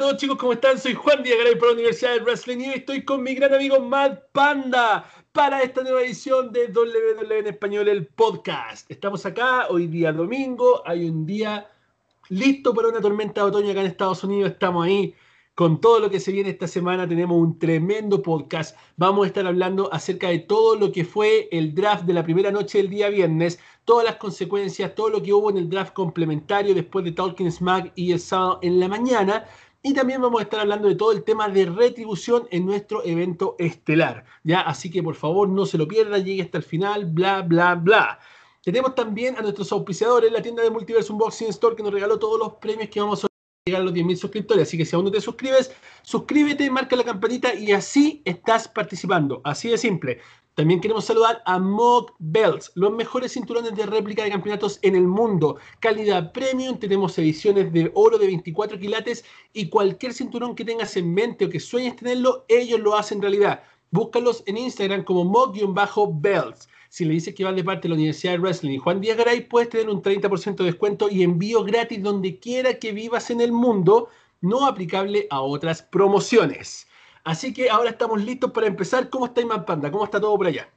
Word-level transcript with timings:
todos 0.00 0.16
chicos, 0.16 0.38
¿cómo 0.38 0.54
están? 0.54 0.78
Soy 0.78 0.94
Juan 0.94 1.22
Díaz 1.22 1.36
por 1.58 1.68
la 1.68 1.74
Universidad 1.74 2.14
de 2.14 2.20
Wrestling 2.22 2.58
y 2.60 2.68
estoy 2.70 3.02
con 3.04 3.22
mi 3.22 3.34
gran 3.34 3.52
amigo 3.52 3.80
Matt 3.80 4.30
Panda 4.32 5.04
para 5.30 5.60
esta 5.60 5.82
nueva 5.82 6.00
edición 6.00 6.50
de 6.52 6.68
WWE 6.74 7.40
en 7.40 7.46
Español, 7.48 7.86
el 7.86 8.06
podcast. 8.06 8.90
Estamos 8.90 9.26
acá, 9.26 9.66
hoy 9.68 9.88
día 9.88 10.10
domingo, 10.10 10.82
hay 10.86 11.06
un 11.10 11.26
día 11.26 11.68
listo 12.30 12.72
para 12.72 12.88
una 12.88 13.02
tormenta 13.02 13.42
de 13.42 13.48
otoño 13.48 13.72
acá 13.72 13.82
en 13.82 13.86
Estados 13.88 14.24
Unidos, 14.24 14.52
estamos 14.52 14.86
ahí 14.86 15.14
con 15.54 15.82
todo 15.82 16.00
lo 16.00 16.08
que 16.08 16.18
se 16.18 16.32
viene 16.32 16.48
esta 16.48 16.66
semana. 16.66 17.06
Tenemos 17.06 17.36
un 17.36 17.58
tremendo 17.58 18.22
podcast. 18.22 18.78
Vamos 18.96 19.24
a 19.24 19.26
estar 19.26 19.46
hablando 19.46 19.92
acerca 19.92 20.30
de 20.30 20.38
todo 20.38 20.76
lo 20.76 20.90
que 20.90 21.04
fue 21.04 21.48
el 21.52 21.74
draft 21.74 22.04
de 22.04 22.14
la 22.14 22.24
primera 22.24 22.50
noche 22.50 22.78
del 22.78 22.88
día 22.88 23.10
viernes, 23.10 23.58
todas 23.84 24.06
las 24.06 24.16
consecuencias, 24.16 24.94
todo 24.94 25.10
lo 25.10 25.22
que 25.22 25.34
hubo 25.34 25.50
en 25.50 25.58
el 25.58 25.68
draft 25.68 25.92
complementario 25.92 26.74
después 26.74 27.04
de 27.04 27.12
Talking 27.12 27.50
Smack 27.52 27.92
y 27.96 28.12
el 28.12 28.20
sábado 28.20 28.60
en 28.62 28.80
la 28.80 28.88
mañana. 28.88 29.44
Y 29.82 29.94
también 29.94 30.20
vamos 30.20 30.40
a 30.40 30.42
estar 30.42 30.60
hablando 30.60 30.88
de 30.88 30.94
todo 30.94 31.12
el 31.12 31.24
tema 31.24 31.48
de 31.48 31.64
retribución 31.64 32.46
en 32.50 32.66
nuestro 32.66 33.02
evento 33.04 33.56
estelar. 33.58 34.26
¿ya? 34.44 34.60
Así 34.60 34.90
que 34.90 35.02
por 35.02 35.14
favor 35.14 35.48
no 35.48 35.64
se 35.64 35.78
lo 35.78 35.88
pierda, 35.88 36.18
llegue 36.18 36.42
hasta 36.42 36.58
el 36.58 36.64
final, 36.64 37.06
bla, 37.06 37.40
bla, 37.40 37.74
bla. 37.76 38.18
Tenemos 38.62 38.94
también 38.94 39.36
a 39.38 39.40
nuestros 39.40 39.72
auspiciadores, 39.72 40.30
la 40.30 40.42
tienda 40.42 40.62
de 40.62 40.68
Multiverse 40.70 41.10
Unboxing 41.10 41.48
Store, 41.48 41.74
que 41.76 41.82
nos 41.82 41.94
regaló 41.94 42.18
todos 42.18 42.38
los 42.38 42.54
premios 42.56 42.90
que 42.90 43.00
vamos 43.00 43.24
a 43.24 43.28
llegar 43.64 43.80
a 43.80 43.84
los 43.86 43.94
10.000 43.94 44.16
suscriptores. 44.16 44.68
Así 44.68 44.76
que 44.76 44.84
si 44.84 44.94
aún 44.94 45.06
no 45.06 45.10
te 45.10 45.20
suscribes, 45.22 45.72
suscríbete, 46.02 46.70
marca 46.70 46.94
la 46.94 47.04
campanita 47.04 47.54
y 47.54 47.72
así 47.72 48.20
estás 48.26 48.68
participando. 48.68 49.40
Así 49.44 49.68
de 49.70 49.78
simple. 49.78 50.20
También 50.56 50.80
queremos 50.80 51.04
saludar 51.04 51.42
a 51.46 51.58
Mock 51.60 52.12
Belts, 52.18 52.72
los 52.74 52.92
mejores 52.92 53.32
cinturones 53.32 53.74
de 53.76 53.86
réplica 53.86 54.24
de 54.24 54.30
campeonatos 54.30 54.80
en 54.82 54.96
el 54.96 55.06
mundo. 55.06 55.58
Calidad 55.78 56.32
premium, 56.32 56.76
tenemos 56.78 57.16
ediciones 57.18 57.72
de 57.72 57.90
oro 57.94 58.18
de 58.18 58.26
24 58.26 58.78
quilates 58.78 59.24
y 59.52 59.68
cualquier 59.68 60.12
cinturón 60.12 60.54
que 60.56 60.64
tengas 60.64 60.96
en 60.96 61.14
mente 61.14 61.44
o 61.44 61.48
que 61.48 61.60
sueñes 61.60 61.94
tenerlo, 61.96 62.44
ellos 62.48 62.80
lo 62.80 62.96
hacen 62.96 63.22
realidad. 63.22 63.62
Búscalos 63.92 64.42
en 64.46 64.58
Instagram 64.58 65.04
como 65.04 65.24
mock-belts. 65.24 66.68
Si 66.88 67.04
le 67.04 67.12
dices 67.14 67.34
que 67.34 67.44
vas 67.44 67.54
de 67.54 67.64
parte 67.64 67.82
de 67.82 67.90
la 67.90 67.94
Universidad 67.94 68.32
de 68.32 68.38
Wrestling 68.40 68.72
y 68.72 68.78
Juan 68.78 69.00
Díaz 69.00 69.18
Garay, 69.18 69.42
puedes 69.48 69.68
tener 69.70 69.88
un 69.88 70.02
30% 70.02 70.56
de 70.56 70.64
descuento 70.64 71.08
y 71.08 71.22
envío 71.22 71.62
gratis 71.62 72.02
donde 72.02 72.38
quiera 72.40 72.74
que 72.74 72.90
vivas 72.90 73.30
en 73.30 73.40
el 73.40 73.52
mundo, 73.52 74.08
no 74.40 74.66
aplicable 74.66 75.28
a 75.30 75.42
otras 75.42 75.80
promociones. 75.80 76.88
Así 77.24 77.52
que 77.52 77.68
ahora 77.70 77.90
estamos 77.90 78.22
listos 78.22 78.50
para 78.52 78.66
empezar. 78.66 79.08
¿Cómo 79.10 79.26
está 79.26 79.40
Iman 79.40 79.64
Panda? 79.64 79.90
¿Cómo 79.90 80.04
está 80.04 80.20
todo 80.20 80.36
por 80.36 80.46
allá? 80.46 80.68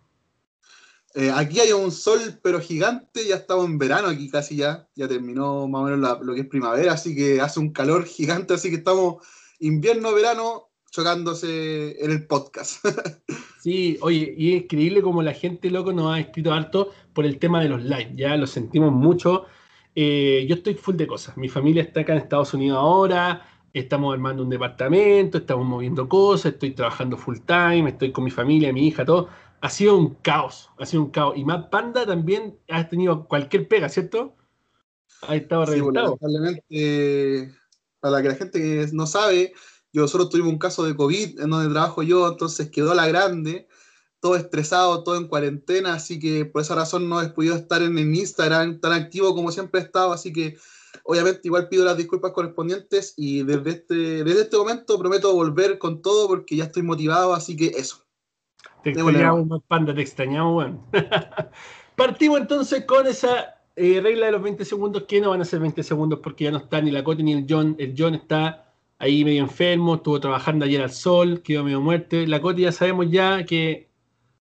Eh, 1.16 1.32
aquí 1.34 1.60
hay 1.60 1.72
un 1.72 1.92
sol, 1.92 2.20
pero 2.42 2.60
gigante. 2.60 3.26
Ya 3.28 3.36
estamos 3.36 3.66
en 3.66 3.78
verano 3.78 4.10
aquí 4.10 4.30
casi 4.30 4.58
ya. 4.58 4.88
Ya 4.96 5.08
terminó 5.08 5.68
más 5.68 5.82
o 5.82 5.86
menos 5.86 6.20
lo 6.22 6.34
que 6.34 6.42
es 6.42 6.48
primavera, 6.48 6.94
así 6.94 7.16
que 7.16 7.40
hace 7.40 7.60
un 7.60 7.72
calor 7.72 8.06
gigante. 8.06 8.54
Así 8.56 8.70
que 8.70 8.78
estamos 8.78 9.26
invierno-verano 9.60 10.70
chocándose 10.92 11.98
en 12.04 12.12
el 12.12 12.28
podcast. 12.28 12.86
sí, 13.64 13.98
oye, 14.02 14.36
y 14.38 14.54
es 14.58 14.64
increíble 14.64 15.02
como 15.02 15.24
la 15.24 15.34
gente, 15.34 15.72
loco, 15.72 15.92
nos 15.92 16.14
ha 16.14 16.20
escrito 16.20 16.54
harto 16.54 16.92
por 17.14 17.26
el 17.26 17.40
tema 17.40 17.62
de 17.62 17.70
los 17.70 17.82
lives, 17.84 18.12
Ya 18.16 18.36
lo 18.38 18.46
sentimos 18.46 18.92
mucho. 18.92 19.46
Eh, 19.96 20.46
yo 20.48 20.56
estoy 20.56 20.76
full 20.76 20.96
de 20.96 21.08
cosas. 21.08 21.36
Mi 21.38 21.48
familia 21.50 21.82
está 21.82 22.02
acá 22.02 22.12
en 22.14 22.20
Estados 22.20 22.54
Unidos 22.54 22.78
ahora 22.78 23.44
estamos 23.80 24.14
armando 24.14 24.44
un 24.44 24.50
departamento, 24.50 25.38
estamos 25.40 25.66
moviendo 25.66 26.08
cosas, 26.08 26.54
estoy 26.54 26.70
trabajando 26.72 27.18
full 27.18 27.40
time, 27.46 27.90
estoy 27.90 28.12
con 28.14 28.24
mi 28.24 28.32
familia, 28.32 28.72
mi 28.72 28.88
hija, 28.88 29.04
todo. 29.04 29.30
Ha 29.62 29.70
sido 29.70 29.98
un 29.98 30.14
caos, 30.16 30.70
ha 30.78 30.86
sido 30.86 31.02
un 31.04 31.10
caos. 31.10 31.34
Y 31.38 31.46
más 31.46 31.66
Panda 31.68 32.06
también 32.06 32.58
ha 32.70 32.88
tenido 32.88 33.28
cualquier 33.28 33.68
pega, 33.68 33.90
¿cierto? 33.90 34.36
Ha 35.28 35.36
estado 35.36 35.66
sí, 35.68 35.80
para 35.82 36.16
que 38.22 38.28
la 38.28 38.36
gente 38.36 38.60
que 38.60 38.86
no 38.92 39.08
sabe, 39.08 39.54
yo 39.94 40.08
solo 40.10 40.28
tuve 40.30 40.42
un 40.44 40.58
caso 40.60 40.84
de 40.86 40.94
COVID 40.96 41.40
en 41.40 41.50
donde 41.50 41.72
trabajo 41.74 42.04
yo, 42.04 42.28
entonces 42.30 42.70
quedó 42.70 42.94
la 42.94 43.08
grande, 43.08 43.68
todo 44.20 44.36
estresado, 44.36 45.04
todo 45.06 45.16
en 45.16 45.28
cuarentena, 45.30 45.94
así 45.94 46.20
que 46.20 46.44
por 46.46 46.62
esa 46.62 46.76
razón 46.76 47.08
no 47.10 47.22
he 47.22 47.30
podido 47.30 47.56
estar 47.56 47.82
en, 47.82 47.98
en 47.98 48.14
Instagram 48.14 48.82
tan 48.82 48.92
activo 48.92 49.34
como 49.34 49.52
siempre 49.54 49.80
he 49.80 49.84
estado, 49.86 50.12
así 50.12 50.34
que 50.34 50.58
Obviamente, 51.04 51.42
igual 51.46 51.68
pido 51.70 51.86
las 51.86 51.98
disculpas 51.98 52.32
correspondientes 52.32 53.14
y 53.18 53.44
desde 53.44 53.70
este, 53.72 53.96
desde 54.24 54.42
este 54.42 54.58
momento 54.58 55.00
prometo 55.00 55.34
volver 55.34 55.78
con 55.78 56.02
todo 56.02 56.28
porque 56.28 56.56
ya 56.56 56.66
estoy 56.66 56.84
motivado, 56.84 57.34
así 57.34 57.56
que 57.56 57.68
eso. 57.68 57.98
Te 58.84 58.92
extrañamos, 58.92 59.64
Panda, 59.68 59.94
te 59.96 60.02
extrañamos, 60.02 60.54
bueno. 60.54 60.88
Partimos 61.96 62.40
entonces 62.42 62.86
con 62.86 63.08
esa 63.08 63.56
eh, 63.76 64.00
regla 64.02 64.28
de 64.28 64.34
los 64.34 64.42
20 64.42 64.66
segundos, 64.66 65.04
que 65.08 65.20
no 65.20 65.32
van 65.32 65.42
a 65.42 65.46
ser 65.46 65.60
20 65.60 65.82
segundos 65.84 66.20
porque 66.22 66.46
ya 66.46 66.52
no 66.52 66.58
está 66.58 66.82
ni 66.82 66.92
la 66.92 67.04
Cote 67.04 67.24
ni 67.24 67.34
el 67.34 67.46
John. 67.50 67.76
El 67.80 67.96
John 67.98 68.14
está 68.16 68.72
ahí 69.00 69.26
medio 69.26 69.42
enfermo, 69.44 69.96
estuvo 69.96 70.20
trabajando 70.20 70.66
ayer 70.66 70.82
al 70.82 70.92
sol, 70.92 71.42
quedó 71.42 71.64
medio 71.64 71.82
muerte. 71.82 72.28
La 72.28 72.42
Cote 72.42 72.62
ya 72.62 72.72
sabemos 72.72 73.10
ya 73.10 73.46
que 73.46 73.90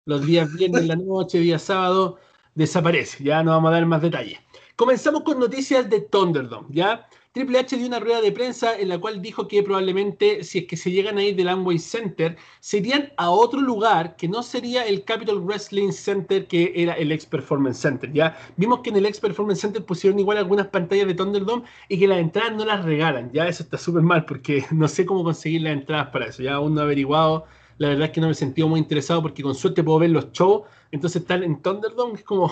los 0.06 0.25
días 0.25 0.51
viernes, 0.53 0.85
la 0.88 0.95
noche, 0.95 1.40
día 1.40 1.59
sábado, 1.59 2.17
desaparece. 2.53 3.23
Ya 3.23 3.41
no 3.44 3.51
vamos 3.51 3.69
a 3.69 3.73
dar 3.73 3.85
más 3.85 4.01
detalles. 4.01 4.40
Comenzamos 4.81 5.22
con 5.22 5.38
noticias 5.38 5.88
de 5.92 6.02
Thunderdome, 6.02 6.68
¿ya? 6.72 7.08
Triple 7.34 7.59
H 7.59 7.78
dio 7.78 7.86
una 7.86 8.00
rueda 8.00 8.19
de 8.19 8.31
prensa 8.31 8.75
en 8.75 8.90
la 8.90 8.97
cual 8.97 9.22
dijo 9.22 9.47
que 9.47 9.62
probablemente, 9.62 10.44
si 10.44 10.58
es 10.58 10.66
que 10.66 10.75
se 10.75 10.90
llegan 10.90 11.19
a 11.19 11.24
ir 11.24 11.36
del 11.36 11.50
Amway 11.50 11.78
Center, 11.78 12.36
serían 12.62 13.14
a 13.18 13.30
otro 13.30 13.62
lugar 13.62 14.16
que 14.16 14.28
no 14.28 14.41
sería 14.41 14.81
el 14.88 15.03
Capital 15.03 15.38
Wrestling 15.44 15.91
Center, 15.91 16.47
que 16.47 16.74
era 16.75 16.94
el 16.94 17.12
Ex 17.12 17.28
Performance 17.28 17.78
Center, 17.80 18.12
¿ya? 18.12 18.36
Vimos 18.58 18.80
que 18.80 18.90
en 18.90 18.96
el 18.96 19.06
Ex 19.06 19.20
Performance 19.20 19.59
Center 19.62 19.86
pusieron 19.86 20.18
igual 20.18 20.40
algunas 20.40 20.66
pantallas 20.66 21.06
de 21.06 21.14
Thunderdome 21.14 21.62
y 21.88 22.00
que 22.00 22.08
las 22.08 22.18
entradas 22.18 22.56
no 22.56 22.66
las 22.66 22.84
regalan, 22.84 23.31
¿ya? 23.31 23.47
Eso 23.47 23.62
está 23.62 23.78
súper 23.78 24.02
mal 24.02 24.25
porque 24.25 24.66
no 24.74 24.88
sé 24.88 25.06
cómo 25.06 25.24
conseguir 25.24 25.62
las 25.62 25.74
entradas 25.74 26.08
para 26.08 26.25
eso, 26.25 26.41
ya 26.41 26.56
aún 26.56 26.74
no 26.74 26.81
he 26.81 26.86
averiguado 26.86 27.46
la 27.78 27.88
verdad 27.90 28.06
es 28.08 28.12
que 28.12 28.22
no 28.22 28.28
me 28.28 28.34
sentido 28.36 28.68
muy 28.68 28.80
interesado 28.80 29.22
porque 29.24 29.41
con 29.41 29.56
suerte 29.56 29.84
puedo 29.84 29.97
ver 30.00 30.12
los 30.12 30.31
shows, 30.31 30.64
entonces 30.91 31.22
estar 31.22 31.41
en 31.44 31.62
Thunderdome 31.64 32.14
es 32.16 32.24
como 32.24 32.52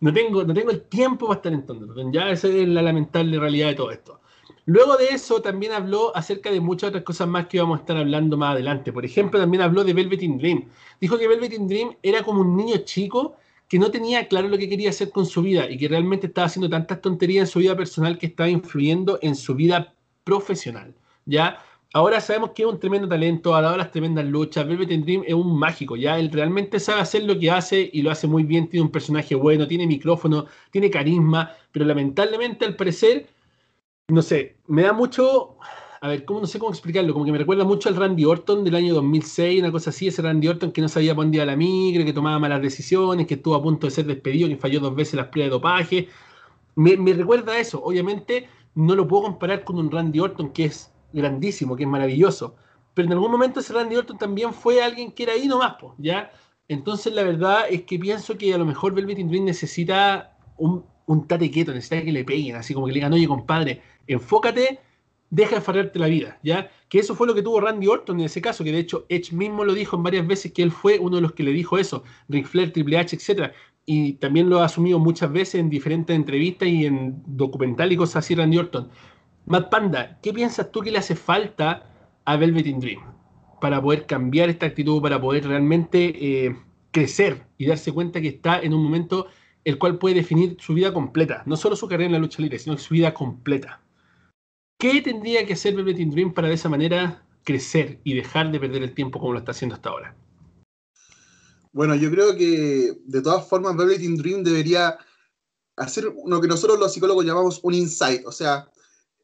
no 0.00 0.12
tengo, 0.12 0.44
no 0.44 0.52
tengo 0.54 0.70
el 0.70 0.82
tiempo 0.82 1.26
para 1.26 1.38
estar 1.38 1.52
entonces 1.52 2.04
Ya 2.12 2.30
esa 2.30 2.48
es 2.48 2.68
la 2.68 2.82
lamentable 2.82 3.38
realidad 3.38 3.68
de 3.68 3.74
todo 3.74 3.90
esto. 3.90 4.20
Luego 4.66 4.96
de 4.96 5.08
eso 5.10 5.40
también 5.40 5.72
habló 5.72 6.14
acerca 6.16 6.50
de 6.50 6.60
muchas 6.60 6.88
otras 6.88 7.04
cosas 7.04 7.28
más 7.28 7.46
que 7.46 7.60
vamos 7.60 7.78
a 7.78 7.80
estar 7.82 7.96
hablando 7.96 8.36
más 8.36 8.52
adelante. 8.52 8.92
Por 8.92 9.04
ejemplo, 9.04 9.38
también 9.38 9.62
habló 9.62 9.84
de 9.84 9.94
Velvet 9.94 10.22
in 10.22 10.38
Dream. 10.38 10.64
Dijo 11.00 11.16
que 11.18 11.28
Velvet 11.28 11.52
in 11.52 11.68
Dream 11.68 11.96
era 12.02 12.22
como 12.22 12.40
un 12.40 12.56
niño 12.56 12.78
chico 12.78 13.36
que 13.68 13.78
no 13.78 13.90
tenía 13.90 14.26
claro 14.28 14.48
lo 14.48 14.58
que 14.58 14.68
quería 14.68 14.90
hacer 14.90 15.10
con 15.10 15.24
su 15.24 15.42
vida 15.42 15.70
y 15.70 15.76
que 15.76 15.88
realmente 15.88 16.26
estaba 16.26 16.46
haciendo 16.46 16.68
tantas 16.68 17.00
tonterías 17.00 17.48
en 17.48 17.52
su 17.52 17.58
vida 17.60 17.76
personal 17.76 18.18
que 18.18 18.26
estaba 18.26 18.48
influyendo 18.48 19.18
en 19.22 19.34
su 19.34 19.54
vida 19.54 19.94
profesional. 20.24 20.94
¿Ya? 21.26 21.58
Ahora 21.96 22.20
sabemos 22.20 22.50
que 22.50 22.60
es 22.62 22.68
un 22.68 22.78
tremendo 22.78 23.08
talento, 23.08 23.54
ha 23.54 23.62
dado 23.62 23.74
las 23.78 23.90
tremendas 23.90 24.26
luchas. 24.26 24.68
Velvet 24.68 24.90
Dream 25.00 25.22
es 25.26 25.32
un 25.32 25.58
mágico, 25.58 25.96
ya. 25.96 26.18
Él 26.18 26.28
realmente 26.30 26.78
sabe 26.78 27.00
hacer 27.00 27.22
lo 27.22 27.38
que 27.38 27.50
hace 27.50 27.88
y 27.90 28.02
lo 28.02 28.10
hace 28.10 28.26
muy 28.26 28.42
bien. 28.42 28.68
Tiene 28.68 28.84
un 28.84 28.92
personaje 28.92 29.34
bueno, 29.34 29.66
tiene 29.66 29.86
micrófono, 29.86 30.44
tiene 30.70 30.90
carisma, 30.90 31.52
pero 31.72 31.86
lamentablemente, 31.86 32.66
al 32.66 32.76
parecer, 32.76 33.28
no 34.10 34.20
sé, 34.20 34.58
me 34.66 34.82
da 34.82 34.92
mucho. 34.92 35.56
A 36.02 36.08
ver, 36.08 36.26
¿cómo, 36.26 36.40
no 36.40 36.46
sé 36.46 36.58
cómo 36.58 36.70
explicarlo, 36.70 37.14
como 37.14 37.24
que 37.24 37.32
me 37.32 37.38
recuerda 37.38 37.64
mucho 37.64 37.88
al 37.88 37.96
Randy 37.96 38.26
Orton 38.26 38.62
del 38.62 38.74
año 38.74 38.92
2006, 38.92 39.60
una 39.60 39.72
cosa 39.72 39.88
así, 39.88 40.08
ese 40.08 40.20
Randy 40.20 40.48
Orton 40.48 40.72
que 40.72 40.82
no 40.82 40.90
sabía 40.90 41.14
por 41.14 41.24
dónde 41.24 41.38
iba 41.38 41.46
la 41.46 41.56
migra, 41.56 42.04
que 42.04 42.12
tomaba 42.12 42.38
malas 42.38 42.60
decisiones, 42.60 43.26
que 43.26 43.34
estuvo 43.36 43.54
a 43.54 43.62
punto 43.62 43.86
de 43.86 43.90
ser 43.92 44.04
despedido, 44.04 44.48
que 44.50 44.58
falló 44.58 44.80
dos 44.80 44.94
veces 44.94 45.14
las 45.14 45.28
pruebas 45.28 45.46
de 45.46 45.50
dopaje. 45.50 46.08
Me, 46.74 46.94
me 46.98 47.14
recuerda 47.14 47.52
a 47.54 47.58
eso, 47.58 47.82
obviamente 47.82 48.50
no 48.74 48.94
lo 48.94 49.08
puedo 49.08 49.22
comparar 49.22 49.64
con 49.64 49.78
un 49.78 49.90
Randy 49.90 50.20
Orton 50.20 50.50
que 50.52 50.66
es 50.66 50.92
grandísimo, 51.16 51.74
que 51.74 51.82
es 51.84 51.88
maravilloso. 51.88 52.54
Pero 52.94 53.06
en 53.06 53.12
algún 53.12 53.30
momento 53.32 53.60
ese 53.60 53.72
Randy 53.72 53.96
Orton 53.96 54.18
también 54.18 54.52
fue 54.52 54.80
alguien 54.82 55.10
que 55.10 55.24
era 55.24 55.32
ahí 55.32 55.48
nomás, 55.48 55.76
¿ya? 55.98 56.30
Entonces 56.68 57.12
la 57.12 57.22
verdad 57.22 57.64
es 57.68 57.82
que 57.84 57.98
pienso 57.98 58.36
que 58.38 58.52
a 58.54 58.58
lo 58.58 58.64
mejor 58.66 58.94
Velvet 58.94 59.18
Dream 59.18 59.44
necesita 59.44 60.36
un, 60.58 60.84
un 61.06 61.26
tate 61.26 61.50
quieto, 61.50 61.72
necesita 61.72 62.02
que 62.04 62.12
le 62.12 62.24
peguen, 62.24 62.56
así 62.56 62.74
como 62.74 62.86
que 62.86 62.92
le 62.92 62.96
digan, 62.98 63.12
oye 63.12 63.26
compadre, 63.28 63.82
enfócate, 64.06 64.80
deja 65.30 65.56
de 65.56 65.60
farrearte 65.60 65.98
la 65.98 66.06
vida, 66.06 66.38
¿ya? 66.42 66.70
Que 66.88 66.98
eso 67.00 67.14
fue 67.14 67.26
lo 67.26 67.34
que 67.34 67.42
tuvo 67.42 67.60
Randy 67.60 67.86
Orton 67.86 68.20
en 68.20 68.26
ese 68.26 68.40
caso, 68.40 68.62
que 68.64 68.72
de 68.72 68.78
hecho 68.78 69.06
Edge 69.08 69.32
mismo 69.32 69.64
lo 69.64 69.74
dijo 69.74 69.96
en 69.96 70.02
varias 70.02 70.26
veces 70.26 70.52
que 70.52 70.62
él 70.62 70.70
fue 70.70 70.98
uno 70.98 71.16
de 71.16 71.22
los 71.22 71.32
que 71.32 71.42
le 71.42 71.52
dijo 71.52 71.78
eso, 71.78 72.02
Ric 72.28 72.46
Flair, 72.46 72.72
Triple 72.72 72.98
H, 72.98 73.14
etcétera, 73.16 73.52
Y 73.84 74.14
también 74.14 74.48
lo 74.48 74.60
ha 74.60 74.64
asumido 74.66 74.98
muchas 74.98 75.30
veces 75.32 75.56
en 75.56 75.70
diferentes 75.70 76.14
entrevistas 76.16 76.68
y 76.68 76.86
en 76.86 77.22
documentales 77.26 77.94
y 77.94 77.96
cosas 77.96 78.24
así 78.24 78.34
Randy 78.34 78.58
Orton. 78.58 78.90
Matt 79.46 79.70
Panda, 79.70 80.18
¿qué 80.22 80.32
piensas 80.32 80.72
tú 80.72 80.80
que 80.80 80.90
le 80.90 80.98
hace 80.98 81.14
falta 81.14 81.88
a 82.24 82.36
Velvet 82.36 82.66
Dream 82.78 83.00
para 83.60 83.80
poder 83.80 84.04
cambiar 84.06 84.48
esta 84.50 84.66
actitud, 84.66 85.00
para 85.00 85.20
poder 85.20 85.46
realmente 85.46 86.46
eh, 86.46 86.56
crecer 86.90 87.46
y 87.56 87.66
darse 87.66 87.92
cuenta 87.92 88.20
que 88.20 88.28
está 88.28 88.58
en 88.58 88.74
un 88.74 88.82
momento 88.82 89.28
el 89.64 89.78
cual 89.78 89.98
puede 89.98 90.16
definir 90.16 90.56
su 90.60 90.74
vida 90.74 90.92
completa, 90.92 91.44
no 91.46 91.56
solo 91.56 91.76
su 91.76 91.86
carrera 91.88 92.06
en 92.06 92.12
la 92.12 92.18
lucha 92.18 92.42
libre, 92.42 92.58
sino 92.58 92.76
su 92.76 92.94
vida 92.94 93.14
completa? 93.14 93.82
¿Qué 94.80 95.00
tendría 95.00 95.46
que 95.46 95.52
hacer 95.54 95.74
Velvet 95.76 95.96
Dream 95.96 96.34
para 96.34 96.48
de 96.48 96.54
esa 96.54 96.68
manera 96.68 97.24
crecer 97.44 98.00
y 98.02 98.14
dejar 98.14 98.50
de 98.50 98.58
perder 98.58 98.82
el 98.82 98.94
tiempo 98.94 99.20
como 99.20 99.32
lo 99.32 99.38
está 99.38 99.52
haciendo 99.52 99.76
hasta 99.76 99.90
ahora? 99.90 100.16
Bueno, 101.72 101.94
yo 101.94 102.10
creo 102.10 102.36
que 102.36 102.98
de 103.04 103.22
todas 103.22 103.48
formas 103.48 103.76
Velvet 103.76 104.00
Dream 104.00 104.42
debería 104.42 104.98
hacer 105.76 106.04
lo 106.26 106.40
que 106.40 106.48
nosotros 106.48 106.80
los 106.80 106.92
psicólogos 106.92 107.24
llamamos 107.24 107.60
un 107.62 107.74
insight, 107.74 108.24
o 108.26 108.32
sea, 108.32 108.66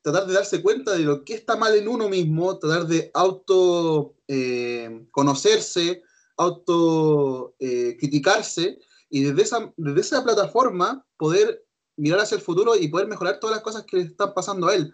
tratar 0.03 0.27
de 0.27 0.35
darse 0.35 0.61
cuenta 0.61 0.93
de 0.93 1.05
lo 1.05 1.25
que 1.25 1.35
está 1.35 1.57
mal 1.57 1.75
en 1.77 1.89
uno 1.89 2.09
mismo, 2.09 2.59
tratar 2.59 2.87
de 2.87 3.11
auto 3.15 4.17
eh, 4.29 5.07
conocerse, 5.13 6.03
auto 6.37 7.55
eh, 7.61 7.97
criticarse 7.99 8.79
y 9.09 9.23
desde 9.25 9.43
esa, 9.43 9.73
desde 9.77 10.01
esa 10.01 10.25
plataforma 10.25 11.07
poder 11.17 11.65
mirar 11.97 12.21
hacia 12.21 12.37
el 12.37 12.43
futuro 12.43 12.75
y 12.75 12.89
poder 12.89 13.07
mejorar 13.07 13.39
todas 13.39 13.57
las 13.57 13.63
cosas 13.65 13.85
que 13.85 13.99
le 13.99 14.03
están 14.05 14.35
pasando 14.35 14.67
a 14.69 14.75
él. 14.75 14.93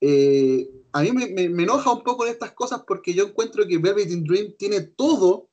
Eh, 0.00 0.66
a 0.92 1.02
mí 1.02 1.12
me, 1.12 1.26
me, 1.48 1.62
enoja 1.62 1.92
un 1.92 2.02
poco 2.02 2.24
de 2.24 2.30
estas 2.30 2.52
cosas 2.52 2.82
porque 2.86 3.12
yo 3.14 3.24
encuentro 3.26 3.66
que 3.66 3.78
Velvet 3.78 4.08
Dream 4.08 4.54
tiene 4.58 4.80
todo, 4.80 5.50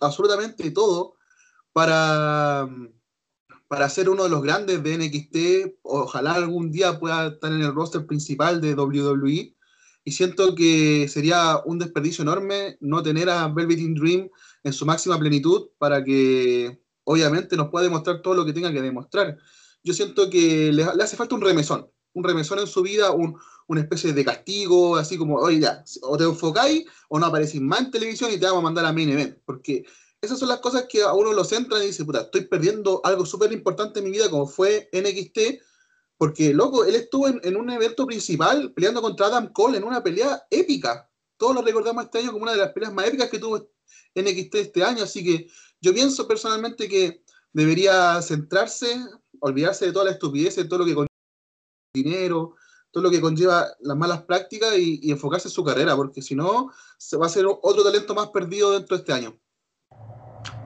absolutamente 0.00 0.70
todo, 0.70 1.16
para 1.72 2.68
para 3.68 3.88
ser 3.90 4.08
uno 4.08 4.24
de 4.24 4.30
los 4.30 4.42
grandes 4.42 4.82
de 4.82 4.96
NXT, 4.98 5.78
ojalá 5.82 6.34
algún 6.34 6.70
día 6.72 6.98
pueda 6.98 7.28
estar 7.28 7.52
en 7.52 7.60
el 7.60 7.74
roster 7.74 8.06
principal 8.06 8.60
de 8.62 8.72
WWE. 8.74 9.54
Y 10.04 10.12
siento 10.12 10.54
que 10.54 11.06
sería 11.06 11.58
un 11.66 11.78
desperdicio 11.78 12.22
enorme 12.22 12.78
no 12.80 13.02
tener 13.02 13.28
a 13.28 13.46
in 13.56 13.94
Dream 13.94 14.30
en 14.64 14.72
su 14.72 14.86
máxima 14.86 15.18
plenitud 15.18 15.68
para 15.76 16.02
que 16.02 16.80
obviamente 17.04 17.56
nos 17.56 17.68
pueda 17.68 17.84
demostrar 17.84 18.22
todo 18.22 18.32
lo 18.32 18.46
que 18.46 18.54
tenga 18.54 18.72
que 18.72 18.80
demostrar. 18.80 19.36
Yo 19.84 19.92
siento 19.92 20.30
que 20.30 20.72
le, 20.72 20.82
hace 20.84 21.16
falta 21.16 21.34
un 21.34 21.42
remesón, 21.42 21.86
un 22.14 22.24
remesón 22.24 22.58
en 22.60 22.66
su 22.66 22.80
vida, 22.80 23.10
una 23.12 23.80
especie 23.82 24.14
de 24.14 24.24
castigo, 24.24 24.96
así 24.96 25.18
como, 25.18 25.36
oye, 25.36 25.60
o 26.02 26.16
te 26.16 26.24
enfocáis 26.24 26.86
o 27.10 27.18
no 27.18 27.26
aparecís 27.26 27.60
más 27.60 27.80
en 27.80 27.90
televisión 27.90 28.30
y 28.32 28.38
te 28.38 28.46
vamos 28.46 28.60
a 28.60 28.62
mandar 28.62 28.86
a 28.86 28.94
main 28.94 29.10
event. 29.10 29.36
Porque 29.44 29.84
esas 30.20 30.38
son 30.38 30.48
las 30.48 30.60
cosas 30.60 30.86
que 30.88 31.02
a 31.02 31.12
uno 31.12 31.32
lo 31.32 31.44
centran 31.44 31.82
y 31.82 31.86
dice, 31.86 32.04
puta, 32.04 32.22
estoy 32.22 32.42
perdiendo 32.42 33.00
algo 33.04 33.24
súper 33.24 33.52
importante 33.52 34.00
en 34.00 34.06
mi 34.06 34.10
vida 34.10 34.28
como 34.28 34.46
fue 34.46 34.88
NXT, 34.92 35.62
porque, 36.16 36.52
loco, 36.52 36.84
él 36.84 36.96
estuvo 36.96 37.28
en, 37.28 37.56
un 37.56 37.70
evento 37.70 38.04
principal 38.04 38.72
peleando 38.72 39.00
contra 39.00 39.26
Adam 39.26 39.52
Cole 39.52 39.78
en 39.78 39.84
una 39.84 40.02
pelea 40.02 40.44
épica. 40.50 41.08
Todos 41.36 41.54
lo 41.54 41.62
recordamos 41.62 42.04
este 42.04 42.18
año 42.18 42.32
como 42.32 42.42
una 42.42 42.52
de 42.52 42.58
las 42.58 42.72
peleas 42.72 42.92
más 42.92 43.06
épicas 43.06 43.30
que 43.30 43.38
tuvo 43.38 43.70
NXT 44.16 44.54
este 44.56 44.82
año, 44.82 45.04
así 45.04 45.24
que 45.24 45.48
yo 45.80 45.94
pienso 45.94 46.26
personalmente 46.26 46.88
que 46.88 47.22
debería 47.52 48.20
centrarse, 48.20 49.00
olvidarse 49.38 49.86
de 49.86 49.92
toda 49.92 50.06
la 50.06 50.10
estupidez, 50.10 50.56
de 50.56 50.64
todo 50.64 50.80
lo 50.80 50.84
que 50.84 50.94
conlleva 50.96 51.12
dinero, 51.94 52.56
todo 52.90 53.04
lo 53.04 53.10
que 53.12 53.20
conlleva 53.20 53.68
las 53.78 53.96
malas 53.96 54.22
prácticas 54.24 54.76
y, 54.76 55.12
enfocarse 55.12 55.46
en 55.46 55.52
su 55.54 55.62
carrera, 55.62 55.94
porque 55.94 56.20
si 56.20 56.34
no, 56.34 56.72
se 56.98 57.16
va 57.16 57.26
a 57.26 57.28
ser 57.28 57.46
otro 57.46 57.84
talento 57.84 58.12
más 58.16 58.30
perdido 58.30 58.72
dentro 58.72 58.96
de 58.96 59.02
este 59.02 59.12
año. 59.12 59.38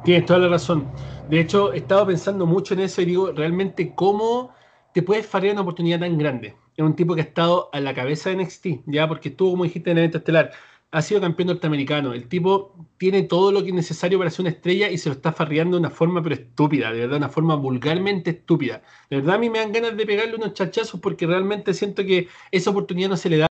Tienes 0.05 0.27
toda 0.27 0.41
la 0.41 0.49
razón. 0.49 0.89
De 1.31 1.39
hecho, 1.41 1.73
he 1.73 1.77
estado 1.79 2.07
pensando 2.07 2.45
mucho 2.45 2.75
en 2.75 2.81
eso 2.81 3.01
y 3.01 3.05
digo, 3.05 3.31
realmente, 3.31 3.95
¿cómo 3.95 4.53
te 4.93 5.03
puedes 5.03 5.27
farrear 5.27 5.55
una 5.55 5.63
oportunidad 5.63 6.01
tan 6.01 6.19
grande? 6.19 6.57
Es 6.77 6.85
un 6.85 6.97
tipo 6.97 7.15
que 7.15 7.21
ha 7.21 7.25
estado 7.25 7.69
a 7.73 7.79
la 7.81 7.95
cabeza 7.95 8.31
de 8.31 8.37
NXT, 8.37 8.67
ya, 8.87 9.07
porque 9.07 9.29
estuvo, 9.29 9.53
como 9.53 9.63
dijiste, 9.65 9.91
en 9.93 9.99
el 9.99 10.05
evento 10.05 10.19
estelar. 10.19 10.51
Ha 10.91 11.01
sido 11.03 11.21
campeón 11.21 11.47
norteamericano. 11.49 12.13
El 12.15 12.29
tipo 12.29 12.75
tiene 12.99 13.23
todo 13.23 13.53
lo 13.53 13.63
que 13.63 13.69
es 13.69 13.75
necesario 13.75 14.19
para 14.19 14.29
ser 14.31 14.43
una 14.43 14.51
estrella 14.51 14.91
y 14.91 14.99
se 14.99 15.09
lo 15.09 15.15
está 15.15 15.33
farreando 15.33 15.77
de 15.77 15.81
una 15.83 15.91
forma, 15.91 16.21
pero 16.21 16.35
estúpida, 16.35 16.93
de 16.93 16.99
verdad, 17.01 17.19
una 17.19 17.29
forma 17.29 17.55
vulgarmente 17.55 18.31
estúpida. 18.31 18.83
De 19.09 19.17
verdad, 19.19 19.37
a 19.37 19.39
mí 19.39 19.49
me 19.51 19.61
dan 19.61 19.71
ganas 19.73 19.97
de 19.97 20.05
pegarle 20.05 20.35
unos 20.35 20.53
chachazos 20.55 21.01
porque 21.01 21.27
realmente 21.29 21.73
siento 21.75 22.05
que 22.05 22.29
esa 22.51 22.71
oportunidad 22.71 23.09
no 23.11 23.17
se 23.17 23.31
le 23.31 23.39
da 23.39 23.47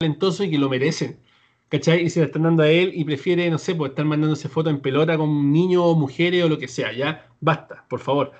talentoso 0.00 0.44
y 0.44 0.50
que 0.52 0.58
lo 0.58 0.68
merecen. 0.68 1.20
¿cachai? 1.68 2.02
Y 2.04 2.10
se 2.10 2.20
la 2.20 2.26
están 2.26 2.42
dando 2.42 2.62
a 2.62 2.68
él 2.68 2.92
y 2.94 3.04
prefiere, 3.04 3.50
no 3.50 3.58
sé, 3.58 3.74
pues 3.74 3.90
estar 3.90 4.04
mandándose 4.04 4.48
fotos 4.48 4.72
en 4.72 4.80
pelota 4.80 5.16
con 5.16 5.52
niños 5.52 5.82
o 5.84 5.94
mujeres 5.94 6.44
o 6.44 6.48
lo 6.48 6.58
que 6.58 6.68
sea, 6.68 6.92
ya, 6.92 7.28
basta, 7.40 7.84
por 7.88 8.00
favor. 8.00 8.32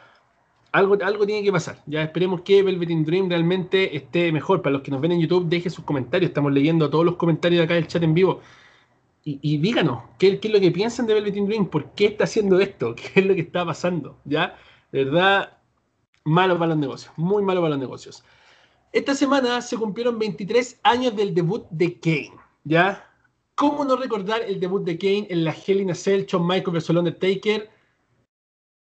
Algo, 0.72 0.96
algo 1.04 1.24
tiene 1.24 1.44
que 1.44 1.52
pasar, 1.52 1.82
ya 1.86 2.02
esperemos 2.02 2.40
que 2.40 2.58
in 2.58 3.04
Dream 3.04 3.28
realmente 3.28 3.96
esté 3.96 4.32
mejor. 4.32 4.60
Para 4.60 4.72
los 4.72 4.82
que 4.82 4.90
nos 4.90 5.00
ven 5.00 5.12
en 5.12 5.20
YouTube, 5.20 5.48
dejen 5.48 5.70
sus 5.70 5.84
comentarios, 5.84 6.30
estamos 6.30 6.52
leyendo 6.52 6.90
todos 6.90 7.04
los 7.04 7.14
comentarios 7.16 7.60
de 7.60 7.64
acá 7.64 7.74
del 7.74 7.86
chat 7.86 8.02
en 8.02 8.14
vivo. 8.14 8.40
Y, 9.26 9.56
díganos, 9.56 10.02
¿qué, 10.18 10.38
es 10.42 10.50
lo 10.52 10.60
que 10.60 10.70
piensan 10.70 11.06
de 11.06 11.16
in 11.16 11.46
Dream? 11.46 11.66
¿Por 11.70 11.92
qué 11.92 12.06
está 12.06 12.24
haciendo 12.24 12.58
esto? 12.60 12.94
¿Qué 12.94 13.20
es 13.20 13.26
lo 13.26 13.34
que 13.34 13.40
está 13.40 13.64
pasando? 13.64 14.18
¿Ya? 14.26 14.54
De 14.92 15.04
verdad, 15.06 15.56
malos 16.24 16.58
para 16.58 16.70
los 16.70 16.78
negocios, 16.78 17.12
muy 17.16 17.42
malo 17.42 17.60
para 17.62 17.70
los 17.70 17.78
negocios. 17.78 18.22
Esta 18.92 19.14
semana 19.14 19.62
se 19.62 19.78
cumplieron 19.78 20.18
23 20.18 20.78
años 20.82 21.16
del 21.16 21.34
debut 21.34 21.64
de 21.70 21.98
Kane, 21.98 22.32
¿ya? 22.64 23.08
¿Cómo 23.56 23.84
no 23.84 23.94
recordar 23.94 24.42
el 24.42 24.58
debut 24.58 24.82
de 24.84 24.98
Kane 24.98 25.28
en 25.30 25.44
la 25.44 25.54
Hell 25.54 25.80
in 25.82 25.90
a 25.92 25.94
Cell, 25.94 26.24
Shawn 26.26 26.44
Michaels 26.44 26.86
vs. 26.86 26.90
Undertaker? 26.90 27.70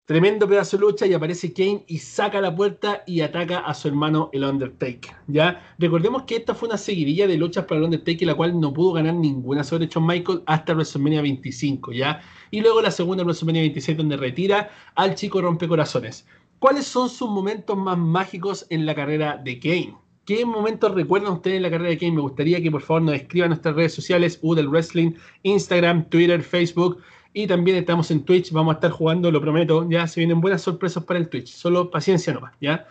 Tremendo 0.04 0.48
pedazo 0.48 0.76
de 0.76 0.80
lucha 0.80 1.06
y 1.06 1.14
aparece 1.14 1.52
Kane 1.52 1.84
y 1.86 1.98
saca 1.98 2.40
la 2.40 2.54
puerta 2.54 3.04
y 3.06 3.20
ataca 3.20 3.60
a 3.60 3.72
su 3.72 3.86
hermano 3.86 4.30
el 4.32 4.42
Undertaker. 4.42 5.12
¿ya? 5.28 5.74
Recordemos 5.78 6.24
que 6.24 6.34
esta 6.34 6.56
fue 6.56 6.66
una 6.68 6.76
seguidilla 6.76 7.28
de 7.28 7.36
luchas 7.36 7.66
para 7.66 7.78
el 7.78 7.84
Undertaker, 7.84 8.26
la 8.26 8.34
cual 8.34 8.58
no 8.58 8.72
pudo 8.74 8.94
ganar 8.94 9.14
ninguna 9.14 9.62
sobre 9.62 9.86
Shawn 9.86 10.06
Michaels 10.08 10.42
hasta 10.46 10.74
WrestleMania 10.74 11.22
25. 11.22 11.92
¿ya? 11.92 12.20
Y 12.50 12.60
luego 12.60 12.82
la 12.82 12.90
segunda 12.90 13.22
WrestleMania 13.22 13.62
26 13.62 13.96
donde 13.96 14.16
retira 14.16 14.70
al 14.96 15.14
chico 15.14 15.40
rompecorazones. 15.40 16.26
¿Cuáles 16.58 16.84
son 16.84 17.08
sus 17.10 17.28
momentos 17.30 17.76
más 17.78 17.96
mágicos 17.96 18.66
en 18.70 18.86
la 18.86 18.94
carrera 18.96 19.36
de 19.42 19.60
Kane? 19.60 20.03
¿Qué 20.24 20.46
momentos 20.46 20.94
recuerdan 20.94 21.34
ustedes 21.34 21.56
en 21.58 21.62
la 21.64 21.70
carrera 21.70 21.90
de 21.90 21.98
Kane? 21.98 22.12
Me 22.12 22.22
gustaría 22.22 22.62
que 22.62 22.70
por 22.70 22.80
favor 22.80 23.02
nos 23.02 23.14
escriban 23.14 23.48
en 23.48 23.50
nuestras 23.50 23.76
redes 23.76 23.92
sociales, 23.92 24.38
Udel 24.40 24.68
Wrestling, 24.68 25.12
Instagram, 25.42 26.08
Twitter, 26.08 26.42
Facebook. 26.42 26.98
Y 27.34 27.46
también 27.46 27.76
estamos 27.76 28.10
en 28.10 28.22
Twitch, 28.24 28.50
vamos 28.50 28.72
a 28.72 28.74
estar 28.76 28.90
jugando, 28.90 29.30
lo 29.30 29.40
prometo, 29.40 29.86
ya 29.90 30.06
se 30.06 30.20
vienen 30.20 30.40
buenas 30.40 30.62
sorpresas 30.62 31.04
para 31.04 31.18
el 31.18 31.28
Twitch, 31.28 31.48
solo 31.48 31.90
paciencia 31.90 32.32
nomás, 32.32 32.54
¿ya? 32.60 32.86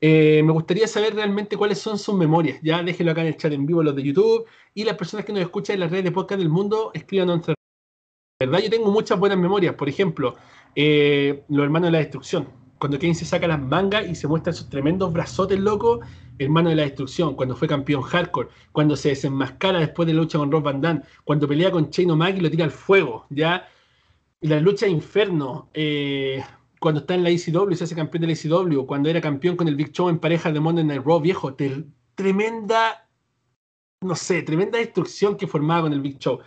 Eh, 0.00 0.42
me 0.44 0.52
gustaría 0.52 0.86
saber 0.88 1.14
realmente 1.14 1.56
cuáles 1.56 1.78
son 1.78 1.98
sus 1.98 2.14
memorias, 2.14 2.58
ya 2.62 2.82
déjenlo 2.82 3.12
acá 3.12 3.20
en 3.22 3.28
el 3.28 3.36
chat 3.36 3.52
en 3.52 3.64
vivo, 3.66 3.82
los 3.84 3.94
de 3.94 4.02
YouTube, 4.02 4.44
y 4.74 4.82
las 4.84 4.96
personas 4.96 5.24
que 5.24 5.32
nos 5.32 5.42
escuchan 5.42 5.74
en 5.74 5.80
las 5.80 5.90
redes 5.90 6.04
de 6.04 6.10
podcast 6.12 6.40
del 6.40 6.48
mundo, 6.50 6.90
escriban 6.92 7.28
nuestras 7.28 7.54
verdad 8.42 8.58
yo 8.58 8.68
tengo 8.68 8.90
muchas 8.90 9.16
buenas 9.16 9.38
memorias, 9.38 9.76
por 9.76 9.88
ejemplo, 9.88 10.34
eh, 10.74 11.44
los 11.48 11.62
hermanos 11.62 11.86
de 11.86 11.92
la 11.92 11.98
destrucción, 11.98 12.48
cuando 12.80 12.98
Kane 12.98 13.14
se 13.14 13.24
saca 13.24 13.46
las 13.46 13.60
mangas 13.60 14.08
y 14.08 14.16
se 14.16 14.26
muestra 14.26 14.52
sus 14.52 14.68
tremendos 14.68 15.12
brazotes 15.12 15.58
locos 15.60 16.00
hermano 16.38 16.70
de 16.70 16.76
la 16.76 16.82
destrucción, 16.82 17.34
cuando 17.34 17.54
fue 17.56 17.68
campeón 17.68 18.02
hardcore, 18.02 18.48
cuando 18.72 18.96
se 18.96 19.10
desenmascara 19.10 19.78
después 19.80 20.06
de 20.06 20.14
la 20.14 20.20
lucha 20.22 20.38
con 20.38 20.50
Rob 20.50 20.62
Van 20.62 20.80
Damme, 20.80 21.02
cuando 21.24 21.46
pelea 21.46 21.70
con 21.70 21.90
Chain 21.90 22.16
Mac 22.16 22.36
y 22.36 22.40
lo 22.40 22.50
tira 22.50 22.64
al 22.64 22.70
fuego, 22.70 23.26
ya. 23.30 23.68
La 24.40 24.60
lucha 24.60 24.86
Inferno, 24.86 25.70
eh, 25.72 26.44
cuando 26.78 27.00
está 27.00 27.14
en 27.14 27.22
la 27.24 27.30
ECW, 27.30 27.74
se 27.76 27.84
hace 27.84 27.94
campeón 27.94 28.22
de 28.22 28.26
la 28.26 28.32
ECW, 28.34 28.84
cuando 28.84 29.08
era 29.08 29.20
campeón 29.20 29.56
con 29.56 29.68
el 29.68 29.76
Big 29.76 29.90
Show 29.92 30.10
en 30.10 30.18
pareja 30.18 30.52
de 30.52 30.60
Monday 30.60 30.84
Night 30.84 31.00
Raw, 31.02 31.18
viejo, 31.18 31.56
tremenda, 32.14 33.08
no 34.02 34.14
sé, 34.14 34.42
tremenda 34.42 34.78
destrucción 34.78 35.36
que 35.38 35.46
formaba 35.46 35.82
con 35.82 35.94
el 35.94 36.02
Big 36.02 36.18
Show. 36.18 36.40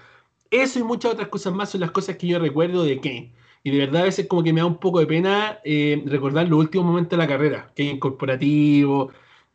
Eso 0.52 0.78
y 0.80 0.84
muchas 0.84 1.14
otras 1.14 1.30
cosas 1.30 1.54
más 1.54 1.72
son 1.72 1.82
las 1.82 1.90
cosas 1.92 2.18
que 2.18 2.28
yo 2.28 2.38
recuerdo 2.38 2.84
de 2.84 3.00
Kane. 3.02 3.34
Y 3.64 3.72
de 3.72 3.80
verdad 3.80 4.04
a 4.04 4.06
veces 4.06 4.28
como 4.28 4.44
que 4.44 4.54
me 4.54 4.62
da 4.62 4.68
un 4.68 4.78
poco 4.78 5.00
de 5.00 5.08
pena 5.08 5.60
eh, 5.66 6.02
recordar 6.06 6.48
los 6.48 6.60
últimos 6.60 6.86
momentos 6.86 7.12
de 7.12 7.18
la 7.18 7.28
carrera, 7.28 7.72
Kane 7.76 7.98
corporativo, 7.98 9.10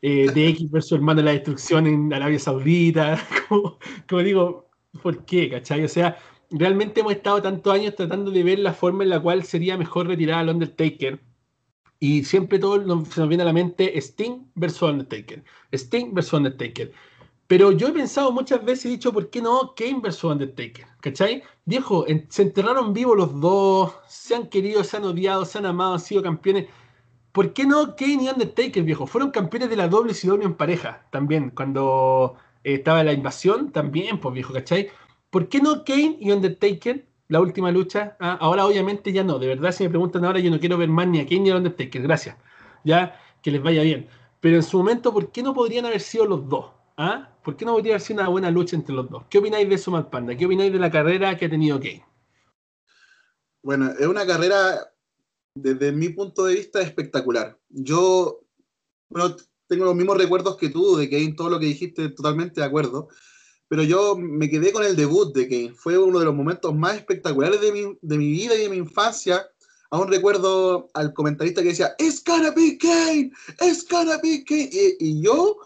eh, 0.04 0.28
de 0.32 0.48
X 0.48 0.68
versus 0.68 0.98
el 0.98 1.06
de 1.16 1.22
la 1.22 1.30
destrucción 1.30 1.86
en 1.86 2.12
Arabia 2.12 2.40
Saudita, 2.40 3.24
como, 3.48 3.78
digo, 4.22 4.68
¿por 5.00 5.24
qué? 5.24 5.48
¿Cachai? 5.48 5.84
O 5.84 5.88
sea, 5.88 6.16
realmente 6.50 7.02
hemos 7.02 7.12
estado 7.12 7.40
tantos 7.40 7.72
años 7.72 7.94
tratando 7.94 8.32
de 8.32 8.42
ver 8.42 8.58
la 8.58 8.72
forma 8.74 9.04
en 9.04 9.10
la 9.10 9.20
cual 9.20 9.44
sería 9.44 9.78
mejor 9.78 10.08
retirar 10.08 10.40
al 10.40 10.48
Undertaker. 10.48 11.20
Y 12.00 12.24
siempre 12.24 12.58
todo 12.58 12.80
se 13.04 13.20
nos 13.20 13.28
viene 13.28 13.44
a 13.44 13.46
la 13.46 13.52
mente 13.52 13.96
Sting 13.96 14.44
versus 14.56 14.90
Undertaker. 14.90 15.44
Sting 15.70 16.12
versus 16.12 16.32
Undertaker. 16.32 16.90
Pero 17.46 17.70
yo 17.70 17.86
he 17.86 17.92
pensado 17.92 18.32
muchas 18.32 18.64
veces 18.64 18.86
y 18.86 18.88
he 18.88 18.92
dicho, 18.92 19.12
¿por 19.12 19.30
qué 19.30 19.40
no 19.40 19.72
Kane 19.76 20.00
versus 20.02 20.32
Undertaker? 20.32 20.84
¿Cachai? 21.00 21.44
Viejo, 21.64 22.04
se 22.28 22.42
enterraron 22.42 22.92
vivos 22.92 23.16
los 23.16 23.40
dos, 23.40 23.92
se 24.08 24.34
han 24.34 24.48
querido, 24.48 24.82
se 24.82 24.96
han 24.96 25.04
odiado, 25.04 25.44
se 25.44 25.58
han 25.58 25.66
amado, 25.66 25.92
han 25.94 26.00
sido 26.00 26.22
campeones. 26.24 26.66
¿Por 27.32 27.54
qué 27.54 27.64
no 27.66 27.96
Kane 27.96 28.24
y 28.24 28.28
Undertaker, 28.28 28.82
viejo? 28.82 29.06
Fueron 29.06 29.30
campeones 29.30 29.70
de 29.70 29.76
la 29.76 29.88
doble 29.88 30.12
Sidonia 30.12 30.46
en 30.46 30.54
pareja 30.54 31.06
también, 31.10 31.50
cuando 31.50 32.36
eh, 32.62 32.74
estaba 32.74 33.02
la 33.04 33.14
invasión, 33.14 33.72
también, 33.72 34.20
pues 34.20 34.34
viejo, 34.34 34.52
¿cachai? 34.52 34.90
¿Por 35.30 35.48
qué 35.48 35.60
no 35.62 35.82
Kane 35.82 36.18
y 36.20 36.30
Undertaker, 36.30 37.06
la 37.28 37.40
última 37.40 37.70
lucha? 37.72 38.18
Ah, 38.20 38.36
ahora 38.38 38.66
obviamente 38.66 39.12
ya 39.12 39.24
no, 39.24 39.38
de 39.38 39.46
verdad, 39.46 39.72
si 39.72 39.82
me 39.84 39.88
preguntan 39.88 40.26
ahora, 40.26 40.40
yo 40.40 40.50
no 40.50 40.60
quiero 40.60 40.76
ver 40.76 40.90
más 40.90 41.08
ni 41.08 41.20
a 41.20 41.24
Kane 41.26 41.40
ni 41.40 41.50
a 41.50 41.56
Undertaker, 41.56 42.02
gracias. 42.02 42.36
Ya, 42.84 43.18
que 43.42 43.50
les 43.50 43.62
vaya 43.62 43.82
bien. 43.82 44.08
Pero 44.40 44.56
en 44.56 44.62
su 44.62 44.76
momento, 44.76 45.10
¿por 45.14 45.32
qué 45.32 45.42
no 45.42 45.54
podrían 45.54 45.86
haber 45.86 46.00
sido 46.02 46.26
los 46.26 46.46
dos? 46.50 46.70
¿Ah? 46.98 47.30
¿Por 47.42 47.56
qué 47.56 47.64
no 47.64 47.72
podría 47.72 47.92
haber 47.94 48.02
sido 48.02 48.20
una 48.20 48.28
buena 48.28 48.50
lucha 48.50 48.76
entre 48.76 48.94
los 48.94 49.08
dos? 49.08 49.24
¿Qué 49.30 49.38
opináis 49.38 49.66
de 49.70 49.74
eso, 49.76 50.10
Panda? 50.10 50.36
¿Qué 50.36 50.44
opináis 50.44 50.70
de 50.70 50.78
la 50.78 50.90
carrera 50.90 51.34
que 51.38 51.46
ha 51.46 51.50
tenido 51.50 51.78
Kane? 51.78 52.04
Bueno, 53.62 53.90
es 53.98 54.06
una 54.06 54.26
carrera 54.26 54.90
desde 55.54 55.92
mi 55.92 56.08
punto 56.10 56.44
de 56.44 56.54
vista, 56.54 56.80
espectacular. 56.80 57.58
Yo 57.68 58.40
bueno, 59.08 59.36
tengo 59.68 59.84
los 59.84 59.94
mismos 59.94 60.16
recuerdos 60.16 60.56
que 60.56 60.70
tú 60.70 60.96
de 60.96 61.10
Kane, 61.10 61.34
todo 61.34 61.50
lo 61.50 61.58
que 61.60 61.66
dijiste, 61.66 62.08
totalmente 62.10 62.60
de 62.60 62.66
acuerdo. 62.66 63.08
Pero 63.68 63.82
yo 63.82 64.16
me 64.18 64.50
quedé 64.50 64.72
con 64.72 64.84
el 64.84 64.96
debut 64.96 65.34
de 65.34 65.48
Kane. 65.48 65.72
Fue 65.74 65.96
uno 65.98 66.18
de 66.18 66.24
los 66.26 66.34
momentos 66.34 66.74
más 66.74 66.96
espectaculares 66.96 67.60
de 67.60 67.72
mi, 67.72 67.98
de 68.00 68.18
mi 68.18 68.30
vida 68.32 68.54
y 68.54 68.62
de 68.62 68.68
mi 68.68 68.76
infancia. 68.76 69.46
Aún 69.90 70.08
recuerdo 70.08 70.88
al 70.94 71.12
comentarista 71.12 71.62
que 71.62 71.68
decía, 71.68 71.94
¡Es 71.98 72.22
gonna 72.24 72.54
Kane! 72.54 73.32
¡Es 73.60 73.86
gonna 73.86 74.18
Kane! 74.20 74.44
Y, 74.48 74.96
y, 74.98 75.22
yo 75.22 75.58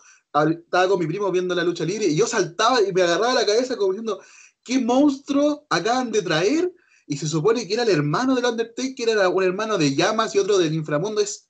estaba 0.50 0.88
con 0.88 0.98
mi 0.98 1.06
primo 1.06 1.30
viendo 1.30 1.54
la 1.54 1.62
lucha 1.64 1.84
libre 1.84 2.06
y 2.06 2.16
yo 2.16 2.26
saltaba 2.26 2.82
y 2.82 2.92
me 2.92 3.02
agarraba 3.02 3.34
la 3.34 3.46
cabeza 3.46 3.76
como 3.76 3.92
diciendo, 3.92 4.20
¿qué 4.64 4.80
monstruo 4.80 5.64
acaban 5.70 6.10
de 6.10 6.22
traer? 6.22 6.72
y 7.06 7.16
se 7.16 7.28
supone 7.28 7.66
que 7.66 7.74
era 7.74 7.84
el 7.84 7.90
hermano 7.90 8.34
del 8.34 8.44
Undertaker, 8.44 9.08
era 9.08 9.28
un 9.28 9.42
hermano 9.42 9.78
de 9.78 9.94
llamas 9.94 10.34
y 10.34 10.40
otro 10.40 10.58
del 10.58 10.74
inframundo. 10.74 11.20
Es 11.20 11.48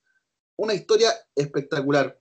una 0.55 0.75
historia 0.75 1.09
espectacular. 1.35 2.19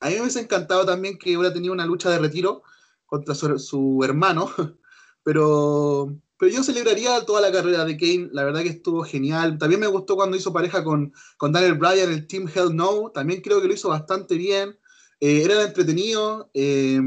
A 0.00 0.10
mí 0.10 0.16
me 0.20 0.26
ha 0.28 0.40
encantado 0.42 0.84
también 0.84 1.18
que 1.18 1.36
hubiera 1.36 1.54
tenido 1.54 1.72
una 1.72 1.86
lucha 1.86 2.10
de 2.10 2.18
retiro 2.18 2.62
contra 3.06 3.34
su, 3.34 4.00
hermano, 4.04 4.50
pero, 5.24 6.14
pero 6.38 6.52
yo 6.52 6.62
celebraría 6.62 7.22
toda 7.24 7.40
la 7.40 7.50
carrera 7.50 7.84
de 7.86 7.96
Kane, 7.96 8.28
la 8.32 8.44
verdad 8.44 8.60
que 8.62 8.68
estuvo 8.68 9.02
genial. 9.04 9.56
También 9.56 9.80
me 9.80 9.86
gustó 9.86 10.14
cuando 10.14 10.36
hizo 10.36 10.52
pareja 10.52 10.84
con, 10.84 11.14
Daniel 11.50 11.74
Bryan, 11.74 12.12
el 12.12 12.26
Team 12.26 12.46
Hell 12.54 12.76
No, 12.76 13.10
también 13.12 13.40
creo 13.40 13.62
que 13.62 13.68
lo 13.68 13.74
hizo 13.74 13.88
bastante 13.88 14.34
bien, 14.34 14.78
eh, 15.20 15.42
era 15.44 15.62
entretenido. 15.62 16.50
Eh, 16.52 17.00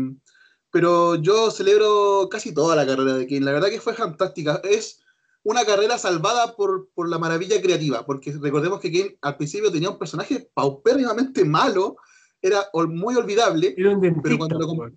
pero 0.71 1.15
yo 1.15 1.49
celebro 1.51 2.27
casi 2.29 2.53
toda 2.53 2.75
la 2.75 2.85
carrera 2.85 3.13
de 3.15 3.27
Kane. 3.27 3.41
La 3.41 3.51
verdad 3.53 3.69
que 3.69 3.81
fue 3.81 3.93
fantástica. 3.95 4.61
Es 4.63 4.99
una 5.43 5.63
carrera 5.65 5.98
salvada 5.98 6.55
por, 6.55 6.89
la 7.10 7.17
maravilla 7.17 7.62
creativa, 7.62 8.05
porque 8.05 8.36
recordemos 8.41 8.79
que 8.79 8.91
Kane 8.91 9.17
al 9.22 9.38
principio 9.38 9.72
tenía 9.72 9.89
un 9.89 9.98
personaje 10.00 10.50
paupérrimamente 10.53 11.46
malo, 11.46 11.96
era 12.41 12.67
muy 12.89 13.15
olvidable, 13.15 13.75
pero 14.22 14.38
cuando 14.38 14.89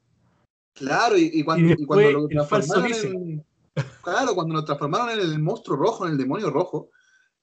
Claro, 0.75 1.19
y, 1.19 1.45
cuando, 1.45 1.75
cuando, 1.87 2.27
transformaron 2.29 3.45
claro, 4.03 4.35
cuando 4.35 4.55
lo 4.55 4.65
transformaron 4.65 5.11
en 5.11 5.21
el 5.21 5.39
monstruo 5.39 5.77
rojo, 5.77 6.07
en 6.07 6.13
el 6.13 6.19
demonio 6.19 6.51
rojo, 6.51 6.89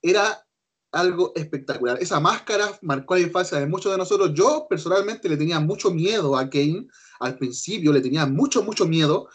era 0.02 0.44
algo 0.92 1.32
espectacular. 1.36 2.00
Esa 2.02 2.20
máscara 2.20 2.66
marcó 2.82 3.14
la 3.16 3.22
infancia 3.22 3.60
de 3.60 3.68
muchos 3.68 3.92
de 3.92 4.00
nosotros. 4.00 4.34
Yo 4.34 4.66
personalmente 4.68 5.30
le 5.30 5.38
tenía 5.38 5.60
mucho 5.60 5.92
miedo 5.92 6.36
a 6.36 6.50
Kane 6.50 6.88
al 7.20 7.38
principio, 7.38 7.94
le 7.94 8.02
tenía 8.02 8.26
mucho, 8.26 8.64
mucho 8.64 8.88
miedo, 8.88 9.30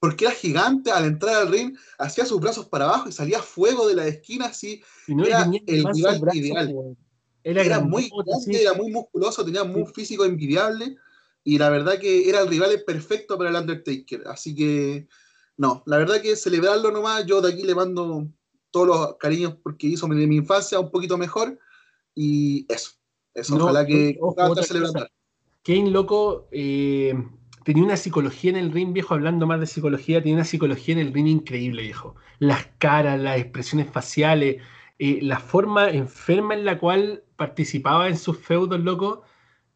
porque 0.00 0.24
era 0.24 0.34
gigante 0.34 0.90
al 0.90 1.04
entrar 1.04 1.36
al 1.42 1.48
ring, 1.52 1.74
hacía 1.98 2.24
sus 2.24 2.40
brazos 2.40 2.66
para 2.66 2.86
abajo 2.86 3.10
y 3.10 3.12
salía 3.12 3.40
fuego 3.40 3.86
de 3.86 3.94
la 3.94 4.06
esquina 4.06 4.46
así. 4.46 4.82
era 5.06 5.46
el 5.66 5.84
rival 5.94 6.20
ideal. 6.36 6.96
Era, 7.44 7.80
muy 7.80 8.10
era 8.54 8.74
muy 8.74 8.90
musculoso, 8.90 9.44
tenía 9.44 9.62
un 9.62 9.86
físico 9.92 10.24
envidiable 10.24 10.96
y 11.44 11.58
la 11.58 11.70
verdad 11.70 11.98
que 11.98 12.28
era 12.28 12.40
el 12.40 12.48
rival 12.48 12.82
perfecto 12.86 13.36
para 13.36 13.50
el 13.50 13.56
Undertaker. 13.56 14.22
Así 14.26 14.54
que, 14.54 15.06
no, 15.58 15.82
la 15.86 15.98
verdad 15.98 16.20
que 16.22 16.34
celebrarlo 16.34 16.90
nomás, 16.90 17.26
yo 17.26 17.40
de 17.42 17.52
aquí 17.52 17.62
le 17.62 17.74
mando 17.74 18.26
todos 18.70 18.86
los 18.86 19.16
cariños 19.18 19.56
porque 19.62 19.86
hizo 19.86 20.08
mi 20.08 20.36
infancia 20.36 20.80
un 20.80 20.90
poquito 20.90 21.18
mejor 21.18 21.58
y 22.14 22.64
eso, 22.72 22.90
eso, 23.34 23.56
ojalá 23.56 23.84
que 23.86 24.16
pueda 24.34 24.50
Kane 25.62 25.90
Loco, 25.90 26.48
eh, 26.52 27.12
tenía 27.64 27.82
una 27.84 27.96
psicología 27.96 28.50
en 28.50 28.56
el 28.56 28.72
ring, 28.72 28.92
viejo, 28.92 29.14
hablando 29.14 29.46
más 29.46 29.60
de 29.60 29.66
psicología, 29.66 30.18
tenía 30.20 30.34
una 30.36 30.44
psicología 30.44 30.94
en 30.94 31.00
el 31.00 31.12
ring 31.12 31.26
increíble, 31.26 31.82
viejo. 31.82 32.14
Las 32.38 32.66
caras, 32.78 33.20
las 33.20 33.38
expresiones 33.38 33.88
faciales, 33.90 34.62
eh, 34.98 35.18
la 35.22 35.38
forma 35.38 35.90
enferma 35.90 36.54
en 36.54 36.64
la 36.64 36.78
cual 36.78 37.22
participaba 37.36 38.08
en 38.08 38.16
sus 38.16 38.38
feudos, 38.38 38.80
loco, 38.80 39.22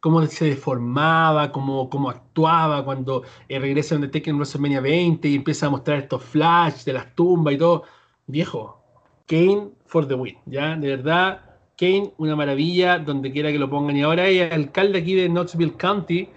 cómo 0.01 0.25
se 0.27 0.45
deformaba, 0.47 1.51
cómo, 1.51 1.89
cómo 1.89 2.11
actuaba 2.11 2.85
cuando 2.85 3.23
eh, 3.49 3.59
regresa 3.59 3.95
donde 3.95 4.09
Tekken 4.09 4.33
en 4.33 4.37
WrestleMania 4.37 4.81
20 4.81 5.29
y 5.29 5.35
empieza 5.35 5.67
a 5.67 5.71
mostrar 5.71 5.99
estos 6.01 6.23
flash 6.23 6.85
de 6.85 6.93
las 6.93 7.15
tumbas 7.15 7.55
y 7.55 7.59
todo. 7.59 7.85
Viejo, 8.27 8.83
Kane 9.27 9.71
for 9.87 10.07
the 10.07 10.15
win, 10.15 10.37
¿ya? 10.47 10.77
De 10.77 10.89
verdad, 10.89 11.59
Kane, 11.79 12.13
una 12.19 12.37
maravilla, 12.37 12.99
donde 12.99 13.33
quiera 13.33 13.51
que 13.51 13.59
lo 13.59 13.69
pongan. 13.71 13.97
Y 13.97 14.03
ahora 14.03 14.25
hay 14.25 14.41
alcalde 14.41 14.99
aquí 14.99 15.15
de 15.15 15.29
Knoxville 15.29 15.75
County. 15.77 16.29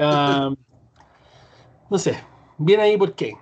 Ah, 0.00 0.50
no 1.92 1.98
sé, 1.98 2.18
bien 2.56 2.80
ahí 2.80 2.96
por 2.96 3.12
qué. 3.14 3.34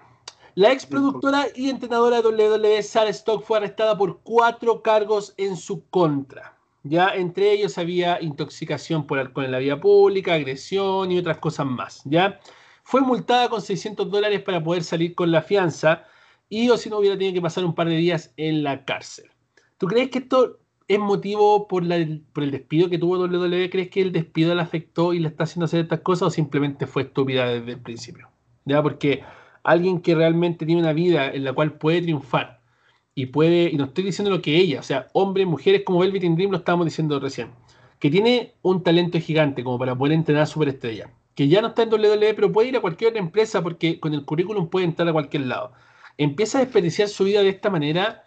La 0.57 0.73
ex 0.73 0.85
productora 0.85 1.47
y 1.54 1.71
entrenadora 1.71 2.21
de 2.21 2.26
WWE, 2.30 2.83
Sarah 2.83 3.11
Stock, 3.11 3.45
fue 3.45 3.59
arrestada 3.59 3.97
por 3.97 4.19
cuatro 4.25 4.83
cargos 4.83 5.35
en 5.37 5.57
su 5.57 5.88
contra. 5.90 6.57
Ya 6.83 7.11
entre 7.11 7.52
ellos 7.52 7.78
había 7.78 8.21
intoxicación 8.21 9.07
por 9.07 9.21
alcohol 9.21 9.45
en 9.45 9.52
la 9.52 9.61
vía 9.61 9.80
pública, 9.80 10.35
agresión 10.35 11.12
y 11.12 11.19
otras 11.19 11.38
cosas 11.38 11.64
más. 11.66 12.02
Ya 12.07 12.40
fue 12.83 13.02
multada 13.02 13.49
con 13.49 13.62
600 13.62 14.11
dólares 14.11 14.42
para 14.42 14.61
poder 14.61 14.83
salir 14.83 15.14
con 15.14 15.30
la 15.30 15.42
fianza 15.42 16.02
y 16.49 16.71
o 16.71 16.76
si 16.76 16.90
no 16.90 16.99
hubiera 16.99 17.14
tenido 17.16 17.35
que 17.35 17.40
pasar 17.42 17.64
un 17.64 17.76
par 17.76 17.88
de 17.88 17.99
días 17.99 18.35
en 18.37 18.64
la 18.64 18.85
cárcel. 18.85 19.26
¿Tú 19.78 19.87
crees 19.87 20.11
que 20.11 20.19
esto 20.19 20.59
es 20.88 20.99
motivo 20.99 21.69
por, 21.69 21.85
por 21.85 22.42
el 22.42 22.50
despido 22.50 22.90
que 22.90 22.99
tuvo 22.99 23.16
WWE? 23.16 23.71
¿Crees 23.71 23.90
que 23.90 24.02
el 24.02 24.11
despido 24.11 24.52
la 24.57 24.64
afectó 24.64 25.14
y 25.14 25.21
la 25.21 25.28
está 25.28 25.45
haciendo 25.45 25.66
hacer 25.66 25.83
estas 25.83 26.00
cosas 26.00 26.23
o 26.23 26.30
simplemente 26.33 26.88
fue 26.88 27.02
estúpida 27.02 27.47
desde 27.49 27.71
el 27.75 27.78
principio? 27.80 28.30
Porque 28.83 29.25
alguien 29.65 30.00
que 30.00 30.15
realmente 30.15 30.65
tiene 30.65 30.81
una 30.81 30.93
vida 30.93 31.31
en 31.31 31.43
la 31.45 31.53
cual 31.53 31.73
puede 31.73 32.00
triunfar 32.03 32.61
y 33.15 33.27
puede, 33.27 33.65
y 33.71 33.77
no 33.77 33.85
estoy 33.87 34.05
diciendo 34.05 34.31
lo 34.31 34.41
que 34.41 34.57
ella, 34.57 34.79
o 34.79 34.83
sea, 34.83 35.09
hombres, 35.15 35.47
mujeres 35.47 35.83
como 35.85 35.99
Velvet 35.99 36.23
in 36.23 36.37
Dream 36.37 36.53
lo 36.53 36.59
estábamos 36.59 36.87
diciendo 36.87 37.19
recién, 37.19 37.50
que 37.99 38.09
tiene 38.09 38.55
un 38.62 38.83
talento 38.83 39.19
gigante 39.19 39.65
como 39.65 39.79
para 39.79 39.97
poder 39.97 40.12
entrenar 40.15 40.47
superestrella, 40.47 41.11
que 41.35 41.49
ya 41.49 41.61
no 41.61 41.69
está 41.69 41.83
en 41.83 41.93
WWE, 41.93 42.35
pero 42.35 42.53
puede 42.53 42.69
ir 42.69 42.77
a 42.77 42.81
cualquier 42.81 43.11
otra 43.11 43.21
empresa 43.21 43.62
porque 43.62 43.99
con 43.99 44.15
el 44.15 44.25
currículum 44.25 44.69
puede 44.71 44.87
entrar 44.87 45.09
a 45.09 45.12
cualquier 45.12 45.43
lado. 45.47 45.73
Empieza 46.17 46.59
a 46.59 46.61
desperdiciar 46.62 47.09
su 47.09 47.25
vida 47.25 47.43
de 47.43 47.49
esta 47.49 47.69
manera. 47.71 48.25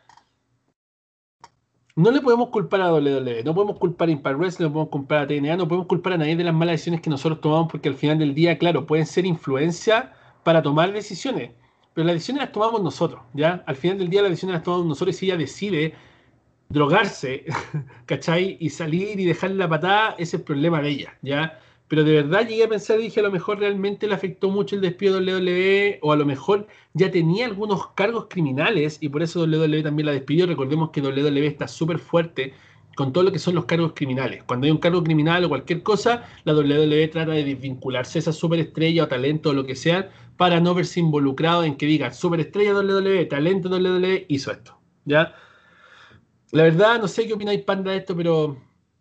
No 1.96 2.10
le 2.12 2.22
podemos 2.22 2.50
culpar 2.50 2.82
a 2.82 2.94
WWE, 2.94 3.44
no 3.44 3.54
podemos 3.54 3.78
culpar 3.78 4.10
a 4.10 4.12
Impact 4.12 4.38
Wrestling, 4.38 4.66
no 4.68 4.74
podemos 4.74 4.90
culpar 4.92 5.18
a 5.20 5.28
TNA, 5.28 5.58
no 5.58 5.68
podemos 5.68 5.88
culpar 5.88 6.14
a 6.14 6.18
nadie 6.18 6.36
de 6.36 6.44
las 6.44 6.54
malas 6.54 6.74
decisiones 6.74 7.02
que 7.02 7.10
nosotros 7.10 7.40
tomamos 7.42 7.72
porque 7.72 7.88
al 7.90 7.96
final 7.96 8.18
del 8.20 8.34
día, 8.36 8.58
claro, 8.58 8.86
pueden 8.86 9.06
ser 9.06 9.26
influencia 9.26 10.12
para 10.44 10.62
tomar 10.62 10.92
decisiones, 10.94 11.52
pero 11.94 12.06
las 12.06 12.16
decisiones 12.16 12.44
las 12.44 12.52
tomamos 12.52 12.82
nosotros, 12.84 13.22
¿ya? 13.34 13.64
Al 13.66 13.76
final 13.76 13.98
del 13.98 14.10
día 14.10 14.22
las 14.22 14.32
decisiones 14.32 14.56
las 14.56 14.64
tomamos 14.64 14.86
nosotros 14.88 15.16
y 15.16 15.20
si 15.20 15.26
ella 15.28 15.38
decide 15.38 15.94
drogarse, 16.70 17.46
¿cachai? 18.06 18.58
Y 18.60 18.70
salir 18.70 19.20
y 19.20 19.26
dejar 19.26 19.52
la 19.52 19.70
patada, 19.70 20.12
ese 20.14 20.24
es 20.24 20.34
el 20.36 20.42
problema 20.42 20.82
de 20.82 20.90
ella, 20.90 21.18
¿ya? 21.22 21.60
Pero 21.88 22.04
de 22.04 22.14
verdad 22.14 22.48
llegué 22.48 22.64
a 22.64 22.68
pensar 22.70 23.00
y 23.00 23.04
dije, 23.04 23.20
a 23.20 23.24
lo 23.24 23.32
mejor 23.32 23.60
realmente 23.60 24.08
le 24.08 24.16
afectó 24.16 24.50
mucho 24.50 24.76
el 24.76 24.82
despido 24.82 25.20
de 25.20 25.34
WWE 25.36 26.00
o 26.02 26.12
a 26.12 26.16
lo 26.16 26.26
mejor 26.26 26.66
ya 26.94 27.12
tenía 27.12 27.46
algunos 27.46 27.88
cargos 27.88 28.28
criminales 28.30 28.98
y 29.00 29.10
por 29.10 29.22
eso 29.22 29.42
WWE 29.44 29.84
también 29.84 30.08
la 30.08 30.14
despidió. 30.14 30.48
Recordemos 30.48 30.90
que 30.90 31.02
WWE 31.02 31.46
está 31.46 31.68
súper 31.68 32.00
fuerte 32.00 32.54
con 32.96 33.12
todo 33.12 33.24
lo 33.24 33.32
que 33.32 33.40
son 33.40 33.56
los 33.56 33.66
cargos 33.66 33.94
criminales. 33.96 34.44
Cuando 34.44 34.66
hay 34.66 34.72
un 34.72 34.78
cargo 34.78 35.04
criminal 35.04 35.44
o 35.44 35.50
cualquier 35.50 35.84
cosa, 35.84 36.24
la 36.44 36.56
WWE 36.56 37.08
trata 37.10 37.32
de 37.32 37.44
desvincularse 37.44 38.18
a 38.18 38.20
esa 38.20 38.34
superestrella 38.34 39.04
o 39.06 39.08
talento 39.08 39.50
o 39.50 39.54
lo 39.54 39.66
que 39.66 39.76
sea 39.76 40.12
para 40.38 40.60
no 40.60 40.74
verse 40.76 41.00
involucrado 41.00 41.64
en 41.64 41.76
que 41.76 41.86
diga 41.86 42.14
superestrella 42.14 42.76
WWE, 42.78 43.26
talento 43.26 43.70
WWE 43.70 44.26
hizo 44.30 44.52
esto. 44.52 44.78
¿Ya? 45.06 45.34
La 46.52 46.64
verdad, 46.64 47.00
no 47.00 47.08
sé 47.08 47.26
qué 47.26 47.34
opináis, 47.34 47.64
Panda, 47.64 47.92
de 47.92 47.98
esto, 47.98 48.16
pero 48.16 48.58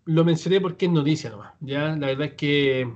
lo 0.07 0.25
mencioné 0.25 0.61
porque 0.61 0.87
es 0.87 0.93
noticia 0.93 1.31
nomás. 1.31 1.55
¿Ya? 1.61 1.95
La 1.97 2.09
verdad 2.09 2.29
es 2.29 2.35
que. 2.35 2.89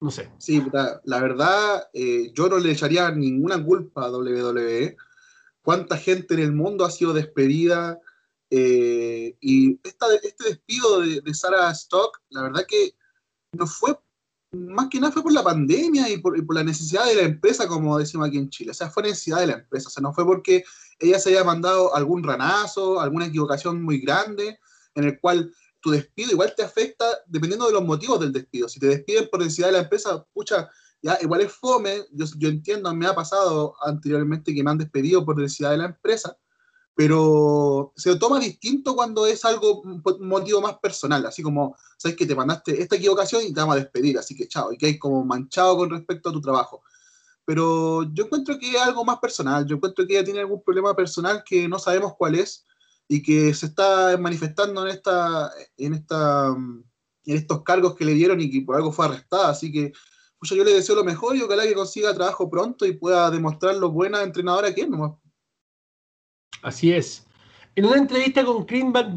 No 0.00 0.10
sé. 0.12 0.30
Sí, 0.38 0.62
la, 1.04 1.20
verdad, 1.20 1.88
eh, 1.92 2.30
yo 2.32 2.48
no 2.48 2.58
le 2.58 2.70
echaría 2.72 3.10
ninguna 3.10 3.62
culpa 3.62 4.06
a 4.06 4.10
WWE. 4.12 4.96
¿Cuánta 5.60 5.98
gente 5.98 6.34
en 6.34 6.40
el 6.40 6.52
mundo 6.52 6.84
ha 6.84 6.90
sido 6.90 7.12
despedida? 7.12 8.00
Eh, 8.50 9.36
y 9.40 9.74
este 9.86 10.06
despido 10.46 11.00
de, 11.02 11.20
de, 11.20 11.34
Sarah 11.34 11.70
Stock, 11.72 12.18
la 12.30 12.42
verdad 12.42 12.62
que 12.66 12.94
no 13.52 13.66
fue, 13.66 13.98
más 14.52 14.88
que 14.88 14.98
nada 14.98 15.12
fue 15.12 15.22
por 15.22 15.32
la 15.32 15.42
pandemia 15.42 16.08
y 16.08 16.18
por, 16.18 16.54
la 16.54 16.64
necesidad 16.64 17.04
de 17.06 17.16
la 17.16 17.22
empresa, 17.22 17.68
como 17.68 17.98
decimos 17.98 18.28
aquí 18.28 18.38
en 18.38 18.48
Chile. 18.50 18.70
O 18.70 18.74
sea, 18.74 18.90
fue 18.90 19.02
necesidad 19.04 19.40
de 19.40 19.48
la 19.48 19.52
empresa. 19.54 19.88
O 19.88 19.90
sea, 19.90 20.00
no 20.02 20.12
fue 20.14 20.24
porque 20.24 20.64
ella 20.98 21.18
se 21.18 21.30
haya 21.30 21.44
mandado 21.44 21.94
algún 21.94 22.22
ranazo, 22.22 23.00
alguna 23.00 23.26
equivocación 23.26 23.82
muy 23.82 24.00
grande, 24.00 24.58
en 24.94 25.04
el 25.04 25.20
cual 25.20 25.52
tu 25.80 25.90
despido 25.90 26.32
igual 26.32 26.54
te 26.56 26.62
afecta 26.64 27.04
dependiendo 27.26 27.66
de 27.66 27.74
los 27.74 27.84
motivos 27.84 28.18
del 28.20 28.32
despido. 28.32 28.68
Si 28.68 28.80
te 28.80 28.86
despiden 28.86 29.28
por 29.30 29.40
necesidad 29.40 29.68
de 29.68 29.72
la 29.74 29.80
empresa, 29.80 30.24
pucha, 30.32 30.70
ya 31.02 31.18
igual 31.20 31.42
es 31.42 31.52
fome. 31.52 31.98
Yo, 32.12 32.24
yo 32.38 32.48
entiendo, 32.48 32.92
me 32.94 33.06
ha 33.06 33.14
pasado 33.14 33.74
anteriormente 33.86 34.54
que 34.54 34.62
me 34.64 34.70
han 34.70 34.78
despedido 34.78 35.24
por 35.24 35.36
necesidad 35.38 35.72
de 35.72 35.78
la 35.78 35.86
empresa 35.86 36.34
pero 36.98 37.92
se 37.94 38.08
lo 38.10 38.18
toma 38.18 38.40
distinto 38.40 38.96
cuando 38.96 39.24
es 39.24 39.44
algo, 39.44 39.82
un 39.82 40.02
motivo 40.28 40.60
más 40.60 40.78
personal, 40.80 41.24
así 41.26 41.44
como, 41.44 41.76
sabes 41.96 42.16
que 42.16 42.26
te 42.26 42.34
mandaste 42.34 42.82
esta 42.82 42.96
equivocación 42.96 43.42
y 43.44 43.54
te 43.54 43.60
vamos 43.60 43.76
a 43.76 43.78
despedir, 43.78 44.18
así 44.18 44.34
que 44.34 44.48
chao, 44.48 44.72
y 44.72 44.76
que 44.76 44.86
hay 44.86 44.98
como 44.98 45.24
manchado 45.24 45.76
con 45.76 45.88
respecto 45.90 46.30
a 46.30 46.32
tu 46.32 46.40
trabajo. 46.40 46.82
Pero 47.44 48.02
yo 48.12 48.24
encuentro 48.24 48.58
que 48.58 48.70
es 48.72 48.82
algo 48.82 49.04
más 49.04 49.20
personal, 49.20 49.64
yo 49.64 49.76
encuentro 49.76 50.04
que 50.08 50.14
ella 50.16 50.24
tiene 50.24 50.40
algún 50.40 50.60
problema 50.60 50.92
personal 50.96 51.44
que 51.46 51.68
no 51.68 51.78
sabemos 51.78 52.14
cuál 52.18 52.34
es 52.34 52.66
y 53.06 53.22
que 53.22 53.54
se 53.54 53.66
está 53.66 54.16
manifestando 54.18 54.82
en, 54.84 54.88
esta, 54.88 55.52
en, 55.76 55.94
esta, 55.94 56.50
mm, 56.50 56.82
en 57.26 57.36
estos 57.36 57.62
cargos 57.62 57.94
que 57.94 58.04
le 58.06 58.14
dieron 58.14 58.40
y 58.40 58.50
que 58.50 58.62
por 58.62 58.74
algo 58.74 58.90
fue 58.90 59.04
arrestada, 59.06 59.50
así 59.50 59.70
que 59.70 59.92
yo 60.42 60.64
le 60.64 60.74
deseo 60.74 60.96
lo 60.96 61.04
mejor 61.04 61.36
y 61.36 61.42
ojalá 61.42 61.62
que 61.62 61.74
consiga 61.74 62.12
trabajo 62.12 62.50
pronto 62.50 62.84
y 62.84 62.92
pueda 62.96 63.30
demostrar 63.30 63.76
lo 63.76 63.88
buena 63.92 64.20
entrenadora 64.24 64.74
que 64.74 64.80
es. 64.80 64.88
Así 66.62 66.92
es. 66.92 67.26
En 67.76 67.84
una 67.86 67.96
entrevista 67.98 68.44
con 68.44 68.66
Green 68.66 68.92
Van 68.92 69.14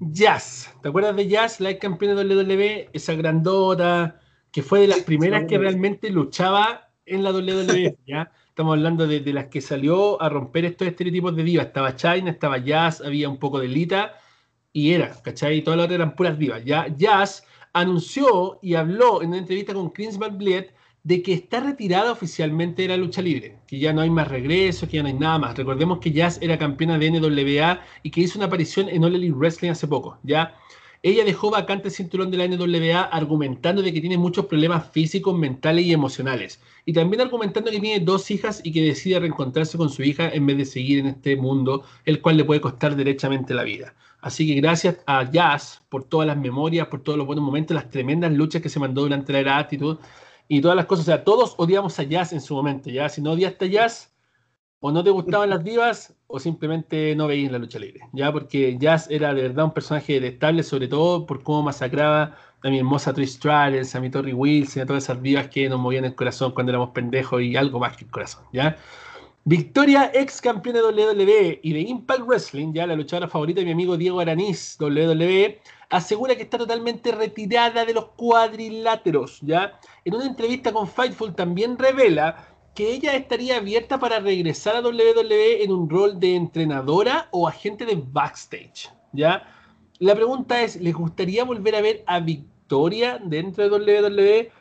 Jazz, 0.00 0.72
¿te 0.82 0.88
acuerdas 0.88 1.14
de 1.16 1.26
Jazz, 1.28 1.60
la 1.60 1.76
campeona 1.78 2.22
de 2.24 2.34
WWE, 2.34 2.90
esa 2.92 3.14
grandota, 3.14 4.18
que 4.50 4.62
fue 4.62 4.80
de 4.80 4.88
las 4.88 5.00
primeras 5.00 5.44
que 5.46 5.58
realmente 5.58 6.08
luchaba 6.10 6.88
en 7.04 7.22
la 7.22 7.32
WWE, 7.32 7.96
¿ya? 8.06 8.32
Estamos 8.48 8.76
hablando 8.76 9.06
de, 9.06 9.20
las 9.32 9.46
que 9.46 9.60
salió 9.60 10.20
a 10.20 10.28
romper 10.28 10.64
estos 10.66 10.88
estereotipos 10.88 11.34
de 11.36 11.44
diva. 11.44 11.62
Estaba 11.62 11.96
China, 11.96 12.30
estaba 12.30 12.58
Jazz, 12.58 13.00
había 13.04 13.28
un 13.28 13.38
poco 13.38 13.58
de 13.58 13.68
Lita, 13.68 14.14
y 14.72 14.92
era, 14.92 15.10
¿cachai? 15.22 15.58
Y 15.58 15.62
todas 15.62 15.76
las 15.78 15.84
otras 15.84 15.96
eran 15.96 16.14
puras 16.16 16.38
divas. 16.38 16.62
¿ya? 16.64 16.86
Jazz 16.88 17.44
anunció 17.72 18.58
y 18.62 18.74
habló 18.74 19.22
en 19.22 19.28
una 19.28 19.38
entrevista 19.38 19.72
con 19.72 19.90
Chris 19.90 20.18
Van 20.18 20.36
de 21.02 21.22
que 21.22 21.32
está 21.32 21.60
retirada 21.60 22.12
oficialmente 22.12 22.82
de 22.82 22.88
la 22.88 22.96
lucha 22.96 23.22
libre, 23.22 23.58
que 23.66 23.78
ya 23.78 23.92
no 23.92 24.02
hay 24.02 24.10
más 24.10 24.28
regresos, 24.28 24.88
que 24.88 24.96
ya 24.96 25.02
no 25.02 25.08
hay 25.08 25.14
nada 25.14 25.38
más. 25.38 25.56
Recordemos 25.56 25.98
que 25.98 26.12
Jazz 26.12 26.38
era 26.42 26.58
campeona 26.58 26.98
de 26.98 27.10
NWA 27.10 27.80
y 28.02 28.10
que 28.10 28.20
hizo 28.20 28.38
una 28.38 28.46
aparición 28.46 28.88
en 28.88 29.04
All 29.04 29.14
Elite 29.14 29.32
Wrestling 29.32 29.70
hace 29.70 29.88
poco, 29.88 30.18
¿ya? 30.22 30.54
Ella 31.02 31.24
dejó 31.24 31.50
vacante 31.50 31.88
el 31.88 31.94
cinturón 31.94 32.30
de 32.30 32.36
la 32.36 32.46
NWA 32.46 33.00
argumentando 33.00 33.80
de 33.80 33.90
que 33.94 34.02
tiene 34.02 34.18
muchos 34.18 34.44
problemas 34.44 34.90
físicos, 34.90 35.38
mentales 35.38 35.86
y 35.86 35.94
emocionales. 35.94 36.60
Y 36.84 36.92
también 36.92 37.22
argumentando 37.22 37.70
que 37.70 37.80
tiene 37.80 38.04
dos 38.04 38.30
hijas 38.30 38.60
y 38.62 38.70
que 38.70 38.82
decide 38.82 39.18
reencontrarse 39.18 39.78
con 39.78 39.88
su 39.88 40.02
hija 40.02 40.28
en 40.28 40.44
vez 40.46 40.58
de 40.58 40.64
seguir 40.66 40.98
en 40.98 41.06
este 41.06 41.36
mundo, 41.36 41.84
el 42.04 42.20
cual 42.20 42.36
le 42.36 42.44
puede 42.44 42.60
costar 42.60 42.96
derechamente 42.96 43.54
la 43.54 43.62
vida. 43.62 43.94
Así 44.20 44.46
que 44.46 44.60
gracias 44.60 44.98
a 45.06 45.30
Jazz 45.30 45.80
por 45.88 46.04
todas 46.04 46.26
las 46.26 46.36
memorias, 46.36 46.88
por 46.88 47.00
todos 47.02 47.16
los 47.16 47.26
buenos 47.26 47.46
momentos, 47.46 47.74
las 47.74 47.88
tremendas 47.88 48.30
luchas 48.32 48.60
que 48.60 48.68
se 48.68 48.78
mandó 48.78 49.00
durante 49.00 49.32
la 49.32 49.38
era 49.38 49.56
Actitud 49.56 49.96
y 50.50 50.60
todas 50.60 50.76
las 50.76 50.84
cosas. 50.86 51.04
O 51.04 51.06
sea, 51.06 51.22
todos 51.24 51.54
odiamos 51.58 51.96
a 51.98 52.02
jazz 52.02 52.32
en 52.34 52.40
su 52.42 52.54
momento. 52.54 52.90
Ya, 52.90 53.08
si 53.08 53.22
no 53.22 53.32
odiaste 53.32 53.70
jazz, 53.70 54.12
o 54.80 54.90
no 54.90 55.04
te 55.04 55.10
gustaban 55.10 55.48
las 55.48 55.62
divas, 55.62 56.14
o 56.26 56.38
simplemente 56.40 57.14
no 57.14 57.28
veías 57.28 57.52
la 57.52 57.58
lucha 57.58 57.78
libre. 57.78 58.00
Ya, 58.12 58.32
porque 58.32 58.76
jazz 58.78 59.06
era 59.10 59.32
de 59.32 59.42
verdad 59.42 59.66
un 59.66 59.72
personaje 59.72 60.14
detestable, 60.14 60.62
sobre 60.64 60.88
todo 60.88 61.24
por 61.24 61.42
cómo 61.44 61.62
masacraba 61.62 62.36
a 62.62 62.68
mi 62.68 62.78
hermosa 62.78 63.14
Trish 63.14 63.36
Stratus, 63.36 63.94
a 63.94 64.00
mi 64.00 64.10
Torrey 64.10 64.32
Wilson, 64.32 64.82
a 64.82 64.86
todas 64.86 65.04
esas 65.04 65.22
divas 65.22 65.48
que 65.48 65.68
nos 65.68 65.78
movían 65.78 66.04
el 66.04 66.14
corazón 66.16 66.50
cuando 66.52 66.72
éramos 66.72 66.90
pendejos 66.90 67.40
y 67.40 67.54
algo 67.56 67.78
más 67.78 67.96
que 67.96 68.04
el 68.06 68.10
corazón. 68.10 68.42
Ya. 68.52 68.76
Victoria, 69.44 70.10
ex 70.12 70.40
campeona 70.40 70.80
de 70.80 70.86
WWE 70.86 71.60
y 71.62 71.72
de 71.72 71.80
Impact 71.80 72.26
Wrestling, 72.26 72.72
ya 72.74 72.86
la 72.88 72.96
luchadora 72.96 73.28
favorita 73.28 73.60
de 73.60 73.66
mi 73.66 73.72
amigo 73.72 73.96
Diego 73.96 74.18
Aranís, 74.20 74.76
WWE 74.80 75.60
asegura 75.90 76.36
que 76.36 76.44
está 76.44 76.56
totalmente 76.56 77.10
retirada 77.12 77.84
de 77.84 77.92
los 77.92 78.06
cuadriláteros, 78.16 79.40
¿ya? 79.42 79.78
En 80.04 80.14
una 80.14 80.24
entrevista 80.24 80.72
con 80.72 80.86
Fightful 80.86 81.34
también 81.34 81.76
revela 81.76 82.46
que 82.76 82.92
ella 82.94 83.16
estaría 83.16 83.56
abierta 83.56 83.98
para 83.98 84.20
regresar 84.20 84.76
a 84.76 84.80
WWE 84.80 85.64
en 85.64 85.72
un 85.72 85.90
rol 85.90 86.18
de 86.20 86.36
entrenadora 86.36 87.28
o 87.32 87.48
agente 87.48 87.84
de 87.84 88.00
backstage, 88.06 88.88
¿ya? 89.12 89.44
La 89.98 90.14
pregunta 90.14 90.62
es, 90.62 90.76
¿les 90.80 90.94
gustaría 90.94 91.44
volver 91.44 91.74
a 91.74 91.80
ver 91.80 92.04
a 92.06 92.20
Victoria 92.20 93.18
dentro 93.22 93.64
de 93.64 94.00
WWE? 94.00 94.52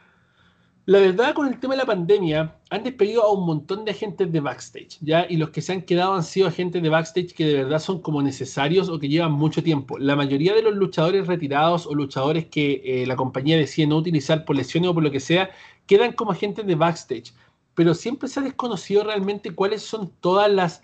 La 0.87 0.99
verdad, 0.99 1.35
con 1.35 1.47
el 1.47 1.59
tema 1.59 1.75
de 1.75 1.77
la 1.77 1.85
pandemia, 1.85 2.55
han 2.71 2.83
despedido 2.83 3.23
a 3.23 3.31
un 3.33 3.45
montón 3.47 3.83
de 3.83 3.91
agentes 3.91 4.31
de 4.31 4.39
backstage, 4.39 4.97
¿ya? 5.01 5.25
Y 5.27 5.37
los 5.37 5.49
que 5.49 5.59
se 5.61 5.73
han 5.73 5.81
quedado 5.81 6.13
han 6.13 6.23
sido 6.23 6.47
agentes 6.47 6.81
de 6.83 6.89
backstage 6.89 7.33
que 7.33 7.45
de 7.45 7.53
verdad 7.63 7.79
son 7.79 7.99
como 8.01 8.21
necesarios 8.21 8.89
o 8.89 8.99
que 8.99 9.09
llevan 9.09 9.31
mucho 9.31 9.63
tiempo. 9.63 9.97
La 9.97 10.15
mayoría 10.15 10.53
de 10.53 10.61
los 10.61 10.75
luchadores 10.75 11.25
retirados 11.25 11.87
o 11.87 11.95
luchadores 11.95 12.45
que 12.45 12.79
eh, 12.85 13.05
la 13.07 13.15
compañía 13.15 13.57
decide 13.57 13.87
no 13.87 13.97
utilizar 13.97 14.45
por 14.45 14.55
lesiones 14.55 14.91
o 14.91 14.93
por 14.93 15.01
lo 15.01 15.09
que 15.09 15.19
sea, 15.19 15.49
quedan 15.87 16.13
como 16.13 16.31
agentes 16.31 16.65
de 16.67 16.75
backstage. 16.75 17.33
Pero 17.73 17.95
siempre 17.95 18.29
se 18.29 18.39
ha 18.39 18.43
desconocido 18.43 19.03
realmente 19.03 19.51
cuáles 19.55 19.81
son 19.81 20.11
todas 20.19 20.49
las 20.51 20.81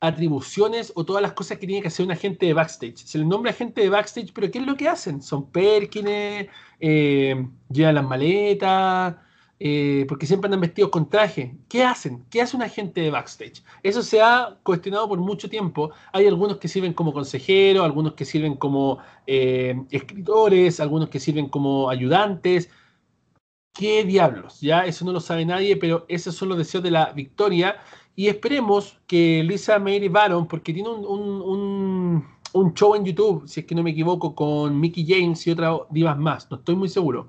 atribuciones 0.00 0.92
o 0.94 1.02
todas 1.04 1.20
las 1.20 1.32
cosas 1.32 1.58
que 1.58 1.66
tiene 1.66 1.82
que 1.82 1.88
hacer 1.88 2.06
un 2.06 2.12
agente 2.12 2.46
de 2.46 2.52
backstage. 2.54 2.94
Se 2.98 3.18
le 3.18 3.24
nombra 3.24 3.50
agente 3.50 3.80
de 3.80 3.88
backstage, 3.88 4.32
pero 4.32 4.48
¿qué 4.52 4.58
es 4.60 4.66
lo 4.66 4.76
que 4.76 4.88
hacen? 4.88 5.20
Son 5.20 5.50
Perkines, 5.50 6.46
eh, 6.78 7.46
llevan 7.72 7.94
las 7.96 8.04
maletas 8.04 9.16
eh, 9.60 10.04
porque 10.08 10.24
siempre 10.26 10.46
andan 10.46 10.60
vestidos 10.60 10.90
con 10.90 11.08
traje. 11.08 11.56
¿Qué 11.68 11.82
hacen? 11.82 12.24
¿Qué 12.30 12.40
hace 12.40 12.56
un 12.56 12.62
agente 12.62 13.00
de 13.00 13.10
backstage? 13.10 13.62
Eso 13.82 14.02
se 14.02 14.20
ha 14.22 14.56
cuestionado 14.62 15.08
por 15.08 15.18
mucho 15.18 15.48
tiempo. 15.50 15.90
Hay 16.12 16.26
algunos 16.26 16.58
que 16.58 16.68
sirven 16.68 16.92
como 16.92 17.12
consejeros, 17.12 17.84
algunos 17.84 18.12
que 18.14 18.24
sirven 18.24 18.54
como 18.54 18.98
eh, 19.26 19.74
escritores, 19.90 20.78
algunos 20.80 21.08
que 21.08 21.18
sirven 21.18 21.48
como 21.48 21.90
ayudantes. 21.90 22.70
¿Qué 23.74 24.04
diablos? 24.04 24.60
Ya 24.60 24.86
eso 24.86 25.04
no 25.04 25.10
lo 25.12 25.20
sabe 25.20 25.44
nadie, 25.44 25.76
pero 25.76 26.04
esos 26.08 26.34
son 26.36 26.50
los 26.50 26.58
deseos 26.58 26.82
de 26.84 26.90
la 26.92 27.12
victoria. 27.12 27.76
Y 28.14 28.28
esperemos 28.28 28.98
que 29.08 29.42
Lisa 29.44 29.78
Mary 29.80 30.08
Baron, 30.08 30.46
porque 30.46 30.72
tiene 30.72 30.88
un, 30.88 31.04
un, 31.06 32.24
un 32.52 32.74
show 32.74 32.94
en 32.94 33.04
YouTube, 33.04 33.48
si 33.48 33.60
es 33.60 33.66
que 33.66 33.74
no 33.76 33.82
me 33.84 33.90
equivoco, 33.90 34.34
con 34.36 34.78
Mickey 34.80 35.04
James 35.06 35.44
y 35.46 35.50
otras 35.50 35.78
divas 35.90 36.16
más. 36.18 36.48
No 36.50 36.58
estoy 36.58 36.74
muy 36.76 36.88
seguro 36.88 37.26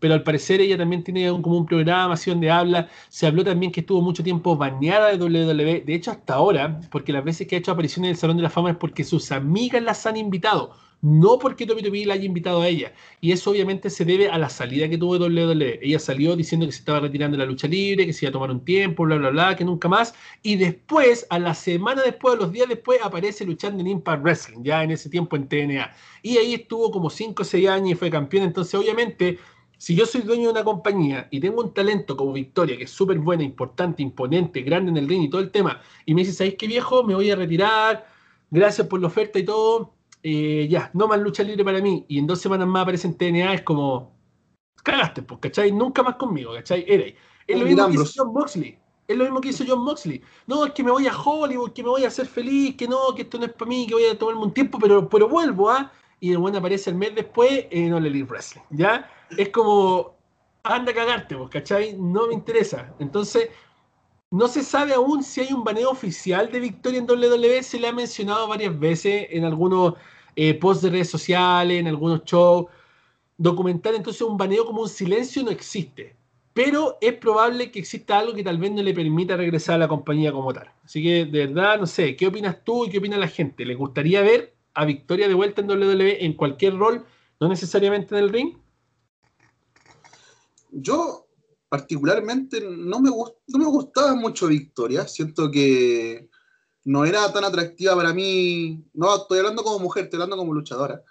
pero 0.00 0.14
al 0.14 0.22
parecer 0.22 0.60
ella 0.60 0.76
también 0.78 1.02
tiene 1.02 1.28
como 1.42 1.56
un 1.58 1.66
programa 1.66 2.14
así 2.14 2.30
donde 2.30 2.50
habla. 2.50 2.88
Se 3.08 3.26
habló 3.26 3.44
también 3.44 3.72
que 3.72 3.80
estuvo 3.80 4.00
mucho 4.00 4.22
tiempo 4.22 4.56
bañada 4.56 5.08
de 5.08 5.16
WWE, 5.22 5.80
de 5.86 5.94
hecho 5.94 6.10
hasta 6.10 6.34
ahora, 6.34 6.80
porque 6.90 7.12
las 7.12 7.24
veces 7.24 7.46
que 7.46 7.56
ha 7.56 7.58
hecho 7.58 7.72
apariciones 7.72 8.08
en 8.08 8.12
el 8.12 8.16
Salón 8.16 8.36
de 8.36 8.42
la 8.42 8.50
Fama 8.50 8.70
es 8.70 8.76
porque 8.76 9.04
sus 9.04 9.30
amigas 9.32 9.82
las 9.82 10.06
han 10.06 10.16
invitado, 10.16 10.72
no 11.00 11.38
porque 11.38 11.64
WWE 11.64 12.06
la 12.06 12.14
haya 12.14 12.24
invitado 12.24 12.62
a 12.62 12.68
ella. 12.68 12.92
Y 13.20 13.32
eso 13.32 13.50
obviamente 13.50 13.90
se 13.90 14.04
debe 14.04 14.28
a 14.28 14.38
la 14.38 14.48
salida 14.48 14.88
que 14.88 14.98
tuvo 14.98 15.18
de 15.18 15.26
WWE. 15.44 15.80
Ella 15.82 15.98
salió 15.98 16.34
diciendo 16.36 16.66
que 16.66 16.72
se 16.72 16.78
estaba 16.80 17.00
retirando 17.00 17.36
de 17.36 17.44
la 17.44 17.50
lucha 17.50 17.66
libre, 17.68 18.06
que 18.06 18.12
se 18.12 18.24
iba 18.24 18.30
a 18.30 18.32
tomar 18.32 18.50
un 18.52 18.64
tiempo, 18.64 19.02
bla, 19.04 19.16
bla, 19.16 19.30
bla, 19.30 19.56
que 19.56 19.64
nunca 19.64 19.88
más. 19.88 20.14
Y 20.42 20.56
después, 20.56 21.26
a 21.30 21.38
la 21.40 21.54
semana 21.54 22.02
después, 22.02 22.34
a 22.34 22.38
los 22.38 22.52
días 22.52 22.68
después, 22.68 23.00
aparece 23.02 23.44
luchando 23.44 23.80
en 23.80 23.86
Impact 23.88 24.22
Wrestling, 24.22 24.62
ya 24.62 24.82
en 24.84 24.92
ese 24.92 25.08
tiempo 25.10 25.34
en 25.36 25.48
TNA. 25.48 25.90
Y 26.22 26.36
ahí 26.38 26.54
estuvo 26.54 26.90
como 26.92 27.10
5 27.10 27.42
o 27.42 27.44
6 27.44 27.68
años 27.68 27.92
y 27.92 27.94
fue 27.96 28.10
campeón. 28.10 28.42
Entonces, 28.44 28.74
obviamente 28.74 29.38
si 29.78 29.94
yo 29.94 30.06
soy 30.06 30.22
dueño 30.22 30.46
de 30.46 30.50
una 30.50 30.64
compañía 30.64 31.28
y 31.30 31.38
tengo 31.38 31.62
un 31.62 31.72
talento 31.72 32.16
como 32.16 32.32
Victoria, 32.32 32.76
que 32.76 32.82
es 32.84 32.90
súper 32.90 33.20
buena, 33.20 33.44
importante, 33.44 34.02
imponente, 34.02 34.62
grande 34.62 34.90
en 34.90 34.96
el 34.96 35.08
ring 35.08 35.22
y 35.22 35.30
todo 35.30 35.40
el 35.40 35.52
tema, 35.52 35.80
y 36.04 36.14
me 36.14 36.22
dice, 36.22 36.32
¿sabéis 36.32 36.56
qué 36.58 36.66
viejo? 36.66 37.04
Me 37.04 37.14
voy 37.14 37.30
a 37.30 37.36
retirar, 37.36 38.04
gracias 38.50 38.88
por 38.88 39.00
la 39.00 39.06
oferta 39.06 39.38
y 39.38 39.44
todo, 39.44 39.94
eh, 40.24 40.66
ya, 40.68 40.90
no 40.94 41.06
más 41.06 41.20
lucha 41.20 41.44
libre 41.44 41.64
para 41.64 41.80
mí, 41.80 42.04
y 42.08 42.18
en 42.18 42.26
dos 42.26 42.40
semanas 42.40 42.66
más 42.66 42.82
aparece 42.82 43.06
en 43.06 43.16
TNA, 43.16 43.54
es 43.54 43.62
como, 43.62 44.16
cagaste, 44.82 45.22
pues, 45.22 45.38
¿cachai? 45.40 45.70
Nunca 45.70 46.02
más 46.02 46.16
conmigo, 46.16 46.54
¿cachai? 46.54 46.84
Eres. 46.88 47.14
Es 47.46 47.56
lo 47.58 47.64
mismo 47.64 47.86
que 47.86 47.94
hizo 47.94 48.06
John 48.24 48.32
Moxley. 48.34 48.76
Es 49.06 49.16
lo 49.16 49.24
mismo 49.24 49.40
que 49.40 49.48
hizo 49.50 49.64
John 49.66 49.84
Moxley. 49.84 50.20
No, 50.48 50.66
es 50.66 50.72
que 50.72 50.82
me 50.82 50.90
voy 50.90 51.06
a 51.06 51.16
Hollywood, 51.16 51.70
que 51.72 51.82
me 51.84 51.88
voy 51.90 52.04
a 52.04 52.08
hacer 52.08 52.26
feliz, 52.26 52.74
que 52.76 52.88
no, 52.88 53.14
que 53.14 53.22
esto 53.22 53.38
no 53.38 53.44
es 53.46 53.52
para 53.52 53.68
mí, 53.68 53.86
que 53.86 53.94
voy 53.94 54.04
a 54.06 54.18
tomarme 54.18 54.40
un 54.42 54.52
tiempo, 54.52 54.76
pero, 54.80 55.08
pero 55.08 55.28
vuelvo, 55.28 55.70
¿ah? 55.70 55.90
Y 56.20 56.32
el 56.32 56.38
bueno 56.38 56.58
aparece 56.58 56.90
el 56.90 56.96
mes 56.96 57.14
después 57.14 57.66
en 57.70 57.94
All 57.94 58.04
Elite 58.04 58.24
Wrestling, 58.28 58.64
¿ya? 58.70 59.08
es 59.36 59.48
como, 59.50 60.16
anda 60.62 60.92
a 60.92 60.94
cagarte, 60.94 61.34
vos, 61.34 61.48
pues, 61.50 61.62
¿cachai? 61.62 61.96
No 61.98 62.28
me 62.28 62.34
interesa. 62.34 62.94
Entonces, 62.98 63.50
no 64.30 64.48
se 64.48 64.62
sabe 64.62 64.92
aún 64.94 65.22
si 65.22 65.40
hay 65.40 65.52
un 65.52 65.64
baneo 65.64 65.90
oficial 65.90 66.50
de 66.50 66.60
Victoria 66.60 66.98
en 67.00 67.10
WWE, 67.10 67.62
se 67.62 67.78
le 67.80 67.88
ha 67.88 67.92
mencionado 67.92 68.46
varias 68.48 68.78
veces 68.78 69.26
en 69.30 69.44
algunos 69.44 69.94
eh, 70.36 70.54
posts 70.54 70.82
de 70.82 70.90
redes 70.90 71.10
sociales, 71.10 71.80
en 71.80 71.88
algunos 71.88 72.24
shows, 72.24 72.66
documental, 73.36 73.94
entonces 73.94 74.22
un 74.22 74.36
baneo 74.36 74.66
como 74.66 74.82
un 74.82 74.88
silencio 74.88 75.42
no 75.42 75.50
existe. 75.50 76.16
Pero 76.52 76.98
es 77.00 77.12
probable 77.14 77.70
que 77.70 77.78
exista 77.78 78.18
algo 78.18 78.34
que 78.34 78.42
tal 78.42 78.58
vez 78.58 78.72
no 78.72 78.82
le 78.82 78.92
permita 78.92 79.36
regresar 79.36 79.76
a 79.76 79.78
la 79.78 79.88
compañía 79.88 80.32
como 80.32 80.52
tal. 80.52 80.70
Así 80.84 81.00
que, 81.02 81.24
de 81.24 81.46
verdad, 81.46 81.78
no 81.78 81.86
sé, 81.86 82.16
¿qué 82.16 82.26
opinas 82.26 82.64
tú 82.64 82.84
y 82.84 82.90
qué 82.90 82.98
opina 82.98 83.16
la 83.16 83.28
gente? 83.28 83.64
¿Les 83.64 83.76
gustaría 83.76 84.22
ver 84.22 84.52
a 84.74 84.84
Victoria 84.84 85.28
de 85.28 85.34
vuelta 85.34 85.60
en 85.60 85.70
WWE 85.70 86.24
en 86.24 86.32
cualquier 86.32 86.76
rol, 86.76 87.04
no 87.40 87.48
necesariamente 87.48 88.16
en 88.18 88.24
el 88.24 88.30
ring? 88.30 88.54
yo 90.70 91.26
particularmente 91.68 92.60
no 92.60 93.00
me, 93.00 93.10
no 93.10 93.58
me 93.58 93.64
gustaba 93.66 94.14
mucho 94.14 94.46
Victoria, 94.46 95.06
siento 95.06 95.50
que 95.50 96.28
no 96.84 97.04
era 97.04 97.30
tan 97.32 97.44
atractiva 97.44 97.94
para 97.94 98.14
mí, 98.14 98.82
no 98.94 99.14
estoy 99.14 99.38
hablando 99.38 99.62
como 99.62 99.78
mujer, 99.78 100.04
estoy 100.04 100.16
hablando 100.18 100.36
como 100.36 100.54
luchadora. 100.54 101.02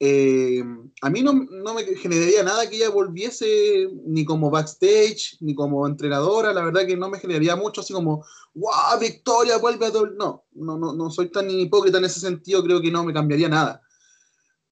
Eh, 0.00 0.62
a 1.00 1.08
mí 1.08 1.22
no, 1.22 1.32
no, 1.32 1.72
me 1.72 1.84
generaría 1.84 2.42
nada 2.42 2.68
que 2.68 2.76
ella 2.76 2.90
volviese 2.90 3.88
ni 4.06 4.24
como 4.26 4.50
backstage, 4.50 5.36
ni 5.40 5.54
como 5.54 5.86
entrenadora, 5.86 6.52
la 6.52 6.62
verdad 6.64 6.86
que 6.86 6.96
no 6.96 7.08
me 7.08 7.18
generaría 7.18 7.56
mucho 7.56 7.80
así 7.80 7.94
como, 7.94 8.24
wow, 8.52 8.98
Victoria, 9.00 9.56
vuelve 9.56 9.86
a 9.86 9.92
todo. 9.92 10.06
No, 10.08 10.44
no, 10.52 10.76
no, 10.76 10.92
no 10.92 11.10
soy 11.10 11.30
tan 11.30 11.48
hipócrita 11.50 11.96
en 11.98 12.04
ese 12.04 12.20
sentido, 12.20 12.62
creo 12.62 12.82
que 12.82 12.90
no 12.90 13.04
me 13.04 13.14
cambiaría 13.14 13.48
nada. 13.48 13.80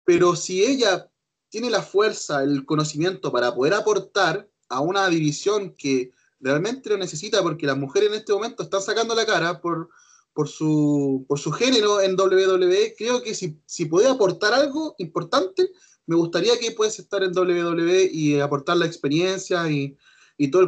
Pero 0.05 0.37
si 0.37 0.63
ella 0.63 1.09
tiene 1.53 1.69
la 1.69 1.83
fuerza, 1.83 2.43
el 2.43 2.65
conocimiento 2.65 3.31
para 3.31 3.55
poder 3.55 3.75
aportar 3.75 4.49
a 4.71 4.81
una 4.81 5.07
división 5.11 5.75
que 5.77 6.11
realmente 6.41 6.89
lo 6.89 6.97
necesita 6.97 7.43
porque 7.43 7.67
las 7.67 7.77
mujeres 7.77 8.09
en 8.09 8.15
este 8.15 8.33
momento 8.33 8.63
están 8.63 8.81
sacando 8.81 9.15
la 9.15 9.27
cara 9.27 9.61
por, 9.61 9.91
por, 10.33 10.49
su, 10.49 11.27
por 11.29 11.39
su 11.39 11.53
género 11.53 12.01
en 12.01 12.19
WWE, 12.19 12.95
creo 12.97 13.23
que 13.23 13.35
si, 13.35 13.61
si 13.67 13.85
puede 13.85 14.09
aportar 14.09 14.55
algo 14.55 14.95
importante, 14.97 15.69
me 16.07 16.17
gustaría 16.17 16.59
que 16.59 16.71
puedas 16.71 16.99
estar 16.99 17.23
en 17.23 17.37
WWE 17.37 18.09
y 18.11 18.41
aportar 18.41 18.79
la 18.79 18.87
experiencia 18.87 19.71
y, 19.71 19.95
y 20.39 20.51
todo 20.51 20.63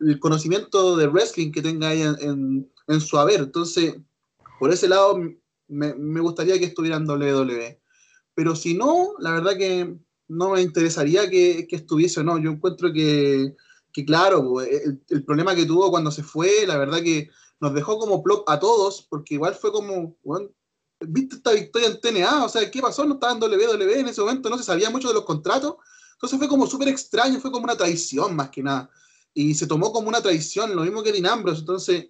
el, 0.00 0.18
conocimiento 0.20 0.96
de 0.96 1.06
wrestling 1.06 1.52
que 1.52 1.60
tenga 1.60 1.90
ahí 1.90 2.00
en, 2.00 2.66
en, 2.88 3.00
su 3.02 3.18
haber. 3.18 3.40
Entonces, 3.40 3.94
por 4.58 4.72
ese 4.72 4.88
lado, 4.88 5.18
me, 5.68 5.94
me 5.94 6.20
gustaría 6.22 6.58
que 6.58 6.64
estuviera 6.64 6.96
en 6.96 7.06
WWE. 7.06 7.78
Pero 8.34 8.56
si 8.56 8.72
no, 8.72 9.10
la 9.18 9.32
verdad 9.32 9.58
que 9.58 9.98
no 10.30 10.50
me 10.50 10.62
interesaría 10.62 11.28
que, 11.28 11.66
estuviese 11.70 12.20
o 12.20 12.22
no. 12.22 12.38
Yo 12.38 12.50
encuentro 12.52 12.92
que, 12.92 13.56
que 13.92 14.04
claro, 14.04 14.60
el, 14.60 15.24
problema 15.24 15.56
que 15.56 15.66
tuvo 15.66 15.90
cuando 15.90 16.10
se 16.12 16.22
fue, 16.22 16.64
la 16.68 16.78
verdad 16.78 17.02
que 17.02 17.30
nos 17.60 17.74
dejó 17.74 17.98
como 17.98 18.22
plop 18.22 18.48
a 18.48 18.60
todos, 18.60 19.04
porque 19.10 19.34
igual 19.34 19.56
fue 19.56 19.72
como, 19.72 20.16
viste 21.00 21.34
esta 21.36 21.52
victoria 21.52 21.88
en 21.88 22.00
TNA, 22.00 22.44
o 22.44 22.48
sea, 22.48 22.70
¿qué 22.70 22.80
pasó? 22.80 23.04
No 23.04 23.14
estaba 23.14 23.32
en 23.32 23.42
WWE 23.42 24.00
en 24.00 24.08
ese 24.08 24.20
momento, 24.20 24.48
no 24.48 24.56
se 24.56 24.62
sabía 24.62 24.88
mucho 24.88 25.08
de 25.08 25.14
los 25.14 25.24
contratos, 25.24 25.74
entonces 26.12 26.38
fue 26.38 26.48
como 26.48 26.66
súper 26.68 26.86
extraño, 26.88 27.40
fue 27.40 27.50
como 27.50 27.64
una 27.64 27.76
traición 27.76 28.36
más 28.36 28.50
que 28.50 28.62
nada, 28.62 28.88
y 29.34 29.52
se 29.54 29.66
tomó 29.66 29.92
como 29.92 30.08
una 30.08 30.22
traición, 30.22 30.76
lo 30.76 30.82
mismo 30.82 31.02
que 31.02 31.10
Dean 31.12 31.26
Ambrose, 31.26 31.58
entonces, 31.60 32.08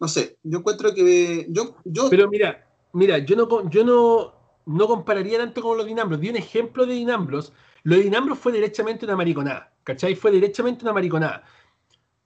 no 0.00 0.08
sé, 0.08 0.38
yo 0.42 0.58
encuentro 0.58 0.92
que... 0.92 1.46
Yo, 1.48 1.76
yo... 1.84 2.10
Pero 2.10 2.28
mira, 2.28 2.66
mira, 2.92 3.18
yo 3.18 3.36
no, 3.36 3.70
yo 3.70 3.84
no, 3.84 4.34
no 4.66 4.86
compararía 4.86 5.38
tanto 5.38 5.62
con 5.62 5.76
los 5.76 5.86
dinambros. 5.86 6.20
Di 6.20 6.28
un 6.30 6.36
ejemplo 6.36 6.86
de 6.86 6.94
dinambros. 6.94 7.52
Lo 7.82 7.96
de 7.96 8.02
dinambros 8.02 8.38
fue 8.38 8.52
directamente 8.52 9.04
una 9.04 9.16
mariconada, 9.16 9.72
¿cachai? 9.84 10.14
Fue 10.14 10.30
directamente 10.30 10.84
una 10.84 10.92
mariconada. 10.92 11.42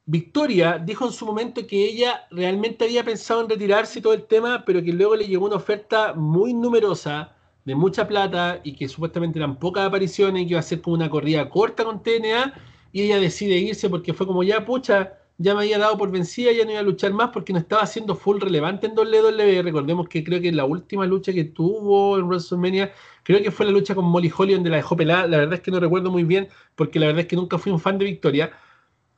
Victoria 0.07 0.79
dijo 0.85 1.07
en 1.07 1.13
su 1.13 1.25
momento 1.25 1.67
que 1.67 1.83
ella 1.83 2.27
realmente 2.31 2.85
había 2.85 3.05
pensado 3.05 3.41
en 3.43 3.49
retirarse 3.49 4.03
todo 4.03 4.13
el 4.13 4.25
tema, 4.27 4.65
pero 4.67 4.83
que 4.83 4.93
luego 4.93 5.17
le 5.17 5.27
llegó 5.27 5.47
una 5.47 5.57
oferta 5.57 6.13
muy 6.13 6.53
numerosa, 6.53 7.35
de 7.65 7.75
mucha 7.75 8.07
plata, 8.07 8.61
y 8.65 8.75
que 8.75 8.89
supuestamente 8.89 9.39
eran 9.39 9.59
pocas 9.59 9.87
apariciones, 9.87 10.43
que 10.45 10.51
iba 10.51 10.61
a 10.61 10.63
ser 10.63 10.83
como 10.83 10.95
una 10.97 11.09
corrida 11.09 11.49
corta 11.49 11.85
con 11.85 12.03
TNA, 12.03 12.53
y 12.93 13.03
ella 13.03 13.19
decide 13.19 13.57
irse 13.57 13.89
porque 13.89 14.13
fue 14.13 14.27
como 14.27 14.43
ya, 14.43 14.65
pucha, 14.65 15.15
ya 15.37 15.55
me 15.55 15.63
había 15.63 15.79
dado 15.79 15.99
por 15.99 16.11
vencida, 16.11 16.53
ya 16.53 16.65
no 16.65 16.71
iba 16.71 16.81
a 16.81 16.85
luchar 16.85 17.13
más 17.13 17.31
porque 17.31 17.53
no 17.53 17.59
estaba 17.59 17.85
siendo 17.87 18.15
full 18.15 18.41
relevante 18.41 18.87
en 18.87 18.97
WWE. 18.97 19.63
Recordemos 19.63 20.09
que 20.09 20.23
creo 20.23 20.41
que 20.41 20.53
la 20.53 20.65
última 20.65 21.07
lucha 21.07 21.33
que 21.33 21.45
tuvo 21.45 22.17
en 22.19 22.25
WrestleMania, 22.27 22.93
creo 23.25 23.43
que 23.43 23.51
fue 23.51 23.67
la 23.67 23.73
lucha 23.73 23.95
con 23.95 24.05
Molly 24.05 24.33
Holly 24.37 24.55
donde 24.55 24.71
la 24.71 24.77
dejó 24.77 24.97
pelada. 24.97 25.27
La 25.27 25.39
verdad 25.39 25.55
es 25.55 25.61
que 25.61 25.71
no 25.73 25.81
recuerdo 25.81 26.11
muy 26.11 26.25
bien 26.25 26.49
porque 26.77 27.01
la 27.01 27.07
verdad 27.07 27.23
es 27.23 27.27
que 27.27 27.37
nunca 27.37 27.59
fui 27.59 27.73
un 27.73 27.81
fan 27.81 27.99
de 27.99 28.05
Victoria. 28.05 28.53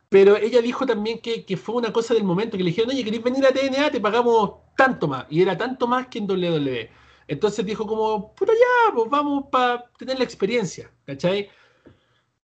Pero 0.09 0.37
ella 0.37 0.63
dijo 0.63 0.87
también 0.87 1.19
que, 1.21 1.45
que 1.45 1.57
fue 1.57 1.75
una 1.75 1.93
cosa 1.93 2.15
del 2.15 2.25
momento, 2.25 2.57
que 2.57 2.63
le 2.63 2.71
dijeron, 2.71 2.91
oye, 2.91 3.05
¿queréis 3.05 3.23
venir 3.25 3.45
a 3.45 3.53
TNA? 3.53 3.91
Te 3.91 4.01
pagamos 4.01 4.53
tanto 4.77 5.09
más. 5.09 5.27
Y 5.29 5.43
era 5.43 5.57
tanto 5.59 5.87
más 5.87 6.07
que 6.09 6.19
en 6.21 6.31
WWE. 6.31 6.91
Entonces 7.29 7.67
dijo 7.67 7.87
como, 7.87 8.35
puta 8.35 8.53
ya, 8.55 8.95
pues 8.95 9.11
vamos 9.11 9.47
para 9.51 9.85
tener 9.99 10.17
la 10.17 10.25
experiencia, 10.25 10.89
¿cachai? 11.05 11.51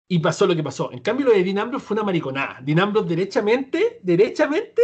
y 0.08 0.18
pasó 0.18 0.46
lo 0.46 0.54
que 0.54 0.62
pasó. 0.62 0.90
En 0.92 1.00
cambio, 1.00 1.26
lo 1.26 1.32
de 1.32 1.42
Dean 1.42 1.58
Ambrose 1.58 1.84
fue 1.84 1.94
una 1.96 2.04
mariconada. 2.04 2.60
Dean 2.62 2.78
Ambrose, 2.78 3.08
derechamente, 3.08 3.98
derechamente, 4.02 4.80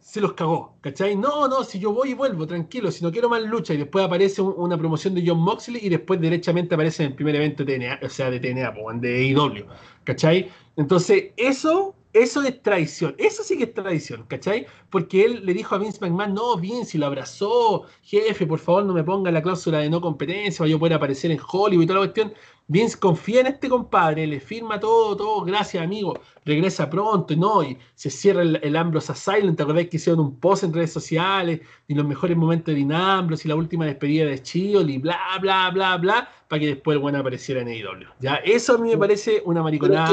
se 0.00 0.20
los 0.20 0.32
cagó, 0.32 0.76
¿cachai? 0.80 1.16
No, 1.16 1.46
no, 1.48 1.62
si 1.64 1.78
yo 1.78 1.92
voy 1.92 2.10
y 2.10 2.14
vuelvo, 2.14 2.46
tranquilo, 2.46 2.90
si 2.90 3.04
no 3.04 3.12
quiero 3.12 3.28
más 3.28 3.42
lucha. 3.42 3.74
Y 3.74 3.78
después 3.78 4.04
aparece 4.04 4.40
una 4.42 4.76
promoción 4.76 5.14
de 5.14 5.22
John 5.26 5.38
Moxley 5.38 5.80
y 5.84 5.88
después 5.90 6.20
derechamente 6.20 6.74
aparece 6.74 7.04
en 7.04 7.10
el 7.10 7.14
primer 7.14 7.36
evento 7.36 7.64
de 7.64 7.78
TNA, 7.78 8.00
o 8.02 8.08
sea, 8.08 8.30
de 8.30 8.40
TNA, 8.40 8.74
de 9.00 9.26
IW, 9.26 9.56
e 9.58 9.66
¿cachai? 10.04 10.50
Entonces, 10.76 11.32
eso 11.36 11.94
eso 12.14 12.42
es 12.42 12.62
traición, 12.62 13.14
eso 13.18 13.44
sí 13.44 13.58
que 13.58 13.64
es 13.64 13.74
traición, 13.74 14.24
¿cachai? 14.26 14.66
Porque 14.90 15.24
él 15.26 15.44
le 15.44 15.52
dijo 15.52 15.74
a 15.74 15.78
Vince 15.78 15.98
McMahon, 16.00 16.32
no, 16.34 16.56
Vince, 16.56 16.96
y 16.96 17.00
lo 17.00 17.06
abrazó, 17.06 17.84
jefe, 18.02 18.46
por 18.46 18.58
favor 18.58 18.86
no 18.86 18.94
me 18.94 19.04
ponga 19.04 19.30
la 19.30 19.42
cláusula 19.42 19.78
de 19.80 19.90
no 19.90 20.00
competencia, 20.00 20.58
para 20.58 20.70
yo 20.70 20.78
poder 20.80 20.94
aparecer 20.94 21.30
en 21.30 21.38
Hollywood 21.46 21.84
y 21.84 21.86
toda 21.86 22.00
la 22.00 22.06
cuestión. 22.06 22.32
Vince 22.70 22.98
confía 22.98 23.40
en 23.40 23.46
este 23.46 23.66
compadre, 23.66 24.26
le 24.26 24.40
firma 24.40 24.78
todo, 24.78 25.16
todo, 25.16 25.40
gracias 25.42 25.82
amigo, 25.82 26.18
regresa 26.44 26.90
pronto, 26.90 27.34
¿no? 27.34 27.62
Y 27.62 27.78
se 27.94 28.10
cierra 28.10 28.42
el, 28.42 28.60
el 28.62 28.76
Ambrose 28.76 29.10
Asylum, 29.10 29.56
¿te 29.56 29.62
acordás 29.62 29.86
que 29.88 29.96
hicieron 29.96 30.20
un 30.20 30.38
post 30.38 30.64
en 30.64 30.74
redes 30.74 30.92
sociales? 30.92 31.62
Y 31.88 31.94
los 31.94 32.06
mejores 32.06 32.36
momentos 32.36 32.74
de 32.74 32.82
Ambrose 32.94 33.48
y 33.48 33.48
la 33.48 33.56
última 33.56 33.86
despedida 33.86 34.26
de 34.26 34.42
Chiol 34.42 34.90
y 34.90 34.98
bla, 34.98 35.18
bla, 35.40 35.70
bla, 35.72 35.96
bla, 35.96 36.28
para 36.46 36.60
que 36.60 36.66
después 36.66 36.96
el 36.96 37.00
bueno 37.00 37.18
apareciera 37.18 37.62
en 37.62 37.68
AEW. 37.68 38.00
Ya, 38.20 38.34
eso 38.36 38.74
a 38.74 38.78
mí 38.78 38.90
me 38.90 38.98
parece 38.98 39.40
una 39.46 39.62
mariconada. 39.62 40.12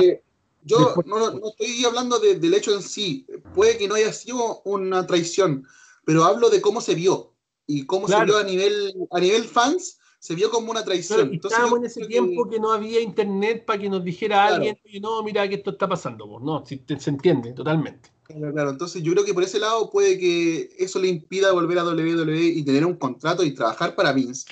yo 0.63 0.96
no, 1.06 1.50
estoy 1.60 1.84
hablando 1.84 2.20
del 2.20 2.54
hecho 2.54 2.74
en 2.74 2.82
sí, 2.82 3.26
puede 3.54 3.78
que 3.78 3.89
no 3.89 3.96
haya 3.96 4.13
sido 4.13 4.62
una 4.63 5.06
traición, 5.06 5.68
pero 6.06 6.24
hablo 6.24 6.50
de 6.50 6.62
cómo 6.62 6.80
se 6.80 6.96
vio 6.96 7.34
y 7.68 7.86
cómo 7.86 8.08
se 8.08 8.24
vio 8.24 8.38
a 8.38 8.44
nivel, 8.44 8.94
a 9.12 9.20
nivel 9.20 9.44
fans 9.44 10.00
se 10.26 10.34
vio 10.34 10.50
como 10.50 10.72
una 10.72 10.84
traición. 10.84 11.30
estábamos 11.34 11.78
en 11.80 11.86
ese 11.86 12.04
tiempo 12.08 12.50
que... 12.50 12.60
no 12.60 12.72
había 12.74 13.00
internet 13.00 13.64
para 13.64 13.78
que 13.80 13.88
nos 13.90 14.04
dijera 14.04 14.48
alguien, 14.48 14.76
no, 15.00 15.22
mira 15.22 15.48
que 15.48 15.56
esto 15.56 15.70
está 15.72 15.88
pasando. 15.88 16.28
Pues, 16.28 16.42
no, 16.44 16.66
si 16.66 16.82
se 16.98 17.12
entiende 17.12 17.54
totalmente. 17.54 18.10
Claro, 18.24 18.52
claro. 18.52 18.70
Entonces 18.72 19.04
yo 19.04 19.12
creo 19.14 19.24
que 19.24 19.36
por 19.36 19.44
ese 19.44 19.60
lado 19.60 19.88
puede 19.92 20.18
que 20.18 20.70
eso 20.80 20.98
le 21.00 21.10
impida 21.10 21.52
volver 21.52 21.78
a 21.78 21.84
WWE 21.86 22.44
y 22.44 22.66
tener 22.66 22.84
un 22.88 22.96
contrato 22.96 23.44
y 23.44 23.54
trabajar 23.54 23.94
para 23.94 24.14
Vince. 24.14 24.46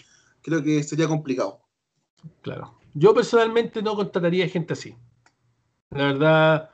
Creo 0.43 0.61
que 0.61 0.83
sería 0.83 1.07
complicado. 1.07 1.59
Claro. 2.43 2.75
Yo 2.93 3.15
personalmente 3.15 3.81
no 3.81 3.95
contrataría 3.95 4.47
gente 4.47 4.73
así. 4.73 4.95
La 5.89 6.05
verdad, 6.05 6.69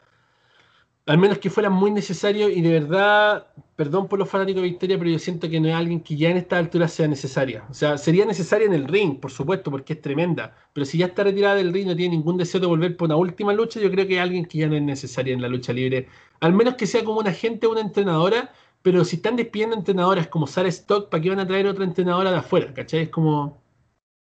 al 1.05 1.17
menos 1.17 1.37
que 1.37 1.49
fuera 1.49 1.69
muy 1.69 1.89
necesario 1.91 2.49
y 2.49 2.59
de 2.61 2.69
verdad 2.81 3.47
perdón 3.79 4.09
por 4.09 4.19
los 4.19 4.27
fanáticos 4.29 4.61
de 4.61 4.67
Victoria, 4.71 4.97
pero 4.99 5.09
yo 5.09 5.19
siento 5.19 5.49
que 5.49 5.57
no 5.57 5.69
es 5.69 5.73
alguien 5.73 6.01
que 6.01 6.17
ya 6.17 6.29
en 6.31 6.35
esta 6.35 6.57
altura 6.57 6.89
sea 6.89 7.07
necesaria. 7.07 7.63
O 7.69 7.73
sea, 7.73 7.97
sería 7.97 8.25
necesaria 8.25 8.67
en 8.67 8.73
el 8.73 8.85
ring, 8.85 9.21
por 9.21 9.31
supuesto, 9.31 9.71
porque 9.71 9.93
es 9.93 10.01
tremenda. 10.01 10.53
Pero 10.73 10.85
si 10.85 10.97
ya 10.97 11.05
está 11.05 11.23
retirada 11.23 11.55
del 11.55 11.71
ring, 11.71 11.87
no 11.87 11.95
tiene 11.95 12.17
ningún 12.17 12.35
deseo 12.35 12.59
de 12.59 12.67
volver 12.67 12.97
por 12.97 13.05
una 13.05 13.15
última 13.15 13.53
lucha, 13.53 13.79
yo 13.79 13.89
creo 13.89 14.05
que 14.05 14.15
es 14.15 14.19
alguien 14.21 14.43
que 14.45 14.57
ya 14.57 14.67
no 14.67 14.75
es 14.75 14.81
necesaria 14.81 15.33
en 15.33 15.41
la 15.41 15.47
lucha 15.47 15.71
libre. 15.71 16.09
Al 16.41 16.51
menos 16.53 16.75
que 16.75 16.87
sea 16.87 17.05
como 17.05 17.21
una 17.21 17.29
agente 17.29 17.67
o 17.67 17.71
una 17.71 17.79
entrenadora, 17.79 18.51
pero 18.81 19.05
si 19.05 19.15
están 19.15 19.37
despidiendo 19.37 19.77
entrenadoras 19.77 20.27
como 20.27 20.45
Sarah 20.45 20.67
Stock, 20.67 21.07
¿para 21.07 21.23
qué 21.23 21.29
van 21.29 21.39
a 21.39 21.47
traer 21.47 21.65
otra 21.65 21.85
entrenadora 21.85 22.31
de 22.31 22.37
afuera? 22.39 22.73
¿Cachai? 22.73 23.03
Es 23.03 23.09
como. 23.09 23.61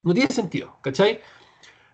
No 0.02 0.12
tiene 0.12 0.28
sentido, 0.30 0.76
¿cachai? 0.82 1.20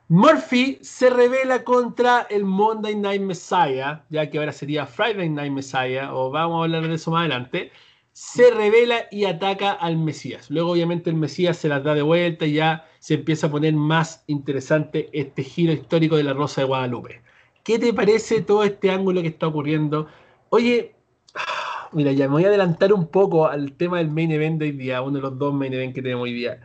Murphy 0.08 0.78
se 0.82 1.08
revela 1.08 1.64
contra 1.64 2.26
el 2.28 2.44
Monday 2.44 2.94
Night 2.94 3.22
Messiah, 3.22 4.02
ya 4.10 4.28
que 4.28 4.36
ahora 4.38 4.52
sería 4.52 4.84
Friday 4.84 5.30
Night 5.30 5.50
Messiah, 5.50 6.12
o 6.14 6.30
vamos 6.30 6.60
a 6.60 6.64
hablar 6.64 6.86
de 6.86 6.96
eso 6.96 7.10
más 7.10 7.20
adelante. 7.20 7.72
Se 8.12 8.50
revela 8.50 9.04
y 9.10 9.24
ataca 9.24 9.72
al 9.72 9.96
Mesías. 9.96 10.50
Luego, 10.50 10.70
obviamente, 10.72 11.08
el 11.10 11.16
Mesías 11.16 11.56
se 11.56 11.68
las 11.68 11.82
da 11.82 11.94
de 11.94 12.02
vuelta 12.02 12.44
y 12.46 12.52
ya 12.52 12.86
se 12.98 13.14
empieza 13.14 13.46
a 13.46 13.50
poner 13.50 13.72
más 13.74 14.22
interesante 14.26 15.08
este 15.14 15.42
giro 15.42 15.72
histórico 15.72 16.16
de 16.16 16.22
la 16.24 16.34
Rosa 16.34 16.60
de 16.60 16.66
Guadalupe. 16.66 17.22
¿Qué 17.64 17.78
te 17.78 17.92
parece 17.94 18.42
todo 18.42 18.62
este 18.62 18.90
ángulo 18.90 19.22
que 19.22 19.28
está 19.28 19.46
ocurriendo? 19.48 20.06
Oye, 20.50 20.94
mira, 21.92 22.12
ya 22.12 22.26
me 22.28 22.32
voy 22.34 22.44
a 22.44 22.48
adelantar 22.48 22.92
un 22.92 23.08
poco 23.08 23.46
al 23.48 23.72
tema 23.72 23.98
del 23.98 24.10
main 24.10 24.30
event 24.30 24.58
de 24.58 24.66
hoy 24.66 24.72
día, 24.72 25.00
uno 25.00 25.16
de 25.16 25.22
los 25.22 25.38
dos 25.38 25.54
main 25.54 25.72
event 25.72 25.94
que 25.94 26.02
tenemos 26.02 26.24
hoy 26.24 26.34
día. 26.34 26.60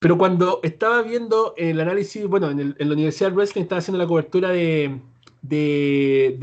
Pero 0.00 0.16
cuando 0.16 0.60
estaba 0.62 1.02
viendo 1.02 1.52
el 1.56 1.80
análisis, 1.80 2.24
bueno, 2.26 2.50
en, 2.50 2.60
el, 2.60 2.76
la 2.78 2.92
Universidad 2.94 3.30
de 3.30 3.36
Wrestling 3.36 3.62
estaba 3.62 3.80
haciendo 3.80 3.98
la 4.00 4.06
cobertura 4.06 4.50
de, 4.50 4.98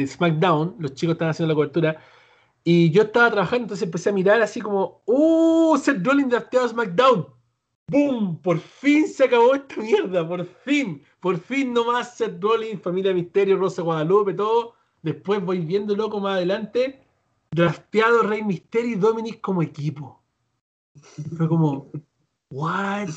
SmackDown, 0.07 0.75
los 0.79 0.93
chicos 0.93 1.13
estaban 1.13 1.29
haciendo 1.31 1.53
la 1.53 1.55
cobertura, 1.55 2.01
y 2.65 2.91
yo 2.91 3.03
estaba 3.03 3.31
trabajando, 3.31 3.63
entonces 3.63 3.85
empecé 3.85 4.09
a 4.09 4.13
mirar 4.13 4.41
así 4.41 4.59
como, 4.59 5.01
¡Uh! 5.05 5.77
Seth 5.77 6.05
Rollins 6.05 6.29
drafteado 6.31 6.67
SmackDown. 6.67 7.27
¡Boom! 7.87 8.41
Por 8.41 8.59
fin 8.59 9.07
se 9.07 9.23
acabó 9.23 9.55
esta 9.55 9.77
mierda, 9.81 10.27
por 10.27 10.43
fin, 10.45 11.01
por 11.21 11.37
fin 11.37 11.71
nomás 11.71 12.15
Seth 12.17 12.41
Rollins, 12.43 12.81
Familia 12.81 13.13
Misterio, 13.13 13.55
Rosa 13.57 13.83
Guadalupe, 13.83 14.33
todo. 14.33 14.73
Después 15.01 15.41
voy 15.45 15.59
viendo 15.59 15.95
loco 15.95 16.19
más 16.19 16.35
adelante, 16.37 16.99
drafteado 17.51 18.23
Rey 18.23 18.43
Misterio 18.43 18.91
y 18.93 18.95
Dominic 18.99 19.39
como 19.39 19.61
equipo. 19.61 20.21
Fue 21.37 21.47
como, 21.47 21.87
¿what? 22.51 23.07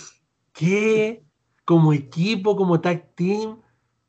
¿qué? 0.58 1.22
Como 1.64 1.92
equipo, 1.92 2.56
como 2.56 2.80
tag 2.80 3.14
team. 3.14 3.60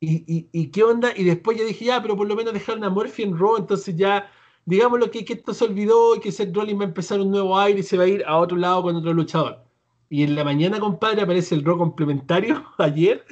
¿Y, 0.02 0.48
y, 0.54 0.72
qué 0.72 0.82
onda? 0.84 1.12
Y 1.16 1.24
después 1.26 1.58
yo 1.58 1.66
dije, 1.66 1.86
ya, 1.86 2.02
pero 2.02 2.16
por 2.16 2.28
lo 2.28 2.36
menos 2.36 2.54
dejaron 2.54 2.84
a 2.86 2.90
Murphy 2.90 3.24
en 3.24 3.38
Raw, 3.38 3.58
entonces 3.58 3.96
ya 3.98 4.32
digámoslo 4.66 5.12
que, 5.12 5.26
que 5.26 5.34
esto 5.34 5.54
se 5.54 5.66
olvidó 5.66 6.16
y 6.16 6.22
que 6.22 6.32
Seth 6.32 6.56
Rollins 6.56 6.80
va 6.80 6.86
a 6.86 6.88
empezar 6.88 7.20
un 7.20 7.32
nuevo 7.32 7.60
aire 7.60 7.82
y 7.82 7.84
se 7.84 7.98
va 7.98 8.06
a 8.06 8.08
ir 8.08 8.24
a 8.26 8.38
otro 8.38 8.58
lado 8.58 8.84
con 8.84 8.96
otro 8.96 9.14
luchador. 9.14 9.62
Y 10.10 10.24
en 10.24 10.36
la 10.36 10.44
mañana, 10.46 10.80
compadre, 10.80 11.22
aparece 11.22 11.54
el 11.56 11.66
Raw 11.66 11.78
complementario 11.78 12.64
ayer 12.78 13.26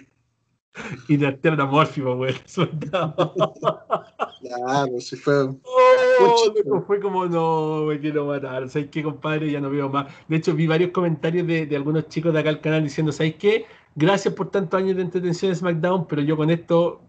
Y 1.08 1.18
de 1.18 1.38
era 1.44 1.64
güey, 1.64 2.36
soldado. 2.46 3.34
Claro, 4.42 5.00
si 5.00 5.16
fue. 5.16 5.50
Oh, 6.20 6.82
fue 6.88 7.00
como, 7.00 7.28
no, 7.28 7.84
me 7.84 8.00
quiero 8.00 8.26
matar. 8.26 8.68
¿Sabes 8.70 8.88
qué, 8.90 9.04
compadre? 9.04 9.52
Ya 9.52 9.60
no 9.62 9.70
veo 9.70 9.88
más. 9.88 10.08
De 10.28 10.38
hecho, 10.38 10.52
vi 10.56 10.66
varios 10.66 10.90
comentarios 10.90 11.46
de, 11.46 11.68
de 11.68 11.76
algunos 11.76 12.08
chicos 12.08 12.34
de 12.34 12.40
acá 12.40 12.50
al 12.50 12.60
canal 12.60 12.84
diciendo, 12.84 13.12
¿sabes 13.12 13.36
qué? 13.36 13.66
Gracias 13.94 14.34
por 14.34 14.50
tantos 14.50 14.80
años 14.80 14.96
de 14.96 15.04
entretención 15.04 15.52
de 15.52 15.56
SmackDown, 15.58 16.08
pero 16.08 16.24
yo 16.24 16.36
con 16.36 16.50
esto 16.50 17.02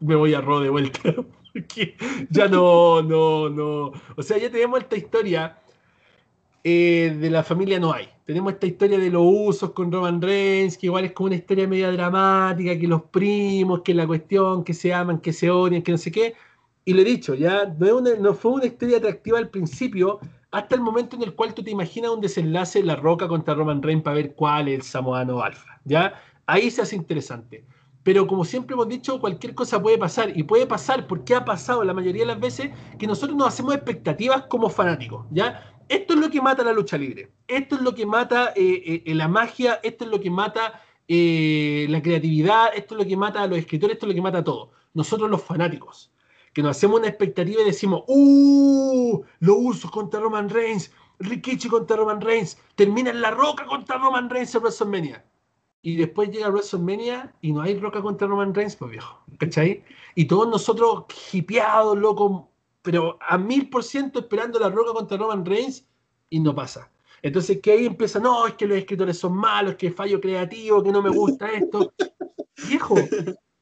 me 0.00 0.14
voy 0.14 0.34
a 0.34 0.42
ro 0.42 0.60
de 0.60 0.68
vuelta. 0.68 1.00
ya 2.28 2.46
no, 2.46 3.00
no, 3.00 3.48
no. 3.48 3.92
O 4.14 4.22
sea, 4.22 4.36
ya 4.36 4.50
tenemos 4.50 4.80
esta 4.80 4.96
historia 4.96 5.56
eh, 6.66 7.14
de 7.20 7.28
la 7.28 7.42
familia 7.44 7.78
no 7.78 7.92
hay. 7.92 8.08
Tenemos 8.24 8.54
esta 8.54 8.66
historia 8.66 8.98
de 8.98 9.10
los 9.10 9.22
usos 9.22 9.72
con 9.72 9.92
Roman 9.92 10.22
Reigns, 10.22 10.78
que 10.78 10.86
igual 10.86 11.04
es 11.04 11.12
como 11.12 11.26
una 11.26 11.36
historia 11.36 11.68
media 11.68 11.90
dramática, 11.92 12.78
que 12.78 12.88
los 12.88 13.02
primos, 13.02 13.82
que 13.82 13.92
la 13.92 14.06
cuestión, 14.06 14.64
que 14.64 14.72
se 14.72 14.94
aman, 14.94 15.18
que 15.20 15.34
se 15.34 15.50
odian, 15.50 15.82
que 15.82 15.92
no 15.92 15.98
sé 15.98 16.10
qué. 16.10 16.32
Y 16.86 16.94
lo 16.94 17.02
he 17.02 17.04
dicho, 17.04 17.34
ya 17.34 17.66
no, 17.66 18.32
fue 18.32 18.50
una 18.52 18.64
historia 18.66 18.96
atractiva 18.96 19.36
al 19.36 19.50
principio, 19.50 20.20
hasta 20.52 20.74
el 20.74 20.80
momento 20.80 21.16
en 21.16 21.24
el 21.24 21.34
cual 21.34 21.52
tú 21.52 21.62
te 21.62 21.70
imaginas 21.70 22.12
un 22.12 22.22
desenlace 22.22 22.82
La 22.82 22.96
Roca 22.96 23.28
contra 23.28 23.52
Roman 23.54 23.82
Reigns 23.82 24.02
para 24.02 24.16
ver 24.16 24.34
cuál 24.34 24.68
es 24.68 24.74
el 24.76 24.82
samoano 24.82 25.42
alfa. 25.42 25.78
¿ya? 25.84 26.14
Ahí 26.46 26.70
se 26.70 26.80
hace 26.80 26.96
interesante. 26.96 27.66
Pero 28.02 28.26
como 28.26 28.44
siempre 28.44 28.72
hemos 28.74 28.88
dicho, 28.88 29.18
cualquier 29.20 29.54
cosa 29.54 29.80
puede 29.82 29.96
pasar. 29.98 30.30
Y 30.34 30.42
puede 30.44 30.66
pasar 30.66 31.06
porque 31.06 31.34
ha 31.34 31.44
pasado 31.44 31.84
la 31.84 31.92
mayoría 31.94 32.22
de 32.22 32.26
las 32.28 32.40
veces 32.40 32.70
que 32.98 33.06
nosotros 33.06 33.36
nos 33.36 33.48
hacemos 33.48 33.74
expectativas 33.74 34.42
como 34.46 34.70
fanáticos. 34.70 35.26
¿ya? 35.30 35.73
Esto 35.88 36.14
es 36.14 36.20
lo 36.20 36.30
que 36.30 36.40
mata 36.40 36.62
la 36.62 36.72
lucha 36.72 36.96
libre, 36.96 37.30
esto 37.46 37.76
es 37.76 37.82
lo 37.82 37.94
que 37.94 38.06
mata 38.06 38.52
eh, 38.56 38.82
eh, 38.86 39.02
eh, 39.04 39.14
la 39.14 39.28
magia, 39.28 39.80
esto 39.82 40.04
es 40.04 40.10
lo 40.10 40.20
que 40.20 40.30
mata 40.30 40.80
la 41.06 42.02
creatividad, 42.02 42.68
esto 42.74 42.94
es 42.94 43.00
lo 43.02 43.06
que 43.06 43.16
mata 43.16 43.42
a 43.42 43.46
los 43.46 43.58
escritores, 43.58 43.94
esto 43.96 44.06
es 44.06 44.08
lo 44.08 44.14
que 44.14 44.22
mata 44.22 44.38
a 44.38 44.44
todos. 44.44 44.70
Nosotros 44.94 45.28
los 45.28 45.42
fanáticos, 45.42 46.10
que 46.54 46.62
nos 46.62 46.76
hacemos 46.76 47.00
una 47.00 47.08
expectativa 47.08 47.60
y 47.60 47.64
decimos, 47.66 48.02
¡Uh! 48.06 49.22
Lo 49.40 49.56
uso 49.56 49.90
contra 49.90 50.20
Roman 50.20 50.48
Reigns, 50.48 50.90
Rikichi 51.18 51.68
contra 51.68 51.98
Roman 51.98 52.20
Reigns, 52.22 52.56
termina 52.76 53.10
en 53.10 53.20
la 53.20 53.30
roca 53.32 53.66
contra 53.66 53.98
Roman 53.98 54.30
Reigns 54.30 54.54
en 54.54 54.62
WrestleMania. 54.62 55.24
Y 55.82 55.96
después 55.96 56.30
llega 56.30 56.48
WrestleMania 56.48 57.34
y 57.42 57.52
no 57.52 57.60
hay 57.60 57.78
roca 57.78 58.00
contra 58.00 58.26
Roman 58.26 58.54
Reigns, 58.54 58.76
pues 58.76 58.90
viejo, 58.92 59.18
¿cachai? 59.36 59.84
Y 60.14 60.24
todos 60.24 60.48
nosotros 60.48 61.04
hipeados, 61.34 61.98
locos, 61.98 62.44
pero 62.84 63.18
a 63.26 63.38
mil 63.38 63.70
por 63.70 63.82
ciento 63.82 64.18
esperando 64.20 64.58
la 64.60 64.68
roca 64.68 64.92
contra 64.92 65.16
Roman 65.16 65.44
Reigns 65.44 65.84
y 66.28 66.38
no 66.38 66.54
pasa. 66.54 66.90
Entonces 67.22 67.60
que 67.62 67.72
ahí 67.72 67.86
empieza, 67.86 68.18
no, 68.20 68.46
es 68.46 68.54
que 68.54 68.66
los 68.66 68.76
escritores 68.76 69.18
son 69.18 69.32
malos, 69.34 69.76
que 69.76 69.90
fallo 69.90 70.20
creativo, 70.20 70.82
que 70.82 70.92
no 70.92 71.00
me 71.00 71.08
gusta 71.08 71.48
esto. 71.50 71.94
viejo, 72.68 72.94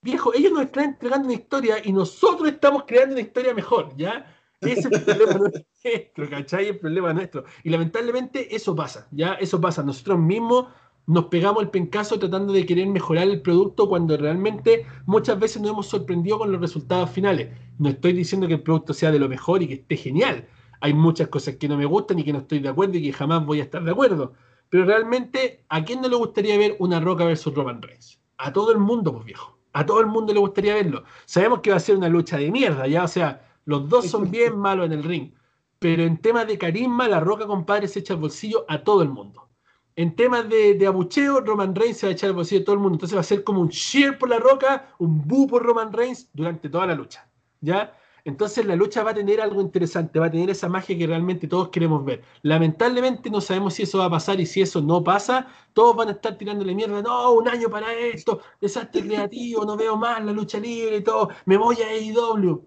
viejo, 0.02 0.34
ellos 0.34 0.50
nos 0.50 0.62
están 0.64 0.84
entregando 0.86 1.26
una 1.26 1.36
historia 1.36 1.76
y 1.84 1.92
nosotros 1.92 2.48
estamos 2.48 2.82
creando 2.84 3.12
una 3.14 3.22
historia 3.22 3.54
mejor, 3.54 3.90
¿ya? 3.96 4.26
Ese 4.60 4.80
es 4.88 4.92
el 4.92 5.02
problema 5.04 5.34
nuestro, 5.38 6.28
¿cachai? 6.30 6.66
El 6.68 6.78
problema 6.80 7.12
nuestro. 7.14 7.44
Y 7.62 7.70
lamentablemente 7.70 8.52
eso 8.54 8.74
pasa, 8.74 9.06
¿ya? 9.12 9.34
Eso 9.34 9.60
pasa. 9.60 9.84
Nosotros 9.84 10.18
mismos 10.18 10.66
nos 11.06 11.26
pegamos 11.26 11.62
el 11.62 11.68
pencazo 11.70 12.18
tratando 12.18 12.52
de 12.52 12.64
querer 12.64 12.86
mejorar 12.86 13.24
el 13.28 13.42
producto 13.42 13.88
cuando 13.88 14.16
realmente 14.16 14.86
muchas 15.06 15.38
veces 15.38 15.60
nos 15.60 15.72
hemos 15.72 15.86
sorprendido 15.88 16.38
con 16.38 16.52
los 16.52 16.60
resultados 16.60 17.10
finales. 17.10 17.48
No 17.78 17.88
estoy 17.88 18.12
diciendo 18.12 18.46
que 18.46 18.54
el 18.54 18.62
producto 18.62 18.92
sea 18.94 19.10
de 19.10 19.18
lo 19.18 19.28
mejor 19.28 19.62
y 19.62 19.66
que 19.68 19.74
esté 19.74 19.96
genial. 19.96 20.46
Hay 20.80 20.94
muchas 20.94 21.28
cosas 21.28 21.56
que 21.56 21.68
no 21.68 21.76
me 21.76 21.86
gustan 21.86 22.18
y 22.20 22.24
que 22.24 22.32
no 22.32 22.40
estoy 22.40 22.60
de 22.60 22.68
acuerdo 22.68 22.98
y 22.98 23.02
que 23.02 23.12
jamás 23.12 23.44
voy 23.44 23.60
a 23.60 23.64
estar 23.64 23.82
de 23.82 23.90
acuerdo. 23.90 24.32
Pero 24.68 24.84
realmente, 24.84 25.64
¿a 25.68 25.84
quién 25.84 26.00
no 26.00 26.08
le 26.08 26.16
gustaría 26.16 26.56
ver 26.56 26.76
una 26.78 27.00
Roca 27.00 27.24
versus 27.24 27.52
Roman 27.52 27.82
Reigns? 27.82 28.20
A 28.38 28.52
todo 28.52 28.72
el 28.72 28.78
mundo, 28.78 29.12
pues 29.12 29.24
viejo. 29.24 29.58
A 29.74 29.84
todo 29.84 30.00
el 30.00 30.06
mundo 30.06 30.32
le 30.32 30.40
gustaría 30.40 30.74
verlo. 30.74 31.02
Sabemos 31.26 31.60
que 31.60 31.70
va 31.70 31.76
a 31.76 31.80
ser 31.80 31.96
una 31.96 32.08
lucha 32.08 32.36
de 32.36 32.50
mierda, 32.50 32.86
ya, 32.86 33.04
o 33.04 33.08
sea, 33.08 33.48
los 33.64 33.88
dos 33.88 34.06
son 34.06 34.30
bien 34.30 34.56
malos 34.58 34.86
en 34.86 34.92
el 34.92 35.02
ring. 35.04 35.32
Pero 35.78 36.04
en 36.04 36.18
temas 36.18 36.46
de 36.46 36.58
carisma, 36.58 37.08
la 37.08 37.20
Roca, 37.20 37.46
compadre, 37.46 37.88
se 37.88 38.00
echa 38.00 38.14
el 38.14 38.20
bolsillo 38.20 38.64
a 38.68 38.82
todo 38.82 39.02
el 39.02 39.08
mundo. 39.08 39.48
En 39.94 40.16
temas 40.16 40.48
de, 40.48 40.86
abucheo, 40.86 41.40
Roman 41.40 41.74
Reigns 41.74 41.98
se 41.98 42.06
va 42.06 42.10
a 42.12 42.12
echar 42.14 42.28
el 42.30 42.36
bolsillo 42.36 42.60
de 42.60 42.64
todo 42.64 42.74
el 42.74 42.80
mundo. 42.80 42.94
Entonces 42.96 43.14
va 43.16 43.20
a 43.20 43.24
ser 43.24 43.44
como 43.44 43.60
un 43.60 43.68
cheer 43.68 44.18
por 44.18 44.28
la 44.30 44.38
roca, 44.38 44.94
un 44.98 45.26
boo 45.26 45.46
por 45.46 45.62
Roman 45.62 45.92
Reigns 45.92 46.28
durante 46.32 46.68
toda 46.70 46.86
la 46.86 46.94
lucha. 46.94 47.28
¿Ya? 47.60 47.94
Entonces 48.24 48.64
la 48.64 48.74
lucha 48.76 49.02
va 49.02 49.10
a 49.10 49.14
tener 49.14 49.40
algo 49.40 49.60
interesante, 49.60 50.18
va 50.18 50.26
a 50.26 50.30
tener 50.30 50.48
esa 50.48 50.68
magia 50.68 50.96
que 50.96 51.06
realmente 51.06 51.46
todos 51.46 51.68
queremos 51.68 52.04
ver. 52.04 52.22
Lamentablemente 52.42 53.28
no 53.28 53.40
sabemos 53.40 53.74
si 53.74 53.82
eso 53.82 53.98
va 53.98 54.06
a 54.06 54.10
pasar 54.10 54.40
y 54.40 54.46
si 54.46 54.62
eso 54.62 54.80
no 54.80 55.02
pasa, 55.04 55.48
todos 55.74 55.94
van 55.96 56.08
a 56.08 56.12
estar 56.12 56.38
tirándole 56.38 56.72
mierda, 56.74 57.02
no, 57.02 57.32
un 57.32 57.48
año 57.48 57.68
para 57.68 57.92
esto, 57.92 58.40
desastre 58.60 59.02
creativo, 59.02 59.64
no 59.64 59.76
veo 59.76 59.96
más 59.96 60.24
la 60.24 60.30
lucha 60.32 60.60
libre 60.60 60.98
y 60.98 61.02
todo, 61.02 61.30
me 61.46 61.56
voy 61.56 61.78
a 61.82 61.88
AEW. 61.88 62.64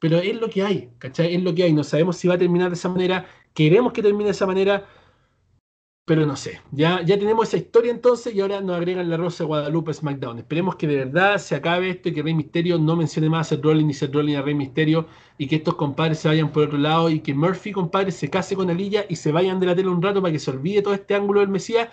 Pero 0.00 0.16
es 0.16 0.34
lo 0.40 0.48
que 0.48 0.62
hay, 0.62 0.90
¿cachai? 0.98 1.34
Es 1.36 1.42
lo 1.42 1.54
que 1.54 1.64
hay, 1.64 1.74
no 1.74 1.84
sabemos 1.84 2.16
si 2.16 2.26
va 2.26 2.34
a 2.34 2.38
terminar 2.38 2.70
de 2.70 2.74
esa 2.76 2.88
manera, 2.88 3.26
queremos 3.52 3.92
que 3.92 4.00
termine 4.02 4.24
de 4.24 4.30
esa 4.30 4.46
manera, 4.46 4.88
pero 6.04 6.26
no 6.26 6.34
sé, 6.34 6.60
ya, 6.72 7.00
ya 7.02 7.16
tenemos 7.16 7.46
esa 7.46 7.56
historia 7.58 7.92
entonces 7.92 8.34
y 8.34 8.40
ahora 8.40 8.60
nos 8.60 8.74
agregan 8.76 9.08
la 9.08 9.16
Rosa 9.16 9.44
Guadalupe 9.44 9.94
SmackDown. 9.94 10.38
Esperemos 10.40 10.74
que 10.74 10.88
de 10.88 10.96
verdad 10.96 11.38
se 11.38 11.54
acabe 11.54 11.90
esto 11.90 12.08
y 12.08 12.12
que 12.12 12.22
Rey 12.24 12.34
Misterio 12.34 12.76
no 12.76 12.96
mencione 12.96 13.30
más 13.30 13.46
a 13.46 13.48
Seth 13.50 13.64
Rollins 13.64 13.86
ni 13.86 13.94
Seth 13.94 14.12
Rollins 14.12 14.36
a 14.38 14.42
Rey 14.42 14.54
Misterio 14.54 15.06
y 15.38 15.46
que 15.46 15.54
estos 15.56 15.74
compadres 15.76 16.18
se 16.18 16.26
vayan 16.26 16.50
por 16.50 16.64
otro 16.64 16.76
lado 16.76 17.08
y 17.08 17.20
que 17.20 17.32
Murphy, 17.34 17.70
compadre, 17.70 18.10
se 18.10 18.28
case 18.28 18.56
con 18.56 18.68
Alilla 18.68 19.04
y 19.08 19.14
se 19.14 19.30
vayan 19.30 19.60
de 19.60 19.66
la 19.66 19.76
tele 19.76 19.90
un 19.90 20.02
rato 20.02 20.20
para 20.20 20.32
que 20.32 20.40
se 20.40 20.50
olvide 20.50 20.82
todo 20.82 20.92
este 20.94 21.14
ángulo 21.14 21.38
del 21.38 21.50
Mesías. 21.50 21.88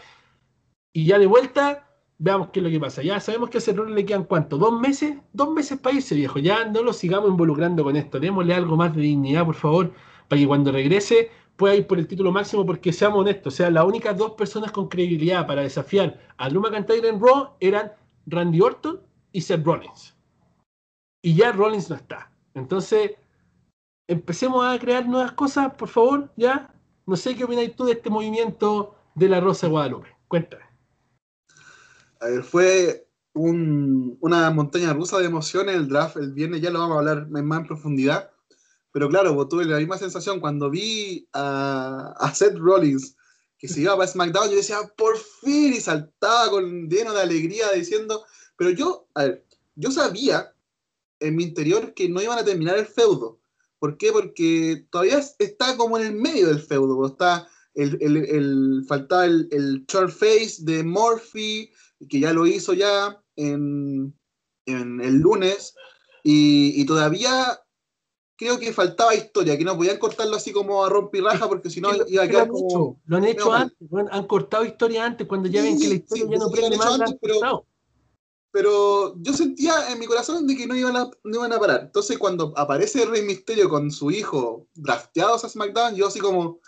Y 0.92 1.06
ya 1.06 1.20
de 1.20 1.28
vuelta, 1.28 1.88
veamos 2.18 2.50
qué 2.50 2.62
es 2.62 2.64
lo 2.64 2.72
que 2.72 2.80
pasa. 2.80 3.04
Ya 3.04 3.20
sabemos 3.20 3.52
que 3.52 3.60
a 3.60 3.62
Seth 3.62 3.78
Rollins 3.78 3.96
le 3.96 4.06
quedan 4.06 4.24
cuánto, 4.24 4.58
dos 4.58 4.80
meses, 4.82 5.18
dos 5.34 5.52
meses 5.54 5.78
para 5.80 5.96
irse, 5.96 6.16
viejo. 6.16 6.40
Ya 6.40 6.66
no 6.66 6.82
lo 6.82 6.94
sigamos 6.94 7.30
involucrando 7.30 7.84
con 7.84 7.96
esto. 7.96 8.20
Démosle 8.20 8.56
algo 8.56 8.76
más 8.76 8.96
de 8.96 9.04
dignidad, 9.04 9.46
por 9.46 9.54
favor, 9.56 9.94
para 10.28 10.40
que 10.42 10.48
cuando 10.48 10.72
regrese 10.72 11.30
pueda 11.60 11.76
ir 11.76 11.86
por 11.86 12.00
el 12.00 12.08
título 12.08 12.32
máximo, 12.32 12.66
porque 12.66 12.92
seamos 12.94 13.20
honestos, 13.20 13.54
o 13.54 13.58
sea, 13.58 13.70
las 13.70 13.84
únicas 13.86 14.18
dos 14.18 14.32
personas 14.32 14.72
con 14.72 14.88
credibilidad 14.88 15.46
para 15.46 15.62
desafiar 15.62 16.18
a 16.38 16.50
Luma 16.50 16.72
Cantaire 16.72 17.10
en 17.10 17.20
Raw 17.22 17.50
eran 17.60 17.92
Randy 18.26 18.62
Orton 18.62 19.00
y 19.34 19.42
Seth 19.42 19.64
Rollins. 19.66 20.16
Y 21.22 21.36
ya 21.36 21.52
Rollins 21.52 21.90
no 21.90 21.98
está. 21.98 22.32
Entonces, 22.56 23.12
empecemos 24.08 24.66
a 24.66 24.80
crear 24.80 25.06
nuevas 25.08 25.34
cosas, 25.34 25.74
por 25.76 25.90
favor, 25.90 26.32
ya. 26.38 26.74
No 27.06 27.16
sé 27.18 27.36
qué 27.36 27.44
opináis 27.44 27.76
tú 27.76 27.84
de 27.86 27.92
este 27.94 28.10
movimiento 28.10 28.96
de 29.16 29.28
la 29.28 29.42
Rosa 29.42 29.68
Guadalupe. 29.68 30.08
Cuéntame. 30.30 30.64
A 32.22 32.26
ver, 32.28 32.44
fue 32.44 33.06
una 33.34 34.50
montaña 34.52 34.94
rusa 34.94 35.20
de 35.20 35.26
emociones 35.28 35.76
el 35.76 35.88
draft 35.90 36.16
el 36.18 36.32
viernes, 36.34 36.62
ya 36.62 36.72
lo 36.72 36.80
vamos 36.80 36.96
a 36.96 37.00
hablar 37.00 37.28
más 37.30 37.60
en 37.62 37.68
profundidad. 37.68 38.32
Pero 38.92 39.10
claro, 39.10 39.36
pues, 39.36 39.50
tuve 39.50 39.66
la 39.66 39.78
misma 39.80 39.98
sensación 39.98 40.40
cuando 40.40 40.70
vi 40.70 41.28
a, 41.34 42.32
Seth 42.36 42.58
Rollins 42.58 43.16
que 43.58 43.68
se 43.68 43.82
iba 43.82 43.96
para 43.98 44.08
SmackDown, 44.10 44.50
yo 44.50 44.56
decía, 44.56 44.78
por 44.96 45.18
fin, 45.18 45.74
y 45.74 45.82
saltaba 45.82 46.50
con 46.50 46.88
lleno 46.88 47.14
de 47.14 47.20
alegría 47.22 47.70
diciendo, 47.74 48.24
pero 48.56 48.70
yo, 48.70 49.10
a 49.16 49.24
ver, 49.24 49.46
yo 49.76 49.92
sabía 49.92 50.56
en 51.20 51.36
mi 51.36 51.44
interior 51.44 51.94
que 51.94 52.08
no 52.08 52.22
iban 52.22 52.40
a 52.40 52.46
terminar 52.46 52.78
el 52.78 52.86
feudo. 52.86 53.38
¿Por 53.78 53.98
qué? 53.98 54.14
Porque 54.14 54.86
todavía 54.90 55.18
está 55.40 55.76
como 55.76 55.98
en 55.98 56.06
el 56.08 56.14
medio 56.14 56.48
del 56.48 56.62
feudo, 56.62 56.96
pues, 56.96 57.12
está 57.12 57.50
el, 57.74 57.98
el, 58.00 58.18
el 58.30 58.86
faltaba 58.88 59.26
el, 59.26 59.84
short 59.90 60.12
face 60.14 60.60
de 60.60 60.82
Murphy, 60.82 61.70
que 62.08 62.22
ya 62.22 62.32
lo 62.32 62.48
hizo 62.48 62.72
ya 62.72 63.22
en, 63.36 64.18
en 64.68 65.02
el 65.02 65.16
lunes, 65.18 65.76
y, 66.24 66.82
y 66.82 66.86
todavía 66.86 67.60
creo 68.40 68.58
que 68.58 68.72
faltaba 68.72 69.14
historia, 69.14 69.58
que 69.58 69.66
no 69.66 69.76
podían 69.76 69.98
cortarlo 69.98 70.38
así 70.38 70.54
como 70.54 70.84
a 70.86 70.90
raja, 70.90 71.48
porque 71.50 71.70
si 71.70 71.82
no 71.82 71.90
iba 72.08 72.24
a 72.24 72.28
quedar 72.28 72.48
lo 72.48 72.98
han 73.18 73.26
hecho 73.26 73.52
antes, 73.52 73.76
han 74.12 74.28
cortado 74.28 74.64
historia 74.64 75.04
antes, 75.04 75.28
cuando 75.28 75.50
ya 75.50 75.62
ven 75.62 75.78
que 75.78 75.90
la 75.90 75.96
historia 75.96 76.26
ya 76.32 76.38
no 76.38 76.78
más, 76.98 77.16
pero, 78.52 79.16
yo 79.22 79.34
sentía 79.34 79.92
en 79.92 80.00
mi 80.00 80.06
corazón 80.08 80.48
de 80.48 80.56
que 80.56 80.66
no 80.66 80.76
iban, 80.76 80.96
a, 80.96 81.08
no 81.24 81.44
a 81.44 81.60
parar. 81.60 81.82
Entonces 81.84 82.18
cuando 82.18 82.52
aparece 82.56 83.06
Rey 83.06 83.22
Misterio 83.22 83.70
con 83.70 83.92
su 83.92 84.10
hijo 84.10 84.66
drafteados 84.74 85.44
a 85.46 85.50
SmackDown, 85.50 85.94
yo 85.96 86.08
así 86.08 86.20
como, 86.20 86.60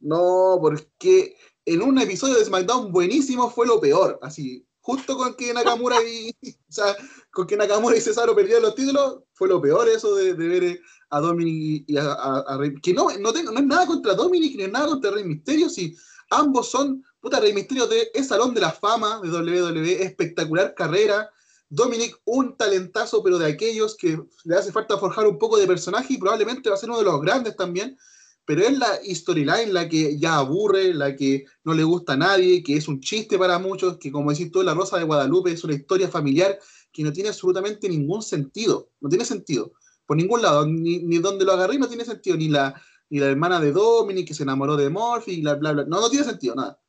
no, 0.00 0.58
porque 0.60 1.36
en 1.66 1.82
un 1.82 1.98
episodio 2.00 2.36
de 2.36 2.44
SmackDown 2.46 2.90
buenísimo 2.90 3.48
fue 3.48 3.66
lo 3.68 3.78
peor, 3.80 4.18
así, 4.22 4.66
justo 4.80 5.16
con 5.16 5.34
que 5.34 5.52
Nakamura 5.54 6.02
y 6.02 6.30
o 6.58 6.72
sea, 6.72 6.96
con 7.30 7.46
que 7.46 7.56
Nakamura 7.58 7.96
y 7.96 8.00
Cesaro 8.00 8.34
perdieron 8.34 8.62
los 8.62 8.74
títulos, 8.74 9.20
fue 9.34 9.46
lo 9.48 9.60
peor 9.62 9.86
eso 9.88 10.16
de 10.16 10.32
ver 10.32 10.80
a 11.10 11.20
Dominic 11.20 11.84
y 11.88 11.96
a, 11.98 12.56
Rey, 12.58 12.74
que 12.80 12.94
no, 12.94 13.08
no, 13.18 13.32
tengo, 13.32 13.52
es 13.52 13.62
nada 13.64 13.86
contra 13.86 14.14
Dominic 14.14 14.56
ni 14.56 14.66
nada 14.68 14.86
contra 14.86 15.10
Rey 15.10 15.24
Misterio, 15.24 15.68
si 15.68 15.94
ambos 16.30 16.70
son, 16.70 17.04
puta, 17.20 17.40
Rey 17.40 17.52
Misterio 17.52 17.86
de, 17.86 18.10
es 18.14 18.28
Salón 18.28 18.54
de 18.54 18.60
la 18.60 18.70
Fama 18.70 19.20
de 19.22 19.28
WWE, 19.30 20.02
espectacular 20.04 20.74
carrera, 20.74 21.28
Dominic 21.68 22.16
un 22.24 22.56
talentazo, 22.56 23.22
pero 23.22 23.38
de 23.38 23.46
aquellos 23.46 23.96
que 23.96 24.20
le 24.44 24.56
hace 24.56 24.72
falta 24.72 24.98
forjar 24.98 25.26
un 25.26 25.38
poco 25.38 25.56
de 25.58 25.66
personaje 25.66 26.14
y 26.14 26.18
probablemente 26.18 26.68
va 26.68 26.76
a 26.76 26.78
ser 26.78 26.88
uno 26.88 26.98
de 26.98 27.04
los 27.04 27.20
grandes 27.20 27.56
también, 27.56 27.98
pero 28.44 28.62
es 28.62 28.76
la 28.78 28.98
storyline 29.04 29.72
la 29.72 29.88
que 29.88 30.18
ya 30.18 30.36
aburre, 30.38 30.94
la 30.94 31.14
que 31.14 31.44
no 31.64 31.74
le 31.74 31.84
gusta 31.84 32.14
a 32.14 32.16
nadie, 32.16 32.62
que 32.62 32.76
es 32.76 32.88
un 32.88 33.00
chiste 33.00 33.38
para 33.38 33.58
muchos, 33.58 33.98
que 33.98 34.10
como 34.10 34.30
decís 34.32 34.50
tú, 34.50 34.62
La 34.62 34.74
Rosa 34.74 34.98
de 34.98 35.04
Guadalupe 35.04 35.52
es 35.52 35.62
una 35.62 35.74
historia 35.74 36.08
familiar 36.08 36.58
que 36.92 37.04
no 37.04 37.12
tiene 37.12 37.28
absolutamente 37.28 37.88
ningún 37.88 38.22
sentido, 38.22 38.90
no 39.00 39.08
tiene 39.08 39.24
sentido 39.24 39.72
por 40.10 40.16
ningún 40.16 40.42
lado, 40.42 40.66
ni, 40.66 41.18
donde 41.18 41.44
lo 41.44 41.52
agarré 41.52 41.78
no 41.78 41.86
tiene 41.86 42.04
sentido, 42.04 42.36
ni 42.36 42.48
la, 42.48 42.74
ni 43.10 43.20
la 43.20 43.26
hermana 43.26 43.60
de 43.60 43.70
Dominic 43.70 44.26
que 44.26 44.34
se 44.34 44.42
enamoró 44.42 44.76
de 44.76 44.90
morphy 44.90 45.40
bla, 45.40 45.54
bla, 45.54 45.70
bla, 45.70 45.84
no, 45.84 46.00
no 46.00 46.10
tiene 46.10 46.24
sentido, 46.26 46.56
nada. 46.56 46.80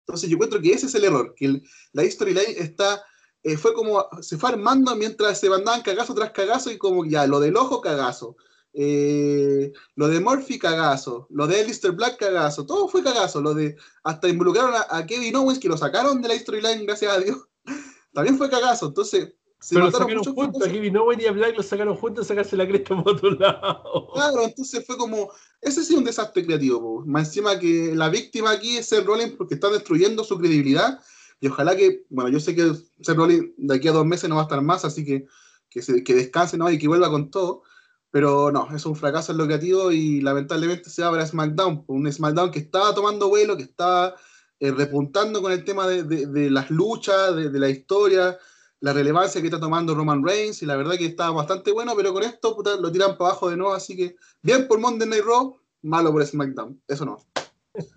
Entonces 0.00 0.28
yo 0.28 0.34
encuentro 0.36 0.60
que 0.60 0.74
ese 0.74 0.84
es 0.84 0.94
el 0.94 1.04
error, 1.04 1.34
que 1.34 1.62
la 1.94 2.02
storyline 2.04 2.54
está, 2.58 3.02
eh, 3.42 3.56
fue 3.56 3.72
como, 3.72 4.06
se 4.20 4.36
fue 4.36 4.50
armando 4.50 4.94
mientras 4.94 5.40
se 5.40 5.48
mandaban 5.48 5.80
cagazo 5.80 6.14
tras 6.14 6.32
cagazo 6.32 6.70
y 6.70 6.76
como 6.76 7.06
ya, 7.06 7.26
lo 7.26 7.40
del 7.40 7.56
ojo 7.56 7.80
cagazo, 7.80 8.36
eh, 8.74 9.72
lo 9.94 10.08
de 10.08 10.20
morphy 10.20 10.58
cagazo, 10.58 11.28
lo 11.30 11.46
de 11.46 11.64
Lister 11.66 11.92
Black 11.92 12.18
cagazo, 12.18 12.66
todo 12.66 12.88
fue 12.88 13.02
cagazo, 13.02 13.40
lo 13.40 13.54
de, 13.54 13.74
hasta 14.04 14.28
involucraron 14.28 14.74
a, 14.74 14.84
a 14.98 15.06
Kevin 15.06 15.34
Owens 15.36 15.58
que 15.58 15.68
lo 15.70 15.78
sacaron 15.78 16.20
de 16.20 16.28
la 16.28 16.38
storyline, 16.38 16.84
gracias 16.84 17.10
a 17.16 17.20
Dios, 17.20 17.38
también 18.12 18.36
fue 18.36 18.50
cagazo, 18.50 18.88
entonces 18.88 19.32
pero 19.70 19.86
lo 19.86 19.90
sacaron 19.90 20.22
juntos, 20.24 20.62
a 20.62 20.70
Kevin 20.70 20.94
y 21.18 21.24
a 21.26 21.32
Black 21.32 21.56
lo 21.56 21.62
sacaron 21.62 21.96
juntos 21.96 22.24
a 22.24 22.28
sacarse 22.28 22.56
la 22.56 22.68
cresta 22.68 23.02
por 23.02 23.14
otro 23.14 23.30
lado. 23.32 24.10
Claro, 24.12 24.42
entonces 24.44 24.84
fue 24.86 24.96
como, 24.98 25.30
ese 25.62 25.80
ha 25.80 25.82
sido 25.82 25.98
un 26.00 26.04
desastre 26.04 26.44
creativo, 26.44 27.02
más 27.06 27.28
encima 27.28 27.58
que 27.58 27.92
la 27.94 28.08
víctima 28.10 28.50
aquí 28.50 28.76
es 28.76 28.86
Seth 28.86 29.04
Rollins 29.06 29.32
porque 29.32 29.54
está 29.54 29.68
destruyendo 29.70 30.24
su 30.24 30.38
credibilidad 30.38 31.00
y 31.40 31.48
ojalá 31.48 31.74
que, 31.76 32.04
bueno, 32.10 32.30
yo 32.30 32.38
sé 32.38 32.54
que 32.54 32.70
Seth 33.00 33.16
Rollins 33.16 33.50
de 33.56 33.74
aquí 33.74 33.88
a 33.88 33.92
dos 33.92 34.04
meses 34.06 34.28
no 34.28 34.36
va 34.36 34.42
a 34.42 34.44
estar 34.44 34.60
más, 34.62 34.84
así 34.84 35.04
que 35.04 35.26
que, 35.70 36.04
que 36.04 36.14
descanse 36.14 36.56
¿no? 36.56 36.70
y 36.70 36.78
que 36.78 36.88
vuelva 36.88 37.10
con 37.10 37.30
todo, 37.30 37.62
pero 38.10 38.50
no, 38.52 38.68
es 38.74 38.86
un 38.86 38.96
fracaso 38.96 39.32
en 39.32 39.38
lo 39.38 39.46
creativo 39.46 39.90
y 39.90 40.20
lamentablemente 40.20 40.88
se 40.88 41.02
abre 41.02 41.18
para 41.18 41.26
SmackDown, 41.30 41.84
un 41.88 42.10
SmackDown 42.10 42.50
que 42.50 42.60
estaba 42.60 42.94
tomando 42.94 43.28
vuelo, 43.28 43.56
que 43.58 43.64
estaba 43.64 44.14
eh, 44.60 44.70
repuntando 44.70 45.42
con 45.42 45.52
el 45.52 45.64
tema 45.64 45.86
de, 45.86 46.04
de, 46.04 46.50
las 46.50 46.70
luchas, 46.70 47.34
de 47.36 47.58
la 47.58 47.68
historia 47.68 48.38
la 48.80 48.92
relevancia 48.92 49.40
que 49.40 49.46
está 49.46 49.58
tomando 49.60 49.94
Roman 49.94 50.22
Reigns 50.24 50.62
y 50.62 50.66
la 50.66 50.76
verdad 50.76 50.96
que 50.96 51.06
está 51.06 51.30
bastante 51.30 51.72
bueno, 51.72 51.92
pero 51.96 52.12
con 52.12 52.22
esto 52.22 52.56
lo 52.80 52.92
tiran 52.92 53.16
para 53.16 53.30
abajo 53.30 53.48
de 53.50 53.56
nuevo, 53.56 53.72
así 53.74 53.96
que 53.96 54.16
bien 54.42 54.68
por 54.68 54.78
Monday 54.80 55.08
Night 55.08 55.22
Raw, 55.24 55.56
malo 55.82 56.12
por 56.12 56.24
SmackDown, 56.24 56.80
eso 56.88 57.06
no. 57.06 57.16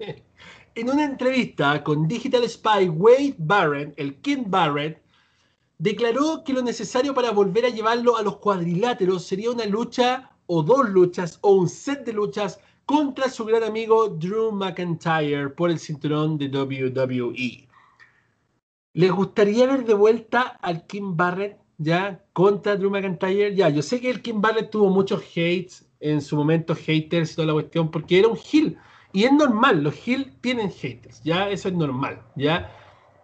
en 0.76 0.90
una 0.90 1.04
entrevista 1.04 1.84
con 1.84 2.08
Digital 2.08 2.48
Spy, 2.50 2.90
Wade 2.90 3.36
Barrett, 3.40 3.94
el 3.98 4.20
King 4.22 4.44
Barrett, 4.48 5.04
declaró 5.78 6.44
que 6.46 6.54
lo 6.54 6.62
necesario 6.62 7.14
para 7.14 7.32
volver 7.32 7.66
a 7.66 7.70
llevarlo 7.70 8.16
a 8.18 8.22
los 8.22 8.38
cuadriláteros 8.38 9.26
sería 9.26 9.52
una 9.52 9.66
lucha 9.66 10.30
o 10.48 10.64
dos 10.64 10.90
luchas 10.90 11.38
o 11.42 11.54
un 11.56 11.70
set 11.70 12.06
de 12.06 12.14
luchas 12.14 12.60
contra 12.86 13.30
su 13.30 13.46
gran 13.46 13.64
amigo 13.64 14.10
Drew 14.10 14.52
McIntyre 14.52 15.50
por 15.50 15.70
el 15.70 15.78
cinturón 15.80 16.38
de 16.38 16.48
WWE. 16.48 17.69
¿Les 19.00 19.14
gustaría 19.14 19.66
ver 19.66 19.86
de 19.86 19.94
vuelta 19.94 20.42
al 20.62 20.86
Kim 20.86 21.16
Barrett 21.16 21.56
ya 21.78 22.22
contra 22.34 22.76
Drew 22.76 22.90
McIntyre? 22.92 23.56
Ya, 23.56 23.70
yo 23.70 23.82
sé 23.82 24.02
que 24.02 24.10
el 24.10 24.22
Kim 24.22 24.42
Barrett 24.42 24.72
tuvo 24.72 24.90
muchos 24.90 25.22
hates 25.38 25.88
en 26.02 26.20
su 26.22 26.36
momento, 26.36 26.76
haters 26.76 27.32
y 27.32 27.36
toda 27.38 27.48
la 27.48 27.54
cuestión, 27.54 27.90
porque 27.92 28.20
era 28.20 28.28
un 28.28 28.38
heel. 28.38 28.78
Y 29.14 29.24
es 29.24 29.32
normal, 29.32 29.84
los 29.86 29.96
heel 30.06 30.34
tienen 30.42 30.70
haters, 30.70 31.24
ya, 31.24 31.50
eso 31.50 31.70
es 31.70 31.76
normal, 31.76 32.22
ya. 32.36 32.74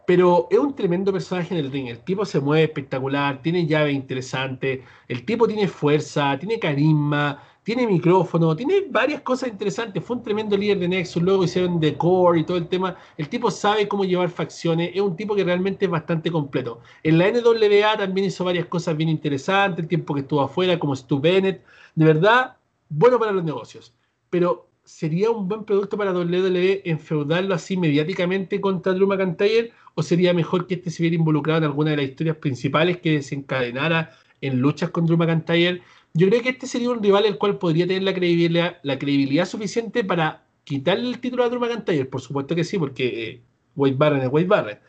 Pero 0.07 0.47
es 0.49 0.57
un 0.59 0.73
tremendo 0.77 1.11
personaje 1.11 1.53
en 1.59 1.65
el 1.65 1.69
ring. 1.69 1.89
El 1.89 1.99
tipo 2.05 2.23
se 2.23 2.39
mueve 2.39 2.63
espectacular, 2.63 3.41
tiene 3.41 3.67
llave 3.67 3.91
interesante, 3.91 4.81
el 5.09 5.25
tipo 5.25 5.45
tiene 5.45 5.67
fuerza, 5.67 6.39
tiene 6.39 6.57
carisma, 6.57 7.37
tiene 7.65 7.87
micrófono, 7.87 8.55
tiene 8.55 8.85
varias 8.91 9.21
cosas 9.23 9.49
interesantes. 9.49 10.03
Fue 10.03 10.15
un 10.17 10.21
tremendo 10.21 10.55
líder 10.55 10.77
de 10.77 10.87
Nexus, 10.87 11.21
luego 11.23 11.43
hicieron 11.43 11.79
The 11.79 11.97
Core 11.97 12.39
y 12.41 12.45
todo 12.45 12.57
el 12.57 12.67
tema. 12.67 12.95
El 13.17 13.27
tipo 13.27 13.49
sabe 13.49 13.87
cómo 13.87 14.05
llevar 14.05 14.29
facciones, 14.29 14.91
es 14.93 15.01
un 15.01 15.15
tipo 15.15 15.35
que 15.35 15.43
realmente 15.43 15.85
es 15.85 15.91
bastante 15.91 16.31
completo. 16.31 16.81
En 17.01 17.17
la 17.17 17.25
NWA 17.31 17.97
también 17.97 18.27
hizo 18.27 18.45
varias 18.45 18.67
cosas 18.67 18.95
bien 18.95 19.09
interesantes, 19.09 19.79
el 19.81 19.87
tiempo 19.89 20.13
que 20.13 20.21
estuvo 20.21 20.41
afuera, 20.41 20.77
como 20.77 20.95
Stu 20.95 21.19
Bennett. 21.19 21.63
De 21.95 22.05
verdad, 22.05 22.55
bueno 22.87 23.17
para 23.17 23.31
los 23.31 23.43
negocios. 23.43 23.95
Pero 24.29 24.69
¿sería 24.83 25.31
un 25.31 25.47
buen 25.47 25.63
producto 25.63 25.97
para 25.97 26.13
WWE 26.13 26.83
enfeudarlo 26.85 27.55
así 27.55 27.77
mediáticamente 27.77 28.61
contra 28.61 28.93
Drew 28.93 29.07
McIntyre? 29.07 29.71
¿O 29.95 30.03
sería 30.03 30.35
mejor 30.35 30.67
que 30.67 30.75
este 30.75 30.91
se 30.91 31.01
hubiera 31.01 31.15
involucrado 31.15 31.57
en 31.57 31.63
alguna 31.63 31.91
de 31.91 31.97
las 31.97 32.05
historias 32.09 32.37
principales 32.37 32.99
que 32.99 33.13
desencadenara 33.13 34.11
en 34.41 34.59
luchas 34.59 34.91
con 34.91 35.07
Drew 35.07 35.17
McIntyre 35.17 35.81
yo 36.17 36.27
creo 36.29 36.41
que 36.41 36.49
este 36.49 36.65
sería 36.65 36.91
un 36.91 37.03
rival 37.03 37.25
el 37.25 37.37
cual 37.37 37.57
podría 37.59 37.85
tener 37.85 38.01
la 38.01 38.13
credibilidad, 38.97 39.45
suficiente 39.45 40.05
para 40.05 40.43
quitarle 40.63 41.09
el 41.09 41.19
título 41.19 41.43
a 41.43 41.49
Drew 41.49 41.59
McIntyre. 41.59 42.05
Por 42.05 42.21
supuesto 42.21 42.55
que 42.55 42.63
sí, 42.63 42.79
porque 42.79 43.29
eh, 43.31 43.41
Wade 43.75 43.95
Barren 43.97 44.21
es 44.21 44.29
Wade 44.31 44.47
Barren. 44.47 44.79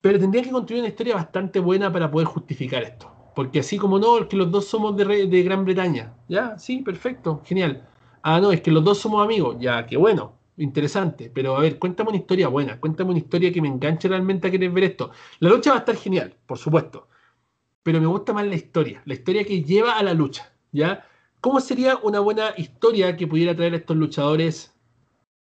Pero 0.00 0.20
tendría 0.20 0.44
que 0.44 0.52
construir 0.52 0.82
una 0.82 0.88
historia 0.88 1.16
bastante 1.16 1.58
buena 1.58 1.92
para 1.92 2.08
poder 2.08 2.28
justificar 2.28 2.80
esto. 2.84 3.10
Porque 3.34 3.58
así 3.58 3.76
como 3.76 3.98
no, 3.98 4.18
es 4.20 4.26
que 4.26 4.36
los 4.36 4.52
dos 4.52 4.68
somos 4.68 4.96
de, 4.96 5.04
de 5.26 5.42
Gran 5.42 5.64
Bretaña. 5.64 6.14
Ya, 6.28 6.56
sí, 6.60 6.78
perfecto, 6.78 7.42
genial. 7.44 7.88
Ah, 8.22 8.40
no, 8.40 8.52
es 8.52 8.60
que 8.60 8.70
los 8.70 8.84
dos 8.84 8.98
somos 8.98 9.24
amigos. 9.24 9.56
Ya, 9.58 9.84
que 9.84 9.96
bueno, 9.96 10.34
interesante. 10.58 11.28
Pero 11.34 11.56
a 11.56 11.60
ver, 11.62 11.76
cuéntame 11.80 12.10
una 12.10 12.18
historia 12.18 12.46
buena, 12.46 12.78
cuéntame 12.78 13.10
una 13.10 13.18
historia 13.18 13.52
que 13.52 13.60
me 13.60 13.66
enganche 13.66 14.06
realmente 14.06 14.46
a 14.46 14.50
querer 14.52 14.70
ver 14.70 14.84
esto. 14.84 15.10
La 15.40 15.50
lucha 15.50 15.70
va 15.70 15.76
a 15.78 15.80
estar 15.80 15.96
genial, 15.96 16.36
por 16.46 16.56
supuesto 16.56 17.08
pero 17.82 18.00
me 18.00 18.06
gusta 18.06 18.32
más 18.32 18.46
la 18.46 18.54
historia, 18.54 19.02
la 19.04 19.14
historia 19.14 19.44
que 19.44 19.62
lleva 19.62 19.98
a 19.98 20.02
la 20.02 20.12
lucha, 20.14 20.52
¿ya? 20.72 21.06
¿Cómo 21.40 21.60
sería 21.60 21.96
una 22.02 22.20
buena 22.20 22.52
historia 22.56 23.16
que 23.16 23.26
pudiera 23.26 23.56
traer 23.56 23.72
a 23.72 23.76
estos 23.78 23.96
luchadores 23.96 24.72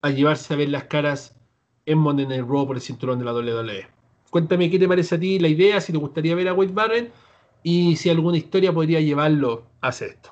a 0.04 0.12
llevarse 0.12 0.54
a 0.54 0.58
ver 0.58 0.70
las 0.70 0.84
caras 0.84 1.36
en 1.86 1.98
Monday 1.98 2.28
Night 2.28 2.42
Raw 2.48 2.68
por 2.68 2.76
el 2.76 2.82
cinturón 2.82 3.18
de 3.18 3.26
la 3.26 3.34
WWE? 3.34 3.88
Cuéntame 4.30 4.70
qué 4.70 4.78
te 4.78 4.88
parece 4.88 5.16
a 5.16 5.20
ti 5.20 5.40
la 5.40 5.48
idea, 5.48 5.82
si 5.82 5.92
te 5.92 5.98
gustaría 5.98 6.36
ver 6.36 6.50
a 6.50 6.54
Wade 6.54 6.74
Barrett 6.74 7.14
y 7.64 7.96
si 7.96 8.10
alguna 8.10 8.38
historia 8.38 8.72
podría 8.72 9.02
llevarlo 9.02 9.64
a 9.82 9.88
hacer 9.88 10.12
esto. 10.12 10.32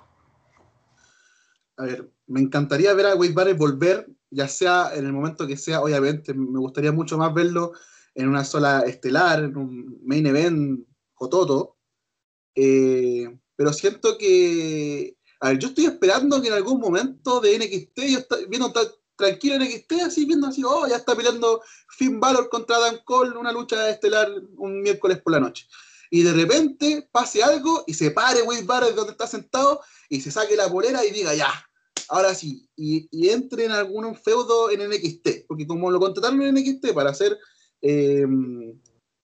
A 1.77 1.85
ver, 1.85 2.11
me 2.27 2.39
encantaría 2.39 2.93
ver 2.93 3.07
a 3.07 3.15
Wade 3.15 3.33
Barrett 3.33 3.57
volver, 3.57 4.07
ya 4.29 4.47
sea 4.47 4.91
en 4.95 5.05
el 5.07 5.13
momento 5.13 5.47
que 5.47 5.57
sea, 5.57 5.81
obviamente, 5.81 6.33
me 6.35 6.59
gustaría 6.59 6.91
mucho 6.91 7.17
más 7.17 7.33
verlo 7.33 7.71
en 8.13 8.29
una 8.29 8.43
sola 8.45 8.81
estelar, 8.81 9.43
en 9.43 9.57
un 9.57 9.99
main 10.03 10.25
event, 10.27 10.87
o 11.15 11.27
todo, 11.27 11.74
eh, 12.55 13.27
pero 13.55 13.73
siento 13.73 14.17
que. 14.17 15.17
A 15.41 15.49
ver, 15.49 15.59
yo 15.59 15.67
estoy 15.67 15.85
esperando 15.85 16.41
que 16.41 16.47
en 16.47 16.53
algún 16.53 16.79
momento 16.79 17.41
de 17.41 17.57
NXT, 17.59 17.99
yo 18.09 18.19
viendo 18.47 18.71
tal, 18.71 18.89
tranquilo 19.17 19.57
NXT, 19.59 19.91
así 20.05 20.25
viendo 20.25 20.47
así, 20.47 20.63
oh, 20.65 20.87
ya 20.87 20.95
está 20.95 21.13
peleando 21.13 21.61
Finn 21.97 22.19
Balor 22.21 22.49
contra 22.49 22.79
Dan 22.79 22.99
Cole, 23.03 23.37
una 23.37 23.51
lucha 23.51 23.89
estelar 23.89 24.31
un 24.57 24.81
miércoles 24.81 25.21
por 25.21 25.33
la 25.33 25.41
noche. 25.41 25.67
Y 26.09 26.23
de 26.23 26.31
repente 26.31 27.09
pase 27.11 27.43
algo 27.43 27.83
y 27.85 27.93
se 27.93 28.11
pare 28.11 28.41
Wade 28.43 28.63
Barrett 28.63 28.95
donde 28.95 29.11
está 29.11 29.27
sentado 29.27 29.81
y 30.07 30.21
se 30.21 30.31
saque 30.31 30.55
la 30.55 30.71
polera 30.71 31.03
y 31.05 31.11
diga, 31.11 31.35
ya, 31.35 31.49
ahora 32.07 32.33
sí, 32.33 32.67
y, 32.75 33.09
entre 33.29 33.65
en 33.65 33.71
algún 33.71 34.15
feudo 34.15 34.71
en 34.71 34.89
NXT, 34.89 35.47
porque 35.47 35.67
como 35.67 35.91
lo 35.91 35.99
contrataron 35.99 36.41
en 36.43 36.55
NXT 36.55 36.93
para 36.93 37.13
ser 37.13 37.37
eh, 37.81 38.21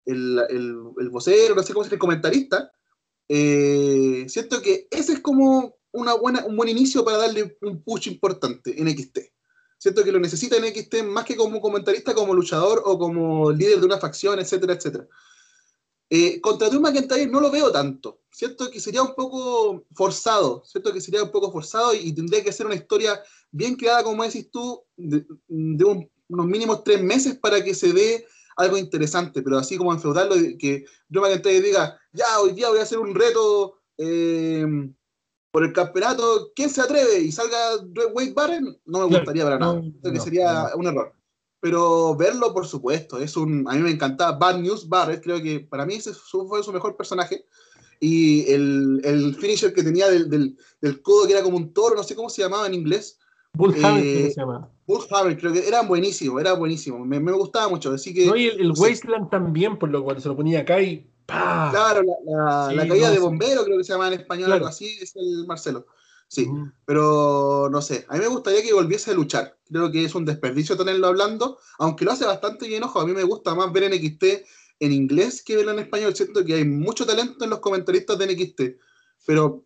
el, 0.06 0.41
el, 0.49 0.82
el, 0.99 1.10
vocero, 1.10 1.56
no 1.56 1.63
sé 1.63 1.73
cómo 1.73 1.84
es 1.86 1.91
el 1.91 1.97
comentarista, 1.99 2.71
eh, 3.30 4.26
siento 4.30 4.62
que 4.62 4.88
ese 4.90 5.13
es 5.13 5.20
como 5.20 5.76
una 5.92 6.13
buena, 6.13 6.46
un 6.46 6.56
buen 6.56 6.70
inicio 6.70 7.04
para 7.04 7.18
darle 7.18 7.58
un 7.62 7.84
push 7.84 8.08
importante 8.08 8.80
en 8.80 8.90
XT. 8.90 9.20
Siento 9.78 10.04
que 10.04 10.12
lo 10.12 10.20
necesita 10.20 10.56
en 10.58 10.74
XT 10.74 11.04
más 11.04 11.26
que 11.26 11.36
como 11.36 11.62
comentarista, 11.62 12.13
como 12.13 12.34
luchador 12.34 12.82
o 12.86 12.98
como 12.98 13.52
líder 13.52 13.80
de 13.80 13.86
una 13.86 14.00
facción, 14.00 14.40
etcétera, 14.40 14.74
etcétera. 14.74 15.08
Eh, 16.10 16.40
contra 16.40 16.70
Drew 16.70 16.80
McIntyre 16.80 17.28
no 17.28 17.42
lo 17.42 17.52
veo 17.52 17.72
tanto. 17.72 18.22
Siento 18.32 18.72
que 18.72 18.80
sería 18.80 19.04
un 19.04 19.13
poco 19.13 19.86
forzado. 19.94 20.63
Siento 20.66 20.94
que 20.94 21.02
sería 21.02 21.22
un 21.22 21.32
poco 21.32 21.52
forzado 21.52 21.94
y, 21.94 22.13
tendría 22.13 22.44
que 22.44 22.54
ser 22.54 22.66
una 22.66 22.76
historia 22.76 23.20
bien 23.52 23.76
creada, 23.76 24.04
como 24.04 24.24
decís 24.24 24.50
tú, 24.50 24.82
de, 24.96 25.26
unos 25.50 26.46
mínimos 26.46 26.84
tres 26.84 27.04
meses 27.04 27.36
para 27.38 27.63
que 27.63 27.76
se 27.76 27.92
dé 27.94 28.26
algo 28.58 28.78
interesante, 28.78 29.41
pero 29.41 29.58
así 29.60 29.78
como 29.78 29.93
enfeudarlo, 29.93 30.36
que 30.58 30.86
yo 31.08 31.22
me 31.22 31.30
diga, 31.62 31.98
ya, 32.12 32.39
hoy 32.41 32.52
día 32.54 32.70
voy 32.70 32.80
a 32.80 32.84
hacer 32.84 32.98
un 33.00 33.13
reto 33.13 33.78
eh, 33.98 34.65
por 35.52 35.63
el 35.63 35.72
campeonato, 35.72 36.52
¿quién 36.56 36.70
se 36.70 36.82
atreve? 36.82 37.20
Y 37.20 37.32
salga 37.32 37.58
Wade 38.13 38.34
Barrett? 38.34 38.63
no 38.86 39.08
me 39.08 39.15
gustaría 39.15 39.43
para 39.43 39.60
nada, 39.60 39.80
creo 40.02 40.13
que 40.13 40.20
sería 40.20 40.67
un 40.76 40.88
error. 40.88 41.13
Pero 41.60 42.15
verlo, 42.15 42.54
por 42.54 42.67
supuesto, 42.67 43.17
es 43.20 43.36
un, 43.38 43.65
a 43.67 43.74
mí 43.74 43.80
me 43.82 43.91
encantaba 43.91 44.38
Bad 44.38 44.60
News 44.60 44.88
Barrett, 44.89 45.24
creo 45.24 45.41
que 45.41 45.60
para 45.60 45.86
mí 45.86 45.96
ese 45.96 46.13
fue 46.13 46.62
su 46.63 46.72
mejor 46.74 46.98
personaje. 46.98 47.46
Y 48.00 48.52
el, 48.52 49.36
finisher 49.39 49.74
que 49.74 49.82
tenía 49.84 50.08
del, 50.10 50.62
codo, 51.02 51.26
que 51.26 51.34
era 51.34 51.41
como 51.41 51.58
un 51.58 51.74
toro, 51.74 51.96
no 51.96 52.04
sé 52.04 52.15
cómo 52.15 52.30
se 52.30 52.43
llamaba 52.43 52.67
en 52.67 52.76
inglés. 52.76 53.20
Bull 53.56 53.74
eh, 53.76 54.30
se 54.32 54.36
llamaba 54.39 54.72
creo 55.36 55.52
que 55.54 55.67
era 55.67 55.82
buenísimo, 55.82 56.39
era 56.39 56.54
buenísimo. 56.54 57.04
Me, 57.06 57.19
gustaba 57.34 57.67
mucho. 57.69 57.91
Así 57.91 58.13
que, 58.13 58.26
no, 58.26 58.36
el, 58.36 58.71
Wasteland 58.76 59.30
también, 59.30 59.78
por 59.78 59.89
lo 59.89 60.04
cual 60.04 60.21
se 60.21 60.28
lo 60.28 60.36
ponía 60.36 60.62
acá 60.62 60.82
y 60.82 61.06
Claro, 61.26 62.04
la, 62.26 62.88
caída 62.88 63.12
de 63.12 63.19
bombero, 63.19 63.65
creo 63.65 63.78
que 63.78 63.84
se 63.84 63.91
llama 63.91 64.08
en 64.08 64.21
español, 64.21 64.50
algo 64.50 64.67
así, 64.67 64.97
es 65.02 65.13
el 65.17 65.45
Marcelo. 65.45 65.86
Sí, 66.30 66.47
pero 66.86 67.68
no 67.70 67.82
sé, 67.82 68.05
a 68.07 68.14
mí 68.14 68.20
me 68.20 68.28
gustaría 68.30 68.62
que 68.62 68.74
volviese 68.74 69.12
a 69.12 69.14
luchar. 69.14 69.57
Creo 69.68 69.91
que 69.91 70.05
es 70.05 70.16
un 70.16 70.24
desperdicio 70.24 70.78
tenerlo 70.78 71.07
hablando, 71.07 71.57
aunque 71.80 72.05
lo 72.05 72.14
hace 72.14 72.26
bastante 72.26 72.66
bien, 72.68 72.84
ojo, 72.84 73.01
a 73.01 73.05
mí 73.05 73.12
me 73.12 73.24
gusta 73.26 73.53
más 73.55 73.74
ver 73.74 73.91
NXT 73.93 74.24
en 74.80 74.93
inglés 74.93 75.43
que 75.43 75.57
verlo 75.57 75.72
en 75.72 75.80
español. 75.80 76.16
Siento 76.16 76.45
que 76.45 76.53
hay 76.53 76.66
mucho 76.66 77.05
talento 77.05 77.43
en 77.43 77.49
los 77.49 77.59
comentaristas 77.59 78.18
de 78.18 78.26
NXT, 78.28 78.62
pero 79.26 79.66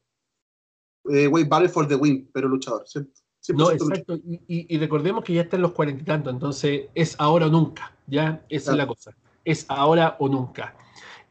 eh, 1.11 1.29
for 1.71 1.87
the 1.87 1.95
win, 1.95 2.27
pero 2.33 2.47
luchador, 2.47 2.87
¿cierto? 2.87 3.20
No, 3.49 3.71
exacto. 3.71 4.19
Y, 4.47 4.77
recordemos 4.77 5.23
que 5.23 5.33
ya 5.33 5.41
están 5.41 5.61
los 5.61 5.71
cuarenta 5.71 6.01
y 6.01 6.05
tantos, 6.05 6.33
entonces 6.33 6.87
es 6.93 7.15
ahora 7.17 7.47
o 7.47 7.49
nunca, 7.49 7.91
¿ya? 8.07 8.43
Esa 8.49 8.71
es 8.71 8.77
la 8.77 8.87
cosa. 8.87 9.15
Es 9.43 9.65
ahora 9.67 10.15
o 10.19 10.27
nunca. 10.29 10.75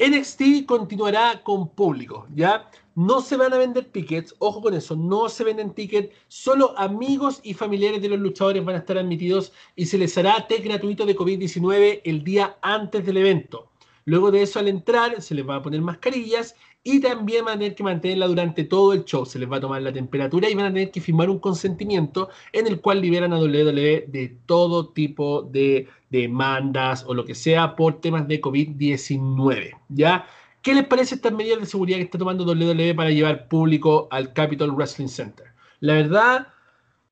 NXT 0.00 0.66
continuará 0.66 1.42
con 1.44 1.68
público, 1.68 2.26
¿ya? 2.34 2.68
No 2.96 3.20
se 3.20 3.36
van 3.36 3.52
a 3.52 3.58
vender 3.58 3.84
tickets, 3.84 4.34
ojo 4.40 4.60
con 4.60 4.74
eso, 4.74 4.96
no 4.96 5.28
se 5.28 5.44
venden 5.44 5.72
tickets, 5.72 6.12
solo 6.26 6.76
amigos 6.78 7.40
y 7.44 7.54
familiares 7.54 8.02
de 8.02 8.08
los 8.08 8.18
luchadores 8.18 8.64
van 8.64 8.74
a 8.74 8.78
estar 8.78 8.98
admitidos 8.98 9.52
y 9.76 9.86
se 9.86 9.96
les 9.98 10.16
hará 10.18 10.46
test 10.48 10.64
gratuito 10.64 11.06
de 11.06 11.16
COVID-19 11.16 12.00
el 12.04 12.24
día 12.24 12.56
antes 12.60 13.06
del 13.06 13.18
evento. 13.18 13.68
Luego 14.06 14.32
de 14.32 14.42
eso, 14.42 14.58
al 14.58 14.66
entrar, 14.68 15.22
se 15.22 15.34
les 15.34 15.48
va 15.48 15.56
a 15.56 15.62
poner 15.62 15.80
mascarillas 15.82 16.56
y 16.82 16.98
también 17.00 17.44
van 17.44 17.56
a 17.56 17.58
tener 17.58 17.74
que 17.74 17.82
mantenerla 17.82 18.26
durante 18.26 18.64
todo 18.64 18.92
el 18.94 19.04
show. 19.04 19.26
Se 19.26 19.38
les 19.38 19.50
va 19.50 19.58
a 19.58 19.60
tomar 19.60 19.82
la 19.82 19.92
temperatura 19.92 20.48
y 20.48 20.54
van 20.54 20.64
a 20.66 20.72
tener 20.72 20.90
que 20.90 21.00
firmar 21.00 21.28
un 21.28 21.38
consentimiento 21.38 22.30
en 22.52 22.66
el 22.66 22.80
cual 22.80 23.00
liberan 23.02 23.32
a 23.34 23.38
WWE 23.38 24.06
de 24.08 24.36
todo 24.46 24.88
tipo 24.90 25.42
de 25.42 25.88
demandas 26.10 27.04
o 27.06 27.12
lo 27.14 27.24
que 27.26 27.34
sea 27.34 27.76
por 27.76 28.00
temas 28.00 28.26
de 28.28 28.40
COVID-19. 28.40 29.70
¿Ya? 29.90 30.26
¿Qué 30.62 30.74
les 30.74 30.86
parece 30.86 31.14
estas 31.16 31.32
medidas 31.32 31.60
de 31.60 31.66
seguridad 31.66 31.98
que 31.98 32.04
está 32.04 32.16
tomando 32.18 32.44
WWE 32.44 32.94
para 32.94 33.10
llevar 33.10 33.48
público 33.48 34.08
al 34.10 34.32
Capitol 34.32 34.70
Wrestling 34.74 35.08
Center? 35.08 35.46
La 35.80 35.94
verdad, 35.94 36.48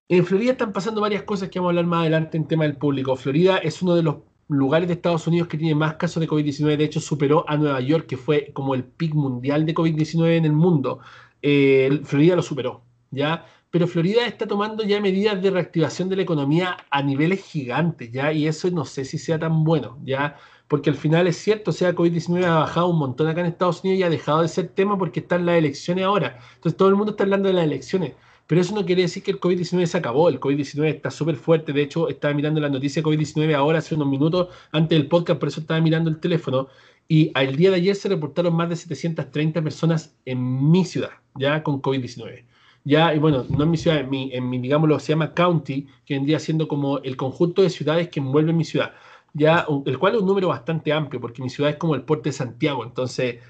en 0.08 0.24
Florida 0.24 0.52
están 0.52 0.72
pasando 0.72 1.00
varias 1.02 1.22
cosas 1.24 1.50
que 1.50 1.58
vamos 1.58 1.70
a 1.70 1.72
hablar 1.72 1.86
más 1.86 2.00
adelante 2.02 2.36
en 2.38 2.48
tema 2.48 2.64
del 2.64 2.76
público. 2.76 3.14
Florida 3.16 3.58
es 3.58 3.80
uno 3.82 3.94
de 3.94 4.02
los 4.02 4.16
lugares 4.48 4.88
de 4.88 4.94
Estados 4.94 5.26
Unidos 5.26 5.46
que 5.48 5.58
tiene 5.58 5.74
más 5.74 5.94
casos 5.96 6.20
de 6.22 6.28
COVID-19. 6.28 6.76
De 6.78 6.84
hecho, 6.84 7.00
superó 7.00 7.44
a 7.48 7.56
Nueva 7.56 7.80
York, 7.80 8.06
que 8.06 8.16
fue 8.16 8.50
como 8.54 8.74
el 8.74 8.82
pic 8.84 9.14
mundial 9.14 9.66
de 9.66 9.74
COVID-19 9.74 10.36
en 10.38 10.44
el 10.46 10.52
mundo. 10.52 11.00
Eh, 11.42 12.00
Florida 12.04 12.34
lo 12.36 12.42
superó, 12.42 12.82
¿ya? 13.10 13.46
Pero 13.70 13.86
Florida 13.86 14.26
está 14.26 14.46
tomando 14.46 14.82
ya 14.84 15.00
medidas 15.02 15.40
de 15.42 15.50
reactivación 15.50 16.08
de 16.08 16.16
la 16.16 16.22
economía 16.22 16.76
a 16.90 17.02
niveles 17.02 17.44
gigantes, 17.44 18.10
¿ya? 18.10 18.32
Y 18.32 18.46
eso 18.46 18.70
no 18.70 18.84
sé 18.86 19.04
si 19.04 19.18
sea 19.18 19.38
tan 19.38 19.62
bueno, 19.64 19.98
¿ya? 20.04 20.36
Porque 20.68 20.88
al 20.90 20.96
final 20.96 21.26
es 21.26 21.36
cierto, 21.36 21.70
o 21.70 21.74
sea, 21.74 21.94
COVID-19 21.94 22.44
ha 22.44 22.60
bajado 22.60 22.88
un 22.88 22.98
montón 22.98 23.26
acá 23.28 23.40
en 23.42 23.46
Estados 23.48 23.84
Unidos 23.84 24.00
y 24.00 24.02
ha 24.04 24.10
dejado 24.10 24.40
de 24.42 24.48
ser 24.48 24.68
tema 24.68 24.96
porque 24.98 25.20
están 25.20 25.44
las 25.46 25.56
elecciones 25.56 26.04
ahora. 26.04 26.38
Entonces 26.54 26.76
todo 26.78 26.88
el 26.88 26.96
mundo 26.96 27.10
está 27.12 27.24
hablando 27.24 27.48
de 27.48 27.54
las 27.54 27.64
elecciones 27.64 28.12
pero 28.48 28.62
eso 28.62 28.74
no 28.74 28.84
quiere 28.86 29.02
decir 29.02 29.22
que 29.22 29.30
el 29.30 29.38
COVID-19 29.38 29.84
se 29.84 29.98
acabó. 29.98 30.30
El 30.30 30.40
COVID-19 30.40 30.82
está 30.88 31.10
súper 31.10 31.36
fuerte. 31.36 31.74
De 31.74 31.82
hecho, 31.82 32.08
estaba 32.08 32.32
mirando 32.32 32.60
la 32.60 32.70
noticia 32.70 33.02
COVID-19 33.02 33.54
ahora 33.54 33.78
hace 33.80 33.94
unos 33.94 34.08
minutos 34.08 34.48
antes 34.72 34.98
del 34.98 35.06
podcast, 35.06 35.38
por 35.38 35.50
eso 35.50 35.60
estaba 35.60 35.78
mirando 35.82 36.08
el 36.08 36.18
teléfono. 36.18 36.68
Y 37.08 37.30
al 37.34 37.54
día 37.56 37.68
de 37.68 37.76
ayer 37.76 37.94
se 37.94 38.08
reportaron 38.08 38.54
más 38.56 38.70
de 38.70 38.76
730 38.76 39.60
personas 39.62 40.16
en 40.24 40.70
mi 40.70 40.82
ciudad, 40.86 41.10
ya 41.34 41.62
con 41.62 41.82
COVID-19. 41.82 42.44
Ya, 42.84 43.14
y 43.14 43.18
bueno, 43.18 43.44
no 43.50 43.64
en 43.64 43.70
mi 43.70 43.76
ciudad, 43.76 44.00
en 44.00 44.08
mi, 44.08 44.30
en 44.32 44.48
mi, 44.48 44.58
digámoslo, 44.58 44.98
se 44.98 45.08
llama 45.12 45.34
county, 45.34 45.86
que 46.06 46.14
vendría 46.14 46.38
siendo 46.38 46.66
como 46.68 47.00
el 47.00 47.18
conjunto 47.18 47.60
de 47.60 47.68
ciudades 47.68 48.08
que 48.08 48.18
envuelve 48.20 48.54
mi 48.54 48.64
ciudad. 48.64 48.94
Ya, 49.34 49.66
el 49.84 49.98
cual 49.98 50.14
es 50.14 50.22
un 50.22 50.26
número 50.26 50.48
bastante 50.48 50.90
amplio, 50.90 51.20
porque 51.20 51.42
mi 51.42 51.50
ciudad 51.50 51.70
es 51.72 51.76
como 51.76 51.94
el 51.94 52.00
puerto 52.00 52.30
de 52.30 52.32
Santiago. 52.32 52.82
Entonces, 52.82 53.40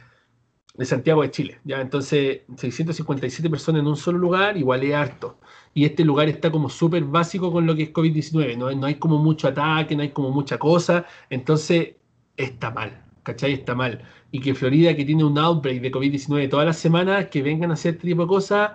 de 0.79 0.85
Santiago 0.85 1.22
de 1.22 1.31
Chile. 1.33 1.61
¿ya? 1.64 1.81
Entonces, 1.81 2.43
657 2.57 3.51
personas 3.51 3.81
en 3.81 3.89
un 3.89 3.97
solo 3.97 4.16
lugar, 4.16 4.57
igual 4.57 4.85
es 4.85 4.95
harto. 4.95 5.37
Y 5.74 5.85
este 5.85 6.05
lugar 6.05 6.29
está 6.29 6.53
como 6.53 6.68
súper 6.70 7.03
básico 7.03 7.51
con 7.51 7.66
lo 7.66 7.74
que 7.74 7.83
es 7.83 7.93
COVID-19. 7.93 8.57
¿no? 8.57 8.87
hay 8.87 8.95
como 8.95 9.18
mucho 9.18 9.49
ataque, 9.49 9.97
no 9.97 10.03
hay 10.03 10.11
como 10.11 10.31
mucha 10.31 10.57
cosa. 10.57 11.05
Entonces, 11.31 11.97
está 12.37 12.70
mal. 12.70 13.05
¿Cachai? 13.24 13.55
Está 13.55 13.74
mal. 13.74 14.03
Y 14.31 14.41
que 14.41 14.55
Florida, 14.55 14.95
que 14.95 15.05
tiene 15.05 15.24
un 15.24 15.37
outbreak 15.37 15.83
de 15.83 15.91
COVID-19 15.91 16.49
todas 16.49 16.64
las 16.64 16.79
semanas, 16.79 17.26
que 17.26 17.43
vengan 17.43 17.72
a 17.72 17.74
hacer 17.74 17.95
este 17.97 18.07
tipo 18.07 18.22
de 18.22 18.29
cosas, 18.29 18.70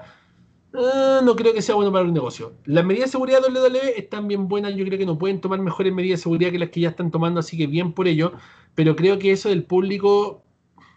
eh, 0.73 1.19
no 1.23 1.35
creo 1.37 1.53
que 1.53 1.61
sea 1.61 1.75
bueno 1.75 1.91
para 1.91 2.03
un 2.03 2.13
negocio. 2.13 2.51
Las 2.65 2.83
medidas 2.83 3.07
de 3.07 3.11
seguridad 3.13 3.39
de 3.41 3.49
WWE 3.57 3.97
están 3.97 4.27
bien 4.27 4.49
buenas. 4.49 4.75
Yo 4.75 4.83
creo 4.85 4.99
que 4.99 5.05
no 5.05 5.17
pueden 5.17 5.39
tomar 5.39 5.59
mejores 5.61 5.93
medidas 5.93 6.19
de 6.19 6.23
seguridad 6.23 6.51
que 6.51 6.59
las 6.59 6.69
que 6.69 6.81
ya 6.81 6.89
están 6.89 7.11
tomando, 7.11 7.39
así 7.39 7.57
que 7.57 7.65
bien 7.65 7.93
por 7.93 8.09
ello. 8.09 8.33
Pero 8.75 8.93
creo 8.97 9.17
que 9.17 9.31
eso 9.31 9.47
del 9.47 9.63
público 9.63 10.42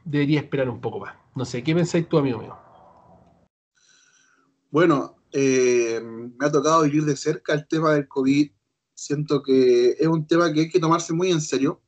debería 0.07 0.41
esperar 0.41 0.71
un 0.71 0.81
poco 0.81 1.01
más. 1.01 1.15
No 1.35 1.45
sé, 1.45 1.63
¿qué 1.63 1.75
pensáis 1.75 2.09
tú, 2.09 2.17
amigo 2.17 2.39
mío? 2.41 2.57
Bueno, 4.71 5.17
eh, 5.33 6.01
me 6.03 6.47
ha 6.47 6.51
tocado 6.51 6.85
vivir 6.85 7.05
de 7.05 7.17
cerca 7.17 7.53
el 7.53 7.67
tema 7.67 7.93
del 7.95 8.07
COVID. 8.07 8.51
Siento 8.95 9.43
que 9.43 9.91
es 9.99 10.07
un 10.07 10.27
tema 10.27 10.53
que 10.53 10.61
hay 10.61 10.69
que 10.71 10.79
tomarse 10.79 11.13
muy 11.13 11.31
en 11.33 11.41
serio. 11.41 11.83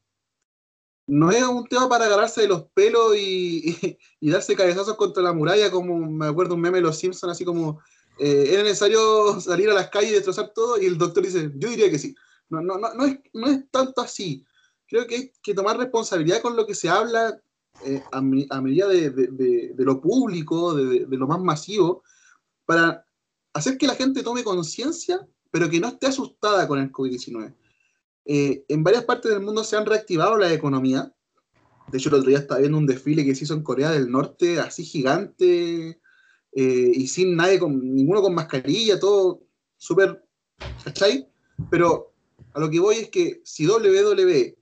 No 1.07 1.31
es 1.31 1.43
un 1.45 1.65
tema 1.69 1.89
para 1.89 2.07
agarrarse 2.07 2.43
de 2.43 2.49
los 2.49 2.65
pelos 2.75 3.17
y, 3.17 3.97
darse 4.21 4.57
cabezazos 4.57 4.97
contra 4.97 5.23
la 5.23 5.33
muralla, 5.33 5.71
como 5.71 5.95
me 5.99 6.27
acuerdo 6.27 6.57
un 6.57 6.61
meme 6.61 6.79
de 6.79 6.83
los 6.83 6.99
Simpsons, 6.99 7.33
así 7.33 7.45
como 7.45 7.81
¿era 8.19 8.61
eh, 8.63 8.65
necesario 8.65 9.41
salir 9.41 9.71
a 9.71 9.75
las 9.75 9.91
calles 9.91 10.11
y 10.11 10.15
destrozar 10.15 10.49
todo? 10.53 10.83
Y 10.83 10.87
el 10.87 10.99
doctor 10.99 11.23
dice, 11.23 11.53
yo 11.55 11.71
diría 11.71 11.89
que 11.89 11.99
sí. 12.01 12.17
No, 12.51 12.61
no, 12.61 12.79
no, 12.79 13.05
es, 13.05 13.21
no 13.33 13.47
es 13.47 13.71
tanto 13.71 14.01
así. 14.03 14.45
Creo 14.89 15.07
que 15.07 15.15
hay 15.15 15.33
que 15.41 15.55
tomar 15.55 15.79
responsabilidad 15.79 16.43
con 16.43 16.57
lo 16.57 16.67
que 16.67 16.75
se 16.75 16.89
habla, 16.89 17.39
eh, 17.85 18.03
a, 18.11 18.21
medida 18.21 18.89
de, 18.89 19.73
lo 19.79 20.01
público, 20.01 20.75
de, 20.75 21.07
lo 21.11 21.29
más 21.29 21.39
masivo, 21.41 22.03
para 22.67 23.07
hacer 23.55 23.79
que 23.79 23.87
la 23.87 23.95
gente 23.95 24.23
tome 24.25 24.43
conciencia, 24.43 25.27
pero 25.53 25.71
que 25.71 25.79
no 25.79 25.89
esté 25.89 26.09
asustada 26.09 26.67
con 26.67 26.81
el 26.81 26.91
COVID-19. 26.91 27.55
Eh, 28.27 28.65
en 28.69 28.83
varias 28.83 29.05
partes 29.05 29.31
del 29.31 29.41
mundo 29.43 29.63
se 29.65 29.77
han 29.77 29.87
reactivado 29.87 30.37
la 30.37 30.53
economía. 30.53 31.15
De 31.93 31.99
hecho, 31.99 32.09
el 32.09 32.17
otro 32.17 32.29
día 32.29 32.39
estaba 32.41 32.61
viendo 32.61 32.79
un 32.79 32.87
desfile 32.87 33.25
que 33.25 33.35
se 33.35 33.45
hizo 33.45 33.55
en 33.55 33.63
Corea 33.63 33.91
del 33.93 34.11
Norte, 34.11 34.59
así 34.61 34.85
gigante, 34.85 36.01
eh, 36.53 36.91
y 36.93 37.07
sin 37.07 37.37
nadie, 37.37 37.59
con, 37.61 37.95
ninguno 37.95 38.21
con 38.23 38.35
mascarilla, 38.35 38.99
todo 38.99 39.45
súper, 39.77 40.25
¿cachai? 40.85 41.29
Pero 41.71 42.13
a 42.55 42.61
lo 42.61 42.69
que 42.69 42.81
voy 42.81 42.97
es 42.97 43.09
que 43.09 43.41
si 43.45 43.69
WWE 43.69 44.59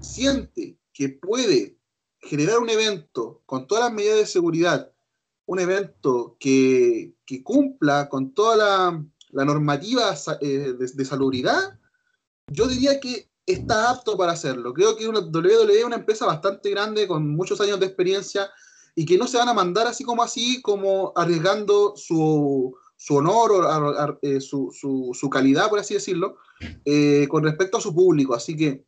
siente 0.00 0.78
que 0.92 1.10
puede 1.10 1.76
generar 2.22 2.58
un 2.60 2.70
evento 2.70 3.42
con 3.46 3.66
todas 3.66 3.84
las 3.84 3.92
medidas 3.92 4.16
de 4.16 4.26
seguridad, 4.26 4.92
un 5.46 5.58
evento 5.58 6.36
que, 6.38 7.14
cumpla 7.44 8.08
con 8.08 8.32
toda 8.32 8.56
la, 8.56 9.04
normativa 9.44 10.14
eh, 10.40 10.72
de, 10.78 11.04
salubridad, 11.04 11.78
yo 12.52 12.68
diría 12.68 13.00
que 13.00 13.28
está 13.44 13.90
apto 13.90 14.16
para 14.16 14.32
hacerlo. 14.32 14.72
Creo 14.72 14.94
que 14.96 15.08
una, 15.08 15.20
WWE 15.20 15.78
es 15.78 15.84
una 15.84 15.96
empresa 15.96 16.24
bastante 16.26 16.70
grande, 16.70 17.08
con 17.08 17.28
muchos 17.34 17.60
años 17.60 17.80
de 17.80 17.86
experiencia, 17.86 18.48
y 18.94 19.04
que 19.04 19.18
no 19.18 19.26
se 19.26 19.38
van 19.38 19.48
a 19.48 19.54
mandar 19.54 19.86
así 19.86 20.04
como 20.04 20.22
así, 20.22 20.62
como 20.62 21.12
arriesgando 21.16 21.94
su, 21.96 22.76
honor 23.10 23.52
o 23.52 24.18
eh, 24.22 24.40
su, 24.40 25.30
calidad, 25.30 25.68
por 25.70 25.80
así 25.80 25.94
decirlo, 25.94 26.36
eh, 26.84 27.26
con 27.28 27.42
respecto 27.42 27.78
a 27.78 27.80
su 27.80 27.94
público. 27.94 28.34
Así 28.34 28.56
que 28.56 28.84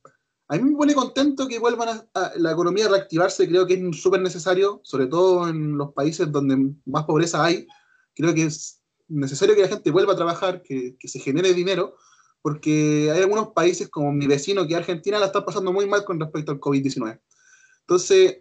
a 0.49 0.57
mí 0.57 0.70
me 0.70 0.76
pone 0.76 0.95
contento 0.95 1.49
que 1.49 1.59
vuelvan 1.59 2.07
a, 2.14 2.32
la 2.36 2.53
economía 2.53 2.84
a 2.86 2.90
reactivarse, 2.90 3.49
creo 3.49 3.66
que 3.66 3.74
es 3.74 4.03
súper 4.03 4.20
necesario, 4.20 4.80
sobre 4.84 5.07
todo 5.07 5.49
en 5.49 5.78
los 5.78 5.92
países 5.95 6.30
donde 6.30 6.74
más 6.84 7.05
pobreza 7.05 7.42
hay. 7.42 7.66
Creo 8.14 8.34
que 8.34 8.45
es 8.45 8.82
necesario 9.09 9.55
que 9.55 9.62
la 9.62 9.68
gente 9.68 9.90
vuelva 9.90 10.12
a 10.12 10.16
trabajar, 10.16 10.62
que, 10.62 10.95
se 11.03 11.18
genere 11.18 11.55
dinero, 11.55 11.97
porque 12.42 13.11
hay 13.11 13.22
algunos 13.22 13.49
países 13.55 13.88
como 13.88 14.12
mi 14.12 14.26
vecino, 14.26 14.66
que 14.68 14.76
Argentina, 14.76 15.18
la 15.18 15.26
está 15.26 15.45
pasando 15.47 15.72
muy 15.72 15.86
mal 15.88 16.05
con 16.05 16.20
respecto 16.20 16.53
al 16.53 16.61
COVID-19. 16.61 17.18
Entonces, 17.80 18.40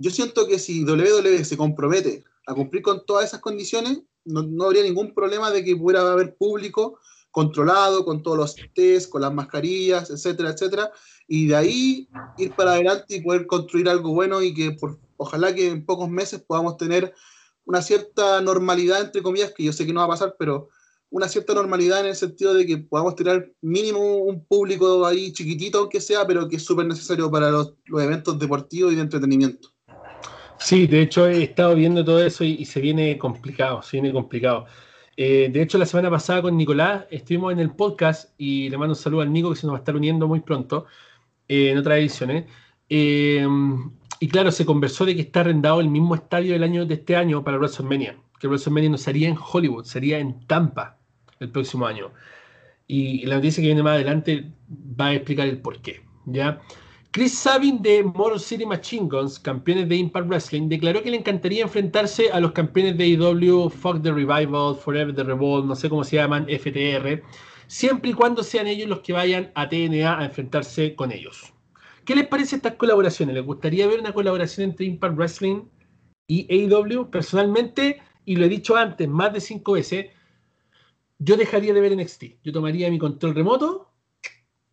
yo 0.00 0.10
siento 0.12 0.46
que 0.46 0.60
si 0.60 0.84
WWE 0.84 1.44
se 1.44 1.56
compromete 1.56 2.22
a 2.46 2.54
cumplir 2.54 2.82
con 2.84 3.04
todas 3.04 3.24
esas 3.26 3.40
condiciones, 3.40 4.02
no, 4.24 4.44
no 4.44 4.66
habría 4.66 4.84
ningún 4.84 5.12
problema 5.14 5.50
de 5.50 5.64
que 5.64 5.74
pudiera 5.74 6.12
haber 6.12 6.36
público 6.36 7.00
controlado, 7.30 8.04
con 8.04 8.22
todos 8.22 8.36
los 8.38 8.56
test, 8.74 9.10
con 9.10 9.22
las 9.22 9.32
mascarillas, 9.32 10.10
etcétera, 10.10 10.50
etcétera. 10.50 10.90
Y 11.26 11.48
de 11.48 11.56
ahí 11.56 12.08
ir 12.38 12.52
para 12.52 12.72
adelante 12.72 13.16
y 13.16 13.20
poder 13.20 13.46
construir 13.46 13.88
algo 13.88 14.12
bueno 14.14 14.42
y 14.42 14.54
que 14.54 14.72
por, 14.72 14.98
ojalá 15.16 15.54
que 15.54 15.68
en 15.68 15.84
pocos 15.84 16.08
meses 16.08 16.40
podamos 16.46 16.76
tener 16.76 17.12
una 17.64 17.82
cierta 17.82 18.40
normalidad, 18.40 19.02
entre 19.02 19.22
comillas, 19.22 19.52
que 19.54 19.64
yo 19.64 19.72
sé 19.72 19.84
que 19.84 19.92
no 19.92 20.00
va 20.00 20.06
a 20.06 20.10
pasar, 20.10 20.36
pero 20.38 20.68
una 21.10 21.28
cierta 21.28 21.54
normalidad 21.54 22.00
en 22.00 22.06
el 22.06 22.16
sentido 22.16 22.54
de 22.54 22.66
que 22.66 22.78
podamos 22.78 23.14
tener 23.14 23.54
mínimo 23.60 24.16
un 24.16 24.44
público 24.46 25.06
ahí 25.06 25.32
chiquitito, 25.32 25.78
aunque 25.80 26.00
sea, 26.00 26.26
pero 26.26 26.48
que 26.48 26.56
es 26.56 26.64
súper 26.64 26.86
necesario 26.86 27.30
para 27.30 27.50
los, 27.50 27.74
eventos 27.88 28.38
deportivos 28.38 28.92
y 28.92 28.96
de 28.96 29.02
entretenimiento. 29.02 29.70
Sí, 30.58 30.86
de 30.86 31.02
hecho 31.02 31.26
he 31.28 31.42
estado 31.44 31.74
viendo 31.74 32.04
todo 32.04 32.22
eso 32.24 32.42
y 32.42 32.64
se 32.64 32.80
viene 32.80 33.16
complicado, 33.18 33.80
se 33.82 33.98
viene 34.00 34.12
complicado. 34.12 34.64
Eh, 35.20 35.48
de 35.52 35.62
hecho, 35.62 35.78
la 35.78 35.84
semana 35.86 36.10
pasada 36.10 36.42
con 36.42 36.56
Nicolás 36.56 37.06
estuvimos 37.10 37.52
en 37.52 37.58
el 37.58 37.72
podcast 37.74 38.30
y 38.38 38.68
le 38.70 38.78
mando 38.78 38.92
un 38.92 38.96
saludo 38.96 39.22
al 39.22 39.32
Nico 39.32 39.50
que 39.50 39.56
se 39.56 39.66
nos 39.66 39.74
va 39.74 39.78
a 39.78 39.80
estar 39.80 39.96
uniendo 39.96 40.28
muy 40.28 40.38
pronto 40.42 40.86
eh, 41.48 41.70
en 41.70 41.78
otras 41.78 41.98
ediciones. 41.98 42.44
Eh, 42.88 43.44
y 44.20 44.28
claro, 44.28 44.52
se 44.52 44.64
conversó 44.64 45.04
de 45.04 45.16
que 45.16 45.22
está 45.22 45.40
arrendado 45.40 45.80
el 45.80 45.88
mismo 45.88 46.14
estadio 46.14 46.52
del 46.52 46.62
año 46.62 46.86
de 46.86 46.94
este 46.94 47.16
año 47.16 47.42
para 47.42 47.56
WrestleMania, 47.58 48.14
que 48.38 48.46
WrestleMania 48.46 48.90
no 48.90 48.96
sería 48.96 49.28
en 49.28 49.36
Hollywood, 49.36 49.86
sería 49.86 50.20
en 50.20 50.46
Tampa 50.46 50.96
el 51.40 51.50
próximo 51.50 51.84
año. 51.88 52.12
Y 52.86 53.26
la 53.26 53.34
noticia 53.34 53.60
que 53.60 53.66
viene 53.66 53.82
más 53.82 53.94
adelante 53.94 54.52
va 54.70 55.06
a 55.08 55.14
explicar 55.14 55.48
el 55.48 55.58
por 55.60 55.80
qué. 55.82 56.00
¿ya? 56.26 56.60
Chris 57.10 57.38
Sabin 57.38 57.80
de 57.80 58.02
Motor 58.02 58.38
City 58.38 58.66
Machine 58.66 59.08
Guns, 59.08 59.38
campeones 59.38 59.88
de 59.88 59.96
Impact 59.96 60.28
Wrestling, 60.28 60.68
declaró 60.68 61.02
que 61.02 61.10
le 61.10 61.16
encantaría 61.16 61.62
enfrentarse 61.62 62.30
a 62.30 62.38
los 62.38 62.52
campeones 62.52 62.98
de 62.98 63.04
AEW, 63.16 63.70
Fuck 63.70 64.02
the 64.02 64.12
Revival, 64.12 64.76
Forever 64.76 65.14
the 65.14 65.22
Revolt, 65.24 65.64
no 65.64 65.74
sé 65.74 65.88
cómo 65.88 66.04
se 66.04 66.16
llaman, 66.16 66.44
FTR, 66.46 67.22
siempre 67.66 68.10
y 68.10 68.12
cuando 68.12 68.42
sean 68.42 68.66
ellos 68.66 68.90
los 68.90 69.00
que 69.00 69.14
vayan 69.14 69.50
a 69.54 69.70
TNA 69.70 70.18
a 70.20 70.24
enfrentarse 70.26 70.94
con 70.96 71.10
ellos. 71.10 71.54
¿Qué 72.04 72.14
les 72.14 72.26
parece 72.26 72.56
estas 72.56 72.74
colaboraciones? 72.74 73.34
¿Les 73.34 73.44
gustaría 73.44 73.86
ver 73.86 74.00
una 74.00 74.12
colaboración 74.12 74.68
entre 74.68 74.84
Impact 74.84 75.16
Wrestling 75.16 75.62
y 76.28 76.46
AEW? 76.54 77.08
Personalmente, 77.08 78.02
y 78.26 78.36
lo 78.36 78.44
he 78.44 78.48
dicho 78.50 78.76
antes 78.76 79.08
más 79.08 79.32
de 79.32 79.40
cinco 79.40 79.72
veces, 79.72 80.08
yo 81.18 81.38
dejaría 81.38 81.72
de 81.72 81.80
ver 81.80 81.96
NXT. 81.96 82.24
Yo 82.44 82.52
tomaría 82.52 82.90
mi 82.90 82.98
control 82.98 83.34
remoto 83.34 83.88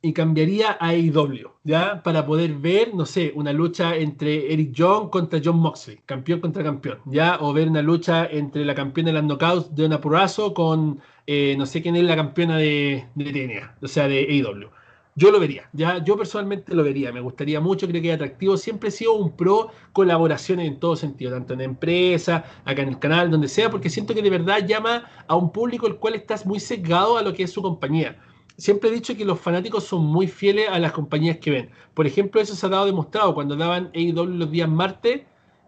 y 0.06 0.14
cambiaría 0.14 0.78
a 0.80 0.90
AEW, 0.90 1.50
¿ya? 1.64 2.04
Para 2.04 2.28
poder 2.28 2.54
ver, 2.54 2.94
no 2.94 3.08
sé, 3.08 3.32
una 3.34 3.52
lucha 3.52 3.96
entre 3.96 4.54
Eric 4.54 4.72
Young 4.72 5.10
contra 5.10 5.42
John 5.44 5.58
Moxley, 5.58 5.98
campeón 6.06 6.42
contra 6.42 6.64
campeón, 6.64 7.00
¿ya? 7.06 7.40
O 7.42 7.52
ver 7.54 7.68
una 7.68 7.82
lucha 7.82 8.28
entre 8.30 8.64
la 8.66 8.76
campeona 8.76 9.10
de 9.10 9.14
las 9.16 9.24
knockouts, 9.24 9.72
una 9.80 10.00
Purrazzo, 10.00 10.54
con 10.54 11.00
eh, 11.26 11.56
no 11.58 11.66
sé 11.66 11.82
quién 11.82 11.96
es 11.96 12.04
la 12.04 12.16
campeona 12.16 12.58
de, 12.60 13.04
de 13.16 13.26
TNA, 13.32 13.78
o 13.82 13.88
sea, 13.88 14.08
de 14.08 14.20
AEW. 14.30 14.70
Yo 15.16 15.32
lo 15.32 15.40
vería, 15.40 15.68
ya 15.74 15.98
yo 16.04 16.16
personalmente 16.16 16.76
lo 16.76 16.84
vería, 16.84 17.12
me 17.12 17.20
gustaría 17.22 17.60
mucho, 17.60 17.88
creo 17.88 18.00
que 18.04 18.10
es 18.10 18.16
atractivo. 18.16 18.58
Siempre 18.58 18.90
he 18.90 18.92
sido 18.92 19.14
un 19.14 19.36
pro 19.36 19.72
colaboración 19.92 20.60
en 20.60 20.80
todo 20.80 20.96
sentido, 20.96 21.32
tanto 21.32 21.54
en 21.54 21.60
la 21.60 21.66
empresa, 21.66 22.44
acá 22.64 22.84
en 22.84 22.90
el 22.90 23.00
canal, 23.00 23.32
donde 23.32 23.48
sea, 23.48 23.72
porque 23.72 23.90
siento 23.90 24.14
que 24.14 24.22
de 24.22 24.30
verdad 24.30 24.68
llama 24.68 25.06
a 25.28 25.36
un 25.36 25.52
público 25.52 25.88
el 25.88 25.96
cual 25.96 26.14
estás 26.14 26.46
muy 26.46 26.60
sesgado 26.60 27.18
a 27.18 27.24
lo 27.24 27.34
que 27.34 27.42
es 27.42 27.52
su 27.52 27.64
compañía 27.64 28.16
siempre 28.58 28.90
he 28.90 28.92
dicho 28.94 29.16
que 29.16 29.26
los 29.26 29.40
fanáticos 29.40 29.84
son 29.84 30.04
muy 30.06 30.28
fieles 30.28 30.70
a 30.70 30.80
las 30.80 30.92
compañías 30.92 31.38
que 31.38 31.52
ven. 31.52 31.70
Por 31.94 32.08
ejemplo, 32.08 32.42
eso 32.42 32.56
se 32.56 32.66
ha 32.66 32.70
dado 32.70 32.86
demostrado 32.86 33.34
cuando 33.34 33.56
daban 33.56 33.92
AEW 33.94 34.26
los 34.26 34.52
días 34.52 34.70
martes 34.70 35.22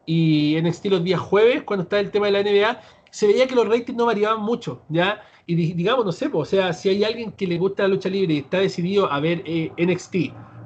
y 0.05 0.55
NXT 0.61 0.85
los 0.87 1.03
días 1.03 1.19
jueves, 1.19 1.63
cuando 1.63 1.83
estaba 1.83 1.99
el 2.01 2.11
tema 2.11 2.27
de 2.27 2.31
la 2.33 2.41
NBA, 2.43 2.81
se 3.11 3.27
veía 3.27 3.47
que 3.47 3.55
los 3.55 3.67
ratings 3.67 3.97
no 3.97 4.05
variaban 4.05 4.41
mucho, 4.41 4.83
¿ya? 4.89 5.21
Y 5.45 5.55
digamos, 5.55 6.05
no 6.05 6.11
sé, 6.11 6.29
o 6.31 6.45
sea, 6.45 6.73
si 6.73 6.89
hay 6.89 7.03
alguien 7.03 7.31
que 7.31 7.47
le 7.47 7.57
gusta 7.57 7.83
la 7.83 7.89
lucha 7.89 8.09
libre 8.09 8.33
y 8.33 8.37
está 8.39 8.59
decidido 8.59 9.11
a 9.11 9.19
ver 9.19 9.41
eh, 9.45 9.71
NXT, 9.77 10.15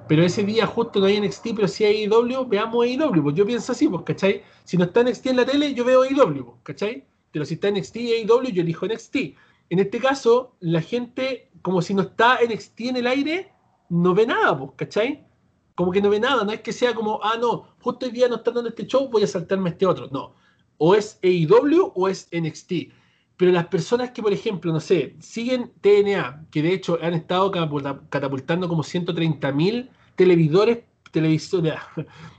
pero 0.07 0.23
ese 0.23 0.43
día 0.43 0.65
justo 0.65 0.99
no 0.99 1.05
hay 1.05 1.19
NXT, 1.21 1.49
pero 1.55 1.67
si 1.67 1.85
hay 1.85 2.03
AEW, 2.03 2.45
veamos 2.47 2.85
AEW, 2.85 3.23
pues 3.23 3.35
yo 3.35 3.45
pienso 3.45 3.71
así, 3.71 3.87
pues, 3.87 4.03
¿cachai? 4.03 4.41
Si 4.63 4.77
no 4.77 4.83
está 4.85 5.03
NXT 5.03 5.27
en 5.27 5.35
la 5.37 5.45
tele, 5.45 5.73
yo 5.73 5.85
veo 5.85 6.01
AEW, 6.03 6.43
pues, 6.45 6.57
¿cachai? 6.63 7.03
Pero 7.31 7.45
si 7.45 7.55
está 7.55 7.69
NXT 7.71 7.95
y 7.97 8.11
AEW, 8.13 8.49
yo 8.51 8.61
elijo 8.61 8.85
NXT. 8.87 9.15
En 9.69 9.79
este 9.79 9.99
caso, 9.99 10.55
la 10.59 10.81
gente 10.81 11.49
como 11.61 11.81
si 11.81 11.93
no 11.93 12.03
está 12.03 12.39
NXT 12.43 12.81
en 12.81 12.95
el 12.97 13.07
aire, 13.07 13.51
no 13.89 14.13
ve 14.13 14.25
nada, 14.25 14.57
¿cachai? 14.75 15.25
Como 15.75 15.91
que 15.91 16.01
no 16.01 16.09
ve 16.09 16.19
nada, 16.19 16.43
no 16.43 16.51
es 16.51 16.61
que 16.61 16.73
sea 16.73 16.93
como, 16.93 17.19
ah, 17.23 17.37
no, 17.39 17.75
justo 17.79 18.05
hoy 18.05 18.11
día 18.11 18.27
no 18.27 18.35
está 18.37 18.51
dando 18.51 18.69
este 18.69 18.85
show, 18.85 19.09
voy 19.09 19.23
a 19.23 19.27
saltarme 19.27 19.69
este 19.71 19.85
otro. 19.85 20.07
No, 20.11 20.33
o 20.77 20.95
es 20.95 21.19
AEW 21.23 21.93
o 21.95 22.07
es 22.07 22.27
NXT. 22.31 22.71
Pero 23.37 23.51
las 23.51 23.67
personas 23.67 24.11
que, 24.11 24.21
por 24.21 24.31
ejemplo, 24.33 24.71
no 24.71 24.79
sé, 24.79 25.15
siguen 25.19 25.71
TNA, 25.81 26.45
que 26.51 26.61
de 26.61 26.73
hecho 26.73 26.99
han 27.01 27.13
estado 27.15 27.49
catapultando 28.09 28.67
como 28.69 28.83
130 28.83 29.51
mil 29.53 29.89
televisores, 30.15 30.79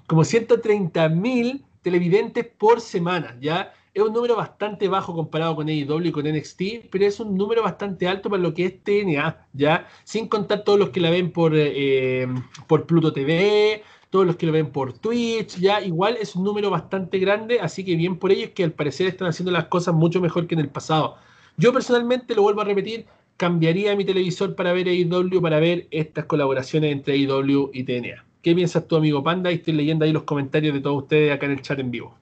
como 0.06 0.22
130.000 0.22 1.64
televidentes 1.82 2.46
por 2.58 2.80
semana, 2.80 3.36
¿ya? 3.40 3.72
es 3.94 4.02
un 4.02 4.12
número 4.14 4.36
bastante 4.36 4.88
bajo 4.88 5.12
comparado 5.14 5.54
con 5.56 5.68
AEW 5.68 6.06
y 6.06 6.12
con 6.12 6.24
NXT, 6.26 6.86
pero 6.90 7.04
es 7.04 7.20
un 7.20 7.36
número 7.36 7.62
bastante 7.62 8.08
alto 8.08 8.30
para 8.30 8.40
lo 8.42 8.54
que 8.54 8.64
es 8.64 8.82
TNA, 8.82 9.46
¿ya? 9.52 9.86
Sin 10.04 10.28
contar 10.28 10.64
todos 10.64 10.78
los 10.78 10.88
que 10.90 11.00
la 11.00 11.10
ven 11.10 11.30
por, 11.30 11.54
eh, 11.54 12.22
eh, 12.22 12.26
por 12.68 12.86
Pluto 12.86 13.12
TV, 13.12 13.82
todos 14.08 14.26
los 14.26 14.36
que 14.36 14.46
lo 14.46 14.52
ven 14.52 14.70
por 14.72 14.94
Twitch, 14.94 15.58
ya 15.58 15.82
igual 15.82 16.16
es 16.20 16.34
un 16.34 16.44
número 16.44 16.70
bastante 16.70 17.18
grande, 17.18 17.60
así 17.60 17.84
que 17.84 17.94
bien 17.94 18.16
por 18.18 18.32
ellos 18.32 18.50
que 18.54 18.64
al 18.64 18.72
parecer 18.72 19.08
están 19.08 19.28
haciendo 19.28 19.52
las 19.52 19.66
cosas 19.66 19.94
mucho 19.94 20.22
mejor 20.22 20.46
que 20.46 20.54
en 20.54 20.60
el 20.62 20.68
pasado. 20.70 21.16
Yo 21.58 21.72
personalmente, 21.74 22.34
lo 22.34 22.40
vuelvo 22.42 22.62
a 22.62 22.64
repetir, 22.64 23.04
cambiaría 23.36 23.94
mi 23.94 24.06
televisor 24.06 24.54
para 24.56 24.72
ver 24.72 24.88
AEW, 24.88 25.42
para 25.42 25.60
ver 25.60 25.86
estas 25.90 26.24
colaboraciones 26.24 26.92
entre 26.92 27.14
AEW 27.14 27.70
y 27.74 27.84
TNA. 27.84 28.24
¿Qué 28.42 28.54
piensas 28.54 28.88
tú, 28.88 28.96
amigo 28.96 29.22
Panda? 29.22 29.50
estoy 29.50 29.74
leyendo 29.74 30.06
ahí 30.06 30.12
los 30.12 30.22
comentarios 30.22 30.72
de 30.72 30.80
todos 30.80 31.02
ustedes 31.02 31.30
acá 31.30 31.44
en 31.44 31.52
el 31.52 31.60
chat 31.60 31.78
en 31.78 31.90
vivo 31.90 32.16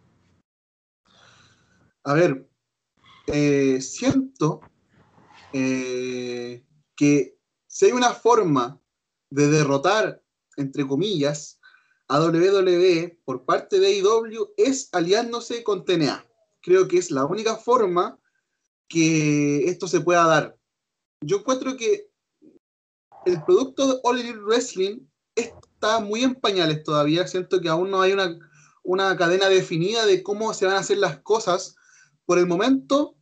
a 2.05 2.15
ver, 2.15 2.49
eh, 3.27 3.81
siento 3.83 4.61
eh, 5.53 6.63
que 6.97 7.37
si 7.67 7.87
hay 7.87 7.93
una 7.93 8.13
forma 8.15 8.81
de 9.31 9.49
derrotar, 9.49 10.23
entre 10.57 10.87
comillas, 10.87 11.61
a 12.09 12.21
WWE 12.21 13.21
por 13.25 13.45
parte 13.45 13.79
de 13.79 13.87
AEW 13.87 14.55
es 14.57 14.89
aliándose 14.93 15.63
con 15.63 15.85
TNA. 15.85 16.27
Creo 16.63 16.89
que 16.89 16.99
es 16.99 17.11
la 17.11 17.25
única 17.25 17.57
forma 17.57 18.19
que 18.89 19.65
esto 19.69 19.87
se 19.87 20.01
pueda 20.01 20.27
dar. 20.27 20.59
Yo 21.23 21.39
encuentro 21.39 21.77
que 21.77 22.11
el 23.27 23.43
producto 23.45 23.87
de 23.93 24.01
All 24.03 24.19
Elite 24.19 24.39
Wrestling 24.41 25.01
está 25.37 26.01
muy 26.01 26.25
en 26.25 26.35
pañales 26.35 26.83
todavía. 26.83 27.29
Siento 27.29 27.61
que 27.61 27.69
aún 27.69 27.91
no 27.91 28.01
hay 28.01 28.13
una, 28.13 28.37
una 28.83 29.17
cadena 29.17 29.49
definida 29.49 30.05
de 30.05 30.25
cómo 30.25 30.53
se 30.55 30.67
van 30.67 30.75
a 30.75 30.79
hacer 30.81 30.99
las 30.99 31.21
cosas 31.21 31.77
por 32.31 32.39
el 32.39 32.47
momento 32.47 33.17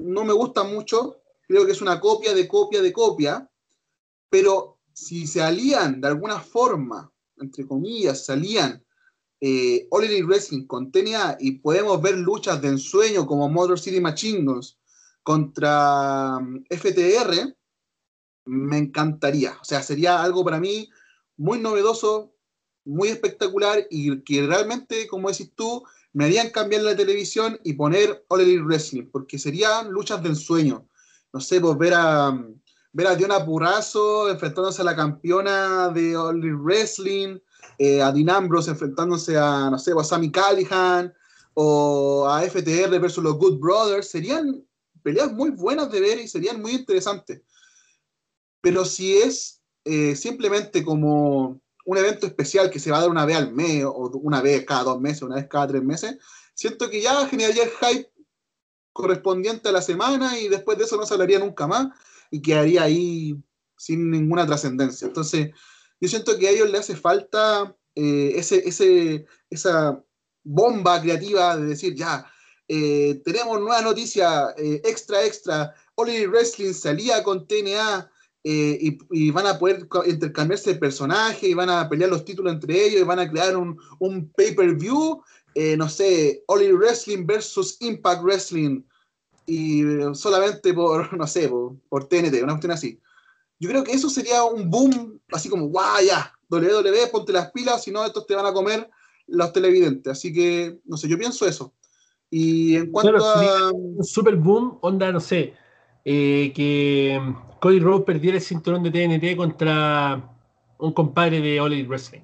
no 0.00 0.24
me 0.24 0.32
gusta 0.32 0.64
mucho, 0.64 1.20
creo 1.46 1.64
que 1.64 1.70
es 1.70 1.80
una 1.80 2.00
copia 2.00 2.34
de 2.34 2.48
copia 2.48 2.82
de 2.82 2.92
copia, 2.92 3.48
pero 4.28 4.78
si 4.92 5.28
se 5.28 5.40
alían 5.40 6.00
de 6.00 6.08
alguna 6.08 6.40
forma, 6.40 7.08
entre 7.38 7.64
comillas, 7.68 8.26
se 8.26 8.32
alían 8.32 8.84
eh, 9.40 9.86
Wrestling 10.26 10.66
con 10.66 10.90
TNA 10.90 11.36
y 11.38 11.52
podemos 11.60 12.02
ver 12.02 12.16
luchas 12.18 12.60
de 12.60 12.66
ensueño 12.66 13.28
como 13.28 13.48
Motor 13.48 13.78
City 13.78 14.00
Machine 14.00 14.44
contra 15.22 16.40
mm, 16.40 16.64
FTR, 16.68 17.56
me 18.46 18.78
encantaría. 18.78 19.56
O 19.60 19.64
sea, 19.64 19.84
sería 19.84 20.20
algo 20.20 20.42
para 20.44 20.58
mí 20.58 20.90
muy 21.36 21.60
novedoso, 21.60 22.34
muy 22.86 23.06
espectacular 23.06 23.86
y 23.88 24.20
que 24.24 24.44
realmente, 24.44 25.06
como 25.06 25.28
decís 25.30 25.52
tú, 25.54 25.84
me 26.12 26.26
harían 26.26 26.50
cambiar 26.50 26.82
la 26.82 26.96
televisión 26.96 27.58
y 27.64 27.72
poner 27.74 28.24
All 28.28 28.40
Elite 28.42 28.62
Wrestling, 28.62 29.06
porque 29.10 29.38
serían 29.38 29.90
luchas 29.90 30.22
del 30.22 30.36
sueño. 30.36 30.88
No 31.32 31.40
sé, 31.40 31.60
pues 31.60 31.76
ver 31.78 31.94
a, 31.94 32.30
ver 32.92 33.06
a 33.06 33.16
Diona 33.16 33.44
Purrazo 33.44 34.28
enfrentándose 34.30 34.82
a 34.82 34.84
la 34.84 34.96
campeona 34.96 35.88
de 35.88 36.16
All 36.16 36.42
Wrestling, 36.62 37.38
eh, 37.78 38.02
a 38.02 38.12
Dean 38.12 38.28
Ambrose 38.28 38.70
enfrentándose 38.70 39.36
a, 39.38 39.70
no 39.70 39.78
sé, 39.78 39.92
pues, 39.92 40.06
a 40.06 40.10
Sammy 40.10 40.30
Callihan, 40.30 41.12
o 41.54 42.26
a 42.28 42.42
FTR 42.42 42.98
versus 43.00 43.22
los 43.24 43.36
Good 43.38 43.58
Brothers, 43.58 44.08
serían 44.08 44.64
peleas 45.02 45.32
muy 45.32 45.50
buenas 45.50 45.90
de 45.90 46.00
ver 46.00 46.18
y 46.18 46.28
serían 46.28 46.60
muy 46.60 46.72
interesantes. 46.72 47.40
Pero 48.60 48.84
si 48.84 49.16
es 49.18 49.62
eh, 49.84 50.14
simplemente 50.14 50.84
como 50.84 51.61
un 51.84 51.96
evento 51.98 52.26
especial 52.26 52.70
que 52.70 52.78
se 52.78 52.90
va 52.90 52.98
a 52.98 53.00
dar 53.02 53.10
una 53.10 53.26
vez 53.26 53.36
al 53.36 53.52
mes, 53.52 53.84
o 53.84 54.08
una 54.22 54.40
vez 54.40 54.64
cada 54.64 54.84
dos 54.84 55.00
meses, 55.00 55.22
una 55.22 55.36
vez 55.36 55.48
cada 55.48 55.68
tres 55.68 55.82
meses, 55.82 56.18
siento 56.54 56.88
que 56.88 57.00
ya 57.00 57.26
generaría 57.28 57.64
el 57.64 57.70
hype 57.70 58.10
correspondiente 58.92 59.68
a 59.68 59.72
la 59.72 59.82
semana 59.82 60.38
y 60.38 60.48
después 60.48 60.76
de 60.78 60.84
eso 60.84 60.96
no 60.98 61.06
se 61.06 61.14
hablaría 61.14 61.38
nunca 61.38 61.66
más 61.66 61.88
y 62.30 62.42
quedaría 62.42 62.82
ahí 62.82 63.36
sin 63.76 64.10
ninguna 64.10 64.46
trascendencia. 64.46 65.06
Entonces, 65.08 65.50
yo 66.00 66.08
siento 66.08 66.36
que 66.38 66.48
a 66.48 66.50
ellos 66.50 66.70
le 66.70 66.78
hace 66.78 66.94
falta 66.96 67.74
eh, 67.94 68.32
ese, 68.36 69.24
esa 69.50 70.04
bomba 70.44 71.00
creativa 71.00 71.56
de 71.56 71.64
decir, 71.66 71.94
ya, 71.94 72.26
eh, 72.68 73.20
tenemos 73.24 73.58
nueva 73.60 73.80
noticia, 73.82 74.54
eh, 74.56 74.80
extra, 74.84 75.24
extra, 75.24 75.74
All 75.94 76.08
Wrestling 76.28 76.72
salía 76.74 77.22
con 77.22 77.46
TNA, 77.48 78.11
eh, 78.44 78.96
y, 79.10 79.30
van 79.30 79.46
a 79.46 79.56
poder 79.58 79.86
intercambiarse 80.06 80.72
de 80.72 80.78
personajes, 80.80 81.48
y 81.48 81.54
van 81.54 81.70
a 81.70 81.88
pelear 81.88 82.10
los 82.10 82.24
títulos 82.24 82.52
entre 82.52 82.86
ellos, 82.86 83.00
y 83.00 83.04
van 83.04 83.20
a 83.20 83.30
crear 83.30 83.56
un, 83.56 83.78
un 84.00 84.28
pay-per-view, 84.30 85.20
eh, 85.54 85.76
no 85.76 85.88
sé, 85.88 86.42
Oli 86.46 86.72
Wrestling 86.72 87.24
versus 87.24 87.76
Impact 87.80 88.22
Wrestling, 88.24 88.82
y 89.46 89.82
solamente 90.14 90.74
por, 90.74 91.16
no 91.16 91.26
sé, 91.28 91.48
por, 91.88 92.08
TNT, 92.08 92.42
una 92.42 92.54
cuestión 92.54 92.72
así. 92.72 93.00
Yo 93.60 93.68
creo 93.70 93.84
que 93.84 93.92
eso 93.92 94.10
sería 94.10 94.42
un 94.42 94.68
boom, 94.68 95.20
así 95.30 95.48
como, 95.48 95.68
guau, 95.68 96.02
ya, 96.04 96.32
WWE, 96.50 97.06
ponte 97.12 97.32
las 97.32 97.52
pilas, 97.52 97.84
si 97.84 97.92
no, 97.92 98.04
estos 98.04 98.26
te 98.26 98.34
van 98.34 98.46
a 98.46 98.52
comer 98.52 98.90
los 99.28 99.52
televidentes. 99.52 100.10
Así 100.12 100.32
que, 100.32 100.78
no 100.84 100.96
sé, 100.96 101.06
yo 101.08 101.16
pienso 101.16 101.46
eso. 101.46 101.72
Y 102.28 102.74
en 102.74 102.90
cuanto 102.90 103.24
a. 103.24 103.70
Un 103.70 104.02
super 104.04 104.34
boom, 104.34 104.78
onda, 104.82 105.12
no 105.12 105.20
sé, 105.20 105.54
eh, 106.04 106.52
que 106.54 107.18
mm, 107.20 107.58
Cody 107.60 107.78
Rhodes 107.78 108.04
perdiera 108.04 108.36
el 108.36 108.42
cinturón 108.42 108.82
de 108.82 108.90
TNT 108.90 109.36
contra 109.36 110.30
un 110.78 110.92
compadre 110.92 111.40
de 111.40 111.60
All 111.60 111.86
Wrestling. 111.86 112.22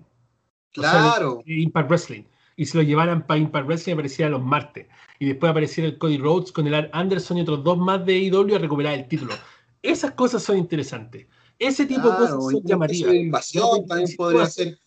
Claro. 0.72 1.42
Impact 1.46 1.88
Wrestling. 1.88 2.24
Y 2.56 2.66
se 2.66 2.76
lo 2.78 2.82
llevaran 2.82 3.24
para 3.24 3.38
Impact 3.38 3.66
Wrestling 3.68 3.92
apareciera 3.94 4.30
los 4.30 4.42
martes. 4.42 4.86
Y 5.20 5.26
después 5.26 5.50
apareciera 5.50 5.88
el 5.88 5.98
Cody 5.98 6.18
Rhodes 6.18 6.50
con 6.50 6.66
el 6.66 6.74
Art 6.74 6.90
Anderson 6.92 7.38
y 7.38 7.42
otros 7.42 7.62
dos 7.62 7.78
más 7.78 8.04
de 8.04 8.16
IW 8.18 8.48
e 8.50 8.56
a 8.56 8.58
recuperar 8.58 8.94
el 8.94 9.06
título. 9.06 9.34
Esas 9.80 10.12
cosas 10.12 10.42
son 10.42 10.58
interesantes. 10.58 11.26
Ese 11.56 11.86
tipo 11.86 12.08
de 12.10 12.16
cosas 12.16 12.30
son 12.42 12.62
llamativas. 12.64 13.52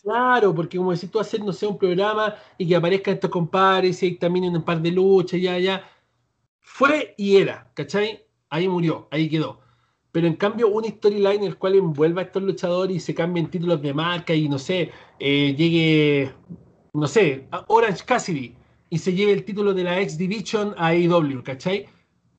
Claro, 0.01 0.53
porque 0.53 0.77
como 0.77 0.93
decís 0.93 1.09
tú, 1.11 1.19
hacer, 1.19 1.41
no 1.41 1.51
sea 1.53 1.69
un 1.69 1.77
programa 1.77 2.35
y 2.57 2.67
que 2.67 2.75
aparezcan 2.75 3.13
estos 3.15 3.29
compadres 3.29 4.01
y 4.03 4.13
también 4.15 4.45
en 4.45 4.57
un 4.57 4.63
par 4.63 4.81
de 4.81 4.91
luchas, 4.91 5.41
ya, 5.41 5.57
ya. 5.57 5.83
Fue 6.59 7.13
y 7.17 7.37
era, 7.37 7.69
¿cachai? 7.73 8.23
ahí 8.51 8.67
murió, 8.69 9.07
ahí 9.09 9.27
quedó. 9.27 9.59
Pero 10.11 10.27
en 10.27 10.35
cambio, 10.35 10.67
una 10.67 10.87
storyline 10.87 11.39
en 11.41 11.43
el 11.45 11.57
cual 11.57 11.75
envuelva 11.75 12.21
a 12.21 12.25
estos 12.25 12.43
luchadores 12.43 12.97
y 12.97 12.99
se 12.99 13.15
cambien 13.15 13.49
títulos 13.49 13.81
de 13.81 13.93
marca 13.93 14.33
y 14.35 14.47
no 14.49 14.59
sé, 14.59 14.91
eh, 15.19 15.55
llegue, 15.57 16.31
no 16.93 17.07
sé, 17.07 17.47
Orange 17.67 18.03
Cassidy 18.05 18.55
y 18.89 18.97
se 18.97 19.13
lleve 19.13 19.31
el 19.31 19.45
título 19.45 19.73
de 19.73 19.83
la 19.85 19.99
X 20.01 20.17
Division 20.17 20.75
a 20.77 20.87
AEW, 20.87 21.41
¿cachai? 21.43 21.85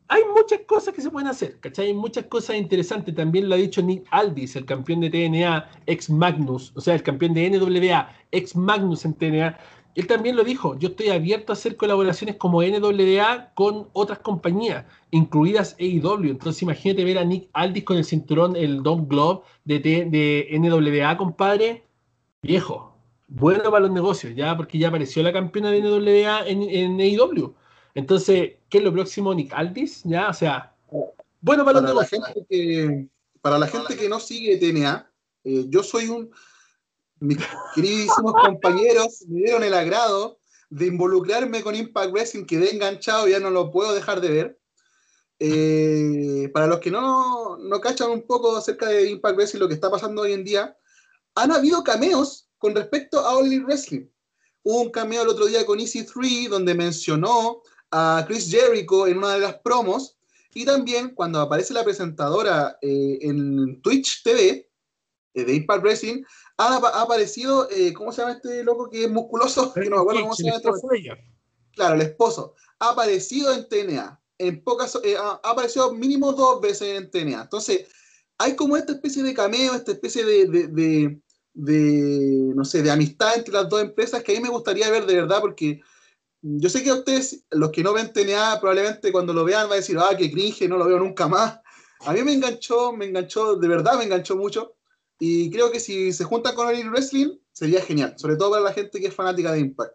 Hay 0.08 0.20
muchas 0.36 0.60
cosas 0.66 0.92
que 0.92 1.00
se 1.00 1.08
pueden 1.08 1.28
hacer, 1.28 1.58
¿cachai? 1.60 1.86
Hay 1.86 1.94
muchas 1.94 2.26
cosas 2.26 2.56
interesantes. 2.56 3.14
También 3.14 3.48
lo 3.48 3.54
ha 3.54 3.58
dicho 3.58 3.80
Nick 3.80 4.04
Aldis, 4.10 4.56
el 4.56 4.66
campeón 4.66 5.00
de 5.00 5.08
TNA, 5.08 5.66
ex 5.86 6.10
Magnus, 6.10 6.72
o 6.74 6.80
sea, 6.82 6.94
el 6.94 7.02
campeón 7.02 7.32
de 7.32 7.48
NWA, 7.48 8.14
ex 8.32 8.54
Magnus 8.54 9.06
en 9.06 9.14
TNA, 9.14 9.56
él 9.94 10.06
también 10.06 10.36
lo 10.36 10.44
dijo, 10.44 10.78
yo 10.78 10.88
estoy 10.88 11.08
abierto 11.10 11.52
a 11.52 11.54
hacer 11.54 11.76
colaboraciones 11.76 12.36
como 12.36 12.62
NWA 12.62 13.50
con 13.54 13.88
otras 13.92 14.20
compañías, 14.20 14.86
incluidas 15.10 15.76
AEW. 15.78 16.30
Entonces 16.30 16.62
imagínate 16.62 17.04
ver 17.04 17.18
a 17.18 17.24
Nick 17.24 17.48
Aldis 17.52 17.84
con 17.84 17.98
el 17.98 18.04
cinturón, 18.04 18.56
el 18.56 18.82
Don 18.82 19.06
Globe 19.06 19.40
de, 19.64 19.78
de 19.80 20.48
NWA, 20.58 21.16
compadre. 21.18 21.84
Viejo, 22.42 22.96
bueno 23.28 23.64
para 23.64 23.80
los 23.80 23.90
negocios, 23.90 24.34
ya 24.34 24.56
porque 24.56 24.78
ya 24.78 24.88
apareció 24.88 25.22
la 25.22 25.32
campeona 25.32 25.70
de 25.70 25.82
NWA 25.82 26.46
en, 26.46 26.62
en 26.62 26.98
e 26.98 27.14
Entonces, 27.94 28.52
¿qué 28.70 28.78
es 28.78 28.84
lo 28.84 28.92
próximo, 28.94 29.34
Nick 29.34 29.52
Aldis? 29.52 30.02
Ya, 30.04 30.30
o 30.30 30.34
sea, 30.34 30.74
bueno 31.42 31.66
para, 31.66 31.80
los 31.80 31.90
negocios. 31.90 32.20
La 32.22 32.26
gente 32.32 32.46
que, 32.48 33.08
para 33.42 33.58
la 33.58 33.66
gente 33.66 33.94
que 33.94 34.08
no 34.08 34.20
sigue 34.20 34.56
TNA, 34.56 35.10
eh, 35.44 35.66
yo 35.68 35.82
soy 35.82 36.08
un 36.08 36.30
mis 37.22 37.38
queridísimos 37.74 38.32
compañeros 38.32 39.24
me 39.28 39.40
dieron 39.42 39.62
el 39.62 39.74
agrado 39.74 40.40
de 40.70 40.86
involucrarme 40.86 41.62
con 41.62 41.74
Impact 41.76 42.10
Wrestling, 42.12 42.44
quedé 42.44 42.74
enganchado, 42.74 43.28
ya 43.28 43.38
no 43.38 43.50
lo 43.50 43.70
puedo 43.70 43.94
dejar 43.94 44.20
de 44.20 44.28
ver. 44.28 44.58
Eh, 45.38 46.50
para 46.52 46.66
los 46.66 46.78
que 46.80 46.90
no, 46.90 47.56
no 47.58 47.80
cachan 47.80 48.10
un 48.10 48.22
poco 48.26 48.56
acerca 48.56 48.88
de 48.88 49.08
Impact 49.10 49.36
Wrestling, 49.36 49.60
lo 49.60 49.68
que 49.68 49.74
está 49.74 49.88
pasando 49.90 50.22
hoy 50.22 50.32
en 50.32 50.42
día, 50.44 50.76
han 51.36 51.52
habido 51.52 51.84
cameos 51.84 52.50
con 52.58 52.74
respecto 52.74 53.20
a 53.20 53.36
Only 53.36 53.60
Wrestling. 53.60 54.06
Hubo 54.64 54.80
un 54.82 54.90
cameo 54.90 55.22
el 55.22 55.28
otro 55.28 55.46
día 55.46 55.64
con 55.66 55.78
Easy 55.78 56.04
3, 56.04 56.48
donde 56.50 56.74
mencionó 56.74 57.62
a 57.92 58.24
Chris 58.26 58.50
Jericho 58.50 59.06
en 59.06 59.18
una 59.18 59.34
de 59.34 59.40
las 59.40 59.58
promos, 59.60 60.18
y 60.54 60.64
también 60.64 61.10
cuando 61.14 61.40
aparece 61.40 61.72
la 61.74 61.84
presentadora 61.84 62.78
eh, 62.82 63.18
en 63.20 63.80
Twitch 63.82 64.22
TV 64.22 64.68
eh, 65.34 65.44
de 65.44 65.54
Impact 65.54 65.82
Wrestling, 65.82 66.22
Ah, 66.58 66.78
ha, 66.92 67.02
aparecido, 67.02 67.68
eh, 67.70 67.92
¿cómo 67.94 68.10
se 68.12 68.20
llama 68.22 68.34
este 68.34 68.62
loco 68.64 68.88
que 68.90 69.02
es 69.04 69.10
musculoso? 69.10 69.72
Claro, 69.72 71.94
el 71.94 72.02
esposo. 72.02 72.54
Ha 72.78 72.90
aparecido 72.90 73.52
en 73.52 73.68
TNA. 73.68 74.20
En 74.38 74.62
pocas, 74.62 74.96
eh, 75.04 75.16
ha 75.18 75.40
aparecido 75.48 75.92
mínimo 75.94 76.32
dos 76.32 76.60
veces 76.60 76.96
en 76.98 77.10
TNA. 77.10 77.42
Entonces, 77.42 77.88
hay 78.38 78.54
como 78.54 78.76
esta 78.76 78.92
especie 78.92 79.22
de 79.24 79.32
cameo, 79.34 79.74
esta 79.74 79.90
especie 79.92 80.24
de, 80.24 80.46
de, 80.46 81.18
de, 81.54 81.82
no 82.54 82.64
sé, 82.64 82.82
de 82.82 82.90
amistad 82.90 83.36
entre 83.36 83.52
las 83.54 83.68
dos 83.68 83.80
empresas 83.80 84.22
que 84.22 84.32
a 84.32 84.34
mí 84.36 84.40
me 84.42 84.48
gustaría 84.48 84.90
ver 84.90 85.06
de 85.06 85.14
verdad 85.14 85.40
porque 85.40 85.80
yo 86.44 86.68
sé 86.68 86.82
que 86.82 86.92
ustedes, 86.92 87.44
los 87.50 87.70
que 87.70 87.82
no 87.84 87.92
ven 87.94 88.12
TNA, 88.12 88.58
probablemente 88.60 89.12
cuando 89.12 89.32
lo 89.32 89.44
vean 89.44 89.68
va 89.70 89.74
a 89.74 89.76
decir, 89.76 89.96
ah, 89.98 90.16
que 90.16 90.28
cringe, 90.30 90.68
no 90.68 90.76
lo 90.76 90.86
veo 90.86 90.98
nunca 90.98 91.28
más. 91.28 91.60
A 92.00 92.12
mí 92.12 92.22
me 92.22 92.32
enganchó, 92.34 92.92
me 92.92 93.06
enganchó, 93.06 93.54
de 93.56 93.68
verdad 93.68 93.94
me 93.96 94.02
enganchó 94.04 94.34
mucho. 94.36 94.74
Y 95.24 95.50
creo 95.52 95.70
que 95.70 95.78
si 95.78 96.10
se 96.12 96.24
junta 96.24 96.52
con 96.52 96.66
All 96.66 96.88
Wrestling, 96.90 97.28
sería 97.52 97.80
genial, 97.80 98.12
sobre 98.16 98.34
todo 98.34 98.50
para 98.50 98.62
la 98.64 98.72
gente 98.72 98.98
que 98.98 99.06
es 99.06 99.14
fanática 99.14 99.52
de 99.52 99.60
Impact. 99.60 99.94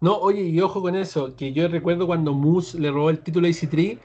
No, 0.00 0.16
oye, 0.16 0.40
y 0.40 0.58
ojo 0.58 0.80
con 0.80 0.94
eso, 0.94 1.36
que 1.36 1.52
yo 1.52 1.68
recuerdo 1.68 2.06
cuando 2.06 2.32
Moose 2.32 2.78
le 2.80 2.90
robó 2.90 3.10
el 3.10 3.18
título 3.22 3.46
a 3.46 3.50
EC3 3.50 3.98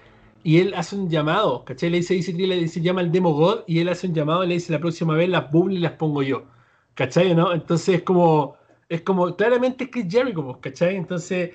y 0.43 0.57
él 0.57 0.73
hace 0.73 0.97
un 0.97 1.09
llamado, 1.09 1.63
¿cachai? 1.63 1.89
Le 1.89 1.97
dice 1.99 2.13
EC3, 2.17 2.45
le 2.47 2.57
dice, 2.57 2.81
llama 2.81 2.99
al 2.99 3.09
Demo 3.09 3.31
God 3.35 3.59
y 3.67 3.79
él 3.79 3.87
hace 3.87 4.07
un 4.07 4.13
llamado 4.13 4.43
y 4.43 4.47
le 4.47 4.55
dice, 4.55 4.73
la 4.73 4.79
próxima 4.81 5.15
vez 5.15 5.29
las 5.29 5.45
y 5.71 5.77
las 5.77 5.93
pongo 5.93 6.23
yo, 6.23 6.43
¿cachai? 6.93 7.33
¿No? 7.33 7.53
Entonces 7.53 7.95
es 7.99 8.03
como, 8.03 8.57
es 8.89 8.99
como, 9.01 9.33
claramente 9.37 9.85
es 9.85 9.91
que 9.91 10.09
Jericho, 10.09 10.43
pues, 10.43 10.57
¿cachai? 10.57 10.97
Entonces 10.97 11.51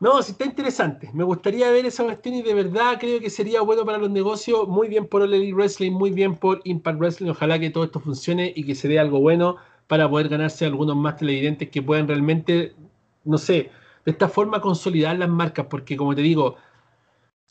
no, 0.00 0.22
sí 0.22 0.30
está 0.30 0.44
interesante. 0.44 1.10
Me 1.12 1.24
gustaría 1.24 1.72
ver 1.72 1.84
esa 1.84 2.04
cuestión 2.04 2.36
y 2.36 2.42
de 2.42 2.54
verdad 2.54 2.98
creo 3.00 3.18
que 3.18 3.30
sería 3.30 3.62
bueno 3.62 3.84
para 3.84 3.98
los 3.98 4.10
negocios. 4.10 4.68
Muy 4.68 4.86
bien 4.88 5.06
por 5.08 5.22
All 5.22 5.54
Wrestling, 5.54 5.90
muy 5.92 6.10
bien 6.12 6.36
por 6.36 6.60
Impact 6.62 6.98
Wrestling. 7.00 7.30
Ojalá 7.30 7.58
que 7.58 7.70
todo 7.70 7.82
esto 7.82 7.98
funcione 7.98 8.52
y 8.54 8.64
que 8.64 8.76
se 8.76 8.86
dé 8.86 9.00
algo 9.00 9.18
bueno 9.18 9.56
para 9.88 10.08
poder 10.08 10.28
ganarse 10.28 10.66
algunos 10.66 10.94
más 10.96 11.16
televidentes 11.16 11.70
que 11.70 11.82
puedan 11.82 12.06
realmente, 12.06 12.76
no 13.24 13.38
sé, 13.38 13.70
de 14.04 14.12
esta 14.12 14.28
forma 14.28 14.60
consolidar 14.60 15.18
las 15.18 15.28
marcas. 15.30 15.66
Porque 15.68 15.96
como 15.96 16.14
te 16.14 16.22
digo, 16.22 16.54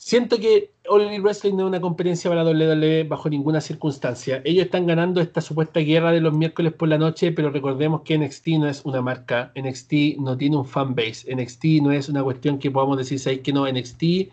Siento 0.00 0.38
que 0.38 0.74
All 0.88 1.20
Wrestling 1.22 1.56
no 1.56 1.64
es 1.64 1.68
una 1.68 1.80
competencia 1.80 2.30
para 2.30 2.44
la 2.44 2.50
WWE 2.52 3.02
bajo 3.02 3.28
ninguna 3.28 3.60
circunstancia. 3.60 4.40
Ellos 4.44 4.66
están 4.66 4.86
ganando 4.86 5.20
esta 5.20 5.40
supuesta 5.40 5.80
guerra 5.80 6.12
de 6.12 6.20
los 6.20 6.32
miércoles 6.32 6.72
por 6.72 6.88
la 6.88 6.98
noche, 6.98 7.32
pero 7.32 7.50
recordemos 7.50 8.02
que 8.02 8.16
NXT 8.16 8.46
no 8.60 8.68
es 8.68 8.84
una 8.84 9.02
marca, 9.02 9.52
NXT 9.56 10.18
no 10.20 10.36
tiene 10.36 10.56
un 10.56 10.64
fanbase, 10.66 11.34
NXT 11.34 11.64
no 11.82 11.90
es 11.90 12.08
una 12.08 12.22
cuestión 12.22 12.60
que 12.60 12.70
podamos 12.70 12.96
decirse 12.96 13.30
ahí 13.30 13.38
que 13.40 13.52
no? 13.52 13.66
NXT 13.68 14.02
eh, 14.04 14.30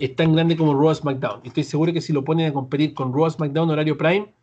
es 0.00 0.16
tan 0.16 0.32
grande 0.34 0.56
como 0.56 0.74
Raw 0.74 0.92
SmackDown. 0.96 1.40
Estoy 1.44 1.62
seguro 1.62 1.92
que 1.92 2.00
si 2.00 2.12
lo 2.12 2.24
ponen 2.24 2.50
a 2.50 2.52
competir 2.52 2.92
con 2.92 3.12
Raw 3.14 3.30
SmackDown 3.30 3.70
horario 3.70 3.96
prime, 3.96 4.34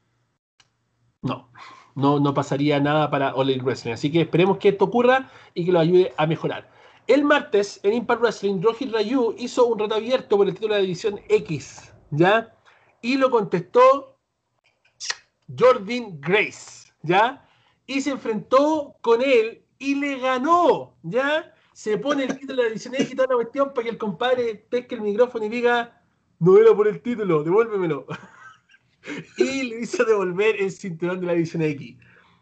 no, 1.24 1.50
no, 1.96 2.22
no 2.22 2.34
pasaría 2.34 2.80
nada 2.80 3.10
para 3.12 3.36
All 3.36 3.50
Wrestling. 3.64 3.92
Así 3.96 4.10
que 4.10 4.22
esperemos 4.22 4.60
que 4.60 4.70
esto 4.70 4.86
ocurra 4.86 5.30
y 5.54 5.66
que 5.66 5.74
lo 5.74 5.80
ayude 5.82 6.14
a 6.16 6.26
mejorar. 6.26 6.72
El 7.08 7.26
martes, 7.26 7.80
en 7.84 7.94
Impact 7.94 8.22
Wrestling, 8.22 8.62
Rohit 8.62 8.92
Rayu 8.94 9.36
hizo 9.38 9.66
un 9.66 9.78
reto 9.78 9.96
abierto 9.96 10.38
por 10.38 10.48
el 10.48 10.54
título 10.54 10.76
de 10.76 10.80
la 10.80 10.84
división 10.86 11.20
X, 11.28 11.94
¿ya? 12.12 12.56
Y 13.02 13.18
lo 13.18 13.30
contestó 13.30 14.18
Jordan 15.58 16.22
Grace, 16.22 16.92
¿ya? 17.02 17.46
Y 17.88 18.00
se 18.00 18.12
enfrentó 18.12 18.96
con 19.02 19.22
él 19.22 19.66
y 19.80 19.96
le 19.96 20.18
ganó, 20.18 20.96
¿ya? 21.04 21.54
Se 21.74 21.98
pone 21.98 22.24
el 22.24 22.38
título 22.40 22.56
de 22.56 22.64
la 22.64 22.70
división 22.70 22.96
X 22.96 23.12
y 23.12 23.16
toda 23.16 23.28
la 23.28 23.36
cuestión 23.36 23.72
para 23.74 23.84
que 23.84 23.90
el 23.90 23.98
compadre 23.98 24.66
pesque 24.70 24.96
el 24.96 25.02
micrófono 25.02 25.44
y 25.44 25.50
diga, 25.50 26.02
no 26.40 26.58
era 26.58 26.74
por 26.74 26.88
el 26.88 27.02
título, 27.02 27.44
devuélvemelo. 27.44 28.06
y 29.38 29.64
le 29.64 29.82
hizo 29.82 30.06
devolver 30.06 30.56
el 30.62 30.72
cinturón 30.72 31.20
de 31.20 31.26
la 31.28 31.34
división 31.34 31.64
X. 31.64 31.98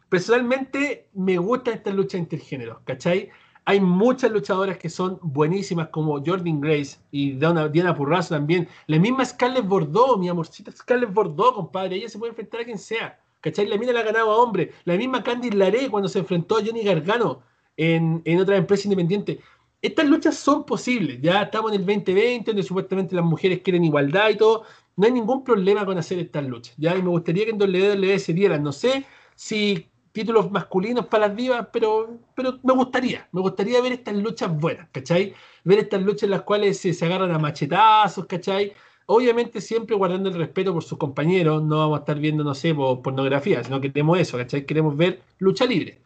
Personalmente, 0.08 1.10
me 1.14 1.38
gusta 1.40 1.72
esta 1.72 1.90
lucha 1.92 2.20
intergénero, 2.20 2.80
¿cachai? 2.86 3.32
Hay 3.72 3.80
muchas 3.80 4.30
luchadoras 4.34 4.78
que 4.78 4.90
son 4.90 5.18
buenísimas, 5.22 5.88
como 5.88 6.22
Jordan 6.22 6.60
Grace 6.60 6.98
y 7.10 7.32
Diana 7.32 7.96
Purrazo 7.96 8.36
también. 8.36 8.68
La 8.86 9.00
misma 9.00 9.24
Scarlett 9.24 9.66
Bordeaux, 9.66 10.18
mi 10.20 10.28
amorcita 10.28 10.74
Scarlett 10.74 11.14
Bordeaux, 11.14 11.54
compadre. 11.56 11.96
Ella 11.96 12.10
se 12.10 12.20
puede 12.20 12.32
enfrentar 12.32 12.60
a 12.60 12.66
quien 12.66 12.78
sea. 12.78 13.18
¿Cachai? 13.40 13.68
La 13.68 13.78
mina 13.78 13.94
la 13.94 14.02
ha 14.02 14.04
ganado 14.04 14.30
a 14.32 14.44
hombre. 14.44 14.74
La 14.84 14.98
misma 14.98 15.24
Candy 15.24 15.52
Laré 15.52 15.88
cuando 15.90 16.10
se 16.10 16.20
enfrentó 16.20 16.58
a 16.58 16.62
Johnny 16.66 16.84
Gargano 16.84 17.44
en, 17.78 18.22
en 18.26 18.42
otra 18.42 18.58
empresa 18.58 18.90
independiente. 18.90 19.40
Estas 19.82 20.06
luchas 20.06 20.36
son 20.36 20.66
posibles. 20.66 21.22
Ya 21.22 21.42
estamos 21.44 21.72
en 21.72 21.80
el 21.80 21.86
2020, 21.86 22.52
donde 22.52 22.64
supuestamente 22.64 23.16
las 23.16 23.24
mujeres 23.24 23.62
quieren 23.64 23.86
igualdad 23.86 24.32
y 24.32 24.36
todo. 24.36 24.64
No 24.98 25.06
hay 25.06 25.14
ningún 25.14 25.46
problema 25.46 25.86
con 25.86 25.98
hacer 25.98 26.20
estas 26.20 26.44
luchas. 26.44 26.76
Ya, 26.78 26.94
me 26.96 27.04
gustaría 27.08 27.46
que 27.46 27.52
en 27.52 27.62
WWE 28.02 28.20
se 28.20 28.34
dieran. 28.34 28.64
No 28.64 28.74
sé 28.74 29.06
si 29.34 29.88
títulos 30.12 30.52
masculinos 30.52 31.06
para 31.08 31.28
las 31.28 31.36
divas, 31.36 31.68
pero, 31.72 32.18
pero 32.36 32.60
me 32.64 32.74
gustaría, 32.74 33.28
me 33.32 33.42
gustaría 33.42 33.82
ver 33.82 33.94
estas 33.94 34.16
luchas 34.16 34.56
buenas, 34.58 34.90
¿cachai? 34.92 35.34
Ver 35.64 35.80
estas 35.80 36.02
luchas 36.02 36.24
en 36.24 36.32
las 36.32 36.42
cuales 36.42 36.78
se, 36.80 37.06
agarran 37.06 37.32
a 37.32 37.40
machetazos, 37.40 38.26
¿cachai? 38.26 38.74
Obviamente 39.06 39.62
siempre 39.62 39.96
guardando 39.96 40.30
el 40.30 40.36
respeto 40.36 40.74
por 40.74 40.84
sus 40.84 40.98
compañeros, 40.98 41.64
no 41.64 41.78
vamos 41.80 41.98
a 42.00 42.02
estar 42.02 42.20
viendo, 42.20 42.44
no 42.44 42.54
sé, 42.54 42.74
por 42.74 43.02
pornografía, 43.02 43.64
sino 43.64 43.82
que 43.82 43.92
queremos 43.92 44.20
eso, 44.20 44.38
¿cachai? 44.38 44.66
Queremos 44.66 44.96
ver 44.96 45.22
lucha 45.40 45.66
libre. 45.66 46.00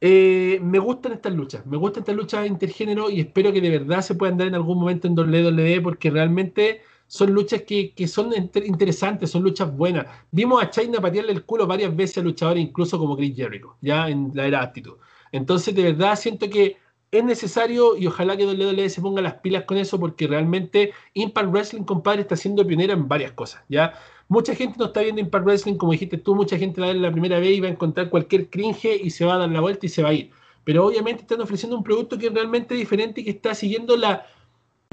Eh, 0.00 0.58
me 0.62 0.80
gustan 0.80 1.12
estas 1.12 1.32
luchas, 1.32 1.64
me 1.64 1.76
gustan 1.76 2.02
estas 2.02 2.16
luchas 2.16 2.46
intergénero 2.46 3.08
y 3.10 3.20
espero 3.20 3.52
que 3.52 3.60
de 3.60 3.70
verdad 3.78 4.02
se 4.02 4.16
puedan 4.16 4.36
dar 4.36 4.48
en 4.48 4.56
algún 4.56 4.78
momento 4.78 5.06
en 5.06 5.16
WWE 5.16 5.80
porque 5.80 6.10
realmente 6.10 6.80
son 7.14 7.30
luchas 7.34 7.60
que, 7.60 7.94
son 8.08 8.30
interesantes, 8.64 9.30
son 9.30 9.42
luchas 9.42 9.70
buenas. 9.76 10.06
Vimos 10.30 10.62
a 10.64 10.70
China 10.70 10.98
patearle 10.98 11.32
el 11.32 11.44
culo 11.44 11.66
varias 11.66 11.94
veces 11.94 12.16
a 12.16 12.22
luchadores, 12.22 12.62
incluso 12.62 12.98
como 12.98 13.18
Chris 13.18 13.36
Jericho, 13.36 13.76
ya 13.82 14.08
en 14.08 14.30
la 14.32 14.46
era 14.46 14.62
actitud. 14.62 14.94
Entonces, 15.30 15.74
de 15.74 15.82
verdad, 15.92 16.16
siento 16.18 16.48
que 16.48 16.78
es 17.10 17.22
necesario 17.22 17.98
y 17.98 18.06
ojalá 18.06 18.34
que 18.34 18.46
WWE 18.46 18.88
se 18.88 19.02
ponga 19.02 19.20
las 19.20 19.34
pilas 19.34 19.64
con 19.64 19.76
eso 19.76 20.00
porque 20.00 20.26
realmente 20.26 20.94
Impact 21.12 21.50
Wrestling, 21.50 21.82
compadre, 21.82 22.22
está 22.22 22.34
siendo 22.34 22.66
pionera 22.66 22.94
en 22.94 23.06
varias 23.06 23.32
cosas, 23.32 23.62
¿ya? 23.68 23.92
Mucha 24.28 24.54
gente 24.54 24.76
no 24.78 24.86
está 24.86 25.02
viendo 25.02 25.20
Impact 25.20 25.44
Wrestling, 25.44 25.74
como 25.74 25.92
dijiste 25.92 26.16
tú, 26.16 26.34
mucha 26.34 26.56
gente 26.56 26.80
la 26.80 26.86
ve 26.86 26.94
la 26.94 27.12
primera 27.12 27.38
vez 27.38 27.58
y 27.58 27.60
va 27.60 27.68
a 27.68 27.72
encontrar 27.72 28.08
cualquier 28.08 28.48
cringe 28.48 28.86
y 28.86 29.10
se 29.10 29.26
va 29.26 29.34
a 29.34 29.38
dar 29.40 29.50
la 29.50 29.60
vuelta 29.60 29.84
y 29.84 29.90
se 29.90 30.02
va 30.02 30.08
a 30.08 30.12
ir. 30.14 30.30
Pero 30.64 30.86
obviamente 30.86 31.20
están 31.20 31.42
ofreciendo 31.42 31.76
un 31.76 31.84
producto 31.84 32.16
que 32.16 32.28
es 32.28 32.32
realmente 32.32 32.74
diferente 32.74 33.20
y 33.20 33.24
que 33.24 33.30
está 33.32 33.54
siguiendo 33.54 33.98
la, 33.98 34.24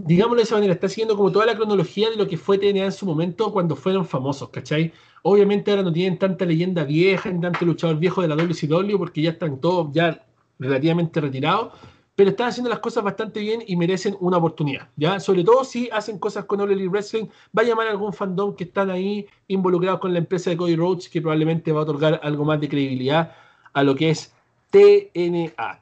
digámoslo 0.06 0.38
de 0.38 0.44
esa 0.44 0.56
manera, 0.56 0.74
está 0.74 0.88
siguiendo 0.90 1.16
como 1.16 1.32
toda 1.32 1.46
la 1.46 1.56
cronología 1.56 2.10
de 2.10 2.16
lo 2.18 2.28
que 2.28 2.38
fue 2.38 2.58
TNA 2.58 2.86
en 2.86 2.92
su 2.92 3.06
momento 3.06 3.52
cuando 3.52 3.76
fueron 3.76 4.06
famosos, 4.06 4.50
¿cachai? 4.50 4.94
Obviamente 5.24 5.72
ahora 5.72 5.84
no 5.84 5.92
tienen 5.92 6.18
tanta 6.18 6.46
leyenda 6.46 6.84
vieja, 6.84 7.30
ni 7.32 7.42
tanto 7.42 7.66
luchador 7.66 7.98
viejo 7.98 8.22
de 8.22 8.28
la 8.30 8.36
WCW, 8.36 8.98
porque 8.98 9.22
ya 9.22 9.32
están 9.32 9.60
todos 9.60 9.90
ya 9.92 10.26
relativamente 10.58 11.20
retirados, 11.20 11.72
pero 12.16 12.32
están 12.32 12.50
haciendo 12.50 12.70
las 12.70 12.80
cosas 12.80 13.04
bastante 13.04 13.40
bien 13.40 13.64
y 13.66 13.76
merecen 13.76 14.16
una 14.20 14.38
oportunidad, 14.38 14.90
¿ya? 14.98 15.20
Sobre 15.20 15.44
todo 15.44 15.64
si 15.64 15.90
hacen 15.92 16.20
cosas 16.20 16.46
con 16.46 16.60
All 16.62 16.72
Elite 16.72 16.90
Wrestling, 16.90 17.26
va 17.58 17.64
a 17.64 17.66
llamar 17.66 17.88
a 17.88 17.92
algún 17.92 18.14
fandom 18.14 18.56
que 18.56 18.66
están 18.66 18.90
ahí 18.90 19.26
involucrados 19.48 20.00
con 20.00 20.14
la 20.14 20.20
empresa 20.20 20.50
de 20.50 20.58
Cody 20.58 20.76
Rhodes, 20.76 21.10
que 21.10 21.22
probablemente 21.22 21.72
va 21.72 21.80
a 21.80 21.84
otorgar 21.84 22.20
algo 22.24 22.46
más 22.46 22.60
de 22.60 22.68
credibilidad 22.70 23.34
a 23.74 23.84
lo 23.84 23.96
que 23.96 24.10
es 24.10 24.34
TNA. 24.70 25.82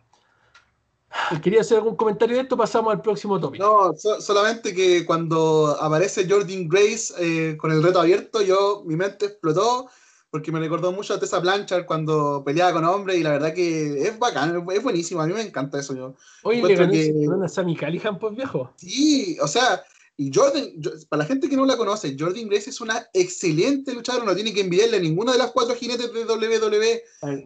¿Quería 1.41 1.61
hacer 1.61 1.77
algún 1.77 1.95
comentario 1.95 2.35
de 2.35 2.43
esto? 2.43 2.57
Pasamos 2.57 2.91
al 2.93 3.01
próximo 3.01 3.39
tópico. 3.39 3.65
No, 3.93 4.19
solamente 4.21 4.73
que 4.73 5.05
cuando 5.05 5.77
aparece 5.79 6.27
Jordan 6.29 6.67
Grace 6.67 7.13
eh, 7.17 7.57
con 7.57 7.71
el 7.71 7.81
reto 7.81 7.99
abierto, 8.01 8.41
yo 8.41 8.83
mi 8.85 8.95
mente 8.95 9.25
explotó 9.27 9.87
porque 10.29 10.51
me 10.51 10.59
recordó 10.59 10.91
mucho 10.91 11.13
a 11.13 11.19
Tessa 11.19 11.39
Blanchard 11.39 11.85
cuando 11.85 12.43
peleaba 12.45 12.73
con 12.73 12.83
hombres 12.85 13.17
y 13.17 13.23
la 13.23 13.31
verdad 13.31 13.53
que 13.53 14.05
es 14.07 14.19
bacán, 14.19 14.61
es 14.73 14.83
buenísimo, 14.83 15.21
a 15.21 15.27
mí 15.27 15.33
me 15.33 15.41
encanta 15.41 15.79
eso. 15.79 15.95
Yo 15.95 16.15
Oye, 16.43 16.61
le 16.61 16.75
ganó 16.75 16.91
que... 16.91 17.45
a 17.45 17.47
Sammy 17.47 17.77
Callihan, 17.77 18.19
pues 18.19 18.35
viejo. 18.35 18.71
Sí, 18.75 19.37
o 19.41 19.47
sea, 19.47 19.81
y 20.17 20.29
Jordan, 20.33 20.65
para 21.07 21.21
la 21.23 21.27
gente 21.27 21.47
que 21.47 21.55
no 21.55 21.65
la 21.65 21.77
conoce, 21.77 22.15
Jordan 22.19 22.49
Grace 22.49 22.69
es 22.71 22.81
una 22.81 23.07
excelente 23.13 23.93
luchadora, 23.93 24.25
no 24.25 24.35
tiene 24.35 24.53
que 24.53 24.61
envidiarle 24.61 24.97
a 24.97 25.01
ninguna 25.01 25.31
de 25.31 25.37
las 25.37 25.51
cuatro 25.51 25.75
jinetes 25.75 26.11
de 26.13 26.23
WWE. 26.25 27.03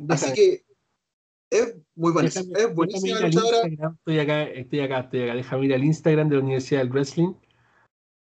Así 0.09 0.34
que 0.34 0.66
es 1.51 1.75
muy 1.95 2.13
buenísima. 2.13 2.57
es 2.57 2.73
buenísima 2.73 3.19
luchadora. 3.19 3.67
Estoy 3.67 4.19
acá, 4.19 4.43
estoy 4.43 4.79
acá, 4.79 4.99
estoy 5.01 5.23
acá. 5.23 5.35
Déjame 5.35 5.61
mira 5.63 5.75
al 5.75 5.83
Instagram 5.83 6.29
de 6.29 6.35
la 6.37 6.43
Universidad 6.43 6.79
del 6.79 6.89
Wrestling. 6.89 7.33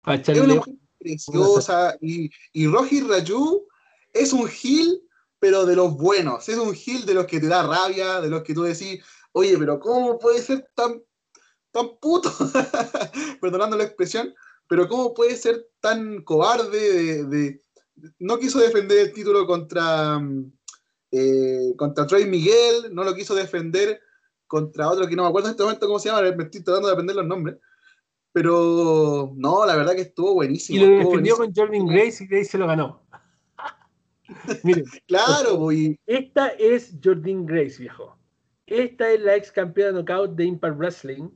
es 0.07 0.29
una 0.39 0.55
mujer 0.55 0.73
preciosa. 0.97 1.97
Y, 1.99 2.31
y 2.53 2.67
Roji 2.67 3.01
Rayu 3.01 3.67
es 4.13 4.31
un 4.31 4.47
heel, 4.47 5.01
pero 5.39 5.65
de 5.65 5.75
los 5.75 5.93
buenos. 5.97 6.47
Es 6.47 6.57
un 6.57 6.73
heel 6.73 7.05
de 7.05 7.15
los 7.15 7.25
que 7.25 7.41
te 7.41 7.47
da 7.49 7.67
rabia, 7.67 8.21
de 8.21 8.29
los 8.29 8.43
que 8.43 8.53
tú 8.53 8.63
decís, 8.63 9.03
oye, 9.33 9.57
pero 9.57 9.77
¿cómo 9.77 10.17
puede 10.17 10.39
ser 10.41 10.65
tan, 10.73 11.03
tan 11.71 11.97
puto? 11.99 12.31
Perdonando 13.41 13.75
la 13.75 13.83
expresión, 13.83 14.33
pero 14.69 14.87
¿cómo 14.87 15.13
puede 15.13 15.35
ser 15.35 15.67
tan 15.81 16.21
cobarde 16.23 17.25
de, 17.25 17.61
no 18.19 18.39
quiso 18.39 18.59
defender 18.59 18.99
el 18.99 19.11
título 19.11 19.45
contra 19.45 20.17
mm, 20.17 20.56
eh, 21.11 21.73
contra 21.77 22.05
Troy 22.05 22.25
Miguel, 22.25 22.93
no 22.93 23.03
lo 23.03 23.13
quiso 23.15 23.33
defender. 23.35 24.01
Contra 24.47 24.87
otro 24.89 25.07
que 25.07 25.15
no 25.15 25.23
me 25.23 25.29
acuerdo 25.29 25.47
en 25.49 25.51
este 25.51 25.63
momento 25.63 25.87
cómo 25.87 25.99
se 25.99 26.07
llama, 26.09 26.21
me 26.21 26.43
estoy 26.45 26.63
tratando 26.63 26.87
de 26.87 26.93
aprender 26.93 27.15
los 27.17 27.25
nombres. 27.27 27.57
Pero 28.31 29.33
no, 29.35 29.65
la 29.65 29.75
verdad 29.75 29.93
que 29.93 30.01
estuvo 30.01 30.35
buenísimo. 30.35 30.77
Y 30.77 30.87
lo 30.87 30.97
defendió 30.99 31.35
con 31.37 31.53
Jordan 31.53 31.87
Grace 31.87 32.23
y 32.23 32.27
Grace 32.27 32.45
se 32.51 32.57
lo 32.57 32.67
ganó. 32.67 33.03
claro, 35.07 35.57
voy. 35.57 35.99
Pues, 36.05 36.19
Esta 36.23 36.47
es 36.59 36.93
Jordan 37.03 37.45
Grace, 37.45 37.77
viejo. 37.79 38.17
Esta 38.67 39.11
es 39.11 39.21
la 39.21 39.35
ex 39.35 39.51
campeona 39.51 39.89
de 39.91 39.95
knockout 40.03 40.35
de 40.35 40.45
Impact 40.45 40.77
Wrestling. 40.77 41.29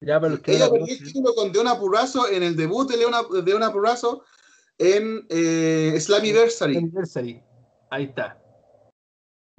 Ya 0.00 0.20
para 0.20 0.32
los 0.32 0.40
que 0.40 0.54
Ella 0.56 0.70
perdió 0.70 0.92
el 0.94 1.02
título 1.04 1.34
con 1.34 1.52
Deona 1.52 1.78
Purrazo 1.78 2.28
en 2.28 2.42
el 2.42 2.54
debut 2.56 2.88
de 2.90 2.96
Leona, 2.96 3.18
Deona 3.44 3.72
Purrazo 3.72 4.24
en 4.76 5.24
eh, 5.28 5.96
Slammiversary. 6.00 6.82
Ahí 7.90 8.04
está 8.04 8.42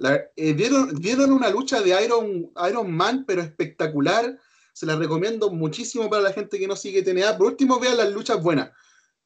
eh, 0.00 0.52
vieron, 0.54 1.32
una 1.32 1.50
lucha 1.50 1.80
de 1.80 2.02
Iron, 2.04 2.50
Iron 2.68 2.90
Man, 2.92 3.24
pero 3.26 3.42
espectacular. 3.42 4.38
Se 4.72 4.86
la 4.86 4.94
recomiendo 4.94 5.50
muchísimo 5.50 6.08
para 6.08 6.22
la 6.22 6.32
gente 6.32 6.56
que 6.58 6.68
no 6.68 6.76
sigue 6.76 7.02
TNA. 7.02 7.36
Por 7.36 7.48
último, 7.48 7.80
vean 7.80 7.96
las 7.96 8.12
luchas 8.12 8.40
buenas. 8.40 8.70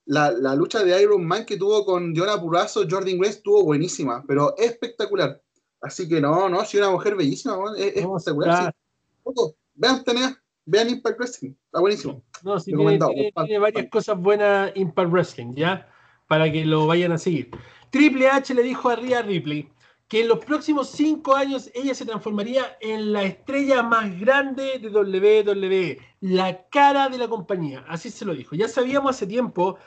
La, 0.07 0.31
la 0.31 0.55
lucha 0.57 0.83
de 0.83 1.01
Iron 1.01 1.25
Man 1.27 1.45
que 1.45 1.59
tuvo 1.59 1.85
con 1.85 2.15
Jonah 2.17 2.41
Purrazo, 2.41 2.85
Jordan 2.91 3.19
Grace, 3.19 3.37
estuvo 3.39 3.63
buenísima, 3.65 4.25
pero 4.27 4.57
espectacular. 4.57 5.41
Así 5.83 6.09
que 6.09 6.21
no, 6.21 6.49
no, 6.49 6.65
si 6.65 6.79
una 6.79 6.91
mujer 6.91 7.15
bellísima, 7.17 7.57
es, 7.77 7.95
espectacular. 7.97 8.75
Vean 9.75 10.03
TNA, 10.03 10.43
vean 10.65 10.89
Impact 10.91 11.19
Wrestling, 11.19 11.51
está 11.67 11.81
buenísimo. 11.81 12.25
No, 12.43 12.59
sí, 12.59 12.73
tiene, 12.75 12.99
tiene, 13.45 13.59
varias 13.59 13.91
cosas 13.91 14.17
buenas 14.19 14.73
Impact 14.75 15.11
Wrestling, 15.11 15.55
¿ya? 15.55 15.87
Para 16.29 16.51
que 16.51 16.65
lo 16.65 16.87
vayan 16.89 17.13
a 17.13 17.19
seguir. 17.19 17.51
Triple 17.91 18.29
H 18.29 18.55
le 18.55 18.63
dijo 18.65 18.89
a 18.89 18.97
Rhea 18.97 19.23
Ripley, 19.23 19.69
que 20.13 20.21
en 20.21 20.29
los 20.29 20.45
próximos 20.45 20.91
cinco 20.91 21.35
años 21.35 21.71
ella 21.73 21.95
se 21.95 22.05
transformaría 22.05 22.77
en 22.83 23.15
la 23.15 23.23
estrella 23.23 23.83
más 23.83 24.21
grande 24.21 24.79
de 24.79 24.91
WWE, 24.91 25.99
la 26.21 26.67
cara 26.69 27.09
de 27.09 27.17
la 27.17 27.29
compañía. 27.29 27.83
Así 27.89 28.11
se 28.11 28.27
lo 28.27 28.35
dijo. 28.35 28.55
Ya 28.55 28.69
sabíamos 28.69 29.09
hace 29.17 29.27
tiempo 29.27 29.79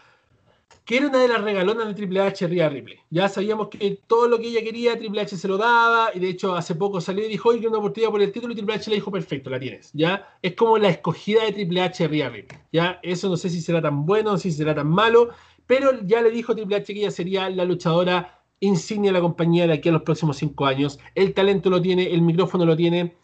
que 0.83 0.97
era 0.97 1.09
una 1.09 1.19
de 1.19 1.27
las 1.27 1.41
regalonas 1.43 1.85
de 1.87 1.93
Triple 1.93 2.21
H, 2.21 2.47
Ria 2.47 2.69
Ripley. 2.69 2.97
Ya 3.11 3.29
sabíamos 3.29 3.67
que 3.67 3.99
todo 4.07 4.27
lo 4.27 4.39
que 4.39 4.47
ella 4.47 4.63
quería, 4.63 4.97
Triple 4.97 5.21
H 5.21 5.37
se 5.37 5.47
lo 5.47 5.57
daba, 5.57 6.09
y 6.15 6.19
de 6.19 6.29
hecho 6.29 6.55
hace 6.55 6.73
poco 6.73 6.99
salió 7.01 7.23
y 7.23 7.29
dijo, 7.29 7.49
oye, 7.49 7.61
que 7.61 7.67
una 7.67 7.77
oportunidad 7.77 8.09
por 8.09 8.23
el 8.23 8.31
título, 8.31 8.51
y 8.53 8.55
Triple 8.55 8.73
H 8.77 8.89
le 8.89 8.95
dijo, 8.95 9.11
perfecto, 9.11 9.51
la 9.51 9.59
tienes, 9.59 9.91
¿ya? 9.93 10.39
Es 10.41 10.55
como 10.55 10.79
la 10.79 10.89
escogida 10.89 11.43
de 11.43 11.51
Triple 11.51 11.81
H, 11.83 12.07
Ria 12.07 12.29
Ripley, 12.29 12.59
¿ya? 12.73 12.99
Eso 13.03 13.29
no 13.29 13.37
sé 13.37 13.51
si 13.51 13.61
será 13.61 13.79
tan 13.79 14.07
bueno, 14.07 14.39
si 14.39 14.51
será 14.51 14.73
tan 14.73 14.87
malo, 14.87 15.29
pero 15.67 15.91
ya 16.07 16.19
le 16.23 16.31
dijo 16.31 16.55
Triple 16.55 16.77
H 16.77 16.91
que 16.95 16.99
ella 16.99 17.11
sería 17.11 17.47
la 17.51 17.63
luchadora 17.63 18.41
insignia 18.61 19.09
de 19.09 19.13
la 19.13 19.21
compañía 19.21 19.67
de 19.67 19.73
aquí 19.73 19.89
a 19.89 19.91
los 19.91 20.01
próximos 20.03 20.37
cinco 20.37 20.65
años. 20.65 20.99
El 21.15 21.33
talento 21.33 21.69
lo 21.69 21.81
tiene, 21.81 22.11
el 22.11 22.21
micrófono 22.21 22.65
lo 22.65 22.75
tiene. 22.75 23.15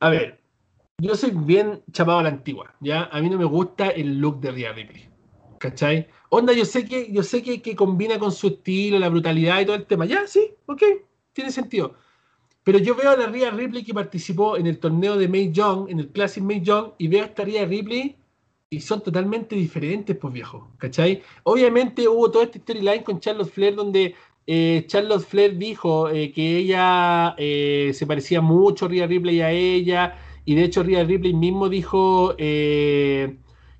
A 0.00 0.10
ver, 0.10 0.40
yo 1.00 1.14
soy 1.14 1.32
bien 1.32 1.82
chapado 1.92 2.18
a 2.18 2.22
la 2.24 2.28
antigua, 2.28 2.74
¿ya? 2.80 3.08
A 3.10 3.20
mí 3.20 3.28
no 3.30 3.38
me 3.38 3.44
gusta 3.44 3.88
el 3.88 4.18
look 4.18 4.40
de 4.40 4.50
Rhea 4.52 4.72
Ripley, 4.72 5.08
¿cachai? 5.58 6.08
Onda, 6.30 6.52
yo 6.52 6.64
sé 6.64 6.84
que, 6.84 7.10
yo 7.12 7.22
sé 7.22 7.42
que, 7.42 7.62
que 7.62 7.74
combina 7.74 8.18
con 8.18 8.32
su 8.32 8.48
estilo, 8.48 8.98
la 8.98 9.08
brutalidad 9.08 9.60
y 9.60 9.64
todo 9.66 9.76
el 9.76 9.86
tema. 9.86 10.04
Ya, 10.04 10.26
sí, 10.26 10.52
ok, 10.66 10.82
tiene 11.32 11.50
sentido. 11.50 11.94
Pero 12.64 12.78
yo 12.78 12.94
veo 12.94 13.10
a 13.10 13.16
la 13.16 13.26
Rhea 13.26 13.50
Ripley 13.50 13.82
que 13.82 13.94
participó 13.94 14.58
en 14.58 14.66
el 14.66 14.78
torneo 14.78 15.16
de 15.16 15.26
May 15.28 15.50
Young, 15.52 15.88
en 15.88 16.00
el 16.00 16.08
Classic 16.10 16.42
May 16.44 16.60
Young, 16.60 16.88
y 16.98 17.08
veo 17.08 17.22
a 17.22 17.26
esta 17.26 17.42
Rhea 17.44 17.64
Ripley 17.64 18.16
y 18.70 18.80
son 18.80 19.00
totalmente 19.02 19.56
diferentes, 19.56 20.14
pues 20.14 20.34
viejo, 20.34 20.70
¿cachai? 20.76 21.22
Obviamente 21.44 22.06
hubo 22.06 22.30
toda 22.30 22.44
esta 22.44 22.58
storyline 22.58 23.02
con 23.02 23.18
Charles 23.18 23.50
Flair 23.50 23.74
donde 23.74 24.14
eh, 24.50 24.86
Charlotte 24.88 25.26
Flair 25.26 25.58
dijo 25.58 26.08
eh, 26.08 26.32
que 26.32 26.56
ella 26.56 27.34
eh, 27.36 27.90
se 27.92 28.06
parecía 28.06 28.40
mucho 28.40 28.86
a 28.86 28.88
Rhea 28.88 29.06
Ripley 29.06 29.42
a 29.42 29.50
ella, 29.50 30.16
y 30.46 30.54
de 30.54 30.64
hecho 30.64 30.82
Rhea 30.82 31.04
Ripley 31.04 31.34
mismo 31.34 31.68
dijo 31.68 32.34
que 32.34 33.36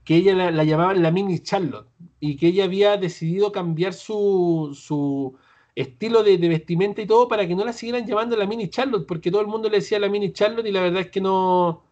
ella 0.06 0.34
la, 0.34 0.50
llamaba 0.64 0.64
llamaban 0.92 1.02
la 1.02 1.10
mini 1.10 1.38
Charlotte, 1.40 1.88
y 2.20 2.36
que 2.36 2.48
ella 2.48 2.64
había 2.64 2.98
decidido 2.98 3.50
cambiar 3.50 3.94
su, 3.94 4.76
su 4.78 5.38
estilo 5.74 6.22
de, 6.22 6.36
vestimenta 6.36 7.00
y 7.00 7.06
todo 7.06 7.28
para 7.28 7.48
que 7.48 7.54
no 7.54 7.64
la 7.64 7.72
siguieran 7.72 8.06
llamando 8.06 8.36
la 8.36 8.44
mini 8.44 8.68
Charlotte, 8.68 9.06
porque 9.06 9.30
todo 9.30 9.40
el 9.40 9.46
mundo 9.46 9.70
le 9.70 9.76
decía 9.78 9.98
la 9.98 10.10
mini 10.10 10.34
Charlotte 10.34 10.66
y 10.66 10.70
la 10.72 10.82
verdad 10.82 11.00
es 11.00 11.10
que 11.10 11.22
no, 11.22 11.82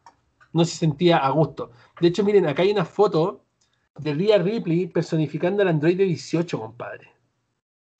no 0.52 0.64
se 0.66 0.76
sentía 0.76 1.16
a 1.16 1.30
gusto. 1.30 1.70
De 1.98 2.08
hecho, 2.08 2.22
miren, 2.24 2.46
acá 2.46 2.60
hay 2.60 2.72
una 2.72 2.84
foto 2.84 3.40
de 3.98 4.12
Rhea 4.12 4.36
Ripley 4.36 4.86
personificando 4.88 5.62
al 5.62 5.68
androide 5.68 6.04
18, 6.04 6.60
compadre. 6.60 7.08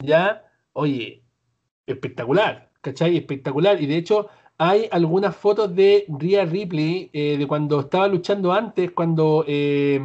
¿Ya? 0.05 0.43
oye, 0.77 1.25
espectacular, 1.87 2.71
¿cachai? 2.81 3.17
Espectacular. 3.17 3.81
Y 3.83 3.87
de 3.87 3.97
hecho, 3.97 4.27
hay 4.59 4.89
algunas 4.93 5.35
fotos 5.37 5.75
de 5.75 6.05
Rhea 6.09 6.45
Ripley 6.45 7.09
eh, 7.13 7.37
de 7.39 7.47
cuando 7.47 7.81
estaba 7.81 8.09
luchando 8.09 8.53
antes, 8.53 8.91
cuando 8.93 9.45
eh, 9.49 9.99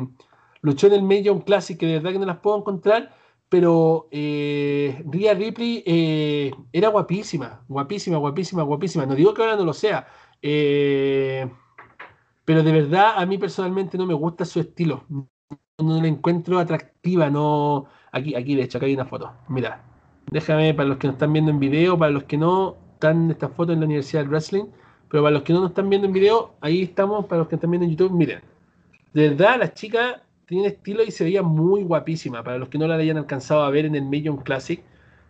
luchó 0.61 0.87
en 0.87 0.93
el 0.93 1.03
Major 1.03 1.43
Classic, 1.43 1.77
que 1.77 1.85
de 1.85 1.93
verdad 1.95 2.13
que 2.13 2.19
no 2.19 2.25
las 2.25 2.37
puedo 2.39 2.57
encontrar, 2.57 3.13
pero 3.49 4.07
eh, 4.11 5.03
Rhea 5.11 5.33
Ripley 5.33 5.83
era 6.71 6.87
guapísima, 6.87 7.65
guapísima, 7.67 8.17
guapísima, 8.17 8.63
guapísima. 8.63 9.05
No 9.05 9.13
digo 9.15 9.33
que 9.33 9.41
ahora 9.41 9.57
no 9.57 9.65
lo 9.65 9.73
sea, 9.73 10.07
pero 10.41 12.63
de 12.63 12.71
verdad 12.71 13.13
a 13.17 13.25
mí 13.25 13.37
personalmente 13.37 13.97
no 13.97 14.05
me 14.05 14.13
gusta 14.13 14.45
su 14.45 14.61
estilo. 14.61 15.03
No 15.77 16.01
la 16.01 16.07
encuentro 16.07 16.59
atractiva, 16.59 17.29
no... 17.29 17.87
Aquí, 18.13 18.35
aquí 18.35 18.55
de 18.55 18.63
hecho, 18.63 18.77
acá 18.77 18.87
hay 18.87 18.93
una 18.93 19.05
foto, 19.05 19.31
mira 19.49 19.87
déjame, 20.29 20.73
para 20.73 20.87
los 20.89 20.97
que 20.97 21.07
nos 21.07 21.15
están 21.15 21.33
viendo 21.33 21.51
en 21.51 21.59
video, 21.59 21.97
para 21.97 22.11
los 22.11 22.23
que 22.23 22.37
no, 22.37 22.75
están 22.93 23.31
esta 23.31 23.49
fotos 23.49 23.73
en 23.73 23.79
la 23.79 23.85
Universidad 23.85 24.21
del 24.21 24.29
Wrestling, 24.29 24.65
pero 25.09 25.23
para 25.23 25.33
los 25.33 25.43
que 25.43 25.53
no 25.53 25.61
nos 25.61 25.69
están 25.71 25.89
viendo 25.89 26.07
en 26.07 26.13
video, 26.13 26.51
ahí 26.61 26.83
estamos, 26.83 27.25
para 27.25 27.39
los 27.39 27.47
que 27.47 27.55
están 27.55 27.71
viendo 27.71 27.85
en 27.85 27.91
YouTube, 27.91 28.11
miren. 28.11 28.39
De 29.13 29.29
verdad, 29.29 29.59
la 29.59 29.73
chica 29.73 30.21
tiene 30.45 30.67
estilo 30.67 31.03
y 31.03 31.11
se 31.11 31.23
veía 31.23 31.41
muy 31.41 31.83
guapísima, 31.83 32.43
para 32.43 32.57
los 32.57 32.69
que 32.69 32.77
no 32.77 32.87
la 32.87 32.95
hayan 32.95 33.17
alcanzado 33.17 33.63
a 33.63 33.69
ver 33.69 33.85
en 33.85 33.95
el 33.95 34.03
Million 34.05 34.37
Classic. 34.37 34.83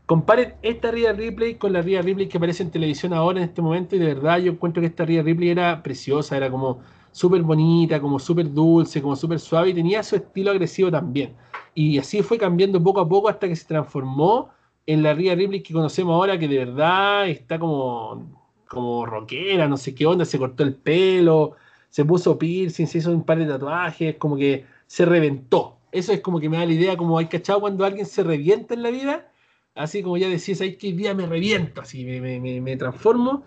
Comparen 0.06 0.56
esta 0.62 0.92
Rhea 0.92 1.14
Ripley 1.14 1.56
con 1.56 1.72
la 1.74 1.82
Rhea 1.82 2.02
Ripley 2.02 2.28
que 2.28 2.38
aparece 2.38 2.64
en 2.64 2.72
televisión 2.72 3.14
ahora 3.14 3.40
en 3.42 3.46
este 3.48 3.62
momento 3.62 3.96
y 3.96 4.00
de 4.00 4.14
verdad 4.14 4.40
yo 4.40 4.52
encuentro 4.52 4.82
que 4.82 4.88
esta 4.88 5.06
Rhea 5.06 5.24
Ripley 5.24 5.50
era 5.52 5.82
preciosa, 5.82 6.36
era 6.36 6.52
como 6.52 6.82
súper 7.14 7.42
bonita, 7.44 8.00
como 8.02 8.20
súper 8.20 8.52
dulce, 8.52 9.02
como 9.02 9.16
súper 9.16 9.40
suave 9.40 9.70
y 9.70 9.74
tenía 9.74 10.04
su 10.04 10.18
estilo 10.18 10.52
agresivo 10.52 10.92
también. 10.92 11.34
Y 11.74 11.98
así 11.98 12.22
fue 12.24 12.38
cambiando 12.38 12.84
poco 12.84 13.00
a 13.00 13.08
poco 13.08 13.30
hasta 13.30 13.48
que 13.48 13.56
se 13.56 13.66
transformó 13.66 14.50
en 14.86 15.04
la 15.04 15.14
Ria 15.14 15.36
Ripley 15.36 15.62
que 15.62 15.74
conocemos 15.74 16.14
ahora, 16.14 16.38
que 16.40 16.48
de 16.48 16.58
verdad 16.60 17.30
está 17.30 17.60
como, 17.60 18.48
como 18.68 19.06
rockera, 19.06 19.68
no 19.68 19.78
sé 19.78 19.94
qué 19.94 20.06
onda, 20.06 20.26
se 20.26 20.40
cortó 20.40 20.64
el 20.64 20.76
pelo, 20.76 21.56
se 21.90 22.06
puso 22.06 22.38
piercing, 22.38 22.88
se 22.88 22.98
hizo 23.00 23.12
un 23.12 23.24
par 23.24 23.38
de 23.40 23.46
tatuajes, 23.46 24.16
como 24.18 24.36
que 24.38 24.66
se 24.88 25.06
reventó. 25.06 25.78
Eso 25.92 26.14
es 26.14 26.22
como 26.22 26.40
que 26.40 26.50
me 26.50 26.58
da 26.58 26.66
la 26.66 26.74
idea, 26.74 26.98
como 26.98 27.18
hay 27.20 27.26
cachado 27.28 27.60
cuando 27.62 27.86
alguien 27.86 28.06
se 28.06 28.24
revienta 28.24 28.74
en 28.74 28.84
la 28.84 28.92
vida, 28.92 29.32
así 29.76 30.02
como 30.02 30.18
ya 30.18 30.30
decís, 30.30 30.60
ay, 30.62 30.78
que 30.78 30.94
día 30.94 31.14
me 31.14 31.26
reviento, 31.28 31.82
así 31.82 32.06
me, 32.06 32.22
me, 32.22 32.40
me 32.62 32.78
transformo. 32.78 33.44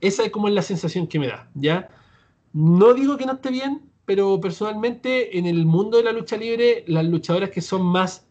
Esa 0.00 0.24
es 0.24 0.30
como 0.30 0.48
la 0.48 0.62
sensación 0.62 1.06
que 1.06 1.20
me 1.20 1.28
da, 1.28 1.48
¿ya? 1.54 1.88
No 2.52 2.94
digo 2.94 3.16
que 3.16 3.26
no 3.26 3.34
esté 3.34 3.50
bien, 3.50 3.82
pero 4.06 4.40
personalmente 4.40 5.38
en 5.38 5.46
el 5.46 5.64
mundo 5.66 5.98
de 5.98 6.04
la 6.04 6.12
lucha 6.12 6.36
libre, 6.36 6.84
las 6.88 7.04
luchadoras 7.06 7.50
que 7.50 7.60
son 7.60 7.86
más 7.86 8.27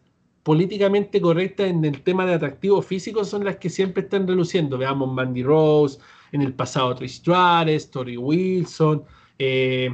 políticamente 0.48 1.20
correctas 1.20 1.66
en 1.68 1.84
el 1.84 2.00
tema 2.02 2.24
de 2.24 2.32
atractivo 2.32 2.80
físico 2.80 3.22
son 3.22 3.44
las 3.44 3.56
que 3.56 3.68
siempre 3.68 4.04
están 4.04 4.26
reluciendo. 4.26 4.78
Veamos 4.78 5.12
Mandy 5.12 5.42
Rose, 5.42 6.00
en 6.32 6.40
el 6.40 6.54
pasado 6.54 6.94
Trish 6.94 7.18
Stratus, 7.18 7.90
Tori 7.90 8.16
Wilson. 8.16 9.04
Eh, 9.38 9.90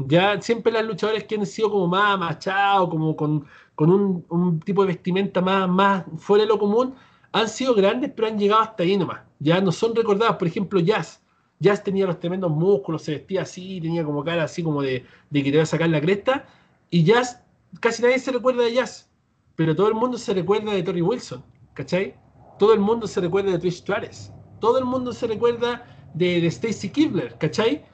ya 0.00 0.40
siempre 0.40 0.70
las 0.72 0.84
luchadoras 0.84 1.24
que 1.24 1.34
han 1.34 1.46
sido 1.46 1.72
como 1.72 1.88
más 1.88 2.16
machados, 2.16 2.88
como 2.88 3.16
con, 3.16 3.44
un, 3.78 4.60
tipo 4.64 4.82
de 4.82 4.88
vestimenta 4.92 5.40
más, 5.40 5.68
más 5.68 6.04
fuera 6.18 6.44
de 6.44 6.48
lo 6.48 6.60
común, 6.60 6.94
han 7.32 7.48
sido 7.48 7.74
grandes, 7.74 8.12
pero 8.14 8.28
han 8.28 8.38
llegado 8.38 8.62
hasta 8.62 8.84
ahí 8.84 8.96
nomás. 8.96 9.22
Ya 9.40 9.60
no 9.60 9.72
son 9.72 9.96
recordadas. 9.96 10.36
Por 10.36 10.46
ejemplo, 10.46 10.78
Jazz. 10.78 11.20
Jazz 11.58 11.82
tenía 11.82 12.06
los 12.06 12.20
tremendos 12.20 12.52
músculos, 12.52 13.02
se 13.02 13.14
vestía 13.16 13.42
así, 13.42 13.80
tenía 13.80 14.04
como 14.04 14.22
cara 14.22 14.44
así 14.44 14.62
como 14.62 14.80
de, 14.80 15.04
de 15.30 15.38
que 15.42 15.50
te 15.50 15.56
iba 15.56 15.64
a 15.64 15.66
sacar 15.66 15.88
la 15.90 16.00
cresta. 16.00 16.46
Y 16.88 17.02
Jazz, 17.02 17.42
casi 17.80 18.00
nadie 18.02 18.20
se 18.20 18.30
recuerda 18.30 18.62
de 18.62 18.72
Jazz 18.74 19.05
pero 19.56 19.74
todo 19.74 19.88
el 19.88 19.94
mundo 19.94 20.16
se 20.18 20.34
recuerda 20.34 20.72
de 20.72 20.82
Tori 20.82 21.02
Wilson, 21.02 21.42
¿cachai? 21.72 22.14
Todo 22.58 22.74
el 22.74 22.80
mundo 22.80 23.06
se 23.06 23.20
recuerda 23.20 23.50
de 23.52 23.58
Trish 23.58 23.78
Stratus, 23.78 24.30
todo 24.60 24.78
el 24.78 24.84
mundo 24.84 25.12
se 25.12 25.26
recuerda 25.26 25.84
de, 26.14 26.46
Stacy 26.46 26.90
Kibler, 26.90 27.36
¿cachai? 27.38 27.84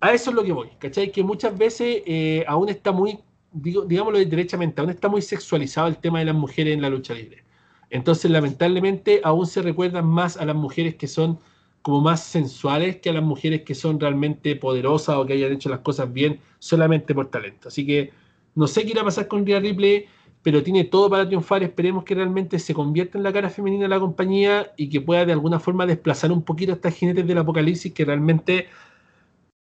A 0.00 0.12
eso 0.12 0.30
es 0.30 0.36
lo 0.36 0.44
que 0.44 0.52
voy, 0.52 0.68
¿cachai? 0.78 1.10
Que 1.10 1.22
muchas 1.22 1.56
veces 1.58 2.02
eh, 2.06 2.44
aún 2.48 2.68
está 2.68 2.92
muy, 2.92 3.18
digo, 3.52 3.82
digámoslo 3.84 4.18
derechamente, 4.20 4.80
aún 4.80 4.90
está 4.90 5.08
muy 5.08 5.20
sexualizado 5.20 5.88
el 5.88 5.98
tema 5.98 6.20
de 6.20 6.26
las 6.26 6.34
mujeres 6.34 6.72
en 6.74 6.82
la 6.82 6.90
lucha 6.90 7.14
libre. 7.14 7.44
Entonces, 7.90 8.30
lamentablemente, 8.30 9.20
aún 9.24 9.46
se 9.46 9.62
recuerdan 9.62 10.06
más 10.06 10.36
a 10.36 10.44
las 10.44 10.56
mujeres 10.56 10.96
que 10.96 11.06
son 11.06 11.38
como 11.82 12.00
más 12.00 12.22
sensuales 12.22 12.96
que 12.96 13.10
a 13.10 13.12
las 13.12 13.22
mujeres 13.22 13.62
que 13.62 13.74
son 13.74 14.00
realmente 14.00 14.56
poderosas 14.56 15.16
o 15.16 15.26
que 15.26 15.34
hayan 15.34 15.52
hecho 15.52 15.68
las 15.68 15.80
cosas 15.80 16.10
bien 16.12 16.40
solamente 16.60 17.14
por 17.14 17.28
talento. 17.30 17.68
Así 17.68 17.86
que 17.86 18.10
no 18.54 18.66
sé 18.66 18.84
qué 18.84 18.92
irá 18.92 19.02
a 19.02 19.04
pasar 19.04 19.28
con 19.28 19.44
Rhea 19.44 19.60
Ripley 19.60 20.06
pero 20.44 20.62
tiene 20.62 20.84
todo 20.84 21.08
para 21.10 21.26
triunfar. 21.26 21.62
Esperemos 21.62 22.04
que 22.04 22.14
realmente 22.14 22.58
se 22.58 22.74
convierta 22.74 23.16
en 23.16 23.24
la 23.24 23.32
cara 23.32 23.48
femenina 23.48 23.84
de 23.84 23.88
la 23.88 23.98
compañía 23.98 24.72
y 24.76 24.90
que 24.90 25.00
pueda 25.00 25.24
de 25.24 25.32
alguna 25.32 25.58
forma 25.58 25.86
desplazar 25.86 26.30
un 26.30 26.42
poquito 26.44 26.72
a 26.72 26.74
estas 26.76 26.94
jinetes 26.94 27.26
del 27.26 27.38
apocalipsis 27.38 27.94
que 27.94 28.04
realmente 28.04 28.68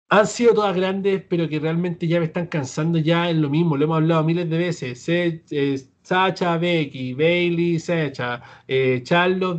han 0.09 0.25
sido 0.25 0.53
todas 0.53 0.73
grandes, 0.75 1.23
pero 1.27 1.47
que 1.49 1.59
realmente 1.59 2.07
ya 2.07 2.19
me 2.21 2.27
están 2.27 2.47
cansando 2.47 2.97
ya 2.99 3.29
en 3.29 3.41
lo 3.41 3.49
mismo. 3.49 3.75
Lo 3.75 3.83
hemos 3.83 3.97
hablado 3.97 4.23
miles 4.23 4.49
de 4.49 4.57
veces. 4.57 5.09
Eh, 5.09 5.43
Sacha, 6.03 6.57
Becky, 6.57 7.13
Bailey, 7.15 7.77
Sacha, 7.77 8.41
eh, 8.65 9.03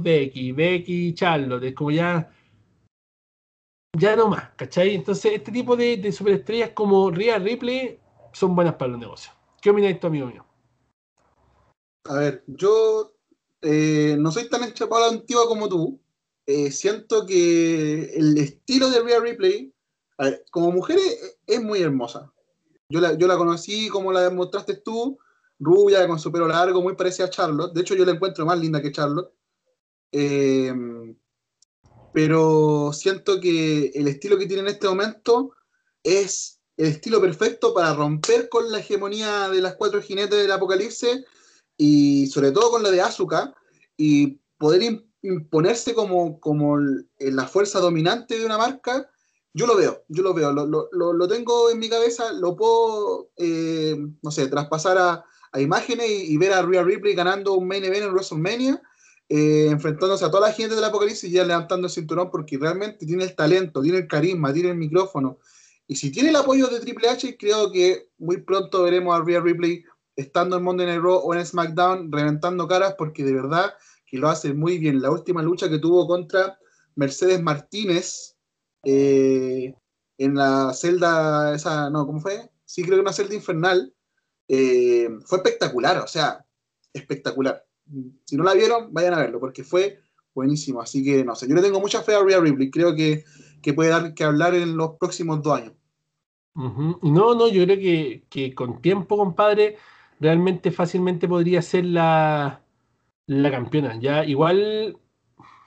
Becky, 0.02 0.52
Becky, 0.52 1.12
Charlotte. 1.12 1.62
Es 1.64 1.74
como 1.74 1.90
ya. 1.90 2.30
Ya 3.98 4.16
no 4.16 4.28
más, 4.28 4.48
¿cachai? 4.56 4.94
Entonces, 4.94 5.34
este 5.34 5.52
tipo 5.52 5.76
de, 5.76 5.98
de 5.98 6.10
superestrellas 6.10 6.70
como 6.70 7.10
Rhea 7.10 7.38
Ripley 7.38 7.98
son 8.32 8.56
buenas 8.56 8.76
para 8.76 8.92
los 8.92 9.00
negocios. 9.00 9.34
¿Qué 9.60 9.68
opináis 9.68 10.00
tú, 10.00 10.06
amigo 10.06 10.28
mío? 10.28 10.46
A 12.04 12.14
ver, 12.16 12.42
yo 12.48 13.14
eh, 13.60 14.16
no 14.18 14.32
soy 14.32 14.48
tan 14.48 14.64
enchapado 14.64 15.04
a 15.04 15.08
la 15.08 15.12
antigua 15.14 15.46
como 15.46 15.68
tú. 15.68 16.00
Eh, 16.46 16.72
siento 16.72 17.24
que 17.26 18.14
el 18.16 18.36
estilo 18.38 18.90
de 18.90 19.00
Rhea 19.00 19.20
Ripley, 19.20 19.72
como 20.50 20.72
mujer, 20.72 20.98
es, 21.46 21.62
muy 21.62 21.80
hermosa. 21.80 22.32
Yo 22.88 23.00
la, 23.00 23.16
yo 23.16 23.26
la, 23.28 23.36
conocí 23.38 23.88
como 23.88 24.12
la 24.12 24.22
demostraste 24.22 24.74
tú, 24.84 25.18
rubia, 25.60 26.04
con 26.08 26.18
su 26.18 26.32
pelo 26.32 26.48
largo, 26.48 26.82
muy 26.82 26.96
parecida 26.96 27.26
a 27.26 27.30
Charlotte. 27.30 27.72
De 27.72 27.82
hecho, 27.82 27.94
yo 27.94 28.04
la 28.04 28.12
encuentro 28.12 28.44
más 28.44 28.58
linda 28.58 28.82
que 28.82 28.90
Charlotte. 28.92 29.32
Eh, 30.10 30.72
pero 32.12 32.90
siento 32.92 33.40
que 33.40 33.86
el 33.94 34.08
estilo 34.08 34.36
que 34.38 34.46
tiene 34.46 34.62
en 34.62 34.68
este 34.68 34.88
momento 34.88 35.52
es 36.02 36.60
el 36.76 36.86
estilo 36.88 37.20
perfecto 37.20 37.72
para 37.72 37.94
romper 37.94 38.48
con 38.48 38.70
la 38.72 38.80
hegemonía 38.80 39.48
de 39.50 39.60
las 39.60 39.76
cuatro 39.76 40.02
jinetes 40.02 40.42
del 40.42 40.50
apocalipsis 40.50 41.24
y 41.84 42.28
sobre 42.28 42.52
todo 42.52 42.70
con 42.70 42.84
la 42.84 42.92
de 42.92 43.00
Asuka, 43.00 43.52
y 43.96 44.40
poder 44.56 45.02
imponerse 45.22 45.94
como, 45.94 46.38
como 46.38 46.76
la 47.18 47.48
fuerza 47.48 47.80
dominante 47.80 48.38
de 48.38 48.46
una 48.46 48.56
marca, 48.56 49.10
yo 49.52 49.66
lo 49.66 49.76
veo, 49.76 50.04
yo 50.06 50.22
lo 50.22 50.32
veo, 50.32 50.52
lo, 50.52 50.64
lo, 50.92 51.12
lo 51.12 51.26
tengo 51.28 51.72
en 51.72 51.80
mi 51.80 51.88
cabeza, 51.88 52.32
lo 52.34 52.54
puedo, 52.54 53.30
eh, 53.36 53.96
no 54.22 54.30
sé, 54.30 54.46
traspasar 54.46 54.96
a, 54.96 55.24
imágenes 55.60 56.08
y, 56.08 56.36
ver 56.38 56.52
a 56.52 56.62
Rhea 56.62 56.84
Ripley 56.84 57.14
ganando 57.14 57.54
un 57.54 57.66
main 57.66 57.82
event 57.82 58.04
en 58.04 58.12
WrestleMania, 58.12 58.80
eh, 59.28 59.66
enfrentándose 59.68 60.24
a 60.24 60.30
toda 60.30 60.46
la 60.46 60.54
gente 60.54 60.76
del 60.76 60.84
apocalipsis 60.84 61.30
y 61.30 61.32
ya 61.32 61.44
levantando 61.44 61.88
el 61.88 61.92
cinturón 61.92 62.30
porque 62.30 62.58
realmente 62.58 63.04
tiene 63.06 63.24
el 63.24 63.34
talento, 63.34 63.82
tiene 63.82 63.98
el 63.98 64.06
carisma, 64.06 64.52
tiene 64.54 64.70
el 64.70 64.76
micrófono. 64.76 65.40
Y 65.88 65.96
si 65.96 66.10
tiene 66.10 66.30
el 66.30 66.36
apoyo 66.36 66.68
de 66.68 66.78
Triple 66.80 67.08
H, 67.08 67.36
creo 67.36 67.70
que 67.72 68.08
muy 68.16 68.38
pronto 68.40 68.84
veremos 68.84 69.18
a 69.20 69.24
Rhea 69.24 69.40
Ripley 69.40 69.84
estando 70.16 70.56
en 70.56 70.62
Monday 70.62 70.86
Night 70.86 71.00
Raw 71.00 71.14
o 71.22 71.34
en 71.34 71.44
SmackDown, 71.44 72.10
reventando 72.10 72.66
caras, 72.68 72.94
porque 72.98 73.24
de 73.24 73.32
verdad 73.32 73.72
que 74.06 74.18
lo 74.18 74.28
hace 74.28 74.52
muy 74.52 74.78
bien. 74.78 75.00
La 75.00 75.10
última 75.10 75.42
lucha 75.42 75.68
que 75.68 75.78
tuvo 75.78 76.06
contra 76.06 76.58
Mercedes 76.96 77.42
Martínez 77.42 78.36
eh, 78.84 79.74
en 80.18 80.34
la 80.34 80.72
celda, 80.74 81.54
esa, 81.54 81.88
no, 81.90 82.06
¿cómo 82.06 82.20
fue? 82.20 82.50
Sí, 82.64 82.82
creo 82.82 82.96
que 82.96 83.02
una 83.02 83.12
celda 83.12 83.34
infernal. 83.34 83.94
Eh, 84.48 85.08
fue 85.24 85.38
espectacular, 85.38 85.98
o 85.98 86.06
sea, 86.06 86.44
espectacular. 86.92 87.64
Si 88.24 88.36
no 88.36 88.44
la 88.44 88.52
vieron, 88.54 88.92
vayan 88.92 89.14
a 89.14 89.18
verlo, 89.18 89.40
porque 89.40 89.64
fue 89.64 89.98
buenísimo. 90.34 90.82
Así 90.82 91.02
que, 91.02 91.24
no 91.24 91.34
sé, 91.34 91.48
yo 91.48 91.54
le 91.54 91.62
tengo 91.62 91.80
mucha 91.80 92.02
fe 92.02 92.14
a 92.14 92.22
Rhea 92.22 92.38
Ripley. 92.40 92.70
Creo 92.70 92.94
que, 92.94 93.24
puede 93.74 93.90
dar 93.90 94.12
que 94.12 94.24
hablar 94.24 94.54
en 94.54 94.76
los 94.76 94.96
próximos 94.98 95.40
dos 95.42 95.56
años. 95.58 95.72
No, 96.54 97.34
no, 97.34 97.48
yo 97.48 97.64
creo 97.64 97.78
que, 97.78 98.24
que, 98.28 98.54
con 98.54 98.82
tiempo, 98.82 99.16
compadre, 99.16 99.78
realmente 100.22 100.70
fácilmente 100.70 101.26
podría 101.28 101.60
ser 101.60 101.84
la, 101.84 102.62
campeona. 103.50 103.98
Ya, 104.00 104.24
igual, 104.24 104.96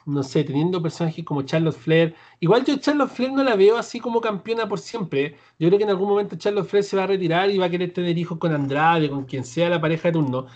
no 0.05 0.23
sé, 0.23 0.43
teniendo 0.45 0.81
personajes 0.81 1.25
como 1.25 1.41
Charlotte 1.43 1.75
Flair. 1.75 2.15
Igual 2.39 2.65
yo 2.65 2.77
Charlotte 2.77 3.09
Flair 3.11 3.33
no 3.33 3.43
la 3.43 3.55
veo 3.55 3.77
así 3.77 3.99
como 3.99 4.21
campeona 4.21 4.67
por 4.67 4.79
siempre. 4.79 5.35
Yo 5.59 5.67
creo 5.67 5.77
que 5.77 5.83
en 5.83 5.89
algún 5.89 6.07
momento 6.09 6.37
Charlotte 6.37 6.67
Flair 6.67 6.85
se 6.85 6.97
va 6.97 7.03
a 7.03 7.07
retirar 7.07 7.49
y 7.51 7.57
va 7.57 7.65
a 7.65 7.69
querer 7.69 7.91
tener 7.93 8.17
hijos 8.17 8.37
con 8.39 8.53
Andrade, 8.53 9.09
con 9.09 9.25
quien 9.25 9.43
sea 9.43 9.69
la 9.69 9.81
pareja 9.81 10.07
de 10.09 10.13
turno. 10.13 10.47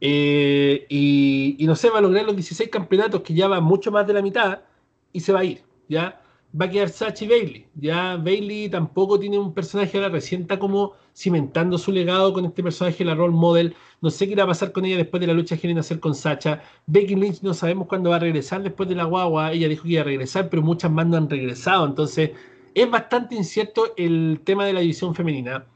Eh, 0.00 0.84
y, 0.90 1.56
y, 1.58 1.66
no 1.66 1.74
sé, 1.74 1.88
va 1.90 1.98
a 1.98 2.02
lograr 2.02 2.26
los 2.26 2.36
16 2.36 2.68
campeonatos, 2.70 3.22
que 3.22 3.32
ya 3.34 3.48
va 3.48 3.60
mucho 3.60 3.90
más 3.90 4.06
de 4.06 4.12
la 4.12 4.20
mitad, 4.22 4.60
y 5.12 5.20
se 5.20 5.32
va 5.32 5.40
a 5.40 5.44
ir, 5.44 5.62
¿ya? 5.88 6.20
va 6.58 6.66
a 6.66 6.70
quedar 6.70 6.88
Sachi 6.88 7.28
Bailey. 7.28 7.66
Ya 7.74 8.16
Bailey 8.16 8.68
tampoco 8.70 9.18
tiene 9.20 9.38
un 9.38 9.52
personaje 9.52 9.96
ahora 9.98 10.08
la 10.10 10.18
está 10.18 10.58
como 10.58 10.94
cimentando 11.14 11.76
su 11.78 11.92
legado 11.92 12.32
con 12.32 12.44
este 12.46 12.62
personaje, 12.62 13.04
la 13.04 13.14
role 13.14 13.34
model. 13.34 13.76
No 14.00 14.10
sé 14.10 14.26
qué 14.28 14.34
va 14.34 14.44
a 14.44 14.48
pasar 14.48 14.72
con 14.72 14.84
ella 14.84 14.96
después 14.96 15.20
de 15.20 15.26
la 15.26 15.34
lucha 15.34 15.56
que 15.56 15.62
quieren 15.62 15.78
hacer 15.78 16.00
con 16.00 16.14
Sacha. 16.14 16.62
Becky 16.86 17.14
Lynch 17.14 17.42
no 17.42 17.52
sabemos 17.54 17.86
cuándo 17.88 18.10
va 18.10 18.16
a 18.16 18.20
regresar 18.20 18.62
después 18.62 18.88
de 18.88 18.94
la 18.94 19.04
guagua. 19.04 19.52
Ella 19.52 19.68
dijo 19.68 19.82
que 19.84 19.90
iba 19.90 20.00
a 20.02 20.04
regresar, 20.04 20.48
pero 20.48 20.62
muchas 20.62 20.90
más 20.90 21.06
no 21.06 21.16
han 21.18 21.28
regresado. 21.28 21.84
Entonces 21.86 22.30
es 22.74 22.90
bastante 22.90 23.34
incierto 23.34 23.92
el 23.96 24.40
tema 24.44 24.64
de 24.66 24.72
la 24.72 24.80
división 24.80 25.14
femenina. 25.14 25.66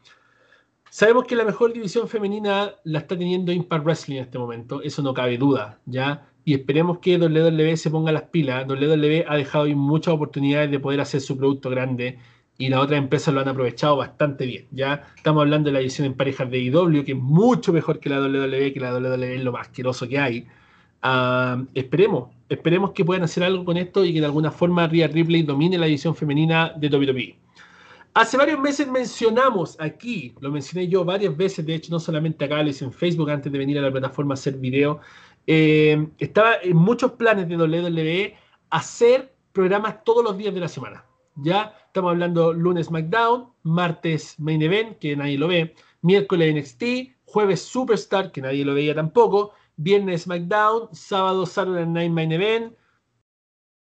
Sabemos 0.91 1.25
que 1.25 1.37
la 1.37 1.45
mejor 1.45 1.73
división 1.73 2.09
femenina 2.09 2.73
la 2.85 2.99
está 2.99 3.17
teniendo 3.17 3.53
Impact 3.53 3.85
Wrestling 3.85 4.17
en 4.17 4.25
este 4.25 4.39
momento, 4.39 4.83
eso 4.83 5.01
no 5.03 5.15
cabe 5.15 5.39
duda, 5.39 5.79
¿ya? 5.87 6.27
y 6.51 6.55
esperemos 6.55 6.99
que 6.99 7.17
WWE 7.17 7.77
se 7.77 7.91
ponga 7.91 8.11
las 8.11 8.25
pilas. 8.25 8.67
WWE 8.69 9.25
ha 9.29 9.37
dejado 9.37 9.65
hoy 9.67 9.77
muchas 9.77 10.15
oportunidades 10.15 10.69
de 10.73 10.81
poder 10.81 11.01
hacer 11.01 11.21
su 11.21 11.37
producto 11.39 11.71
grande 11.71 12.19
y 12.59 12.69
las 12.69 12.81
otras 12.81 12.99
empresas 12.99 13.33
lo 13.33 13.39
han 13.41 13.47
aprovechado 13.47 13.97
bastante 13.99 14.47
bien. 14.47 14.67
Ya 14.73 15.05
estamos 15.17 15.43
hablando 15.43 15.69
de 15.69 15.75
la 15.75 15.81
edición 15.81 16.09
en 16.09 16.15
parejas 16.15 16.51
de 16.51 16.59
IW, 16.59 16.97
e, 16.99 17.05
que 17.05 17.13
es 17.13 17.19
mucho 17.19 17.73
mejor 17.73 18.01
que 18.01 18.11
la 18.11 18.19
WWE, 18.21 18.73
que 18.73 18.81
la 18.81 18.93
WWE 18.93 19.37
es 19.37 19.45
lo 19.45 19.53
más 19.53 19.69
asqueroso 19.69 20.09
que 20.09 20.19
hay. 20.19 20.47
Ah, 21.03 21.63
esperemos, 21.73 22.31
esperemos 22.49 22.91
que 22.95 23.05
puedan 23.05 23.23
hacer 23.23 23.45
algo 23.45 23.65
con 23.65 23.77
esto 23.77 24.05
y 24.05 24.13
que 24.13 24.19
de 24.19 24.27
alguna 24.27 24.51
forma 24.51 24.89
Rhea 24.89 25.07
Ripley 25.07 25.45
domine 25.45 25.79
la 25.79 25.87
edición 25.87 26.17
femenina 26.17 26.73
de 26.77 26.89
WWE. 26.89 27.37
Hace 28.13 28.37
varios 28.37 28.59
meses 28.59 28.89
mencionamos 28.89 29.77
aquí, 29.79 30.35
lo 30.41 30.51
mencioné 30.51 30.89
yo 30.89 31.05
varias 31.05 31.35
veces, 31.37 31.65
de 31.65 31.77
hecho 31.77 31.93
no 31.93 32.01
solamente 32.01 32.45
acá, 32.45 32.61
lo 32.61 32.69
en 32.71 32.93
Facebook 32.93 33.31
antes 33.31 33.53
de 33.53 33.57
venir 33.57 33.79
a 33.79 33.83
la 33.83 33.91
plataforma 33.93 34.33
a 34.33 34.35
hacer 34.35 34.55
video, 34.57 34.99
eh, 35.53 36.09
estaba 36.21 36.59
en 36.63 36.77
muchos 36.77 37.11
planes 37.15 37.49
de 37.49 37.57
WWE 37.57 38.37
hacer 38.71 39.35
programas 39.53 40.05
todos 40.05 40.23
los 40.23 40.39
días 40.39 40.55
de 40.55 40.61
la 40.61 40.69
semana. 40.69 41.05
Ya 41.35 41.77
estamos 41.87 42.11
hablando 42.13 42.53
lunes 42.53 42.87
SmackDown, 42.87 43.51
martes 43.65 44.39
Main 44.39 44.63
Event, 44.63 44.99
que 44.99 45.17
nadie 45.17 45.37
lo 45.39 45.49
ve, 45.49 45.75
miércoles 46.03 46.55
NXT, 46.55 46.85
jueves 47.25 47.63
Superstar, 47.63 48.31
que 48.31 48.41
nadie 48.43 48.65
lo 48.65 48.75
veía 48.75 48.95
tampoco, 48.95 49.53
viernes 49.75 50.23
SmackDown, 50.23 50.89
sábado 50.95 51.45
Saturday 51.45 51.85
Night 51.85 52.13
Main 52.13 52.31
Event, 52.31 52.77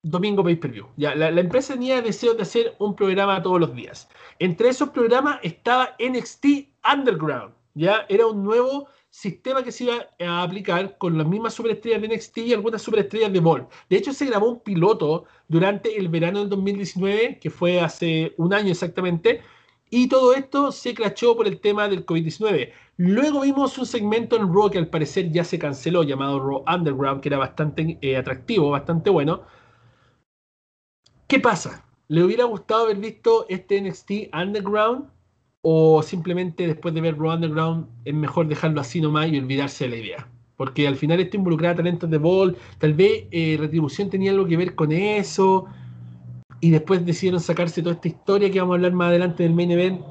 domingo 0.03 0.43
Pay 0.43 0.57
Per 0.57 0.72
View. 0.74 0.88
Ya, 0.97 1.16
la, 1.16 1.30
empresa 1.30 1.76
tenía 1.76 2.01
deseo 2.01 2.34
de 2.34 2.41
hacer 2.41 2.76
un 2.80 2.93
programa 2.93 3.41
todos 3.41 3.61
los 3.61 3.74
días. 3.74 4.09
Entre 4.39 4.68
esos 4.68 4.89
programas 4.89 5.39
estaba 5.43 5.95
NXT 5.97 6.45
Underground, 6.93 7.53
ya 7.74 8.05
era 8.09 8.28
un 8.28 8.43
nuevo 8.43 8.89
sistema 9.14 9.61
que 9.64 9.72
se 9.72 9.84
iba 9.84 10.07
a 10.28 10.41
aplicar 10.41 10.97
con 10.97 11.20
las 11.20 11.28
mismas 11.28 11.53
superestrellas 11.53 12.01
de 12.01 12.07
NXT 12.07 12.38
y 12.39 12.53
algunas 12.55 12.82
superestrellas 12.82 13.32
de 13.32 13.39
Ball 13.39 13.68
De 13.88 13.97
hecho, 13.97 14.11
se 14.11 14.26
grabó 14.26 14.49
un 14.49 14.59
piloto 14.61 15.26
durante 15.47 15.95
el 15.95 16.09
verano 16.09 16.39
del 16.39 16.49
2019, 16.49 17.38
que 17.39 17.51
fue 17.51 17.80
hace 17.80 18.34
un 18.38 18.55
año 18.55 18.72
exactamente, 18.72 19.41
y 19.91 20.07
todo 20.07 20.34
esto 20.34 20.72
se 20.72 20.95
clachó 20.95 21.38
por 21.38 21.45
el 21.45 21.59
tema 21.61 21.88
del 21.88 22.07
COVID-19. 22.07 22.72
Luego 22.97 23.41
vimos 23.41 23.78
un 23.78 23.86
segmento 23.86 24.36
en 24.36 24.51
Raw 24.51 24.72
que 24.72 24.80
al 24.80 24.88
parecer 24.89 25.30
ya 25.32 25.43
se 25.43 25.59
canceló, 25.59 26.01
llamado 26.01 26.39
Raw 26.39 26.66
Underground, 26.68 27.22
que 27.22 27.30
era 27.30 27.38
bastante 27.38 27.99
eh, 28.01 28.18
atractivo, 28.18 28.72
bastante 28.72 29.11
bueno. 29.11 29.43
¿Qué 31.28 31.39
pasa? 31.39 31.86
¿Le 32.07 32.24
hubiera 32.24 32.45
gustado 32.45 32.86
haber 32.86 32.97
visto 32.97 33.45
este 33.47 33.80
NXT 33.80 34.34
Underground? 34.34 35.07
o 35.66 36.03
simplemente 36.03 36.68
después 36.68 36.93
de 36.93 36.99
ver 36.99 37.18
Raw 37.18 37.36
Underground 37.36 37.88
es 38.03 38.14
mejor 38.14 38.47
dejarlo 38.47 38.82
así 38.82 38.99
nomás 38.99 39.30
y 39.30 39.39
olvidarse 39.39 39.86
de 39.86 39.89
la 39.91 39.95
idea. 39.95 40.28
Porque 40.57 40.88
al 40.88 40.97
final 40.97 41.20
esto 41.22 41.38
involucraba 41.38 41.76
talentos 41.76 42.09
de 42.09 42.18
Ball, 42.18 42.55
tal 42.78 42.93
vez 42.93 43.26
eh, 43.32 43.55
Retribución 43.59 44.09
tenía 44.09 44.32
algo 44.32 44.45
que 44.45 44.57
ver 44.57 44.76
con 44.76 44.91
eso, 44.91 45.66
y 46.59 46.70
después 46.70 47.05
decidieron 47.05 47.39
sacarse 47.39 47.82
toda 47.82 47.95
esta 47.95 48.07
historia 48.09 48.51
que 48.51 48.59
vamos 48.59 48.74
a 48.74 48.76
hablar 48.76 48.91
más 48.93 49.07
adelante 49.07 49.43
del 49.43 49.53
main 49.53 49.72
event, 49.72 50.01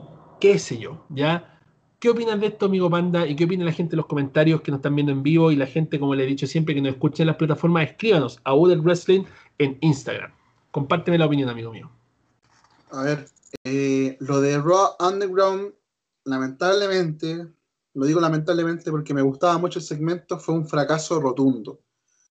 qué 0.41 0.59
sé 0.59 0.79
yo, 0.79 1.05
¿ya? 1.11 1.61
¿Qué 2.01 2.09
opinas 2.09 2.41
de 2.41 2.47
esto, 2.49 2.67
amigo 2.67 2.91
Panda? 2.91 3.27
¿Y 3.27 3.37
qué 3.37 3.45
opina 3.45 3.65
la 3.65 3.73
gente 3.73 3.95
en 3.95 3.99
los 3.99 4.07
comentarios 4.07 4.61
que 4.63 4.73
nos 4.73 4.79
están 4.79 4.95
viendo 4.97 5.13
en 5.13 5.23
vivo? 5.23 5.53
Y 5.53 5.57
la 5.57 5.67
gente, 5.67 6.01
como 6.01 6.15
le 6.15 6.25
he 6.25 6.27
dicho 6.27 6.47
siempre, 6.47 6.75
que 6.75 6.81
nos 6.81 6.93
escuchen 6.95 7.25
en 7.25 7.27
las 7.29 7.37
plataformas, 7.37 7.85
escríbanos 7.91 8.41
a 8.43 8.55
WWE 8.55 8.79
Wrestling 8.79 9.23
en 9.59 9.79
Instagram. 9.83 10.33
Compárteme 10.73 11.17
la 11.19 11.27
opinión, 11.27 11.49
amigo 11.49 11.71
mío. 11.71 11.91
A 12.91 13.03
ver, 13.05 13.27
eh, 13.65 14.17
lo 14.21 14.41
de 14.41 14.59
Raw 14.61 14.97
Underground, 14.99 15.73
lamentablemente, 16.25 17.47
lo 17.95 18.07
digo 18.07 18.21
lamentablemente 18.21 18.91
porque 18.91 19.15
me 19.15 19.23
gustaba 19.23 19.59
mucho 19.59 19.79
el 19.79 19.85
segmento, 19.85 20.39
fue 20.39 20.55
un 20.55 20.67
fracaso 20.67 21.21
rotundo. 21.21 21.81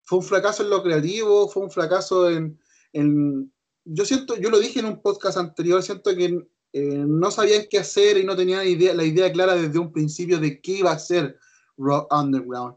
Fue 0.03 0.19
un 0.19 0.23
fracaso 0.25 0.63
en 0.63 0.69
lo 0.69 0.81
creativo, 0.83 1.47
fue 1.49 1.63
un 1.63 1.71
fracaso 1.71 2.29
en... 2.31 3.51
yo 3.85 4.05
siento, 4.05 4.37
yo 4.37 4.49
lo 4.49 4.59
dije 4.59 4.79
en 4.79 4.85
un 4.85 5.01
podcast 5.01 5.37
anterior, 5.37 5.83
siento 5.83 6.15
que 6.15 6.47
eh, 6.73 7.03
no 7.05 7.29
sabían 7.31 7.63
qué 7.69 7.79
hacer 7.79 8.17
y 8.17 8.23
no 8.23 8.35
tenían 8.35 8.65
idea, 8.67 8.93
la 8.93 9.03
idea 9.03 9.31
clara 9.31 9.53
desde 9.55 9.77
un 9.79 9.91
principio 9.91 10.39
de 10.39 10.61
qué 10.61 10.73
iba 10.79 10.91
a 10.91 10.99
ser 10.99 11.37
Raw 11.77 12.07
Underground. 12.09 12.75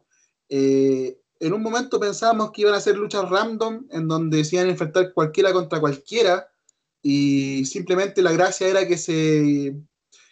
Eh, 0.49 1.19
en 1.41 1.53
un 1.55 1.63
momento 1.63 1.99
pensábamos 1.99 2.51
que 2.53 2.63
iban 2.63 2.75
a 2.75 2.81
ser 2.81 2.97
luchas 2.99 3.29
random, 3.31 3.87
en 3.91 4.07
donde 4.09 4.45
se 4.45 4.57
iban 4.57 4.69
a 4.69 4.73
enfrentar 4.73 5.13
cualquiera 5.13 5.53
contra 5.53 5.81
cualquiera, 5.81 6.52
y 7.03 7.65
simplemente 7.65 8.23
la 8.23 8.31
gracia 8.33 8.69
era 8.69 8.87
que 8.87 8.97
se, 8.97 9.77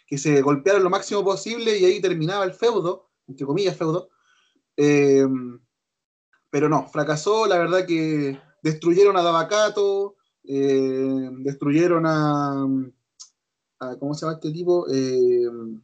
que 0.07 0.17
se 0.17 0.41
golpearan 0.41 0.81
lo 0.83 0.89
máximo 0.89 1.23
posible 1.23 1.77
y 1.77 1.85
ahí 1.85 2.01
terminaba 2.01 2.45
el 2.45 2.53
feudo, 2.53 3.09
entre 3.27 3.45
comillas 3.45 3.75
feudo. 3.77 4.09
Eh, 4.77 5.25
pero 6.49 6.69
no, 6.69 6.87
fracasó, 6.87 7.45
la 7.45 7.57
verdad 7.57 7.85
que 7.85 8.39
destruyeron 8.63 9.17
a 9.17 9.21
Dabacato, 9.21 10.15
eh, 10.43 11.29
destruyeron 11.39 12.05
a, 12.05 12.65
¿Cómo 13.99 14.13
se 14.13 14.21
llama 14.21 14.33
este 14.35 14.51
tipo? 14.51 14.87
Eh, 14.89 15.45
bueno, 15.49 15.75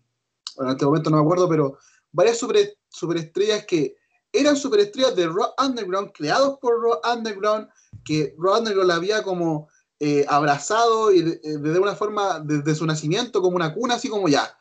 en 0.70 0.70
este 0.70 0.86
momento 0.86 1.10
no 1.10 1.18
me 1.18 1.24
acuerdo, 1.24 1.50
pero 1.50 1.78
varias 2.12 2.38
super, 2.38 2.78
superestrellas 2.90 3.66
que 3.66 3.96
eran 4.32 4.56
superestrellas 4.56 5.16
de 5.16 5.26
Raw 5.28 5.54
Underground, 5.60 6.12
creados 6.14 6.60
por 6.60 6.80
Raw 6.82 7.00
Underground, 7.16 7.68
que 8.06 8.36
Raw 8.38 8.60
Underground 8.60 8.88
la 8.90 8.96
había 8.96 9.24
como 9.24 9.68
eh, 10.00 10.24
abrazado 10.28 11.12
y 11.12 11.22
eh, 11.22 11.58
de 11.58 11.80
una 11.80 11.96
forma 11.96 12.40
desde 12.40 12.76
su 12.76 12.86
nacimiento 12.86 13.42
como 13.42 13.56
una 13.56 13.74
cuna, 13.74 13.96
así 13.96 14.08
como 14.10 14.28
ya. 14.30 14.56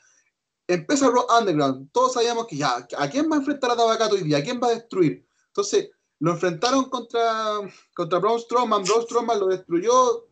Empieza 0.66 1.10
Rock 1.10 1.30
Underground, 1.38 1.90
todos 1.92 2.14
sabíamos 2.14 2.46
que 2.46 2.56
ya, 2.56 2.86
¿a 2.98 3.10
quién 3.10 3.30
va 3.30 3.36
a 3.36 3.38
enfrentar 3.40 3.70
a 3.70 3.76
Tabacato 3.76 4.14
hoy 4.14 4.22
día? 4.22 4.38
¿A 4.38 4.42
quién 4.42 4.58
va 4.62 4.68
a 4.68 4.74
destruir? 4.74 5.26
Entonces, 5.48 5.90
lo 6.20 6.32
enfrentaron 6.32 6.86
contra, 6.88 7.58
contra 7.94 8.18
Braun 8.18 8.40
Strowman, 8.40 8.82
Braun 8.82 9.02
Strowman 9.02 9.38
lo 9.38 9.46
destruyó 9.48 10.26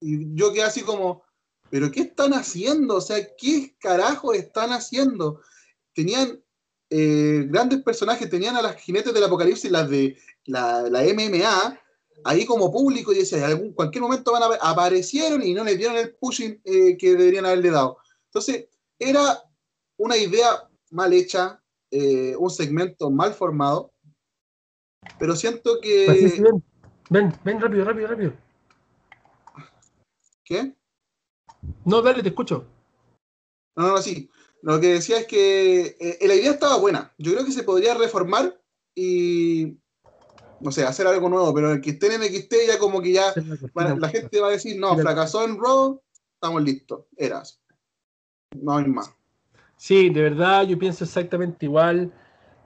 y 0.00 0.32
yo 0.36 0.52
quedé 0.52 0.62
así 0.62 0.82
como, 0.82 1.24
¿pero 1.68 1.90
qué 1.90 2.02
están 2.02 2.32
haciendo? 2.32 2.96
O 2.96 3.00
sea, 3.00 3.18
¿qué 3.36 3.76
carajo 3.80 4.32
están 4.34 4.72
haciendo? 4.72 5.40
Tenían 5.94 6.40
eh, 6.90 7.42
grandes 7.48 7.82
personajes, 7.82 8.30
tenían 8.30 8.56
a 8.56 8.62
las 8.62 8.76
jinetes 8.80 9.12
del 9.12 9.24
apocalipsis, 9.24 9.70
las 9.70 9.90
de 9.90 10.16
la, 10.44 10.82
la 10.88 11.02
MMA, 11.02 11.80
ahí 12.22 12.44
como 12.46 12.70
público 12.70 13.12
y 13.12 13.18
decía, 13.18 13.50
en 13.50 13.72
cualquier 13.72 14.02
momento 14.02 14.32
aparecieron 14.60 15.42
y 15.42 15.52
no 15.54 15.64
les 15.64 15.76
dieron 15.78 15.96
el 15.96 16.14
pushing 16.14 16.60
eh, 16.64 16.96
que 16.96 17.16
deberían 17.16 17.46
haberle 17.46 17.70
dado. 17.70 17.98
Entonces, 18.26 18.66
era 18.98 19.42
una 19.96 20.16
idea 20.16 20.68
mal 20.90 21.12
hecha, 21.12 21.60
eh, 21.90 22.36
un 22.36 22.50
segmento 22.50 23.10
mal 23.10 23.34
formado, 23.34 23.92
pero 25.18 25.34
siento 25.34 25.80
que... 25.80 26.06
Pues 26.06 26.40
ven. 27.10 27.32
ven, 27.44 27.60
rápido, 27.60 27.84
rápido, 27.84 28.06
rápido. 28.08 28.32
¿Qué? 30.44 30.74
No, 31.84 32.02
dale, 32.02 32.22
te 32.22 32.28
escucho. 32.28 32.66
No, 33.76 33.88
no, 33.88 33.98
sí. 33.98 34.30
Lo 34.62 34.80
que 34.80 34.94
decía 34.94 35.18
es 35.20 35.26
que 35.26 35.96
eh, 35.98 36.18
la 36.26 36.34
idea 36.34 36.52
estaba 36.52 36.76
buena. 36.78 37.12
Yo 37.18 37.32
creo 37.32 37.44
que 37.44 37.52
se 37.52 37.64
podría 37.64 37.94
reformar 37.94 38.58
y 38.94 39.76
no 40.64 40.72
sé, 40.72 40.82
hacer 40.84 41.06
algo 41.06 41.28
nuevo, 41.28 41.52
pero 41.54 41.72
el 41.72 41.80
que 41.82 41.90
esté 41.90 42.12
en 42.14 42.22
MXT 42.22 42.54
ya 42.66 42.78
como 42.78 43.02
que 43.02 43.12
ya 43.12 43.34
la 43.76 44.08
gente 44.08 44.40
va 44.40 44.48
a 44.48 44.52
decir, 44.52 44.80
no, 44.80 44.96
fracasó 44.96 45.44
en 45.44 45.58
Raw, 45.60 46.00
estamos 46.36 46.62
listos, 46.62 47.04
eras. 47.18 47.60
No 48.60 48.78
hay 48.78 48.86
más. 48.86 49.10
Sí, 49.76 50.08
de 50.08 50.22
verdad, 50.22 50.62
yo 50.66 50.78
pienso 50.78 51.04
exactamente 51.04 51.66
igual. 51.66 52.10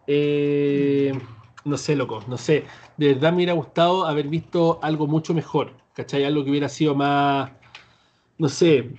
Eh, 0.06 1.12
no 1.64 1.76
sé, 1.76 1.96
loco, 1.96 2.22
no 2.28 2.38
sé. 2.38 2.62
De 2.98 3.14
verdad 3.14 3.30
me 3.32 3.38
hubiera 3.38 3.54
gustado 3.54 4.06
haber 4.06 4.28
visto 4.28 4.78
algo 4.80 5.08
mucho 5.08 5.34
mejor, 5.34 5.72
¿cachai? 5.94 6.24
Algo 6.24 6.44
que 6.44 6.50
hubiera 6.50 6.68
sido 6.68 6.94
más, 6.94 7.50
no 8.38 8.48
sé. 8.48 8.92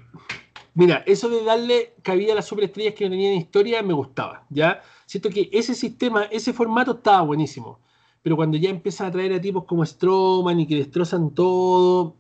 Mira, 0.74 1.04
eso 1.08 1.30
de 1.30 1.42
darle 1.46 1.94
cabida 2.04 2.34
a 2.34 2.36
las 2.36 2.46
superestrellas 2.48 2.96
que 2.96 3.08
no 3.10 3.16
en 3.16 3.22
historia 3.36 3.82
me 3.82 3.94
gustaba, 3.94 4.46
¿ya? 4.50 4.82
Siento 5.06 5.30
que 5.30 5.50
ese 5.54 5.74
sistema, 5.74 6.24
ese 6.26 6.52
formato 6.52 6.92
estaba 6.98 7.22
buenísimo 7.22 7.80
pero 8.22 8.36
cuando 8.36 8.58
ya 8.58 8.70
empiezan 8.70 9.08
a 9.08 9.12
traer 9.12 9.34
a 9.34 9.42
tipos 9.42 9.66
como 9.66 9.86
Strowman 9.86 10.60
y 10.60 10.68
que 10.68 10.76
destrozan 10.76 11.34
todo, 11.34 12.16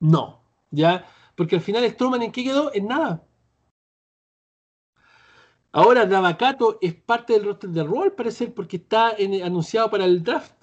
no, 0.00 0.42
¿ya? 0.70 1.06
Porque 1.36 1.56
al 1.56 1.62
final 1.62 1.88
¿Strowman 1.88 2.22
en 2.22 2.32
qué 2.32 2.44
quedó? 2.44 2.72
En 2.74 2.86
nada. 2.88 3.22
Ahora 5.72 6.06
Navacato 6.06 6.78
es 6.80 6.94
parte 6.94 7.34
del 7.34 7.44
roster 7.44 7.70
de 7.70 7.84
Raw 7.84 8.04
al 8.04 8.12
parecer 8.12 8.54
porque 8.54 8.78
está 8.78 9.14
anunciado 9.44 9.90
para 9.90 10.06
el 10.06 10.22
draft. 10.22 10.54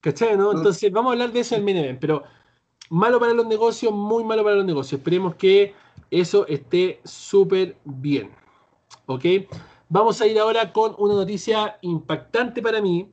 ¿Cachai, 0.00 0.36
no? 0.36 0.52
Entonces 0.52 0.92
vamos 0.92 1.10
a 1.10 1.12
hablar 1.14 1.32
de 1.32 1.40
eso 1.40 1.56
en 1.56 1.68
el 1.68 1.98
pero 1.98 2.22
malo 2.90 3.18
para 3.18 3.34
los 3.34 3.46
negocios, 3.46 3.92
muy 3.92 4.22
malo 4.22 4.44
para 4.44 4.54
los 4.54 4.64
negocios. 4.64 5.00
Esperemos 5.00 5.34
que 5.34 5.74
eso 6.12 6.46
esté 6.46 7.00
súper 7.04 7.76
bien. 7.84 8.30
¿Ok? 9.06 9.24
Vamos 9.90 10.20
a 10.20 10.26
ir 10.26 10.38
ahora 10.38 10.70
con 10.74 10.94
una 10.98 11.14
noticia 11.14 11.78
impactante 11.80 12.60
para 12.60 12.82
mí. 12.82 13.10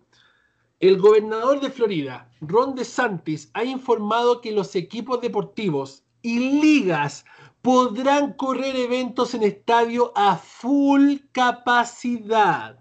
El 0.81 0.97
gobernador 0.99 1.61
de 1.61 1.69
Florida, 1.71 2.29
Ron 2.41 2.75
DeSantis, 2.75 3.49
ha 3.53 3.63
informado 3.63 4.41
que 4.41 4.51
los 4.51 4.75
equipos 4.75 5.21
deportivos 5.21 6.03
y 6.21 6.59
ligas 6.59 7.23
podrán 7.61 8.33
correr 8.33 8.75
eventos 8.75 9.33
en 9.33 9.43
estadio 9.43 10.11
a 10.15 10.35
full 10.35 11.15
capacidad. 11.31 12.77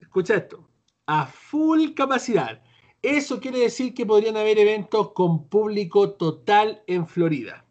Escucha 0.00 0.34
esto, 0.34 0.68
a 1.06 1.24
full 1.24 1.94
capacidad. 1.94 2.60
Eso 3.00 3.38
quiere 3.38 3.60
decir 3.60 3.94
que 3.94 4.04
podrían 4.04 4.36
haber 4.36 4.58
eventos 4.58 5.12
con 5.12 5.48
público 5.48 6.10
total 6.14 6.82
en 6.88 7.06
Florida. 7.06 7.64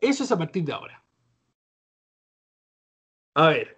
Eso 0.00 0.24
es 0.24 0.32
a 0.32 0.36
partir 0.36 0.64
de 0.64 0.72
ahora. 0.74 0.97
A 3.40 3.50
ver. 3.50 3.76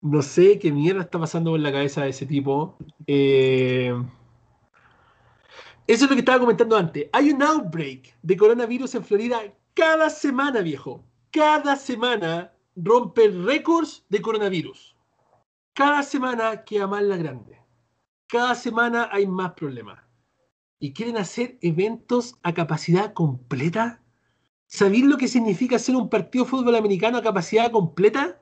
no 0.00 0.22
sé 0.22 0.58
qué 0.58 0.72
mierda 0.72 1.02
está 1.02 1.18
pasando 1.18 1.54
en 1.54 1.62
la 1.64 1.70
cabeza 1.70 2.04
de 2.04 2.08
ese 2.08 2.24
tipo. 2.24 2.78
Eh, 3.06 3.92
eso 5.86 6.04
es 6.06 6.10
lo 6.10 6.16
que 6.16 6.20
estaba 6.20 6.38
comentando 6.40 6.78
antes. 6.78 7.10
Hay 7.12 7.28
un 7.30 7.42
outbreak 7.42 8.16
de 8.22 8.36
coronavirus 8.38 8.94
en 8.94 9.04
Florida 9.04 9.40
cada 9.74 10.08
semana, 10.08 10.62
viejo. 10.62 11.04
Cada 11.30 11.76
semana 11.76 12.54
rompe 12.74 13.28
récords 13.28 14.06
de 14.08 14.22
coronavirus. 14.22 14.96
Cada 15.74 16.02
semana 16.04 16.64
queda 16.64 16.86
más 16.86 17.02
la 17.02 17.18
grande. 17.18 17.58
Cada 18.28 18.54
semana 18.54 19.10
hay 19.12 19.26
más 19.26 19.52
problemas. 19.52 20.02
¿Y 20.80 20.94
quieren 20.94 21.18
hacer 21.18 21.58
eventos 21.60 22.36
a 22.42 22.54
capacidad 22.54 23.12
completa? 23.12 24.00
¿Sabéis 24.68 25.04
lo 25.06 25.16
que 25.16 25.28
significa 25.28 25.76
hacer 25.76 25.96
un 25.96 26.10
partido 26.10 26.44
de 26.44 26.50
fútbol 26.50 26.76
americano 26.76 27.16
a 27.16 27.22
capacidad 27.22 27.72
completa? 27.72 28.38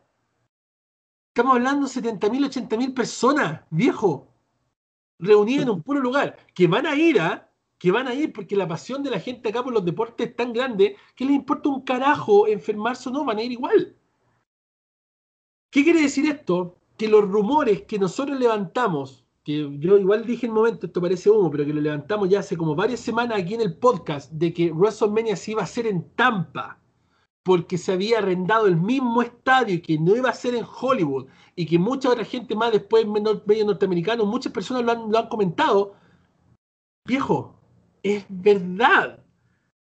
Estamos 1.29 1.55
hablando 1.55 1.87
de 1.87 1.93
70.000, 1.95 2.67
80.000 2.69 2.95
personas, 2.95 3.61
viejo, 3.71 4.29
reunidas 5.21 5.63
en 5.63 5.71
un 5.71 5.83
puro 5.85 6.01
lugar, 6.01 6.37
que 6.53 6.67
van 6.67 6.85
a 6.85 6.97
ir, 6.97 7.21
¿ah? 7.21 7.49
que 7.79 7.93
van 7.93 8.09
a 8.09 8.15
ir, 8.15 8.33
porque 8.33 8.57
la 8.57 8.67
pasión 8.67 9.05
de 9.05 9.11
la 9.13 9.21
gente 9.21 9.49
acá 9.51 9.63
por 9.63 9.73
los 9.73 9.85
deportes 9.85 10.31
es 10.31 10.35
tan 10.37 10.53
grande 10.53 10.97
que 11.15 11.25
les 11.27 11.35
importa 11.37 11.69
un 11.69 11.83
carajo 11.83 12.49
enfermarse 12.49 13.09
o 13.09 13.13
no, 13.13 13.25
van 13.25 13.39
a 13.39 13.43
ir 13.45 13.53
igual. 13.53 13.97
¿Qué 15.71 15.85
quiere 15.85 16.03
decir 16.03 16.29
esto? 16.29 16.77
Que 16.99 17.07
los 17.07 17.23
rumores 17.25 17.83
que 17.83 18.01
nosotros 18.01 18.37
levantamos 18.37 19.26
que 19.47 19.79
yo 19.79 19.97
igual 19.97 20.27
dije 20.27 20.47
en 20.47 20.51
un 20.53 20.59
momento, 20.59 20.87
esto 20.87 21.01
parece 21.01 21.31
humo, 21.31 21.49
pero 21.53 21.65
que 21.65 21.73
lo 21.73 21.81
levantamos 21.81 22.29
ya 22.29 22.41
hace 22.41 22.57
como 22.57 22.75
varias 22.75 22.99
semanas 22.99 23.39
aquí 23.39 23.55
en 23.55 23.61
el 23.61 23.77
podcast, 23.79 24.29
de 24.33 24.53
que 24.53 24.73
WrestleMania 24.73 25.37
se 25.37 25.53
iba 25.53 25.61
a 25.61 25.65
hacer 25.65 25.87
en 25.87 26.03
Tampa, 26.17 26.81
porque 27.45 27.79
se 27.79 27.93
había 27.93 28.19
arrendado 28.19 28.67
el 28.67 28.77
mismo 28.77 29.23
estadio 29.23 29.75
y 29.77 29.81
que 29.81 30.01
no 30.01 30.17
iba 30.17 30.31
a 30.31 30.33
ser 30.33 30.57
en 30.57 30.65
Hollywood, 30.65 31.27
y 31.55 31.65
que 31.65 31.79
mucha 31.79 32.11
otra 32.11 32.25
gente 32.25 32.57
más 32.57 32.73
después, 32.73 33.07
medio 33.07 33.65
norteamericano, 33.67 34.25
muchas 34.27 34.53
personas 34.53 34.83
lo 34.83 34.91
han, 34.91 35.13
lo 35.13 35.17
han 35.17 35.29
comentado. 35.29 35.95
Viejo, 37.07 37.55
es 38.03 38.27
verdad. 38.29 39.23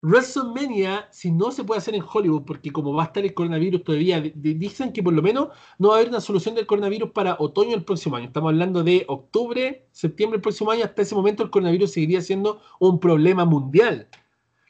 WrestleMania, 0.03 1.07
si 1.13 1.31
no 1.31 1.53
se 1.53 1.63
puede 1.63 1.79
hacer 1.79 1.95
en 1.95 2.03
Hollywood, 2.03 2.43
porque 2.45 2.73
como 2.73 2.93
va 2.93 3.05
a 3.05 3.07
estar 3.07 3.23
el 3.25 3.35
coronavirus 3.35 3.85
todavía, 3.85 4.21
dicen 4.35 4.93
que 4.93 5.01
por 5.01 5.13
lo 5.13 5.23
menos 5.23 5.51
no 5.79 5.89
va 5.91 5.95
a 5.95 5.97
haber 5.99 6.09
una 6.11 6.21
solución 6.21 6.57
del 6.57 6.67
coronavirus 6.67 7.11
para 7.13 7.37
otoño 7.39 7.71
del 7.71 7.85
próximo 7.85 8.17
año. 8.17 8.27
Estamos 8.27 8.49
hablando 8.53 8.83
de 8.83 9.05
octubre, 9.07 9.87
septiembre 9.93 10.39
del 10.39 10.43
próximo 10.43 10.73
año. 10.73 10.85
Hasta 10.85 11.03
ese 11.03 11.15
momento 11.15 11.45
el 11.45 11.51
coronavirus 11.51 11.93
seguiría 11.93 12.21
siendo 12.21 12.61
un 12.81 12.99
problema 12.99 13.45
mundial. 13.45 14.09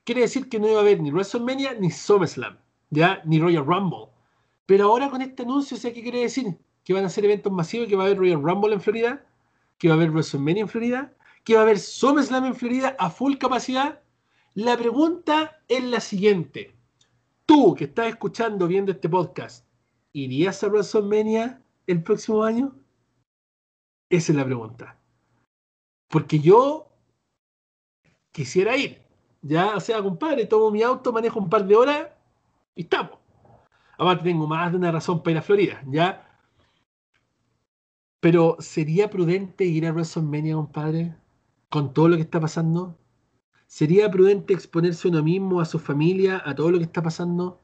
Quiere 0.05 0.21
decir 0.21 0.51
que 0.51 0.61
no 0.61 0.69
iba 0.69 0.79
a 0.79 0.83
haber 0.83 1.01
ni 1.01 1.11
WrestleMania, 1.11 1.75
ni 1.81 1.91
SummerSlam, 1.91 2.59
ya, 2.91 3.23
ni 3.25 3.41
Royal 3.41 3.65
Rumble. 3.65 4.09
Pero 4.67 4.85
ahora 4.87 5.09
con 5.11 5.23
este 5.23 5.45
anuncio, 5.45 5.79
¿sí 5.79 5.93
¿qué 5.95 6.03
quiere 6.03 6.21
decir? 6.21 6.59
Que 6.85 6.93
van 6.93 7.07
a 7.07 7.09
ser 7.09 7.25
eventos 7.25 7.51
masivos, 7.51 7.89
que 7.89 7.97
va 7.97 8.03
a 8.03 8.07
haber 8.07 8.19
Royal 8.19 8.43
Rumble 8.43 8.75
en 8.75 8.83
Florida, 8.83 9.25
que 9.79 9.89
va 9.89 9.95
a 9.95 9.97
haber 9.97 10.11
WrestleMania 10.11 10.61
en 10.63 10.69
Florida, 10.69 11.13
que 11.43 11.55
va 11.55 11.61
a 11.61 11.63
haber 11.63 11.79
SummerSlam 11.79 12.45
en 12.45 12.55
Florida 12.55 12.95
a 12.99 13.09
full 13.09 13.39
capacidad 13.39 14.02
la 14.55 14.77
pregunta 14.77 15.63
es 15.67 15.83
la 15.83 16.01
siguiente. 16.01 16.75
Tú 17.47 17.75
que 17.75 17.85
estás 17.85 18.09
escuchando, 18.09 18.69
viendo 18.69 18.93
este 18.93 19.09
podcast, 19.09 19.67
¿irías 20.13 20.63
a 20.63 20.69
WrestleMania 20.69 21.63
el 21.87 22.03
próximo 22.03 22.45
año? 22.45 22.75
Esa 24.11 24.33
es 24.33 24.37
la 24.37 24.45
pregunta. 24.45 24.99
Porque 26.09 26.39
yo 26.39 26.87
quisiera 28.31 28.77
ir. 28.77 29.01
Ya, 29.41 29.75
o 29.75 29.81
sea, 29.81 30.03
compadre, 30.03 30.45
tomo 30.45 30.71
mi 30.71 30.83
auto, 30.83 31.13
manejo 31.15 31.39
un 31.41 31.49
par 31.49 31.67
de 31.67 31.75
horas 31.75 32.11
y 32.77 32.83
estamos. 32.83 33.19
Aparte, 33.97 34.25
tengo 34.25 34.47
más 34.47 34.71
de 34.71 34.77
una 34.79 34.93
razón 34.93 35.23
para 35.23 35.33
ir 35.33 35.39
a 35.39 35.43
Florida, 35.43 35.83
¿ya? 35.87 36.29
Pero, 38.21 38.57
¿sería 38.61 39.09
prudente 39.09 39.65
ir 39.65 39.87
a 39.87 39.93
WrestleMania, 39.93 40.55
compadre? 40.57 41.17
Con 41.71 41.95
todo 41.95 42.09
lo 42.09 42.17
que 42.17 42.23
está 42.23 42.39
pasando. 42.39 42.99
¿Sería 43.75 44.11
prudente 44.11 44.53
exponerse 44.53 45.09
uno 45.09 45.23
mismo, 45.25 45.59
a 45.59 45.65
su 45.65 45.79
familia, 45.79 46.43
a 46.45 46.55
todo 46.55 46.71
lo 46.71 46.77
que 46.77 46.85
está 46.85 47.03
pasando? 47.03 47.59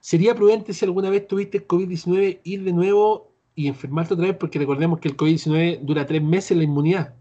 ¿Sería 0.00 0.34
prudente 0.34 0.72
si 0.72 0.82
alguna 0.86 1.10
vez 1.10 1.26
tuviste 1.28 1.68
COVID-19 1.68 2.40
ir 2.42 2.64
de 2.64 2.72
nuevo 2.72 3.34
y 3.54 3.66
enfermarte 3.66 4.14
otra 4.14 4.28
vez? 4.28 4.36
Porque 4.38 4.58
recordemos 4.58 4.98
que 4.98 5.08
el 5.08 5.16
COVID-19 5.18 5.80
dura 5.82 6.06
tres 6.06 6.22
meses 6.22 6.56
la 6.56 6.62
inmunidad. 6.64 7.14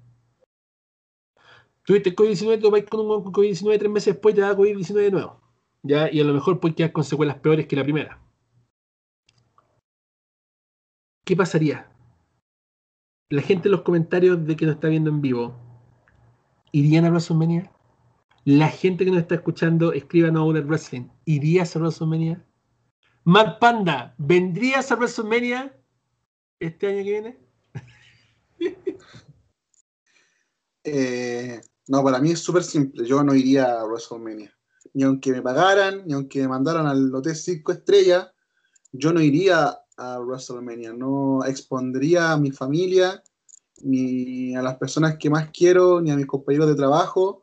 Tuviste 1.84 2.16
COVID-19, 2.16 2.62
te 2.62 2.70
vas 2.70 2.84
con 2.90 3.02
un 3.02 3.34
COVID-19 3.34 3.78
tres 3.78 3.92
meses 3.92 4.14
después 4.16 4.34
te 4.34 4.40
da 4.40 4.56
COVID-19 4.56 4.94
de 4.94 5.12
nuevo. 5.12 5.42
¿ya? 5.84 6.10
Y 6.10 6.22
a 6.22 6.24
lo 6.24 6.32
mejor 6.34 6.62
puedes 6.62 6.78
quedar 6.78 6.94
con 6.94 7.04
secuelas 7.04 7.38
peores 7.40 7.68
que 7.68 7.76
la 7.76 7.84
primera. 7.84 8.18
¿Qué 11.26 11.36
pasaría? 11.36 11.92
La 13.28 13.42
gente 13.42 13.68
en 13.68 13.74
los 13.74 13.82
comentarios 13.82 14.48
de 14.48 14.56
que 14.56 14.66
nos 14.66 14.76
está 14.76 14.88
viendo 14.88 15.10
en 15.10 15.20
vivo, 15.20 15.54
¿irían 16.72 17.04
a 17.04 17.10
WrestleMania? 17.10 17.70
La 18.46 18.70
gente 18.70 19.06
que 19.06 19.12
nos 19.12 19.22
está 19.22 19.36
escuchando, 19.36 19.94
escriban 19.94 20.36
a 20.36 20.44
Over 20.44 20.66
Wrestling. 20.66 21.08
¿Irías 21.26 21.76
a 21.76 21.80
WrestleMania? 21.80 22.44
Mad 23.24 23.60
Panda, 23.60 24.16
¿vendrías 24.18 24.92
a 24.92 24.96
WrestleMania 24.96 25.78
este 26.60 26.88
año 26.88 26.98
que 27.04 27.04
viene? 27.04 27.38
Eh, 30.84 31.62
no, 31.90 32.04
para 32.04 32.18
mí 32.20 32.32
es 32.32 32.40
súper 32.40 32.64
simple. 32.64 33.06
Yo 33.06 33.24
no 33.24 33.36
iría 33.36 33.66
a 33.82 33.86
WrestleMania. 33.86 34.52
Ni 34.96 35.04
aunque 35.04 35.32
me 35.32 35.44
pagaran, 35.44 36.02
ni 36.08 36.14
aunque 36.16 36.42
me 36.42 36.48
mandaran 36.48 36.88
al 36.88 37.14
Hotel 37.14 37.36
5 37.36 37.72
Estrellas, 37.72 38.32
yo 38.92 39.14
no 39.14 39.22
iría 39.22 39.78
a 39.96 40.20
WrestleMania. 40.20 40.92
No 40.94 41.46
expondría 41.46 42.32
a 42.32 42.40
mi 42.40 42.50
familia, 42.50 43.22
ni 43.84 44.56
a 44.56 44.64
las 44.64 44.78
personas 44.78 45.18
que 45.20 45.30
más 45.30 45.52
quiero, 45.54 46.02
ni 46.02 46.10
a 46.10 46.16
mis 46.18 46.26
compañeros 46.26 46.70
de 46.70 46.76
trabajo 46.76 47.41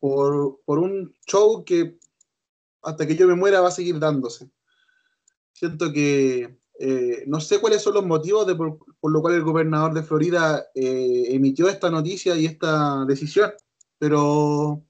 por, 0.00 0.60
un 0.80 1.16
show 1.26 1.64
que 1.64 1.98
hasta 2.82 3.06
que 3.06 3.16
yo 3.16 3.26
me 3.26 3.34
muera 3.34 3.60
va 3.60 3.68
a 3.68 3.72
seguir 3.72 3.98
dándose. 3.98 4.48
Siento 5.52 5.92
que 5.92 6.58
eh, 6.78 7.24
no 7.26 7.40
sé 7.40 7.60
cuáles 7.60 7.82
son 7.82 7.94
los 7.94 8.06
motivos 8.06 8.44
por, 8.54 8.78
los 9.12 9.20
cuales 9.22 9.38
el 9.38 9.44
gobernador 9.44 9.94
de 9.94 10.02
Florida 10.04 10.64
eh, 10.74 11.24
emitió 11.30 11.68
esta 11.68 11.90
noticia 11.90 12.36
y 12.36 12.46
esta 12.46 13.04
decisión, 13.06 13.50
pero 13.98 14.82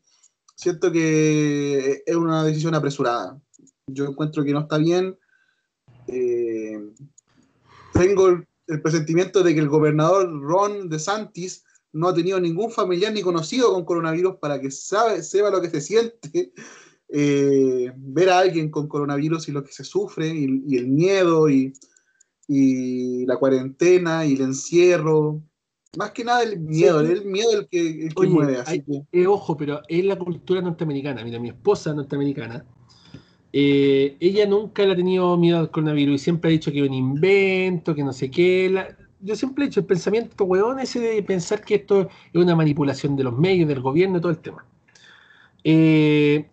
siento 0.55 0.93
que 0.93 2.03
es 2.05 2.17
una 2.17 2.45
decisión 2.45 2.75
apresurada. 2.75 3.41
Yo 3.87 4.05
encuentro 4.05 4.45
que 4.45 4.53
no 4.53 4.61
está 4.61 4.77
bien. 4.77 5.19
Eh, 6.09 6.79
tengo 7.95 8.29
el, 8.29 8.47
el, 8.67 8.83
presentimiento 8.83 9.43
de 9.43 9.53
que 9.55 9.61
el 9.61 9.69
gobernador 9.69 10.43
Ron 10.43 10.89
DeSantis 10.91 11.65
no 11.99 12.09
ha 12.09 12.15
tenido 12.15 12.41
ningún 12.41 12.71
familiar 12.71 13.13
ni 13.13 13.23
conocido 13.23 13.73
con 13.75 13.85
coronavirus 13.85 14.37
para 14.37 14.61
que 14.61 14.71
sabe, 14.71 15.21
sepa 15.23 15.51
lo 15.51 15.61
que 15.61 15.69
se 15.69 15.81
siente 15.81 16.53
eh, 17.09 17.93
ver 17.97 18.31
a 18.31 18.39
alguien 18.39 18.71
con 18.71 18.87
coronavirus 18.89 19.49
y 19.49 19.53
lo 19.53 19.65
que 19.65 19.73
se 19.73 19.83
sufre 19.83 20.29
y, 20.29 20.77
el 20.77 20.87
miedo 20.87 21.51
y, 21.51 21.73
la 23.27 23.37
cuarentena 23.37 24.25
y 24.25 24.35
el 24.35 24.41
encierro. 24.43 25.43
Más 25.99 26.13
que 26.13 26.25
nada 26.25 26.43
el 26.45 26.61
miedo, 26.61 27.01
el 27.01 27.25
miedo 27.27 27.51
el 27.61 27.69
que, 27.69 28.07
el 28.07 28.15
que 28.15 28.83
eh, 29.23 29.27
ojo, 29.27 29.55
pero 29.57 29.81
es 29.89 30.03
la 30.05 30.17
cultura 30.17 30.61
norteamericana. 30.63 31.23
Mira, 31.25 31.39
mi 31.41 31.49
esposa 31.49 31.93
norteamericana, 31.93 32.65
eh, 33.53 34.17
ella 34.21 34.47
nunca 34.47 34.85
le 34.87 34.93
ha 34.93 34.97
tenido 34.97 35.37
miedo 35.37 35.59
al 35.59 35.71
coronavirus 35.71 36.15
y 36.21 36.25
siempre 36.25 36.49
ha 36.49 36.53
dicho 36.53 36.71
que 36.73 36.81
es 36.83 36.89
un 36.89 36.95
invento, 36.95 37.95
que 37.95 38.03
no 38.05 38.13
sé 38.15 38.31
qué 38.31 38.95
yo 39.21 39.35
siempre 39.37 39.65
he 39.65 39.69
hecho 39.69 39.81
el 39.81 39.87
pensamiento 39.87 40.45
weón 40.45 40.79
ese 40.81 41.01
de 41.01 41.23
pensar 41.23 41.63
que 41.65 41.77
esto 41.77 42.03
es 42.33 42.43
una 42.43 42.55
manipulación 42.57 43.17
de 43.17 43.25
los 43.25 43.37
medios, 43.37 43.69
del 43.69 43.81
gobierno, 43.81 44.21
todo 44.21 44.31
el 44.31 44.39
tema. 44.39 44.65
Eh, 45.65 46.49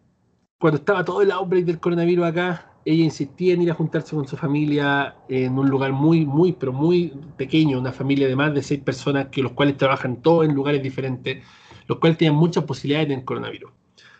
cuando 0.59 0.79
estaba 0.79 1.05
todo 1.05 1.21
el 1.21 1.31
outbreak 1.31 1.65
del 1.65 1.79
coronavirus 1.79 2.25
acá, 2.25 2.71
ella 2.85 3.03
insistía 3.03 3.53
en 3.53 3.61
ir 3.63 3.71
a 3.71 3.75
juntarse 3.75 4.15
con 4.15 4.27
su 4.27 4.37
familia 4.37 5.15
en 5.29 5.57
un 5.57 5.69
lugar 5.69 5.91
muy, 5.91 6.25
muy, 6.25 6.53
pero 6.53 6.71
muy 6.73 7.13
pequeño, 7.37 7.79
una 7.79 7.91
familia 7.91 8.27
de 8.27 8.35
más 8.35 8.53
de 8.53 8.63
seis 8.63 8.81
personas, 8.81 9.27
que 9.29 9.41
los 9.43 9.51
cuales 9.53 9.77
trabajan 9.77 10.21
todos 10.21 10.45
en 10.45 10.53
lugares 10.55 10.81
diferentes, 10.83 11.43
los 11.87 11.99
cuales 11.99 12.17
tienen 12.17 12.37
muchas 12.37 12.63
posibilidades 12.65 13.09
de 13.09 13.25
coronavirus. 13.25 13.71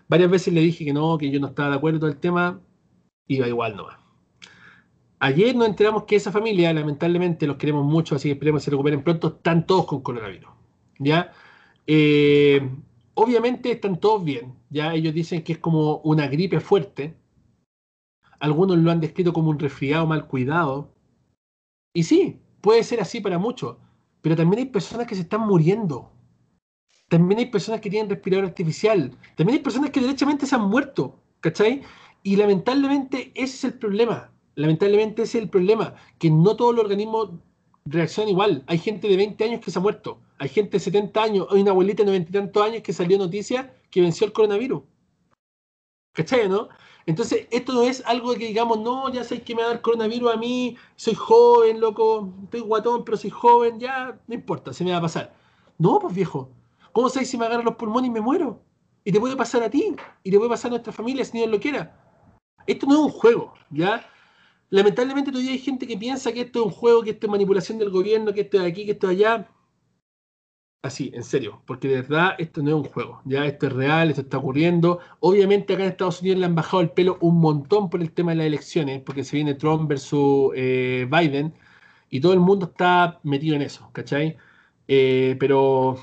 Varias 0.07 0.29
veces 0.31 0.53
le 0.53 0.61
dije 0.61 0.85
que 0.85 0.93
no, 0.93 1.17
que 1.17 1.31
yo 1.31 1.39
no 1.39 1.47
estaba 1.47 1.69
de 1.69 1.75
acuerdo 1.75 1.99
con 2.01 2.09
el 2.09 2.17
tema, 2.19 2.59
iba 3.27 3.47
igual 3.47 3.75
nomás. 3.75 4.04
Ayer 5.19 5.55
nos 5.55 5.67
enteramos 5.67 6.03
que 6.03 6.17
esa 6.17 6.31
familia, 6.31 6.73
lamentablemente, 6.73 7.47
los 7.47 7.55
queremos 7.57 7.85
mucho, 7.85 8.15
así 8.15 8.27
que 8.27 8.33
esperemos 8.33 8.61
que 8.61 8.65
se 8.65 8.71
recuperen 8.71 9.03
pronto, 9.03 9.27
están 9.37 9.65
todos 9.65 9.85
con 9.85 10.01
coronavirus. 10.01 10.51
¿Ya? 10.99 11.31
Eh, 11.87 12.69
obviamente 13.13 13.71
están 13.71 13.99
todos 13.99 14.23
bien, 14.23 14.55
ya 14.69 14.93
ellos 14.93 15.13
dicen 15.13 15.43
que 15.43 15.53
es 15.53 15.59
como 15.59 15.97
una 15.97 16.27
gripe 16.27 16.59
fuerte. 16.59 17.15
Algunos 18.39 18.77
lo 18.77 18.91
han 18.91 18.99
descrito 18.99 19.31
como 19.31 19.49
un 19.49 19.59
resfriado 19.59 20.05
mal 20.05 20.27
cuidado. 20.27 20.93
Y 21.93 22.03
sí, 22.03 22.41
puede 22.59 22.83
ser 22.83 22.99
así 22.99 23.21
para 23.21 23.37
muchos, 23.37 23.77
pero 24.21 24.35
también 24.35 24.59
hay 24.63 24.69
personas 24.69 25.07
que 25.07 25.15
se 25.15 25.21
están 25.21 25.41
muriendo. 25.47 26.11
También 27.07 27.39
hay 27.39 27.45
personas 27.45 27.79
que 27.79 27.89
tienen 27.89 28.09
respirador 28.09 28.45
artificial. 28.47 29.11
También 29.37 29.59
hay 29.59 29.63
personas 29.63 29.91
que 29.91 30.01
derechamente 30.01 30.45
se 30.45 30.55
han 30.55 30.65
muerto, 30.67 31.21
¿cachai? 31.39 31.83
Y 32.23 32.35
lamentablemente 32.35 33.31
ese 33.35 33.55
es 33.57 33.63
el 33.63 33.73
problema 33.79 34.31
lamentablemente 34.55 35.23
ese 35.23 35.37
es 35.37 35.43
el 35.43 35.49
problema, 35.49 35.95
que 36.17 36.29
no 36.31 36.55
todos 36.55 36.73
los 36.73 36.83
organismos 36.83 37.29
reaccionan 37.85 38.29
igual. 38.31 38.63
Hay 38.67 38.77
gente 38.79 39.07
de 39.07 39.17
20 39.17 39.43
años 39.43 39.61
que 39.63 39.69
se 39.71 39.79
ha 39.79 39.81
muerto, 39.81 40.17
hay 40.39 40.49
gente 40.49 40.71
de 40.71 40.79
70 40.79 41.23
años, 41.23 41.47
hay 41.51 41.61
una 41.61 41.71
abuelita 41.71 42.03
de 42.03 42.07
90 42.07 42.29
y 42.29 42.33
tantos 42.33 42.63
años 42.63 42.81
que 42.81 42.93
salió 42.93 43.17
noticia 43.17 43.73
que 43.91 44.01
venció 44.01 44.25
el 44.25 44.33
coronavirus. 44.33 44.83
¿Cachai, 46.13 46.47
no? 46.49 46.69
Entonces, 47.07 47.47
esto 47.51 47.73
no 47.73 47.83
es 47.83 48.03
algo 48.05 48.31
que 48.33 48.47
digamos, 48.47 48.79
no, 48.79 49.11
ya 49.11 49.23
sé 49.23 49.41
que 49.41 49.53
me 49.53 49.61
va 49.61 49.67
a 49.67 49.71
dar 49.73 49.81
coronavirus 49.81 50.33
a 50.33 50.37
mí, 50.37 50.75
soy 50.95 51.13
joven, 51.13 51.79
loco, 51.79 52.33
estoy 52.45 52.61
guatón, 52.61 53.03
pero 53.05 53.17
soy 53.17 53.29
joven, 53.29 53.79
ya, 53.79 54.17
no 54.25 54.33
importa, 54.33 54.73
se 54.73 54.83
me 54.83 54.91
va 54.91 54.97
a 54.97 55.01
pasar. 55.01 55.35
No, 55.77 55.99
pues 55.99 56.15
viejo, 56.15 56.49
¿cómo 56.93 57.09
sabes 57.09 57.29
si 57.29 57.37
me 57.37 57.45
agarran 57.45 57.65
los 57.65 57.75
pulmones 57.75 58.07
y 58.07 58.11
me 58.11 58.21
muero? 58.21 58.59
Y 59.03 59.11
te 59.11 59.19
puede 59.19 59.35
pasar 59.35 59.61
a 59.61 59.69
ti, 59.69 59.95
y 60.23 60.31
te 60.31 60.37
puede 60.37 60.49
pasar 60.49 60.69
a 60.69 60.75
nuestra 60.75 60.93
familia 60.93 61.23
si 61.25 61.37
Dios 61.37 61.49
lo 61.49 61.59
quiera. 61.59 61.95
Esto 62.65 62.87
no 62.87 62.93
es 62.93 62.99
un 63.01 63.09
juego, 63.11 63.53
¿ya? 63.69 64.03
lamentablemente 64.69 65.31
todavía 65.31 65.51
hay 65.51 65.59
gente 65.59 65.87
que 65.87 65.97
piensa 65.97 66.31
que 66.33 66.41
esto 66.41 66.61
es 66.61 66.65
un 66.67 66.71
juego, 66.71 67.03
que 67.03 67.11
esto 67.11 67.27
es 67.27 67.31
manipulación 67.31 67.77
del 67.77 67.89
gobierno, 67.89 68.33
que 68.33 68.41
esto 68.41 68.57
es 68.59 68.63
aquí, 68.71 68.85
que 68.85 68.91
esto 68.93 69.09
es 69.09 69.17
allá. 69.17 69.49
Así, 70.81 71.09
en 71.15 71.23
serio, 71.23 71.63
porque 71.65 71.87
de 71.87 71.95
verdad 72.01 72.35
esto 72.37 72.61
no 72.61 72.69
es 72.69 72.75
un 72.75 72.83
juego, 72.83 73.19
ya 73.25 73.43
esto 73.47 73.65
es 73.67 73.73
real, 73.73 74.09
esto 74.09 74.21
está 74.21 74.37
ocurriendo. 74.37 74.99
Obviamente 75.19 75.73
acá 75.73 75.83
en 75.83 75.89
Estados 75.89 76.21
Unidos 76.21 76.39
le 76.39 76.45
han 76.45 76.53
bajado 76.53 76.81
el 76.81 76.91
pelo 76.91 77.17
un 77.21 77.39
montón 77.39 77.89
por 77.89 78.01
el 78.01 78.11
tema 78.11 78.31
de 78.31 78.37
las 78.37 78.45
elecciones, 78.45 79.01
porque 79.01 79.23
se 79.23 79.35
viene 79.37 79.55
Trump 79.55 79.89
versus 79.89 80.51
eh, 80.55 81.07
Biden 81.09 81.55
y 82.11 82.19
todo 82.21 82.33
el 82.33 82.39
mundo 82.39 82.67
está 82.67 83.19
metido 83.23 83.55
en 83.55 83.63
eso, 83.63 83.89
¿cachai? 83.93 84.37
Eh, 84.87 85.35
pero 85.39 85.97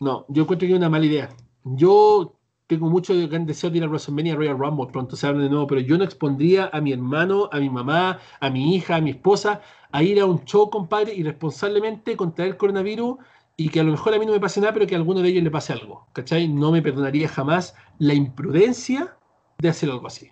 no, 0.00 0.26
yo 0.28 0.42
encuentro 0.42 0.66
que 0.66 0.72
es 0.72 0.78
una 0.78 0.90
mala 0.90 1.06
idea. 1.06 1.28
Yo 1.64 2.37
tengo 2.68 2.90
mucho 2.90 3.14
gran 3.28 3.46
deseo 3.46 3.70
de 3.70 3.78
ir 3.78 3.84
a 3.84 3.86
WrestleMania 3.88 4.34
Royal 4.36 4.56
Rumble 4.58 4.88
pronto 4.92 5.16
se 5.16 5.26
habla 5.26 5.42
de 5.42 5.48
nuevo, 5.48 5.66
pero 5.66 5.80
yo 5.80 5.96
no 5.96 6.04
expondría 6.04 6.68
a 6.72 6.80
mi 6.82 6.92
hermano, 6.92 7.48
a 7.50 7.58
mi 7.58 7.70
mamá, 7.70 8.20
a 8.40 8.50
mi 8.50 8.76
hija, 8.76 8.96
a 8.96 9.00
mi 9.00 9.10
esposa 9.10 9.62
a 9.90 10.02
ir 10.02 10.20
a 10.20 10.26
un 10.26 10.44
show, 10.44 10.68
compadre, 10.68 11.14
irresponsablemente 11.14 12.14
contra 12.14 12.44
el 12.44 12.58
coronavirus 12.58 13.16
y 13.56 13.70
que 13.70 13.80
a 13.80 13.82
lo 13.84 13.92
mejor 13.92 14.14
a 14.14 14.18
mí 14.18 14.26
no 14.26 14.32
me 14.32 14.38
pase 14.40 14.60
nada, 14.60 14.74
pero 14.74 14.86
que 14.86 14.94
a 14.94 14.98
alguno 14.98 15.20
de 15.20 15.30
ellos 15.30 15.42
le 15.42 15.50
pase 15.50 15.72
algo. 15.72 16.06
¿Cachai? 16.12 16.46
No 16.46 16.70
me 16.70 16.82
perdonaría 16.82 17.26
jamás 17.26 17.74
la 17.98 18.12
imprudencia 18.14 19.16
de 19.58 19.68
hacer 19.70 19.90
algo 19.90 20.06
así. 20.06 20.30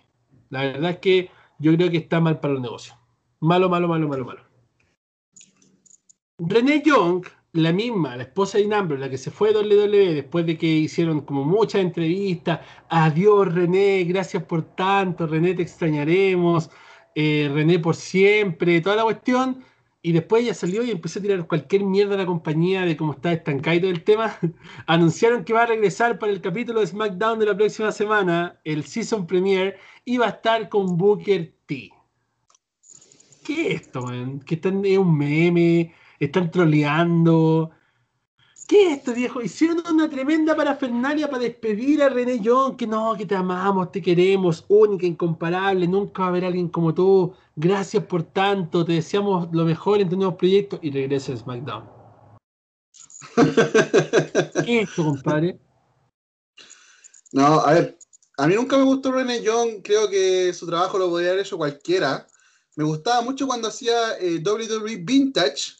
La 0.49 0.61
verdad 0.61 0.91
es 0.91 0.99
que 0.99 1.31
yo 1.57 1.75
creo 1.75 1.89
que 1.89 1.97
está 1.97 2.21
mal 2.21 2.39
para 2.39 2.53
el 2.53 2.61
negocio. 2.61 2.93
Malo, 3.41 3.67
malo, 3.67 3.87
malo, 3.87 4.07
malo, 4.07 4.23
malo. 4.25 4.41
René 6.37 6.83
Young 6.85 7.25
la 7.57 7.71
misma, 7.73 8.15
la 8.15 8.23
esposa 8.23 8.57
de 8.57 8.65
Inambro, 8.65 8.97
la 8.97 9.09
que 9.09 9.17
se 9.17 9.31
fue 9.31 9.51
de 9.51 9.59
WWE 9.59 10.13
después 10.13 10.45
de 10.45 10.57
que 10.57 10.67
hicieron 10.67 11.21
como 11.21 11.43
muchas 11.43 11.81
entrevistas, 11.81 12.59
adiós 12.89 13.53
René, 13.53 14.03
gracias 14.03 14.43
por 14.43 14.61
tanto, 14.75 15.25
René 15.27 15.53
te 15.55 15.63
extrañaremos, 15.63 16.69
eh, 17.15 17.49
René 17.53 17.79
por 17.79 17.95
siempre, 17.95 18.79
toda 18.81 18.97
la 18.97 19.03
cuestión, 19.03 19.63
y 20.03 20.11
después 20.11 20.43
ella 20.43 20.53
salió 20.53 20.83
y 20.83 20.91
empezó 20.91 21.19
a 21.19 21.23
tirar 21.23 21.47
cualquier 21.47 21.83
mierda 21.83 22.13
a 22.15 22.19
la 22.19 22.25
compañía 22.25 22.85
de 22.85 22.95
cómo 22.95 23.13
está 23.13 23.31
estancado 23.33 23.89
el 23.89 24.03
tema, 24.03 24.35
anunciaron 24.85 25.43
que 25.43 25.53
va 25.53 25.63
a 25.63 25.67
regresar 25.67 26.19
para 26.19 26.31
el 26.31 26.41
capítulo 26.41 26.79
de 26.81 26.87
SmackDown 26.87 27.39
de 27.39 27.45
la 27.47 27.57
próxima 27.57 27.91
semana, 27.91 28.59
el 28.63 28.83
season 28.83 29.25
premiere, 29.25 29.77
y 30.05 30.17
va 30.17 30.27
a 30.27 30.29
estar 30.29 30.69
con 30.69 30.95
Booker 30.97 31.53
T. 31.65 31.89
¿Qué 33.43 33.71
es 33.71 33.81
esto, 33.81 34.01
man? 34.01 34.41
¿Qué 34.41 34.59
es 34.61 34.97
un 34.99 35.17
meme 35.17 35.93
están 36.19 36.51
troleando. 36.51 37.71
¿Qué 38.67 38.87
es 38.91 38.97
esto, 38.97 39.13
viejo? 39.13 39.41
Hicieron 39.41 39.81
una 39.89 40.09
tremenda 40.09 40.55
parafernalia 40.55 41.27
para 41.29 41.43
despedir 41.43 42.03
a 42.03 42.09
René 42.09 42.41
John, 42.43 42.75
que 42.75 42.85
no, 42.85 43.15
que 43.17 43.25
te 43.25 43.33
amamos, 43.35 43.91
te 43.93 44.01
queremos, 44.01 44.65
única, 44.67 45.05
incomparable, 45.05 45.87
nunca 45.87 46.23
va 46.23 46.27
a 46.27 46.31
haber 46.31 46.45
alguien 46.45 46.67
como 46.67 46.93
tú. 46.93 47.33
Gracias 47.55 48.03
por 48.05 48.23
tanto, 48.23 48.83
te 48.83 48.93
deseamos 48.93 49.47
lo 49.53 49.63
mejor 49.63 50.01
en 50.01 50.09
tu 50.09 50.17
nuevo 50.17 50.35
proyecto 50.37 50.79
y 50.81 50.91
regresa 50.91 51.31
a 51.33 51.37
SmackDown. 51.37 51.89
¿Qué 54.65 54.81
es 54.81 54.89
esto, 54.89 55.03
compadre? 55.05 55.57
No, 57.31 57.61
a 57.61 57.71
ver, 57.71 57.97
a 58.37 58.47
mí 58.47 58.55
nunca 58.55 58.77
me 58.77 58.83
gustó 58.83 59.13
René 59.13 59.41
John, 59.45 59.81
creo 59.81 60.09
que 60.09 60.53
su 60.53 60.65
trabajo 60.67 60.97
lo 60.97 61.07
podría 61.07 61.29
haber 61.31 61.43
hecho 61.45 61.57
cualquiera. 61.57 62.27
Me 62.75 62.83
gustaba 62.83 63.21
mucho 63.21 63.47
cuando 63.47 63.69
hacía 63.69 64.17
eh, 64.19 64.39
WWE 64.45 64.97
Vintage, 64.97 65.76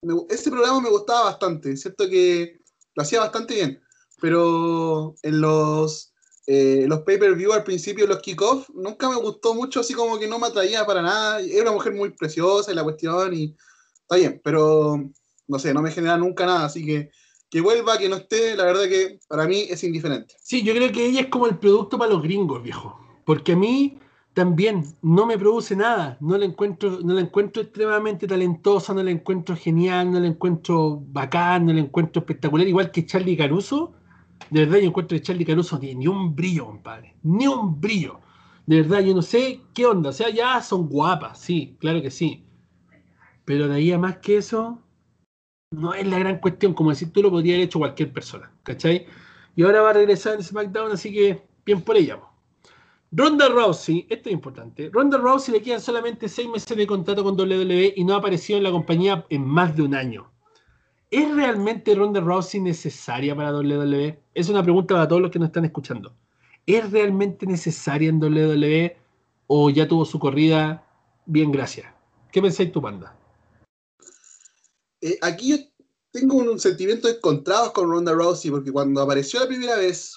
este 0.00 0.34
ese 0.34 0.50
programa 0.50 0.80
me 0.80 0.90
gustaba 0.90 1.24
bastante, 1.24 1.76
¿cierto? 1.76 2.08
Que 2.08 2.60
lo 2.94 3.02
hacía 3.02 3.20
bastante 3.20 3.54
bien. 3.54 3.80
Pero 4.20 5.14
en 5.22 5.40
los, 5.40 6.12
eh, 6.46 6.86
los 6.88 7.00
pay-per-view 7.00 7.52
al 7.52 7.64
principio, 7.64 8.06
los 8.06 8.20
kick-off, 8.20 8.68
nunca 8.74 9.08
me 9.08 9.16
gustó 9.16 9.54
mucho, 9.54 9.80
así 9.80 9.94
como 9.94 10.18
que 10.18 10.28
no 10.28 10.38
me 10.38 10.48
atraía 10.48 10.86
para 10.86 11.02
nada. 11.02 11.40
Era 11.40 11.62
una 11.62 11.72
mujer 11.72 11.94
muy 11.94 12.10
preciosa 12.10 12.70
y 12.70 12.74
la 12.74 12.84
cuestión, 12.84 13.34
y 13.34 13.56
está 14.02 14.16
bien, 14.16 14.40
pero 14.42 15.00
no 15.46 15.58
sé, 15.58 15.72
no 15.74 15.82
me 15.82 15.92
genera 15.92 16.16
nunca 16.16 16.46
nada, 16.46 16.66
así 16.66 16.84
que 16.84 17.10
que 17.50 17.62
vuelva, 17.62 17.96
que 17.96 18.10
no 18.10 18.16
esté, 18.16 18.54
la 18.54 18.66
verdad 18.66 18.82
que 18.84 19.20
para 19.26 19.46
mí 19.48 19.60
es 19.70 19.82
indiferente. 19.82 20.36
Sí, 20.38 20.62
yo 20.62 20.74
creo 20.74 20.92
que 20.92 21.06
ella 21.06 21.22
es 21.22 21.28
como 21.28 21.46
el 21.46 21.58
producto 21.58 21.96
para 21.98 22.12
los 22.12 22.22
gringos, 22.22 22.62
viejo. 22.62 23.00
Porque 23.24 23.52
a 23.52 23.56
mí, 23.56 23.98
también 24.38 24.84
no 25.02 25.26
me 25.26 25.36
produce 25.36 25.74
nada, 25.74 26.16
no 26.20 26.38
la 26.38 26.44
encuentro, 26.44 27.00
no 27.02 27.12
la 27.14 27.20
encuentro 27.22 27.60
extremadamente 27.60 28.28
talentosa, 28.28 28.94
no 28.94 29.02
la 29.02 29.10
encuentro 29.10 29.56
genial, 29.56 30.12
no 30.12 30.20
la 30.20 30.28
encuentro 30.28 31.02
bacán, 31.08 31.66
no 31.66 31.72
la 31.72 31.80
encuentro 31.80 32.20
espectacular, 32.20 32.64
igual 32.68 32.92
que 32.92 33.04
Charlie 33.04 33.36
Caruso, 33.36 33.94
de 34.50 34.60
verdad 34.60 34.78
yo 34.78 34.84
encuentro 34.86 35.16
que 35.18 35.22
Charlie 35.22 35.44
Caruso 35.44 35.76
ni, 35.82 35.92
ni 35.96 36.06
un 36.06 36.36
brillo, 36.36 36.66
compadre, 36.66 37.16
ni 37.24 37.48
un 37.48 37.80
brillo, 37.80 38.20
de 38.64 38.80
verdad 38.80 39.00
yo 39.00 39.12
no 39.12 39.22
sé 39.22 39.60
qué 39.74 39.86
onda, 39.86 40.10
o 40.10 40.12
sea, 40.12 40.30
ya 40.30 40.60
son 40.62 40.88
guapas, 40.88 41.40
sí, 41.40 41.76
claro 41.80 42.00
que 42.00 42.12
sí, 42.12 42.46
pero 43.44 43.66
de 43.66 43.74
ahí 43.74 43.90
a 43.90 43.98
más 43.98 44.18
que 44.18 44.36
eso, 44.36 44.80
no 45.72 45.94
es 45.94 46.06
la 46.06 46.20
gran 46.20 46.38
cuestión, 46.38 46.74
como 46.74 46.90
decir 46.90 47.12
tú 47.12 47.24
lo 47.24 47.30
podría 47.32 47.54
haber 47.56 47.66
hecho 47.66 47.80
cualquier 47.80 48.12
persona, 48.12 48.52
¿cachai? 48.62 49.04
Y 49.56 49.64
ahora 49.64 49.82
va 49.82 49.90
a 49.90 49.94
regresar 49.94 50.36
en 50.36 50.44
SmackDown, 50.44 50.92
así 50.92 51.12
que 51.12 51.42
bien 51.66 51.80
por 51.82 51.96
ella, 51.96 52.20
Ronda 53.10 53.48
Rousey, 53.48 54.06
esto 54.10 54.28
es 54.28 54.34
importante, 54.34 54.90
Ronda 54.92 55.16
Rousey 55.16 55.54
le 55.54 55.62
quedan 55.62 55.80
solamente 55.80 56.28
seis 56.28 56.46
meses 56.46 56.76
de 56.76 56.86
contrato 56.86 57.24
con 57.24 57.40
WWE 57.40 57.94
y 57.96 58.04
no 58.04 58.14
ha 58.14 58.18
aparecido 58.18 58.58
en 58.58 58.64
la 58.64 58.70
compañía 58.70 59.24
en 59.30 59.46
más 59.46 59.74
de 59.74 59.82
un 59.82 59.94
año. 59.94 60.30
¿Es 61.10 61.34
realmente 61.34 61.94
Ronda 61.94 62.20
Rousey 62.20 62.60
necesaria 62.60 63.34
para 63.34 63.56
WWE? 63.56 64.20
Es 64.34 64.50
una 64.50 64.62
pregunta 64.62 64.94
para 64.94 65.08
todos 65.08 65.22
los 65.22 65.30
que 65.30 65.38
nos 65.38 65.46
están 65.48 65.64
escuchando. 65.64 66.14
¿Es 66.66 66.90
realmente 66.90 67.46
necesaria 67.46 68.10
en 68.10 68.22
WWE 68.22 68.98
o 69.46 69.70
ya 69.70 69.88
tuvo 69.88 70.04
su 70.04 70.18
corrida? 70.18 70.84
Bien, 71.24 71.50
gracias. 71.50 71.86
¿Qué 72.30 72.42
pensáis 72.42 72.70
tu 72.70 72.82
banda? 72.82 73.16
Eh, 75.00 75.16
aquí 75.22 75.48
yo 75.50 75.56
tengo 76.10 76.36
un 76.36 76.58
sentimiento 76.58 77.06
De 77.08 77.14
encontrado 77.14 77.72
con 77.72 77.88
Ronda 77.90 78.12
Rousey 78.12 78.50
porque 78.50 78.70
cuando 78.70 79.00
apareció 79.00 79.40
la 79.40 79.46
primera 79.46 79.76
vez 79.76 80.14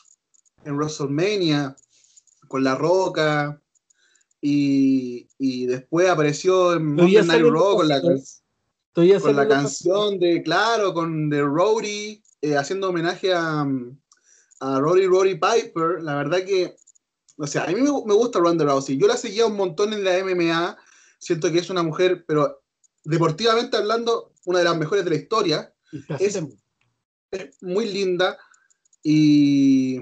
en 0.66 0.74
WrestleMania 0.76 1.74
con 2.52 2.64
La 2.64 2.76
Roca. 2.76 3.60
Y, 4.44 5.28
y 5.38 5.66
después 5.68 6.10
apareció 6.10 6.74
en 6.74 6.96
Night 6.96 7.26
con 7.32 7.88
la, 7.88 8.02
con 8.02 9.36
la 9.36 9.48
canción 9.48 10.20
de, 10.20 10.42
claro, 10.44 10.94
con 10.94 11.30
The 11.30 11.42
Rory, 11.42 12.22
eh, 12.42 12.58
haciendo 12.58 12.90
homenaje 12.90 13.32
a, 13.34 13.66
a 14.60 14.80
Rory 14.80 15.06
Rory 15.08 15.36
Piper. 15.40 16.02
La 16.02 16.16
verdad 16.16 16.40
que, 16.40 16.76
o 17.38 17.46
sea, 17.48 17.66
a 17.66 17.68
mí 17.68 17.82
me, 17.82 17.90
gusta 17.90 18.40
Ronda 18.40 18.66
Rousey. 18.66 18.98
Yo 18.98 19.08
la 19.08 19.18
seguía 19.18 19.46
un 19.46 19.56
montón 19.56 19.94
en 19.94 20.04
la 20.04 20.18
MMA. 20.24 20.78
Siento 21.20 21.52
que 21.52 21.60
es 21.60 21.70
una 21.70 21.84
mujer, 21.84 22.26
pero 22.28 22.64
deportivamente 23.04 23.78
hablando, 23.78 24.34
una 24.46 24.58
de 24.60 24.64
las 24.66 24.76
mejores 24.78 25.04
de 25.04 25.12
la 25.12 25.16
historia. 25.18 25.74
es 26.20 26.40
muy 27.62 27.86
linda 27.88 28.38
y 29.04 30.00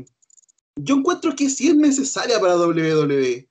yo 0.82 0.96
encuentro 0.96 1.36
que 1.36 1.50
sí 1.50 1.68
es 1.70 1.76
necesaria 1.76 2.40
para 2.40 2.56
WWE, 2.58 3.48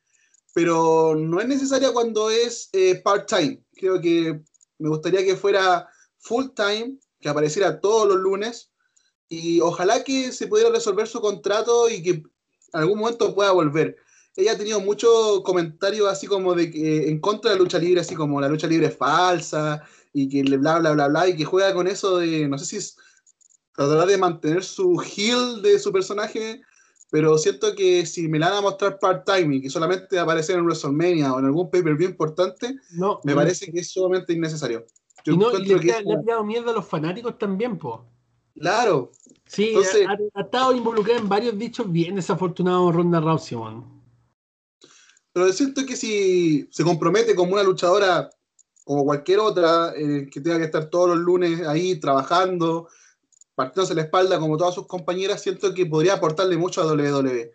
pero 0.54 1.14
no 1.14 1.40
es 1.40 1.46
necesaria 1.48 1.92
cuando 1.92 2.30
es 2.30 2.70
eh, 2.72 3.00
part-time. 3.04 3.62
Creo 3.74 4.00
que 4.00 4.40
me 4.78 4.88
gustaría 4.88 5.24
que 5.24 5.36
fuera 5.36 5.86
full-time, 6.18 6.96
que 7.20 7.28
apareciera 7.28 7.80
todos 7.80 8.08
los 8.08 8.16
lunes 8.18 8.70
y 9.28 9.60
ojalá 9.60 10.02
que 10.04 10.32
se 10.32 10.46
pudiera 10.46 10.70
resolver 10.70 11.06
su 11.06 11.20
contrato 11.20 11.88
y 11.90 12.02
que 12.02 12.10
en 12.10 12.24
algún 12.72 12.98
momento 12.98 13.34
pueda 13.34 13.52
volver. 13.52 13.96
Ella 14.36 14.52
ha 14.52 14.56
tenido 14.58 14.80
muchos 14.80 15.42
comentarios 15.42 16.08
así 16.08 16.26
como 16.26 16.54
de 16.54 16.70
que 16.70 16.98
eh, 16.98 17.08
en 17.10 17.20
contra 17.20 17.50
de 17.50 17.56
la 17.56 17.62
lucha 17.62 17.78
libre, 17.78 18.00
así 18.00 18.14
como 18.14 18.40
la 18.40 18.48
lucha 18.48 18.66
libre 18.66 18.86
es 18.86 18.96
falsa 18.96 19.82
y 20.14 20.28
que 20.28 20.42
bla, 20.56 20.78
bla, 20.78 20.92
bla, 20.92 21.08
bla, 21.08 21.28
y 21.28 21.36
que 21.36 21.44
juega 21.44 21.74
con 21.74 21.86
eso 21.88 22.18
de, 22.18 22.48
no 22.48 22.56
sé 22.58 22.64
si 22.64 22.76
es 22.78 22.96
tratar 23.74 24.08
de 24.08 24.16
mantener 24.16 24.64
su 24.64 25.00
heel 25.02 25.60
de 25.60 25.78
su 25.78 25.92
personaje 25.92 26.62
pero 27.10 27.38
siento 27.38 27.74
que 27.74 28.04
si 28.04 28.28
me 28.28 28.38
la 28.38 28.50
van 28.50 28.58
a 28.58 28.62
mostrar 28.62 28.98
part-time 28.98 29.56
y 29.56 29.60
que 29.62 29.70
solamente 29.70 30.18
aparecer 30.18 30.58
en 30.58 30.64
WrestleMania 30.66 31.32
o 31.32 31.38
en 31.38 31.46
algún 31.46 31.70
paper 31.70 31.94
bien 31.96 32.10
importante, 32.10 32.76
me 33.24 33.34
parece 33.34 33.72
que 33.72 33.80
es 33.80 33.90
sumamente 33.90 34.34
innecesario. 34.34 34.84
y 35.24 35.36
no, 35.36 35.50
le, 35.52 35.64
que 35.80 35.86
le 35.86 35.92
ha 35.92 36.02
dado 36.22 36.44
miedo 36.44 36.68
a 36.68 36.72
los 36.74 36.84
fanáticos 36.86 37.38
también, 37.38 37.78
po. 37.78 38.04
Claro. 38.58 39.12
Sí, 39.46 39.72
ha, 40.36 40.40
estado 40.40 40.74
involucrado 40.74 41.20
en 41.20 41.28
varios 41.28 41.56
dichos 41.56 41.90
bien 41.90 42.16
desafortunados 42.16 42.94
Ronda 42.94 43.20
Rousey, 43.20 43.56
man. 43.56 43.84
Pero 45.32 45.50
siento 45.52 45.86
que 45.86 45.96
si 45.96 46.68
se 46.70 46.84
compromete 46.84 47.34
como 47.34 47.54
una 47.54 47.62
luchadora 47.62 48.28
como 48.84 49.04
cualquier 49.04 49.38
otra, 49.38 49.92
eh, 49.96 50.28
que 50.30 50.40
tenga 50.40 50.58
que 50.58 50.64
estar 50.64 50.86
todos 50.90 51.10
los 51.10 51.18
lunes 51.18 51.60
ahí 51.66 52.00
trabajando, 52.00 52.88
partiéndose 53.58 53.96
la 53.96 54.02
espalda 54.02 54.38
como 54.38 54.56
todas 54.56 54.72
sus 54.72 54.86
compañeras, 54.86 55.42
siento 55.42 55.74
que 55.74 55.84
podría 55.84 56.14
aportarle 56.14 56.56
mucho 56.56 56.80
a 56.80 56.86
WWE. 56.94 57.50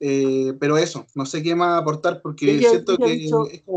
Eh, 0.00 0.52
pero 0.58 0.76
eso, 0.76 1.06
no 1.14 1.24
sé 1.26 1.44
qué 1.44 1.54
más 1.54 1.80
aportar 1.80 2.20
porque 2.20 2.58
siento 2.58 2.98
que 2.98 3.28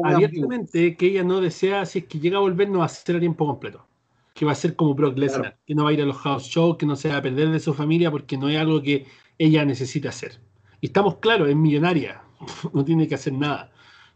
abiertamente 0.03 0.97
que 0.97 1.05
ella 1.05 1.23
no 1.23 1.39
desea, 1.39 1.85
si 1.85 1.99
es 1.99 2.05
que 2.07 2.19
llega 2.19 2.37
a 2.37 2.41
volver, 2.41 2.67
no 2.67 2.79
va 2.79 2.85
a 2.85 2.89
ser 2.89 3.15
a 3.17 3.19
tiempo 3.19 3.45
completo. 3.45 3.85
Que 4.33 4.43
va 4.43 4.53
a 4.53 4.55
ser 4.55 4.75
como 4.75 4.95
Brock 4.95 5.15
Lesnar, 5.19 5.55
que 5.67 5.75
no 5.75 5.83
va 5.83 5.91
a 5.91 5.93
ir 5.93 6.01
a 6.01 6.05
los 6.07 6.17
house 6.17 6.45
shows, 6.47 6.77
que 6.77 6.87
no 6.87 6.95
se 6.95 7.09
va 7.09 7.17
a 7.17 7.21
perder 7.21 7.49
de 7.51 7.59
su 7.59 7.75
familia 7.75 8.09
porque 8.09 8.37
no 8.37 8.49
es 8.49 8.57
algo 8.57 8.81
que 8.81 9.05
ella 9.37 9.63
necesita 9.63 10.09
hacer. 10.09 10.39
Y 10.81 10.87
estamos 10.87 11.17
claros, 11.19 11.47
es 11.47 11.55
millonaria, 11.55 12.23
no 12.73 12.83
tiene 12.83 13.07
que 13.07 13.13
hacer 13.13 13.33
nada. 13.33 13.71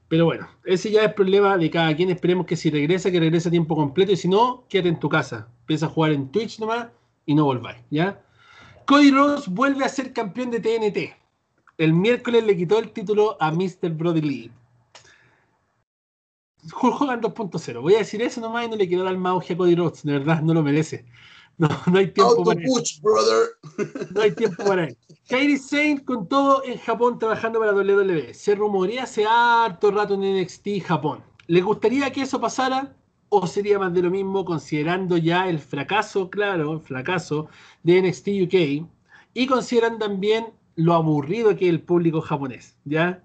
Pero 0.07 0.25
bueno, 0.25 0.47
ese 0.65 0.89
ya 0.89 1.03
es 1.05 1.13
problema 1.13 1.57
de 1.59 1.69
cada 1.69 1.95
quien. 1.95 2.09
Esperemos 2.09 2.47
que 2.47 2.55
si 2.55 2.71
regresa, 2.71 3.11
que 3.11 3.19
regrese 3.19 3.49
a 3.49 3.51
tiempo 3.51 3.75
completo. 3.75 4.11
Y 4.13 4.17
si 4.17 4.27
no, 4.27 4.65
quédate 4.67 4.89
en 4.89 4.99
tu 4.99 5.09
casa. 5.09 5.47
Empieza 5.61 5.85
a 5.85 5.89
jugar 5.89 6.11
en 6.11 6.31
Twitch 6.31 6.59
nomás 6.59 6.87
y 7.25 7.33
no 7.35 7.45
volváis, 7.45 7.77
¿ya? 7.89 8.21
Cody 8.85 9.11
Rhodes 9.11 9.47
vuelve 9.47 9.83
a 9.83 9.89
ser 9.89 10.13
campeón 10.13 10.51
de 10.51 10.59
TNT. 10.59 11.15
El 11.77 11.93
miércoles 11.93 12.43
le 12.43 12.55
quitó 12.55 12.79
el 12.79 12.91
título 12.93 13.35
a 13.39 13.51
Mr. 13.51 13.89
Brody 13.89 14.21
Lee. 14.21 14.51
Hulk 16.81 17.01
Hogan 17.01 17.21
2.0. 17.21 17.81
Voy 17.81 17.95
a 17.95 17.99
decir 17.99 18.21
eso 18.21 18.41
nomás 18.41 18.65
y 18.65 18.69
no 18.69 18.75
le 18.75 18.87
quiero 18.87 19.03
dar 19.03 19.17
mauge 19.17 19.53
a 19.53 19.57
Cody 19.57 19.75
Rhodes. 19.75 20.03
De 20.03 20.13
verdad, 20.13 20.41
no 20.41 20.53
lo 20.53 20.61
merece. 20.63 21.05
No, 21.57 21.67
hay 21.95 22.11
tiempo 22.11 22.43
para 22.43 22.59
él. 22.61 22.67
No 24.13 24.21
hay 24.21 24.31
tiempo 24.35 24.63
para 24.63 24.85
él. 24.85 24.97
Kairi 25.27 25.57
Saint 25.57 26.05
con 26.05 26.27
todo 26.27 26.63
en 26.63 26.77
Japón 26.77 27.17
trabajando 27.17 27.59
para 27.59 27.73
WWE. 27.73 28.33
Se 28.33 28.53
rumorea 28.55 29.03
hace 29.03 29.25
harto 29.25 29.89
rato 29.91 30.13
en 30.13 30.39
NXT 30.41 30.67
Japón. 30.85 31.23
¿Le 31.47 31.61
gustaría 31.61 32.11
que 32.11 32.21
eso 32.21 32.39
pasara? 32.39 32.95
sería 33.45 33.77
más 33.77 33.93
de 33.93 34.01
lo 34.01 34.09
mismo 34.09 34.45
considerando 34.45 35.17
ya 35.17 35.47
el 35.47 35.59
fracaso, 35.59 36.29
claro, 36.29 36.73
el 36.73 36.79
fracaso 36.79 37.47
de 37.83 38.01
NXT 38.01 38.27
UK 38.45 38.87
y 39.33 39.47
consideran 39.47 39.99
también 39.99 40.53
lo 40.75 40.93
aburrido 40.93 41.55
que 41.55 41.65
es 41.65 41.69
el 41.69 41.81
público 41.81 42.21
japonés, 42.21 42.77
¿ya? 42.85 43.23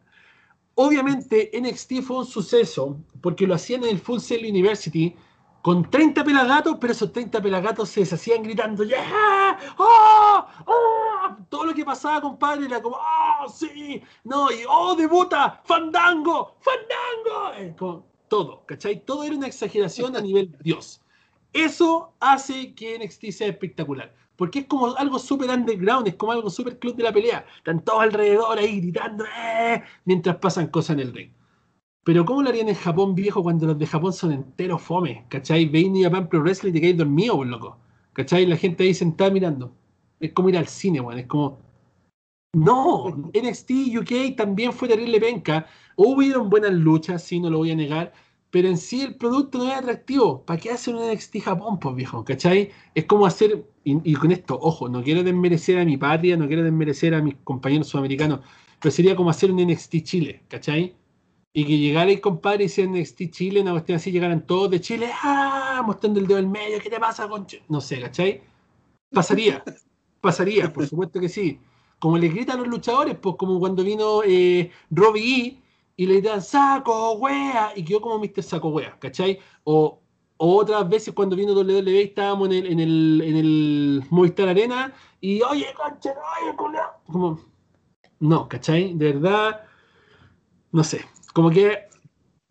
Obviamente 0.74 1.51
NXT 1.55 2.03
fue 2.03 2.19
un 2.19 2.27
suceso 2.27 2.99
porque 3.20 3.47
lo 3.47 3.55
hacían 3.55 3.85
en 3.85 3.91
el 3.91 3.99
Full 3.99 4.19
Sail 4.20 4.51
University 4.51 5.15
con 5.62 5.89
30 5.91 6.24
pelagatos, 6.24 6.77
pero 6.81 6.93
esos 6.93 7.12
30 7.12 7.41
pelagatos 7.43 7.89
se 7.89 8.01
deshacían 8.01 8.43
gritando 8.43 8.82
ya 8.82 9.59
¡Oh! 9.78 10.47
¡Oh! 10.66 11.37
Todo 11.49 11.66
lo 11.66 11.74
que 11.74 11.85
pasaba, 11.85 12.20
compadre, 12.20 12.66
era 12.66 12.81
como 12.82 12.97
¡Oh, 12.97 13.49
sí! 13.49 14.03
¡No! 14.24 14.51
Y 14.51 14.65
¡Oh, 14.69 14.95
debuta! 14.97 15.61
¡Fandango! 15.65 16.57
¡Fandango! 16.61 18.10
todo, 18.31 18.65
¿cachai? 18.65 19.05
Todo 19.05 19.24
era 19.24 19.36
una 19.36 19.48
exageración 19.48 20.16
a 20.16 20.20
nivel 20.28 20.57
Dios. 20.65 21.02
Eso 21.52 22.15
hace 22.20 22.73
que 22.74 22.97
NXT 22.98 23.24
sea 23.32 23.48
espectacular. 23.48 24.15
Porque 24.36 24.61
es 24.61 24.66
como 24.66 24.97
algo 24.97 25.19
súper 25.19 25.51
underground, 25.51 26.09
es 26.09 26.15
como 26.15 26.32
algo 26.32 26.48
súper 26.48 26.78
club 26.78 26.97
de 26.97 27.02
la 27.02 27.12
pelea. 27.12 27.44
Están 27.59 27.85
todos 27.85 28.01
alrededor 28.02 28.57
ahí 28.59 28.81
gritando 28.81 29.24
eh", 29.27 29.82
mientras 30.07 30.36
pasan 30.36 30.69
cosas 30.69 30.94
en 30.94 31.01
el 31.01 31.12
ring. 31.12 31.31
Pero 32.05 32.24
¿cómo 32.24 32.43
lo 32.43 32.48
harían 32.48 32.70
en 32.70 32.74
Japón 32.74 33.15
viejo 33.15 33.43
cuando 33.43 33.66
los 33.66 33.78
de 33.78 33.86
Japón 33.86 34.15
son 34.15 34.32
enteros 34.32 34.81
fome? 34.81 35.27
¿Cachai? 35.28 35.66
Veis 35.66 35.90
ni 35.90 36.05
Japan 36.05 36.28
Pro 36.28 36.40
Wrestling 36.40 36.70
y 36.70 36.73
te 36.73 36.81
caes 36.81 36.97
dormido, 36.97 37.36
por 37.36 37.47
loco. 37.48 37.78
¿Cachai? 38.15 38.47
La 38.47 38.57
gente 38.57 38.85
ahí 38.85 38.94
sentada 38.94 39.28
mirando. 39.31 39.74
Es 40.20 40.32
como 40.32 40.48
ir 40.48 40.57
al 40.57 40.69
cine, 40.69 41.01
weón. 41.01 41.19
Es 41.19 41.27
como 41.27 41.59
no, 42.52 43.06
NXT 43.32 43.70
UK 43.98 44.35
también 44.36 44.72
fue 44.72 44.89
terrible 44.89 45.20
penca. 45.20 45.66
Hubieron 45.94 46.51
buenas 46.51 46.72
luchas, 46.72 47.22
sí, 47.22 47.39
no 47.39 47.48
lo 47.48 47.59
voy 47.59 47.70
a 47.70 47.77
negar, 47.77 48.12
pero 48.51 48.66
en 48.66 48.77
sí 48.77 49.02
el 49.02 49.14
producto 49.14 49.59
no 49.59 49.68
es 49.70 49.77
atractivo. 49.78 50.44
¿Para 50.44 50.59
qué 50.59 50.70
hacer 50.72 50.97
un 50.97 51.09
NXT 51.12 51.39
Japón, 51.43 51.78
pues 51.78 51.94
viejo? 51.94 52.24
¿Cachai? 52.24 52.70
Es 52.97 53.05
como 53.05 53.27
hacer, 53.27 53.64
y, 53.85 54.14
con 54.14 54.32
esto, 54.32 54.59
ojo, 54.60 54.89
no 54.89 55.01
quiero 55.05 55.22
desmerecer 55.22 55.78
a 55.78 55.85
mi 55.85 55.97
patria, 55.97 56.36
no 56.36 56.48
quiero 56.48 56.64
desmerecer 56.64 57.14
a 57.14 57.22
mis 57.22 57.36
compañeros 57.44 57.86
sudamericanos, 57.86 58.40
pero 58.81 58.90
sería 58.90 59.14
como 59.14 59.31
hacer 59.31 59.52
un 59.52 59.64
NXT 59.64 59.97
Chile, 60.02 60.43
¿cachai? 60.48 60.97
Y 61.52 61.64
que 61.64 61.78
llegara 61.78 62.10
el 62.10 62.20
compadre 62.20 62.64
y 62.64 62.68
sea 62.68 62.85
NXT 62.86 63.31
Chile, 63.31 63.60
una 63.60 63.70
cuestión 63.72 63.94
así, 63.97 64.10
llegaran 64.10 64.44
todos 64.44 64.72
de 64.72 64.81
Chile, 64.81 65.09
¡ah! 65.22 65.85
Mostrando 65.86 66.18
el 66.18 66.27
dedo 66.27 66.39
en 66.39 66.51
medio, 66.51 66.81
¿qué 66.81 66.90
te 66.90 66.98
pasa, 66.98 67.28
con? 67.28 67.47
No 67.68 67.81
sé, 67.81 68.01
¿cachai? 68.01 68.43
Pasaría, 69.12 69.62
pasaría, 70.20 70.72
por 70.72 70.85
supuesto 70.89 71.20
que 71.20 71.28
sí 71.28 71.60
como 72.01 72.16
le 72.18 72.28
gritan 72.28 72.59
los 72.59 72.66
luchadores, 72.66 73.16
pues 73.16 73.36
como 73.36 73.60
cuando 73.60 73.85
vino 73.85 74.22
eh, 74.24 74.70
Robbie 74.90 75.62
y 75.97 76.06
le 76.06 76.14
gritan 76.14 76.43
saco 76.43 77.12
wea 77.12 77.72
y 77.77 77.85
quedó 77.85 78.01
como 78.01 78.18
Mr. 78.18 78.43
Saco 78.43 78.68
wea, 78.70 78.98
¿cachai? 78.98 79.39
O, 79.64 80.01
otras 80.39 80.89
veces 80.89 81.12
cuando 81.14 81.36
vino 81.36 81.52
WWE 81.52 82.01
estábamos 82.02 82.48
en 82.51 82.81
el, 82.81 83.20
en 83.22 84.06
Movistar 84.10 84.48
Arena 84.48 84.93
y 85.20 85.43
oye, 85.43 85.66
concha, 85.77 86.14
oye, 86.43 86.56
Como, 87.12 87.39
no, 88.20 88.48
¿cachai? 88.48 88.94
De 88.94 89.12
verdad, 89.12 89.64
no 90.72 90.82
sé. 90.82 91.05
Como 91.35 91.51
que 91.51 91.85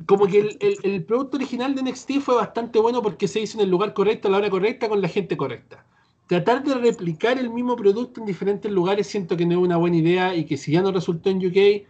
como 0.05 0.27
que 0.27 0.39
el, 0.39 0.57
el, 0.83 1.03
producto 1.03 1.35
original 1.35 1.75
de 1.75 1.83
NXT 1.83 2.21
fue 2.21 2.35
bastante 2.35 2.79
bueno 2.79 3.01
porque 3.01 3.27
se 3.27 3.41
hizo 3.41 3.57
en 3.57 3.65
el 3.65 3.69
lugar 3.69 3.93
correcto, 3.93 4.27
a 4.27 4.31
la 4.31 4.37
hora 4.37 4.49
correcta, 4.49 4.87
con 4.87 5.01
la 5.01 5.09
gente 5.09 5.35
correcta 5.35 5.83
tratar 6.29 6.63
de 6.63 6.75
replicar 6.75 7.39
el 7.39 7.49
mismo 7.49 7.75
producto 7.75 8.19
en 8.21 8.27
diferentes 8.27 8.71
lugares 8.71 9.07
siento 9.07 9.35
que 9.35 9.47
no 9.47 9.53
es 9.53 9.57
una 9.57 9.77
buena 9.77 9.97
idea 9.97 10.35
y 10.35 10.45
que 10.45 10.57
si 10.57 10.71
ya 10.71 10.83
no 10.83 10.91
resultó 10.91 11.31
en 11.31 11.37
UK, 11.43 11.87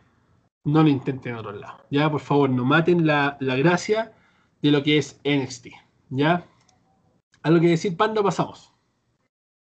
no 0.64 0.82
lo 0.82 0.88
intenten 0.88 1.34
en 1.34 1.40
otro 1.40 1.52
lado. 1.52 1.84
Ya, 1.92 2.10
por 2.10 2.22
favor, 2.22 2.50
no 2.50 2.64
maten 2.64 3.06
la, 3.06 3.38
gracia 3.42 4.14
de 4.62 4.72
lo 4.72 4.82
que 4.82 4.98
es 4.98 5.20
NXT. 5.26 5.68
¿Ya? 6.12 6.46
¿Algo 7.44 7.60
que 7.60 7.68
decir, 7.68 7.98
Panda, 7.98 8.24
pasamos. 8.24 8.74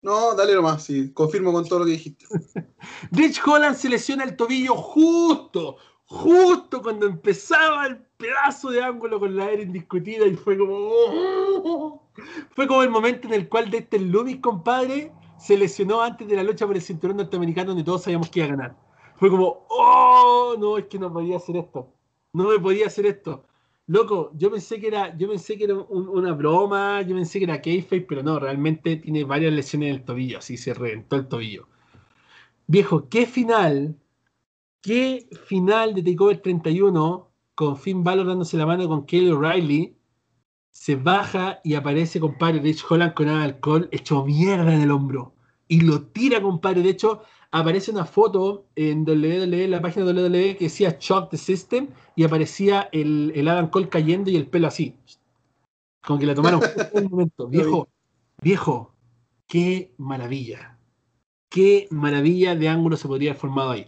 No, 0.03 0.35
dale 0.35 0.55
nomás, 0.55 0.85
sí, 0.85 1.11
confirmo 1.13 1.53
con 1.55 1.67
todo 1.67 1.79
lo 1.79 1.85
que 1.87 1.93
dijiste. 1.93 2.27
Rich 3.13 3.41
Holland 3.47 3.77
se 3.77 3.89
lesiona 3.89 4.25
el 4.25 4.37
tobillo 4.37 4.75
justo, 4.75 5.79
justo 6.07 6.83
cuando 6.83 7.07
empezaba 7.07 7.87
el 7.87 7.99
pedazo 8.17 8.71
de 8.71 8.83
ángulo 8.83 9.19
con 9.19 9.37
la 9.37 9.51
era 9.51 9.63
indiscutida 9.63 10.27
y 10.27 10.35
fue 10.37 10.57
como... 10.57 10.75
Oh". 10.77 12.03
Fue 12.55 12.67
como 12.67 12.83
el 12.83 12.91
momento 12.91 13.29
en 13.29 13.35
el 13.35 13.49
cual 13.49 13.73
este 13.75 13.99
Loomis, 13.99 14.41
compadre, 14.41 15.13
se 15.39 15.59
lesionó 15.59 16.01
antes 16.01 16.27
de 16.27 16.37
la 16.37 16.43
lucha 16.45 16.67
por 16.67 16.77
el 16.77 16.83
cinturón 16.83 17.19
norteamericano 17.19 17.69
donde 17.71 17.85
todos 17.85 18.03
sabíamos 18.05 18.31
que 18.31 18.41
iba 18.41 18.47
a 18.49 18.53
ganar. 18.53 18.77
Fue 19.17 19.29
como, 19.29 19.67
oh, 19.69 20.55
no, 20.59 20.79
es 20.79 20.87
que 20.87 20.99
no 20.99 21.13
podía 21.13 21.37
hacer 21.37 21.57
esto. 21.57 21.89
No 22.33 22.45
me 22.49 22.59
podía 22.59 22.87
hacer 22.87 23.05
esto. 23.07 23.45
Loco, 23.87 24.31
yo 24.35 24.51
pensé 24.51 24.81
que 24.81 24.89
era, 24.89 25.17
yo 25.17 25.29
pensé 25.29 25.59
que 25.59 25.65
era 25.65 25.75
una 25.75 26.33
broma, 26.33 27.03
yo 27.03 27.15
pensé 27.15 27.39
que 27.39 27.45
era 27.45 27.61
kayfabe, 27.61 28.01
pero 28.03 28.23
no, 28.23 28.39
realmente 28.39 28.97
tiene 28.97 29.25
varias 29.25 29.53
lesiones 29.53 29.91
en 29.91 29.95
el 29.97 30.05
tobillo, 30.05 30.39
así 30.39 30.57
se 30.57 30.73
reventó 30.75 31.17
el 31.17 31.29
tobillo. 31.29 31.69
Viejo, 32.67 33.09
qué 33.09 33.27
final 33.27 33.95
¿Qué 34.83 35.29
final 35.47 35.95
de 35.95 36.03
Takeover 36.03 36.41
31 36.41 37.29
con 37.55 37.77
Finn 37.77 38.05
Balor 38.05 38.27
dándose 38.27 38.57
la 38.57 38.67
mano 38.67 38.87
con 38.89 39.05
Kelly 39.07 39.31
O'Reilly 39.31 39.97
se 40.71 40.95
baja 40.97 41.61
y 41.65 41.75
aparece 41.75 42.21
compadre 42.21 42.61
Rich 42.61 42.85
Holland 42.89 43.15
con 43.15 43.27
Cole 43.61 43.89
hecho 43.93 44.25
mierda 44.25 44.75
en 44.75 44.83
el 44.83 44.91
hombro 44.91 45.35
y 45.69 45.81
lo 45.81 46.03
tira 46.03 46.41
compadre. 46.43 46.83
De 46.83 46.91
hecho, 46.91 47.23
aparece 47.51 47.91
una 47.91 48.05
foto 48.05 48.67
en 48.77 49.03
WWE, 49.09 49.67
la 49.69 49.81
página 49.81 50.05
de 50.05 50.13
WWE 50.29 50.57
que 50.57 50.67
decía 50.67 50.97
Shock 51.01 51.31
the 51.31 51.39
System 51.39 51.89
y 52.15 52.25
aparecía 52.25 52.89
el, 52.93 53.33
el 53.35 53.49
Adam 53.49 53.69
Cole 53.71 53.89
cayendo 53.89 54.31
y 54.31 54.37
el 54.37 54.47
pelo 54.47 54.69
así. 54.69 54.95
Como 56.07 56.19
que 56.21 56.27
la 56.27 56.35
tomaron 56.35 56.61
un 56.93 57.05
momento. 57.11 57.49
Viejo, 57.49 57.89
viejo, 58.43 58.93
qué 59.49 59.95
maravilla. 59.97 60.79
Qué 61.51 61.89
maravilla 61.91 62.55
de 62.55 62.69
ángulo 62.69 62.99
se 62.99 63.09
podría 63.09 63.31
haber 63.31 63.41
formado 63.41 63.71
ahí 63.71 63.87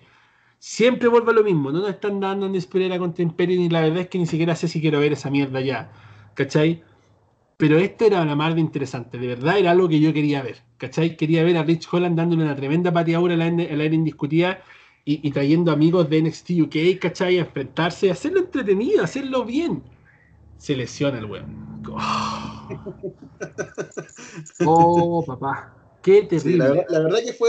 siempre 0.58 1.08
vuelve 1.08 1.32
lo 1.32 1.42
mismo. 1.44 1.70
No 1.70 1.80
nos 1.80 1.90
están 1.90 2.20
dando 2.20 2.48
ni 2.48 2.58
esperar 2.58 2.92
a 2.92 2.96
y 2.96 3.46
ni 3.58 3.68
la 3.68 3.80
verdad 3.82 3.98
es 3.98 4.08
que 4.08 4.18
ni 4.18 4.26
siquiera 4.26 4.56
sé 4.56 4.68
si 4.68 4.80
quiero 4.80 5.00
ver 5.00 5.12
esa 5.12 5.30
mierda 5.30 5.60
ya. 5.60 5.90
¿Cachai? 6.34 6.82
Pero 7.56 7.78
esto 7.78 8.04
era 8.04 8.22
una 8.22 8.36
madre 8.36 8.60
interesante, 8.60 9.18
de 9.18 9.26
verdad 9.26 9.58
era 9.58 9.72
algo 9.72 9.88
que 9.88 9.98
yo 9.98 10.12
quería 10.12 10.42
ver. 10.42 10.58
¿Cachai? 10.76 11.16
Quería 11.16 11.42
ver 11.42 11.56
a 11.56 11.64
Rich 11.64 11.88
Holland 11.90 12.16
dándole 12.16 12.44
una 12.44 12.54
tremenda 12.54 12.92
pateadura 12.92 13.34
al 13.34 13.40
aire 13.42 13.94
indiscutida 13.94 14.62
y, 15.04 15.30
trayendo 15.30 15.72
amigos 15.72 16.08
de 16.10 16.20
NXT 16.20 16.50
UK, 16.66 16.76
¿cachai? 17.00 17.38
A 17.38 17.40
enfrentarse, 17.40 18.10
a 18.10 18.12
hacerlo 18.12 18.40
entretenido, 18.40 19.02
hacerlo 19.02 19.42
bien. 19.42 19.82
Se 20.58 20.76
lesiona 20.76 21.18
el 21.18 21.24
weón. 21.24 21.82
Oh. 24.66 25.24
papá. 25.26 25.74
Qué 26.02 26.22
terrible. 26.24 26.84
la 26.90 26.98
verdad 27.00 27.20
que 27.24 27.32
fue 27.32 27.48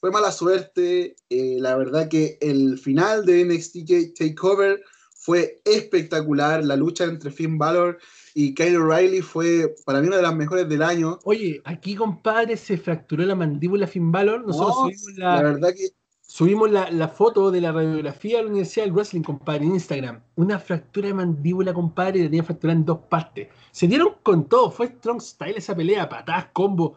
fue 0.00 0.10
mala 0.10 0.32
suerte. 0.32 1.14
Eh, 1.28 1.56
la 1.60 1.76
verdad 1.76 2.08
que 2.08 2.38
el 2.40 2.78
final 2.78 3.24
de 3.26 3.44
NXT 3.44 4.18
Takeover 4.18 4.82
fue 5.14 5.60
espectacular. 5.64 6.64
La 6.64 6.74
lucha 6.76 7.04
entre 7.04 7.30
Finn 7.30 7.58
Balor 7.58 7.98
y 8.34 8.54
Kyle 8.54 8.78
O'Reilly 8.78 9.20
fue 9.20 9.74
para 9.84 10.00
mí 10.00 10.06
una 10.06 10.16
de 10.16 10.22
las 10.22 10.34
mejores 10.34 10.66
del 10.68 10.82
año. 10.82 11.18
Oye, 11.24 11.60
aquí 11.64 11.94
compadre 11.94 12.56
se 12.56 12.78
fracturó 12.78 13.24
la 13.24 13.34
mandíbula 13.34 13.86
Finn 13.86 14.10
Balor. 14.10 14.46
Nosotros 14.46 14.76
oh, 14.78 14.84
subimos 14.88 15.18
la, 15.18 15.42
verdad 15.42 15.70
que... 15.76 15.88
subimos 16.22 16.70
la, 16.70 17.08
foto 17.08 17.50
de 17.50 17.60
la 17.60 17.70
radiografía 17.72 18.38
de 18.38 18.44
la 18.44 18.48
Universidad 18.50 18.86
del 18.86 18.94
Wrestling, 18.94 19.22
compadre, 19.22 19.66
en 19.66 19.74
Instagram. 19.74 20.22
Una 20.36 20.58
fractura 20.58 21.08
de 21.08 21.14
mandíbula, 21.14 21.74
compadre, 21.74 22.22
tenía 22.22 22.42
fractura 22.42 22.72
en 22.72 22.86
dos 22.86 23.00
partes. 23.10 23.48
Se 23.70 23.86
dieron 23.86 24.14
con 24.22 24.48
todo, 24.48 24.70
fue 24.70 24.86
strong 24.86 25.20
style 25.20 25.58
esa 25.58 25.76
pelea, 25.76 26.08
patadas, 26.08 26.46
combo 26.54 26.96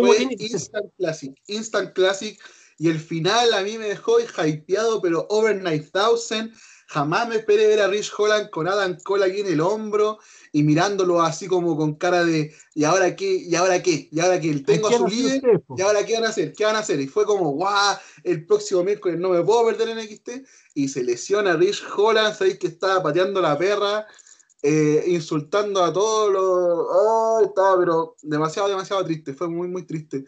fue 0.00 0.06
pues 0.26 0.40
Instant 0.40 0.90
Classic, 0.98 1.32
Instant 1.46 1.92
Classic. 1.92 2.38
Y 2.76 2.90
el 2.90 2.98
final 2.98 3.54
a 3.54 3.62
mí 3.62 3.78
me 3.78 3.86
dejó 3.88 4.16
hypeado, 4.20 5.00
pero 5.00 5.26
overnight 5.30 5.90
thousand, 5.92 6.52
Jamás 6.88 7.26
me 7.28 7.36
esperé 7.36 7.66
ver 7.66 7.80
a 7.80 7.88
Rich 7.88 8.10
Holland 8.16 8.50
con 8.50 8.68
Adam 8.68 8.96
Cole 9.04 9.24
aquí 9.24 9.40
en 9.40 9.46
el 9.46 9.60
hombro 9.62 10.18
y 10.52 10.62
mirándolo 10.62 11.22
así 11.22 11.46
como 11.48 11.78
con 11.78 11.94
cara 11.94 12.24
de 12.26 12.54
¿y 12.74 12.84
ahora 12.84 13.16
qué? 13.16 13.24
¿y 13.36 13.54
ahora 13.54 13.82
qué? 13.82 14.08
¿y 14.12 14.20
ahora 14.20 14.38
qué? 14.38 14.54
Tengo 14.60 14.88
a 14.88 14.92
su 14.92 15.06
líder 15.08 15.40
¿y 15.76 15.80
ahora 15.80 16.04
qué 16.04 16.14
van 16.14 16.24
a 16.24 16.28
hacer? 16.28 16.52
¿qué 16.52 16.66
van 16.66 16.76
a 16.76 16.80
hacer? 16.80 17.00
Y 17.00 17.06
fue 17.08 17.24
como 17.24 17.52
¡guau! 17.52 17.96
El 18.22 18.44
próximo 18.46 18.84
miércoles 18.84 19.18
no 19.18 19.30
me 19.30 19.42
puedo 19.42 19.64
perder 19.66 19.88
en 19.88 19.98
NXT, 20.04 20.30
y 20.74 20.88
se 20.88 21.02
lesiona 21.02 21.56
Rich 21.56 21.82
Holland, 21.96 22.36
sabéis 22.36 22.58
que 22.58 22.66
estaba 22.66 23.02
pateando 23.02 23.40
la 23.40 23.56
perra 23.56 24.06
eh, 24.64 25.04
insultando 25.08 25.84
a 25.84 25.92
todos 25.92 26.32
los. 26.32 26.86
¡Ah! 26.90 27.74
pero 27.78 28.16
demasiado, 28.22 28.66
demasiado 28.68 29.04
triste. 29.04 29.34
Fue 29.34 29.46
muy, 29.48 29.68
muy 29.68 29.84
triste. 29.84 30.24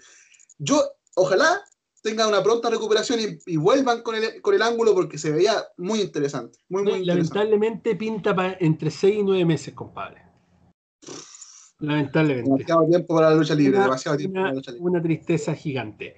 Yo, 0.58 0.78
ojalá 1.14 1.62
tengan 2.02 2.28
una 2.28 2.42
pronta 2.42 2.68
recuperación 2.68 3.18
y, 3.46 3.56
vuelvan 3.56 4.02
con 4.02 4.14
el, 4.14 4.40
con 4.42 4.54
el, 4.54 4.62
ángulo 4.62 4.94
porque 4.94 5.16
se 5.18 5.32
veía 5.32 5.54
muy 5.78 6.02
interesante. 6.02 6.58
Muy, 6.68 6.82
muy 6.82 6.92
interesante. 6.98 7.38
Lamentablemente 7.38 7.96
pinta 7.96 8.56
entre 8.60 8.90
6 8.90 9.16
y 9.16 9.22
9 9.22 9.44
meses, 9.46 9.74
compadre. 9.74 10.22
Lamentablemente. 11.80 12.48
Demasiado 12.50 12.86
tiempo 12.88 13.14
para 13.14 13.30
la 13.30 13.36
lucha 13.36 13.54
libre. 13.54 13.80
demasiado 13.80 14.18
tiempo 14.18 14.34
para 14.36 14.48
la 14.48 14.54
lucha 14.54 14.70
libre. 14.70 14.84
Una 14.90 15.02
tristeza 15.02 15.54
gigante. 15.54 16.14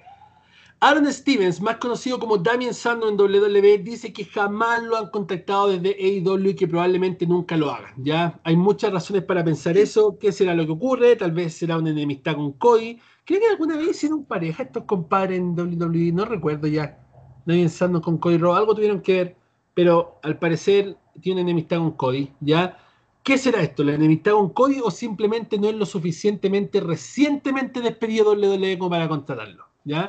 Aaron 0.81 1.11
Stevens, 1.11 1.59
más 1.61 1.75
conocido 1.75 2.17
como 2.19 2.37
Damien 2.37 2.73
Sando 2.73 3.09
en 3.09 3.19
WWE, 3.19 3.79
dice 3.79 4.13
que 4.13 4.23
jamás 4.23 4.81
lo 4.81 4.95
han 4.95 5.09
contactado 5.09 5.67
desde 5.77 5.89
AEW 5.93 6.51
y 6.51 6.55
que 6.55 6.69
probablemente 6.69 7.25
nunca 7.27 7.57
lo 7.57 7.69
hagan. 7.69 7.91
Ya 7.97 8.39
hay 8.45 8.55
muchas 8.55 8.93
razones 8.93 9.25
para 9.25 9.43
pensar 9.43 9.77
eso. 9.77 10.17
¿Qué 10.17 10.31
será 10.31 10.53
lo 10.53 10.65
que 10.65 10.71
ocurre? 10.71 11.17
Tal 11.17 11.33
vez 11.33 11.53
será 11.55 11.77
una 11.77 11.89
enemistad 11.89 12.37
con 12.37 12.53
Cody. 12.53 12.97
Creo 13.25 13.41
que 13.41 13.47
alguna 13.47 13.75
vez 13.75 13.89
hicieron 13.89 14.23
pareja 14.23 14.63
estos 14.63 14.85
compadres 14.85 15.39
en 15.39 15.49
WWE. 15.53 16.13
No 16.13 16.23
recuerdo 16.23 16.65
ya. 16.69 16.97
Damien 17.45 17.69
Sando 17.69 18.01
con 18.01 18.17
Cody 18.17 18.37
Rhodes. 18.37 18.59
Algo 18.59 18.73
tuvieron 18.73 19.01
que 19.01 19.13
ver, 19.17 19.35
pero 19.73 20.15
al 20.23 20.39
parecer 20.39 20.95
tiene 21.21 21.41
una 21.41 21.49
enemistad 21.51 21.79
con 21.79 21.91
Cody. 21.91 22.31
Ya. 22.39 22.77
¿Qué 23.21 23.37
será 23.37 23.61
esto? 23.61 23.83
¿La 23.83 23.95
enemistad 23.95 24.31
con 24.31 24.51
Cody 24.53 24.77
o 24.81 24.89
simplemente 24.91 25.57
no 25.59 25.67
es 25.67 25.75
lo 25.75 25.85
suficientemente 25.85 26.79
recientemente 26.79 27.81
despedido 27.81 28.31
WWE 28.31 28.71
e 28.71 28.77
como 28.79 28.91
para 28.91 29.09
contratarlo? 29.09 29.65
¿ya? 29.89 30.07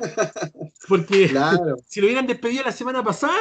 Porque 0.89 1.29
si 1.89 2.01
lo 2.01 2.07
hubieran 2.07 2.27
despedido 2.27 2.63
la 2.65 2.73
semana 2.73 3.03
pasada, 3.03 3.39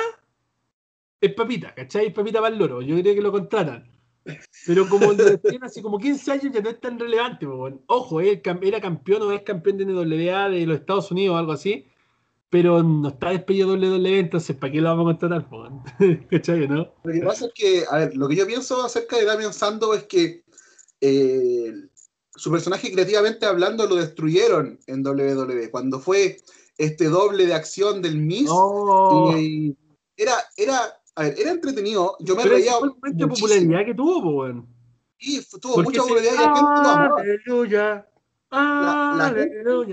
es 1.22 1.34
papita, 1.34 1.74
¿cachai? 1.76 2.08
Es 2.08 2.14
papita 2.14 2.40
para 2.42 2.54
el 2.54 2.60
loro. 2.60 2.82
Yo 2.82 2.96
diría 2.96 3.14
que 3.14 3.22
lo 3.22 3.32
contratan. 3.32 3.86
Pero 4.66 4.88
como 4.90 5.12
así 5.12 5.58
hace 5.62 5.82
como 5.82 5.98
15 5.98 6.32
años 6.32 6.54
ya 6.54 6.62
no 6.62 6.70
es 6.70 6.80
tan 6.80 7.00
relevante. 7.00 7.46
Ojo, 7.88 8.22
eh, 8.22 8.42
era 8.62 8.82
campeón 8.82 9.24
o 9.24 9.32
es 9.32 9.42
campeón 9.42 9.78
de 9.78 9.86
NWA 9.86 10.50
de 10.50 10.66
los 10.66 10.80
Estados 10.80 11.12
Unidos 11.12 11.36
o 11.36 11.38
algo 11.38 11.52
así. 11.52 11.88
Pero 12.50 12.82
no 12.82 13.10
está 13.10 13.30
despedido 13.30 13.76
de 13.78 13.90
WWE, 13.92 14.20
entonces 14.20 14.56
¿para 14.56 14.74
qué 14.74 14.82
lo 14.82 14.90
vamos 14.96 15.04
a 15.14 15.18
contratar? 15.18 15.48
¿Cachai? 16.30 16.68
¿no? 16.68 16.94
Lo 17.04 17.14
que 17.14 17.22
pasa 17.24 17.46
es 17.46 17.52
que, 17.54 17.84
a 17.90 17.98
ver, 18.00 18.18
lo 18.18 18.28
que 18.28 18.36
yo 18.36 18.48
pienso 18.48 18.84
acerca 18.84 19.18
de 19.18 19.26
Damian 19.26 19.54
Sando 19.54 19.94
es 19.94 20.04
que 20.04 20.44
eh, 21.02 21.72
su 22.40 22.50
personaje 22.50 22.92
creativamente 22.94 23.46
hablando 23.46 23.86
lo 23.86 23.96
destruyeron 23.96 24.80
en 24.88 25.06
WWE, 25.06 25.70
cuando 25.70 26.00
fue 26.00 26.38
este 26.78 27.06
doble 27.06 27.46
de 27.46 27.54
acción 27.54 28.02
del 28.02 28.18
Miss. 28.18 28.50
Y 29.38 29.76
era, 30.16 30.34
era, 30.56 30.80
a 31.16 31.24
ver, 31.24 31.36
era 31.38 31.52
entretenido. 31.52 32.16
Yo 32.22 32.36
me 32.38 32.46
reía. 32.46 32.72
muchísimo. 32.80 33.28
popularidad 33.34 33.86
que 33.86 33.94
tuvo, 33.94 34.32
bueno. 34.32 34.66
Sí, 35.20 35.42
tuvo 35.62 35.84
mucha 35.84 36.02
popularidad 36.02 36.34
y 36.34 36.38
la 36.38 36.44
gente 36.44 36.62
lo 36.62 36.90
amaba. 36.90 37.22
Aleluya. 37.22 38.06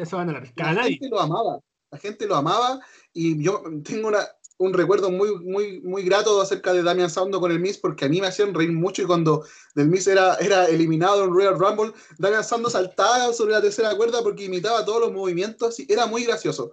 La, 0.01 0.06
se 0.06 0.16
van 0.16 0.31
a 0.31 0.32
la, 0.35 0.74
la 0.74 0.82
gente 0.85 1.09
lo 1.09 1.18
amaba. 1.20 1.59
La 1.90 1.98
gente 1.98 2.27
lo 2.28 2.36
amaba. 2.36 2.81
Y 3.12 3.43
yo 3.43 3.62
tengo 3.82 4.06
una, 4.09 4.20
un 4.59 4.73
recuerdo 4.73 5.11
muy, 5.11 5.37
muy, 5.45 5.81
muy 5.81 6.03
grato 6.03 6.41
acerca 6.41 6.73
de 6.73 6.83
Damian 6.83 7.11
Sando 7.11 7.41
con 7.41 7.51
el 7.51 7.61
Miz, 7.61 7.78
porque 7.78 8.07
a 8.07 8.09
mí 8.09 8.20
me 8.20 8.27
hacían 8.27 8.55
reír 8.55 8.73
mucho 8.73 9.03
y 9.03 9.05
cuando 9.05 9.45
el 9.74 9.89
Miz 9.89 10.07
era, 10.07 10.35
era 10.37 10.66
eliminado 10.66 11.24
en 11.24 11.33
Royal 11.33 11.59
Rumble, 11.59 11.93
Damian 12.19 12.45
Sando 12.45 12.70
saltaba 12.70 13.33
sobre 13.35 13.53
la 13.53 13.61
tercera 13.61 13.95
cuerda 13.95 14.23
porque 14.23 14.45
imitaba 14.45 14.85
todos 14.85 15.01
los 15.01 15.12
movimientos 15.12 15.78
y 15.81 15.87
era 15.91 16.07
muy 16.07 16.24
gracioso. 16.24 16.73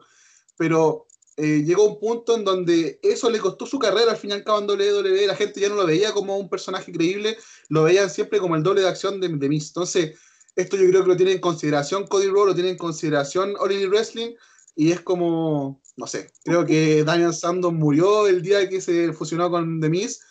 Pero 0.58 1.08
eh, 1.36 1.64
llegó 1.66 1.84
un 1.86 2.00
punto 2.00 2.36
en 2.38 2.46
donde 2.46 3.00
eso 3.04 3.30
le 3.30 3.40
costó 3.40 3.66
su 3.66 3.80
carrera 3.80 4.12
al 4.12 4.18
final 4.18 4.44
y 4.46 4.50
al 4.50 4.64
WWE, 4.70 5.28
la 5.28 5.36
gente 5.36 5.60
ya 5.60 5.68
no 5.70 5.76
lo 5.76 5.86
veía 5.86 6.14
como 6.14 6.38
un 6.38 6.50
personaje 6.50 6.92
creíble, 6.94 7.38
lo 7.70 7.84
veían 7.84 8.10
siempre 8.10 8.40
como 8.40 8.56
el 8.56 8.64
doble 8.64 8.82
de 8.82 8.88
acción 8.88 9.20
de, 9.20 9.28
de 9.28 9.50
Miss. 9.50 9.68
Entonces, 9.70 10.18
esto 10.56 10.78
yo 10.78 10.88
creo 10.88 11.02
que 11.04 11.10
lo 11.10 11.18
tiene 11.18 11.34
en 11.34 11.42
consideración 11.42 12.08
Cody 12.08 12.28
Rhodes, 12.28 12.48
lo 12.48 12.56
tiene 12.56 12.70
en 12.70 12.78
consideración 12.78 13.56
All 13.60 13.90
Wrestling, 13.90 14.36
y 14.76 14.92
es 14.92 15.02
como, 15.02 15.80
no 15.98 16.08
sé, 16.08 16.32
creo 16.44 16.66
que 16.66 17.04
Daniel 17.04 17.34
Sandon 17.34 17.76
murió 17.78 18.28
el 18.28 18.42
día 18.42 18.68
que 18.68 18.82
se 18.82 19.14
fusionó 19.14 19.50
con 19.50 19.80
The 19.80 19.90
Miss. 19.90 20.22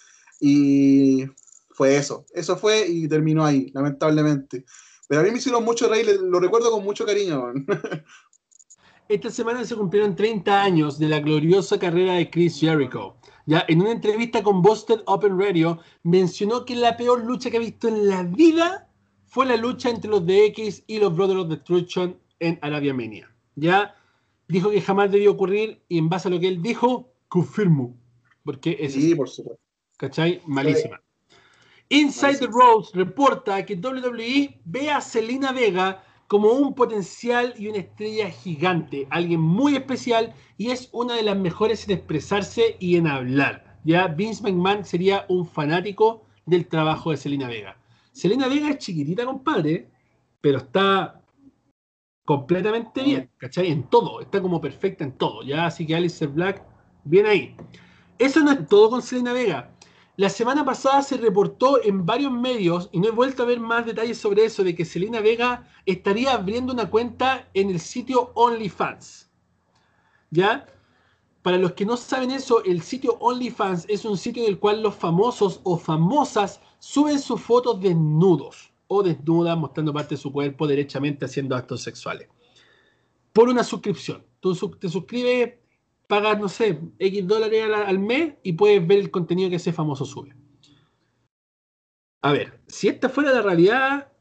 y 0.41 1.25
fue 1.71 1.97
eso, 1.97 2.27
eso 2.35 2.57
fue 2.57 2.87
y 2.89 3.09
terminó 3.09 3.45
ahí, 3.45 3.71
lamentablemente. 3.73 4.65
Pero 5.09 5.21
a 5.21 5.25
mí 5.25 5.31
me 5.31 5.39
hicieron 5.39 5.65
mucho 5.65 5.89
Rey 5.89 6.05
lo 6.21 6.39
recuerdo 6.41 6.71
con 6.71 6.85
mucho 6.85 7.05
cariño. 7.07 7.47
Esta 9.09 9.31
semana 9.31 9.65
se 9.65 9.75
cumplieron 9.77 10.15
30 10.17 10.63
años 10.63 10.99
de 10.99 11.09
la 11.09 11.21
gloriosa 11.21 11.79
carrera 11.79 12.15
de 12.15 12.31
Chris 12.31 12.61
Jericho. 12.61 13.17
Ya 13.47 13.65
en 13.69 13.81
una 13.81 13.93
entrevista 13.93 14.43
con 14.43 14.63
Boston 14.63 15.03
Open 15.07 15.39
Radio 15.39 15.81
mencionó 16.03 16.65
que 16.65 16.77
la 16.77 16.97
peor 16.97 17.25
lucha 17.25 17.51
que 17.51 17.57
ha 17.57 17.61
visto 17.61 17.89
en 17.89 18.07
la 18.09 18.23
vida 18.23 18.89
fue 19.27 19.45
la 19.47 19.57
lucha 19.57 19.91
entre 19.91 20.11
los 20.11 20.25
DX 20.27 20.85
y 20.87 20.99
los 20.99 21.15
Brothers 21.17 21.41
of 21.41 21.49
Destruction 21.49 22.19
en 22.39 22.59
Arabia 22.63 22.95
Mania. 22.95 23.35
Ya 23.57 23.97
dijo 24.49 24.71
que 24.71 24.81
jamás 24.81 25.11
debió 25.11 25.33
ocurrir 25.33 25.83
y 25.89 25.99
en 25.99 26.09
base 26.09 26.29
a 26.29 26.31
lo 26.31 26.41
que 26.41 26.49
él 26.49 26.63
dijo, 26.63 27.13
confirmo. 27.29 27.97
Porque 28.45 28.77
es. 28.81 28.95
Sí, 28.95 29.15
por 29.15 29.29
supuesto. 29.29 29.61
¿Cachai? 29.97 30.41
Malísima. 30.47 31.01
Inside 31.89 32.39
the 32.39 32.47
Rose 32.47 32.91
reporta 32.95 33.65
que 33.67 33.75
WWE 33.77 34.61
ve 34.65 34.91
a 34.91 35.01
Selena 35.01 35.53
Vega 35.53 36.03
como 36.27 36.51
un 36.53 36.75
potencial 36.75 37.55
y 37.59 37.67
una 37.69 37.79
estrella 37.79 38.31
gigante, 38.31 39.07
alguien 39.11 39.41
muy 39.41 39.77
especial 39.77 40.35
y 40.57 40.71
es 40.71 40.89
una 40.93 41.15
de 41.15 41.23
las 41.23 41.37
mejores 41.37 41.87
en 41.89 41.97
expresarse 41.97 42.77
y 42.81 42.97
en 42.97 43.07
hablar. 43.07 43.79
Ya 43.85 44.07
Vince 44.09 44.43
McMahon 44.43 44.87
sería 44.87 45.27
un 45.29 45.47
fanático 45.47 46.25
del 46.47 46.67
trabajo 46.67 47.11
de 47.11 47.19
Selena 47.19 47.49
Vega. 47.49 47.77
Selena 48.13 48.49
Vega 48.49 48.71
es 48.71 48.79
chiquitita, 48.79 49.27
compadre, 49.27 49.89
pero 50.41 50.59
está 50.59 51.22
completamente 52.37 53.03
mm. 53.03 53.05
bien, 53.05 53.31
¿cachai? 53.37 53.67
En 53.71 53.83
todo, 53.91 54.21
está 54.23 54.41
como 54.41 54.59
perfecta 54.61 55.05
en 55.05 55.13
todo, 55.19 55.43
¿ya? 55.43 55.67
Así 55.67 55.87
que 55.87 55.95
Alistair 55.95 56.31
Black, 56.31 56.65
bien 57.05 57.27
ahí. 57.27 57.55
Eso 58.19 58.41
no 58.41 58.53
es 58.53 58.67
todo 58.69 58.89
con 58.89 59.03
Selena 59.03 59.35
Vega. 59.35 59.71
La 60.17 60.31
semana 60.31 60.65
pasada 60.65 61.03
se 61.03 61.19
reportó 61.19 61.83
en 61.85 62.07
varios 62.07 62.33
medios, 62.33 62.89
y 62.93 63.01
no 63.01 63.09
he 63.09 63.11
vuelto 63.11 63.43
a 63.43 63.47
ver 63.47 63.61
más 63.61 63.85
detalles 63.85 64.17
sobre 64.17 64.47
eso, 64.47 64.65
de 64.65 64.75
que 64.75 64.87
Selena 64.87 65.21
Vega 65.21 65.69
estaría 65.85 66.33
abriendo 66.33 66.73
una 66.73 66.89
cuenta 66.89 67.47
en 67.53 67.69
el 67.69 67.81
sitio 67.81 68.31
OnlyFans. 68.35 69.31
¿Ya? 70.31 70.65
Para 71.43 71.59
los 71.59 71.73
que 71.73 71.85
no 71.85 71.99
saben 71.99 72.31
eso, 72.31 72.65
el 72.65 72.81
sitio 72.81 73.19
OnlyFans 73.21 73.85
es 73.91 74.07
un 74.07 74.17
sitio 74.17 74.43
en 74.45 74.49
el 74.49 74.59
cual 74.59 74.83
los 74.83 74.95
famosos 74.95 75.61
o 75.65 75.77
famosas 75.77 76.61
suben 76.79 77.19
sus 77.19 77.43
fotos 77.43 77.79
desnudos 77.79 78.72
o 78.95 79.03
desnuda, 79.03 79.57
mostrando 79.57 79.93
parte 79.95 80.17
de 80.17 80.21
su 80.21 80.31
cuerpo, 80.31 80.67
derechamente 80.67 81.25
haciendo 81.25 81.57
actos 81.57 81.81
sexuales. 81.83 82.29
Por 83.33 83.49
una 83.49 83.65
suscripción. 83.65 84.23
Tú 84.41 84.55
te 84.79 84.89
suscribes, 84.91 85.55
pagas, 86.07 86.39
no 86.39 86.49
sé, 86.51 86.79
X 86.99 87.27
dólares 87.27 87.65
al, 87.87 87.99
mes 87.99 88.35
y 88.43 88.53
puedes 88.53 88.87
ver 88.87 88.99
el 88.99 89.11
contenido 89.11 89.49
que 89.49 89.57
ese 89.57 89.73
famoso 89.73 90.05
sube. 90.05 90.35
A 92.23 92.33
ver, 92.33 92.61
si 92.67 92.89
esta 92.89 93.09
fuera 93.09 93.33
la 93.33 93.41
realidad, 93.41 94.13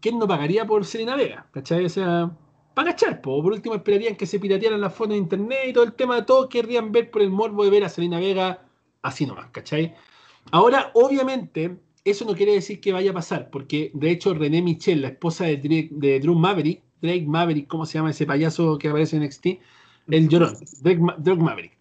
¿quién 0.00 0.18
no 0.20 0.28
pagaría 0.28 0.64
por 0.64 0.84
Selena 0.84 1.16
Vega? 1.16 1.48
¿Cachai? 1.50 1.86
O 1.86 1.88
sea, 1.88 2.30
para 2.74 2.92
cachar, 2.92 3.20
por 3.20 3.44
último 3.52 3.74
esperarían 3.74 4.14
que 4.16 4.26
se 4.26 4.38
piratearan 4.38 4.80
las 4.80 4.94
fotos 4.94 5.14
de 5.14 5.18
internet 5.18 5.58
y 5.68 5.72
todo 5.72 5.82
el 5.84 5.94
tema, 5.94 6.14
de 6.16 6.22
todo... 6.22 6.48
querrían 6.48 6.92
ver 6.92 7.10
por 7.10 7.20
el 7.22 7.30
morbo 7.30 7.64
de 7.64 7.70
ver 7.70 7.84
a 7.84 7.88
Selena 7.88 8.20
Vega 8.20 8.66
así 9.02 9.26
nomás, 9.26 9.48
¿cachai? 9.50 9.96
Ahora, 10.52 10.90
obviamente, 10.94 11.80
eso 12.04 12.24
no 12.26 12.34
quiere 12.34 12.52
decir 12.52 12.80
que 12.82 12.92
vaya 12.92 13.10
a 13.10 13.14
pasar, 13.14 13.48
porque 13.50 13.90
de 13.94 14.10
hecho 14.10 14.34
René 14.34 14.60
Michel, 14.62 15.00
la 15.02 15.08
esposa 15.08 15.44
de, 15.46 16.20
Drew 16.22 16.34
Maverick, 16.34 16.82
Drake 17.00 17.22
Maverick, 17.26 17.66
¿cómo 17.66 17.86
se 17.86 17.98
llama 17.98 18.10
ese 18.10 18.26
payaso 18.26 18.76
que 18.78 18.88
aparece 18.88 19.16
en 19.16 19.22
NXT? 19.24 19.46
El 20.10 20.28
llorón, 20.28 20.52
Drake, 20.82 21.36
Maverick. 21.38 21.76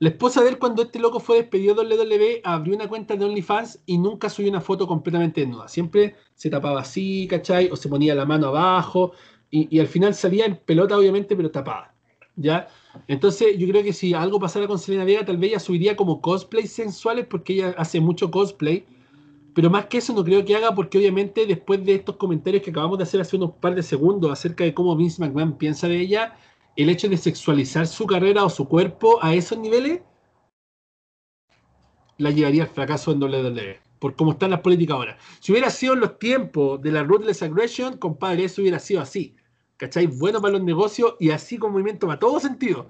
La 0.00 0.10
esposa 0.10 0.42
de 0.42 0.50
él, 0.50 0.58
cuando 0.58 0.82
este 0.82 0.98
loco 1.00 1.18
fue 1.20 1.36
despedido 1.38 1.74
de 1.74 1.96
WWE, 1.96 2.40
abrió 2.44 2.74
una 2.76 2.88
cuenta 2.88 3.16
de 3.16 3.24
OnlyFans 3.24 3.80
y 3.86 3.98
nunca 3.98 4.28
subió 4.28 4.50
una 4.50 4.60
foto 4.60 4.86
completamente 4.86 5.40
desnuda. 5.40 5.66
Siempre 5.68 6.14
se 6.34 6.50
tapaba 6.50 6.80
así, 6.80 7.26
¿cachai? 7.28 7.68
O 7.70 7.76
se 7.76 7.88
ponía 7.88 8.14
la 8.14 8.26
mano 8.26 8.48
abajo 8.48 9.12
y, 9.50 9.78
al 9.78 9.86
final 9.88 10.14
salía 10.14 10.46
en 10.46 10.56
pelota, 10.56 10.98
obviamente, 10.98 11.34
pero 11.36 11.50
tapada. 11.50 11.94
¿Ya? 12.36 12.66
Entonces, 13.08 13.56
yo 13.56 13.68
creo 13.68 13.82
que 13.84 13.92
si 13.92 14.12
algo 14.14 14.38
pasara 14.40 14.66
con 14.66 14.78
Selena 14.80 15.04
Vega, 15.04 15.24
tal 15.24 15.36
vez 15.36 15.50
ella 15.50 15.60
subiría 15.60 15.96
como 15.96 16.20
cosplay 16.20 16.66
sensuales 16.66 17.26
porque 17.26 17.52
ella 17.54 17.74
hace 17.78 18.00
mucho 18.00 18.30
cosplay 18.32 18.84
pero 19.54 19.70
más 19.70 19.86
que 19.86 19.98
eso 19.98 20.12
no 20.12 20.24
creo 20.24 20.44
que 20.44 20.56
haga 20.56 20.74
porque 20.74 20.98
obviamente 20.98 21.46
después 21.46 21.84
de 21.84 21.94
estos 21.94 22.16
comentarios 22.16 22.60
que 22.62 22.70
acabamos 22.70 22.98
de 22.98 23.04
hacer 23.04 23.20
hace 23.20 23.36
unos 23.36 23.52
par 23.52 23.74
de 23.76 23.84
segundos 23.84 24.30
acerca 24.32 24.64
de 24.64 24.74
cómo 24.74 24.96
Miss 24.96 25.20
McMahon 25.20 25.56
piensa 25.56 25.86
de 25.86 26.00
ella, 26.00 26.36
el 26.74 26.88
hecho 26.90 27.08
de 27.08 27.16
sexualizar 27.16 27.86
su 27.86 28.04
carrera 28.04 28.44
o 28.44 28.50
su 28.50 28.66
cuerpo 28.66 29.20
a 29.22 29.32
esos 29.32 29.56
niveles 29.58 30.02
la 32.18 32.30
llevaría 32.32 32.62
al 32.64 32.68
fracaso 32.68 33.12
en 33.12 33.22
WWE, 33.22 33.80
por 34.00 34.14
cómo 34.16 34.32
están 34.32 34.50
las 34.50 34.60
políticas 34.60 34.94
ahora. 34.96 35.18
Si 35.40 35.52
hubiera 35.52 35.70
sido 35.70 35.94
en 35.94 36.00
los 36.00 36.18
tiempos 36.18 36.80
de 36.82 36.90
la 36.92 37.02
Ruthless 37.04 37.42
Aggression, 37.44 37.96
compadre, 37.96 38.44
eso 38.44 38.60
hubiera 38.60 38.78
sido 38.80 39.00
así. 39.02 39.36
¿Cachai? 39.76 40.06
Bueno 40.06 40.40
para 40.40 40.52
los 40.54 40.64
negocios 40.64 41.14
y 41.20 41.30
así 41.30 41.58
con 41.58 41.70
movimiento 41.72 42.06
para 42.08 42.18
todo 42.18 42.38
sentido. 42.40 42.88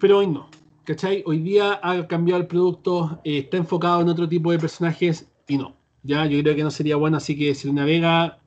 Pero 0.00 0.18
hoy 0.18 0.26
no. 0.28 0.48
¿Cachai? 0.84 1.22
Hoy 1.26 1.38
día 1.40 1.78
ha 1.82 2.06
cambiado 2.08 2.40
el 2.40 2.46
producto, 2.48 3.20
eh, 3.24 3.38
está 3.38 3.56
enfocado 3.58 4.00
en 4.02 4.08
otro 4.08 4.28
tipo 4.28 4.50
de 4.52 4.58
personajes, 4.60 5.26
y 5.48 5.58
no. 5.58 5.76
Ya, 6.02 6.26
yo 6.26 6.40
creo 6.42 6.54
que 6.56 6.62
no 6.62 6.70
sería 6.70 6.96
bueno, 6.96 7.16
así 7.16 7.36
que 7.36 7.54
Selena 7.54 7.82
navega 7.82 8.38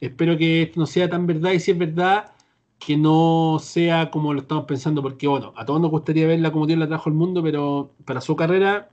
espero 0.00 0.36
que 0.38 0.62
esto 0.62 0.78
no 0.80 0.86
sea 0.86 1.08
tan 1.10 1.26
verdad 1.26 1.52
y 1.52 1.60
si 1.60 1.72
es 1.72 1.78
verdad, 1.78 2.32
que 2.78 2.96
no 2.96 3.58
sea 3.60 4.10
como 4.10 4.32
lo 4.32 4.40
estamos 4.42 4.64
pensando, 4.66 5.02
porque 5.02 5.26
bueno, 5.26 5.52
a 5.56 5.64
todos 5.64 5.80
nos 5.80 5.90
gustaría 5.90 6.26
verla 6.26 6.52
como 6.52 6.66
Dios 6.66 6.78
la 6.78 6.86
trajo 6.88 7.08
el 7.10 7.16
mundo, 7.16 7.42
pero 7.42 7.92
para 8.04 8.20
su 8.20 8.36
carrera 8.36 8.88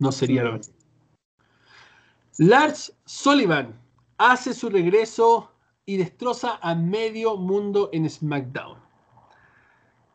no 0.00 0.10
sería 0.12 0.42
lo 0.44 0.52
mejor 0.54 0.74
Lars 2.38 2.94
Sullivan 3.04 3.74
hace 4.16 4.54
su 4.54 4.68
regreso 4.68 5.50
y 5.86 5.96
destroza 5.96 6.58
a 6.60 6.74
medio 6.74 7.36
mundo 7.36 7.90
en 7.92 8.08
SmackDown. 8.08 8.78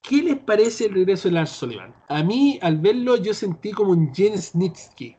¿Qué 0.01 0.21
les 0.21 0.37
parece 0.39 0.85
el 0.85 0.93
regreso 0.93 1.27
de 1.27 1.33
Lars 1.33 1.49
Sullivan? 1.49 1.93
A 2.09 2.21
mí, 2.23 2.59
al 2.61 2.77
verlo, 2.77 3.17
yo 3.17 3.33
sentí 3.33 3.71
como 3.71 3.91
un 3.91 4.13
Jens 4.13 4.51
Snitsky. 4.51 5.17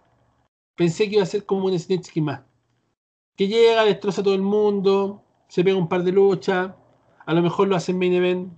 Pensé 0.77 1.09
que 1.09 1.15
iba 1.17 1.23
a 1.23 1.27
ser 1.27 1.45
como 1.47 1.67
un 1.67 1.79
Snitsky 1.79 2.21
más. 2.21 2.41
Que 3.37 3.47
llega, 3.49 3.85
destroza 3.85 4.21
a 4.21 4.25
todo 4.25 4.35
el 4.35 4.43
mundo, 4.43 5.23
se 5.49 5.63
pega 5.63 5.77
un 5.77 5.89
par 5.89 6.03
de 6.03 6.13
luchas, 6.13 6.73
a 7.27 7.35
lo 7.35 7.43
mejor 7.43 7.69
lo 7.69 7.77
hace 7.77 7.93
en 7.93 7.99
main 7.99 8.13
event, 8.13 8.53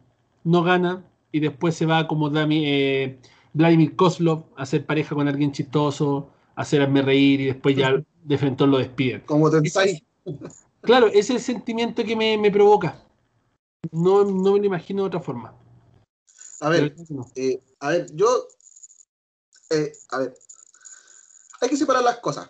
no 0.45 0.63
gana, 0.63 1.05
y 1.33 1.41
después 1.41 1.75
se 1.75 1.87
va 1.87 2.07
como 2.09 2.31
eh, 2.35 3.19
Vladimir 3.53 3.97
Kozlov 3.97 4.45
a 4.57 4.63
hacer 4.63 4.87
pareja 4.87 5.15
con 5.15 5.29
alguien 5.29 5.53
chistoso, 5.53 6.31
a 6.55 6.63
hacerme 6.63 7.03
reír, 7.03 7.41
y 7.43 7.47
después 7.47 7.77
ya 7.77 7.95
de 8.25 8.39
frente 8.39 8.67
lo 8.67 8.79
despiden. 8.79 9.21
Como 9.23 9.51
Claro, 10.83 11.07
ese 11.09 11.19
es 11.19 11.31
el 11.31 11.41
sentimiento 11.41 12.05
que 12.05 12.17
me, 12.17 12.51
provoca. 12.51 13.03
No, 13.93 14.25
me 14.25 14.51
lo 14.59 14.65
imagino 14.65 15.03
de 15.03 15.09
otra 15.09 15.21
forma. 15.21 15.55
A 16.61 16.69
ver, 16.71 16.95
eh, 17.35 17.61
a 17.81 17.91
ver, 17.91 18.07
yo. 18.15 18.27
Eh, 19.71 19.93
a 20.11 20.19
ver, 20.19 20.35
hay 21.67 21.71
que 21.71 21.77
separar 21.77 22.03
las 22.03 22.19
cosas. 22.19 22.49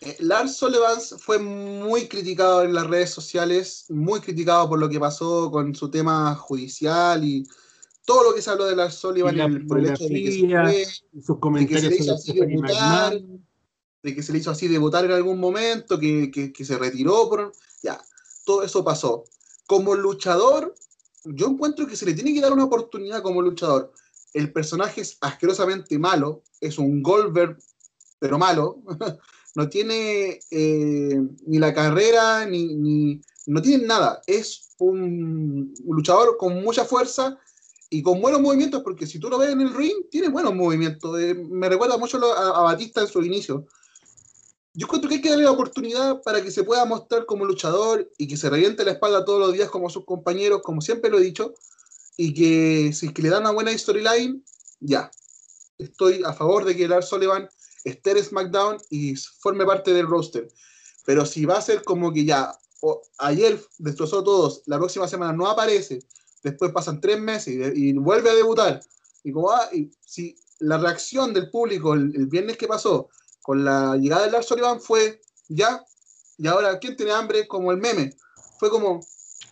Eh, 0.00 0.16
Lars 0.20 0.56
Sullivan 0.56 0.98
fue 1.18 1.38
muy 1.38 2.08
criticado 2.08 2.62
en 2.62 2.72
las 2.72 2.86
redes 2.86 3.10
sociales, 3.10 3.84
muy 3.90 4.20
criticado 4.20 4.68
por 4.68 4.78
lo 4.78 4.88
que 4.88 4.98
pasó 4.98 5.50
con 5.50 5.74
su 5.74 5.90
tema 5.90 6.34
judicial 6.34 7.22
y 7.24 7.44
todo 8.06 8.30
lo 8.30 8.34
que 8.34 8.40
se 8.40 8.50
habló 8.50 8.64
de 8.66 8.76
Lars 8.76 8.94
Sullivan 8.94 9.36
la 9.36 9.44
el, 9.44 9.66
por 9.66 9.78
el 9.78 9.86
hecho 9.90 10.04
de 10.04 10.22
que 10.22 10.92
se 10.94 11.96
de 14.00 14.14
que 14.14 14.22
se 14.22 14.32
le 14.32 14.38
hizo 14.38 14.52
así 14.52 14.68
de, 14.68 14.78
votar 14.78 15.04
en 15.04 15.10
algún 15.10 15.40
momento, 15.40 15.98
que, 15.98 16.52
se 16.64 16.78
retiró, 16.78 17.50
ya, 17.82 18.00
todo 18.46 18.62
eso 18.62 18.84
pasó. 18.84 19.24
Como 19.66 19.94
luchador, 19.96 20.72
yo 21.24 21.48
encuentro 21.48 21.86
que 21.88 21.96
se 21.96 22.06
le 22.06 22.14
tiene 22.14 22.32
que 22.32 22.40
dar 22.40 22.52
una 22.52 22.64
oportunidad 22.64 23.20
como 23.22 23.42
luchador. 23.42 23.92
El 24.32 24.52
personaje 24.52 25.00
es 25.00 25.18
asquerosamente 25.20 25.98
malo, 25.98 26.44
es 26.60 26.78
un 26.78 27.02
Goldberg 27.02 27.58
pero 28.18 28.38
malo, 28.38 28.82
no 29.54 29.68
tiene 29.68 30.40
eh, 30.50 31.20
ni 31.46 31.58
la 31.58 31.72
carrera, 31.72 32.44
ni, 32.46 32.74
ni, 32.74 33.20
no 33.46 33.62
tiene 33.62 33.86
nada. 33.86 34.20
Es 34.26 34.70
un, 34.78 35.72
luchador 35.86 36.36
con 36.36 36.62
mucha 36.62 36.84
fuerza 36.84 37.38
y 37.90 38.02
con 38.02 38.20
buenos 38.20 38.40
movimientos, 38.40 38.82
porque 38.82 39.06
si 39.06 39.18
tú 39.18 39.28
lo 39.30 39.38
ves 39.38 39.50
en 39.50 39.60
el 39.60 39.72
ring, 39.74 40.08
tiene 40.10 40.28
buenos 40.28 40.54
movimientos. 40.54 41.18
Eh, 41.20 41.34
me 41.34 41.68
recuerda 41.68 41.96
mucho 41.96 42.18
a, 42.34 42.58
a 42.58 42.62
Batista 42.62 43.00
en 43.02 43.08
su 43.08 43.22
inicio. 43.22 43.66
Yo 44.74 44.86
creo 44.86 45.08
que 45.08 45.14
hay 45.16 45.20
que 45.20 45.30
darle 45.30 45.44
la 45.44 45.50
oportunidad 45.50 46.22
para 46.22 46.42
que 46.42 46.52
se 46.52 46.62
pueda 46.62 46.84
mostrar 46.84 47.26
como 47.26 47.44
luchador 47.44 48.08
y 48.16 48.28
que 48.28 48.36
se 48.36 48.48
reviente 48.48 48.84
la 48.84 48.92
espalda 48.92 49.24
todos 49.24 49.40
los 49.40 49.52
días 49.52 49.70
como 49.70 49.90
sus 49.90 50.04
compañeros, 50.04 50.60
como 50.62 50.80
siempre 50.80 51.10
lo 51.10 51.18
he 51.18 51.22
dicho, 51.22 51.54
y 52.16 52.32
que 52.34 52.92
si 52.92 53.06
es 53.06 53.12
que 53.12 53.22
le 53.22 53.30
dan 53.30 53.40
una 53.42 53.50
buena 53.52 53.76
storyline, 53.76 54.44
ya. 54.80 55.10
Estoy 55.78 56.22
a 56.24 56.32
favor 56.32 56.64
de 56.64 56.76
que 56.76 56.86
Lars 56.88 57.08
Sullivan 57.08 57.48
esté 57.84 58.12
en 58.12 58.24
SmackDown 58.24 58.78
y 58.90 59.14
forme 59.16 59.64
parte 59.64 59.92
del 59.92 60.06
roster. 60.06 60.48
Pero 61.04 61.24
si 61.24 61.44
va 61.44 61.58
a 61.58 61.62
ser 61.62 61.82
como 61.84 62.12
que 62.12 62.24
ya, 62.24 62.52
ayer 63.18 63.62
destrozó 63.78 64.22
todos, 64.22 64.62
la 64.66 64.78
próxima 64.78 65.08
semana 65.08 65.32
no 65.32 65.48
aparece, 65.48 66.00
después 66.42 66.72
pasan 66.72 67.00
tres 67.00 67.20
meses 67.20 67.72
y, 67.74 67.92
vuelve 67.94 68.30
a 68.30 68.34
debutar. 68.34 68.80
Y, 69.24 69.32
como, 69.32 69.50
ah, 69.50 69.68
y 69.72 69.90
si 70.04 70.36
la 70.60 70.78
reacción 70.78 71.32
del 71.32 71.50
público 71.50 71.94
el, 71.94 72.26
viernes 72.26 72.56
que 72.56 72.68
pasó 72.68 73.08
con 73.42 73.64
la 73.64 73.96
llegada 73.96 74.24
de 74.26 74.32
Lars 74.32 74.46
Sullivan 74.46 74.80
fue 74.80 75.20
ya, 75.48 75.84
y 76.36 76.46
ahora, 76.46 76.78
¿quién 76.78 76.96
tiene 76.96 77.12
hambre? 77.12 77.48
Como 77.48 77.72
el 77.72 77.78
meme. 77.78 78.14
Fue 78.60 78.70
como, 78.70 79.00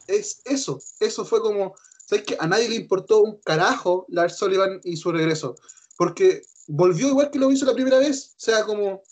es 0.07 0.41
eso, 0.45 0.79
eso 1.01 1.25
fue 1.25 1.41
como, 1.41 1.75
¿sabes 2.05 2.25
que 2.25 2.37
A 2.39 2.47
nadie 2.47 2.69
le 2.69 2.77
importó 2.77 3.21
un 3.23 3.41
carajo 3.41 4.05
Lars 4.09 4.37
Sullivan 4.37 4.81
y 4.85 4.97
su 4.97 5.11
regreso, 5.11 5.57
porque 5.97 6.43
volvió 6.69 7.09
igual 7.09 7.31
que 7.31 7.39
lo 7.39 7.51
hizo 7.51 7.65
la 7.67 7.75
primera 7.75 7.99
vez, 7.99 8.31
o 8.37 8.41
sea, 8.41 8.65
como 8.65 9.03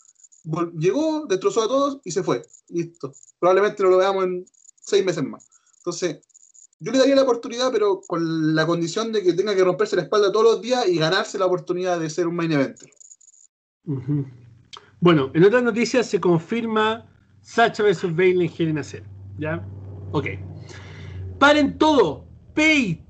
llegó, 0.79 1.27
destrozó 1.27 1.63
a 1.63 1.69
todos 1.69 2.01
y 2.05 2.11
se 2.11 2.23
fue. 2.23 2.43
Listo. 2.69 3.13
Probablemente 3.39 3.83
no 3.83 3.91
lo 3.91 3.97
veamos 3.99 4.25
en 4.25 4.45
seis 4.81 5.05
meses 5.05 5.25
más. 5.25 5.47
Entonces, 5.79 6.19
yo 6.81 6.93
le 6.93 6.99
daría 6.99 7.15
la 7.17 7.23
oportunidad, 7.23 7.71
pero 7.73 8.01
con 8.07 8.55
la 8.55 8.67
condición 8.67 9.13
de 9.13 9.23
que 9.23 9.33
tenga 9.33 9.55
que 9.55 9.65
romperse 9.65 9.97
la 9.97 10.03
espalda 10.03 10.33
todos 10.33 10.45
los 10.45 10.61
días 10.63 10.87
y 10.89 10.99
ganarse 10.99 11.39
la 11.39 11.47
oportunidad 11.47 11.99
de 12.01 12.11
ser 12.11 12.27
un 12.27 12.37
main 12.37 12.53
eventer. 12.53 12.91
Bueno, 15.01 15.31
en 15.35 15.45
otras 15.45 15.63
noticias 15.63 16.07
se 16.07 16.21
confirma 16.21 17.09
Sacha 17.43 17.83
vs. 17.83 18.15
Bailey 18.17 18.51
en 18.59 18.79
Hell 18.79 19.05
¿Ya? 19.39 19.67
Ok. 20.13 20.27
Paren 21.39 21.77
todo. 21.79 22.27
Page. 22.55 23.01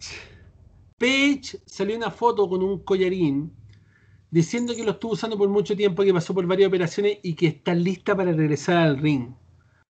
Page 0.98 1.60
salió 1.66 1.96
una 1.96 2.10
foto 2.10 2.48
con 2.48 2.62
un 2.62 2.82
collarín 2.82 3.52
diciendo 4.34 4.74
que 4.74 4.82
lo 4.84 4.90
estuvo 4.90 5.12
usando 5.12 5.38
por 5.38 5.48
mucho 5.48 5.76
tiempo, 5.76 6.02
que 6.02 6.12
pasó 6.12 6.34
por 6.34 6.44
varias 6.44 6.66
operaciones 6.66 7.18
y 7.22 7.34
que 7.34 7.46
está 7.46 7.72
lista 7.72 8.16
para 8.16 8.32
regresar 8.32 8.78
al 8.78 8.98
ring. 8.98 9.28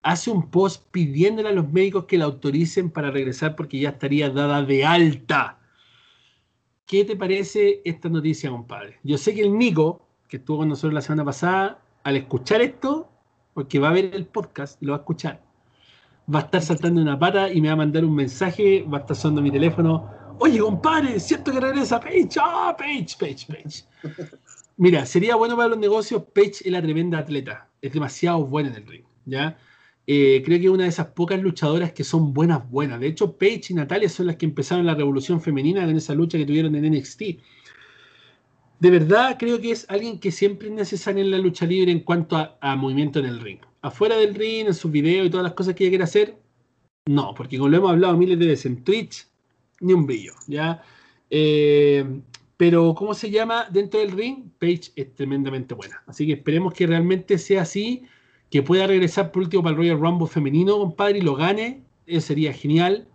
Hace 0.02 0.32
un 0.32 0.50
post 0.50 0.88
pidiéndole 0.92 1.50
a 1.50 1.52
los 1.52 1.70
médicos 1.74 2.06
que 2.06 2.18
la 2.18 2.24
autoricen 2.24 2.90
para 2.90 3.12
regresar 3.12 3.58
porque 3.58 3.80
ya 3.82 3.90
estaría 3.90 4.30
dada 4.30 4.64
de 4.64 4.86
alta. 4.86 5.60
¿Qué 6.86 7.04
te 7.04 7.18
parece 7.18 7.82
esta 7.84 8.08
noticia, 8.08 8.50
compadre? 8.50 8.98
Yo 9.04 9.18
sé 9.18 9.34
que 9.36 9.42
el 9.42 9.58
Nico, 9.58 10.08
que 10.30 10.38
estuvo 10.38 10.60
con 10.60 10.70
nosotros 10.70 10.94
la 10.94 11.02
semana 11.02 11.26
pasada, 11.26 11.82
al 12.06 12.16
escuchar 12.16 12.62
esto, 12.62 13.10
porque 13.54 13.78
va 13.78 13.90
a 13.90 13.92
ver 13.92 14.12
el 14.16 14.26
podcast 14.26 14.82
y 14.82 14.86
lo 14.86 14.94
va 14.94 15.00
a 15.00 15.02
escuchar, 15.02 15.44
va 16.34 16.40
a 16.40 16.44
estar 16.44 16.62
saltando 16.62 17.02
una 17.02 17.20
pata 17.20 17.52
y 17.52 17.60
me 17.60 17.68
va 17.68 17.74
a 17.74 17.78
mandar 17.78 18.06
un 18.06 18.16
mensaje, 18.16 18.84
va 18.84 19.00
a 19.00 19.02
estar 19.02 19.18
sonando 19.18 19.42
mi 19.42 19.52
teléfono 19.52 20.18
oye, 20.40 20.60
compadre, 20.60 21.08
siento 21.20 21.52
cierto 21.52 21.52
que 21.52 21.60
regresa 21.60 22.00
Page, 22.00 22.30
ah, 22.42 22.72
oh, 22.74 22.78
Page, 22.78 23.16
Page, 23.20 23.84
Mira, 24.78 25.06
sería 25.06 25.36
bueno 25.36 25.56
para 25.58 25.70
los 25.70 25.78
negocios, 25.78 26.24
Page 26.34 26.64
es 26.66 26.72
la 26.72 26.82
tremenda 26.82 27.20
atleta, 27.20 27.70
es 27.82 27.92
demasiado 27.94 28.46
buena 28.46 28.70
en 28.70 28.76
el 28.76 28.86
ring, 28.88 29.04
¿ya? 29.26 29.58
Eh, 30.08 30.42
creo 30.44 30.58
que 30.60 30.66
es 30.66 30.72
una 30.72 30.84
de 30.84 30.90
esas 30.90 31.08
pocas 31.08 31.40
luchadoras 31.40 31.92
que 31.94 32.04
son 32.04 32.34
buenas, 32.34 32.68
buenas. 32.72 33.00
De 33.00 33.06
hecho, 33.06 33.38
Paige 33.38 33.74
y 33.74 33.74
Natalia 33.76 34.10
son 34.10 34.26
las 34.26 34.38
que 34.38 34.46
empezaron 34.48 34.86
la 34.88 34.96
revolución 34.96 35.40
femenina 35.40 35.84
en 35.88 35.96
esa 35.98 36.16
lucha 36.16 36.36
que 36.36 36.48
tuvieron 36.48 36.74
en 36.76 36.92
NXT. 36.92 37.22
De 38.80 38.90
verdad, 38.90 39.36
creo 39.38 39.62
que 39.62 39.70
es 39.70 39.86
alguien 39.88 40.20
que 40.20 40.32
siempre 40.32 40.70
es 40.70 40.74
necesario 40.74 41.22
en 41.24 41.30
la 41.30 41.38
lucha 41.38 41.68
libre 41.68 41.92
en 41.92 42.00
cuanto 42.00 42.38
a, 42.38 42.58
a 42.60 42.76
movimiento 42.76 43.20
en 43.20 43.26
el 43.26 43.40
ring. 43.40 43.60
Afuera 43.84 44.18
del 44.18 44.34
ring, 44.34 44.66
en 44.66 44.74
sus 44.74 44.90
videos 44.90 45.28
y 45.28 45.30
todas 45.30 45.44
las 45.44 45.54
cosas 45.54 45.76
que 45.76 45.84
ella 45.84 45.92
quiere 45.92 46.04
hacer, 46.06 46.40
no, 47.08 47.36
porque 47.36 47.60
como 47.60 47.70
lo 47.70 47.78
hemos 47.78 47.92
hablado 47.92 48.18
miles 48.18 48.40
de 48.40 48.48
veces 48.48 48.66
en 48.66 48.84
Twitch, 48.84 49.28
ni 49.82 49.94
un 49.94 50.06
brillo, 50.06 50.34
¿ya? 50.48 50.82
Eh, 51.30 52.22
pero, 52.58 52.94
¿cómo 52.94 53.14
se 53.14 53.30
llama? 53.32 53.68
Dentro 53.72 54.00
del 54.00 54.12
ring, 54.12 54.50
Page 54.60 54.92
es 54.96 55.14
tremendamente 55.16 55.74
buena. 55.74 56.02
Así 56.08 56.28
que 56.28 56.34
esperemos 56.34 56.74
que 56.74 56.88
realmente 56.88 57.38
sea 57.38 57.62
así, 57.62 58.04
que 58.50 58.62
pueda 58.64 58.88
regresar 58.88 59.32
por 59.32 59.44
último 59.44 59.64
para 59.64 59.72
el 59.72 59.78
Royal 59.78 60.00
Rumble 60.00 60.28
femenino, 60.28 60.78
compadre, 60.78 61.20
y 61.20 61.22
lo 61.22 61.36
gane. 61.36 61.82
Eso 62.06 62.28
sería 62.28 62.52
genial. 62.52 63.08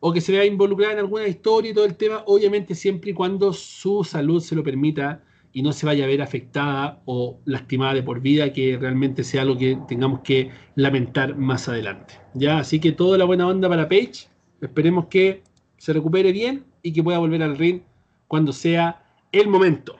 O 0.00 0.12
que 0.12 0.20
se 0.22 0.32
vea 0.32 0.44
involucrada 0.46 0.94
en 0.94 0.98
alguna 1.00 1.28
historia 1.28 1.70
y 1.70 1.74
todo 1.74 1.84
el 1.84 1.94
tema, 1.96 2.24
obviamente 2.26 2.74
siempre 2.74 3.10
y 3.10 3.14
cuando 3.14 3.52
su 3.52 4.02
salud 4.02 4.40
se 4.42 4.56
lo 4.56 4.62
permita 4.64 5.22
y 5.52 5.62
no 5.62 5.72
se 5.72 5.84
vaya 5.84 6.04
a 6.04 6.08
ver 6.08 6.22
afectada 6.22 7.02
o 7.04 7.38
lastimada 7.44 7.94
de 7.94 8.02
por 8.02 8.20
vida, 8.20 8.52
que 8.52 8.78
realmente 8.78 9.22
sea 9.24 9.42
algo 9.42 9.58
que 9.58 9.78
tengamos 9.86 10.20
que 10.20 10.50
lamentar 10.74 11.36
más 11.36 11.68
adelante. 11.68 12.14
Ya, 12.34 12.58
así 12.58 12.80
que 12.80 12.92
toda 12.92 13.18
la 13.18 13.24
buena 13.24 13.46
onda 13.46 13.68
para 13.68 13.88
Page. 13.88 14.28
Esperemos 14.62 15.06
que 15.06 15.42
se 15.80 15.94
recupere 15.94 16.30
bien 16.30 16.66
y 16.82 16.92
que 16.92 17.02
pueda 17.02 17.16
volver 17.18 17.42
al 17.42 17.56
ring 17.56 17.80
cuando 18.28 18.52
sea 18.52 19.02
el 19.32 19.48
momento. 19.48 19.98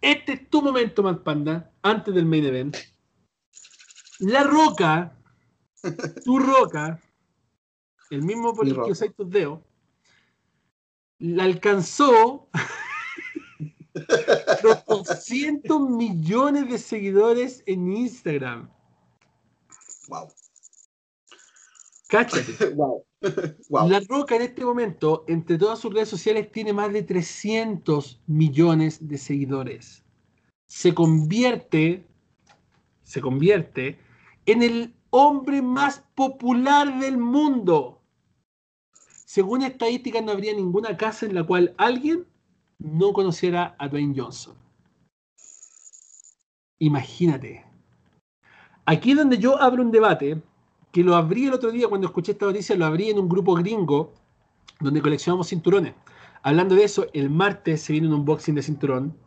Este 0.00 0.32
es 0.32 0.48
tu 0.48 0.62
momento, 0.62 1.02
más 1.02 1.18
Panda, 1.18 1.70
antes 1.82 2.14
del 2.14 2.24
main 2.24 2.46
event. 2.46 2.74
La 4.20 4.44
Roca, 4.44 5.14
tu 6.24 6.38
Roca, 6.38 6.98
el 8.10 8.22
mismo 8.22 8.54
por 8.54 8.66
el 8.66 8.74
que 8.74 8.92
usáis 8.92 9.14
tus 9.14 9.28
dedos, 9.28 9.60
la 11.18 11.44
alcanzó 11.44 12.48
los 14.62 14.86
200 14.86 15.82
millones 15.82 16.70
de 16.70 16.78
seguidores 16.78 17.62
en 17.66 17.94
Instagram. 17.94 18.70
Wow. 20.08 20.32
Cáchate. 22.08 22.72
Wow. 22.74 23.04
La 23.70 24.00
Roca 24.08 24.36
en 24.36 24.42
este 24.42 24.64
momento, 24.64 25.24
entre 25.28 25.58
todas 25.58 25.78
sus 25.78 25.92
redes 25.92 26.08
sociales, 26.08 26.50
tiene 26.52 26.72
más 26.72 26.92
de 26.92 27.02
300 27.02 28.20
millones 28.26 29.06
de 29.08 29.18
seguidores. 29.18 30.02
Se 30.66 30.94
convierte, 30.94 32.06
se 33.02 33.20
convierte 33.20 33.98
en 34.46 34.62
el 34.62 34.94
hombre 35.10 35.62
más 35.62 36.02
popular 36.14 36.98
del 37.00 37.18
mundo. 37.18 38.00
Según 39.24 39.62
estadísticas, 39.62 40.22
no 40.22 40.32
habría 40.32 40.54
ninguna 40.54 40.96
casa 40.96 41.26
en 41.26 41.34
la 41.34 41.44
cual 41.44 41.74
alguien 41.76 42.26
no 42.78 43.12
conociera 43.12 43.74
a 43.78 43.88
Dwayne 43.88 44.14
Johnson. 44.16 44.54
Imagínate. 46.78 47.64
Aquí 48.86 49.12
es 49.12 49.16
donde 49.18 49.38
yo 49.38 49.60
abro 49.60 49.82
un 49.82 49.90
debate 49.90 50.42
que 50.94 51.02
lo 51.02 51.16
abrí 51.16 51.46
el 51.46 51.52
otro 51.52 51.72
día 51.72 51.88
cuando 51.88 52.06
escuché 52.06 52.32
esta 52.32 52.46
noticia, 52.46 52.76
lo 52.76 52.86
abrí 52.86 53.10
en 53.10 53.18
un 53.18 53.28
grupo 53.28 53.54
gringo 53.56 54.14
donde 54.80 55.02
coleccionamos 55.02 55.48
cinturones. 55.48 55.92
Hablando 56.44 56.76
de 56.76 56.84
eso, 56.84 57.08
el 57.12 57.30
martes 57.30 57.82
se 57.82 57.92
viene 57.92 58.06
un 58.06 58.14
unboxing 58.14 58.54
de 58.54 58.62
cinturón, 58.62 59.18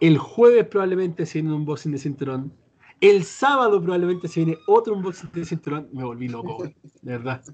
el 0.00 0.18
jueves 0.18 0.66
probablemente 0.66 1.24
se 1.24 1.40
viene 1.40 1.54
un 1.54 1.60
unboxing 1.60 1.92
de 1.92 1.98
cinturón, 1.98 2.52
el 3.00 3.22
sábado 3.22 3.80
probablemente 3.80 4.26
se 4.26 4.44
viene 4.44 4.58
otro 4.66 4.92
unboxing 4.96 5.30
de 5.32 5.44
cinturón. 5.44 5.88
Me 5.92 6.02
volví 6.02 6.26
loco, 6.26 6.56
güey. 6.56 6.74
de 7.02 7.12
verdad. 7.12 7.44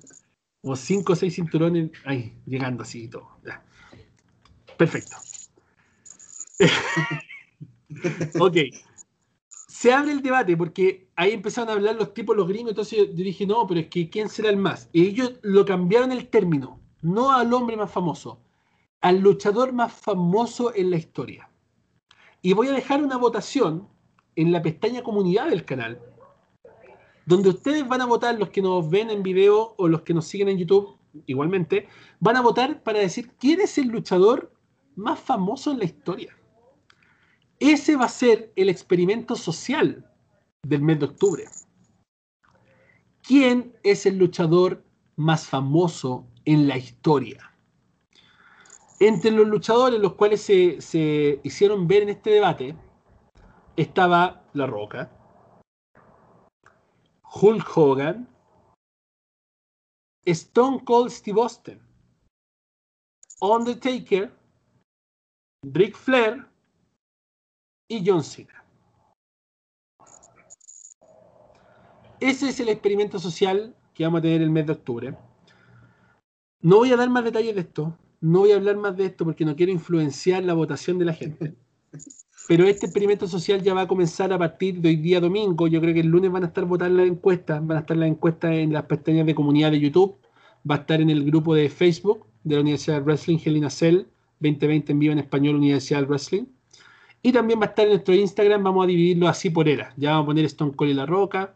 Como 0.63 0.75
cinco 0.75 1.13
o 1.13 1.17
seis 1.17 1.35
cinturones 1.35 1.91
ahí, 2.07 2.35
llegando 2.47 2.83
así 2.83 3.03
y 3.05 3.09
todo. 3.09 3.29
Perfecto. 4.79 5.17
ok 8.39 8.57
se 9.81 9.95
abre 9.95 10.13
el 10.13 10.21
debate 10.21 10.59
porque 10.59 11.09
ahí 11.17 11.31
empezaron 11.33 11.71
a 11.71 11.73
hablar 11.73 11.97
los 11.97 12.13
tipos, 12.13 12.37
los 12.37 12.47
gringos, 12.47 12.73
entonces 12.73 12.99
yo 13.15 13.25
dije, 13.25 13.47
no, 13.47 13.67
pero 13.67 13.81
es 13.81 13.87
que 13.89 14.11
¿quién 14.11 14.29
será 14.29 14.51
el 14.51 14.59
más? 14.59 14.91
Y 14.93 15.07
ellos 15.07 15.37
lo 15.41 15.65
cambiaron 15.65 16.13
el 16.13 16.29
término, 16.29 16.79
no 17.01 17.33
al 17.33 17.51
hombre 17.55 17.79
más 17.79 17.91
famoso, 17.91 18.39
al 19.01 19.21
luchador 19.21 19.73
más 19.73 19.91
famoso 19.91 20.75
en 20.75 20.91
la 20.91 20.99
historia. 20.99 21.49
Y 22.43 22.53
voy 22.53 22.69
a 22.69 22.73
dejar 22.73 23.03
una 23.03 23.17
votación 23.17 23.89
en 24.37 24.53
la 24.53 24.61
pestaña 24.61 25.03
comunidad 25.03 25.49
del 25.49 25.65
canal, 25.65 25.99
donde 27.25 27.49
ustedes 27.49 27.89
van 27.89 28.03
a 28.03 28.07
votar, 28.07 28.39
los 28.39 28.51
que 28.51 28.61
nos 28.61 28.87
ven 28.91 29.09
en 29.09 29.23
video 29.23 29.73
o 29.79 29.89
los 29.89 30.03
que 30.03 30.13
nos 30.13 30.27
siguen 30.27 30.51
en 30.51 30.59
YouTube, 30.59 30.99
igualmente, 31.25 31.89
van 32.19 32.37
a 32.37 32.43
votar 32.43 32.83
para 32.83 32.99
decir 32.99 33.31
quién 33.41 33.63
es 33.63 33.79
el 33.79 33.89
luchador 33.89 34.53
más 34.95 35.19
famoso 35.19 35.71
en 35.73 35.79
la 35.79 35.85
historia. 35.87 36.37
Ese 37.61 37.95
va 37.97 38.07
a 38.07 38.09
ser 38.09 38.55
el 38.57 38.71
experimento 38.71 39.37
social 39.37 40.11
del 40.63 40.81
mes 40.81 40.99
de 40.99 41.05
octubre. 41.05 41.45
¿Quién 43.23 43.77
es 43.83 44.07
el 44.07 44.17
luchador 44.17 44.83
más 45.17 45.47
famoso 45.47 46.27
en 46.47 46.67
la 46.67 46.79
historia? 46.79 47.53
Entre 48.99 49.31
los 49.31 49.47
luchadores 49.47 50.01
los 50.01 50.15
cuales 50.15 50.41
se, 50.43 51.41
hicieron 51.43 51.87
ver 51.87 52.05
en 52.05 52.09
este 52.09 52.31
debate 52.31 52.75
estaba 53.77 54.47
La 54.55 54.67
Roca, 54.67 55.11
Hulk 57.43 57.77
Hogan, 57.77 58.29
Stone 60.25 60.83
Cold 60.85 61.11
Steve 61.11 61.41
Austin, 61.43 61.79
Undertaker, 63.41 64.35
Ric 65.63 65.95
Flair 65.95 66.50
y 67.91 68.03
John 68.07 68.23
Cena. 68.23 68.65
Ese 72.21 72.49
es 72.49 72.61
el 72.61 72.69
experimento 72.69 73.19
social 73.19 73.75
que 73.95 74.05
vamos 74.05 74.21
a 74.21 74.23
tener 74.23 74.41
el 74.43 74.51
mes 74.51 74.65
de 74.67 74.73
octubre. 74.73 75.17
No 76.63 76.77
voy 76.77 76.93
a 76.93 76.97
dar 76.97 77.11
más 77.11 77.25
detalles 77.25 77.55
de 77.57 77.63
esto, 77.63 77.99
no 78.21 78.41
voy 78.41 78.53
a 78.53 78.57
hablar 78.57 78.77
más 78.77 78.97
de 78.97 79.07
esto 79.07 79.25
porque 79.25 79.45
no 79.45 79.57
quiero 79.57 79.73
influenciar 79.73 80.45
la 80.45 80.55
votación 80.55 80.99
de 80.99 81.05
la 81.07 81.15
gente. 81.15 81.57
Pero 82.47 82.65
este 82.65 82.87
experimento 82.87 83.27
social 83.27 83.61
ya 83.63 83.75
va 83.75 83.83
a 83.83 83.89
comenzar 83.89 84.33
a 84.33 84.39
partir 84.39 84.81
de 84.81 84.91
hoy 84.91 84.97
día 84.97 85.21
domingo. 85.21 85.67
Yo 85.67 85.81
creo 85.81 85.93
que 85.95 86.01
el 86.01 86.09
lunes 86.09 86.31
van 86.31 86.45
a 86.45 86.47
estar 86.47 86.65
votando 86.67 86.99
las 86.99 87.09
encuestas, 87.11 87.65
van 87.67 87.77
a 87.77 87.81
estar 87.81 87.97
las 87.97 88.09
encuestas 88.09 88.53
en 88.53 88.73
las 88.73 88.85
pestañas 88.85 89.27
de 89.27 89.35
comunidad 89.35 89.73
de 89.73 89.81
YouTube, 89.81 90.17
va 90.71 90.77
a 90.77 90.79
estar 90.79 91.01
en 91.01 91.11
el 91.11 91.25
grupo 91.25 91.55
de 91.57 91.69
Facebook 91.69 92.25
de 92.45 92.55
la 92.55 92.61
Universidad 92.61 92.97
de 92.99 93.03
Wrestling 93.03 93.39
Helena 93.45 93.71
Cell 93.71 94.05
2020 94.41 94.93
en 94.93 94.99
vivo 94.99 95.13
en 95.13 95.19
español 95.19 95.57
Universidad 95.57 96.01
de 96.01 96.07
Wrestling 96.07 96.47
y 97.23 97.33
también 97.33 97.61
va 97.61 97.67
a 97.67 97.69
estar 97.69 97.85
en 97.87 97.93
nuestro 97.93 98.15
Instagram, 98.15 98.63
vamos 98.65 98.85
a 98.85 98.87
dividirlo 98.87 99.29
así 99.29 99.51
por 99.51 99.69
era. 99.69 99.93
Ya 99.97 100.11
vamos 100.13 100.25
a 100.25 100.27
poner 100.27 100.45
Stone 100.47 100.73
Cold 100.73 100.91
y 100.91 100.95
La 100.95 101.05
Roca, 101.07 101.55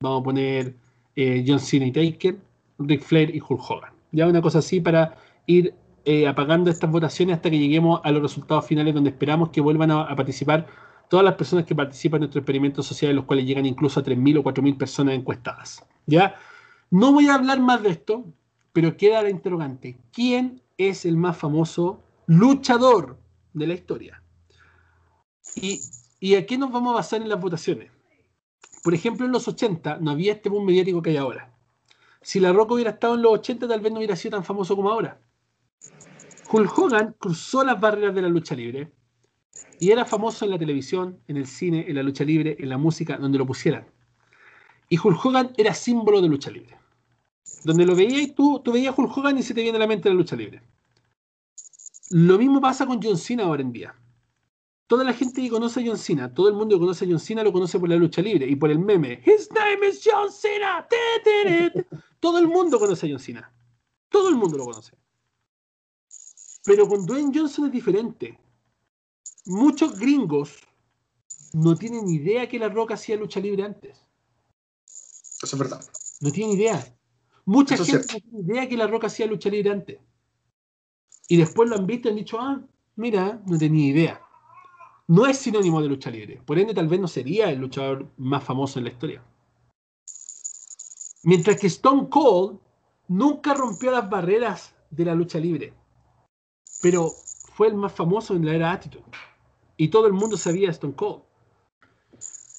vamos 0.00 0.22
a 0.22 0.24
poner 0.24 0.74
eh, 1.14 1.44
John 1.46 1.60
Cena 1.60 1.86
y 1.86 1.92
Taker, 1.92 2.36
Ric 2.78 3.02
Flair 3.02 3.30
y 3.34 3.38
Hulk 3.40 3.60
Hogan. 3.68 3.92
Ya 4.10 4.26
una 4.26 4.42
cosa 4.42 4.58
así 4.58 4.80
para 4.80 5.16
ir 5.46 5.74
eh, 6.04 6.26
apagando 6.26 6.68
estas 6.70 6.90
votaciones 6.90 7.36
hasta 7.36 7.48
que 7.48 7.58
lleguemos 7.58 8.00
a 8.02 8.10
los 8.10 8.22
resultados 8.22 8.66
finales 8.66 8.92
donde 8.92 9.10
esperamos 9.10 9.50
que 9.50 9.60
vuelvan 9.60 9.92
a, 9.92 10.14
participar 10.16 10.66
todas 11.08 11.24
las 11.24 11.34
personas 11.34 11.64
que 11.64 11.76
participan 11.76 12.16
en 12.18 12.20
nuestro 12.22 12.40
experimento 12.40 12.82
social, 12.82 13.14
los 13.14 13.24
cuales 13.24 13.46
llegan 13.46 13.66
incluso 13.66 14.00
a 14.00 14.02
3.000 14.04 14.38
o 14.40 14.42
4.000 14.42 14.76
personas 14.76 15.14
encuestadas. 15.14 15.86
¿ya? 16.06 16.34
No 16.90 17.12
voy 17.12 17.28
a 17.28 17.34
hablar 17.36 17.60
más 17.60 17.82
de 17.84 17.90
esto, 17.90 18.24
pero 18.72 18.96
queda 18.96 19.22
la 19.22 19.30
interrogante. 19.30 19.96
¿Quién 20.12 20.60
es 20.76 21.04
el 21.04 21.16
más 21.16 21.36
famoso 21.36 22.02
luchador 22.26 23.16
de 23.52 23.66
la 23.68 23.74
historia? 23.74 24.20
Y, 25.54 26.34
a 26.34 26.46
qué 26.46 26.58
nos 26.58 26.72
vamos 26.72 26.92
a 26.92 26.94
basar 26.96 27.22
en 27.22 27.28
las 27.28 27.40
votaciones. 27.40 27.90
Por 28.82 28.92
ejemplo, 28.94 29.24
en 29.26 29.32
los 29.32 29.46
80 29.48 29.98
no 29.98 30.10
había 30.10 30.32
este 30.32 30.48
boom 30.48 30.66
mediático 30.66 31.00
que 31.02 31.10
hay 31.10 31.16
ahora. 31.16 31.52
Si 32.22 32.40
La 32.40 32.52
Roca 32.52 32.74
hubiera 32.74 32.90
estado 32.92 33.14
en 33.14 33.22
los 33.22 33.32
80, 33.34 33.68
tal 33.68 33.80
vez 33.80 33.92
no 33.92 33.98
hubiera 33.98 34.16
sido 34.16 34.36
tan 34.36 34.44
famoso 34.44 34.74
como 34.76 34.90
ahora. 34.90 35.20
Hulk 36.50 36.78
Hogan 36.78 37.14
cruzó 37.18 37.62
las 37.64 37.78
barreras 37.80 38.14
de 38.14 38.22
la 38.22 38.28
lucha 38.28 38.54
libre 38.54 38.90
y 39.80 39.90
era 39.90 40.04
famoso 40.04 40.44
en 40.44 40.52
la 40.52 40.58
televisión, 40.58 41.18
en 41.28 41.36
el 41.36 41.46
cine, 41.46 41.84
en 41.88 41.94
la 41.96 42.02
lucha 42.02 42.24
libre, 42.24 42.56
en 42.58 42.68
la 42.68 42.78
música, 42.78 43.16
donde 43.18 43.38
lo 43.38 43.46
pusieran. 43.46 43.86
Y 44.88 44.98
Hulk 44.98 45.24
Hogan 45.24 45.52
era 45.56 45.74
símbolo 45.74 46.22
de 46.22 46.28
lucha 46.28 46.50
libre. 46.50 46.76
Donde 47.64 47.86
lo 47.86 47.94
veías 47.96 48.20
y 48.22 48.26
tú, 48.32 48.60
tú 48.62 48.72
veías 48.72 48.96
Hulk 48.96 49.16
Hogan 49.16 49.36
y 49.38 49.42
se 49.42 49.54
te 49.54 49.62
viene 49.62 49.76
a 49.76 49.80
la 49.80 49.86
mente 49.86 50.08
la 50.08 50.14
lucha 50.14 50.36
libre. 50.36 50.62
Lo 52.10 52.38
mismo 52.38 52.60
pasa 52.60 52.86
con 52.86 53.02
John 53.02 53.18
Cena 53.18 53.44
ahora 53.44 53.62
en 53.62 53.72
día 53.72 53.94
toda 54.94 55.02
la 55.04 55.12
gente 55.12 55.42
que 55.42 55.50
conoce 55.50 55.80
a 55.80 55.82
John 55.84 55.98
Cena, 55.98 56.32
todo 56.32 56.46
el 56.48 56.54
mundo 56.54 56.76
que 56.76 56.80
conoce 56.82 57.04
a 57.04 57.08
John 57.08 57.18
Cena 57.18 57.42
lo 57.42 57.52
conoce 57.52 57.80
por 57.80 57.88
la 57.88 57.96
lucha 57.96 58.22
libre 58.22 58.46
y 58.48 58.54
por 58.54 58.70
el 58.70 58.78
meme. 58.78 59.20
His 59.26 59.48
name 59.50 59.88
is 59.88 60.00
John 60.04 60.30
Cena. 60.30 60.86
Todo 62.20 62.38
el 62.38 62.46
mundo 62.46 62.78
conoce 62.78 63.04
a 63.06 63.10
John 63.10 63.18
Cena. 63.18 63.52
Todo 64.08 64.28
el 64.28 64.36
mundo 64.36 64.56
lo 64.56 64.66
conoce. 64.66 64.92
Pero 66.62 66.86
con 66.86 67.04
Dwayne 67.06 67.32
Johnson 67.36 67.66
es 67.66 67.72
diferente. 67.72 68.38
Muchos 69.46 69.98
gringos 69.98 70.60
no 71.52 71.74
tienen 71.74 72.06
idea 72.08 72.48
que 72.48 72.60
La 72.60 72.68
Roca 72.68 72.94
hacía 72.94 73.16
lucha 73.16 73.40
libre 73.40 73.64
antes. 73.64 74.00
Eso 75.42 75.56
es 75.56 75.58
verdad. 75.58 75.84
No 76.20 76.30
tienen 76.30 76.54
idea. 76.56 76.96
Mucha 77.46 77.76
gente 77.76 77.98
no 77.98 78.04
tiene 78.30 78.40
idea 78.52 78.68
que 78.68 78.76
La 78.76 78.86
Roca 78.86 79.08
hacía 79.08 79.26
lucha 79.26 79.50
libre 79.50 79.70
antes. 79.72 79.98
Y 81.26 81.36
después 81.36 81.68
lo 81.68 81.74
han 81.74 81.84
visto 81.84 82.06
y 82.06 82.10
han 82.12 82.16
dicho, 82.16 82.38
ah, 82.40 82.62
mira, 82.94 83.42
no 83.44 83.58
tenía 83.58 83.86
idea 83.88 84.20
no 85.06 85.26
es 85.26 85.38
sinónimo 85.38 85.82
de 85.82 85.88
lucha 85.88 86.10
libre. 86.10 86.40
Por 86.44 86.58
ende, 86.58 86.74
tal 86.74 86.88
vez 86.88 87.00
no 87.00 87.08
sería 87.08 87.50
el 87.50 87.60
luchador 87.60 88.08
más 88.16 88.42
famoso 88.44 88.78
en 88.78 88.84
la 88.86 88.90
historia. 88.90 89.22
Mientras 91.22 91.58
que 91.60 91.66
Stone 91.66 92.08
Cold 92.08 92.58
nunca 93.08 93.54
rompió 93.54 93.90
las 93.90 94.08
barreras 94.08 94.74
de 94.90 95.04
la 95.04 95.14
lucha 95.14 95.38
libre, 95.38 95.72
pero 96.82 97.10
fue 97.54 97.68
el 97.68 97.74
más 97.74 97.92
famoso 97.92 98.34
en 98.34 98.44
la 98.44 98.54
era 98.54 98.72
Attitude. 98.72 99.04
Y 99.76 99.88
todo 99.88 100.06
el 100.06 100.12
mundo 100.12 100.36
sabía 100.36 100.70
Stone 100.70 100.94
Cold. 100.94 101.22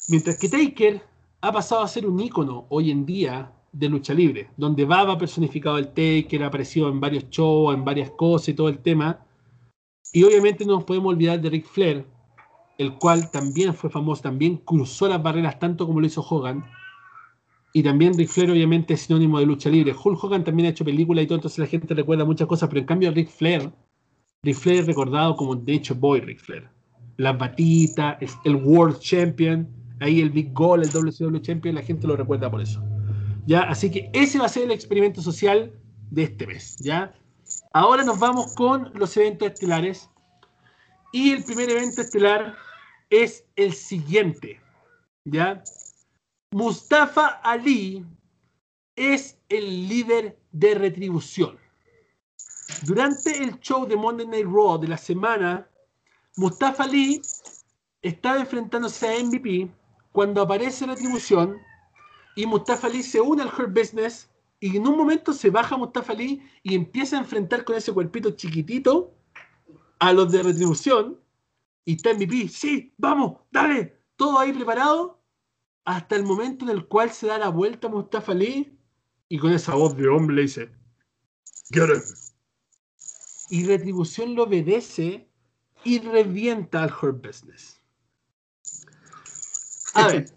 Mientras 0.08 0.38
que 0.38 0.50
Taker 0.50 1.02
ha 1.42 1.52
pasado 1.52 1.82
a 1.82 1.88
ser 1.88 2.06
un 2.06 2.20
ícono 2.20 2.66
hoy 2.70 2.92
en 2.92 3.06
día 3.06 3.52
de 3.72 3.90
lucha 3.90 4.14
libre, 4.14 4.50
donde 4.56 4.86
Baba 4.86 5.18
personificado 5.18 5.78
el 5.78 5.90
Taker, 5.90 6.44
ha 6.44 6.48
aparecido 6.48 6.90
en 6.90 7.00
varios 7.00 7.28
shows, 7.30 7.74
en 7.74 7.84
varias 7.84 8.12
cosas 8.12 8.50
y 8.50 8.54
todo 8.54 8.70
el 8.70 8.80
tema. 8.80 9.20
Y 10.14 10.24
obviamente 10.24 10.64
no 10.66 10.76
nos 10.76 10.84
podemos 10.86 11.10
olvidar 11.12 11.42
de 11.42 11.50
Ric 11.50 11.66
Flair, 11.66 12.06
el 12.78 12.94
cual 12.96 13.32
también 13.32 13.74
fue 13.74 13.90
famoso, 13.90 14.22
también 14.22 14.58
cruzó 14.58 15.08
las 15.08 15.22
barreras 15.22 15.60
tanto 15.60 15.86
como 15.86 16.00
lo 16.02 16.08
hizo 16.08 16.22
Hogan. 16.28 16.66
Y 17.74 17.84
también 17.84 18.18
Ric 18.18 18.30
Flair 18.30 18.52
obviamente 18.52 18.94
es 18.94 19.02
sinónimo 19.02 19.40
de 19.40 19.46
lucha 19.46 19.70
libre. 19.70 19.94
Hulk 19.94 20.24
Hogan 20.24 20.44
también 20.44 20.68
ha 20.68 20.70
hecho 20.70 20.86
películas 20.86 21.24
y 21.24 21.28
todo, 21.28 21.38
entonces 21.38 21.60
la 21.60 21.66
gente 21.66 21.94
recuerda 21.94 22.24
muchas 22.24 22.48
cosas, 22.48 22.70
pero 22.70 22.80
en 22.80 22.86
cambio 22.88 23.12
Ric 23.12 23.30
Flair, 23.30 23.70
Ric 24.44 24.56
Flair 24.56 24.80
es 24.80 24.88
recordado 24.88 25.36
como 25.36 25.56
de 25.56 25.74
hecho 25.74 25.96
Boy 25.96 26.22
Ric 26.22 26.40
Flair. 26.40 26.70
la 27.18 27.32
es 28.22 28.38
el 28.46 28.56
World 28.56 29.00
Champion, 29.00 29.68
ahí 30.00 30.22
el 30.22 30.30
Big 30.30 30.54
Goal, 30.54 30.84
el 30.84 30.90
WCW 30.90 31.40
Champion, 31.40 31.76
la 31.76 31.82
gente 31.82 32.08
lo 32.08 32.16
recuerda 32.16 32.50
por 32.50 32.62
eso. 32.62 32.82
¿Ya? 33.46 33.62
Así 33.64 33.92
que 33.92 34.10
ese 34.14 34.40
va 34.40 34.46
a 34.46 34.50
ser 34.50 34.64
el 34.64 34.72
experimento 34.72 35.22
social 35.22 35.72
de 36.12 36.24
este 36.24 36.48
mes, 36.48 36.78
¿ya? 36.80 37.14
Ahora 37.74 38.04
nos 38.04 38.18
vamos 38.20 38.56
con 38.56 38.92
los 38.98 39.16
eventos 39.18 39.48
estelares. 39.50 40.10
Y 41.18 41.32
el 41.32 41.46
primer 41.46 41.70
evento 41.72 42.02
estelar 42.02 42.58
es 43.10 43.46
el 43.56 43.72
siguiente, 43.72 44.60
¿ya? 45.24 45.64
Mustafa 46.52 47.40
Ali 47.42 48.06
es 48.98 49.38
el 49.48 49.88
líder 49.88 50.38
de 50.52 50.76
retribución. 50.76 51.58
Durante 52.86 53.42
el 53.42 53.62
show 53.62 53.88
de 53.88 53.96
Monday 53.96 54.28
Night 54.28 54.46
Raw 54.46 54.78
de 54.78 54.90
la 54.90 54.98
semana, 54.98 55.66
Mustafa 56.36 56.84
Ali 56.84 57.22
estaba 58.02 58.42
enfrentándose 58.42 59.08
a 59.08 59.24
MVP 59.24 59.70
cuando 60.12 60.42
aparece 60.42 60.86
la 60.86 60.96
retribución 60.96 61.58
y 62.36 62.46
Mustafa 62.46 62.88
Ali 62.88 63.02
se 63.04 63.22
une 63.22 63.42
al 63.42 63.48
Hurt 63.58 63.74
Business 63.74 64.30
y 64.60 64.76
en 64.76 64.86
un 64.86 64.98
momento 64.98 65.32
se 65.32 65.50
baja 65.50 65.78
Mustafa 65.78 66.12
Ali 66.12 66.46
y 66.62 66.76
empieza 66.76 67.16
a 67.16 67.20
enfrentar 67.22 67.64
con 67.64 67.78
ese 67.78 67.94
cuerpito 67.94 68.32
chiquitito 68.32 69.15
a 70.06 70.14
los 70.14 70.32
de 70.32 70.44
retribución 70.44 71.20
y 71.84 71.96
está 71.96 72.14
MVP, 72.14 72.48
sí, 72.48 72.94
vamos, 72.96 73.40
dale, 73.52 73.98
todo 74.16 74.38
ahí 74.38 74.54
preparado, 74.54 75.20
hasta 75.84 76.16
el 76.16 76.24
momento 76.24 76.64
en 76.64 76.70
el 76.70 76.86
cual 76.88 77.10
se 77.12 77.26
da 77.26 77.40
la 77.40 77.50
vuelta 77.50 77.88
a 77.88 77.90
Mustafa 77.90 78.36
Lee 78.36 78.72
y 79.30 79.40
con 79.40 79.52
esa 79.52 79.74
voz 79.74 79.98
de 79.98 80.08
hombre 80.08 80.44
dice, 80.44 80.70
Get 81.74 81.90
it 81.96 82.04
Y 83.50 83.66
retribución 83.66 84.36
lo 84.36 84.44
obedece 84.44 85.28
y 85.84 86.00
revienta 86.02 86.84
al 86.84 86.94
Her 87.02 87.14
Business. 87.14 87.82
A 89.96 90.06
ver, 90.08 90.32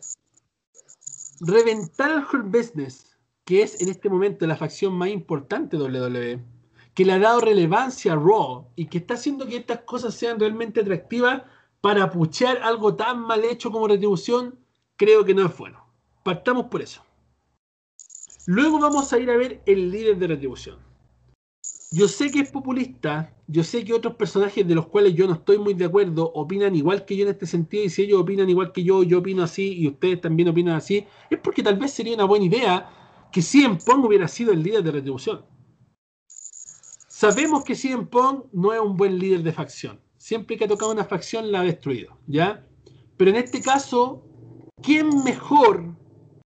reventar 1.40 2.10
al 2.10 2.24
Hurt 2.24 2.50
Business, 2.50 3.18
que 3.44 3.60
es 3.64 3.78
en 3.82 3.90
este 3.90 4.08
momento 4.08 4.46
la 4.46 4.56
facción 4.56 4.94
más 4.94 5.10
importante 5.10 5.76
de 5.76 5.82
WWE 5.84 6.57
que 6.98 7.04
le 7.04 7.12
ha 7.12 7.18
dado 7.20 7.40
relevancia 7.42 8.14
a 8.14 8.16
Raw 8.16 8.72
y 8.74 8.86
que 8.86 8.98
está 8.98 9.14
haciendo 9.14 9.46
que 9.46 9.56
estas 9.58 9.82
cosas 9.82 10.14
sean 10.14 10.40
realmente 10.40 10.80
atractivas 10.80 11.42
para 11.80 12.10
puchear 12.10 12.56
algo 12.60 12.96
tan 12.96 13.20
mal 13.20 13.44
hecho 13.44 13.70
como 13.70 13.86
retribución, 13.86 14.58
creo 14.96 15.24
que 15.24 15.32
no 15.32 15.46
es 15.46 15.56
bueno. 15.56 15.78
Partamos 16.24 16.66
por 16.66 16.82
eso. 16.82 17.00
Luego 18.46 18.80
vamos 18.80 19.12
a 19.12 19.18
ir 19.20 19.30
a 19.30 19.36
ver 19.36 19.62
el 19.64 19.92
líder 19.92 20.18
de 20.18 20.26
retribución. 20.26 20.78
Yo 21.92 22.08
sé 22.08 22.32
que 22.32 22.40
es 22.40 22.50
populista, 22.50 23.32
yo 23.46 23.62
sé 23.62 23.84
que 23.84 23.94
otros 23.94 24.16
personajes 24.16 24.66
de 24.66 24.74
los 24.74 24.88
cuales 24.88 25.14
yo 25.14 25.28
no 25.28 25.34
estoy 25.34 25.56
muy 25.58 25.74
de 25.74 25.84
acuerdo 25.84 26.32
opinan 26.34 26.74
igual 26.74 27.04
que 27.04 27.16
yo 27.16 27.22
en 27.26 27.30
este 27.30 27.46
sentido 27.46 27.84
y 27.84 27.90
si 27.90 28.02
ellos 28.02 28.20
opinan 28.20 28.50
igual 28.50 28.72
que 28.72 28.82
yo, 28.82 29.04
yo 29.04 29.20
opino 29.20 29.44
así 29.44 29.72
y 29.72 29.86
ustedes 29.86 30.20
también 30.20 30.48
opinan 30.48 30.74
así, 30.74 31.06
es 31.30 31.38
porque 31.38 31.62
tal 31.62 31.78
vez 31.78 31.92
sería 31.92 32.16
una 32.16 32.24
buena 32.24 32.46
idea 32.46 32.90
que 33.30 33.40
si 33.40 33.64
en 33.64 33.78
Pong 33.78 34.04
hubiera 34.04 34.26
sido 34.26 34.50
el 34.52 34.64
líder 34.64 34.82
de 34.82 34.90
retribución 34.90 35.42
Sabemos 37.20 37.64
que 37.64 37.74
Cien 37.74 38.06
Pong 38.06 38.44
no 38.52 38.72
es 38.72 38.78
un 38.80 38.96
buen 38.96 39.18
líder 39.18 39.42
de 39.42 39.52
facción. 39.52 39.98
Siempre 40.18 40.56
que 40.56 40.66
ha 40.66 40.68
tocado 40.68 40.92
una 40.92 41.04
facción 41.04 41.50
la 41.50 41.62
ha 41.62 41.62
destruido, 41.64 42.16
¿ya? 42.28 42.64
Pero 43.16 43.32
en 43.32 43.36
este 43.38 43.60
caso, 43.60 44.22
¿quién 44.80 45.24
mejor 45.24 45.96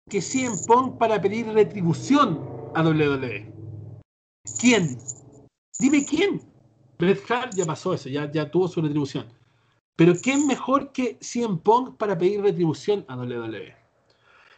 que 0.08 0.22
Cien 0.22 0.52
Pong 0.68 0.96
para 1.00 1.20
pedir 1.20 1.48
retribución 1.48 2.46
a 2.76 2.84
WWE? 2.84 3.52
¿Quién? 4.62 4.96
Dime 5.80 6.06
quién. 6.08 6.40
Bret 7.00 7.24
Hart 7.32 7.56
ya 7.56 7.66
pasó 7.66 7.96
eso, 7.96 8.08
ya, 8.08 8.32
ya 8.32 8.52
tuvo 8.52 8.68
su 8.68 8.80
retribución. 8.80 9.26
Pero 9.96 10.14
¿quién 10.22 10.46
mejor 10.46 10.92
que 10.92 11.18
Cien 11.20 11.58
Pong 11.58 11.96
para 11.98 12.16
pedir 12.16 12.44
retribución 12.44 13.04
a 13.08 13.16
WWE? 13.18 13.74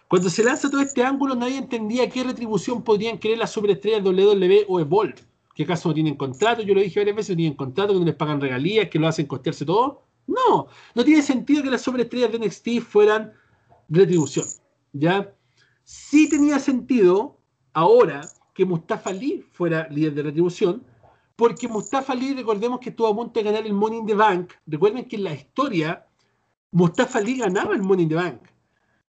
Cuando 0.09 0.29
se 0.29 0.43
lanza 0.43 0.69
todo 0.69 0.81
este 0.81 1.05
ángulo, 1.05 1.35
nadie 1.35 1.57
entendía 1.59 2.09
qué 2.09 2.25
retribución 2.25 2.83
podrían 2.83 3.17
querer 3.17 3.37
las 3.37 3.51
superestrellas 3.51 4.03
WWE 4.05 4.63
e 4.63 4.65
o 4.67 4.81
Evolve 4.81 5.30
que 5.65 5.71
acaso 5.71 5.89
no 5.89 5.93
tienen 5.95 6.15
contrato, 6.15 6.61
yo 6.61 6.73
lo 6.73 6.81
dije 6.81 6.99
varias 6.99 7.15
veces, 7.15 7.31
no 7.31 7.37
tienen 7.37 7.57
contrato, 7.57 7.93
que 7.93 7.99
no 7.99 8.05
les 8.05 8.15
pagan 8.15 8.41
regalías, 8.41 8.89
que 8.89 8.99
lo 8.99 9.07
hacen 9.07 9.25
costearse 9.27 9.65
todo. 9.65 10.01
No, 10.27 10.67
no 10.95 11.03
tiene 11.03 11.21
sentido 11.21 11.63
que 11.63 11.69
las 11.71 11.81
sobreestrellas 11.81 12.31
de 12.31 12.39
NXT 12.39 12.67
fueran 12.81 13.33
retribución, 13.89 14.45
¿ya? 14.93 15.33
Sí 15.83 16.29
tenía 16.29 16.59
sentido 16.59 17.37
ahora 17.73 18.21
que 18.53 18.65
Mustafa 18.65 19.11
Lee 19.11 19.43
fuera 19.51 19.87
líder 19.89 20.13
de 20.13 20.23
retribución, 20.23 20.83
porque 21.35 21.67
Mustafa 21.67 22.13
Lee, 22.13 22.33
recordemos 22.33 22.79
que 22.79 22.89
estuvo 22.91 23.07
a 23.07 23.13
monte 23.13 23.39
de 23.39 23.45
ganar 23.45 23.65
el 23.65 23.73
Money 23.73 23.99
in 23.99 24.05
the 24.05 24.13
Bank. 24.13 24.51
Recuerden 24.67 25.05
que 25.05 25.15
en 25.15 25.23
la 25.23 25.33
historia, 25.33 26.05
Mustafa 26.71 27.19
Lee 27.19 27.37
ganaba 27.37 27.73
el 27.73 27.81
Money 27.81 28.03
in 28.03 28.09
the 28.09 28.15
Bank 28.15 28.41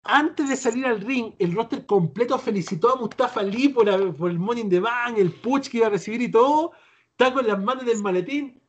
antes 0.04 0.48
de 0.48 0.56
salir 0.56 0.86
al 0.86 1.00
ring, 1.00 1.34
el 1.38 1.52
roster 1.54 1.86
completo 1.86 2.38
felicitó 2.38 2.90
a 2.94 2.96
Mustafa 3.00 3.40
Ali 3.40 3.68
por, 3.68 3.88
el 3.88 4.38
Morning 4.38 4.68
the 4.68 4.80
Bank, 4.80 5.16
el 5.18 5.30
push 5.32 5.68
que 5.68 5.78
iba 5.78 5.86
a 5.86 5.90
recibir 5.90 6.22
y 6.22 6.30
todo. 6.30 6.72
Está 7.12 7.32
con 7.32 7.46
las 7.46 7.60
manos 7.62 7.84
del 7.86 8.02
maletín. 8.02 8.60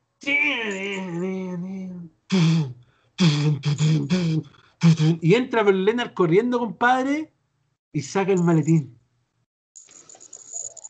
Y 5.21 5.33
entra 5.35 5.63
Lennart 5.63 6.13
corriendo, 6.13 6.59
compadre, 6.59 7.33
y 7.91 8.01
saca 8.01 8.31
el 8.31 8.43
maletín. 8.43 8.99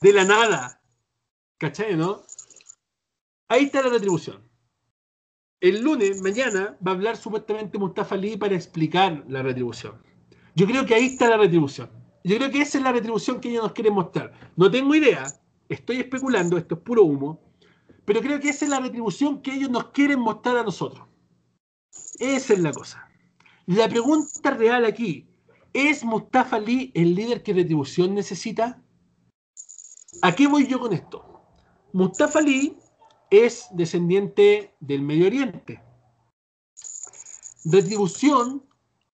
De 0.01 0.11
la 0.11 0.25
nada. 0.25 0.81
¿Cachai, 1.57 1.95
no? 1.95 2.23
Ahí 3.47 3.65
está 3.65 3.81
la 3.81 3.89
retribución. 3.89 4.41
El 5.61 5.81
lunes, 5.81 6.21
mañana, 6.21 6.75
va 6.85 6.91
a 6.91 6.95
hablar 6.95 7.15
supuestamente 7.15 7.77
Mustafa 7.77 8.17
Lee 8.17 8.35
para 8.35 8.55
explicar 8.55 9.23
la 9.29 9.41
retribución. 9.43 10.01
Yo 10.55 10.67
creo 10.67 10.85
que 10.85 10.93
ahí 10.93 11.05
está 11.07 11.29
la 11.29 11.37
retribución. 11.37 11.89
Yo 12.23 12.37
creo 12.37 12.51
que 12.51 12.61
esa 12.61 12.77
es 12.77 12.83
la 12.83 12.91
retribución 12.91 13.41
que 13.41 13.49
ellos 13.49 13.63
nos 13.63 13.71
quieren 13.73 13.93
mostrar. 13.93 14.33
No 14.55 14.69
tengo 14.69 14.95
idea, 14.95 15.25
estoy 15.67 15.97
especulando, 15.99 16.57
esto 16.57 16.75
es 16.75 16.81
puro 16.81 17.03
humo, 17.03 17.39
pero 18.05 18.21
creo 18.21 18.39
que 18.39 18.49
esa 18.49 18.65
es 18.65 18.71
la 18.71 18.79
retribución 18.79 19.41
que 19.41 19.53
ellos 19.55 19.69
nos 19.69 19.87
quieren 19.89 20.19
mostrar 20.19 20.57
a 20.57 20.63
nosotros. 20.63 21.05
Esa 22.19 22.53
es 22.53 22.59
la 22.59 22.71
cosa. 22.71 23.09
La 23.65 23.89
pregunta 23.89 24.51
real 24.51 24.85
aquí, 24.85 25.27
¿es 25.73 26.03
Mustafa 26.03 26.59
Lee 26.59 26.91
el 26.93 27.15
líder 27.15 27.41
que 27.43 27.53
retribución 27.53 28.13
necesita? 28.13 28.81
¿A 30.21 30.33
qué 30.33 30.47
voy 30.47 30.67
yo 30.67 30.79
con 30.79 30.93
esto? 30.93 31.41
Mustafa 31.93 32.41
Lee 32.41 32.77
es 33.31 33.67
descendiente 33.71 34.73
del 34.79 35.01
Medio 35.01 35.25
Oriente. 35.27 35.81
Retribución 37.65 38.61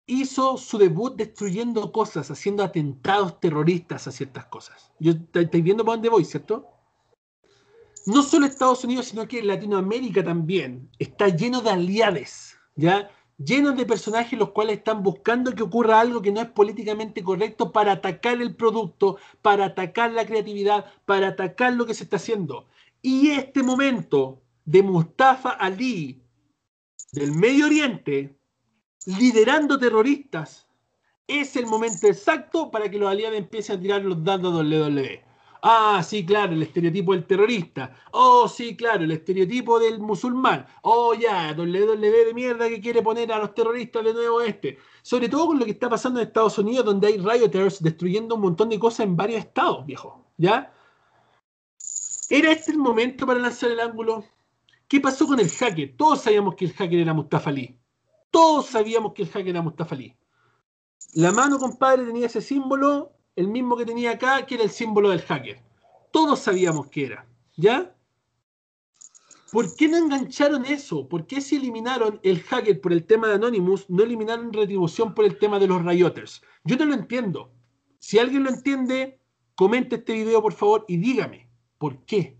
hizo 0.10 0.57
su 0.57 0.77
debut 0.80 1.15
destruyendo 1.15 1.91
cosas, 1.91 2.31
haciendo 2.31 2.64
atentados 2.64 3.40
terroristas 3.40 4.07
a 4.07 4.11
ciertas 4.11 4.45
cosas. 4.48 4.91
Yo 4.99 5.11
estáis 5.34 5.64
viendo 5.64 5.86
para 5.86 5.95
dónde 5.98 6.10
voy, 6.10 6.26
¿cierto? 6.26 6.65
No 8.07 8.23
solo 8.23 8.48
Estados 8.48 8.84
Unidos, 8.84 9.06
sino 9.07 9.27
que 9.27 9.44
Latinoamérica 9.44 10.23
también 10.23 10.90
está 10.98 11.27
lleno 11.30 11.61
de 11.61 11.69
aliades, 11.69 12.57
¿ya? 12.76 13.10
Llenos 13.38 13.77
de 13.77 13.86
personajes 13.86 14.38
los 14.38 14.49
cuales 14.49 14.77
están 14.80 15.03
buscando 15.03 15.53
que 15.53 15.64
ocurra 15.64 15.99
algo 15.99 16.22
que 16.23 16.31
no 16.31 16.41
es 16.41 16.49
políticamente 16.49 17.23
correcto 17.23 17.72
para 17.72 17.91
atacar 17.94 18.41
el 18.41 18.56
producto, 18.56 19.18
para 19.44 19.65
atacar 19.65 20.11
la 20.11 20.26
creatividad, 20.26 20.86
para 21.06 21.27
atacar 21.30 21.73
lo 21.73 21.86
que 21.86 21.94
se 21.94 22.03
está 22.06 22.15
haciendo. 22.15 22.65
Y 23.02 23.30
este 23.30 23.61
momento 23.61 24.41
de 24.65 24.81
Mustafa 24.81 25.52
Ali 25.52 26.22
del 27.14 27.31
Medio 27.34 27.68
Oriente 27.68 28.39
liderando 29.18 29.80
terroristas. 29.80 30.68
Es 31.26 31.56
el 31.56 31.65
momento 31.65 32.07
exacto 32.07 32.69
para 32.69 32.90
que 32.90 32.98
los 32.99 33.10
aliados 33.10 33.38
empiecen 33.38 33.77
a 33.77 33.81
tirar 33.81 34.02
los 34.03 34.23
dados 34.23 34.64
de 34.69 34.81
WWE. 34.81 35.23
Ah, 35.61 36.02
sí, 36.07 36.26
claro, 36.26 36.53
el 36.53 36.64
estereotipo 36.64 37.14
del 37.14 37.26
terrorista. 37.27 37.94
Oh, 38.11 38.48
sí, 38.48 38.77
claro, 38.77 39.03
el 39.03 39.11
estereotipo 39.11 39.80
del 39.80 39.99
musulmán. 39.99 40.65
Oh, 40.84 41.14
ya, 41.14 41.53
WWE 41.57 42.26
de 42.26 42.34
mierda 42.34 42.69
que 42.69 42.80
quiere 42.80 43.02
poner 43.02 43.31
a 43.31 43.40
los 43.40 43.53
terroristas 43.53 44.03
de 44.06 44.14
nuevo 44.14 44.41
este. 44.41 44.77
Sobre 45.02 45.27
todo 45.27 45.48
con 45.48 45.60
lo 45.60 45.65
que 45.65 45.72
está 45.72 45.90
pasando 45.90 46.19
en 46.22 46.27
Estados 46.27 46.57
Unidos, 46.60 46.86
donde 46.86 47.07
hay 47.07 47.18
rioters 47.18 47.81
destruyendo 47.81 48.36
un 48.36 48.41
montón 48.41 48.69
de 48.69 48.80
cosas 48.80 49.02
en 49.02 49.18
varios 49.18 49.40
estados, 49.40 49.86
viejo. 49.86 50.23
¿Ya? 50.38 50.72
¿Era 52.30 52.52
este 52.52 52.72
el 52.72 52.77
momento 52.77 53.26
para 53.26 53.40
lanzar 53.40 53.72
el 53.72 53.80
ángulo? 53.81 54.23
¿Qué 54.88 55.02
pasó 55.02 55.27
con 55.27 55.40
el 55.40 55.49
hacker? 55.49 55.95
Todos 55.98 56.22
sabíamos 56.22 56.56
que 56.56 56.65
el 56.65 56.73
hacker 56.73 56.99
era 56.99 57.14
Mustafa 57.14 57.52
todos 58.32 58.68
sabíamos 58.68 59.14
que 59.14 59.24
el 59.24 59.30
hacker 59.30 59.50
era 59.50 59.62
Mustafa 59.62 59.98
La 61.14 61.32
mano, 61.32 61.58
compadre, 61.58 62.06
tenía 62.06 62.28
ese 62.28 62.42
símbolo, 62.42 63.12
el 63.36 63.48
mismo 63.48 63.76
que 63.76 63.86
tenía 63.86 64.12
acá, 64.12 64.46
que 64.46 64.56
era 64.56 64.64
el 64.64 64.70
símbolo 64.70 65.10
del 65.10 65.22
hacker. 65.22 65.60
Todos 66.12 66.40
sabíamos 66.40 66.88
que 66.88 67.06
era, 67.06 67.28
¿ya? 67.56 67.96
¿Por 69.52 69.76
qué 69.76 69.88
no 69.88 69.98
engancharon 69.98 70.66
eso? 70.66 71.08
¿Por 71.10 71.26
qué 71.26 71.42
si 71.42 71.56
eliminaron 71.56 72.20
el 72.24 72.42
hacker 72.44 72.80
por 72.82 72.94
el 72.94 73.06
tema 73.06 73.28
de 73.28 73.36
Anonymous, 73.36 73.90
no 73.90 74.04
eliminaron 74.04 74.54
retribución 74.54 75.16
por 75.16 75.26
el 75.26 75.40
tema 75.40 75.58
de 75.60 75.68
los 75.68 75.84
rioters? 75.84 76.44
Yo 76.64 76.76
no 76.78 76.86
lo 76.86 76.94
entiendo. 76.94 77.52
Si 77.98 78.20
alguien 78.20 78.44
lo 78.44 78.52
entiende, 78.52 79.20
comente 79.56 79.96
este 79.96 80.14
video, 80.14 80.42
por 80.42 80.54
favor, 80.54 80.86
y 80.88 80.98
dígame, 80.98 81.50
¿por 81.80 82.06
qué? 82.06 82.38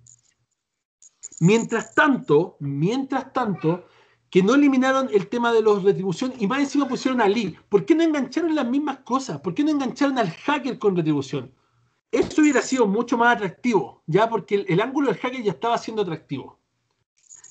Mientras 1.40 1.96
tanto, 1.96 2.58
mientras 2.60 3.34
tanto, 3.34 3.86
que 4.30 4.44
no 4.44 4.56
eliminaron 4.56 5.10
el 5.14 5.28
tema 5.28 5.52
de 5.52 5.62
los 5.62 5.84
retribución 5.84 6.34
y 6.40 6.48
más 6.48 6.60
encima 6.60 6.88
pusieron 6.88 7.22
a 7.22 7.28
Lee. 7.28 7.58
¿Por 7.70 7.86
qué 7.86 7.96
no 7.96 8.04
engancharon 8.04 8.54
las 8.56 8.68
mismas 8.68 8.98
cosas? 9.00 9.40
¿Por 9.42 9.56
qué 9.56 9.64
no 9.64 9.72
engancharon 9.72 10.18
al 10.20 10.30
hacker 10.32 10.78
con 10.78 10.96
retribución? 10.96 11.52
Eso 12.12 12.42
hubiera 12.42 12.62
sido 12.62 12.88
mucho 12.88 13.18
más 13.18 13.36
atractivo, 13.36 14.02
ya 14.08 14.30
porque 14.30 14.66
el, 14.68 14.82
ángulo 14.82 15.10
del 15.12 15.18
hacker 15.18 15.44
ya 15.44 15.52
estaba 15.52 15.78
siendo 15.78 16.02
atractivo. 16.04 16.58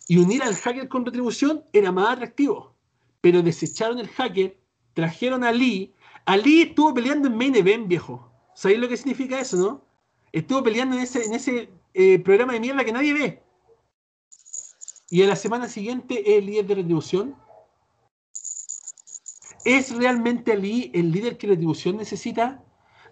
Y 0.09 0.19
unir 0.19 0.43
al 0.43 0.55
hacker 0.55 0.89
con 0.89 1.05
retribución 1.05 1.63
era 1.73 1.93
más 1.93 2.11
atractivo. 2.13 2.73
Pero 3.21 3.43
desecharon 3.43 3.99
el 3.99 4.09
hacker, 4.09 4.57
trajeron 4.95 5.45
a 5.45 5.53
Lee. 5.53 5.93
A 6.27 6.37
Lee 6.37 6.63
estuvo 6.63 6.95
peleando 6.95 7.29
en 7.29 7.37
Main 7.37 7.57
Event, 7.57 7.89
viejo. 7.89 8.31
¿Sabéis 8.55 8.81
lo 8.81 8.89
que 8.89 8.97
significa 8.97 9.41
eso, 9.41 9.57
no? 9.57 9.83
Estuvo 10.33 10.63
peleando 10.63 10.97
en 10.97 11.03
ese, 11.03 11.25
en 11.25 11.35
ese 11.35 11.71
eh, 11.95 12.19
programa 12.21 12.53
de 12.53 12.61
mierda 12.61 12.85
que 12.85 12.93
nadie 12.93 13.15
ve 13.15 13.43
y 15.11 15.23
en 15.23 15.29
la 15.29 15.37
semana 15.37 15.69
siguiente 15.69 16.21
es 16.33 16.39
el 16.39 16.47
líder 16.47 16.67
de 16.67 16.75
retribución. 16.77 17.35
¿Es 19.65 19.95
realmente 19.97 20.57
Lee 20.57 20.91
el 20.95 21.11
líder 21.11 21.39
que 21.39 21.47
retribución 21.47 21.97
necesita? 21.97 22.63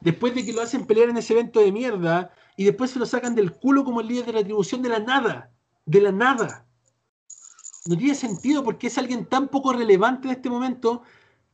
Después 0.00 0.34
de 0.34 0.44
que 0.44 0.52
lo 0.52 0.60
hacen 0.60 0.86
pelear 0.86 1.08
en 1.08 1.16
ese 1.16 1.32
evento 1.32 1.60
de 1.60 1.72
mierda 1.72 2.30
y 2.56 2.64
después 2.64 2.90
se 2.90 2.98
lo 2.98 3.06
sacan 3.06 3.34
del 3.34 3.52
culo 3.54 3.84
como 3.84 4.00
el 4.00 4.08
líder 4.08 4.26
de 4.26 4.32
retribución 4.32 4.82
de 4.82 4.90
la 4.90 4.98
nada, 4.98 5.50
de 5.86 6.00
la 6.00 6.12
nada. 6.12 6.66
No 7.86 7.96
tiene 7.96 8.14
sentido 8.14 8.62
porque 8.62 8.88
es 8.88 8.98
alguien 8.98 9.24
tan 9.26 9.48
poco 9.48 9.72
relevante 9.72 10.28
en 10.28 10.34
este 10.34 10.50
momento 10.50 11.02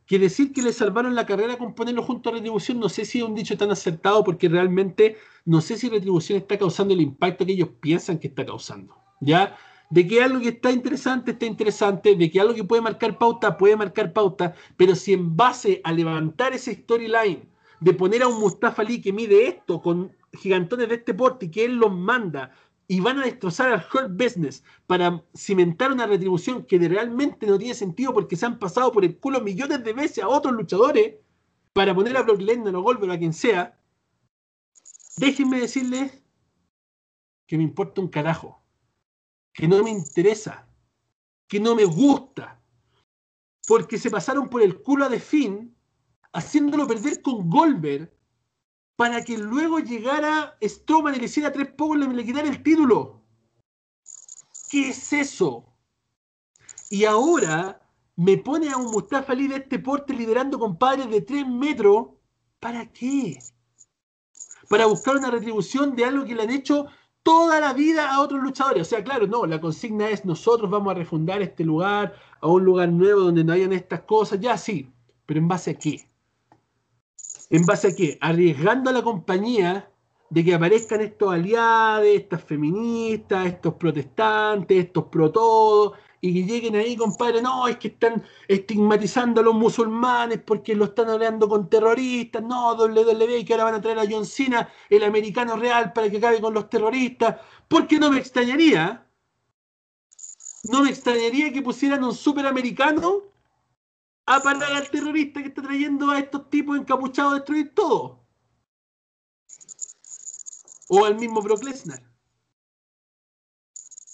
que 0.06 0.18
decir 0.18 0.52
que 0.52 0.62
le 0.62 0.72
salvaron 0.72 1.14
la 1.14 1.24
carrera 1.26 1.56
con 1.56 1.74
ponerlo 1.74 2.02
junto 2.02 2.28
a 2.28 2.32
Retribución, 2.32 2.80
no 2.80 2.88
sé 2.88 3.04
si 3.04 3.18
es 3.18 3.24
un 3.24 3.34
dicho 3.34 3.56
tan 3.56 3.70
acertado 3.70 4.24
porque 4.24 4.48
realmente 4.48 5.16
no 5.44 5.60
sé 5.60 5.76
si 5.76 5.88
Retribución 5.88 6.38
está 6.38 6.58
causando 6.58 6.92
el 6.92 7.00
impacto 7.00 7.46
que 7.46 7.52
ellos 7.52 7.68
piensan 7.80 8.18
que 8.18 8.28
está 8.28 8.44
causando. 8.44 8.94
¿Ya? 9.20 9.56
de 9.92 10.08
que 10.08 10.22
algo 10.22 10.40
que 10.40 10.48
está 10.48 10.70
interesante 10.72 11.32
está 11.32 11.44
interesante, 11.44 12.14
de 12.16 12.30
que 12.30 12.40
algo 12.40 12.54
que 12.54 12.64
puede 12.64 12.80
marcar 12.80 13.18
pauta 13.18 13.58
puede 13.58 13.76
marcar 13.76 14.14
pauta, 14.14 14.54
pero 14.78 14.94
si 14.94 15.12
en 15.12 15.36
base 15.36 15.82
a 15.84 15.92
levantar 15.92 16.54
ese 16.54 16.74
storyline, 16.74 17.46
de 17.78 17.92
poner 17.92 18.22
a 18.22 18.28
un 18.28 18.40
Mustafa 18.40 18.80
Ali 18.80 19.02
que 19.02 19.12
mide 19.12 19.48
esto 19.48 19.82
con 19.82 20.10
gigantones 20.32 20.88
de 20.88 20.94
este 20.94 21.12
porte 21.12 21.44
y 21.44 21.50
que 21.50 21.66
él 21.66 21.74
los 21.76 21.92
manda 21.94 22.52
y 22.88 23.00
van 23.00 23.18
a 23.18 23.26
destrozar 23.26 23.70
al 23.70 23.84
Hurt 23.92 24.16
Business 24.16 24.64
para 24.86 25.22
cimentar 25.36 25.92
una 25.92 26.06
retribución 26.06 26.64
que 26.64 26.78
realmente 26.88 27.46
no 27.46 27.58
tiene 27.58 27.74
sentido 27.74 28.14
porque 28.14 28.34
se 28.34 28.46
han 28.46 28.58
pasado 28.58 28.92
por 28.92 29.04
el 29.04 29.18
culo 29.18 29.42
millones 29.42 29.84
de 29.84 29.92
veces 29.92 30.24
a 30.24 30.28
otros 30.28 30.54
luchadores 30.54 31.16
para 31.74 31.94
poner 31.94 32.16
a 32.16 32.22
Brock 32.22 32.40
Lesnar 32.40 32.74
o 32.76 32.80
Goldberg 32.82 33.12
a 33.12 33.18
quien 33.18 33.34
sea, 33.34 33.78
déjenme 35.18 35.60
decirles 35.60 36.22
que 37.46 37.58
me 37.58 37.64
importa 37.64 38.00
un 38.00 38.08
carajo 38.08 38.61
que 39.52 39.68
no 39.68 39.82
me 39.82 39.90
interesa, 39.90 40.66
que 41.46 41.60
no 41.60 41.74
me 41.74 41.84
gusta, 41.84 42.60
porque 43.68 43.98
se 43.98 44.10
pasaron 44.10 44.48
por 44.48 44.62
el 44.62 44.80
culo 44.82 45.04
a 45.04 45.08
de 45.08 45.20
Fin, 45.20 45.76
haciéndolo 46.32 46.86
perder 46.86 47.20
con 47.22 47.48
Goldberg, 47.48 48.10
para 48.96 49.22
que 49.22 49.36
luego 49.36 49.78
llegara 49.78 50.56
Strowman 50.62 51.14
y 51.14 51.18
le 51.18 51.24
hiciera 51.26 51.52
tres 51.52 51.68
pocos 51.72 51.96
y 51.96 52.00
le 52.00 52.24
quitara 52.24 52.48
el 52.48 52.62
título. 52.62 53.20
¿Qué 54.70 54.90
es 54.90 55.12
eso? 55.12 55.66
Y 56.88 57.04
ahora 57.04 57.80
me 58.16 58.36
pone 58.38 58.68
a 58.68 58.76
un 58.76 58.90
Mustafa 58.92 59.32
Ali 59.32 59.48
de 59.48 59.56
este 59.56 59.78
porte 59.78 60.12
liderando 60.14 60.58
compadres 60.58 61.10
de 61.10 61.20
tres 61.22 61.46
metros. 61.46 62.08
¿Para 62.60 62.86
qué? 62.92 63.38
Para 64.68 64.86
buscar 64.86 65.16
una 65.16 65.30
retribución 65.30 65.96
de 65.96 66.04
algo 66.04 66.24
que 66.24 66.34
le 66.34 66.42
han 66.42 66.50
hecho 66.50 66.86
toda 67.22 67.60
la 67.60 67.72
vida 67.72 68.12
a 68.12 68.20
otros 68.20 68.42
luchadores. 68.42 68.82
O 68.82 68.84
sea, 68.84 69.04
claro, 69.04 69.26
no, 69.26 69.46
la 69.46 69.60
consigna 69.60 70.08
es 70.10 70.24
nosotros 70.24 70.70
vamos 70.70 70.92
a 70.92 70.94
refundar 70.94 71.42
este 71.42 71.64
lugar, 71.64 72.14
a 72.40 72.48
un 72.48 72.64
lugar 72.64 72.88
nuevo 72.88 73.20
donde 73.20 73.44
no 73.44 73.52
hayan 73.52 73.72
estas 73.72 74.00
cosas, 74.02 74.40
ya 74.40 74.56
sí, 74.58 74.90
pero 75.26 75.38
¿en 75.40 75.48
base 75.48 75.72
a 75.72 75.74
qué? 75.74 76.08
¿En 77.50 77.62
base 77.64 77.88
a 77.88 77.94
qué? 77.96 78.18
Arriesgando 78.20 78.90
a 78.90 78.92
la 78.92 79.02
compañía 79.02 79.88
de 80.30 80.44
que 80.44 80.54
aparezcan 80.54 81.02
estos 81.02 81.32
aliados, 81.32 82.06
estas 82.06 82.42
feministas, 82.42 83.46
estos 83.46 83.74
protestantes, 83.74 84.86
estos 84.86 85.04
pro 85.04 85.30
todo, 85.30 85.94
y 86.24 86.32
que 86.46 86.52
lleguen 86.52 86.76
ahí, 86.76 86.94
compadre, 86.96 87.42
no, 87.42 87.66
es 87.66 87.78
que 87.78 87.88
están 87.88 88.22
estigmatizando 88.46 89.40
a 89.40 89.44
los 89.44 89.56
musulmanes 89.56 90.40
porque 90.40 90.76
lo 90.76 90.84
están 90.84 91.10
hablando 91.10 91.48
con 91.48 91.68
terroristas, 91.68 92.44
no, 92.44 92.74
WWE, 92.74 93.44
que 93.44 93.52
ahora 93.54 93.64
van 93.64 93.74
a 93.74 93.80
traer 93.80 93.98
a 93.98 94.04
John 94.08 94.24
Cena, 94.24 94.68
el 94.88 95.02
americano 95.02 95.56
real, 95.56 95.92
para 95.92 96.08
que 96.08 96.18
acabe 96.18 96.40
con 96.40 96.54
los 96.54 96.70
terroristas, 96.70 97.40
porque 97.66 97.98
no 97.98 98.08
me 98.08 98.20
extrañaría, 98.20 99.04
no 100.70 100.84
me 100.84 100.90
extrañaría 100.90 101.52
que 101.52 101.60
pusieran 101.60 102.04
un 102.04 102.14
superamericano 102.14 103.24
a 104.24 104.40
parar 104.40 104.74
al 104.76 104.88
terrorista 104.90 105.42
que 105.42 105.48
está 105.48 105.60
trayendo 105.62 106.08
a 106.12 106.20
estos 106.20 106.48
tipos 106.50 106.78
encapuchados 106.78 107.32
a 107.32 107.36
destruir 107.36 107.74
todo. 107.74 108.20
O 110.88 111.04
al 111.04 111.16
mismo 111.18 111.42
Brock 111.42 111.64
Lesnar. 111.64 112.00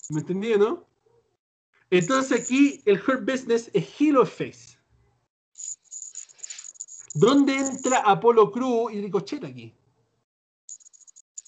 ¿Me 0.09 0.21
entendí, 0.21 0.57
no? 0.57 0.88
Entonces 1.91 2.43
aquí 2.43 2.83
el 2.85 2.97
Her 2.99 3.19
Business 3.23 3.71
es 3.73 3.89
of 4.15 4.29
Face. 4.31 4.79
¿Dónde 7.15 7.57
entra 7.57 8.01
Apolo 8.05 8.51
Crew 8.53 8.91
y 8.91 9.01
Ricochet 9.01 9.43
aquí? 9.45 9.75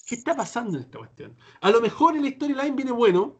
¿Qué 0.07 0.15
está 0.15 0.35
pasando 0.35 0.77
en 0.77 0.83
esta 0.83 0.97
cuestión? 0.97 1.37
A 1.61 1.69
lo 1.69 1.79
mejor 1.79 2.17
el 2.17 2.29
storyline 2.33 2.75
viene 2.75 2.91
bueno, 2.91 3.39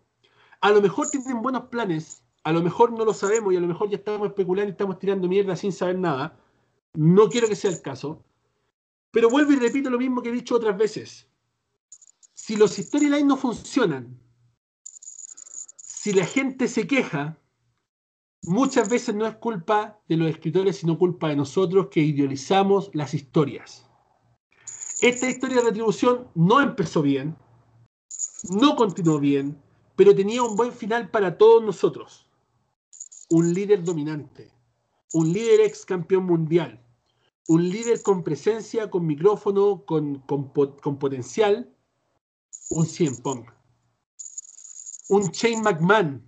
a 0.62 0.70
lo 0.70 0.82
mejor 0.82 1.10
tienen 1.10 1.42
buenos 1.42 1.64
planes, 1.66 2.24
a 2.44 2.52
lo 2.54 2.62
mejor 2.62 2.94
no 2.94 3.04
lo 3.04 3.14
sabemos 3.14 3.52
y 3.54 3.58
a 3.58 3.60
lo 3.60 3.68
mejor 3.68 3.90
ya 3.90 3.98
estamos 3.98 4.28
especulando 4.28 4.70
y 4.70 4.72
estamos 4.72 5.00
tirando 5.00 5.28
mierda 5.28 5.56
sin 5.56 5.74
saber 5.74 5.98
nada. 5.98 6.38
No 6.94 7.28
quiero 7.30 7.48
que 7.48 7.56
sea 7.56 7.72
el 7.72 7.82
caso. 7.82 8.24
Pero 9.12 9.30
vuelvo 9.30 9.52
y 9.54 9.56
repito 9.58 9.90
lo 9.90 9.98
mismo 9.98 10.22
que 10.22 10.30
he 10.30 10.32
dicho 10.32 10.56
otras 10.56 10.78
veces. 10.78 11.28
Si 12.36 12.56
los 12.56 12.72
storylines 12.74 13.26
no 13.26 13.36
funcionan 13.38 14.21
si 16.02 16.14
la 16.14 16.26
gente 16.26 16.68
se 16.68 16.88
queja, 16.88 17.38
muchas 18.42 18.90
veces 18.90 19.14
no 19.14 19.28
es 19.28 19.36
culpa 19.36 20.00
de 20.10 20.18
los 20.18 20.32
escritores, 20.32 20.78
sino 20.78 20.98
culpa 20.98 21.30
de 21.30 21.36
nosotros 21.36 21.90
que 21.92 22.00
idealizamos 22.00 22.90
las 22.96 23.14
historias. 23.14 23.86
Esta 25.00 25.30
historia 25.30 25.58
de 25.58 25.62
retribución 25.66 26.28
no 26.34 26.60
empezó 26.60 27.04
bien, 27.04 27.36
no 28.50 28.76
continuó 28.76 29.20
bien, 29.20 29.62
pero 29.96 30.16
tenía 30.16 30.42
un 30.42 30.56
buen 30.56 30.72
final 30.74 31.12
para 31.12 31.38
todos 31.38 31.62
nosotros. 31.64 32.26
Un 33.30 33.54
líder 33.54 33.84
dominante, 33.84 34.52
un 35.14 35.32
líder 35.32 35.60
ex 35.62 35.86
campeón 35.86 36.26
mundial, 36.26 36.82
un 37.48 37.70
líder 37.70 38.02
con 38.02 38.24
presencia, 38.24 38.90
con 38.90 39.06
micrófono, 39.06 39.84
con, 39.86 40.16
con, 40.22 40.52
potencial, 40.98 41.70
un 42.72 42.88
100 42.88 43.18
Pong 43.18 43.46
un 45.12 45.30
chain 45.30 45.62
McMahon 45.62 46.22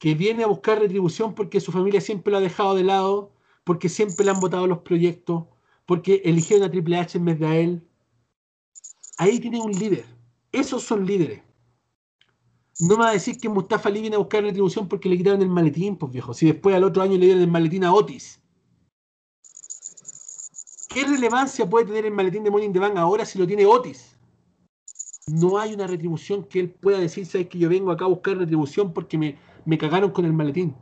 que 0.00 0.14
viene 0.14 0.42
a 0.42 0.48
buscar 0.48 0.80
retribución 0.80 1.34
porque 1.36 1.60
su 1.60 1.70
familia 1.70 2.00
siempre 2.00 2.32
lo 2.32 2.38
ha 2.38 2.40
dejado 2.40 2.74
de 2.74 2.82
lado, 2.82 3.30
porque 3.62 3.88
siempre 3.88 4.24
le 4.24 4.32
han 4.32 4.40
votado 4.40 4.66
los 4.66 4.78
proyectos, 4.80 5.44
porque 5.86 6.20
eligieron 6.24 6.66
a 6.66 6.70
Triple 6.70 6.96
H 6.98 7.16
en 7.16 7.24
vez 7.24 7.38
de 7.38 7.46
a 7.46 7.56
él. 7.56 7.82
Ahí 9.18 9.38
tiene 9.38 9.60
un 9.60 9.70
líder. 9.70 10.04
Esos 10.50 10.82
son 10.82 11.06
líderes. 11.06 11.42
No 12.80 12.96
me 12.96 13.04
va 13.04 13.10
a 13.10 13.12
decir 13.12 13.38
que 13.38 13.48
Mustafa 13.48 13.88
Lee 13.88 14.00
viene 14.00 14.16
a 14.16 14.18
buscar 14.18 14.42
retribución 14.42 14.88
porque 14.88 15.08
le 15.08 15.16
quitaron 15.16 15.40
el 15.40 15.48
maletín, 15.48 15.96
pues 15.96 16.10
viejo. 16.12 16.34
Si 16.34 16.46
después 16.46 16.74
al 16.74 16.82
otro 16.84 17.02
año 17.04 17.16
le 17.16 17.26
dieron 17.26 17.40
el 17.42 17.48
maletín 17.50 17.84
a 17.84 17.94
Otis. 17.94 18.40
¿Qué 20.88 21.04
relevancia 21.04 21.70
puede 21.70 21.86
tener 21.86 22.04
el 22.04 22.12
maletín 22.12 22.42
de 22.42 22.64
in 22.64 22.72
the 22.72 22.78
Bank 22.80 22.96
ahora 22.96 23.24
si 23.24 23.38
lo 23.38 23.46
tiene 23.46 23.64
Otis? 23.64 24.15
no 25.26 25.58
hay 25.58 25.74
una 25.74 25.88
retribución 25.88 26.44
que 26.44 26.60
él 26.60 26.70
pueda 26.70 26.98
decir, 27.00 27.26
sabes 27.26 27.48
que 27.48 27.58
yo 27.58 27.68
vengo 27.68 27.90
acá 27.90 28.04
a 28.04 28.08
buscar 28.08 28.36
retribución 28.38 28.92
porque 28.92 29.18
me, 29.64 29.78
cagaron 29.78 30.10
con 30.12 30.24
el 30.24 30.32
maletín. 30.32 30.74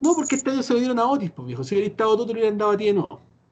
No, 0.00 0.14
porque 0.14 0.36
el 0.36 0.38
este 0.38 0.62
se 0.62 0.72
lo 0.72 0.78
dieron 0.78 0.98
a 0.98 1.06
Otis, 1.06 1.30
pues 1.30 1.46
viejo. 1.48 1.64
Si 1.64 1.74
hubiera 1.74 1.90
estado 1.90 2.14
todo, 2.14 2.26
te 2.26 2.32
lo 2.32 2.38
hubieran 2.40 2.58
dado 2.58 2.70
a 2.72 2.76
ti, 2.76 2.92
no. 2.92 3.06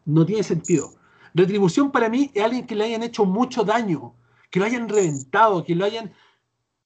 No 0.07 0.25
tiene 0.25 0.43
sentido. 0.43 0.91
Retribución 1.35 1.91
para 1.91 2.09
mí 2.09 2.31
es 2.33 2.43
alguien 2.45 2.67
que 2.67 2.75
le 2.75 2.85
hayan 2.85 3.03
hecho 3.03 3.25
mucho 3.25 3.65
daño, 3.65 4.15
que 4.51 4.59
lo 4.61 4.65
hayan 4.65 4.89
reventado, 4.89 5.65
que 5.65 5.75
lo 5.75 5.85
hayan. 5.85 6.13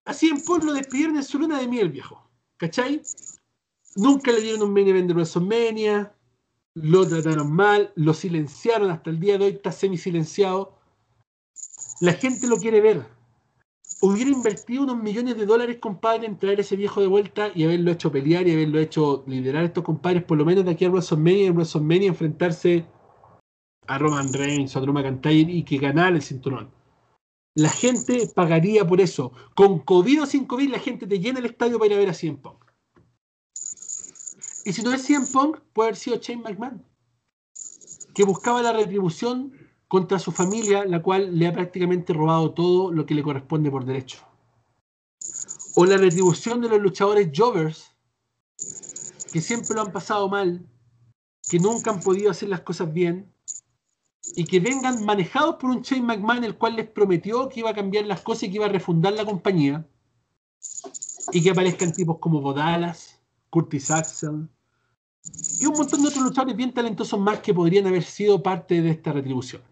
Así 0.04 0.28
en 0.28 0.42
pueblo 0.42 0.72
despidieron 0.72 1.16
en 1.16 1.22
su 1.22 1.38
luna 1.38 1.60
de 1.60 1.68
miel, 1.68 1.90
viejo. 1.90 2.26
¿Cachai? 2.56 3.02
Nunca 3.96 4.32
le 4.32 4.40
dieron 4.40 4.62
un 4.62 4.72
main 4.72 4.86
vender 4.86 5.08
de 5.14 5.14
WrestleMania, 5.14 6.12
lo 6.74 7.06
trataron 7.06 7.52
mal, 7.52 7.92
lo 7.96 8.14
silenciaron 8.14 8.90
hasta 8.90 9.10
el 9.10 9.20
día 9.20 9.36
de 9.38 9.44
hoy, 9.44 9.50
está 9.52 9.70
semi 9.72 9.98
silenciado. 9.98 10.74
La 12.00 12.14
gente 12.14 12.46
lo 12.46 12.56
quiere 12.56 12.80
ver, 12.80 13.04
hubiera 14.02 14.30
invertido 14.30 14.82
unos 14.82 15.02
millones 15.02 15.36
de 15.36 15.44
dólares, 15.46 15.78
compadre, 15.78 16.26
en 16.26 16.38
traer 16.38 16.60
ese 16.60 16.74
viejo 16.76 17.00
de 17.02 17.06
vuelta 17.06 17.50
y 17.54 17.64
haberlo 17.64 17.90
hecho 17.90 18.10
pelear 18.10 18.48
y 18.48 18.52
haberlo 18.52 18.78
hecho 18.80 19.24
liderar 19.26 19.62
a 19.62 19.66
estos 19.66 19.84
compadres, 19.84 20.24
por 20.24 20.38
lo 20.38 20.44
menos 20.46 20.64
de 20.64 20.70
aquí 20.70 20.86
a 20.86 20.90
WrestleMania, 20.90 21.48
en 21.48 21.56
WrestleMania 21.56 22.08
enfrentarse 22.08 22.86
a 23.86 23.98
Roman 23.98 24.32
Reigns, 24.32 24.74
a 24.76 24.80
Drew 24.80 24.94
McIntyre 24.94 25.52
y 25.52 25.64
que 25.64 25.76
ganara 25.76 26.16
el 26.16 26.22
cinturón. 26.22 26.70
La 27.54 27.68
gente 27.68 28.30
pagaría 28.34 28.86
por 28.86 29.00
eso. 29.00 29.32
Con 29.54 29.80
COVID 29.80 30.22
o 30.22 30.26
sin 30.26 30.46
COVID, 30.46 30.68
la 30.70 30.78
gente 30.78 31.06
te 31.06 31.18
llena 31.18 31.40
el 31.40 31.46
estadio 31.46 31.78
para 31.78 31.86
ir 31.88 31.94
a 31.94 31.98
ver 32.00 32.08
a 32.10 32.14
Cien 32.14 32.36
Punk. 32.38 32.64
Y 34.64 34.72
si 34.72 34.82
no 34.82 34.94
es 34.94 35.02
Cien 35.02 35.26
Punk, 35.26 35.58
puede 35.74 35.88
haber 35.88 35.96
sido 35.96 36.16
Shane 36.16 36.42
McMahon, 36.42 36.82
que 38.14 38.24
buscaba 38.24 38.62
la 38.62 38.72
retribución 38.72 39.52
contra 39.90 40.20
su 40.20 40.30
familia, 40.30 40.84
la 40.84 41.02
cual 41.02 41.36
le 41.36 41.48
ha 41.48 41.52
prácticamente 41.52 42.12
robado 42.12 42.52
todo 42.54 42.92
lo 42.92 43.04
que 43.06 43.14
le 43.16 43.24
corresponde 43.24 43.72
por 43.72 43.84
derecho. 43.84 44.18
O 45.74 45.84
la 45.84 45.96
retribución 45.96 46.60
de 46.60 46.68
los 46.68 46.78
luchadores 46.80 47.28
Jovers, 47.36 47.90
que 49.32 49.40
siempre 49.40 49.74
lo 49.74 49.80
han 49.82 49.90
pasado 49.90 50.28
mal, 50.28 50.64
que 51.50 51.58
nunca 51.58 51.90
han 51.90 51.98
podido 51.98 52.30
hacer 52.30 52.48
las 52.48 52.60
cosas 52.60 52.92
bien, 52.92 53.28
y 54.36 54.44
que 54.44 54.60
vengan 54.60 55.04
manejados 55.04 55.56
por 55.56 55.70
un 55.70 55.82
Shane 55.82 56.04
McMahon, 56.04 56.44
el 56.44 56.56
cual 56.56 56.76
les 56.76 56.88
prometió 56.88 57.48
que 57.48 57.58
iba 57.58 57.70
a 57.70 57.74
cambiar 57.74 58.06
las 58.06 58.20
cosas 58.20 58.44
y 58.44 58.50
que 58.50 58.56
iba 58.58 58.66
a 58.66 58.74
refundar 58.76 59.14
la 59.14 59.24
compañía, 59.24 59.84
y 61.32 61.42
que 61.42 61.50
aparezcan 61.50 61.92
tipos 61.92 62.18
como 62.20 62.40
Bodalas, 62.40 63.18
Curtis 63.50 63.90
Axel, 63.90 64.48
y 65.58 65.66
un 65.66 65.72
montón 65.76 66.00
de 66.02 66.08
otros 66.10 66.22
luchadores 66.22 66.54
bien 66.54 66.72
talentosos 66.72 67.18
más 67.18 67.40
que 67.40 67.52
podrían 67.52 67.88
haber 67.88 68.04
sido 68.04 68.40
parte 68.40 68.82
de 68.82 68.90
esta 68.90 69.12
retribución. 69.12 69.62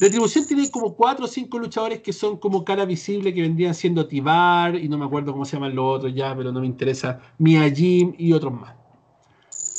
Retribución 0.00 0.44
tiene 0.46 0.70
como 0.70 0.94
cuatro 0.94 1.24
o 1.24 1.28
cinco 1.28 1.58
luchadores 1.58 2.00
que 2.00 2.12
son 2.12 2.36
como 2.38 2.64
cara 2.64 2.84
visible, 2.84 3.32
que 3.32 3.40
vendrían 3.42 3.74
siendo 3.74 4.06
Tibar, 4.06 4.74
y 4.76 4.88
no 4.88 4.98
me 4.98 5.04
acuerdo 5.06 5.32
cómo 5.32 5.44
se 5.44 5.56
llaman 5.56 5.74
los 5.74 5.96
otros 5.96 6.14
ya, 6.14 6.36
pero 6.36 6.52
no 6.52 6.60
me 6.60 6.66
interesa, 6.66 7.20
Mia 7.38 7.70
Jim 7.70 8.14
y 8.18 8.32
otros 8.32 8.52
más. 8.52 8.74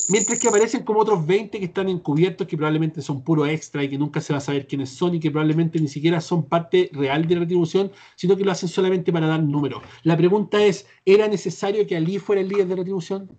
Mientras 0.09 0.39
que 0.39 0.47
aparecen 0.47 0.83
como 0.85 1.01
otros 1.01 1.25
20 1.27 1.59
que 1.59 1.65
están 1.65 1.89
encubiertos, 1.89 2.47
que 2.47 2.55
probablemente 2.55 3.01
son 3.01 3.21
puro 3.21 3.45
extra 3.45 3.83
y 3.83 3.89
que 3.89 3.97
nunca 3.97 4.21
se 4.21 4.31
va 4.31 4.37
a 4.37 4.41
saber 4.41 4.65
quiénes 4.65 4.89
son 4.89 5.13
y 5.13 5.19
que 5.19 5.29
probablemente 5.29 5.79
ni 5.81 5.89
siquiera 5.89 6.21
son 6.21 6.45
parte 6.45 6.89
real 6.93 7.27
de 7.27 7.35
la 7.35 7.41
retribución, 7.41 7.91
sino 8.15 8.37
que 8.37 8.45
lo 8.45 8.51
hacen 8.53 8.69
solamente 8.69 9.11
para 9.11 9.27
dar 9.27 9.43
números. 9.43 9.81
La 10.03 10.15
pregunta 10.15 10.63
es, 10.63 10.87
¿era 11.03 11.27
necesario 11.27 11.85
que 11.85 11.97
Ali 11.97 12.19
fuera 12.19 12.41
el 12.41 12.47
líder 12.47 12.67
de 12.67 12.75
retribución? 12.77 13.37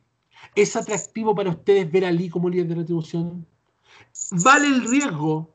¿Es 0.54 0.76
atractivo 0.76 1.34
para 1.34 1.50
ustedes 1.50 1.90
ver 1.90 2.04
a 2.04 2.08
Ali 2.08 2.28
como 2.28 2.50
líder 2.50 2.68
de 2.68 2.74
retribución? 2.74 3.46
¿Vale 4.30 4.66
el 4.66 4.86
riesgo 4.90 5.48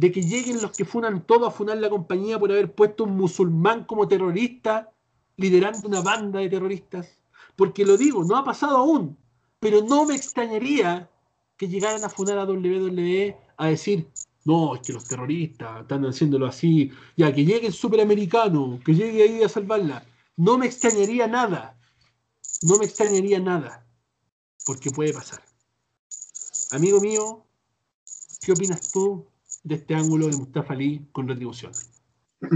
de 0.00 0.10
que 0.10 0.22
lleguen 0.22 0.62
los 0.62 0.70
que 0.74 0.86
funan 0.86 1.20
todo 1.26 1.44
a 1.46 1.50
funar 1.50 1.76
la 1.76 1.90
compañía 1.90 2.38
por 2.38 2.50
haber 2.50 2.72
puesto 2.74 3.04
un 3.04 3.18
musulmán 3.18 3.84
como 3.84 4.08
terrorista 4.08 4.90
liderando 5.36 5.86
una 5.86 6.00
banda 6.00 6.40
de 6.40 6.48
terroristas. 6.48 7.06
Porque 7.54 7.84
lo 7.84 7.98
digo, 7.98 8.24
no 8.24 8.34
ha 8.34 8.42
pasado 8.42 8.78
aún, 8.78 9.18
pero 9.58 9.82
no 9.82 10.06
me 10.06 10.14
extrañaría 10.16 11.10
que 11.58 11.68
llegaran 11.68 12.02
a 12.02 12.08
funar 12.08 12.38
a 12.38 12.44
WWE 12.46 13.36
a 13.58 13.66
decir, 13.66 14.08
no, 14.46 14.74
es 14.74 14.80
que 14.80 14.94
los 14.94 15.04
terroristas 15.06 15.82
están 15.82 16.06
haciéndolo 16.06 16.46
así, 16.46 16.90
ya 17.14 17.34
que 17.34 17.44
llegue 17.44 17.66
el 17.66 17.74
superamericano, 17.74 18.80
que 18.82 18.94
llegue 18.94 19.22
ahí 19.24 19.42
a 19.42 19.50
salvarla. 19.50 20.02
No 20.34 20.56
me 20.56 20.64
extrañaría 20.64 21.26
nada, 21.26 21.76
no 22.62 22.78
me 22.78 22.86
extrañaría 22.86 23.38
nada, 23.38 23.86
porque 24.64 24.90
puede 24.90 25.12
pasar. 25.12 25.42
Amigo 26.70 27.00
mío, 27.02 27.44
¿qué 28.40 28.52
opinas 28.52 28.90
tú 28.92 29.26
de 29.62 29.74
este 29.76 29.94
ángulo 29.94 30.28
de 30.28 30.36
Mustafa 30.36 30.72
Ali 30.74 31.06
con 31.12 31.26
retribución? 31.28 31.72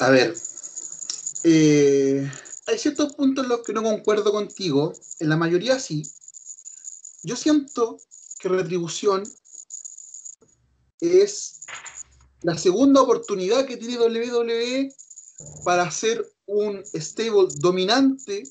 A 0.00 0.10
ver, 0.10 0.34
eh, 1.44 2.30
hay 2.66 2.78
ciertos 2.78 3.14
puntos 3.14 3.44
en 3.44 3.48
los 3.48 3.62
que 3.62 3.72
no 3.72 3.82
concuerdo 3.82 4.30
contigo, 4.30 4.92
en 5.20 5.30
la 5.30 5.38
mayoría 5.38 5.78
sí. 5.78 6.02
Yo 7.22 7.34
siento 7.34 7.98
que 8.38 8.50
retribución 8.50 9.22
es 11.00 11.62
la 12.42 12.58
segunda 12.58 13.00
oportunidad 13.00 13.64
que 13.64 13.78
tiene 13.78 13.96
WWE 13.98 14.92
para 15.64 15.84
hacer 15.84 16.30
un 16.44 16.84
stable 16.94 17.48
dominante, 17.58 18.42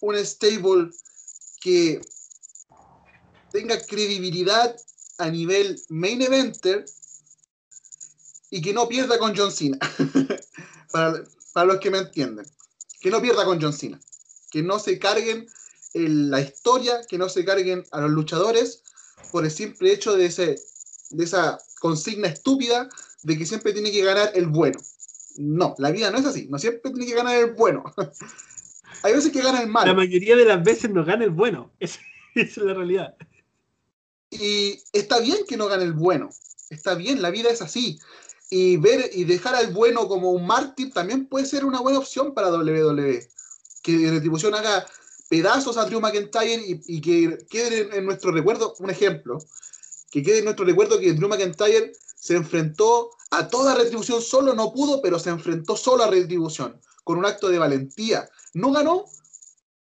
un 0.00 0.14
stable 0.18 0.90
que 1.62 2.02
tenga 3.52 3.80
credibilidad 3.80 4.76
a 5.22 5.28
nivel 5.30 5.78
main 5.88 6.20
eventer 6.20 6.84
y 8.50 8.60
que 8.60 8.72
no 8.74 8.88
pierda 8.88 9.18
con 9.18 9.34
John 9.36 9.52
Cena. 9.52 9.78
para, 10.92 11.22
para, 11.54 11.66
los 11.66 11.78
que 11.78 11.90
me 11.90 11.98
entienden. 11.98 12.44
Que 13.00 13.10
no 13.10 13.22
pierda 13.22 13.44
con 13.44 13.60
John 13.62 13.72
Cena. 13.72 14.00
Que 14.50 14.62
no 14.62 14.78
se 14.80 14.98
carguen 14.98 15.46
eh, 15.94 16.06
la 16.08 16.40
historia, 16.40 17.00
que 17.08 17.18
no 17.18 17.28
se 17.28 17.44
carguen 17.44 17.84
a 17.92 18.00
los 18.00 18.10
luchadores 18.10 18.82
por 19.30 19.44
el 19.44 19.50
simple 19.50 19.92
hecho 19.92 20.14
de, 20.16 20.26
ese, 20.26 20.56
de 21.10 21.24
esa 21.24 21.56
consigna 21.80 22.28
estúpida 22.28 22.88
de 23.22 23.38
que 23.38 23.46
siempre 23.46 23.72
tiene 23.72 23.92
que 23.92 24.02
ganar 24.04 24.32
el 24.34 24.48
bueno. 24.48 24.78
No, 25.36 25.74
la 25.78 25.90
vida 25.92 26.10
no 26.10 26.18
es 26.18 26.26
así. 26.26 26.46
No 26.50 26.58
siempre 26.58 26.90
tiene 26.90 27.06
que 27.06 27.14
ganar 27.14 27.36
el 27.36 27.52
bueno. 27.52 27.84
Hay 29.04 29.14
veces 29.14 29.32
que 29.32 29.40
gana 29.40 29.62
el 29.62 29.68
malo. 29.68 29.86
La 29.86 29.94
mayoría 29.98 30.36
de 30.36 30.44
las 30.44 30.62
veces 30.62 30.90
no 30.90 31.04
gana 31.04 31.24
el 31.24 31.30
bueno. 31.30 31.70
Esa 31.78 32.00
es 32.34 32.56
la 32.58 32.74
realidad. 32.74 33.16
Y 34.32 34.82
está 34.92 35.20
bien 35.20 35.38
que 35.46 35.58
no 35.58 35.66
gane 35.66 35.84
el 35.84 35.92
bueno, 35.92 36.30
está 36.70 36.94
bien, 36.94 37.20
la 37.20 37.30
vida 37.30 37.50
es 37.50 37.60
así. 37.60 37.98
Y 38.48 38.78
ver 38.78 39.10
y 39.12 39.24
dejar 39.24 39.54
al 39.54 39.72
bueno 39.74 40.08
como 40.08 40.30
un 40.30 40.46
mártir 40.46 40.90
también 40.92 41.26
puede 41.26 41.44
ser 41.46 41.64
una 41.66 41.80
buena 41.80 41.98
opción 41.98 42.32
para 42.32 42.50
WWE. 42.50 43.28
Que 43.82 44.10
Retribución 44.10 44.54
haga 44.54 44.86
pedazos 45.28 45.76
a 45.76 45.84
Drew 45.84 46.00
McIntyre 46.00 46.62
y, 46.66 46.80
y 46.86 47.00
que 47.02 47.46
quede 47.50 47.94
en 47.96 48.06
nuestro 48.06 48.32
recuerdo, 48.32 48.74
un 48.78 48.88
ejemplo, 48.90 49.38
que 50.10 50.22
quede 50.22 50.38
en 50.38 50.44
nuestro 50.44 50.64
recuerdo 50.64 50.98
que 50.98 51.12
Drew 51.12 51.28
McIntyre 51.28 51.92
se 52.16 52.34
enfrentó 52.36 53.10
a 53.32 53.48
toda 53.48 53.74
retribución 53.74 54.22
solo, 54.22 54.54
no 54.54 54.72
pudo, 54.72 55.02
pero 55.02 55.18
se 55.18 55.30
enfrentó 55.30 55.76
solo 55.76 56.04
a 56.04 56.10
retribución, 56.10 56.80
con 57.04 57.18
un 57.18 57.26
acto 57.26 57.48
de 57.50 57.58
valentía. 57.58 58.28
No 58.54 58.70
ganó, 58.72 59.04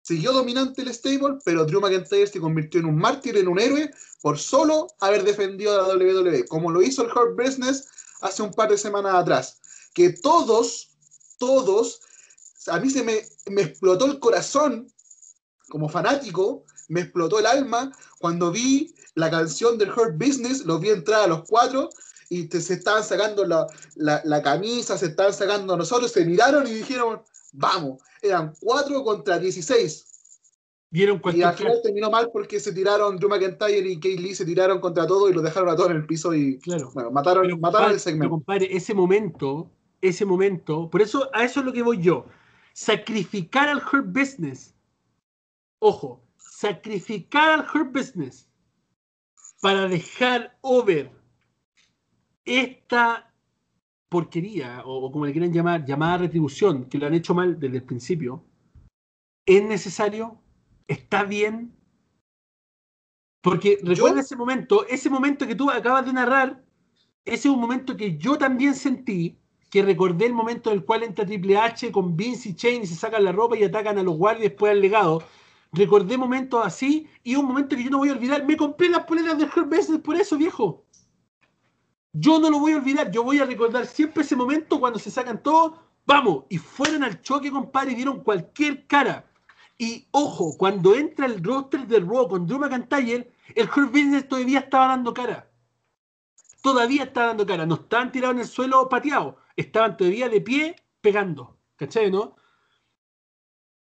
siguió 0.03 0.33
dominante 0.33 0.83
el 0.83 0.93
stable, 0.95 1.39
pero 1.45 1.65
Drew 1.67 1.81
McIntyre 1.81 2.27
se 2.29 2.41
convirtió 2.41 2.79
en 2.81 2.87
un 2.87 2.97
mártir, 2.97 3.37
en 3.37 3.49
un 3.49 3.59
héroe, 3.61 3.91
por 4.25 4.39
solo 4.39 4.87
haber 5.01 5.23
defendido 5.23 5.75
a 5.75 5.87
la 5.87 5.95
WWE, 6.03 6.47
como 6.47 6.71
lo 6.71 6.81
hizo 6.81 7.03
el 7.03 7.11
Hard 7.11 7.37
Business 7.37 7.87
hace 8.23 8.41
un 8.41 8.55
par 8.55 8.71
de 8.71 8.79
semanas 8.79 9.15
atrás. 9.17 9.59
Que 9.93 10.15
todos, 10.15 10.93
todos, 11.37 12.01
a 12.69 12.81
mí 12.81 12.89
se 12.89 13.03
me, 13.05 13.21
me 13.51 13.61
explotó 13.61 14.07
el 14.07 14.19
corazón 14.21 14.91
como 15.69 15.91
fanático, 15.91 16.65
me 16.89 17.03
explotó 17.03 17.39
el 17.39 17.45
alma 17.45 17.93
cuando 18.19 18.51
vi 18.51 18.95
la 19.15 19.31
canción 19.31 19.77
del 19.77 19.91
Hurt 19.93 20.17
Business, 20.17 20.65
los 20.65 20.81
vi 20.81 20.89
entrar 20.89 21.25
a 21.25 21.27
los 21.27 21.43
cuatro 21.47 21.91
y 22.31 22.47
se 22.49 22.73
estaban 22.73 23.05
sacando 23.05 23.45
la, 23.45 23.67
la, 23.97 24.23
la, 24.25 24.43
camisa, 24.43 24.97
se 24.97 25.05
estaban 25.09 25.35
sacando 25.35 25.75
a 25.75 25.77
nosotros, 25.77 26.11
se 26.11 26.25
miraron 26.25 26.67
y 26.67 26.73
dijeron, 26.73 27.21
vamos, 27.53 28.01
eran 28.23 28.55
cuatro 28.59 29.05
contra 29.05 29.39
16. 29.39 30.14
Dieron 30.95 31.21
y 31.35 31.43
al 31.43 31.55
final 31.57 31.81
terminó 31.83 32.09
mal 32.09 32.31
porque 32.33 32.61
se 32.61 32.73
tiraron 32.73 33.17
Drew 33.17 33.29
McIntyre 33.29 33.85
y 33.91 33.99
Kay 33.99 34.17
Lee 34.17 34.33
se 34.33 34.47
tiraron 34.47 34.79
contra 34.81 35.05
todo 35.09 35.29
y 35.29 35.33
lo 35.33 35.43
dejaron 35.43 35.69
a 35.71 35.75
todos 35.75 35.91
en 35.91 35.97
el 35.97 36.07
piso 36.07 36.33
y 36.37 36.61
claro. 36.61 36.89
mataron, 37.11 37.51
el 37.91 37.99
segmento. 37.99 38.41
ese 38.61 38.95
momento, 38.95 39.73
ese 40.01 40.25
momento, 40.25 40.89
por 40.89 41.03
eso 41.03 41.29
a 41.35 41.43
eso 41.43 41.59
es 41.59 41.67
lo 41.67 41.73
que 41.73 41.83
voy 41.83 42.01
yo. 42.01 42.27
Sacrificar 42.75 43.69
al 43.69 43.79
Hurt 43.79 44.07
Business. 44.17 44.73
Ojo, 45.81 46.23
sacrificar 46.37 47.59
al 47.59 47.67
Hurt 47.81 47.93
Business 47.93 48.49
para 49.61 49.89
dejar 49.89 50.57
over 50.61 51.11
esta 52.45 53.33
porquería, 54.09 54.83
o, 54.85 55.05
o 55.07 55.11
como 55.11 55.27
le 55.27 55.33
quieran 55.33 55.53
llamar, 55.53 55.85
llamada 55.85 56.19
retribución, 56.19 56.85
que 56.85 56.99
lo 56.99 57.09
han 57.09 57.15
hecho 57.15 57.35
mal 57.35 57.59
desde 57.59 57.79
el 57.79 57.83
principio, 57.83 58.45
es 59.45 59.61
necesario 59.61 60.39
está 60.87 61.25
bien. 61.25 61.75
Porque 63.43 63.79
recuerda 63.83 64.21
ese 64.21 64.37
momento, 64.37 64.87
ese 64.87 65.11
momento 65.11 65.47
que 65.47 65.55
tú 65.55 65.71
acabas 65.71 66.07
de 66.07 66.13
narrar, 66.13 66.65
ese 67.25 67.49
es 67.49 67.55
un 67.55 67.61
momento 67.61 67.97
que 67.97 68.17
yo 68.17 68.39
también 68.39 68.75
sentí, 68.75 69.39
que 69.71 69.83
recordé 69.83 70.27
el 70.27 70.33
momento 70.35 70.71
en 70.71 70.79
el 70.79 70.85
cual 70.85 71.03
entra 71.03 71.27
Triple 71.27 71.59
H 71.59 71.93
con 71.93 72.17
Vince 72.17 72.51
y 72.51 72.55
Chain 72.55 72.83
y 72.83 72.87
se 72.87 72.95
sacan 72.95 73.25
la 73.25 73.33
ropa 73.33 73.57
y 73.57 73.65
atacan 73.65 73.99
a 73.99 74.03
los 74.03 74.17
guardias 74.17 74.51
después 74.51 74.73
al 74.73 74.81
legado. 74.81 75.23
Recordé 75.73 76.17
momentos 76.17 76.65
así 76.65 77.09
y 77.23 77.35
un 77.35 77.47
momento 77.47 77.77
que 77.77 77.83
yo 77.85 77.91
no 77.91 77.99
voy 77.99 78.11
a 78.11 78.13
olvidar. 78.13 78.45
Me 78.47 78.57
compré 78.57 78.89
las 78.89 79.05
poleras 79.05 79.37
de 79.37 79.45
Herb 79.45 80.03
por 80.03 80.17
eso, 80.17 80.39
viejo. 80.39 80.85
Yo 82.13 82.39
no 82.39 82.49
lo 82.49 82.61
voy 82.61 82.73
a 82.73 82.77
olvidar, 82.77 83.11
yo 83.11 83.25
voy 83.25 83.41
a 83.41 83.45
recordar 83.45 83.87
siempre 83.87 84.23
ese 84.23 84.37
momento 84.37 84.79
cuando 84.79 85.01
se 85.01 85.11
sacan 85.11 85.43
todos, 85.43 85.81
vamos, 86.07 86.45
y 86.49 86.59
fueron 86.59 87.03
al 87.03 87.21
choque, 87.21 87.51
compadre, 87.51 87.91
y 87.91 87.97
dieron 87.97 88.23
cualquier 88.23 88.87
cara. 88.87 89.27
Y 89.79 90.07
ojo, 90.13 90.57
cuando 90.57 90.95
entra 90.95 91.27
el 91.27 91.43
roster 91.43 91.87
del 91.87 92.07
Raw 92.07 92.29
con 92.29 92.47
Drew 92.47 92.59
McIntyre, 92.61 93.33
el 93.55 93.69
Hurt 93.69 93.91
Business 93.91 94.29
todavía 94.29 94.61
estaba 94.61 94.89
dando 94.89 95.13
cara. 95.13 95.51
Todavía 96.63 97.05
estaba 97.05 97.29
dando 97.29 97.47
cara. 97.47 97.67
No 97.67 97.75
estaban 97.77 98.13
tirados 98.13 98.37
en 98.37 98.43
el 98.43 98.49
suelo 98.49 98.89
pateados. 98.89 99.37
Estaban 99.57 99.97
todavía 99.97 100.29
de 100.29 100.41
pie 100.41 100.77
pegando. 101.01 101.59
¿Cachai, 101.77 102.11
no? 102.11 102.37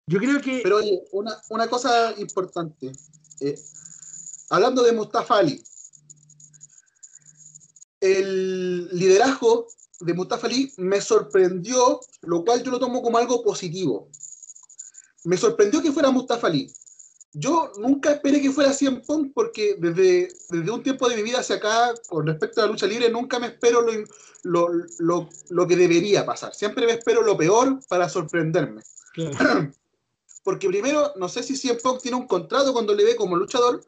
Yo 0.09 0.19
creo 0.19 0.41
que. 0.41 0.61
Pero 0.63 0.77
oye, 0.77 1.03
una, 1.13 1.69
cosa 1.69 2.15
importante. 2.19 2.93
Eh, 3.41 3.55
hablando 4.51 4.83
de 4.83 4.93
Mustafali 4.93 5.63
el 8.01 8.89
liderazgo 8.91 9.67
de 10.01 10.13
Mustafa 10.15 10.47
Ali 10.47 10.71
me 10.77 11.01
sorprendió, 11.01 11.99
lo 12.23 12.45
cual 12.45 12.63
yo 12.63 12.71
lo 12.71 12.79
tomo 12.79 13.03
como 13.03 13.19
algo 13.19 13.43
positivo 13.43 14.11
me 15.27 15.37
sorprendió 15.37 15.83
que 15.83 15.93
fuera 15.93 16.11
Mustafa 16.11 16.49
Lee. 16.49 16.71
Yo 17.33 17.73
nunca 17.79 18.13
esperé 18.13 18.41
que 18.41 18.51
fuera 18.53 18.73
CM 18.73 19.01
Punk 19.01 19.33
porque 19.35 19.75
desde, 19.79 20.29
desde 20.49 20.71
un 20.71 20.83
tiempo 20.85 21.09
de 21.09 21.17
mi 21.17 21.23
vida 21.23 21.41
hacia 21.41 21.57
acá, 21.57 21.93
con 22.09 22.27
respecto 22.29 22.61
a 22.63 22.67
la 22.67 22.71
lucha 22.71 22.87
libre, 22.87 23.11
nunca 23.11 23.39
me 23.39 23.49
espero 23.49 23.85
lo, 24.45 25.29
que 25.69 25.77
debería 25.77 26.25
pasar. 26.25 26.55
Siempre 26.55 26.87
me 26.87 26.93
espero 26.93 27.23
lo 27.23 27.37
peor 27.37 27.81
para 27.89 28.09
sorprenderme. 28.09 28.81
porque 30.45 30.69
primero, 30.69 31.13
no 31.17 31.29
sé 31.29 31.43
si 31.43 31.57
CM 31.57 31.81
Punk 31.83 32.01
tiene 32.03 32.17
un 32.17 32.29
contrato 32.29 32.73
cuando 32.73 32.95
le 32.95 33.05
ve 33.05 33.17
como 33.17 33.35
luchador 33.37 33.85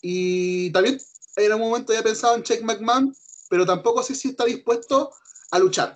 y 0.00 0.70
también 0.72 0.98
en 1.36 1.52
un 1.52 1.60
momento 1.60 1.92
ya 1.92 2.02
pensado 2.02 2.34
en 2.36 2.42
Check 2.42 2.62
McMahon, 2.62 3.14
pero 3.50 3.66
tampoco 3.66 4.02
sé 4.02 4.14
si 4.14 4.30
está 4.30 4.46
dispuesto 4.46 5.10
a 5.50 5.58
luchar. 5.58 5.92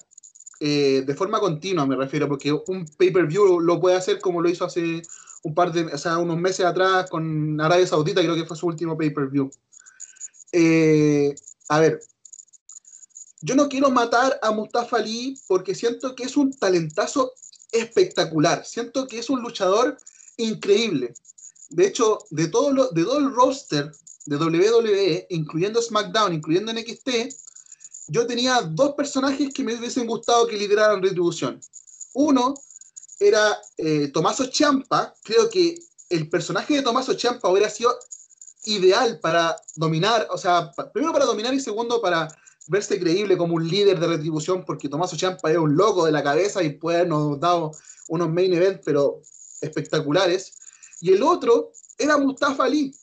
Eh, 0.60 1.02
de 1.04 1.14
forma 1.14 1.40
continua, 1.40 1.86
me 1.86 1.96
refiero, 1.96 2.28
porque 2.28 2.52
un 2.52 2.86
pay-per-view 2.96 3.60
lo 3.60 3.80
puede 3.80 3.96
hacer 3.96 4.20
como 4.20 4.40
lo 4.40 4.48
hizo 4.48 4.64
hace 4.64 5.02
un 5.42 5.54
par 5.54 5.72
de, 5.72 5.82
unos 6.20 6.38
meses 6.38 6.64
atrás 6.64 7.10
con 7.10 7.60
Arabia 7.60 7.86
Saudita, 7.86 8.20
creo 8.22 8.34
que 8.34 8.44
fue 8.46 8.56
su 8.56 8.66
último 8.66 8.96
pay-per-view. 8.96 9.50
Eh, 10.52 11.34
a 11.68 11.80
ver, 11.80 12.00
yo 13.42 13.54
no 13.56 13.68
quiero 13.68 13.90
matar 13.90 14.38
a 14.42 14.52
Mustafa 14.52 14.98
Lee 15.00 15.36
porque 15.48 15.74
siento 15.74 16.14
que 16.14 16.24
es 16.24 16.36
un 16.36 16.52
talentazo 16.52 17.32
espectacular, 17.72 18.64
siento 18.64 19.06
que 19.08 19.18
es 19.18 19.28
un 19.28 19.42
luchador 19.42 19.98
increíble. 20.36 21.14
De 21.70 21.86
hecho, 21.88 22.18
de 22.30 22.46
todo, 22.48 22.90
de 22.92 23.02
todo 23.02 23.18
el 23.18 23.34
roster 23.34 23.90
de 24.26 24.36
WWE, 24.36 25.26
incluyendo 25.30 25.82
SmackDown, 25.82 26.32
incluyendo 26.32 26.72
NXT, 26.72 27.08
yo 28.08 28.26
tenía 28.26 28.60
dos 28.62 28.94
personajes 28.94 29.52
que 29.52 29.64
me 29.64 29.74
hubiesen 29.74 30.06
gustado 30.06 30.46
que 30.46 30.56
lideraran 30.56 31.02
Retribución. 31.02 31.60
Uno 32.14 32.54
era 33.18 33.58
eh, 33.78 34.08
Tomaso 34.08 34.46
Champa. 34.46 35.14
Creo 35.22 35.48
que 35.48 35.76
el 36.10 36.28
personaje 36.28 36.74
de 36.74 36.82
Tomaso 36.82 37.14
Champa 37.14 37.48
hubiera 37.48 37.70
sido 37.70 37.96
ideal 38.66 39.20
para 39.20 39.56
dominar, 39.76 40.26
o 40.30 40.38
sea, 40.38 40.70
primero 40.92 41.12
para 41.12 41.26
dominar 41.26 41.52
y 41.54 41.60
segundo 41.60 42.00
para 42.00 42.28
verse 42.68 42.98
creíble 42.98 43.36
como 43.36 43.56
un 43.56 43.68
líder 43.68 44.00
de 44.00 44.06
retribución, 44.06 44.64
porque 44.64 44.88
Tomaso 44.88 45.16
Champa 45.16 45.50
era 45.50 45.60
un 45.60 45.76
loco 45.76 46.06
de 46.06 46.12
la 46.12 46.22
cabeza 46.22 46.62
y 46.62 46.70
puede 46.70 46.98
habernos 46.98 47.38
dado 47.40 47.72
unos 48.08 48.30
main 48.30 48.52
events, 48.54 48.80
pero 48.84 49.20
espectaculares. 49.60 50.52
Y 51.00 51.12
el 51.12 51.22
otro 51.22 51.72
era 51.98 52.16
Mustafa 52.16 52.64
Ali, 52.64 52.94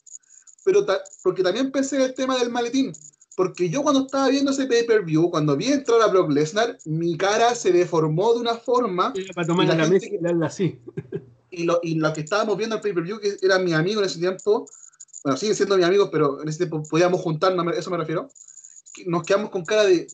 pero 0.64 0.84
porque 1.22 1.42
también 1.42 1.70
pensé 1.70 1.96
en 1.96 2.02
el 2.02 2.14
tema 2.14 2.36
del 2.38 2.50
maletín. 2.50 2.92
Porque 3.34 3.70
yo 3.70 3.82
cuando 3.82 4.04
estaba 4.04 4.28
viendo 4.28 4.50
ese 4.50 4.66
pay-per-view, 4.66 5.30
cuando 5.30 5.56
vi 5.56 5.68
entrar 5.72 6.00
a 6.02 6.06
Brock 6.08 6.30
Lesnar, 6.30 6.76
mi 6.84 7.16
cara 7.16 7.54
se 7.54 7.72
deformó 7.72 8.34
de 8.34 8.40
una 8.40 8.54
forma... 8.56 9.12
para 9.34 9.46
tomar 9.46 9.66
la, 9.68 9.86
y 9.86 10.18
darle 10.18 10.46
así. 10.46 10.78
Y 11.50 11.64
lo, 11.64 11.78
que 12.12 12.20
estábamos 12.20 12.58
viendo 12.58 12.76
el 12.76 12.82
pay-per-view, 12.82 13.18
que 13.20 13.36
era 13.40 13.58
mi 13.58 13.72
amigo 13.72 14.00
en 14.00 14.06
ese 14.06 14.18
tiempo, 14.18 14.66
bueno, 15.24 15.36
siguen 15.38 15.54
siendo 15.56 15.78
mi 15.78 15.84
amigos, 15.84 16.10
pero 16.12 16.42
en 16.42 16.48
ese 16.48 16.58
tiempo 16.58 16.82
podíamos 16.90 17.20
juntarnos, 17.22 17.64
eso 17.76 17.90
me 17.90 17.96
refiero, 17.96 18.28
nos 19.06 19.22
quedamos 19.22 19.50
con 19.50 19.64
cara 19.64 19.84
de, 19.86 20.06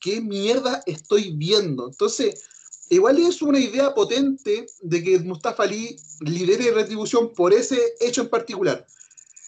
¿qué 0.00 0.20
mierda 0.20 0.82
estoy 0.86 1.32
viendo? 1.36 1.86
Entonces, 1.88 2.44
igual 2.90 3.18
es 3.18 3.40
una 3.40 3.58
idea 3.60 3.94
potente 3.94 4.66
de 4.82 5.02
que 5.02 5.18
Mustafa 5.20 5.62
Ali 5.62 5.96
lidere 6.22 6.72
retribución 6.72 7.32
por 7.34 7.52
ese 7.52 7.78
hecho 8.00 8.22
en 8.22 8.30
particular. 8.30 8.84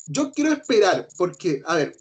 Yo 0.06 0.30
quiero 0.30 0.52
esperar, 0.52 1.08
porque, 1.16 1.60
a 1.66 1.74
ver, 1.76 1.96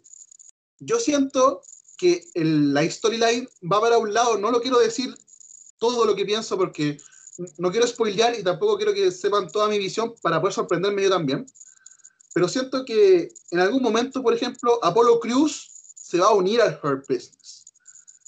yo 0.80 0.98
siento 1.00 1.62
que 1.98 2.22
la 2.34 2.88
storyline 2.90 3.48
va 3.70 3.80
para 3.80 3.98
un 3.98 4.12
lado, 4.12 4.38
no 4.38 4.50
lo 4.50 4.60
quiero 4.60 4.78
decir 4.78 5.14
todo 5.78 6.04
lo 6.04 6.14
que 6.14 6.24
pienso 6.26 6.56
porque 6.56 6.98
no 7.58 7.70
quiero 7.70 7.86
spoilear 7.86 8.38
y 8.38 8.42
tampoco 8.42 8.76
quiero 8.76 8.94
que 8.94 9.10
sepan 9.10 9.50
toda 9.50 9.68
mi 9.68 9.78
visión 9.78 10.14
para 10.22 10.40
poder 10.40 10.54
sorprenderme 10.54 11.02
yo 11.02 11.10
también. 11.10 11.46
Pero 12.34 12.48
siento 12.48 12.84
que 12.84 13.30
en 13.50 13.60
algún 13.60 13.82
momento, 13.82 14.22
por 14.22 14.34
ejemplo, 14.34 14.78
Apolo 14.84 15.18
Cruz 15.20 15.70
se 15.96 16.18
va 16.18 16.26
a 16.28 16.34
unir 16.34 16.60
al 16.60 16.78
Hurt 16.82 17.06
Business. 17.08 17.64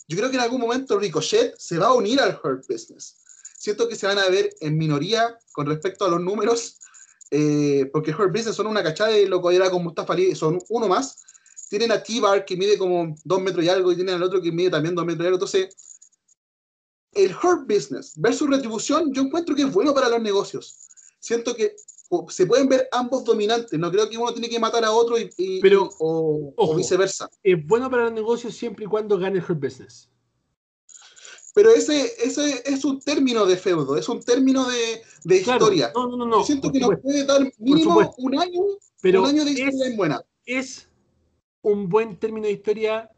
Yo 0.09 0.17
creo 0.17 0.31
que 0.31 0.37
en 0.37 0.43
algún 0.43 0.61
momento 0.63 0.99
Ricochet 0.99 1.59
se 1.59 1.79
va 1.79 1.89
a 1.89 1.93
unir 1.93 2.21
al 2.21 2.41
Hurt 2.43 2.65
Business. 2.69 3.17
Siento 3.59 3.87
que 3.87 3.97
se 3.97 4.07
van 4.07 4.19
a 4.19 4.29
ver 4.29 4.51
en 4.61 4.79
minoría 4.79 5.39
con 5.53 5.67
respecto 5.67 6.07
a 6.07 6.09
los 6.09 6.21
números, 6.21 6.79
eh, 7.31 7.89
porque 7.93 8.13
Hurt 8.13 8.33
Business 8.35 8.57
son 8.57 8.67
una 8.67 8.83
cachada 8.83 9.11
de 9.11 9.27
lo 9.27 9.51
era 9.51 9.71
con 9.71 9.83
Mustafa 9.85 10.19
y 10.19 10.35
son 10.35 10.59
uno 10.71 10.89
más, 10.89 11.21
tienen 11.69 11.93
a 11.93 12.03
T-Bar 12.03 12.45
que 12.45 12.57
mide 12.57 12.77
como 12.79 13.15
dos 13.25 13.41
metros 13.43 13.65
y 13.65 13.69
algo 13.69 13.93
y 13.93 13.97
tienen 13.97 14.17
al 14.17 14.23
otro 14.23 14.41
que 14.41 14.51
mide 14.51 14.71
también 14.71 14.95
dos 14.95 15.05
metros 15.05 15.25
y 15.25 15.27
algo. 15.27 15.37
Entonces, 15.37 15.99
el 17.13 17.33
hurt 17.35 17.69
business 17.69 18.15
versus 18.17 18.49
retribución, 18.49 19.13
yo 19.13 19.23
encuentro 19.23 19.55
que 19.55 19.63
es 19.63 19.73
bueno 19.73 19.95
para 19.95 20.09
los 20.09 20.21
negocios. 20.21 20.77
Siento 21.21 21.55
que 21.55 21.75
se 22.31 22.47
pueden 22.47 22.69
ver 22.69 22.89
ambos 22.93 23.25
dominantes. 23.25 23.79
No 23.79 23.91
creo 23.91 24.09
que 24.09 24.17
uno 24.17 24.33
tiene 24.33 24.49
que 24.49 24.59
matar 24.59 24.85
a 24.85 24.93
otro 24.93 25.17
y, 25.19 25.29
o, 25.99 26.75
viceversa. 26.77 27.29
Es 27.43 27.57
bueno 27.67 27.91
para 27.91 28.05
los 28.05 28.13
negocios 28.13 28.55
siempre 28.57 28.87
y 28.87 28.89
cuando 28.89 29.19
gane 29.19 29.39
el 29.39 29.45
hurt 29.45 29.61
business. 29.61 30.09
Pero 31.55 31.71
ese, 31.71 32.13
ese 32.23 32.63
es 32.67 32.85
un 32.85 33.01
término 33.01 33.45
de 33.45 33.57
feudo, 33.57 33.97
es 33.97 34.09
un 34.09 34.21
término 34.23 34.67
de, 34.69 35.03
historia. 35.37 35.93
siento 36.47 36.71
que 36.71 36.79
nos 36.79 37.01
puede 37.03 37.25
dar 37.25 37.41
mínimo 37.59 38.15
un 38.19 38.39
año, 38.39 38.61
pero 39.03 39.23
un 39.23 39.29
año 39.31 39.45
de 39.45 39.51
historia 39.53 39.87
en 39.87 39.97
buena. 39.97 40.23
Es 40.47 40.89
un 41.69 41.89
buen 41.89 42.17
término 42.17 42.47
de 42.47 42.53
historia 42.53 43.11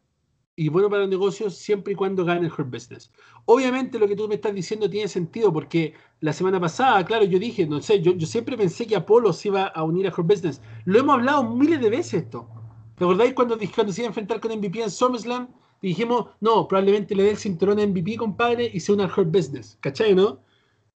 y 0.57 0.69
bueno 0.69 0.91
para 0.91 1.03
los 1.03 1.09
negocios 1.11 1.55
siempre 1.57 1.93
y 1.93 1.97
cuando 1.97 2.25
gane 2.25 2.47
el 2.47 2.53
Hurt 2.53 2.71
Business. 2.71 3.11
Obviamente 3.45 3.99
lo 3.99 4.09
que 4.09 4.17
tú 4.17 4.27
me 4.29 4.35
estás 4.35 4.55
diciendo 4.55 4.91
tiene 4.91 5.09
sentido 5.09 5.53
porque 5.53 5.95
la 6.21 6.33
semana 6.33 6.61
pasada, 6.61 7.05
claro, 7.05 7.25
yo 7.25 7.39
dije, 7.39 7.67
no 7.67 7.81
sé, 7.81 8.01
yo, 8.03 8.13
yo 8.13 8.27
siempre 8.27 8.57
pensé 8.57 8.87
que 8.87 8.97
Apolo 8.97 9.33
se 9.33 9.49
iba 9.49 9.65
a 9.67 9.83
unir 9.85 10.07
a 10.07 10.11
Hurt 10.13 10.27
Business. 10.29 10.61
Lo 10.85 10.99
hemos 10.99 11.15
hablado 11.15 11.45
miles 11.45 11.81
de 11.81 11.91
veces 11.91 12.15
esto. 12.25 12.49
¿Recordáis 12.97 13.33
cuando, 13.35 13.57
cuando 13.75 13.93
se 13.93 14.03
iba 14.03 14.07
a 14.07 14.11
enfrentar 14.11 14.41
con 14.41 14.51
MVP 14.53 14.83
en 14.83 14.91
SummerSlam? 14.91 15.49
Dijimos, 15.81 16.27
no, 16.41 16.69
probablemente 16.69 17.15
le 17.15 17.23
dé 17.23 17.31
el 17.31 17.39
cinturón 17.39 17.79
a 17.79 17.87
MVP, 17.87 18.17
compadre, 18.17 18.71
y 18.75 18.81
se 18.81 18.93
una 18.93 19.05
al 19.07 19.13
Hurt 19.17 19.31
Business. 19.33 19.79
¿Cachai, 19.81 20.15
no? 20.15 20.41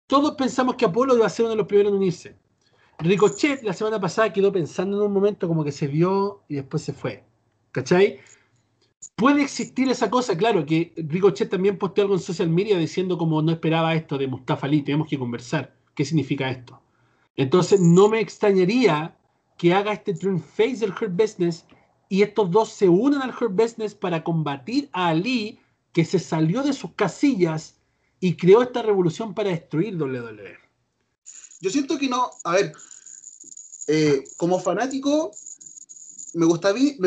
Todos 0.09 0.33
pensamos 0.33 0.75
que 0.75 0.87
Apolo 0.87 1.15
iba 1.17 1.27
a 1.27 1.31
ser 1.31 1.45
uno 1.45 1.51
de 1.51 1.59
los 1.59 1.69
primeros 1.69 1.93
en 1.93 1.99
unirse. 1.99 2.37
Ricochet 2.99 3.63
la 3.63 3.75
semana 3.75 4.01
pasada 4.01 4.33
quedó 4.33 4.51
pensando 4.51 4.97
en 4.99 5.07
un 5.07 5.13
momento 5.13 5.47
como 5.47 5.63
que 5.63 5.71
se 5.73 5.87
vio 5.87 6.43
y 6.49 6.57
después 6.57 6.83
se 6.83 6.93
fue. 6.93 7.25
¿Cachai? 7.73 8.21
Puede 9.17 9.43
existir 9.43 9.91
esa 9.91 10.11
cosa, 10.11 10.37
claro, 10.37 10.65
que 10.65 10.93
Ricochet 10.97 11.49
también 11.51 11.79
posteó 11.79 12.03
algo 12.05 12.15
en 12.15 12.21
social 12.21 12.49
media 12.51 12.79
diciendo 12.79 13.19
como 13.19 13.43
no 13.43 13.51
esperaba 13.51 13.95
esto 13.95 14.17
de 14.19 14.29
Mustafa 14.29 14.67
Ali, 14.67 14.83
tenemos 14.83 15.09
que 15.09 15.19
conversar, 15.19 15.75
¿qué 15.95 16.05
significa 16.05 16.51
esto? 16.51 16.81
Entonces 17.37 17.81
no 17.81 18.09
me 18.09 18.21
extrañaría 18.21 19.17
que 19.59 19.73
haga 19.75 19.93
este 19.95 20.15
turn 20.15 20.41
face 20.41 20.77
del 20.79 20.91
Hurt 20.93 21.17
Business 21.17 21.65
y 22.09 22.23
estos 22.23 22.51
dos 22.51 22.69
se 22.69 22.89
unan 22.89 23.23
al 23.23 23.31
Hurt 23.35 23.55
Business 23.55 23.95
para 23.95 24.23
combatir 24.23 24.89
a 24.93 25.09
Ali, 25.09 25.59
que 25.93 26.05
se 26.05 26.19
salió 26.19 26.63
de 26.63 26.73
sus 26.75 26.93
casillas 26.93 27.77
y 28.21 28.37
creó 28.37 28.63
esta 28.63 28.83
revolución 28.83 29.35
para 29.35 29.49
destruir 29.51 29.97
WWE. 30.01 30.59
Yo 31.61 31.71
siento 31.71 31.97
que 31.99 32.09
no, 32.09 32.31
a 32.45 32.53
ver, 32.53 32.73
eh, 33.89 34.25
como 34.37 34.61
fanático, 34.61 35.33
me, 36.35 36.47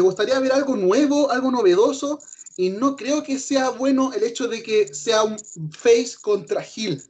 gustaría, 0.01 0.39
ver 0.39 0.51
algo 0.51 0.75
nuevo, 0.75 1.31
algo 1.31 1.51
novedoso, 1.51 2.19
y 2.57 2.69
no 2.69 2.95
creo 2.95 3.23
que 3.23 3.39
sea 3.39 3.69
bueno 3.69 4.13
el 4.13 4.23
hecho 4.23 4.47
de 4.47 4.63
que 4.63 4.93
sea 4.93 5.23
un 5.23 5.37
face 5.71 6.15
contra 6.21 6.63
heel. 6.63 7.01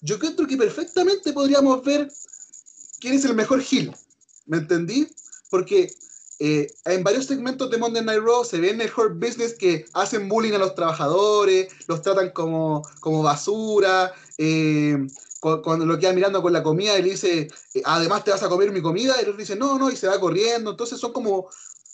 Yo 0.00 0.18
creo 0.18 0.34
que 0.46 0.56
perfectamente 0.56 1.32
podríamos 1.32 1.82
ver 1.84 2.10
quién 3.00 3.14
es 3.14 3.24
el 3.24 3.34
mejor 3.34 3.60
heel, 3.62 3.94
¿Me 4.46 4.58
entendí? 4.58 5.08
Porque 5.50 5.90
eh, 6.38 6.66
en 6.84 7.02
varios 7.02 7.26
segmentos 7.26 7.70
de 7.70 7.78
Monday 7.78 8.04
Night 8.04 8.20
Raw 8.20 8.44
se 8.44 8.58
ve 8.60 8.70
en 8.70 8.80
el 8.82 8.90
Business 9.14 9.54
que 9.54 9.86
hacen 9.94 10.28
bullying 10.28 10.52
a 10.52 10.58
los 10.58 10.74
trabajadores, 10.74 11.68
los 11.86 12.02
tratan 12.02 12.30
como, 12.30 12.82
basura, 13.22 14.12
eh, 14.36 14.98
cuando 15.62 15.84
lo 15.84 15.98
queda 15.98 16.12
mirando 16.12 16.40
con 16.40 16.52
la 16.52 16.62
comida 16.62 16.98
y 16.98 17.02
le 17.02 17.10
dice, 17.10 17.48
eh, 17.74 17.82
además 17.84 18.24
te 18.24 18.30
vas 18.30 18.42
a 18.42 18.48
comer 18.48 18.72
mi 18.72 18.80
comida, 18.80 19.14
y 19.20 19.24
él 19.28 19.36
dice, 19.36 19.56
no, 19.56 19.78
no, 19.78 19.90
y 19.90 19.96
se 19.96 20.08
va 20.08 20.18
corriendo. 20.18 20.70
Entonces 20.72 20.98
son 20.98 21.12
como, 21.12 21.48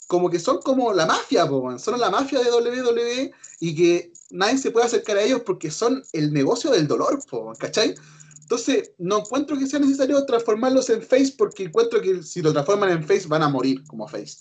como 0.07 0.29
que 0.29 0.39
son 0.39 0.59
como 0.61 0.93
la 0.93 1.05
mafia, 1.05 1.47
son 1.77 1.99
la 1.99 2.09
mafia 2.09 2.39
de 2.39 2.51
WWE 2.51 3.31
y 3.59 3.75
que 3.75 4.11
nadie 4.29 4.57
se 4.57 4.71
puede 4.71 4.85
acercar 4.85 5.17
a 5.17 5.23
ellos 5.23 5.41
porque 5.45 5.69
son 5.71 6.01
el 6.13 6.31
negocio 6.33 6.71
del 6.71 6.87
dolor, 6.87 7.19
¿cachai? 7.59 7.95
Entonces, 8.41 8.91
no 8.97 9.19
encuentro 9.19 9.57
que 9.57 9.65
sea 9.67 9.79
necesario 9.79 10.25
transformarlos 10.25 10.89
en 10.89 11.01
face 11.01 11.33
porque 11.37 11.63
encuentro 11.63 12.01
que 12.01 12.21
si 12.21 12.41
lo 12.41 12.51
transforman 12.51 12.89
en 12.89 13.03
face 13.07 13.25
van 13.27 13.43
a 13.43 13.49
morir 13.49 13.81
como 13.87 14.07
face. 14.09 14.39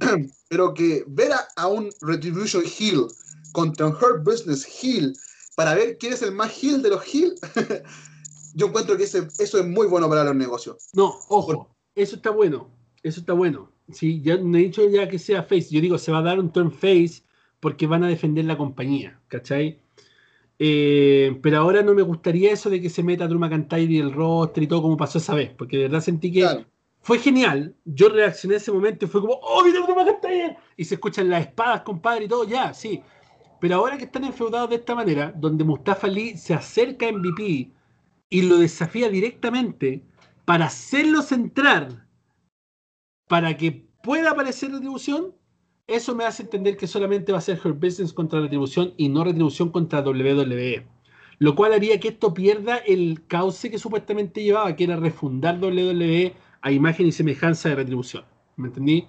Pero 0.48 0.72
que 0.74 1.02
ver 1.08 1.32
a, 1.56 1.66
un 1.66 1.90
Retribution 2.00 2.62
Hill 2.78 3.06
contra 3.52 3.86
un 3.86 3.92
Hurt 3.92 4.22
Business 4.24 4.64
Hill 4.82 5.16
para 5.56 5.74
ver 5.74 5.98
quién 5.98 6.12
es 6.12 6.22
el 6.22 6.30
más 6.32 6.52
heel 6.62 6.80
de 6.80 6.90
los 6.90 7.02
heel, 7.12 7.34
yo 8.54 8.66
encuentro 8.66 8.96
que 8.96 9.04
eso 9.04 9.18
es 9.20 9.66
muy 9.66 9.86
bueno 9.86 10.08
para 10.08 10.24
los 10.24 10.34
negocios. 10.34 10.88
No, 10.94 11.14
ojo, 11.28 11.68
eso 11.94 12.16
está 12.16 12.30
bueno, 12.30 12.68
eso 13.02 13.20
está 13.20 13.32
bueno. 13.32 13.70
Sí, 13.92 14.20
ya 14.22 14.36
no 14.36 14.56
he 14.56 14.62
dicho 14.62 14.88
ya 14.88 15.08
que 15.08 15.18
sea 15.18 15.42
face, 15.42 15.68
yo 15.70 15.80
digo, 15.80 15.98
se 15.98 16.12
va 16.12 16.18
a 16.18 16.22
dar 16.22 16.38
un 16.38 16.52
turn 16.52 16.70
face 16.70 17.22
porque 17.58 17.86
van 17.86 18.04
a 18.04 18.08
defender 18.08 18.44
la 18.44 18.56
compañía, 18.56 19.20
¿cachai? 19.28 19.80
Eh, 20.58 21.38
pero 21.42 21.58
ahora 21.58 21.82
no 21.82 21.94
me 21.94 22.02
gustaría 22.02 22.52
eso 22.52 22.70
de 22.70 22.80
que 22.80 22.90
se 22.90 23.02
meta 23.02 23.26
Drew 23.26 23.38
McIntyre 23.40 23.92
y 23.92 23.98
el 23.98 24.12
roster 24.12 24.62
y 24.62 24.66
todo 24.66 24.82
como 24.82 24.96
pasó 24.96 25.18
esa 25.18 25.34
vez, 25.34 25.50
porque 25.56 25.76
de 25.76 25.84
verdad 25.84 26.00
sentí 26.00 26.30
que 26.30 26.64
fue 27.02 27.18
genial. 27.18 27.74
Yo 27.84 28.10
reaccioné 28.10 28.54
en 28.56 28.60
ese 28.60 28.70
momento 28.70 29.06
y 29.06 29.08
fue 29.08 29.20
como, 29.22 29.34
¡Oh, 29.42 29.64
mira 29.64 29.80
Drew 29.80 29.96
McIntyre! 29.96 30.58
Y 30.76 30.84
se 30.84 30.94
escuchan 30.94 31.28
las 31.30 31.46
espadas, 31.46 31.80
compadre, 31.80 32.26
y 32.26 32.28
todo, 32.28 32.44
ya, 32.44 32.72
sí. 32.74 33.02
Pero 33.60 33.76
ahora 33.76 33.96
que 33.98 34.04
están 34.04 34.24
enfeudados 34.24 34.70
de 34.70 34.76
esta 34.76 34.94
manera, 34.94 35.32
donde 35.36 35.64
Mustafa 35.64 36.06
Lee 36.06 36.36
se 36.36 36.54
acerca 36.54 37.06
a 37.08 37.12
MVP, 37.12 37.72
y 38.30 38.42
lo 38.42 38.58
desafía 38.58 39.10
directamente 39.10 40.04
para 40.44 40.66
hacerlo 40.66 41.20
centrar 41.20 42.06
para 43.28 43.56
que 43.56 43.86
pueda 44.02 44.30
aparecer 44.30 44.70
retribución, 44.72 45.34
eso 45.88 46.14
me 46.14 46.24
hace 46.24 46.44
entender 46.44 46.76
que 46.76 46.86
solamente 46.86 47.32
va 47.32 47.38
a 47.38 47.42
ser 47.42 47.60
Her 47.62 47.72
Business 47.74 48.12
contra 48.12 48.40
retribución 48.40 48.94
y 48.96 49.08
no 49.08 49.24
retribución 49.24 49.70
contra 49.70 50.00
WWE. 50.00 50.86
Lo 51.38 51.54
cual 51.56 51.72
haría 51.72 51.98
que 52.00 52.08
esto 52.08 52.32
pierda 52.34 52.76
el 52.78 53.24
cauce 53.26 53.70
que 53.70 53.78
supuestamente 53.78 54.42
llevaba, 54.42 54.74
que 54.76 54.84
era 54.84 54.96
refundar 54.96 55.58
WWE 55.62 56.34
a 56.60 56.70
imagen 56.72 57.06
y 57.06 57.12
semejanza 57.12 57.68
de 57.68 57.76
retribución. 57.76 58.24
¿Me 58.56 58.68
entendí? 58.68 59.06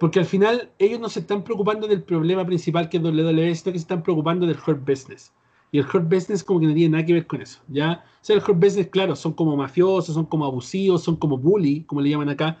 Porque 0.00 0.18
al 0.20 0.26
final 0.26 0.70
ellos 0.78 1.00
no 1.00 1.08
se 1.08 1.20
están 1.20 1.42
preocupando 1.44 1.86
del 1.86 2.02
problema 2.02 2.44
principal 2.44 2.88
que 2.88 2.96
es 2.98 3.02
WWE, 3.04 3.54
sino 3.54 3.72
que 3.72 3.78
se 3.78 3.82
están 3.84 4.02
preocupando 4.02 4.46
del 4.46 4.56
Hurt 4.66 4.84
Business. 4.88 5.32
Y 5.72 5.78
el 5.78 5.86
Hurt 5.86 6.08
business 6.08 6.44
como 6.44 6.60
que 6.60 6.66
no 6.66 6.74
tiene 6.74 6.90
nada 6.90 7.04
que 7.04 7.12
ver 7.12 7.26
con 7.26 7.40
eso, 7.42 7.60
¿ya? 7.68 8.04
O 8.04 8.24
sea, 8.24 8.36
el 8.36 8.42
Hurt 8.42 8.58
business, 8.58 8.88
claro, 8.88 9.16
son 9.16 9.32
como 9.32 9.56
mafiosos, 9.56 10.14
son 10.14 10.26
como 10.26 10.44
abusivos, 10.44 11.02
son 11.02 11.16
como 11.16 11.36
bully, 11.38 11.82
como 11.84 12.00
le 12.00 12.10
llaman 12.10 12.28
acá, 12.28 12.58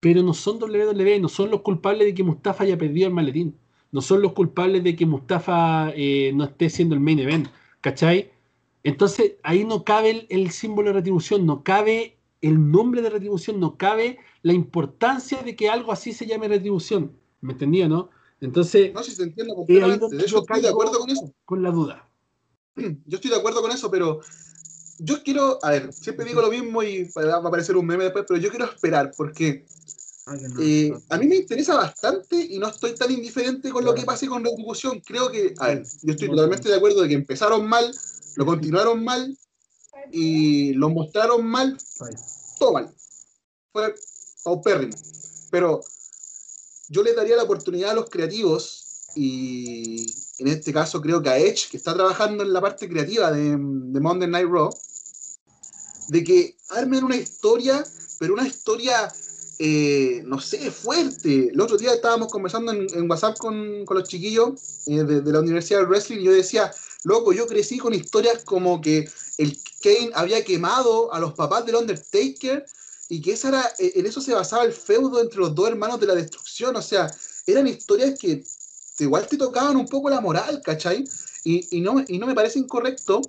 pero 0.00 0.22
no 0.22 0.32
son 0.34 0.60
WWE, 0.62 1.20
no 1.20 1.28
son 1.28 1.50
los 1.50 1.60
culpables 1.60 2.06
de 2.08 2.14
que 2.14 2.22
Mustafa 2.22 2.64
haya 2.64 2.78
perdido 2.78 3.08
el 3.08 3.14
maletín, 3.14 3.54
no 3.92 4.00
son 4.00 4.22
los 4.22 4.32
culpables 4.32 4.82
de 4.82 4.96
que 4.96 5.06
Mustafa 5.06 5.92
eh, 5.94 6.32
no 6.34 6.44
esté 6.44 6.70
siendo 6.70 6.94
el 6.94 7.00
main 7.00 7.18
event, 7.18 7.48
¿cachai? 7.80 8.30
Entonces, 8.82 9.34
ahí 9.42 9.64
no 9.64 9.84
cabe 9.84 10.26
el 10.30 10.50
símbolo 10.50 10.88
de 10.88 10.94
retribución, 10.94 11.44
no 11.44 11.62
cabe 11.62 12.16
el 12.40 12.70
nombre 12.70 13.02
de 13.02 13.10
retribución, 13.10 13.58
no 13.60 13.76
cabe 13.76 14.18
la 14.42 14.52
importancia 14.52 15.42
de 15.42 15.56
que 15.56 15.68
algo 15.68 15.92
así 15.92 16.12
se 16.12 16.26
llame 16.26 16.48
retribución, 16.48 17.12
¿me 17.40 17.52
entendía, 17.52 17.88
no? 17.88 18.08
Entonces. 18.40 18.92
No, 18.92 19.02
si 19.02 19.12
se 19.12 19.22
entiende 19.22 19.52
eh, 19.52 19.56
completamente. 19.56 20.16
De 20.16 20.22
hecho, 20.22 20.40
estoy 20.42 20.60
de 20.62 20.68
acuerdo 20.68 20.98
con 21.00 21.10
eso. 21.10 21.32
Con 21.44 21.62
la 21.62 21.70
duda. 21.70 22.08
Yo 22.76 23.16
estoy 23.16 23.30
de 23.30 23.36
acuerdo 23.36 23.62
con 23.62 23.70
eso, 23.70 23.90
pero 23.90 24.20
yo 24.98 25.22
quiero. 25.22 25.58
A 25.62 25.70
ver, 25.72 25.92
siempre 25.92 26.24
digo 26.24 26.40
lo 26.40 26.50
mismo 26.50 26.82
y 26.82 27.04
va 27.12 27.34
a 27.34 27.36
aparecer 27.38 27.76
un 27.76 27.84
meme 27.86 28.04
después, 28.04 28.24
pero 28.28 28.40
yo 28.40 28.50
quiero 28.50 28.64
esperar 28.64 29.12
porque. 29.16 29.66
Eh, 30.60 30.92
a 31.10 31.18
mí 31.18 31.26
me 31.28 31.36
interesa 31.36 31.76
bastante 31.76 32.34
y 32.36 32.58
no 32.58 32.66
estoy 32.66 32.94
tan 32.96 33.12
indiferente 33.12 33.70
con 33.70 33.84
lo 33.84 33.94
que 33.94 34.02
pase 34.02 34.26
con 34.26 34.44
retribución. 34.44 34.98
Creo 35.00 35.30
que, 35.30 35.54
a 35.58 35.68
ver, 35.68 35.84
yo 36.02 36.12
estoy 36.12 36.28
totalmente 36.28 36.68
de 36.68 36.74
acuerdo 36.74 37.02
de 37.02 37.08
que 37.08 37.14
empezaron 37.14 37.64
mal, 37.64 37.94
lo 38.34 38.44
continuaron 38.44 39.04
mal 39.04 39.38
y 40.10 40.72
lo 40.74 40.90
mostraron 40.90 41.46
mal, 41.46 41.78
todo 42.58 42.72
mal. 42.72 42.92
Fue 43.72 43.94
paupérrimo. 44.42 44.96
Pero 45.52 45.80
yo 46.88 47.02
le 47.02 47.14
daría 47.14 47.36
la 47.36 47.42
oportunidad 47.42 47.90
a 47.90 47.94
los 47.94 48.08
creativos 48.10 48.84
y 49.14 50.06
en 50.38 50.48
este 50.48 50.72
caso 50.72 51.00
creo 51.00 51.22
que 51.22 51.30
a 51.30 51.38
Edge, 51.38 51.68
que 51.70 51.76
está 51.76 51.94
trabajando 51.94 52.44
en 52.44 52.52
la 52.52 52.60
parte 52.60 52.88
creativa 52.88 53.32
de, 53.32 53.50
de 53.50 54.00
Monday 54.00 54.28
Night 54.28 54.46
Raw, 54.50 54.70
de 56.08 56.22
que 56.22 56.56
armen 56.70 57.04
una 57.04 57.16
historia, 57.16 57.82
pero 58.18 58.34
una 58.34 58.46
historia, 58.46 59.10
eh, 59.58 60.22
no 60.26 60.38
sé, 60.38 60.70
fuerte. 60.70 61.48
El 61.48 61.60
otro 61.60 61.78
día 61.78 61.94
estábamos 61.94 62.30
conversando 62.30 62.72
en, 62.72 63.10
WhatsApp 63.10 63.38
con, 63.38 63.84
con, 63.86 63.98
los 63.98 64.08
chiquillos 64.08 64.84
eh, 64.86 65.02
de, 65.02 65.32
la 65.32 65.40
Universidad 65.40 65.80
de 65.80 65.86
Wrestling 65.86 66.20
y 66.20 66.24
yo 66.24 66.32
decía, 66.32 66.70
loco, 67.04 67.32
yo 67.32 67.46
crecí 67.46 67.78
con 67.78 67.94
historias 67.94 68.44
como 68.44 68.80
que 68.82 69.08
el 69.38 69.58
Kane 69.82 70.10
había 70.14 70.44
quemado 70.44 71.12
a 71.12 71.18
los 71.18 71.32
papás 71.32 71.64
del 71.64 71.76
Undertaker 71.76 72.64
y 73.08 73.20
que 73.20 73.32
esa 73.32 73.48
era, 73.48 73.72
eh, 73.78 73.92
en 73.96 74.06
eso 74.06 74.20
se 74.20 74.32
basaba 74.34 74.64
el 74.64 74.72
feudo 74.72 75.20
entre 75.20 75.38
los 75.38 75.54
dos 75.54 75.68
hermanos 75.68 76.00
de 76.00 76.06
la 76.06 76.14
destrucción, 76.14 76.74
o 76.76 76.82
sea, 76.82 77.10
eran 77.46 77.66
historias 77.66 78.18
que 78.18 78.42
igual 78.98 79.26
te 79.28 79.36
tocaban 79.36 79.76
un 79.76 79.86
poco 79.86 80.10
la 80.10 80.20
moral, 80.20 80.60
¿cachai? 80.64 81.04
Y, 81.44 81.80
no, 81.80 82.04
y 82.08 82.18
no 82.18 82.26
me 82.26 82.34
parece 82.34 82.58
incorrecto, 82.58 83.22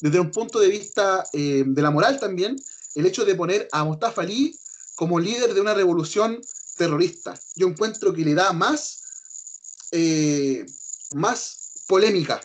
desde 0.00 0.20
un 0.20 0.30
punto 0.30 0.60
de 0.60 0.68
vista 0.68 1.24
eh, 1.32 1.64
de 1.66 1.82
la 1.82 1.90
moral 1.90 2.20
también, 2.20 2.54
el 2.94 3.06
hecho 3.06 3.24
de 3.24 3.34
poner 3.34 3.66
a 3.72 3.82
Mustafa 3.84 4.20
Ali 4.22 4.54
como 4.94 5.18
líder 5.18 5.54
de 5.54 5.62
una 5.62 5.72
revolución 5.72 6.38
terrorista. 6.76 7.32
Yo 7.54 7.66
encuentro 7.66 8.12
que 8.12 8.26
le 8.26 8.34
da 8.34 8.52
más, 8.52 9.00
eh, 9.90 10.66
más 11.14 11.58
polémica 11.86 12.38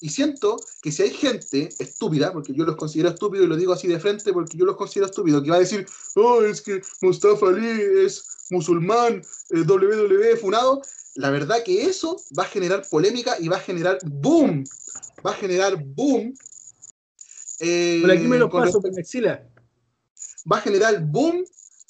y 0.00 0.10
siento 0.10 0.56
que 0.82 0.92
si 0.92 1.02
hay 1.04 1.10
gente 1.10 1.70
estúpida, 1.78 2.32
porque 2.32 2.52
yo 2.54 2.64
los 2.64 2.76
considero 2.76 3.08
estúpidos 3.10 3.46
y 3.46 3.48
lo 3.48 3.56
digo 3.56 3.72
así 3.72 3.88
de 3.88 3.98
frente 3.98 4.32
porque 4.32 4.56
yo 4.58 4.66
los 4.66 4.76
considero 4.76 5.06
estúpidos, 5.06 5.42
que 5.42 5.50
va 5.50 5.56
a 5.56 5.60
decir, 5.60 5.86
oh, 6.16 6.42
es 6.42 6.60
que 6.60 6.82
Mustafa 7.00 7.48
Ali 7.48 7.66
es 8.04 8.24
musulmán, 8.50 9.22
el 9.50 9.62
eh, 9.62 9.64
WWE 9.66 10.36
funado, 10.36 10.82
la 11.14 11.30
verdad 11.30 11.62
que 11.64 11.84
eso 11.86 12.16
va 12.38 12.42
a 12.42 12.46
generar 12.46 12.86
polémica 12.90 13.36
y 13.40 13.48
va 13.48 13.56
a 13.56 13.60
generar 13.60 13.96
boom, 14.04 14.64
va 15.26 15.30
a 15.30 15.34
generar 15.34 15.76
boom. 15.82 16.34
Por 17.58 18.10
aquí 18.10 18.26
me 18.28 18.36
lo 18.38 18.46
eh, 18.46 18.50
paso, 18.52 18.80
Mexila. 18.94 19.42
Va 20.50 20.58
a 20.58 20.60
generar 20.60 21.02
boom 21.06 21.42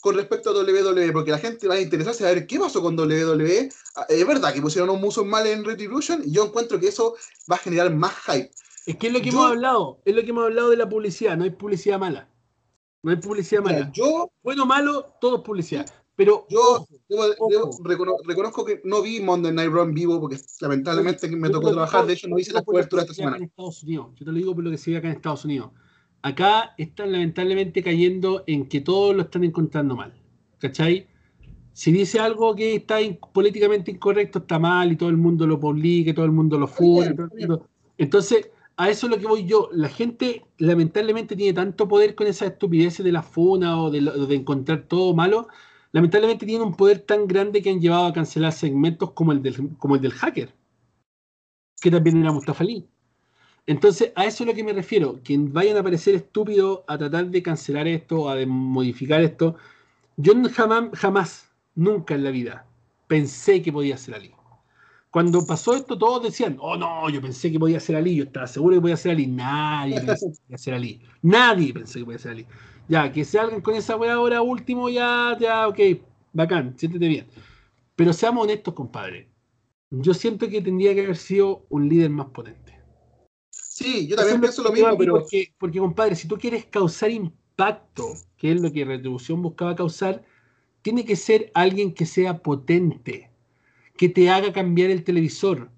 con 0.07 0.15
respecto 0.15 0.51
a 0.51 0.53
WWE, 0.53 1.11
porque 1.11 1.33
la 1.33 1.39
gente 1.39 1.67
va 1.67 1.75
a 1.75 1.81
interesarse 1.81 2.25
a 2.25 2.31
ver 2.33 2.47
qué 2.47 2.61
pasó 2.61 2.81
con 2.81 2.97
WWE. 2.97 3.69
Ah, 3.97 4.07
es 4.09 4.25
verdad 4.25 4.55
que 4.55 4.63
pusieron 4.63 4.89
un 4.91 5.01
musos 5.01 5.27
mal 5.27 5.45
en 5.49 5.65
Retribution 5.65 6.23
y 6.25 6.31
yo 6.31 6.45
encuentro 6.45 6.79
que 6.79 6.87
eso 6.87 7.17
va 7.51 7.57
a 7.57 7.59
generar 7.59 7.93
más 7.93 8.15
hype. 8.27 8.49
Es 8.87 8.97
que 8.99 9.09
es 9.09 9.13
lo 9.13 9.21
que 9.21 9.31
hemos 9.31 9.45
hablado, 9.45 9.99
es 10.05 10.15
lo 10.15 10.23
que 10.23 10.31
hemos 10.31 10.45
hablado 10.45 10.71
de 10.71 10.77
la 10.77 10.89
publicidad, 10.89 11.37
no 11.37 11.43
hay 11.43 11.51
publicidad 11.51 11.99
mala. 11.99 12.29
No 13.03 13.11
hay 13.11 13.17
publicidad 13.17 13.65
mala. 13.65 13.91
yo, 13.93 14.31
bueno, 14.45 14.65
malo, 14.65 15.07
todo 15.21 15.39
es 15.39 15.43
publicidad. 15.43 15.87
Pero 16.15 16.47
yo, 16.51 16.87
reconozco 18.25 18.65
que 18.65 18.81
no 18.85 19.03
vi 19.03 19.19
Monday 19.21 19.51
Night 19.53 19.71
Run 19.73 19.93
vivo 19.93 20.21
porque 20.21 20.39
lamentablemente 20.61 21.29
me 21.31 21.51
tocó 21.51 21.73
trabajar, 21.73 22.07
de 22.07 22.13
hecho 22.13 22.29
no 22.29 22.39
hice 22.39 22.53
la 22.53 22.63
cobertura 22.63 23.03
esta 23.03 23.13
semana. 23.15 23.39
Yo 23.41 24.13
te 24.17 24.25
lo 24.25 24.33
digo 24.35 24.55
por 24.55 24.63
lo 24.63 24.71
que 24.71 24.79
se 24.79 24.97
acá 24.97 25.09
en 25.09 25.15
Estados 25.17 25.45
Unidos 25.47 25.73
acá 26.23 26.75
están 26.79 27.13
lamentablemente 27.13 27.83
cayendo 27.83 28.45
en 28.47 28.67
que 28.69 28.81
todos 28.81 29.15
lo 29.15 29.23
están 29.23 29.45
encontrando 29.45 29.97
mal. 29.97 30.13
¿Cachai? 30.59 31.07
Si 31.73 31.93
dice 31.93 32.19
algo 32.19 32.55
que 32.55 32.77
está 32.77 32.97
políticamente 33.35 33.91
incorrecto, 33.91 34.39
está 34.41 34.59
mal 34.59 34.91
y 34.93 34.97
todo 34.97 35.11
el 35.11 35.19
mundo 35.19 35.47
lo 35.47 35.61
publica, 35.61 36.15
todo 36.15 36.25
el 36.25 36.33
mundo 36.33 36.59
lo 36.59 36.67
fue. 36.67 37.15
Entonces, 37.99 38.51
a 38.79 38.89
eso 38.89 39.07
es 39.07 39.11
lo 39.11 39.19
que 39.19 39.27
voy 39.27 39.45
yo. 39.45 39.69
La 39.73 39.89
gente 39.91 40.47
lamentablemente 40.59 41.37
tiene 41.37 41.53
tanto 41.53 41.87
poder 41.87 42.15
con 42.15 42.27
esas 42.27 42.53
estupideces 42.53 43.05
de 43.05 43.13
la 43.13 43.23
funa 43.23 43.79
o 43.81 43.91
de, 43.91 44.35
encontrar 44.35 44.85
todo 44.85 45.15
malo. 45.15 45.49
Lamentablemente 45.93 46.47
tiene 46.47 46.65
un 46.65 46.75
poder 46.75 47.01
tan 47.01 47.27
grande 47.27 47.61
que 47.61 47.69
han 47.71 47.81
llevado 47.81 48.07
a 48.07 48.13
cancelar 48.15 48.53
segmentos 48.53 49.13
como 49.13 49.33
el 49.33 49.43
del, 49.43 49.77
como 49.77 49.97
el 49.97 50.01
del 50.03 50.13
hacker, 50.13 50.55
que 51.81 51.91
también 51.91 52.19
era 52.23 52.33
Mustafa 52.33 52.65
Lee. 52.65 52.87
Entonces, 53.67 54.13
a 54.15 54.25
eso 54.25 54.45
es 54.45 54.49
lo 54.49 54.55
que 54.55 54.63
me 54.63 54.73
refiero, 54.73 55.19
Quien 55.25 55.53
vayan 55.53 55.77
a 55.77 55.83
parecer 55.83 56.15
estúpidos 56.15 56.81
a 56.87 56.97
tratar 56.97 57.27
de 57.27 57.43
cancelar 57.43 57.89
esto, 57.89 58.31
a 58.31 58.37
de 58.37 58.47
modificar 58.47 59.21
esto. 59.23 59.57
Yo 60.17 60.35
jamás, 60.55 60.91
jamás, 60.95 61.51
nunca 61.75 62.15
en 62.15 62.25
la 62.25 62.31
vida 62.31 62.65
pensé 63.09 63.61
que 63.63 63.73
podía 63.73 63.97
ser 63.97 64.15
Ali. 64.15 64.33
Cuando 65.11 65.45
pasó 65.47 65.75
esto, 65.75 65.97
todos 65.99 66.23
decían, 66.23 66.57
oh 66.61 66.77
no, 66.77 67.09
yo 67.11 67.21
pensé 67.21 67.51
que 67.51 67.59
podía 67.59 67.81
ser 67.81 67.97
Ali, 67.97 68.15
yo 68.17 68.25
estaba 68.25 68.47
seguro 68.47 68.77
que 68.77 68.81
podía 68.83 68.97
ser 68.97 69.13
Ali. 69.13 69.27
Nadie 69.35 69.99
pensó 70.01 70.27
que 70.35 70.45
podía 70.45 70.59
ser 70.59 70.75
Ali. 70.85 70.99
Nadie 71.23 71.75
pensó 71.75 71.99
que 71.99 72.05
podía 72.05 72.19
ser 72.19 72.31
Ali. 72.33 72.47
Ya, 72.89 73.11
que 73.11 73.25
sea 73.25 73.43
alguien 73.43 73.63
con 73.63 73.75
esa 73.75 73.97
weá 73.97 74.13
ahora 74.15 74.43
último, 74.43 74.89
ya, 74.89 75.37
ya, 75.41 75.67
ok, 75.67 75.79
bacán, 76.33 76.79
siéntete 76.79 77.09
bien. 77.09 77.27
Pero 77.97 78.13
seamos 78.13 78.45
honestos, 78.45 78.75
compadre. 78.75 79.27
Yo 79.91 80.15
siento 80.15 80.49
que 80.49 80.61
tendría 80.63 80.95
que 80.95 81.03
haber 81.05 81.17
sido 81.17 81.65
un 81.71 81.89
líder 81.89 82.11
más 82.11 82.27
potente 82.29 82.66
Sí, 83.79 84.07
yo 84.07 84.17
también 84.17 84.41
pienso 84.41 84.63
lo 84.63 84.73
mismo, 84.73 84.97
pero... 84.97 85.21
Porque, 85.59 85.79
compadre, 85.79 86.15
si 86.17 86.27
tú 86.27 86.39
quieres 86.39 86.65
causar 86.65 87.11
impacto, 87.11 88.07
que 88.39 88.53
es 88.53 88.63
lo 88.63 88.73
que 88.73 88.87
Retribución 88.87 89.43
buscaba 89.43 89.77
causar, 89.77 90.25
tiene 90.81 91.05
que 91.05 91.15
ser 91.15 91.51
alguien 91.53 91.93
que 91.93 92.07
sea 92.07 92.39
potente, 92.43 93.29
que 93.99 94.09
te 94.09 94.31
haga 94.31 94.55
cambiar 94.55 94.89
el 94.89 95.05
televisor. 95.05 95.71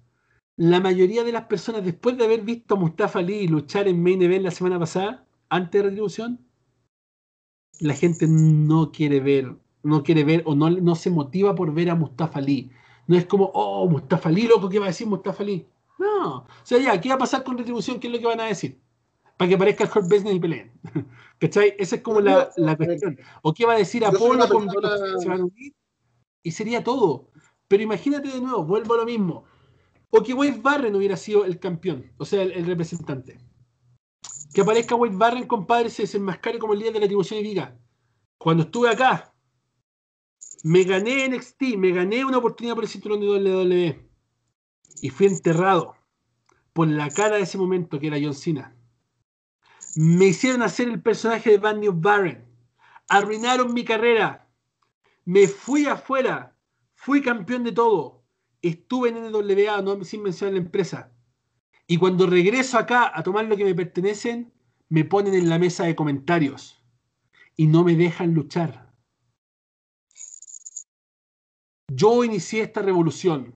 La 0.55 0.79
mayoría 0.79 1.25
de 1.25 1.33
las 1.33 1.47
personas, 1.47 1.83
después 1.83 2.17
de 2.17 2.23
haber 2.23 2.43
visto 2.43 2.75
a 2.75 2.77
Mustafa 2.77 3.21
Lee 3.21 3.49
luchar 3.49 3.89
en 3.89 4.01
Main 4.01 4.21
Event 4.21 4.45
la 4.45 4.51
semana 4.51 4.79
pasada, 4.79 5.27
antes 5.49 5.77
de 5.83 5.89
Retribución, 5.89 6.39
la 7.81 7.95
gente 7.95 8.27
no 8.29 8.93
quiere 8.93 9.19
ver, 9.19 9.57
no 9.83 10.03
quiere 10.03 10.23
ver 10.23 10.43
o 10.45 10.55
no, 10.55 10.69
no 10.69 10.95
se 10.95 11.09
motiva 11.09 11.53
por 11.53 11.73
ver 11.73 11.89
a 11.89 11.95
Mustafa 11.95 12.39
Lee. 12.39 12.71
No 13.07 13.17
es 13.17 13.25
como, 13.25 13.51
oh, 13.53 13.89
Mustafa 13.89 14.31
Lee, 14.31 14.47
loco, 14.47 14.69
¿qué 14.69 14.79
va 14.79 14.85
a 14.85 14.87
decir 14.87 15.05
Mustafa 15.05 15.43
Lee? 15.43 15.65
No. 15.99 16.37
O 16.37 16.47
sea, 16.63 16.79
ya, 16.79 16.99
¿qué 16.99 17.09
va 17.09 17.15
a 17.15 17.19
pasar 17.19 17.43
con 17.43 17.57
retribución? 17.57 17.99
¿Qué 17.99 18.07
es 18.07 18.13
lo 18.13 18.19
que 18.19 18.25
van 18.25 18.39
a 18.39 18.45
decir? 18.45 18.81
Para 19.37 19.49
que 19.49 19.55
aparezca 19.55 19.83
el 19.83 19.89
Hurt 19.93 20.09
Business 20.09 20.33
y 20.35 20.39
peleen. 20.39 20.71
¿Cachai? 21.39 21.75
Esa 21.77 21.97
es 21.97 22.01
como 22.01 22.21
la, 22.21 22.49
cuestión. 22.77 23.17
¿O 23.43 23.53
qué 23.53 23.65
va 23.65 23.73
a 23.73 23.77
decir 23.77 24.03
Apolo 24.05 24.47
con 24.47 24.69
a 24.69 25.47
Y 26.41 26.51
sería 26.51 26.83
todo. 26.83 27.29
Pero 27.67 27.83
imagínate 27.83 28.29
de 28.29 28.39
nuevo, 28.41 28.63
vuelvo 28.63 28.93
a 28.93 28.97
lo 28.97 29.05
mismo. 29.05 29.43
O 30.09 30.23
que 30.23 30.33
Wade 30.33 30.59
Barren 30.59 30.95
hubiera 30.95 31.15
sido 31.15 31.45
el 31.45 31.59
campeón, 31.59 32.11
o 32.17 32.25
sea, 32.25 32.41
el, 32.41 32.65
representante. 32.65 33.37
Que 34.53 34.61
aparezca 34.61 34.95
Wade 34.95 35.15
Barren, 35.15 35.47
compadre, 35.47 35.89
se 35.91 36.03
desenmascare 36.03 36.57
como 36.59 36.73
el 36.73 36.79
día 36.79 36.91
de 36.91 36.99
la 36.99 37.05
Tribución 37.05 37.39
y 37.41 37.43
diga, 37.43 37.77
cuando 38.39 38.63
estuve 38.63 38.89
acá, 38.89 39.31
me 40.63 40.83
gané 40.83 41.27
NXT, 41.29 41.61
me 41.77 41.91
gané 41.91 42.25
una 42.25 42.39
oportunidad 42.39 42.73
por 42.73 42.85
el 42.85 42.89
cinturón 42.89 43.19
de 43.19 43.27
WWE 43.29 44.08
y 45.01 45.09
fui 45.09 45.27
enterrado 45.27 45.95
por 46.73 46.87
la 46.87 47.09
cara 47.09 47.35
de 47.37 47.43
ese 47.43 47.57
momento 47.57 47.99
que 47.99 48.07
era 48.07 48.17
John 48.21 48.33
Cena. 48.33 48.75
Me 49.95 50.25
hicieron 50.27 50.61
hacer 50.61 50.87
el 50.87 51.01
personaje 51.01 51.51
de 51.51 51.57
Van 51.57 51.79
New 51.79 51.93
Barren. 51.93 52.45
Arruinaron 53.07 53.73
mi 53.73 53.83
carrera. 53.83 54.47
Me 55.25 55.47
fui 55.47 55.85
afuera. 55.87 56.55
Fui 56.93 57.21
campeón 57.21 57.63
de 57.63 57.71
todo. 57.71 58.21
Estuve 58.61 59.09
en 59.09 59.31
NWA, 59.31 59.81
no 59.81 60.03
sin 60.03 60.23
mencionar 60.23 60.53
la 60.53 60.59
empresa. 60.61 61.11
Y 61.87 61.97
cuando 61.97 62.27
regreso 62.27 62.77
acá 62.77 63.11
a 63.17 63.23
tomar 63.23 63.45
lo 63.45 63.57
que 63.57 63.63
me 63.65 63.73
pertenecen, 63.73 64.53
me 64.89 65.05
ponen 65.05 65.33
en 65.33 65.49
la 65.49 65.57
mesa 65.59 65.85
de 65.85 65.95
comentarios 65.95 66.81
y 67.55 67.67
no 67.67 67.83
me 67.83 67.95
dejan 67.95 68.33
luchar. 68.33 68.91
Yo 71.91 72.23
inicié 72.23 72.61
esta 72.61 72.81
revolución 72.81 73.53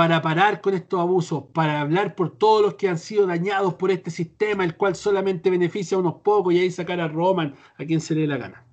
para 0.00 0.22
parar 0.22 0.62
con 0.62 0.72
estos 0.72 0.98
abusos, 0.98 1.44
para 1.52 1.78
hablar 1.78 2.14
por 2.16 2.34
todos 2.38 2.62
los 2.62 2.74
que 2.76 2.88
han 2.88 2.96
sido 2.98 3.26
dañados 3.26 3.74
por 3.74 3.90
este 3.90 4.10
sistema, 4.10 4.64
el 4.64 4.74
cual 4.74 4.96
solamente 4.96 5.50
beneficia 5.50 5.94
a 5.94 6.00
unos 6.00 6.22
pocos, 6.22 6.54
y 6.54 6.58
ahí 6.58 6.70
sacar 6.70 7.00
a 7.02 7.06
Roman 7.08 7.54
a 7.76 7.84
quien 7.84 8.00
se 8.00 8.14
le 8.14 8.22
dé 8.22 8.26
la 8.26 8.38
gana. 8.38 8.64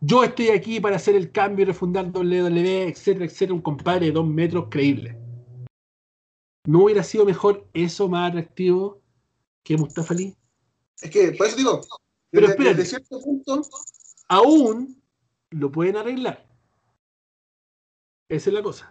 Yo 0.00 0.24
estoy 0.24 0.48
aquí 0.48 0.80
para 0.80 0.96
hacer 0.96 1.14
el 1.14 1.30
cambio 1.30 1.64
y 1.64 1.66
refundar 1.66 2.06
WWE, 2.06 2.88
etcétera, 2.88 3.26
etcétera, 3.26 3.52
un 3.52 3.60
compadre 3.60 4.06
de 4.06 4.12
dos 4.12 4.26
metros 4.26 4.68
creíble. 4.70 5.18
¿No 6.66 6.84
hubiera 6.84 7.02
sido 7.02 7.26
mejor 7.26 7.66
eso 7.74 8.08
más 8.08 8.30
atractivo 8.30 8.98
que 9.62 9.76
Mustafa 9.76 10.14
Lee? 10.14 10.34
Es 11.02 11.10
que, 11.10 11.32
por 11.32 11.48
eso 11.48 11.56
digo, 11.58 11.80
pero 12.30 12.46
cierto 12.82 13.20
punto... 13.22 13.60
aún 14.26 15.02
lo 15.50 15.70
pueden 15.70 15.98
arreglar. 15.98 16.46
Esa 18.30 18.48
es 18.48 18.54
la 18.54 18.62
cosa 18.62 18.90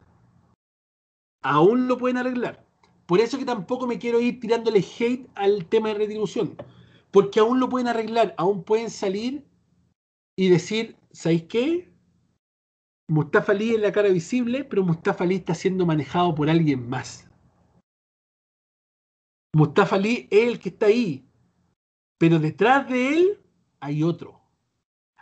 aún 1.41 1.87
lo 1.87 1.97
pueden 1.97 2.17
arreglar. 2.17 2.65
Por 3.05 3.19
eso 3.19 3.37
que 3.37 3.45
tampoco 3.45 3.87
me 3.87 3.97
quiero 3.97 4.19
ir 4.19 4.39
tirándole 4.39 4.79
hate 4.79 5.27
al 5.35 5.65
tema 5.65 5.89
de 5.89 5.95
retribución. 5.95 6.55
Porque 7.11 7.39
aún 7.39 7.59
lo 7.59 7.69
pueden 7.69 7.87
arreglar, 7.87 8.35
aún 8.37 8.63
pueden 8.63 8.89
salir 8.91 9.43
y 10.37 10.49
decir, 10.49 10.95
¿sabéis 11.11 11.43
qué? 11.43 11.89
Mustafa 13.07 13.53
Lee 13.55 13.71
es 13.71 13.79
la 13.79 13.91
cara 13.91 14.09
visible, 14.09 14.63
pero 14.63 14.83
Mustafa 14.83 15.25
Lee 15.25 15.35
está 15.35 15.55
siendo 15.55 15.85
manejado 15.87 16.35
por 16.35 16.49
alguien 16.49 16.87
más. 16.87 17.27
Mustafa 19.55 19.97
Lee 19.97 20.27
es 20.29 20.47
el 20.47 20.59
que 20.59 20.69
está 20.69 20.85
ahí, 20.85 21.25
pero 22.19 22.37
detrás 22.37 22.87
de 22.87 23.17
él 23.17 23.39
hay 23.79 24.03
otro, 24.03 24.39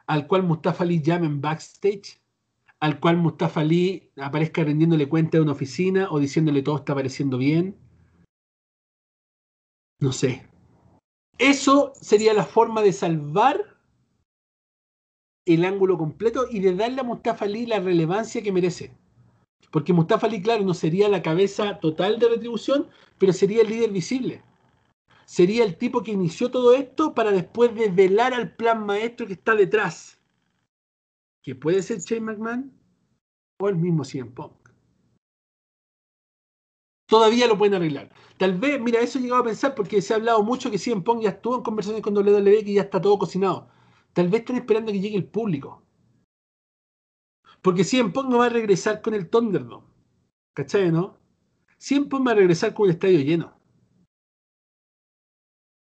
al 0.06 0.28
cual 0.28 0.44
Mustafa 0.44 0.84
Lee 0.84 1.02
llama 1.02 1.28
en 1.28 1.40
backstage 1.40 2.20
al 2.80 3.00
cual 3.00 3.18
Mustafa 3.18 3.62
Ali 3.62 4.12
aparezca 4.18 4.64
rendiéndole 4.64 5.10
cuenta 5.10 5.38
de 5.38 5.42
una 5.44 5.54
oficina 5.54 6.10
o 6.12 6.20
diciéndole 6.20 6.62
todo 6.62 6.78
está 6.78 6.94
pareciendo 6.94 7.38
bien. 7.38 7.76
No 10.00 10.12
sé. 10.12 10.48
Eso 11.40 11.94
sería 12.00 12.34
la 12.34 12.46
forma 12.46 12.82
de 12.82 12.94
salvar 12.94 13.78
el 15.46 15.66
ángulo 15.66 15.98
completo 15.98 16.46
y 16.50 16.60
de 16.60 16.76
darle 16.76 17.02
a 17.02 17.04
Mustafa 17.04 17.46
Ali 17.46 17.66
la 17.66 17.80
relevancia 17.80 18.44
que 18.44 18.52
merece. 18.52 18.92
Porque 19.72 19.94
Mustafa 19.94 20.28
Ali, 20.28 20.42
claro, 20.42 20.64
no 20.64 20.74
sería 20.74 21.10
la 21.10 21.22
cabeza 21.24 21.80
total 21.80 22.20
de 22.20 22.30
retribución, 22.30 22.88
pero 23.18 23.34
sería 23.34 23.62
el 23.62 23.70
líder 23.70 23.92
visible. 23.92 24.44
Sería 25.26 25.64
el 25.64 25.78
tipo 25.78 26.04
que 26.04 26.12
inició 26.12 26.52
todo 26.52 26.74
esto 26.76 27.14
para 27.16 27.32
después 27.32 27.74
desvelar 27.74 28.34
al 28.34 28.56
plan 28.56 28.86
maestro 28.86 29.26
que 29.26 29.34
está 29.34 29.56
detrás 29.56 30.17
que 31.48 31.56
puede 31.56 31.82
ser 31.82 32.00
Shane 32.02 32.20
McMahon 32.20 32.70
o 33.62 33.70
el 33.70 33.78
mismo 33.78 34.04
CM 34.04 34.32
Pong. 34.32 34.52
Todavía 37.08 37.48
lo 37.48 37.58
pueden 37.58 37.76
arreglar. 37.76 38.14
Tal 38.38 38.58
vez, 38.60 38.82
mira, 38.82 39.00
eso 39.00 39.18
he 39.18 39.22
llegado 39.22 39.44
a 39.44 39.46
pensar 39.46 39.74
porque 39.74 40.02
se 40.02 40.12
ha 40.12 40.18
hablado 40.18 40.44
mucho 40.44 40.70
que 40.70 40.78
CM 40.78 41.04
Pong 41.06 41.22
ya 41.24 41.30
estuvo 41.30 41.56
en 41.56 41.64
conversaciones 41.64 42.04
con 42.04 42.18
WWE 42.18 42.66
que 42.66 42.74
ya 42.74 42.82
está 42.82 43.00
todo 43.00 43.18
cocinado. 43.18 43.70
Tal 44.12 44.28
vez 44.28 44.42
están 44.42 44.58
esperando 44.58 44.92
que 44.92 45.00
llegue 45.00 45.16
el 45.16 45.24
público. 45.26 45.84
Porque 47.62 47.86
CM 47.86 48.10
Pong 48.12 48.28
no 48.30 48.40
va 48.40 48.48
a 48.48 48.50
regresar 48.50 49.02
con 49.02 49.14
el 49.14 49.30
Thunderdome. 49.30 49.88
¿Cachai, 50.54 50.92
no? 50.92 51.16
CM 51.78 52.08
Pong 52.08 52.28
va 52.28 52.32
a 52.32 52.36
regresar 52.36 52.74
con 52.74 52.88
el 52.90 52.96
estadio 52.96 53.22
lleno. 53.22 53.54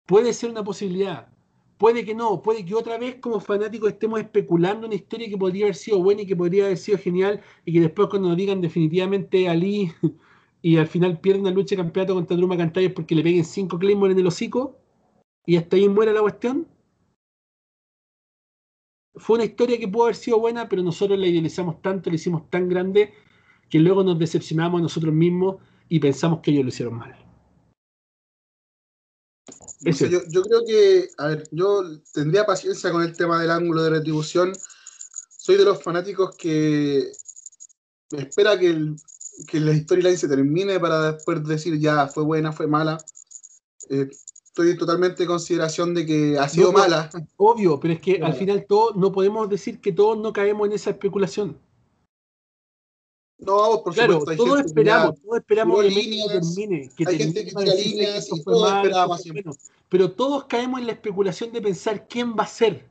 Puede 0.05 0.33
ser 0.33 0.49
una 0.51 0.65
posibilidad. 0.65 1.32
Puede 1.83 2.05
que 2.05 2.15
no, 2.15 2.41
puede 2.41 2.63
que 2.63 2.75
otra 2.75 2.97
vez 2.97 3.15
como 3.17 3.41
fanáticos 3.41 3.89
estemos 3.91 4.17
especulando 4.21 4.87
una 4.87 4.95
historia 4.95 5.27
que 5.27 5.37
podría 5.37 5.65
haber 5.65 5.75
sido 5.75 6.01
buena 6.01 6.21
y 6.21 6.25
que 6.25 6.33
podría 6.33 6.63
haber 6.63 6.77
sido 6.77 6.97
genial 6.97 7.41
y 7.65 7.73
que 7.73 7.81
después 7.81 8.07
cuando 8.07 8.29
nos 8.29 8.37
digan 8.37 8.61
definitivamente 8.61 9.49
Ali 9.49 9.91
y 10.61 10.77
al 10.77 10.87
final 10.87 11.19
pierden 11.19 11.43
la 11.43 11.51
lucha 11.51 11.75
de 11.75 11.83
campeonato 11.83 12.13
contra 12.13 12.37
Druma 12.37 12.55
Cantayos 12.55 12.93
porque 12.93 13.13
le 13.15 13.21
peguen 13.21 13.43
cinco 13.43 13.77
Claymore 13.79 14.13
en 14.13 14.19
el 14.19 14.27
hocico 14.27 14.77
y 15.45 15.57
hasta 15.57 15.75
ahí 15.75 15.89
muere 15.89 16.13
la 16.13 16.21
cuestión. 16.21 16.65
Fue 19.15 19.35
una 19.35 19.43
historia 19.43 19.77
que 19.77 19.85
pudo 19.89 20.03
haber 20.03 20.15
sido 20.15 20.39
buena, 20.39 20.69
pero 20.69 20.83
nosotros 20.83 21.19
la 21.19 21.27
idealizamos 21.27 21.81
tanto, 21.81 22.09
la 22.09 22.15
hicimos 22.15 22.49
tan 22.49 22.69
grande 22.69 23.11
que 23.69 23.79
luego 23.79 24.05
nos 24.05 24.17
decepcionamos 24.17 24.79
a 24.79 24.83
nosotros 24.83 25.13
mismos 25.13 25.57
y 25.89 25.99
pensamos 25.99 26.39
que 26.39 26.51
ellos 26.51 26.63
lo 26.63 26.69
hicieron 26.69 26.93
mal 26.93 27.17
yo, 29.91 30.41
creo 30.43 30.63
que, 30.65 31.07
a 31.17 31.27
ver, 31.27 31.43
yo 31.51 31.81
tendría 32.13 32.45
paciencia 32.45 32.91
con 32.91 33.01
el 33.03 33.15
tema 33.15 33.41
del 33.41 33.51
ángulo 33.51 33.83
de 33.83 33.89
retribución. 33.91 34.53
Soy 35.37 35.55
de 35.57 35.65
los 35.65 35.81
fanáticos 35.83 36.35
que 36.37 37.11
espera 38.11 38.57
que, 38.57 38.77
que 39.47 39.59
la 39.59 39.75
storyline 39.75 40.17
se 40.17 40.27
termine 40.29 40.79
para 40.79 41.11
después 41.13 41.43
decir 41.45 41.77
ya 41.79 42.07
fue 42.07 42.23
buena, 42.23 42.51
fue 42.53 42.67
mala. 42.67 42.97
Eh, 43.89 44.07
estoy 44.45 44.77
totalmente 44.77 45.23
en 45.23 45.27
consideración 45.27 45.93
de 45.93 46.05
que 46.05 46.37
ha 46.39 46.47
sido 46.47 46.71
mala. 46.71 47.09
Obvio, 47.35 47.77
pero 47.79 47.95
es 47.95 47.99
que 48.01 48.21
al 48.23 48.35
final 48.35 48.65
todo 48.67 48.93
no 48.95 49.11
podemos 49.11 49.49
decir 49.49 49.81
que 49.81 49.91
todos 49.91 50.17
no 50.17 50.31
caemos 50.31 50.67
en 50.67 50.73
esa 50.73 50.91
especulación 50.91 51.57
claro, 53.45 54.19
Todos 54.37 54.59
esperamos, 54.63 55.15
todos 55.21 55.37
esperamos 55.37 55.81
que 55.81 55.89
termine. 55.89 56.89
hay 57.07 57.17
gente 57.17 57.45
que 57.45 59.43
Pero 59.89 60.11
todos 60.11 60.45
caemos 60.45 60.79
en 60.79 60.87
la 60.87 60.93
especulación 60.93 61.51
de 61.51 61.61
pensar 61.61 62.07
quién 62.07 62.35
va 62.37 62.43
a 62.43 62.47
ser. 62.47 62.85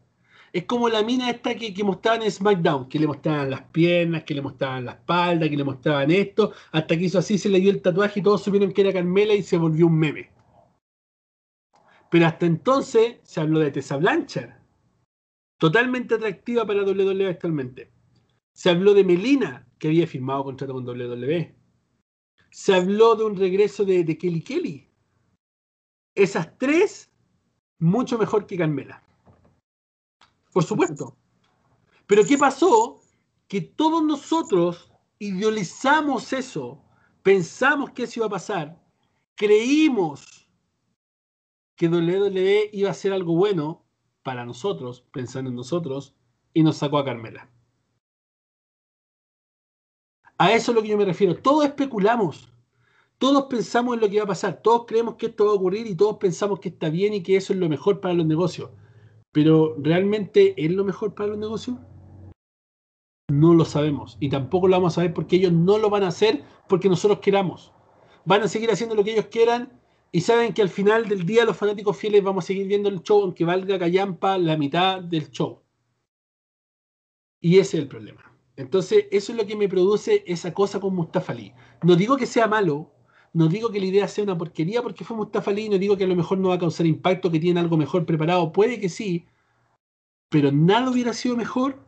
Es 0.52 0.64
como 0.64 0.88
la 0.90 1.02
mina 1.02 1.30
esta 1.30 1.54
que, 1.54 1.72
que 1.72 1.82
mostraban 1.82 2.22
en 2.22 2.30
SmackDown, 2.30 2.86
que 2.86 2.98
le 2.98 3.06
mostraban 3.06 3.48
las 3.50 3.62
piernas, 3.70 4.22
que 4.24 4.34
le 4.34 4.42
mostraban 4.42 4.84
la 4.84 4.92
espalda, 4.92 5.48
que 5.48 5.56
le 5.56 5.64
mostraban 5.64 6.10
esto, 6.10 6.52
hasta 6.72 6.94
que 6.96 7.04
hizo 7.04 7.18
así, 7.18 7.38
se 7.38 7.48
le 7.48 7.58
dio 7.58 7.70
el 7.70 7.80
tatuaje 7.80 8.20
y 8.20 8.22
todos 8.22 8.42
supieron 8.42 8.70
que 8.70 8.82
era 8.82 8.92
Carmela 8.92 9.32
y 9.32 9.42
se 9.42 9.56
volvió 9.56 9.86
un 9.86 9.98
meme. 9.98 10.28
Pero 12.10 12.26
hasta 12.26 12.44
entonces 12.44 13.16
se 13.22 13.40
habló 13.40 13.60
de 13.60 13.70
Tessa 13.70 13.96
Blanchard, 13.96 14.50
totalmente 15.58 16.16
atractiva 16.16 16.66
para 16.66 16.82
WWE 16.84 17.28
actualmente. 17.28 17.90
Se 18.54 18.68
habló 18.68 18.92
de 18.92 19.04
Melina, 19.04 19.66
que 19.82 19.88
había 19.88 20.06
firmado 20.06 20.44
contrato 20.44 20.74
con 20.74 20.86
WWE. 20.88 21.56
Se 22.52 22.72
habló 22.72 23.16
de 23.16 23.24
un 23.24 23.34
regreso 23.34 23.84
de, 23.84 24.16
Kelly 24.16 24.40
Kelly. 24.44 24.88
Esas 26.14 26.56
tres, 26.56 27.10
mucho 27.80 28.16
mejor 28.16 28.46
que 28.46 28.56
Carmela. 28.56 29.02
Por 30.52 30.62
supuesto. 30.62 31.16
Pero 32.06 32.22
¿qué 32.24 32.38
pasó? 32.38 33.00
Que 33.48 33.60
todos 33.60 34.04
nosotros 34.04 34.92
idealizamos 35.18 36.32
eso, 36.32 36.80
pensamos 37.24 37.90
que 37.90 38.04
eso 38.04 38.20
iba 38.20 38.26
a 38.28 38.36
pasar, 38.38 38.80
creímos 39.34 40.48
que 41.76 41.88
WWE 41.88 42.70
iba 42.72 42.88
a 42.88 42.94
ser 42.94 43.12
algo 43.12 43.34
bueno 43.34 43.84
para 44.22 44.46
nosotros, 44.46 45.00
pensando 45.12 45.50
en 45.50 45.56
nosotros, 45.56 46.14
y 46.54 46.62
nos 46.62 46.76
sacó 46.76 46.98
a 46.98 47.04
Carmela. 47.04 47.50
A 50.44 50.54
eso 50.54 50.72
es 50.72 50.74
lo 50.74 50.82
que 50.82 50.88
yo 50.88 50.96
me 50.96 51.04
refiero. 51.04 51.36
Todos 51.36 51.64
especulamos. 51.66 52.52
Todos 53.18 53.44
pensamos 53.44 53.94
en 53.94 54.00
lo 54.00 54.08
que 54.10 54.16
va 54.18 54.24
a 54.24 54.34
pasar, 54.34 54.60
todos 54.60 54.82
creemos 54.88 55.14
que 55.14 55.26
esto 55.26 55.44
va 55.46 55.52
a 55.52 55.54
ocurrir 55.54 55.86
y 55.86 55.94
todos 55.94 56.16
pensamos 56.16 56.58
que 56.58 56.70
está 56.70 56.90
bien 56.90 57.14
y 57.14 57.22
que 57.22 57.36
eso 57.36 57.52
es 57.52 57.60
lo 57.60 57.68
mejor 57.68 58.00
para 58.00 58.12
los 58.14 58.26
negocios. 58.26 58.70
Pero 59.30 59.76
¿realmente 59.80 60.54
es 60.56 60.72
lo 60.72 60.82
mejor 60.84 61.14
para 61.14 61.28
los 61.28 61.38
negocios? 61.38 61.76
No 63.30 63.54
lo 63.54 63.64
sabemos 63.64 64.16
y 64.18 64.28
tampoco 64.30 64.66
lo 64.66 64.74
vamos 64.74 64.94
a 64.94 64.96
saber 64.96 65.14
porque 65.14 65.36
ellos 65.36 65.52
no 65.52 65.78
lo 65.78 65.88
van 65.88 66.02
a 66.02 66.08
hacer 66.08 66.42
porque 66.68 66.88
nosotros 66.88 67.20
queramos. 67.20 67.72
Van 68.24 68.42
a 68.42 68.48
seguir 68.48 68.72
haciendo 68.72 68.96
lo 68.96 69.04
que 69.04 69.12
ellos 69.12 69.26
quieran 69.26 69.80
y 70.10 70.22
saben 70.22 70.52
que 70.52 70.62
al 70.62 70.68
final 70.70 71.08
del 71.08 71.24
día 71.24 71.44
los 71.44 71.56
fanáticos 71.56 71.96
fieles 71.96 72.24
vamos 72.24 72.42
a 72.44 72.48
seguir 72.48 72.66
viendo 72.66 72.88
el 72.88 73.04
show 73.04 73.22
aunque 73.22 73.44
valga 73.44 73.78
callampa 73.78 74.36
la 74.36 74.56
mitad 74.56 75.00
del 75.00 75.30
show. 75.30 75.62
Y 77.40 77.60
ese 77.60 77.76
es 77.76 77.84
el 77.84 77.88
problema. 77.88 78.31
Entonces, 78.56 79.06
eso 79.10 79.32
es 79.32 79.38
lo 79.38 79.46
que 79.46 79.56
me 79.56 79.68
produce 79.68 80.24
esa 80.26 80.52
cosa 80.52 80.78
con 80.80 80.94
Mustafa 80.94 81.32
Lee. 81.32 81.52
No 81.82 81.96
digo 81.96 82.16
que 82.16 82.26
sea 82.26 82.46
malo, 82.46 82.92
no 83.32 83.48
digo 83.48 83.70
que 83.70 83.80
la 83.80 83.86
idea 83.86 84.08
sea 84.08 84.24
una 84.24 84.36
porquería 84.36 84.82
porque 84.82 85.04
fue 85.04 85.16
Mustafa 85.16 85.52
Lee, 85.52 85.70
no 85.70 85.78
digo 85.78 85.96
que 85.96 86.04
a 86.04 86.08
lo 86.08 86.16
mejor 86.16 86.38
no 86.38 86.48
va 86.50 86.56
a 86.56 86.58
causar 86.58 86.86
impacto, 86.86 87.30
que 87.30 87.40
tienen 87.40 87.58
algo 87.62 87.76
mejor 87.76 88.04
preparado, 88.04 88.52
puede 88.52 88.78
que 88.78 88.90
sí, 88.90 89.26
pero 90.28 90.52
nada 90.52 90.90
hubiera 90.90 91.14
sido 91.14 91.36
mejor 91.36 91.82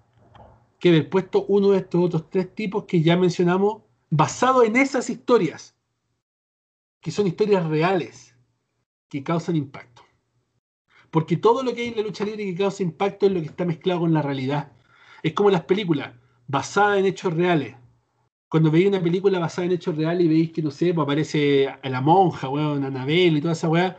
que 0.80 0.88
haber 0.88 1.08
puesto 1.10 1.44
uno 1.46 1.70
de 1.70 1.78
estos 1.78 2.02
otros 2.02 2.30
tres 2.30 2.54
tipos 2.54 2.84
que 2.84 3.02
ya 3.02 3.16
mencionamos, 3.16 3.82
basado 4.10 4.64
en 4.64 4.76
esas 4.76 5.10
historias, 5.10 5.76
que 7.00 7.10
son 7.10 7.26
historias 7.26 7.66
reales, 7.66 8.34
que 9.10 9.22
causan 9.22 9.56
impacto. 9.56 10.02
Porque 11.10 11.36
todo 11.36 11.62
lo 11.62 11.74
que 11.74 11.82
hay 11.82 11.88
en 11.88 11.96
la 11.96 12.02
lucha 12.02 12.24
libre 12.24 12.44
que 12.44 12.54
causa 12.54 12.82
impacto 12.82 13.26
es 13.26 13.32
lo 13.32 13.40
que 13.40 13.46
está 13.46 13.64
mezclado 13.64 14.00
con 14.00 14.12
la 14.12 14.20
realidad. 14.22 14.72
Es 15.22 15.32
como 15.32 15.50
las 15.50 15.62
películas 15.62 16.14
basada 16.46 16.98
en 16.98 17.06
hechos 17.06 17.34
reales. 17.34 17.76
Cuando 18.48 18.70
veis 18.70 18.86
una 18.86 19.02
película 19.02 19.38
basada 19.38 19.66
en 19.66 19.72
hechos 19.72 19.96
reales 19.96 20.26
y 20.26 20.28
veis 20.28 20.52
que, 20.52 20.62
no 20.62 20.70
sé, 20.70 20.94
pues, 20.94 21.02
aparece 21.04 21.68
a 21.68 21.88
la 21.88 22.00
monja, 22.00 22.48
weón, 22.48 22.84
Anabel 22.84 23.36
y 23.36 23.40
toda 23.40 23.52
esa 23.54 23.68
weá, 23.68 23.96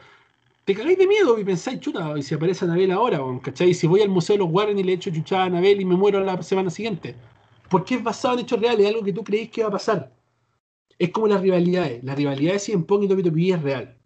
te 0.63 0.73
cagáis 0.73 0.97
de 0.97 1.07
miedo 1.07 1.37
y 1.37 1.43
pensáis, 1.43 1.79
chuta, 1.79 2.13
y 2.17 2.21
si 2.23 2.35
aparece 2.35 2.65
Anabel 2.65 2.91
ahora, 2.91 3.21
weón, 3.23 3.39
¿cachai? 3.39 3.71
Y 3.71 3.73
si 3.73 3.85
voy 3.87 4.01
al 4.01 4.09
Museo 4.09 4.35
de 4.35 4.39
los 4.39 4.49
Warren 4.51 4.79
y 4.79 4.83
le 4.83 4.93
echo 4.93 5.11
chuchada 5.11 5.43
a 5.43 5.45
Anabel 5.47 5.81
y 5.81 5.85
me 5.85 5.95
muero 5.95 6.19
la 6.23 6.41
semana 6.41 6.69
siguiente. 6.69 7.15
Porque 7.69 7.95
es 7.95 8.03
basado 8.03 8.35
en 8.35 8.41
hechos 8.41 8.59
reales, 8.61 8.81
es 8.85 8.93
algo 8.93 9.03
que 9.03 9.13
tú 9.13 9.23
creéis 9.23 9.49
que 9.51 9.61
va 9.63 9.69
a 9.69 9.71
pasar. 9.71 10.13
Es 10.97 11.09
como 11.09 11.27
las 11.27 11.41
rivalidades. 11.41 12.03
La 12.03 12.15
rivalidad 12.15 12.53
de 12.53 12.59
Cien 12.59 12.83
Pong 12.83 13.03
y 13.03 13.07
Topito 13.09 13.31
e 13.35 13.49
es 13.49 13.61
real. 13.61 13.97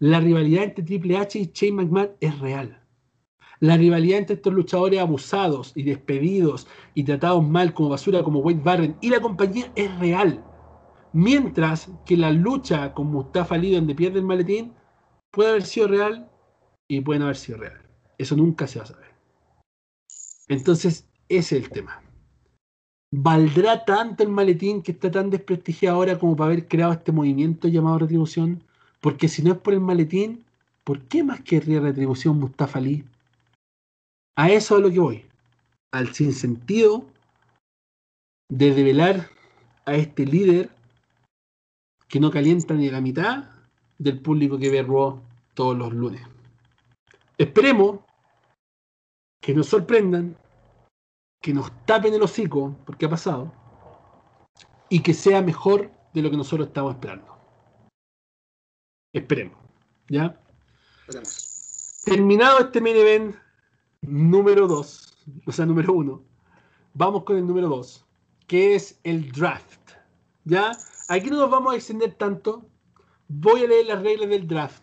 La 0.00 0.18
rivalidad 0.18 0.64
entre 0.64 0.84
Triple 0.84 1.16
H 1.18 1.38
y 1.38 1.50
Shane 1.54 1.72
McMahon 1.84 2.10
es 2.20 2.36
real. 2.40 2.80
La 3.60 3.76
rivalidad 3.76 4.18
entre 4.18 4.36
estos 4.36 4.52
luchadores 4.52 4.98
abusados 4.98 5.72
y 5.76 5.84
despedidos 5.84 6.66
y 6.94 7.02
tratados 7.04 7.44
mal 7.44 7.74
como 7.74 7.88
basura 7.90 8.22
como 8.22 8.38
Wade 8.38 8.62
Barren 8.62 8.96
y 9.00 9.10
la 9.10 9.20
compañía 9.20 9.70
es 9.74 9.96
real. 9.98 10.42
Mientras 11.12 11.90
que 12.06 12.16
la 12.16 12.30
lucha 12.30 12.92
con 12.94 13.08
Mustafa 13.08 13.56
Ali 13.56 13.74
donde 13.74 13.94
pierde 13.94 14.20
el 14.20 14.24
maletín 14.24 14.72
puede 15.30 15.50
haber 15.50 15.62
sido 15.64 15.88
real 15.88 16.30
y 16.88 17.00
puede 17.00 17.18
no 17.18 17.26
haber 17.26 17.36
sido 17.36 17.58
real. 17.58 17.80
Eso 18.18 18.36
nunca 18.36 18.66
se 18.66 18.78
va 18.78 18.84
a 18.84 18.88
saber. 18.88 19.14
Entonces, 20.48 21.08
ese 21.28 21.56
es 21.58 21.64
el 21.64 21.70
tema. 21.70 22.00
¿Valdrá 23.10 23.84
tanto 23.84 24.22
el 24.22 24.28
maletín 24.28 24.82
que 24.82 24.92
está 24.92 25.10
tan 25.10 25.30
desprestigiado 25.30 25.96
ahora 25.96 26.18
como 26.18 26.36
para 26.36 26.48
haber 26.52 26.68
creado 26.68 26.92
este 26.92 27.12
movimiento 27.12 27.68
llamado 27.68 27.98
retribución? 27.98 28.64
Porque 29.00 29.28
si 29.28 29.42
no 29.42 29.52
es 29.52 29.58
por 29.58 29.72
el 29.74 29.80
maletín, 29.80 30.44
¿por 30.82 31.00
qué 31.04 31.22
más 31.22 31.40
querría 31.40 31.80
retribución 31.80 32.38
Mustafa 32.38 32.78
Ali? 32.78 33.04
A 34.36 34.50
eso 34.50 34.74
es 34.74 34.78
a 34.78 34.82
lo 34.86 34.90
que 34.92 34.98
voy 34.98 35.24
al 35.94 36.12
sinsentido 36.12 37.06
de 38.50 38.74
develar 38.74 39.28
a 39.86 39.94
este 39.94 40.26
líder 40.26 40.68
que 42.08 42.18
no 42.18 42.32
calienta 42.32 42.74
ni 42.74 42.90
la 42.90 43.00
mitad 43.00 43.44
del 43.98 44.20
público 44.20 44.58
que 44.58 44.72
ve 44.72 44.82
Raw 44.82 45.22
todos 45.54 45.78
los 45.78 45.92
lunes. 45.94 46.20
Esperemos 47.38 48.00
que 49.40 49.54
nos 49.54 49.68
sorprendan, 49.68 50.36
que 51.40 51.54
nos 51.54 51.70
tapen 51.86 52.12
el 52.12 52.22
hocico, 52.22 52.76
porque 52.84 53.06
ha 53.06 53.10
pasado, 53.10 53.52
y 54.88 55.00
que 55.00 55.14
sea 55.14 55.42
mejor 55.42 55.92
de 56.12 56.22
lo 56.22 56.30
que 56.32 56.36
nosotros 56.36 56.66
estamos 56.66 56.94
esperando. 56.94 57.38
Esperemos, 59.14 59.56
¿ya? 60.08 60.40
Terminado 62.04 62.58
este 62.58 62.80
mini 62.80 62.98
event 62.98 63.36
número 64.00 64.66
2 64.66 65.12
o 65.46 65.52
sea, 65.52 65.66
número 65.66 65.92
uno. 65.92 66.22
Vamos 66.92 67.24
con 67.24 67.36
el 67.36 67.46
número 67.46 67.68
dos, 67.68 68.04
que 68.46 68.74
es 68.74 69.00
el 69.04 69.30
draft. 69.32 69.90
¿Ya? 70.44 70.72
Aquí 71.08 71.30
no 71.30 71.38
nos 71.38 71.50
vamos 71.50 71.72
a 71.72 71.76
extender 71.76 72.14
tanto. 72.14 72.66
Voy 73.28 73.64
a 73.64 73.68
leer 73.68 73.86
las 73.86 74.02
reglas 74.02 74.28
del 74.28 74.46
draft. 74.46 74.82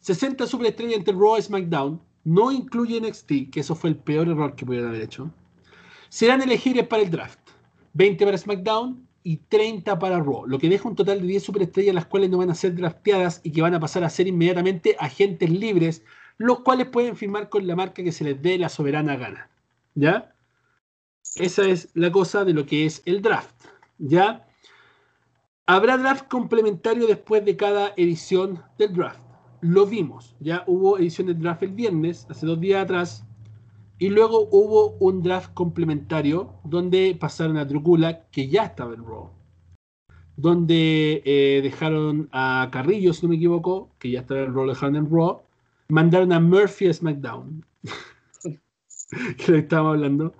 60 0.00 0.46
superestrellas 0.46 0.98
entre 0.98 1.14
Raw 1.14 1.38
y 1.38 1.42
SmackDown. 1.42 2.00
No 2.24 2.52
incluye 2.52 3.00
NXT, 3.00 3.50
que 3.52 3.60
eso 3.60 3.74
fue 3.74 3.90
el 3.90 3.96
peor 3.96 4.28
error 4.28 4.54
que 4.54 4.64
pudieron 4.64 4.88
haber 4.90 5.02
hecho. 5.02 5.30
Serán 6.08 6.42
elegibles 6.42 6.86
para 6.86 7.02
el 7.02 7.10
draft. 7.10 7.40
20 7.94 8.24
para 8.24 8.36
SmackDown 8.38 9.06
y 9.22 9.36
30 9.38 9.98
para 9.98 10.18
Raw, 10.18 10.46
lo 10.46 10.58
que 10.58 10.68
deja 10.68 10.86
un 10.88 10.94
total 10.96 11.20
de 11.20 11.26
10 11.28 11.42
superestrellas 11.44 11.94
las 11.94 12.06
cuales 12.06 12.28
no 12.28 12.38
van 12.38 12.50
a 12.50 12.54
ser 12.54 12.74
drafteadas 12.74 13.40
y 13.42 13.52
que 13.52 13.62
van 13.62 13.72
a 13.74 13.80
pasar 13.80 14.04
a 14.04 14.10
ser 14.10 14.26
inmediatamente 14.26 14.96
agentes 14.98 15.48
libres, 15.50 16.04
los 16.36 16.60
cuales 16.60 16.88
pueden 16.88 17.16
firmar 17.16 17.48
con 17.48 17.66
la 17.66 17.74
marca 17.74 18.02
que 18.02 18.12
se 18.12 18.24
les 18.24 18.40
dé 18.42 18.58
la 18.58 18.68
soberana 18.68 19.16
gana. 19.16 19.48
¿ya? 19.94 20.34
Esa 21.36 21.66
es 21.66 21.90
la 21.94 22.12
cosa 22.12 22.44
de 22.44 22.52
lo 22.52 22.66
que 22.66 22.84
es 22.86 23.02
el 23.06 23.22
draft, 23.22 23.64
¿ya? 23.98 24.46
Habrá 25.66 25.96
draft 25.96 26.28
complementario 26.28 27.06
después 27.06 27.44
de 27.44 27.56
cada 27.56 27.92
edición 27.96 28.62
del 28.78 28.92
draft. 28.94 29.20
Lo 29.62 29.86
vimos, 29.86 30.36
ya 30.40 30.62
hubo 30.66 30.98
edición 30.98 31.28
del 31.28 31.40
draft 31.40 31.62
el 31.62 31.72
viernes, 31.72 32.26
hace 32.28 32.46
dos 32.46 32.60
días 32.60 32.82
atrás, 32.84 33.24
y 33.98 34.10
luego 34.10 34.46
hubo 34.50 34.90
un 35.00 35.22
draft 35.22 35.54
complementario 35.54 36.52
donde 36.64 37.16
pasaron 37.18 37.56
a 37.56 37.64
Dracula 37.64 38.26
que 38.30 38.48
ya 38.48 38.64
estaba 38.64 38.92
en 38.92 39.04
Raw, 39.04 39.30
donde 40.36 41.22
eh, 41.24 41.60
dejaron 41.62 42.28
a 42.32 42.68
Carrillo, 42.70 43.12
si 43.14 43.22
no 43.24 43.30
me 43.30 43.36
equivoco, 43.36 43.90
que 43.98 44.10
ya 44.10 44.20
estaba 44.20 44.40
en 44.40 44.54
Raw, 44.54 44.66
dejaron 44.66 44.96
en 44.96 45.10
Raw, 45.10 45.42
mandaron 45.88 46.32
a 46.32 46.40
Murphy 46.40 46.86
a 46.88 46.92
SmackDown. 46.92 47.64
que 49.38 49.52
le 49.52 49.58
estábamos 49.58 49.94
hablando. 49.96 50.34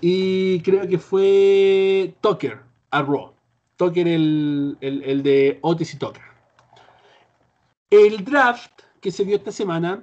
Y 0.00 0.60
creo 0.62 0.86
que 0.88 0.98
fue 0.98 2.14
Tucker 2.20 2.60
a 2.90 3.02
Raw. 3.02 3.32
Tucker, 3.76 4.06
el, 4.06 4.76
el, 4.80 5.02
el 5.02 5.22
de 5.22 5.58
Otis 5.62 5.94
y 5.94 5.98
Tucker. 5.98 6.22
El 7.90 8.24
draft 8.24 8.80
que 9.00 9.10
se 9.10 9.24
vio 9.24 9.36
esta 9.36 9.52
semana 9.52 10.02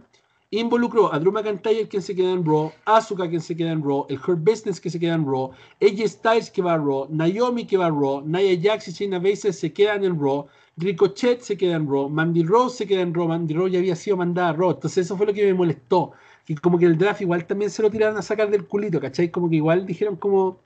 involucró 0.52 1.14
a 1.14 1.20
Drew 1.20 1.32
McIntyre, 1.32 1.88
quien 1.88 2.02
se 2.02 2.16
queda 2.16 2.32
en 2.32 2.44
Raw, 2.44 2.72
Asuka, 2.86 3.30
quien 3.30 3.40
se 3.42 3.56
queda 3.56 3.72
en 3.72 3.84
Raw, 3.84 4.08
el 4.10 4.18
Her 4.28 4.36
Business, 4.36 4.82
que 4.82 4.90
se 4.90 5.00
queda 5.00 5.14
en 5.14 5.24
Raw, 5.26 5.52
AJ 5.80 6.08
Styles, 6.08 6.50
que 6.50 6.62
va 6.64 6.74
a 6.74 6.78
Raw, 6.78 7.08
Naomi, 7.10 7.66
que 7.68 7.78
va 7.78 7.86
a 7.86 7.90
Raw, 7.90 8.24
Nia 8.26 8.58
Jax 8.60 8.88
y 8.88 8.92
Shayna 8.92 9.20
Baszler 9.20 9.54
se 9.54 9.72
quedan 9.72 10.04
en 10.04 10.20
Raw, 10.20 10.48
Ricochet 10.78 11.42
se 11.42 11.56
queda 11.56 11.76
en 11.76 11.86
Raw, 11.88 12.10
Mandy 12.10 12.42
Rose 12.44 12.78
se 12.80 12.88
queda 12.88 13.02
en 13.02 13.14
Raw, 13.14 13.28
Mandy 13.28 13.54
Rose 13.54 13.72
ya 13.74 13.80
había 13.80 13.96
sido 13.96 14.18
mandada 14.18 14.50
a 14.50 14.54
Raw, 14.54 14.72
entonces 14.72 15.06
eso 15.06 15.16
fue 15.16 15.28
lo 15.28 15.34
que 15.36 15.46
me 15.46 15.54
molestó, 15.54 16.14
y 16.50 16.56
como 16.56 16.80
que 16.80 16.86
el 16.88 16.98
draft 16.98 17.22
igual 17.22 17.46
también 17.46 17.70
se 17.70 17.84
lo 17.84 17.92
tiraron 17.92 18.18
a 18.18 18.24
sacar 18.24 18.50
del 18.50 18.66
culito, 18.66 19.00
¿cachai? 19.00 19.30
Como 19.30 19.48
que 19.52 19.58
igual 19.58 19.86
dijeron 19.86 20.16
como, 20.16 20.58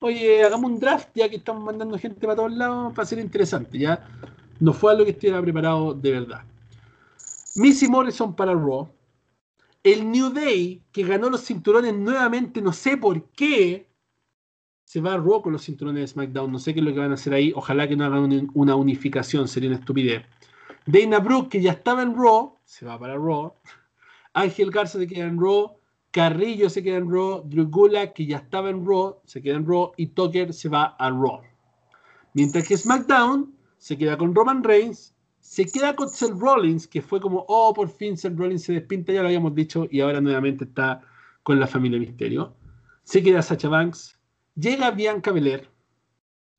oye, 0.00 0.42
hagamos 0.42 0.70
un 0.70 0.80
draft 0.80 1.10
ya 1.14 1.28
que 1.28 1.36
estamos 1.36 1.62
mandando 1.62 1.98
gente 1.98 2.20
para 2.26 2.36
todos 2.36 2.52
lados 2.54 2.94
para 2.94 3.04
ser 3.04 3.18
interesante, 3.18 3.76
ya 3.78 4.08
no 4.60 4.72
fue 4.72 4.92
a 4.92 4.94
lo 4.94 5.04
que 5.04 5.10
estuviera 5.10 5.38
preparado 5.42 5.92
de 5.92 6.10
verdad. 6.12 6.44
Missy 7.54 7.86
Morrison 7.86 8.34
para 8.34 8.54
Raw. 8.54 8.88
El 9.82 10.10
New 10.10 10.30
Day, 10.30 10.80
que 10.90 11.02
ganó 11.04 11.28
los 11.28 11.42
cinturones 11.42 11.92
nuevamente, 11.92 12.62
no 12.62 12.72
sé 12.72 12.96
por 12.96 13.22
qué, 13.32 13.86
se 14.86 15.02
va 15.02 15.12
a 15.12 15.16
Raw 15.18 15.42
con 15.42 15.52
los 15.52 15.62
cinturones 15.62 16.00
de 16.00 16.08
SmackDown. 16.08 16.50
No 16.50 16.58
sé 16.58 16.72
qué 16.72 16.80
es 16.80 16.86
lo 16.86 16.94
que 16.94 16.98
van 16.98 17.10
a 17.10 17.14
hacer 17.14 17.34
ahí. 17.34 17.52
Ojalá 17.54 17.86
que 17.86 17.94
no 17.94 18.06
hagan 18.06 18.48
una 18.54 18.74
unificación, 18.74 19.48
sería 19.48 19.68
una 19.68 19.78
estupidez. 19.80 20.24
Dana 20.86 21.18
Brooke, 21.18 21.50
que 21.50 21.60
ya 21.60 21.72
estaba 21.72 22.00
en 22.00 22.14
Raw, 22.16 22.54
se 22.64 22.86
va 22.86 22.98
para 22.98 23.16
Raw. 23.16 23.52
Ángel 24.34 24.70
Garza 24.70 24.98
se 24.98 25.06
queda 25.06 25.26
en 25.26 25.38
Raw, 25.40 25.76
Carrillo 26.12 26.70
se 26.70 26.82
queda 26.82 26.96
en 26.98 27.10
Raw, 27.10 27.42
Drew 27.48 27.66
Gula, 27.68 28.12
que 28.12 28.26
ya 28.26 28.38
estaba 28.38 28.70
en 28.70 28.84
Raw, 28.86 29.16
se 29.24 29.42
queda 29.42 29.56
en 29.56 29.66
Raw 29.66 29.92
y 29.96 30.06
Tucker 30.08 30.52
se 30.52 30.68
va 30.68 30.84
a 30.98 31.10
Raw. 31.10 31.40
Mientras 32.34 32.66
que 32.68 32.76
SmackDown 32.76 33.52
se 33.78 33.98
queda 33.98 34.16
con 34.16 34.34
Roman 34.34 34.62
Reigns, 34.62 35.14
se 35.40 35.64
queda 35.66 35.94
con 35.96 36.08
Seth 36.08 36.34
Rollins, 36.38 36.86
que 36.86 37.02
fue 37.02 37.20
como, 37.20 37.44
oh, 37.48 37.72
por 37.74 37.88
fin 37.88 38.16
Seth 38.16 38.36
Rollins 38.36 38.62
se 38.62 38.74
despinta, 38.74 39.12
ya 39.12 39.22
lo 39.22 39.28
habíamos 39.28 39.54
dicho, 39.54 39.86
y 39.90 40.00
ahora 40.00 40.20
nuevamente 40.20 40.64
está 40.64 41.00
con 41.42 41.58
la 41.58 41.66
familia 41.66 41.98
Misterio. 41.98 42.54
Se 43.02 43.22
queda 43.22 43.42
Sacha 43.42 43.68
Banks, 43.68 44.16
llega 44.54 44.90
Bianca 44.92 45.32
Belair, 45.32 45.68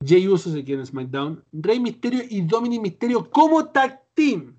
Jay 0.03 0.27
Uso 0.27 0.52
se 0.52 0.65
queda 0.65 0.80
en 0.80 0.85
SmackDown, 0.88 1.43
Rey 1.53 1.80
Misterio 1.80 2.23
y 2.27 2.41
Dominic 2.41 2.81
Misterio 2.81 3.30
como 3.30 3.65
tag 3.68 4.02
team 4.14 4.56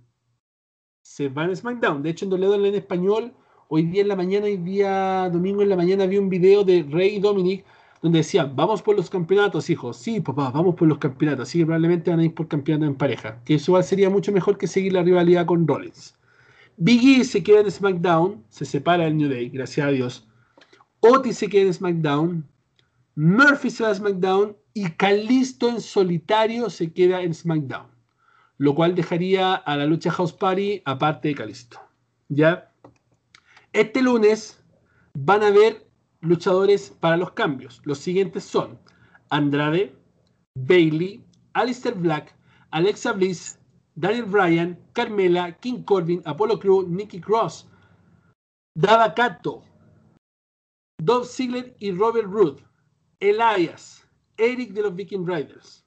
se 1.03 1.29
va 1.29 1.45
en 1.45 1.55
SmackDown. 1.57 2.03
De 2.03 2.11
hecho, 2.11 2.25
en 2.25 2.31
Doledo 2.31 2.65
en 2.65 2.75
español, 2.75 3.33
hoy 3.69 3.83
día 3.83 4.03
en 4.03 4.09
la 4.09 4.17
mañana 4.17 4.49
y 4.49 4.57
día 4.57 5.29
domingo 5.31 5.63
en 5.63 5.69
la 5.69 5.77
mañana 5.77 6.07
vi 6.07 6.17
un 6.17 6.29
video 6.29 6.63
de 6.65 6.85
Rey 6.89 7.17
y 7.17 7.21
Dominic 7.21 7.65
donde 8.01 8.19
decían, 8.19 8.55
vamos 8.57 8.83
por 8.83 8.97
los 8.97 9.11
campeonatos, 9.11 9.69
hijos. 9.71 9.97
Sí, 9.97 10.21
papá, 10.21 10.51
vamos 10.51 10.75
por 10.75 10.89
los 10.89 10.99
campeonatos. 10.99 11.49
Así 11.49 11.59
que 11.59 11.65
probablemente 11.67 12.11
van 12.11 12.21
a 12.21 12.25
ir 12.25 12.35
por 12.35 12.49
campeonato 12.49 12.91
en 12.91 12.97
pareja. 12.97 13.41
Que 13.45 13.55
eso 13.55 13.81
sería 13.83 14.11
mucho 14.11 14.33
mejor 14.33 14.59
que 14.59 14.67
seguir 14.67 14.93
la 14.93 15.03
rivalidad 15.05 15.47
con 15.47 15.67
Rollins. 15.69 16.17
Biggie 16.77 17.25
se 17.25 17.43
queda 17.45 17.61
en 17.61 17.71
SmackDown, 17.71 18.43
se 18.49 18.65
separa 18.65 19.07
el 19.07 19.17
New 19.17 19.29
Day, 19.29 19.51
gracias 19.51 19.87
a 19.87 19.91
Dios. 19.91 20.27
Otis 21.01 21.37
se 21.39 21.49
queda 21.49 21.63
en 21.67 21.75
SmackDown, 21.75 22.47
Murphy 23.15 23.71
se 23.71 23.83
va 23.85 23.91
a 23.91 23.95
SmackDown 23.95 24.57
y 24.75 24.89
Calisto 24.91 25.69
en 25.69 25.81
solitario 25.81 26.71
se 26.71 26.91
queda 26.93 27.21
en 27.23 27.35
SmackDown 27.35 27.92
lo 28.63 28.77
cual 28.77 28.95
dejaría 28.95 29.55
a 29.57 29.77
la 29.77 29.87
lucha 29.87 30.13
House 30.13 30.33
Party 30.33 30.83
aparte 30.85 31.27
de 31.27 31.35
Calisto. 31.35 31.81
¿Ya? 32.29 32.73
Este 33.73 34.01
lunes 34.01 34.63
van 35.15 35.43
a 35.43 35.49
haber 35.49 35.85
luchadores 36.21 36.91
para 37.01 37.17
los 37.17 37.33
cambios. 37.33 37.83
Los 37.85 37.99
siguientes 37.99 38.45
son 38.45 38.79
Andrade, 39.31 39.97
Bailey, 40.55 41.25
Alistair 41.55 41.97
Black, 41.97 42.37
Alexa 42.71 43.11
Bliss, 43.15 43.59
Daniel 43.97 44.27
Bryan, 44.27 44.79
Carmela, 44.93 45.59
King 45.59 45.83
Corbin, 45.83 46.23
Apollo 46.25 46.61
Crew, 46.61 46.87
Nikki 46.89 47.21
Cross, 47.21 47.67
Dava 48.77 49.13
Cato, 49.13 49.65
Dove 51.01 51.27
Ziggler 51.27 51.75
y 51.81 51.91
Robert 51.91 52.29
Root, 52.31 52.61
Elias, 53.19 54.07
Eric 54.37 54.71
de 54.73 54.83
los 54.83 54.95
Viking 54.95 55.27
Riders, 55.27 55.85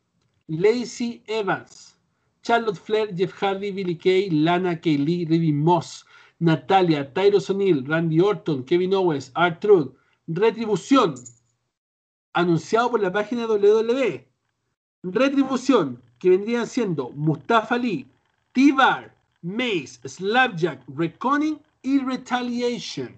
Lacey 0.47 1.23
Evans, 1.27 1.93
Charlotte 2.45 2.77
Flair, 2.77 3.07
Jeff 3.15 3.31
Hardy, 3.31 3.72
Billy 3.72 3.95
Kay, 3.95 4.30
Lana 4.30 4.77
Lee, 4.84 5.26
Ribby 5.26 5.51
Moss, 5.51 6.03
Natalia, 6.39 7.03
tyros 7.05 7.49
O'Neill, 7.49 7.84
Randy 7.85 8.22
Orton, 8.22 8.63
Kevin 8.63 8.93
Owens, 8.93 9.31
Art 9.35 9.65
Retribución, 10.27 11.15
anunciado 12.34 12.91
por 12.91 12.99
la 12.99 13.11
página 13.11 13.47
WWE. 13.47 14.07
E. 14.07 14.27
Retribución, 15.03 16.01
que 16.19 16.30
vendrían 16.30 16.67
siendo 16.67 17.09
Mustafa 17.11 17.77
Lee, 17.77 18.07
t 18.53 18.72
Mace, 19.41 19.99
Slapjack, 20.07 20.84
Reconing 20.88 21.59
y 21.84 21.97
Retaliation. 21.99 23.15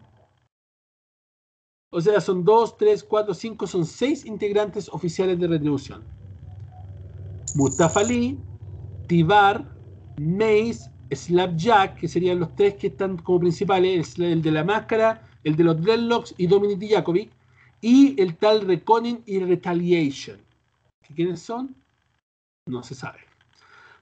O 1.92 2.00
sea, 2.02 2.20
son 2.22 2.44
dos, 2.46 2.78
tres, 2.78 3.02
cuatro, 3.04 3.34
cinco, 3.34 3.66
son 3.68 3.86
seis 3.86 4.26
integrantes 4.26 4.88
oficiales 4.90 5.38
de 5.40 5.48
Retribución. 5.48 6.04
Mustafa 7.56 8.04
Lee, 8.04 8.38
Tibar, 9.08 9.64
Mace, 10.20 10.90
Slapjack, 11.12 11.96
que 11.98 12.08
serían 12.08 12.40
los 12.40 12.56
tres 12.56 12.76
que 12.76 12.88
están 12.88 13.18
como 13.18 13.40
principales, 13.42 14.20
el, 14.20 14.42
de 14.42 14.52
la 14.52 14.64
máscara, 14.64 15.28
el 15.44 15.56
de 15.56 15.64
los 15.64 15.82
Dreadlocks 15.82 16.36
y 16.38 16.48
Dominic 16.48 16.92
Jacoby, 16.94 17.30
y 17.82 18.22
el 18.22 18.36
tal 18.36 18.62
Reconing 18.66 19.24
y 19.26 19.40
Retaliation. 19.40 20.40
¿Quiénes 21.16 21.42
son? 21.42 21.74
No 22.68 22.84
se 22.84 22.96
sabe. 22.96 23.20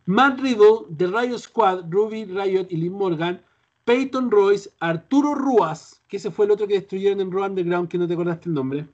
Matt 0.08 0.40
Riddle, 0.40 0.88
The 0.98 1.08
Riot 1.08 1.38
Squad, 1.40 1.86
Ruby 1.92 2.26
Riot 2.26 2.68
y 2.72 2.78
Lynn 2.78 2.94
Morgan, 2.94 3.42
Peyton 3.84 4.32
Royce, 4.32 4.70
Arturo 4.80 5.36
Ruas, 5.36 6.02
que 6.08 6.18
ese 6.18 6.32
fue 6.32 6.46
el 6.46 6.52
otro 6.52 6.68
que 6.68 6.76
destruyeron 6.76 7.22
en 7.22 7.32
Raw 7.32 7.46
Underground, 7.46 7.88
que 7.90 7.98
no 8.00 8.08
te 8.08 8.14
acordaste 8.14 8.50
el 8.50 8.56
nombre. 8.56 8.88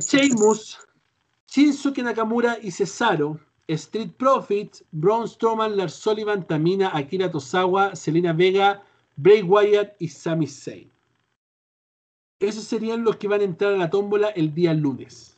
Sheamus, 0.00 0.78
Shinsuke 1.48 2.02
Nakamura 2.02 2.58
y 2.60 2.70
Cesaro, 2.72 3.38
Street 3.76 4.12
Profits, 4.18 4.82
Braun 4.92 5.26
Strowman, 5.28 5.76
Lars 5.76 5.94
Sullivan, 5.94 6.42
Tamina, 6.44 6.90
Akira 6.94 7.30
Tosawa, 7.30 7.94
Selena 7.94 8.32
Vega, 8.32 8.82
Bray 9.16 9.42
Wyatt 9.42 9.94
y 10.00 10.08
Sami 10.08 10.46
Zayn. 10.46 10.88
Esos 12.40 12.64
serían 12.64 13.04
los 13.04 13.16
que 13.16 13.28
van 13.28 13.42
a 13.42 13.44
entrar 13.44 13.74
a 13.74 13.76
la 13.76 13.90
tómbola 13.90 14.28
el 14.30 14.52
día 14.54 14.72
lunes. 14.74 15.36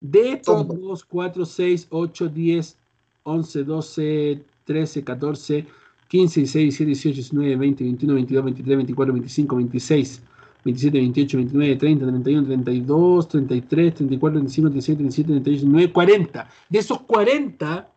De 0.00 0.32
estos 0.32 0.66
2, 0.66 1.04
4, 1.04 1.44
6, 1.46 1.86
8, 1.90 2.28
10, 2.28 2.76
11, 3.22 3.64
12, 3.64 4.44
13, 4.64 5.04
14, 5.04 5.66
15, 6.08 6.40
16, 6.40 6.62
17, 6.62 6.86
18, 6.86 7.14
19, 7.14 7.56
20, 7.56 7.84
21, 7.84 8.14
22, 8.14 8.44
23, 8.44 8.76
24, 8.76 9.12
25, 9.14 9.56
26, 9.56 10.22
27, 10.64 10.98
28, 10.98 11.36
29, 11.36 11.76
30, 11.76 12.06
31, 12.22 12.46
32, 12.64 13.22
33, 13.28 13.90
34, 13.94 14.30
35, 14.40 14.68
36, 14.68 14.98
37, 14.98 15.34
38, 15.40 15.44
39, 15.92 15.92
40. 15.92 16.46
De 16.68 16.78
esos 16.78 17.00
40, 17.02 17.92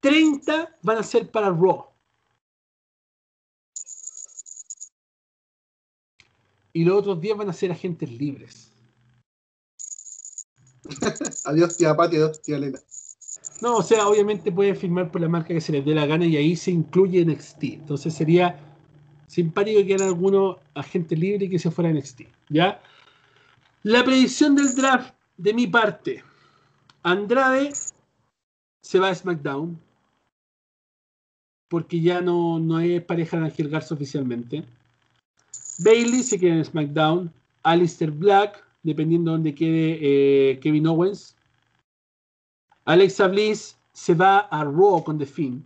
30 0.00 0.78
van 0.82 0.98
a 0.98 1.02
ser 1.02 1.30
para 1.30 1.50
Raw. 1.50 1.86
Y 6.72 6.84
los 6.84 6.98
otros 6.98 7.20
10 7.20 7.36
van 7.38 7.48
a 7.48 7.52
ser 7.52 7.72
agentes 7.72 8.10
libres. 8.12 8.70
adiós, 11.44 11.76
tía 11.76 11.96
Pati, 11.96 12.16
adiós, 12.16 12.40
tía 12.42 12.56
Elena. 12.56 12.78
No, 13.62 13.76
o 13.78 13.82
sea, 13.82 14.06
obviamente 14.06 14.52
puede 14.52 14.74
firmar 14.74 15.10
por 15.10 15.22
la 15.22 15.28
marca 15.28 15.48
que 15.48 15.60
se 15.62 15.72
les 15.72 15.84
dé 15.84 15.94
la 15.94 16.04
gana 16.04 16.26
y 16.26 16.36
ahí 16.36 16.54
se 16.54 16.70
incluye 16.70 17.24
NXT. 17.24 17.64
Entonces 17.64 18.12
sería 18.12 18.60
simpático 19.36 19.84
que 19.86 19.94
alguno 19.96 20.56
agente 20.74 21.14
libre 21.14 21.44
y 21.44 21.50
que 21.50 21.58
se 21.58 21.70
fuera 21.70 21.90
a 21.90 21.92
NXT. 21.92 22.22
¿ya? 22.48 22.80
La 23.82 24.02
predicción 24.02 24.56
del 24.56 24.74
draft 24.74 25.12
de 25.36 25.52
mi 25.52 25.66
parte. 25.66 26.24
Andrade 27.02 27.70
se 28.82 28.98
va 28.98 29.08
a 29.10 29.14
SmackDown 29.14 29.78
porque 31.68 32.00
ya 32.00 32.22
no, 32.22 32.58
no 32.58 32.78
pareja 33.06 33.38
de 33.40 33.50
Gil 33.50 33.68
Garza 33.68 33.92
oficialmente. 33.94 34.64
Bailey 35.80 36.22
se 36.22 36.40
queda 36.40 36.54
en 36.54 36.64
SmackDown. 36.64 37.30
Alistair 37.62 38.10
Black, 38.12 38.64
dependiendo 38.84 39.32
de 39.32 39.36
dónde 39.36 39.54
quede 39.54 39.98
eh, 40.52 40.60
Kevin 40.60 40.86
Owens. 40.86 41.36
Alexa 42.86 43.28
Bliss 43.28 43.76
se 43.92 44.14
va 44.14 44.38
a 44.38 44.64
Raw 44.64 45.04
con 45.04 45.18
The 45.18 45.26
Finn. 45.26 45.62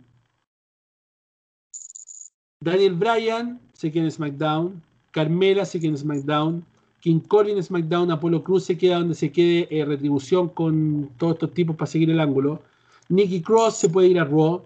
Daniel 2.63 2.93
Bryan 2.93 3.59
se 3.73 3.91
queda 3.91 4.03
en 4.05 4.11
SmackDown, 4.11 4.81
Carmela 5.11 5.65
se 5.65 5.79
queda 5.79 5.91
en 5.93 5.97
SmackDown, 5.97 6.65
King 6.99 7.19
Corbin 7.21 7.57
en 7.57 7.63
SmackDown, 7.63 8.11
Apolo 8.11 8.43
Cruz 8.43 8.65
se 8.65 8.77
queda 8.77 8.99
donde 8.99 9.15
se 9.15 9.31
quede 9.31 9.67
eh, 9.71 9.83
retribución 9.83 10.47
con 10.49 11.09
todos 11.17 11.33
estos 11.33 11.53
tipos 11.55 11.75
para 11.75 11.87
seguir 11.89 12.11
el 12.11 12.19
ángulo. 12.19 12.61
Nikki 13.09 13.41
Cross 13.41 13.77
se 13.77 13.89
puede 13.89 14.09
ir 14.09 14.19
a 14.19 14.25
Raw, 14.25 14.61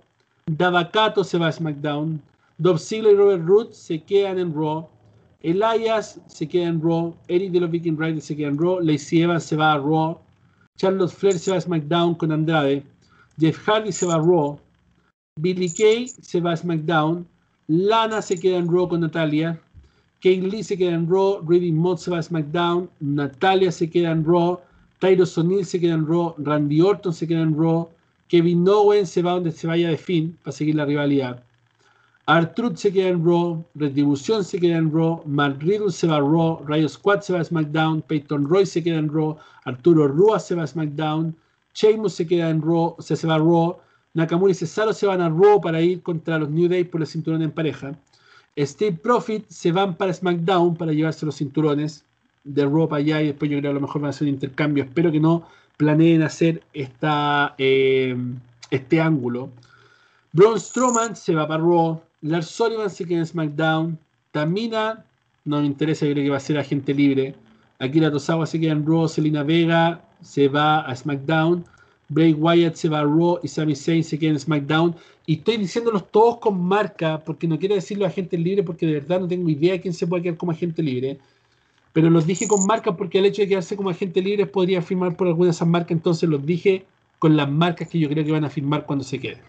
Davacato 0.45 1.23
se 1.23 1.37
va 1.37 1.47
a 1.47 1.51
SmackDown, 1.53 2.21
Dolph 2.57 2.81
y 2.91 3.01
Robert 3.15 3.45
Root 3.45 3.71
se 3.71 4.03
quedan 4.03 4.39
en 4.39 4.53
Raw, 4.53 4.89
Elias 5.41 6.19
se 6.27 6.49
queda 6.49 6.67
en 6.67 6.81
Raw, 6.81 7.15
Eric 7.29 7.51
de 7.53 7.59
los 7.61 7.71
Viking 7.71 7.97
Riders 7.97 8.25
se 8.25 8.35
queda 8.35 8.49
en 8.49 8.57
Raw, 8.59 8.81
Lacey 8.81 9.21
Evans 9.21 9.45
se 9.45 9.55
va 9.55 9.71
a 9.71 9.77
Raw, 9.77 10.19
Charles 10.77 11.13
Flair 11.13 11.39
se 11.39 11.51
va 11.51 11.57
a 11.57 11.61
SmackDown 11.61 12.15
con 12.15 12.33
Andrade, 12.33 12.83
Jeff 13.39 13.57
Hardy 13.67 13.93
se 13.93 14.05
va 14.05 14.15
a 14.15 14.19
Raw, 14.19 14.59
Billy 15.39 15.69
Kay 15.73 16.09
se 16.09 16.41
va 16.41 16.51
a 16.51 16.57
SmackDown, 16.57 17.25
Lana 17.67 18.21
se 18.21 18.37
queda 18.39 18.57
en 18.57 18.67
Raw 18.69 18.87
con 18.87 19.01
Natalia. 19.01 19.59
Kane 20.21 20.47
Lee 20.47 20.61
se 20.63 20.77
queda 20.77 20.93
en 20.93 21.09
Raw. 21.09 21.41
Reading 21.47 21.75
Mott 21.75 21.97
se 21.97 22.11
va 22.11 22.17
a 22.19 22.23
SmackDown. 22.23 22.89
Natalia 22.99 23.71
se 23.71 23.89
queda 23.89 24.11
en 24.11 24.23
Raw. 24.23 24.59
Tyros 25.01 25.35
O'Neill 25.39 25.65
se 25.65 25.79
queda 25.79 25.95
en 25.95 26.05
Raw. 26.07 26.35
Randy 26.37 26.79
Orton 26.81 27.11
se 27.13 27.27
queda 27.27 27.41
en 27.41 27.57
Raw. 27.57 27.89
Kevin 28.27 28.67
Owens 28.69 29.09
se 29.09 29.21
va 29.23 29.31
donde 29.31 29.51
se 29.51 29.65
vaya 29.67 29.89
de 29.89 29.97
fin 29.97 30.37
para 30.43 30.55
seguir 30.55 30.75
la 30.75 30.85
rivalidad. 30.85 31.43
Artruth 32.27 32.75
se 32.77 32.91
queda 32.91 33.09
en 33.09 33.23
Raw, 33.23 33.63
Retribución 33.75 34.43
se 34.43 34.59
queda 34.59 34.77
en 34.77 34.91
Raw, 34.91 35.21
Matt 35.27 35.61
se 35.89 36.07
va 36.07 36.15
a 36.15 36.19
Raw, 36.19 36.63
Rayos 36.67 36.93
Squad 36.93 37.21
se 37.21 37.33
va 37.33 37.41
a 37.41 37.43
SmackDown, 37.43 38.01
Peyton 38.01 38.45
Roy 38.49 38.65
se 38.65 38.81
queda 38.83 38.97
en 38.97 39.09
Raw, 39.13 39.37
Arturo 39.65 40.07
Rua 40.07 40.39
se 40.39 40.55
va 40.55 40.63
a 40.63 40.65
SmackDown, 40.67 41.35
Sheamus 41.75 42.13
se 42.13 42.25
queda 42.25 42.49
en 42.49 42.63
Raw, 42.63 42.95
se 42.99 43.27
va 43.27 43.35
a 43.35 43.37
Raw, 43.37 43.77
Nakamura 44.15 44.51
y 44.51 44.55
Cesaro 44.55 44.93
se 44.93 45.05
van 45.05 45.19
a 45.19 45.27
Raw 45.29 45.59
para 45.61 45.81
ir 45.81 46.01
contra 46.01 46.39
los 46.39 46.49
New 46.49 46.69
Day 46.69 46.85
por 46.85 47.01
el 47.01 47.07
cinturón 47.07 47.41
en 47.41 47.51
pareja. 47.51 47.93
Steve 48.57 48.93
Profit 48.95 49.45
se 49.49 49.73
van 49.73 49.95
para 49.95 50.13
SmackDown 50.13 50.77
para 50.77 50.93
llevarse 50.93 51.25
los 51.25 51.35
cinturones 51.35 52.05
de 52.45 52.63
Raw 52.65 52.87
para 52.87 53.01
allá 53.01 53.21
y 53.21 53.27
después 53.27 53.51
yo 53.51 53.59
creo 53.59 53.63
que 53.63 53.67
a 53.67 53.73
lo 53.73 53.81
mejor 53.85 54.01
van 54.01 54.07
a 54.07 54.09
hacer 54.11 54.29
un 54.29 54.33
intercambio. 54.35 54.85
Espero 54.85 55.11
que 55.11 55.19
no 55.19 55.43
planeen 55.75 56.23
hacer 56.23 56.63
eh, 56.73 58.15
este 58.71 59.01
ángulo. 59.01 59.49
Braun 60.31 60.61
Strowman 60.61 61.13
se 61.17 61.35
va 61.35 61.45
para 61.45 61.59
Raw. 61.59 62.01
Lars 62.21 62.47
Sullivan 62.47 62.89
se 62.89 63.03
queda 63.05 63.19
en 63.19 63.25
SmackDown. 63.25 63.99
Tamina, 64.31 65.03
no 65.43 65.59
me 65.59 65.65
interesa, 65.65 66.05
creo 66.05 66.23
que 66.23 66.29
va 66.29 66.37
a 66.37 66.39
ser 66.39 66.57
agente 66.57 66.93
libre. 66.93 67.35
Akira 67.79 68.09
Tozawa 68.09 68.45
se 68.47 68.61
queda 68.61 68.71
en 68.71 68.85
Raw. 68.87 69.09
Selena 69.09 69.43
Vega 69.43 70.01
se 70.21 70.47
va 70.47 70.81
a 70.89 70.95
SmackDown. 70.95 71.65
Bray 72.09 72.33
Wyatt 72.33 72.75
se 72.75 72.89
va 72.89 72.99
a 72.99 73.03
Raw 73.03 73.39
y 73.41 73.47
Sami 73.47 73.75
Zayn 73.75 74.03
se 74.03 74.17
queda 74.19 74.31
en 74.31 74.39
SmackDown. 74.39 74.95
Y 75.25 75.37
estoy 75.37 75.57
diciéndolos 75.57 76.09
todos 76.11 76.37
con 76.39 76.61
marca, 76.61 77.19
porque 77.19 77.47
no 77.47 77.57
quiero 77.57 77.73
decirlo 77.75 78.05
a 78.05 78.09
gente 78.09 78.37
libre, 78.37 78.63
porque 78.63 78.85
de 78.85 78.93
verdad 78.93 79.19
no 79.21 79.27
tengo 79.27 79.49
idea 79.49 79.73
de 79.73 79.81
quién 79.81 79.93
se 79.93 80.05
puede 80.05 80.23
quedar 80.23 80.37
como 80.37 80.51
agente 80.51 80.83
libre. 80.83 81.17
Pero 81.93 82.09
los 82.09 82.27
dije 82.27 82.47
con 82.47 82.65
marca 82.67 82.95
porque 82.95 83.19
el 83.19 83.25
hecho 83.25 83.41
de 83.41 83.47
quedarse 83.47 83.75
como 83.75 83.89
agente 83.89 84.21
libre 84.21 84.45
podría 84.45 84.81
firmar 84.81 85.15
por 85.15 85.27
alguna 85.27 85.45
de 85.47 85.51
esas 85.51 85.67
marcas, 85.67 85.91
entonces 85.91 86.29
los 86.29 86.45
dije 86.45 86.85
con 87.19 87.37
las 87.37 87.49
marcas 87.49 87.87
que 87.87 87.97
yo 87.97 88.09
creo 88.09 88.23
que 88.23 88.33
van 88.33 88.43
a 88.43 88.49
firmar 88.49 88.85
cuando 88.85 89.03
se 89.05 89.17
queden. 89.19 89.39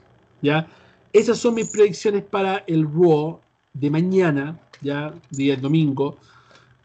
¿ya? 0.40 0.66
Esas 1.12 1.38
son 1.38 1.54
mis 1.54 1.68
predicciones 1.68 2.22
para 2.22 2.58
el 2.68 2.84
Raw 2.84 3.40
de 3.74 3.90
mañana, 3.90 4.58
ya, 4.80 5.12
día 5.30 5.56
domingo. 5.56 6.16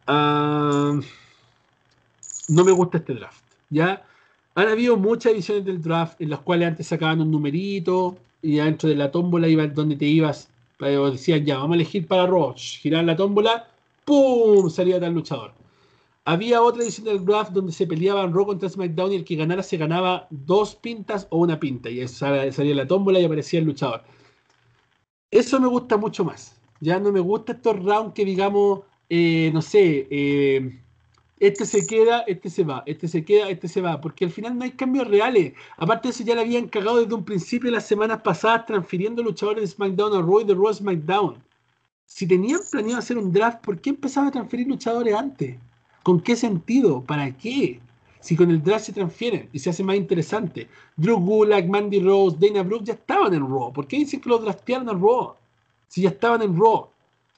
Ah, 0.08 1.00
no 2.50 2.66
me 2.66 2.72
gusta 2.72 2.98
este 2.98 3.14
draft, 3.14 3.42
¿ya? 3.70 4.04
Han 4.56 4.68
habido 4.68 4.98
muchas 4.98 5.32
ediciones 5.32 5.64
del 5.66 5.82
draft 5.82 6.20
en 6.20 6.30
las 6.30 6.40
cuales 6.42 6.68
antes 6.68 6.88
sacaban 6.88 7.22
un 7.22 7.32
numerito 7.32 8.18
y 8.42 8.60
adentro 8.60 8.90
de 8.90 8.96
la 8.96 9.10
tómbola 9.10 9.48
iba 9.48 9.66
donde 9.68 9.96
te 9.96 10.06
ibas, 10.06 10.50
eh, 10.82 10.88
decían 11.12 11.46
ya, 11.46 11.58
vamos 11.58 11.72
a 11.72 11.76
elegir 11.76 12.06
para 12.06 12.26
Roche, 12.28 12.78
girar 12.80 13.06
la 13.06 13.16
tómbola, 13.16 13.68
¡pum! 14.04 14.70
salía 14.70 15.00
tal 15.00 15.14
luchador. 15.14 15.54
Había 16.26 16.62
otra 16.62 16.84
edición 16.84 17.06
del 17.08 17.24
draft 17.26 17.52
donde 17.52 17.72
se 17.72 17.88
peleaban 17.88 18.32
Rock 18.34 18.48
contra 18.48 18.70
SmackDown 18.70 19.14
y 19.14 19.16
el 19.16 19.24
que 19.26 19.36
ganara 19.38 19.64
se 19.64 19.78
ganaba 19.78 20.28
dos 20.30 20.76
pintas 20.76 21.26
o 21.32 21.40
una 21.40 21.60
pinta. 21.60 21.90
Y 21.90 22.06
salía 22.08 22.76
la 22.76 22.86
tómbola 22.88 23.20
y 23.20 23.26
aparecía 23.26 23.60
el 23.60 23.66
luchador. 23.66 24.04
Eso 25.32 25.60
me 25.60 25.68
gusta 25.68 25.98
mucho 25.98 26.24
más. 26.24 26.56
Ya 26.80 27.00
no 27.00 27.12
me 27.12 27.22
gusta 27.22 27.54
estos 27.54 27.84
rounds 27.84 28.14
que 28.14 28.24
digamos, 28.26 28.82
eh, 29.10 29.50
no 29.54 29.62
sé, 29.64 30.08
eh, 30.12 30.80
este 31.42 31.66
se 31.66 31.88
queda, 31.88 32.20
este 32.28 32.52
se 32.52 32.64
va, 32.64 32.84
este 32.86 33.08
se 33.08 33.26
queda, 33.26 33.50
este 33.50 33.68
se 33.68 33.82
va, 33.82 34.00
porque 34.00 34.26
al 34.26 34.32
final 34.32 34.56
no 34.56 34.64
hay 34.64 34.72
cambios 34.74 35.08
reales. 35.08 35.54
Aparte 35.76 36.08
de 36.08 36.12
eso, 36.14 36.24
ya 36.24 36.36
le 36.36 36.42
habían 36.42 36.68
cagado 36.70 37.02
desde 37.02 37.16
un 37.16 37.26
principio 37.26 37.72
las 37.72 37.88
semanas 37.88 38.22
pasadas 38.22 38.68
transfiriendo 38.68 39.24
luchadores 39.24 39.62
de 39.62 39.68
SmackDown 39.68 40.18
a 40.18 40.22
Roy 40.22 40.44
de 40.44 40.54
Raw 40.54 40.72
SmackDown. 40.72 41.42
Si 42.06 42.28
tenían 42.28 42.60
planeado 42.72 43.00
hacer 43.00 43.18
un 43.18 43.32
draft, 43.34 43.58
¿por 43.66 43.82
qué 43.82 43.90
empezaban 43.90 44.28
a 44.30 44.34
transferir 44.34 44.68
luchadores 44.68 45.16
antes? 45.16 45.58
¿Con 46.04 46.20
qué 46.22 46.36
sentido? 46.36 47.04
¿Para 47.04 47.32
qué? 47.36 47.80
Si 48.20 48.36
con 48.36 48.52
el 48.52 48.62
draft 48.62 48.86
se 48.86 48.94
transfieren 48.94 49.50
y 49.52 49.58
se 49.58 49.72
hace 49.72 49.84
más 49.84 49.96
interesante. 49.96 50.68
Drew 50.96 51.18
Gulak, 51.18 51.66
Mandy 51.66 52.02
Rose, 52.02 52.38
Dana 52.40 52.62
Brooke 52.62 52.86
ya 52.86 52.94
estaban 52.94 53.34
en 53.34 53.48
Raw. 53.50 53.74
¿Por 53.74 53.88
qué 53.88 53.98
dicen 53.98 54.22
que 54.22 54.30
los 54.30 54.44
draftearon 54.44 54.90
a 54.90 54.94
Raw? 54.94 55.34
Si 55.88 56.04
ya 56.04 56.10
estaban 56.10 56.44
en 56.44 56.54
Raw. 56.56 56.88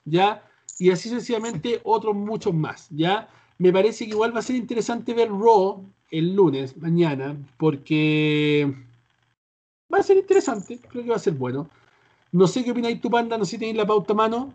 ¿Ya? 0.04 0.44
Y 0.78 0.90
así 0.92 1.08
sencillamente 1.08 1.80
otros 1.86 2.14
muchos 2.14 2.54
más. 2.54 2.88
¿Ya? 2.90 3.30
me 3.58 3.72
parece 3.72 4.06
que 4.06 4.12
igual 4.12 4.36
va 4.36 4.40
a 4.40 4.44
ser 4.44 4.56
interesante 4.56 5.14
ver 5.14 5.30
Raw 5.30 5.86
el 6.12 6.36
lunes, 6.36 6.78
mañana, 6.78 7.36
porque 7.58 8.72
va 9.92 10.00
a 10.00 10.04
ser 10.04 10.18
interesante, 10.18 10.80
creo 10.90 11.04
que 11.04 11.10
va 11.10 11.16
a 11.16 11.20
ser 11.20 11.34
bueno. 11.34 11.68
No 12.32 12.48
sé 12.48 12.64
qué 12.64 12.72
opináis 12.72 13.02
tu 13.02 13.10
panda, 13.10 13.38
no 13.38 13.46
sé 13.46 13.52
si 13.52 13.58
tenéis 13.60 13.78
la 13.78 13.86
pauta 13.88 14.14
a 14.14 14.16
mano. 14.16 14.54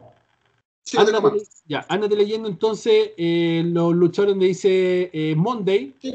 Sí, 0.82 0.96
ándate, 0.96 1.20
mano. 1.20 1.36
ya, 1.66 1.84
ándate 1.88 2.16
leyendo 2.16 2.48
entonces 2.48 3.10
eh, 3.16 3.62
los 3.66 3.92
luchadores 3.94 4.34
donde 4.34 4.46
dice 4.46 5.10
eh, 5.12 5.34
Monday. 5.36 5.94
¿Sí? 6.00 6.14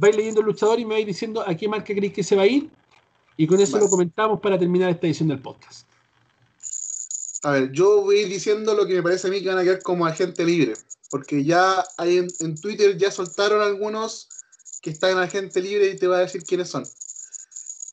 Vais 0.00 0.16
leyendo 0.16 0.40
el 0.40 0.46
luchador 0.46 0.78
y 0.80 0.84
me 0.84 0.94
vais 0.94 1.06
diciendo 1.06 1.42
a 1.46 1.54
qué 1.56 1.68
marca 1.68 1.94
creéis 1.94 2.12
que 2.12 2.22
se 2.24 2.34
va 2.36 2.42
a 2.42 2.46
ir. 2.46 2.68
Y 3.36 3.46
con 3.46 3.58
eso 3.60 3.78
lo 3.78 3.88
comentamos 3.88 4.40
para 4.40 4.58
terminar 4.58 4.90
esta 4.90 5.06
edición 5.06 5.28
del 5.28 5.38
podcast. 5.40 5.88
A 7.44 7.50
ver, 7.52 7.72
yo 7.72 8.02
voy 8.02 8.24
diciendo 8.24 8.74
lo 8.74 8.86
que 8.86 8.94
me 8.96 9.02
parece 9.02 9.28
a 9.28 9.30
mí 9.30 9.40
que 9.42 9.48
van 9.48 9.58
a 9.58 9.62
quedar 9.62 9.82
como 9.82 10.04
agente 10.06 10.44
libre. 10.44 10.74
Porque 11.14 11.44
ya 11.44 11.86
hay 11.96 12.18
en, 12.42 12.60
Twitter 12.60 12.98
ya 12.98 13.08
soltaron 13.08 13.62
algunos 13.62 14.28
que 14.82 14.90
están 14.90 15.12
en 15.12 15.18
agente 15.18 15.60
libre 15.60 15.86
y 15.90 15.96
te 15.96 16.08
va 16.08 16.16
a 16.16 16.20
decir 16.22 16.42
quiénes 16.42 16.70
son. 16.70 16.82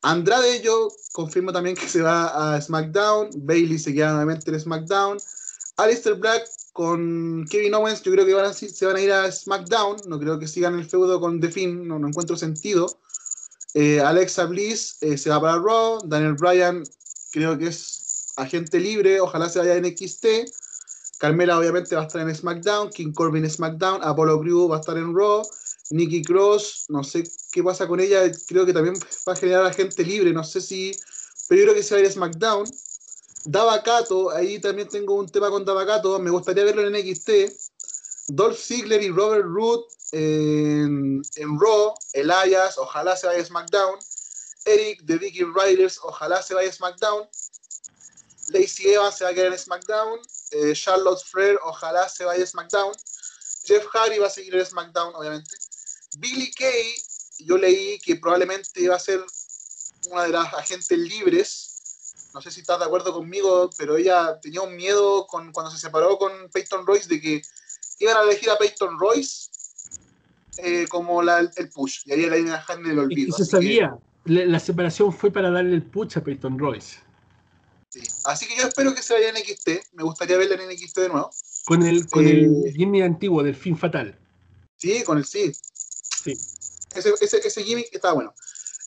Andrade, 0.02 0.60
yo 0.64 0.88
confirmo 1.12 1.54
también 1.54 1.76
que 1.76 1.88
se 1.88 2.02
va 2.02 2.56
a 2.56 2.60
SmackDown. 2.60 3.30
Bailey 3.46 3.78
se 3.78 3.94
queda 3.94 4.10
nuevamente 4.10 4.50
en 4.50 4.60
SmackDown. 4.60 5.18
Alistair 5.78 6.16
Black 6.16 6.48
con 6.74 7.46
Kevin 7.48 7.76
Owens, 7.76 8.02
yo 8.02 8.12
creo 8.12 8.26
que 8.26 8.32
se 8.56 8.86
van 8.88 8.96
a 8.96 9.02
ir 9.02 9.12
a 9.14 9.32
SmackDown. 9.32 9.98
No 10.08 10.18
creo 10.20 10.40
que 10.40 10.48
sigan 10.48 10.80
el 10.80 10.90
feudo 10.90 11.22
con 11.22 11.40
The 11.40 11.52
Finn, 11.52 11.88
no, 11.88 11.98
encuentro 11.98 12.36
sentido. 12.36 12.88
Eh, 13.76 14.00
Alexa 14.02 14.46
Bliss 14.46 14.98
eh, 15.02 15.16
se 15.16 15.30
va 15.30 15.40
para 15.40 15.60
Raw. 15.62 16.00
Daniel 16.08 16.34
Bryan 16.34 16.84
creo 17.32 17.56
que 17.56 17.68
es 17.68 18.34
agente 18.38 18.80
libre, 18.80 19.22
ojalá 19.22 19.48
se 19.48 19.60
vaya 19.60 19.74
a 19.74 19.80
NXT. 19.80 20.26
Carmela 21.22 21.56
obviamente 21.60 21.94
va 21.96 22.02
a 22.02 22.08
estar 22.08 22.28
en 22.28 22.34
SmackDown, 22.36 22.90
King 22.90 23.14
Corbin 23.14 23.44
en 23.46 23.52
SmackDown, 23.52 24.02
Apollo 24.04 24.40
Crew 24.42 24.68
va 24.70 24.78
a 24.78 24.80
estar 24.80 24.98
en 24.98 25.16
Raw, 25.16 25.44
Nikki 25.92 26.24
Cross, 26.24 26.86
no 26.90 27.04
sé 27.04 27.24
qué 27.54 27.62
pasa 27.62 27.88
con 27.88 28.00
ella, 28.00 28.22
creo 28.48 28.66
que 28.66 28.74
también 28.74 28.96
va 28.96 29.34
a 29.34 29.36
generar 29.36 29.66
a 29.68 29.72
gente 29.72 30.04
libre, 30.04 30.34
no 30.34 30.44
sé 30.44 30.60
si, 30.62 30.92
pero 31.48 31.60
yo 31.60 31.66
creo 31.66 31.76
que 31.76 31.84
se 31.84 31.94
va 31.94 32.00
a 32.00 32.02
ir 32.04 32.08
a 32.10 32.12
SmackDown. 32.12 32.68
Davacato, 33.46 34.32
ahí 34.32 34.60
también 34.60 34.88
tengo 34.88 35.14
un 35.14 35.28
tema 35.30 35.52
con 35.52 35.64
Davacato, 35.64 36.18
me 36.18 36.32
gustaría 36.32 36.64
verlo 36.64 36.88
en 36.88 36.94
NXT. 36.94 37.30
Dolph 38.30 38.58
Ziggler 38.58 39.04
y 39.04 39.10
Robert 39.12 39.46
Root 39.46 39.82
en, 40.14 41.22
en 41.36 41.60
Raw, 41.60 41.94
Elias, 42.14 42.80
ojalá 42.80 43.16
se 43.16 43.28
vaya 43.28 43.42
a 43.42 43.46
SmackDown. 43.46 44.00
Eric 44.66 45.02
de 45.04 45.18
Vicky 45.20 45.44
Riders, 45.44 46.00
ojalá 46.02 46.42
se 46.42 46.56
vaya 46.56 46.70
a 46.70 46.74
SmackDown. 46.74 47.28
Lacey 48.50 48.88
Evans 48.94 49.18
se 49.18 49.24
va 49.24 49.30
a 49.30 49.34
quedar 49.36 49.52
en 49.54 49.60
SmackDown. 49.60 50.20
Eh, 50.52 50.74
Charlotte 50.76 51.22
Flair 51.24 51.58
ojalá 51.64 52.10
se 52.10 52.26
vaya 52.26 52.44
a 52.44 52.48
SmackDown. 52.48 52.94
Jeff 53.66 53.86
Hardy 53.94 54.18
va 54.20 54.28
a 54.28 54.30
seguir 54.30 54.56
en 54.56 54.66
SmackDown, 54.66 55.14
obviamente. 55.16 55.56
Billy 56.18 56.52
Kay, 56.52 56.94
yo 57.40 57.58
leí 57.58 57.98
que 58.00 58.18
probablemente 58.18 58.82
iba 58.82 58.96
a 58.96 59.00
ser 59.00 59.22
una 60.12 60.24
de 60.24 60.30
las 60.30 60.54
agentes 60.54 60.98
libres. 60.98 61.68
No 62.34 62.42
sé 62.42 62.52
si 62.52 62.62
estás 62.62 62.80
de 62.80 62.86
acuerdo 62.86 63.14
conmigo, 63.14 63.70
pero 63.78 63.96
ella 63.98 64.40
tenía 64.42 64.62
un 64.62 64.76
miedo 64.76 65.26
con, 65.28 65.52
cuando 65.52 65.72
se 65.72 65.78
separó 65.78 66.18
con 66.18 66.32
Peyton 66.52 66.86
Royce 66.86 67.08
de 67.08 67.22
que 67.22 67.42
iban 68.00 68.18
a 68.18 68.24
elegir 68.24 68.50
a 68.50 68.58
Peyton 68.58 69.00
Royce 69.00 69.50
eh, 70.58 70.86
como 70.90 71.22
el 71.22 71.50
push. 71.74 72.02
Y 72.06 72.14
ahí 72.14 72.22
la 72.26 72.38
iban 72.38 72.52
a 72.54 72.58
dejar 72.58 72.80
en 72.80 73.32
se 73.32 73.46
sabía, 73.46 73.98
la 74.26 74.60
separación 74.60 75.14
fue 75.14 75.32
para 75.32 75.50
darle 75.50 75.76
el 75.76 75.84
push 75.86 76.18
a 76.18 76.24
Peyton 76.24 76.60
Royce. 76.60 76.98
Así 78.24 78.48
que 78.48 78.56
yo 78.56 78.68
espero 78.68 78.96
que 78.96 79.02
se 79.02 79.14
vaya 79.14 79.30
en 79.30 79.36
NXT. 79.36 79.94
Me 79.94 80.04
gustaría 80.04 80.38
verla 80.38 80.56
en 80.56 80.70
NXT 80.70 80.98
de 81.00 81.10
nuevo. 81.10 81.32
Con 81.66 81.84
el, 81.84 82.08
gimmick 82.76 83.02
eh, 83.02 83.06
antiguo 83.06 83.44
del 83.44 83.56
fin 83.56 83.78
fatal. 83.78 84.18
Sí, 84.78 85.04
con 85.04 85.18
el 85.18 85.26
sí. 85.26 85.52
Sí. 86.24 86.34
Ese, 86.96 87.64
gimmick 87.64 87.94
está 87.94 88.14
bueno. 88.14 88.34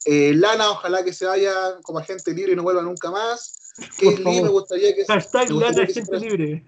Eh, 0.07 0.33
Lana, 0.35 0.71
ojalá 0.71 1.05
que 1.05 1.13
se 1.13 1.27
vaya 1.27 1.53
como 1.83 1.99
agente 1.99 2.33
libre 2.33 2.53
y 2.53 2.57
no 2.57 2.63
vuelva 2.63 2.83
nunca 2.83 3.11
más. 3.11 3.73
Lee, 4.01 4.43
Hashtag 5.09 5.51
Lana 5.51 5.83
Agente 5.85 6.19
Libre. 6.21 6.63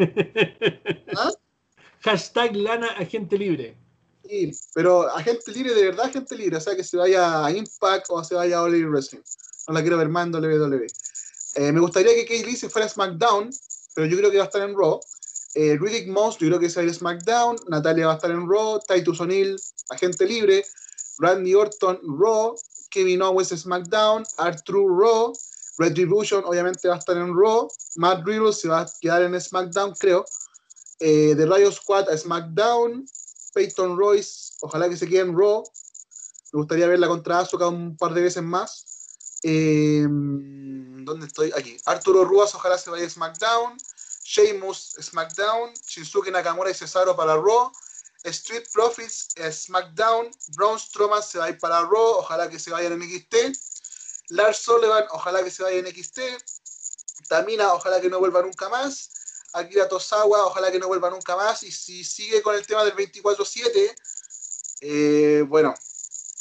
¿Ah? 1.17 1.31
Hashtag 2.03 2.57
Lana 2.57 2.89
Agente 2.99 3.39
Libre. 3.39 3.77
Sí, 4.29 4.51
pero 4.75 5.09
agente 5.09 5.53
libre, 5.53 5.73
de 5.73 5.85
verdad 5.85 6.07
agente 6.07 6.35
libre, 6.37 6.57
o 6.57 6.61
sea 6.61 6.75
que 6.75 6.83
se 6.83 6.97
vaya 6.97 7.45
a 7.45 7.53
Impact 7.53 8.07
o 8.09 8.25
se 8.25 8.35
vaya 8.35 8.57
a 8.59 8.63
Oliver 8.63 8.91
Wrestling. 8.91 9.23
No 9.69 9.75
la 9.75 9.83
quiero 9.83 9.97
ver 9.99 10.09
más 10.09 10.27
en 10.27 10.35
WWE. 10.35 10.87
Eh, 11.57 11.73
me 11.73 11.81
gustaría 11.81 12.15
que 12.15 12.27
Kay 12.27 12.45
Lee 12.45 12.55
se 12.57 12.69
fuera 12.69 12.85
a 12.87 12.91
SmackDown, 12.91 13.49
pero 13.95 14.07
yo 14.07 14.17
creo 14.19 14.31
que 14.31 14.37
va 14.37 14.45
a 14.45 14.47
estar 14.47 14.61
en 14.63 14.77
Raw. 14.79 15.01
Eh, 15.55 15.79
Riddick 15.81 16.07
Moss, 16.07 16.37
yo 16.37 16.49
creo 16.49 16.61
que 16.61 16.69
se 16.69 16.77
va 16.77 16.83
a 16.83 16.85
ir 16.85 16.91
a 16.91 16.95
SmackDown. 16.95 17.57
Natalia 17.69 18.07
va 18.09 18.13
a 18.13 18.17
estar 18.17 18.31
en 18.31 18.47
Raw. 18.49 18.79
Titus 18.87 19.21
O'Neill, 19.23 19.57
agente 19.89 20.27
libre. 20.27 20.63
Randy 21.19 21.55
Orton, 21.55 21.99
Raw. 22.19 22.55
Kevin 22.91 23.23
Owens, 23.23 23.49
SmackDown. 23.49 24.25
Arturo, 24.37 24.87
Raw. 25.01 25.33
Retribution, 25.79 26.45
obviamente, 26.45 26.89
va 26.89 26.97
a 26.97 26.99
estar 26.99 27.17
en 27.17 27.29
Raw. 27.35 27.71
Matt 27.97 28.27
Riddle 28.27 28.53
se 28.53 28.69
va 28.69 28.83
a 28.83 28.87
quedar 29.01 29.23
en 29.23 29.41
SmackDown, 29.41 29.95
creo. 29.99 30.25
Eh, 31.01 31.35
The 31.37 31.47
Riot 31.47 31.73
Squad 31.73 32.11
a 32.11 32.19
SmackDown. 32.19 33.07
Peyton 33.55 33.97
Royce, 33.97 34.53
ojalá 34.61 34.87
que 34.91 34.99
se 34.99 35.09
quede 35.09 35.21
en 35.21 35.35
Raw. 35.39 35.63
Me 36.53 36.59
gustaría 36.59 36.87
verla 36.87 37.09
contra 37.09 37.39
Asuka 37.39 37.67
un 37.69 37.97
par 37.97 38.13
de 38.13 38.21
veces 38.21 38.43
más. 38.43 38.85
Eh, 39.43 40.07
¿Dónde 41.07 41.29
estoy? 41.29 41.53
Aquí. 41.57 41.77
Arturo 41.85 42.25
Ruas, 42.25 42.53
ojalá 42.57 42.77
se 42.77 42.91
vaya 42.91 43.05
a 43.05 43.09
SmackDown. 43.09 43.79
Sheamus, 44.25 44.97
SmackDown. 45.01 45.73
Shinsuke 45.87 46.33
Nakamura 46.33 46.69
y 46.69 46.75
Cesaro 46.75 47.15
para 47.15 47.37
Raw. 47.37 47.71
Street 48.25 48.65
Profits, 48.73 49.29
eh, 49.37 49.53
SmackDown. 49.53 50.29
Braun 50.57 50.81
Strowman 50.81 51.23
se 51.23 51.39
va 51.39 51.45
a 51.45 51.51
ir 51.51 51.61
para 51.61 51.81
Raw, 51.83 52.19
ojalá 52.23 52.51
que 52.51 52.59
se 52.59 52.73
vaya 52.73 52.89
en 52.89 52.95
NXT. 52.99 53.35
Lars 54.31 54.59
Sullivan, 54.59 55.05
ojalá 55.13 55.45
que 55.45 55.51
se 55.53 55.63
vaya 55.63 55.79
en 55.79 55.85
NXT. 55.87 56.19
Tamina, 57.29 57.73
ojalá 57.73 58.01
que 58.01 58.09
no 58.11 58.19
vuelva 58.19 58.43
nunca 58.43 58.69
más. 58.69 59.09
Akira 59.53 59.89
Tosawa, 59.89 60.47
ojalá 60.47 60.73
que 60.73 60.81
no 60.81 60.89
vuelva 60.89 61.09
nunca 61.09 61.37
más. 61.37 61.63
Y 61.63 61.71
si 61.71 62.03
sigue 62.03 62.43
con 62.43 62.57
el 62.57 62.67
tema 62.67 62.83
del 62.85 62.97
24-7, 62.97 63.95
eh, 64.81 65.45
bueno, 65.47 65.73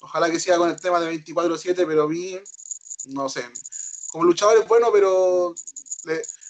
ojalá 0.02 0.28
que 0.32 0.40
siga 0.40 0.58
con 0.58 0.72
el 0.72 0.82
tema 0.82 1.00
del 1.00 1.24
24-7, 1.24 1.86
pero 1.86 2.08
vi 2.08 2.42
no 3.10 3.30
sé, 3.30 3.46
como 4.16 4.24
luchador 4.28 4.58
es 4.62 4.66
bueno, 4.70 4.94
pero 4.94 5.54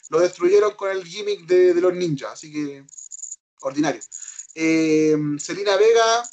lo 0.10 0.20
destruyeron 0.20 0.76
con 0.76 0.92
el 0.92 1.04
gimmick 1.04 1.48
de, 1.48 1.74
los 1.82 1.96
ninjas, 1.96 2.34
así 2.34 2.54
que 2.54 2.86
ordinario. 3.62 4.02
Eh, 4.54 5.16
Vega, 5.80 6.30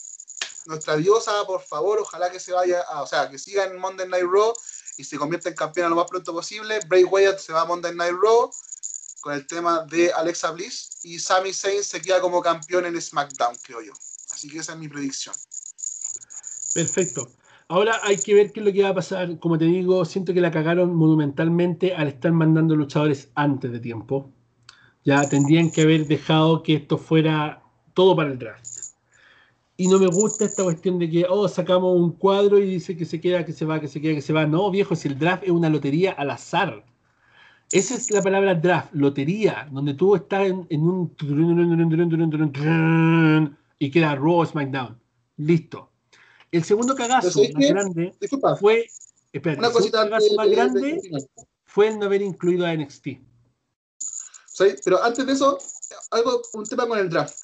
nuestra 0.67 0.95
diosa, 0.99 1.43
por 1.47 1.63
favor, 1.63 2.01
ojalá 2.01 2.31
que 2.31 2.39
se 2.39 2.53
vaya, 2.53 2.85
o 3.01 3.07
sea, 3.07 3.31
que 3.31 3.39
siga 3.39 3.65
en 3.65 3.79
Monday 3.79 4.07
Night 4.11 4.27
Raw 4.31 4.53
y 4.99 5.05
se 5.05 5.17
convierta 5.17 5.49
en 5.49 5.55
campeona 5.55 5.89
lo 5.89 5.97
más 5.97 6.07
pronto 6.11 6.35
posible. 6.35 6.81
Bray 6.87 7.05
Wyatt 7.05 7.39
se 7.39 7.55
va 7.55 7.63
a 7.63 7.65
Monday 7.65 7.95
Night 7.95 8.13
Raw 8.23 8.51
con 9.23 9.33
el 9.33 9.47
tema 9.47 9.87
de 9.89 10.13
Alexa 10.13 10.51
Bliss 10.51 10.99
y 11.03 11.19
Sami 11.19 11.55
Zayn 11.55 11.83
se 11.83 12.03
queda 12.03 12.21
como 12.21 12.43
campeón 12.43 12.85
en 12.85 13.01
SmackDown, 13.01 13.57
creo 13.63 13.81
yo. 13.81 13.95
Así 14.33 14.51
que 14.51 14.59
esa 14.59 14.73
es 14.73 14.79
mi 14.79 14.89
predicción. 14.89 15.35
Perfecto. 16.75 17.27
Ahora 17.75 17.95
hay 18.03 18.17
que 18.19 18.35
ver 18.35 18.53
qué 18.53 18.61
es 18.61 18.67
lo 18.67 18.73
que 18.75 18.83
va 18.83 18.91
a 18.91 18.95
pasar. 18.95 19.39
Como 19.39 19.57
te 19.57 19.65
digo, 19.65 20.05
siento 20.05 20.35
que 20.35 20.43
la 20.43 20.51
cagaron 20.51 20.95
monumentalmente 20.95 21.95
al 21.97 22.09
estar 22.09 22.31
mandando 22.31 22.77
luchadores 22.77 23.31
antes 23.35 23.73
de 23.73 23.81
tiempo. 23.81 24.31
Ya 25.07 25.27
tendrían 25.27 25.71
que 25.71 25.81
haber 25.81 26.07
dejado 26.07 26.63
que 26.63 26.75
esto 26.75 26.99
fuera 26.99 27.63
todo 27.95 28.15
para 28.15 28.31
el 28.31 28.39
draft. 28.39 28.63
Y 29.79 29.89
no 29.89 29.99
me 29.99 30.09
gusta 30.09 30.45
esta 30.45 30.63
cuestión 30.65 30.99
de 30.99 31.09
que, 31.09 31.25
oh, 31.27 31.49
sacamos 31.49 31.99
un 31.99 32.13
cuadro 32.13 32.59
y 32.59 32.67
dice 32.69 32.95
que 32.95 33.07
se 33.07 33.19
queda, 33.23 33.43
que 33.47 33.55
se 33.55 33.65
va, 33.65 33.81
que 33.81 33.89
se 33.89 34.03
queda, 34.03 34.13
que 34.17 34.21
se 34.21 34.35
va. 34.35 34.45
No, 34.47 34.71
viejo, 34.71 34.95
si 34.95 35.09
el 35.09 35.19
draft 35.19 35.45
es 35.45 35.49
una 35.51 35.71
lotería 35.71 36.13
al 36.13 36.29
azar. 36.29 36.85
Esa 37.73 37.95
es 37.95 38.11
la 38.11 38.21
palabra 38.21 38.55
draft, 38.55 38.93
lotería, 38.93 39.67
donde 39.73 39.95
tú 39.95 40.15
estás 40.15 40.47
en, 40.47 40.67
en 40.69 40.83
un... 40.83 41.15
y 43.79 43.91
queda 43.91 44.15
Raw 44.17 44.45
SmackDown. 44.45 44.99
Listo 45.39 45.89
el 46.53 46.65
segundo 46.65 46.95
cagazo 46.95 47.41
más 47.55 47.69
grande 47.71 48.13
fue. 51.65 51.89
el 51.89 51.99
no 51.99 52.05
haber 52.07 52.21
incluido 52.21 52.67
a 52.67 52.75
NXT. 52.77 53.07
Pero 54.85 55.03
antes 55.03 55.27
de 55.27 55.33
eso, 55.33 55.57
algo, 56.11 56.43
un 56.53 56.65
tema 56.67 56.87
con 56.87 56.99
el 56.99 57.09
draft. 57.09 57.35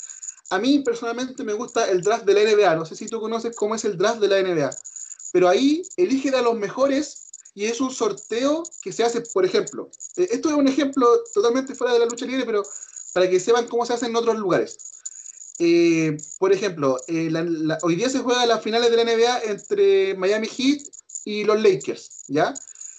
A 0.51 0.59
mí 0.59 0.81
personalmente 0.81 1.43
me 1.43 1.55
gusta 1.55 1.89
el 1.91 2.03
draft 2.03 2.25
de 2.27 2.35
la 2.35 2.43
NBA. 2.51 2.77
No 2.77 2.85
sé 2.85 2.95
si 2.97 3.07
tú 3.09 3.19
conoces 3.19 3.57
cómo 3.57 3.75
es 3.75 3.85
el 3.87 3.97
draft 3.97 4.21
de 4.21 4.29
la 4.29 4.43
NBA. 4.43 4.71
Pero 5.33 5.49
ahí 5.49 5.83
elige 5.97 6.29
a 6.37 6.43
los 6.43 6.57
mejores 6.59 7.31
y 7.55 7.65
es 7.65 7.81
un 7.81 7.91
sorteo 7.91 8.63
que 8.83 8.93
se 8.93 9.05
hace, 9.05 9.23
por 9.33 9.45
ejemplo. 9.47 9.91
Eh, 10.19 10.29
esto 10.33 10.51
es 10.51 10.55
un 10.55 10.69
ejemplo 10.69 11.07
totalmente 11.33 11.75
fuera 11.75 11.95
de 11.95 12.01
la 12.01 12.05
lucha 12.05 12.25
libre, 12.27 12.45
pero 12.45 12.63
para 13.15 13.29
que 13.29 13.41
sepan 13.41 13.67
cómo 13.69 13.85
se 13.87 13.95
hace 13.95 14.05
en 14.07 14.17
otros 14.17 14.37
lugares. 14.39 14.88
Eh, 15.61 16.17
por 16.39 16.53
ejemplo, 16.53 16.99
eh, 17.09 17.31
hoy 17.83 17.97
día 17.97 18.09
se 18.09 18.21
juega 18.21 18.47
las 18.47 18.63
finales 18.63 18.91
de 18.93 18.97
la 18.97 19.05
NBA 19.05 19.41
entre 19.51 20.15
Miami 20.15 20.47
Heat 20.47 20.81
y 21.25 21.45
los 21.45 21.61
Lakers, 21.61 22.23
¿ya? 22.29 22.55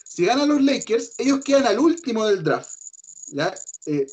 Si 0.06 0.26
ganan 0.26 0.50
los 0.50 0.62
Lakers, 0.62 1.14
ellos 1.18 1.40
quedan 1.44 1.66
al 1.66 1.80
último 1.80 2.26
del 2.28 2.44
draft, 2.44 2.70
¿ya? 3.32 3.54
Eh, 3.86 4.06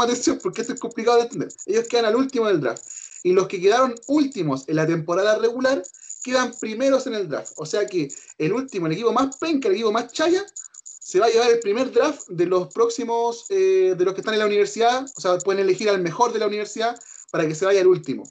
atención 0.00 0.38
porque 0.42 0.60
esto 0.60 0.74
es 0.74 0.80
complicado 0.80 1.16
de 1.18 1.24
entender. 1.24 1.48
Ellos 1.66 1.86
quedan 1.88 2.04
al 2.04 2.16
último 2.16 2.46
del 2.46 2.60
draft. 2.60 2.82
Y 3.24 3.32
los 3.32 3.48
que 3.48 3.60
quedaron 3.60 3.94
últimos 4.06 4.68
en 4.68 4.76
la 4.76 4.86
temporada 4.86 5.38
regular 5.38 5.82
quedan 6.22 6.52
primeros 6.60 7.06
en 7.08 7.14
el 7.14 7.28
draft. 7.28 7.52
O 7.56 7.66
sea 7.66 7.84
que 7.86 8.08
el 8.38 8.52
último, 8.52 8.86
el 8.86 8.92
equipo 8.92 9.12
más 9.12 9.36
penca, 9.38 9.68
el 9.68 9.74
equipo 9.74 9.90
más 9.90 10.12
chaya, 10.12 10.44
se 10.84 11.18
va 11.18 11.26
a 11.26 11.30
llevar 11.30 11.50
el 11.50 11.58
primer 11.60 11.90
draft 11.90 12.28
de 12.28 12.46
los 12.46 12.72
próximos, 12.72 13.46
de 13.48 13.96
los 13.98 14.14
que 14.14 14.20
están 14.20 14.34
en 14.34 14.40
la 14.40 14.46
universidad. 14.46 15.04
O 15.16 15.20
sea, 15.20 15.36
pueden 15.38 15.62
elegir 15.62 15.88
al 15.88 16.00
mejor 16.00 16.32
de 16.32 16.38
la 16.38 16.46
universidad, 16.46 16.96
para 17.30 17.46
que 17.46 17.54
se 17.54 17.64
vaya 17.64 17.80
el 17.80 17.86
último. 17.86 18.24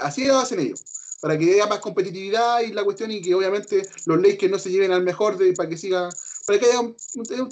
Así 0.00 0.24
lo 0.24 0.38
hacen 0.38 0.60
ellos. 0.60 0.82
Para 1.20 1.38
que 1.38 1.54
haya 1.54 1.66
más 1.66 1.78
competitividad 1.78 2.60
y 2.60 2.72
la 2.72 2.84
cuestión 2.84 3.10
y 3.10 3.22
que 3.22 3.34
obviamente 3.34 3.82
los 4.06 4.20
que 4.38 4.48
no 4.48 4.58
se 4.58 4.70
lleven 4.70 4.92
al 4.92 5.02
mejor 5.02 5.38
de, 5.38 5.54
para 5.54 5.68
que 5.68 5.76
siga. 5.78 6.10
Para 6.46 6.58
que 6.58 6.66
haya 6.66 6.80
un, 6.80 6.94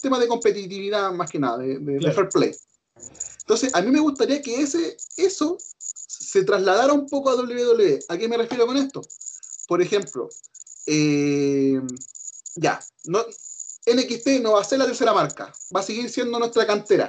tema 0.01 0.19
de 0.19 0.29
competitividad 0.29 1.11
más 1.13 1.31
que 1.31 1.39
nada, 1.39 1.57
de, 1.59 2.01
fair 2.13 2.29
play. 2.29 2.53
Entonces, 3.41 3.75
a 3.75 3.81
mí 3.81 3.91
me 3.91 4.01
gustaría 4.01 4.43
que 4.43 4.61
ese, 4.61 4.95
eso 5.17 5.57
se 5.79 6.45
trasladara 6.45 6.93
un 6.93 7.07
poco 7.09 7.31
a 7.31 7.37
WWE. 7.37 8.01
¿A 8.09 8.19
qué 8.19 8.29
me 8.29 8.37
refiero 8.37 8.67
con 8.67 8.77
esto? 8.77 9.01
Por 9.67 9.81
ejemplo, 9.81 10.29
eh, 10.87 11.81
ya, 12.57 12.79
no, 13.07 13.21
NXT 13.87 14.43
no 14.43 14.53
va 14.53 14.61
a 14.61 14.65
ser 14.65 14.79
la 14.81 14.87
tercera 14.87 15.15
marca, 15.15 15.51
va 15.75 15.81
a 15.81 15.85
seguir 15.85 16.11
siendo 16.11 16.39
nuestra 16.39 16.67
cantera 16.67 17.09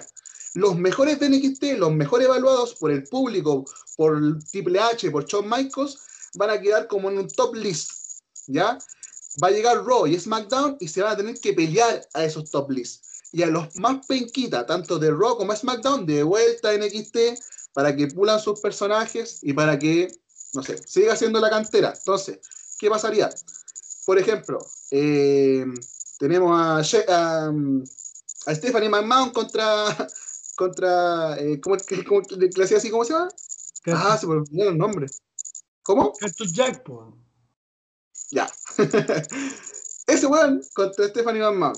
los 0.54 0.76
mejores 0.76 1.20
de 1.20 1.30
NXT, 1.30 1.64
los 1.78 1.92
mejor 1.94 2.22
evaluados 2.22 2.76
por 2.76 2.92
el 2.92 3.04
público, 3.04 3.66
por 3.98 4.40
Triple 4.44 4.80
H, 4.80 5.10
por 5.12 5.26
Shawn 5.26 5.50
Michaels, 5.50 5.98
van 6.36 6.52
a 6.52 6.62
quedar 6.62 6.88
como 6.88 7.10
en 7.10 7.20
un 7.20 7.28
top 7.30 7.56
list, 7.56 7.90
¿ya? 8.48 8.78
Va 9.44 9.48
a 9.48 9.52
llegar 9.52 9.84
Raw 9.84 10.06
y 10.06 10.18
SmackDown 10.20 10.78
y 10.80 10.88
se 10.88 11.02
van 11.02 11.14
a 11.14 11.18
tener 11.18 11.40
que 11.40 11.54
pelear 11.54 12.02
a 12.14 12.24
esos 12.24 12.52
top 12.52 12.70
lists. 12.70 13.30
Y 13.32 13.42
a 13.42 13.48
los 13.48 13.76
más 13.78 14.06
penquitas, 14.06 14.68
tanto 14.68 15.00
de 15.00 15.10
Raw 15.10 15.36
como 15.38 15.56
SmackDown, 15.56 16.06
de 16.06 16.22
vuelta 16.22 16.70
a 16.70 16.78
NXT, 16.78 17.18
para 17.74 17.96
que 17.96 18.06
pulan 18.08 18.40
sus 18.40 18.60
personajes 18.60 19.40
y 19.42 19.54
para 19.54 19.80
que, 19.80 20.08
no 20.54 20.62
sé, 20.62 20.78
siga 20.86 21.16
siendo 21.16 21.40
la 21.40 21.50
cantera. 21.50 21.94
Entonces, 21.98 22.38
¿qué 22.78 22.92
pasaría? 22.92 23.32
Por 24.06 24.20
ejemplo, 24.20 24.60
eh, 24.92 25.66
tenemos 26.20 26.56
a, 27.08 27.52
mm, 27.52 27.84
a, 28.46 28.54
Stephanie 28.56 28.90
McMahon 28.90 29.32
contra 29.32 29.98
contra. 30.68 31.36
Eh, 31.40 31.60
¿Cómo 31.62 31.76
le 31.76 32.64
así? 32.76 32.90
¿Cómo 32.90 33.04
se 33.06 33.14
llama? 33.14 33.30
Ah, 33.88 34.18
se 34.20 34.28
me 34.28 34.34
olvidó 34.34 34.70
el 34.70 34.78
nombre. 34.78 35.08
¿Cómo? 35.84 36.14
Cartoon 36.14 36.54
Jack, 36.54 36.84
po. 36.84 37.16
Ya. 38.32 38.50
Ese 40.08 40.26
weón 40.28 40.62
contra 40.74 41.08
Stephanie 41.10 41.42
Van 41.42 41.74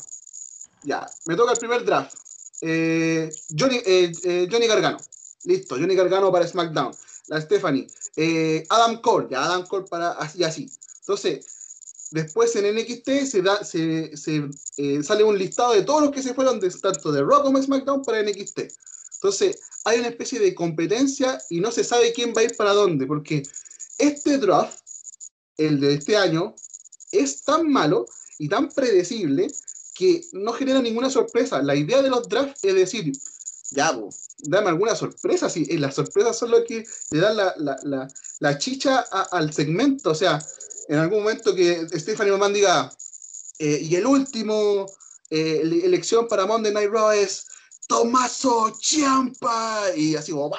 Ya. 0.84 1.08
Me 1.26 1.36
toca 1.36 1.54
el 1.54 1.58
primer 1.60 1.84
draft. 1.84 2.14
Eh, 2.62 3.30
Johnny, 3.58 3.82
eh, 3.86 4.12
eh, 4.24 4.48
Johnny 4.52 4.68
Gargano. 4.68 4.98
Listo, 5.46 5.76
Johnny 5.76 5.96
Gargano 5.96 6.32
para 6.32 6.48
SmackDown. 6.48 6.92
La 7.28 7.42
Stephanie. 7.42 7.88
Adam 8.70 9.02
Cole, 9.02 9.28
ya 9.32 9.44
Adam 9.46 9.66
Cole 9.66 9.86
para 9.90 10.12
así 10.14 10.44
así. 10.44 10.70
Entonces, 11.02 11.55
Después 12.12 12.56
en 12.56 12.76
NXT 12.76 13.26
se, 13.32 13.42
da, 13.42 13.64
se, 13.64 14.12
eh, 14.78 15.04
sale 15.04 15.24
un 15.24 15.38
listado 15.38 15.74
de 15.74 15.82
todos 15.84 16.02
los 16.04 16.12
que 16.12 16.22
se 16.22 16.34
fueron 16.34 16.60
de, 16.60 16.70
tanto 16.70 17.12
de 17.12 17.22
Rock 17.24 17.44
como 17.44 17.62
SmackDown 17.62 18.04
para 18.04 18.22
NXT. 18.22 18.60
Entonces 19.16 19.58
hay 19.86 20.00
una 20.00 20.10
especie 20.10 20.40
de 20.40 20.54
competencia 20.54 21.40
y 21.50 21.60
no 21.60 21.72
se 21.72 21.84
sabe 21.84 22.14
quién 22.14 22.34
va 22.36 22.42
a 22.42 22.46
ir 22.46 22.56
para 22.56 22.74
dónde, 22.74 23.08
porque 23.08 23.42
este 23.98 24.38
draft, 24.38 24.80
el 25.58 25.80
de 25.80 25.94
este 25.96 26.16
año, 26.16 26.54
es 27.12 27.44
tan 27.44 27.70
malo 27.72 28.06
y 28.38 28.50
tan 28.50 28.70
predecible 28.70 29.48
que 29.96 30.22
no 30.34 30.54
genera 30.54 30.82
ninguna 30.82 31.10
sorpresa. 31.10 31.62
La 31.64 31.76
idea 31.76 32.02
de 32.04 32.10
los 32.10 32.28
drafts 32.30 32.60
es 32.64 32.76
decir, 32.76 33.12
ya, 33.72 33.92
bo, 33.92 34.10
dame 34.44 34.70
alguna 34.70 34.96
sorpresa, 34.96 35.50
si 35.50 35.66
las 35.78 35.96
sorpresas 35.96 36.38
son 36.38 36.52
lo 36.52 36.64
que 36.66 36.84
le 37.12 37.20
dan 37.20 37.36
la, 38.42 38.58
chicha 38.58 39.00
al 39.32 39.54
segmento, 39.54 40.12
o 40.12 40.16
sea, 40.16 40.40
en 40.88 41.00
algún 41.00 41.20
momento 41.20 41.54
que 41.56 41.88
Stephanie 42.00 42.32
McMahon 42.34 42.54
diga, 42.54 42.92
eh, 43.60 43.80
y 43.82 43.96
el 43.96 44.06
último 44.06 44.86
eh, 45.30 45.62
elección 45.64 46.28
para 46.28 46.46
Monday 46.46 46.74
Night 46.74 46.90
Raw 46.92 47.12
es 47.12 47.48
Tomaso 47.88 48.74
Champa, 48.80 49.84
y 49.96 50.16
así 50.16 50.32
va, 50.32 50.50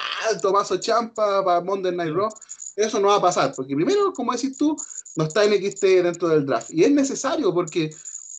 Tomaso 0.41 0.77
Champa 0.77 1.43
para 1.43 1.61
Monday 1.61 1.95
Night 1.95 2.13
Raw, 2.13 2.29
eso 2.75 2.99
no 2.99 3.09
va 3.09 3.15
a 3.17 3.21
pasar, 3.21 3.53
porque 3.55 3.75
primero, 3.75 4.13
como 4.13 4.33
decís 4.33 4.57
tú, 4.57 4.75
no 5.15 5.25
está 5.25 5.45
NXT 5.47 5.81
dentro 5.83 6.27
del 6.29 6.45
draft, 6.45 6.71
y 6.71 6.83
es 6.83 6.91
necesario 6.91 7.53
porque 7.53 7.89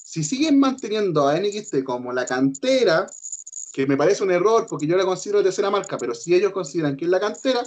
si 0.04 0.24
siguen 0.24 0.58
manteniendo 0.58 1.26
a 1.28 1.38
NXT 1.38 1.84
como 1.84 2.12
la 2.12 2.24
cantera, 2.24 3.06
que 3.72 3.86
me 3.86 3.96
parece 3.96 4.22
un 4.24 4.30
error 4.30 4.66
porque 4.68 4.86
yo 4.86 4.96
la 4.96 5.04
considero 5.04 5.42
tercera 5.42 5.70
marca, 5.70 5.98
pero 5.98 6.14
si 6.14 6.34
ellos 6.34 6.52
consideran 6.52 6.96
que 6.96 7.04
es 7.04 7.10
la 7.10 7.20
cantera, 7.20 7.62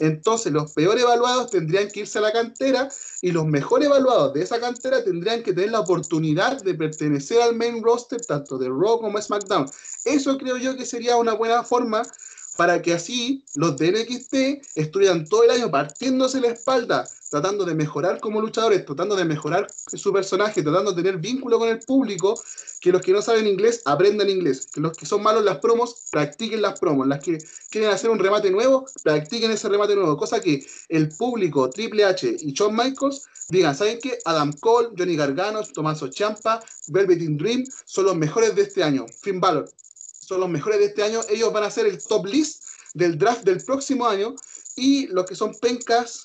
entonces, 0.00 0.50
los 0.52 0.72
peor 0.72 0.98
evaluados 0.98 1.50
tendrían 1.50 1.88
que 1.90 2.00
irse 2.00 2.18
a 2.18 2.22
la 2.22 2.32
cantera 2.32 2.88
y 3.20 3.32
los 3.32 3.44
mejor 3.46 3.84
evaluados 3.84 4.32
de 4.32 4.42
esa 4.42 4.58
cantera 4.58 5.04
tendrían 5.04 5.42
que 5.42 5.52
tener 5.52 5.70
la 5.72 5.80
oportunidad 5.80 6.62
de 6.64 6.74
pertenecer 6.74 7.40
al 7.42 7.54
main 7.54 7.82
roster, 7.84 8.20
tanto 8.26 8.56
de 8.58 8.68
Raw 8.68 8.98
como 9.00 9.20
SmackDown. 9.20 9.66
Eso 10.06 10.38
creo 10.38 10.56
yo 10.56 10.74
que 10.76 10.86
sería 10.86 11.16
una 11.18 11.34
buena 11.34 11.62
forma 11.64 12.00
para 12.60 12.82
que 12.82 12.92
así 12.92 13.42
los 13.56 13.74
NXT 13.80 14.34
estudian 14.74 15.26
todo 15.26 15.44
el 15.44 15.50
año 15.50 15.70
partiéndose 15.70 16.42
la 16.42 16.48
espalda, 16.48 17.08
tratando 17.30 17.64
de 17.64 17.74
mejorar 17.74 18.20
como 18.20 18.42
luchadores, 18.42 18.84
tratando 18.84 19.16
de 19.16 19.24
mejorar 19.24 19.66
su 19.86 20.12
personaje, 20.12 20.62
tratando 20.62 20.92
de 20.92 21.02
tener 21.02 21.18
vínculo 21.18 21.58
con 21.58 21.70
el 21.70 21.78
público, 21.78 22.38
que 22.82 22.92
los 22.92 23.00
que 23.00 23.12
no 23.12 23.22
saben 23.22 23.46
inglés 23.46 23.80
aprendan 23.86 24.28
inglés, 24.28 24.68
que 24.74 24.82
los 24.82 24.94
que 24.94 25.06
son 25.06 25.22
malos 25.22 25.42
las 25.42 25.56
promos, 25.60 26.02
practiquen 26.10 26.60
las 26.60 26.78
promos, 26.78 27.06
las 27.06 27.24
que 27.24 27.38
quieren 27.70 27.88
hacer 27.92 28.10
un 28.10 28.18
remate 28.18 28.50
nuevo, 28.50 28.84
practiquen 29.04 29.50
ese 29.52 29.66
remate 29.70 29.94
nuevo, 29.96 30.18
cosa 30.18 30.38
que 30.42 30.62
el 30.90 31.08
público, 31.16 31.70
Triple 31.70 32.04
H 32.04 32.30
y 32.40 32.52
Shawn 32.52 32.76
Michaels 32.76 33.24
digan, 33.48 33.74
¿saben 33.74 34.00
qué? 34.02 34.18
Adam 34.26 34.52
Cole, 34.60 34.90
Johnny 34.98 35.16
Gargano, 35.16 35.62
Tommaso 35.62 36.08
Champa, 36.08 36.60
Velveteen 36.88 37.38
Dream 37.38 37.64
son 37.86 38.04
los 38.04 38.16
mejores 38.16 38.54
de 38.54 38.60
este 38.64 38.82
año. 38.84 39.06
Fin 39.22 39.40
valor 39.40 39.64
son 40.30 40.40
los 40.40 40.48
mejores 40.48 40.78
de 40.78 40.86
este 40.86 41.02
año, 41.02 41.20
ellos 41.28 41.52
van 41.52 41.64
a 41.64 41.70
ser 41.72 41.86
el 41.86 41.98
top 42.02 42.24
list 42.24 42.62
del 42.94 43.18
draft 43.18 43.42
del 43.42 43.58
próximo 43.64 44.06
año 44.06 44.36
y 44.76 45.08
los 45.08 45.26
que 45.26 45.34
son 45.34 45.52
pencas 45.60 46.24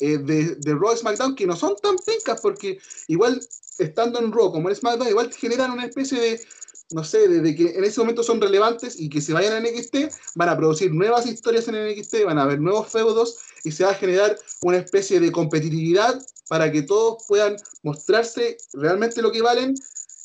eh, 0.00 0.18
de, 0.18 0.56
de 0.56 0.74
Raw 0.74 0.96
SmackDown, 0.96 1.36
que 1.36 1.46
no 1.46 1.54
son 1.56 1.76
tan 1.80 1.94
pencas 2.04 2.40
porque 2.40 2.80
igual 3.06 3.40
estando 3.78 4.18
en 4.18 4.32
Raw 4.32 4.50
como 4.50 4.68
en 4.68 4.74
SmackDown, 4.74 5.08
igual 5.10 5.32
generan 5.32 5.70
una 5.70 5.84
especie 5.86 6.18
de, 6.20 6.40
no 6.90 7.04
sé, 7.04 7.28
de 7.28 7.54
que 7.54 7.70
en 7.70 7.84
ese 7.84 8.00
momento 8.00 8.24
son 8.24 8.40
relevantes 8.40 8.98
y 8.98 9.08
que 9.08 9.20
se 9.20 9.32
vayan 9.32 9.52
a 9.52 9.60
NXT, 9.60 9.94
van 10.34 10.48
a 10.48 10.56
producir 10.56 10.92
nuevas 10.92 11.24
historias 11.26 11.68
en 11.68 11.76
NXT, 11.86 12.24
van 12.24 12.38
a 12.38 12.42
haber 12.42 12.60
nuevos 12.60 12.88
feudos 12.90 13.36
y 13.62 13.70
se 13.70 13.84
va 13.84 13.92
a 13.92 13.94
generar 13.94 14.36
una 14.62 14.78
especie 14.78 15.20
de 15.20 15.30
competitividad 15.30 16.20
para 16.48 16.72
que 16.72 16.82
todos 16.82 17.22
puedan 17.28 17.54
mostrarse 17.84 18.56
realmente 18.72 19.22
lo 19.22 19.30
que 19.30 19.40
valen 19.40 19.76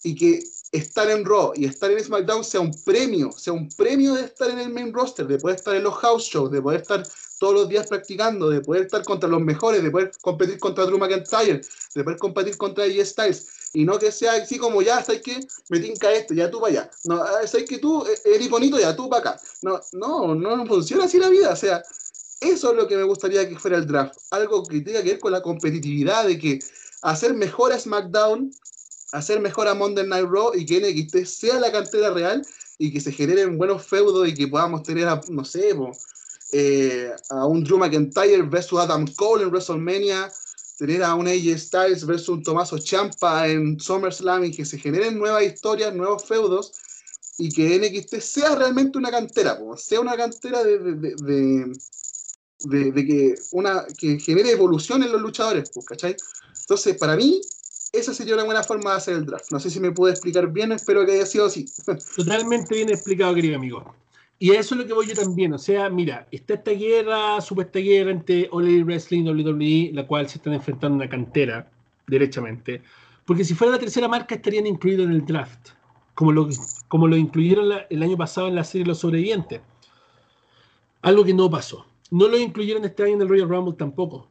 y 0.01 0.15
que 0.15 0.41
estar 0.75 1.09
en 1.09 1.25
Raw 1.25 1.53
y 1.55 1.65
estar 1.65 1.89
en 1.91 1.99
SmackDown 2.03 2.43
sea 2.43 2.59
un 2.61 2.71
premio, 2.83 3.31
sea 3.31 3.53
un 3.53 3.69
premio 3.69 4.13
de 4.15 4.25
estar 4.25 4.49
en 4.49 4.59
el 4.59 4.69
main 4.69 4.93
roster, 4.93 5.25
de 5.27 5.37
poder 5.37 5.55
estar 5.57 5.75
en 5.75 5.83
los 5.83 5.95
house 5.95 6.25
shows, 6.25 6.51
de 6.51 6.61
poder 6.61 6.81
estar 6.81 7.03
todos 7.39 7.53
los 7.53 7.69
días 7.69 7.87
practicando, 7.87 8.49
de 8.49 8.61
poder 8.61 8.83
estar 8.83 9.03
contra 9.03 9.29
los 9.29 9.41
mejores, 9.41 9.81
de 9.83 9.91
poder 9.91 10.11
competir 10.21 10.59
contra 10.59 10.85
Drew 10.85 10.97
McIntyre, 10.97 11.61
de 11.95 12.03
poder 12.03 12.19
competir 12.19 12.57
contra 12.57 12.83
AJ 12.85 13.03
Styles, 13.05 13.47
y 13.73 13.83
no 13.83 13.99
que 13.99 14.11
sea 14.11 14.33
así 14.33 14.57
como 14.57 14.81
ya, 14.81 15.03
¿sabes 15.03 15.21
que 15.21 15.39
Me 15.69 15.79
tinca 15.79 16.11
esto, 16.13 16.33
ya 16.33 16.49
tú 16.49 16.61
para 16.61 16.71
allá. 16.71 16.91
No, 17.05 17.15
ah, 17.21 17.45
¿sabes 17.47 17.67
que 17.67 17.77
tú 17.77 18.05
eh, 18.05 18.19
eres 18.35 18.49
bonito, 18.49 18.79
ya 18.79 18.95
tú 18.95 19.09
para 19.09 19.31
acá? 19.31 19.41
No, 19.61 19.79
no, 19.93 20.35
no 20.35 20.65
funciona 20.65 21.05
así 21.05 21.19
la 21.19 21.29
vida, 21.29 21.51
o 21.51 21.55
sea, 21.55 21.83
eso 22.39 22.71
es 22.71 22.75
lo 22.77 22.87
que 22.87 22.95
me 22.95 23.03
gustaría 23.03 23.47
que 23.47 23.57
fuera 23.57 23.77
el 23.77 23.87
draft, 23.87 24.15
algo 24.31 24.63
que 24.63 24.81
tenga 24.81 25.01
que 25.03 25.11
ver 25.11 25.19
con 25.19 25.31
la 25.31 25.41
competitividad, 25.41 26.25
de 26.27 26.37
que 26.39 26.59
hacer 27.01 27.33
mejor 27.33 27.71
a 27.73 27.79
SmackDown 27.79 28.49
hacer 29.11 29.39
mejor 29.39 29.67
a 29.67 29.73
Monday 29.75 30.05
Night 30.07 30.25
Raw 30.29 30.51
y 30.55 30.63
que 30.65 30.79
NXT 30.79 31.25
sea 31.25 31.55
la 31.59 31.71
cantera 31.71 32.11
real 32.11 32.41
y 32.77 32.91
que 32.93 32.99
se 33.01 33.11
generen 33.11 33.57
buenos 33.57 33.83
feudos 33.85 34.27
y 34.27 34.33
que 34.33 34.47
podamos 34.47 34.83
tener, 34.83 35.07
a, 35.07 35.21
no 35.29 35.45
sé, 35.45 35.73
eh, 36.53 37.09
a 37.29 37.45
un 37.45 37.63
Drew 37.63 37.77
McIntyre 37.77 38.41
versus 38.43 38.77
Adam 38.79 39.05
Cole 39.15 39.43
en 39.43 39.49
WrestleMania, 39.49 40.29
tener 40.77 41.01
a 41.03 41.15
un 41.15 41.25
AJ 41.27 41.57
Styles 41.57 42.05
versus 42.05 42.27
un 42.29 42.43
Tomaso 42.43 42.77
Champa 42.77 43.47
en 43.47 43.79
SummerSlam 43.79 44.43
y 44.45 44.51
que 44.51 44.65
se 44.65 44.77
generen 44.77 45.17
nuevas 45.17 45.43
historias, 45.43 45.93
nuevos 45.93 46.25
feudos 46.25 46.71
y 47.37 47.49
que 47.49 47.77
NXT 47.77 48.19
sea 48.19 48.55
realmente 48.55 48.97
una 48.97 49.11
cantera, 49.11 49.57
sea 49.77 49.99
una 50.01 50.15
cantera 50.17 50.63
de, 50.63 50.79
de, 50.79 51.73
de, 52.91 53.05
que 53.05 53.35
una 53.51 53.85
que 53.97 54.19
genere 54.19 54.51
evolución 54.51 55.01
en 55.03 55.11
los 55.11 55.21
luchadores, 55.21 55.69
Entonces, 56.57 56.97
para 56.97 57.15
mí, 57.15 57.41
esa 57.99 58.13
sería 58.13 58.35
una 58.35 58.43
buena 58.43 58.63
forma 58.63 58.91
de 58.91 58.97
hacer 58.97 59.13
el 59.15 59.25
draft. 59.25 59.47
No 59.51 59.59
sé 59.59 59.69
si 59.69 59.79
me 59.79 59.91
pude 59.91 60.11
explicar 60.11 60.51
bien, 60.51 60.71
espero 60.71 61.05
que 61.05 61.13
haya 61.13 61.25
sido 61.25 61.45
así. 61.45 61.65
Totalmente 62.15 62.75
bien 62.75 62.89
explicado, 62.89 63.33
querido 63.33 63.55
amigo. 63.55 63.93
Y 64.37 64.51
a 64.51 64.59
eso 64.59 64.75
es 64.75 64.81
lo 64.81 64.87
que 64.87 64.93
voy 64.93 65.07
yo 65.07 65.15
también. 65.15 65.53
O 65.53 65.57
sea, 65.57 65.89
mira, 65.89 66.27
está 66.31 66.55
esta 66.55 66.71
guerra, 66.71 67.39
supuesta 67.41 67.79
guerra 67.79 68.11
entre 68.11 68.49
All 68.51 68.65
Elite 68.67 68.83
Wrestling 68.83 69.23
y 69.25 69.29
WWE, 69.31 69.91
la 69.93 70.05
cual 70.07 70.27
se 70.27 70.37
están 70.37 70.53
enfrentando 70.53 70.95
a 70.95 70.97
una 70.97 71.09
cantera, 71.09 71.71
derechamente. 72.07 72.81
Porque 73.25 73.45
si 73.45 73.53
fuera 73.53 73.73
la 73.73 73.79
tercera 73.79 74.07
marca, 74.07 74.35
estarían 74.35 74.67
incluidos 74.67 75.05
en 75.05 75.13
el 75.13 75.25
draft, 75.25 75.69
como 76.15 76.31
lo, 76.31 76.49
como 76.89 77.07
lo 77.07 77.15
incluyeron 77.15 77.71
el 77.89 78.03
año 78.03 78.17
pasado 78.17 78.47
en 78.47 78.55
la 78.55 78.63
serie 78.63 78.85
Los 78.85 78.99
Sobrevivientes. 78.99 79.61
Algo 81.01 81.23
que 81.23 81.33
no 81.33 81.49
pasó. 81.49 81.85
No 82.11 82.27
lo 82.27 82.37
incluyeron 82.37 82.83
este 82.85 83.03
año 83.03 83.13
en 83.13 83.21
el 83.21 83.29
Royal 83.29 83.49
Rumble 83.49 83.73
tampoco. 83.75 84.29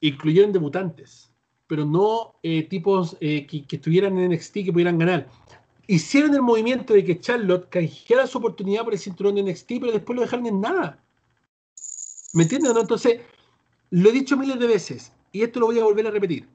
Incluyeron 0.00 0.52
debutantes 0.52 1.33
pero 1.66 1.84
no 1.84 2.34
eh, 2.42 2.64
tipos 2.68 3.16
eh, 3.20 3.46
que, 3.46 3.64
estuvieran 3.76 4.18
en 4.18 4.32
NXT 4.32 4.54
que 4.64 4.72
pudieran 4.72 4.98
ganar. 4.98 5.28
Hicieron 5.86 6.34
el 6.34 6.42
movimiento 6.42 6.94
de 6.94 7.04
que 7.04 7.20
Charlotte 7.20 7.68
cayera 7.68 8.26
su 8.26 8.38
oportunidad 8.38 8.84
por 8.84 8.94
el 8.94 8.98
cinturón 8.98 9.34
de 9.34 9.42
NXT, 9.42 9.72
pero 9.80 9.92
después 9.92 10.16
lo 10.16 10.22
dejaron 10.22 10.46
en 10.46 10.60
nada. 10.60 11.02
¿Me 12.32 12.44
entiendes? 12.44 12.72
Entonces, 12.78 13.20
lo 13.90 14.08
he 14.08 14.12
dicho 14.12 14.36
miles 14.36 14.58
de 14.58 14.66
veces, 14.66 15.12
y 15.32 15.42
esto 15.42 15.60
lo 15.60 15.66
voy 15.66 15.78
a 15.78 15.84
volver 15.84 16.06
a 16.06 16.10
repetir. 16.10 16.48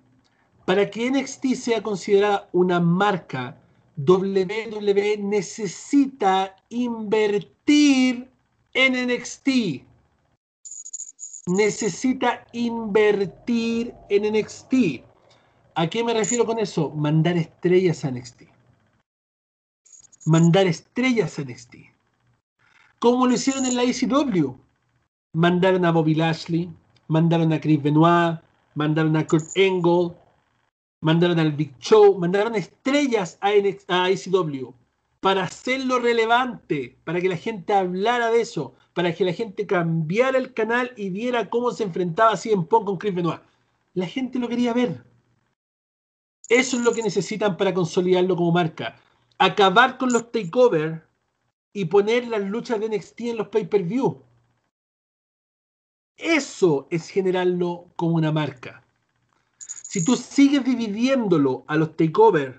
Para 0.65 0.89
que 0.89 1.09
NXT 1.09 1.55
sea 1.55 1.81
considerada 1.83 2.49
una 2.53 2.79
marca, 2.79 3.59
WWE 3.97 5.17
necesita 5.19 6.55
invertir 6.69 8.29
en 8.73 8.93
NXT 9.07 9.85
necesita 11.49 12.45
invertir 12.53 13.93
en 14.09 14.23
NXT. 14.33 15.03
¿A 15.75 15.87
qué 15.87 16.03
me 16.03 16.13
refiero 16.13 16.45
con 16.45 16.59
eso? 16.59 16.91
Mandar 16.91 17.35
estrellas 17.37 18.05
a 18.05 18.11
NXT. 18.11 18.43
Mandar 20.25 20.67
estrellas 20.67 21.39
a 21.39 21.41
NXT. 21.41 21.75
Como 22.99 23.25
lo 23.25 23.33
hicieron 23.33 23.65
en 23.65 23.75
la 23.75 23.83
ECW. 23.83 24.55
Mandaron 25.31 25.85
a 25.85 25.91
Bobby 25.91 26.15
Lashley, 26.15 26.71
mandaron 27.07 27.53
a 27.53 27.61
Chris 27.61 27.81
Benoit, 27.83 28.39
mandaron 28.73 29.15
a 29.15 29.27
Kurt 29.27 29.45
Angle, 29.55 30.15
mandaron 31.01 31.37
al 31.37 31.51
Big 31.51 31.75
Show, 31.77 32.17
mandaron 32.17 32.55
estrellas 32.55 33.37
a, 33.41 33.53
ICW. 33.53 34.05
ECW 34.11 34.73
para 35.19 35.43
hacerlo 35.43 35.99
relevante, 35.99 36.97
para 37.03 37.21
que 37.21 37.29
la 37.29 37.37
gente 37.37 37.73
hablara 37.73 38.31
de 38.31 38.41
eso, 38.41 38.73
para 39.01 39.13
que 39.15 39.23
la 39.23 39.31
gente 39.31 39.65
cambiara 39.65 40.37
el 40.37 40.53
canal 40.53 40.91
y 40.97 41.09
viera 41.09 41.49
cómo 41.49 41.71
se 41.71 41.85
enfrentaba 41.85 42.31
así 42.33 42.51
en 42.51 42.65
Pong 42.65 42.83
con 42.83 42.97
Chris 42.97 43.15
Benoit. 43.15 43.39
La 43.93 44.05
gente 44.05 44.37
lo 44.39 44.49
quería 44.49 44.73
ver. 44.73 45.05
Eso 46.49 46.75
es 46.75 46.83
lo 46.83 46.91
que 46.91 47.01
necesitan 47.01 47.55
para 47.55 47.73
consolidarlo 47.73 48.35
como 48.35 48.51
marca. 48.51 48.99
Acabar 49.37 49.97
con 49.97 50.11
los 50.11 50.33
takeovers 50.33 51.01
y 51.71 51.85
poner 51.85 52.27
las 52.27 52.41
luchas 52.43 52.77
de 52.81 52.89
NXT 52.89 53.21
en 53.21 53.37
los 53.37 53.47
pay-per-view. 53.47 54.21
Eso 56.17 56.85
es 56.91 57.07
generarlo 57.07 57.85
como 57.95 58.15
una 58.17 58.33
marca. 58.33 58.83
Si 59.59 60.03
tú 60.03 60.17
sigues 60.17 60.65
dividiéndolo 60.65 61.63
a 61.67 61.77
los 61.77 61.95
takeovers, 61.95 62.57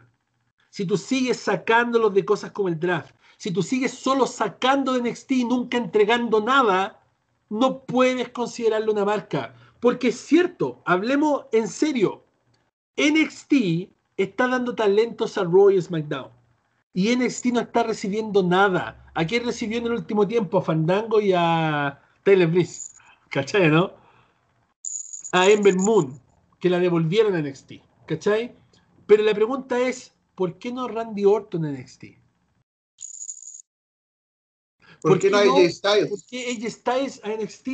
si 0.71 0.87
tú 0.87 0.97
sigues 0.97 1.39
sacándolos 1.39 2.15
de 2.15 2.25
cosas 2.25 2.51
como 2.53 2.69
el 2.69 2.81
draft, 2.81 3.15
si 3.41 3.51
tú 3.51 3.63
sigues 3.63 3.93
solo 3.95 4.27
sacando 4.27 4.93
de 4.93 5.01
NXT 5.11 5.33
y 5.33 5.45
nunca 5.47 5.79
entregando 5.79 6.43
nada, 6.43 7.03
no 7.49 7.85
puedes 7.85 8.29
considerarlo 8.29 8.93
una 8.93 9.07
marca. 9.07 9.55
Porque 9.81 10.09
es 10.09 10.21
cierto, 10.21 10.83
hablemos 10.85 11.47
en 11.53 11.67
serio. 11.67 12.23
NXT 12.99 13.91
está 14.19 14.47
dando 14.47 14.75
talentos 14.75 15.39
a 15.39 15.45
Roy 15.45 15.81
SmackDown. 15.81 16.29
Y 16.93 17.17
NXT 17.17 17.47
no 17.47 17.61
está 17.61 17.83
recibiendo 17.83 18.43
nada. 18.43 19.11
¿A 19.15 19.25
quién 19.25 19.47
recibió 19.47 19.79
en 19.79 19.87
el 19.87 19.93
último 19.93 20.29
tiempo? 20.29 20.59
A 20.59 20.63
Fandango 20.63 21.19
y 21.19 21.33
a 21.35 21.99
Taylor 22.23 22.49
Bliss. 22.49 22.95
¿Cachai, 23.31 23.71
no? 23.71 23.93
A 25.33 25.49
Ember 25.49 25.77
Moon, 25.79 26.21
que 26.61 26.69
la 26.69 26.79
devolvieron 26.79 27.35
a 27.35 27.41
NXT. 27.41 27.73
¿Cachai? 28.07 28.55
Pero 29.07 29.23
la 29.25 29.33
pregunta 29.33 29.81
es, 29.81 30.13
¿por 30.35 30.59
qué 30.59 30.71
no 30.73 30.89
Randy 30.89 31.25
Orton 31.25 31.65
en 31.65 31.73
NXT? 31.81 32.20
¿Por, 35.03 35.19
qué 35.19 35.31
no 35.31 35.39
AJ 35.39 35.71
Styles? 35.71 36.11
¿Por 36.11 36.19
qué 36.27 36.51
AJ 36.51 36.69
Styles 36.71 37.21
a 37.25 37.31
NXT? 37.31 37.69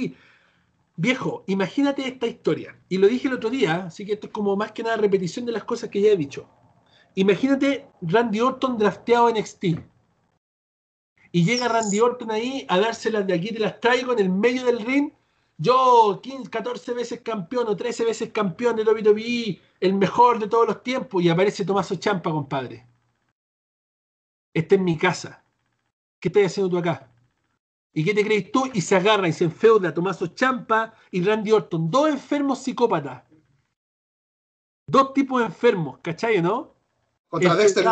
Viejo, 0.97 1.43
imagínate 1.49 2.07
esta 2.07 2.27
historia. 2.27 2.79
Y 2.89 2.99
lo 2.99 3.09
dije 3.09 3.29
el 3.29 3.35
otro 3.35 3.51
día, 3.51 3.87
así 3.87 4.07
que 4.07 4.13
esto 4.13 4.29
es 4.29 4.33
como 4.33 4.57
más 4.57 4.73
que 4.73 4.83
nada 4.85 4.97
repetición 4.97 5.45
de 5.45 5.53
las 5.53 5.65
cosas 5.65 5.91
que 5.91 6.01
ya 6.01 6.11
he 6.11 6.17
dicho. 6.17 6.49
Imagínate 7.17 7.87
Randy 8.01 8.41
Orton 8.41 8.79
drafteado 8.79 9.29
en 9.29 9.35
NXT. 9.37 9.65
Y 11.33 11.45
llega 11.45 11.69
Randy 11.69 12.01
Orton 12.01 12.31
ahí 12.31 12.65
a 12.69 12.79
dárselas 12.79 13.27
de 13.27 13.35
aquí, 13.35 13.49
te 13.53 13.59
las 13.59 13.81
traigo 13.81 14.13
en 14.13 14.21
el 14.21 14.31
medio 14.31 14.65
del 14.65 14.81
ring. 14.81 15.13
Yo, 15.59 16.21
15, 16.23 16.49
14 16.51 16.93
veces 16.93 17.21
campeón 17.23 17.67
o 17.69 17.77
13 17.77 18.05
veces 18.05 18.31
campeón 18.31 18.77
de 18.77 18.85
WWE, 18.85 19.59
el 19.81 19.95
mejor 19.95 20.39
de 20.39 20.49
todos 20.49 20.67
los 20.67 20.83
tiempos. 20.83 21.23
Y 21.23 21.29
aparece 21.29 21.65
Tomaso 21.65 21.97
Champa, 21.97 22.31
compadre. 22.31 22.87
Esta 24.55 24.77
es 24.77 24.81
mi 24.81 24.97
casa. 24.97 25.43
¿Qué 26.21 26.29
estás 26.29 26.47
haciendo 26.47 26.71
tú 26.71 26.79
acá? 26.79 27.11
¿Y 27.99 28.05
qué 28.05 28.12
te 28.12 28.23
crees 28.26 28.52
tú? 28.52 28.65
Y 28.75 28.83
se 28.83 28.94
agarra 28.94 29.26
y 29.26 29.33
se 29.33 29.44
enfeuda 29.44 29.94
Tomaso 29.94 30.26
Champa 30.26 30.92
y 31.10 31.23
Randy 31.23 31.50
Orton. 31.52 31.91
Dos 31.91 32.10
enfermos 32.10 32.58
psicópatas. 32.58 33.25
Dos 34.86 35.15
tipos 35.15 35.41
de 35.41 35.47
enfermos, 35.47 35.99
¿cachai, 36.02 36.42
no? 36.42 36.75
Contra 37.28 37.52
este 37.62 37.81
Dexter 37.81 37.86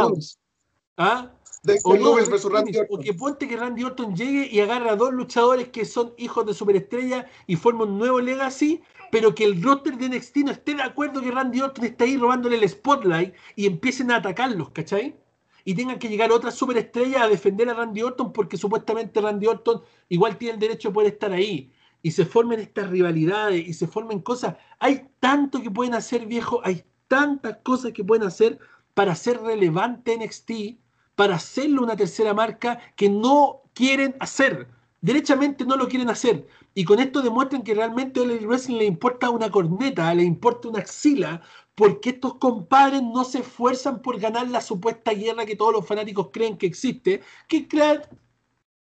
¿Ah? 0.99 1.33
Dexter 1.63 1.99
versus 1.99 2.53
Randy 2.53 2.73
Orton. 2.77 2.87
Porque 2.99 3.15
ponte 3.15 3.49
que 3.49 3.57
Randy 3.57 3.85
Orton 3.85 4.15
llegue 4.15 4.47
y 4.55 4.61
agarra 4.61 4.93
a 4.93 4.97
dos 4.97 5.11
luchadores 5.15 5.69
que 5.71 5.87
son 5.87 6.13
hijos 6.19 6.45
de 6.45 6.53
superestrella 6.53 7.25
y 7.47 7.57
forma 7.57 7.85
un 7.85 7.97
nuevo 7.97 8.21
legacy, 8.21 8.83
pero 9.11 9.35
que 9.35 9.45
el 9.45 9.63
roster 9.63 9.97
de 9.97 10.11
NXT 10.11 10.37
no 10.45 10.51
esté 10.53 10.75
de 10.75 10.83
acuerdo 10.83 11.23
que 11.23 11.31
Randy 11.31 11.63
Orton 11.63 11.87
está 11.87 12.05
ahí 12.05 12.19
robándole 12.19 12.57
el 12.59 12.69
spotlight 12.69 13.33
y 13.57 13.65
empiecen 13.65 14.11
a 14.11 14.17
atacarlos, 14.17 14.69
¿cachai? 14.69 15.19
y 15.65 15.75
tengan 15.75 15.99
que 15.99 16.09
llegar 16.09 16.31
otras 16.31 16.55
superestrellas 16.55 17.23
a 17.23 17.29
defender 17.29 17.69
a 17.71 17.75
Randy 17.75 18.03
Orton 18.03 18.33
porque 18.33 18.57
supuestamente 18.59 19.21
Randy 19.21 19.47
Orton 19.47 19.81
igual 20.11 20.37
tiene 20.37 20.55
el 20.55 20.61
derecho 20.61 20.89
de 20.91 20.95
poder 20.95 21.13
estar 21.15 21.33
ahí. 21.33 21.73
Y 22.03 22.11
se 22.11 22.27
formen 22.27 22.61
estas 22.61 22.91
rivalidades 22.91 23.67
y 23.67 23.73
se 23.73 23.87
formen 23.87 24.21
cosas. 24.21 24.57
Hay 24.79 25.09
tanto 25.21 25.63
que 25.63 25.71
pueden 25.71 25.95
hacer, 25.95 26.27
viejo. 26.27 26.61
Hay 26.63 26.85
tantas 27.09 27.57
cosas 27.63 27.93
que 27.93 28.05
pueden 28.05 28.27
hacer 28.27 28.59
para 28.93 29.15
ser 29.15 29.41
relevante 29.41 30.15
NXT, 30.15 30.77
para 31.15 31.37
hacerlo 31.37 31.83
una 31.83 31.97
tercera 31.97 32.35
marca 32.35 32.79
que 32.95 33.09
no 33.09 33.63
quieren 33.73 34.15
hacer. 34.21 34.69
Derechamente 35.01 35.65
no 35.65 35.77
lo 35.79 35.89
quieren 35.89 36.11
hacer. 36.11 36.47
Y 36.75 36.85
con 36.85 36.99
esto 36.99 37.23
demuestran 37.23 37.63
que 37.63 37.75
realmente 37.75 38.21
a 38.21 38.25
Wrestling 38.25 38.77
le 38.77 38.85
importa 38.85 39.31
una 39.31 39.51
corneta, 39.51 40.13
le 40.13 40.25
importa 40.25 40.69
una 40.69 40.81
axila, 40.81 41.41
¿Por 41.75 42.01
qué 42.01 42.11
estos 42.11 42.35
compadres 42.37 43.03
no 43.03 43.25
se 43.25 43.41
esfuerzan 43.41 44.01
por 44.01 44.19
ganar 44.21 44.49
la 44.49 44.61
supuesta 44.61 45.13
guerra 45.13 45.45
que 45.45 45.57
todos 45.57 45.73
los 45.73 45.85
fanáticos 45.87 46.29
creen 46.33 46.57
que 46.57 46.67
existe? 46.67 47.21
Que 47.49 47.67
crean, 47.67 48.03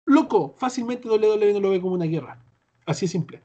loco, 0.06 0.56
fácilmente 0.58 1.08
WWE 1.10 1.54
no 1.54 1.60
lo 1.62 1.70
ve 1.70 1.80
como 1.80 1.94
una 1.96 2.04
guerra. 2.06 2.44
Así 2.86 3.06
es 3.06 3.12
simple. 3.12 3.42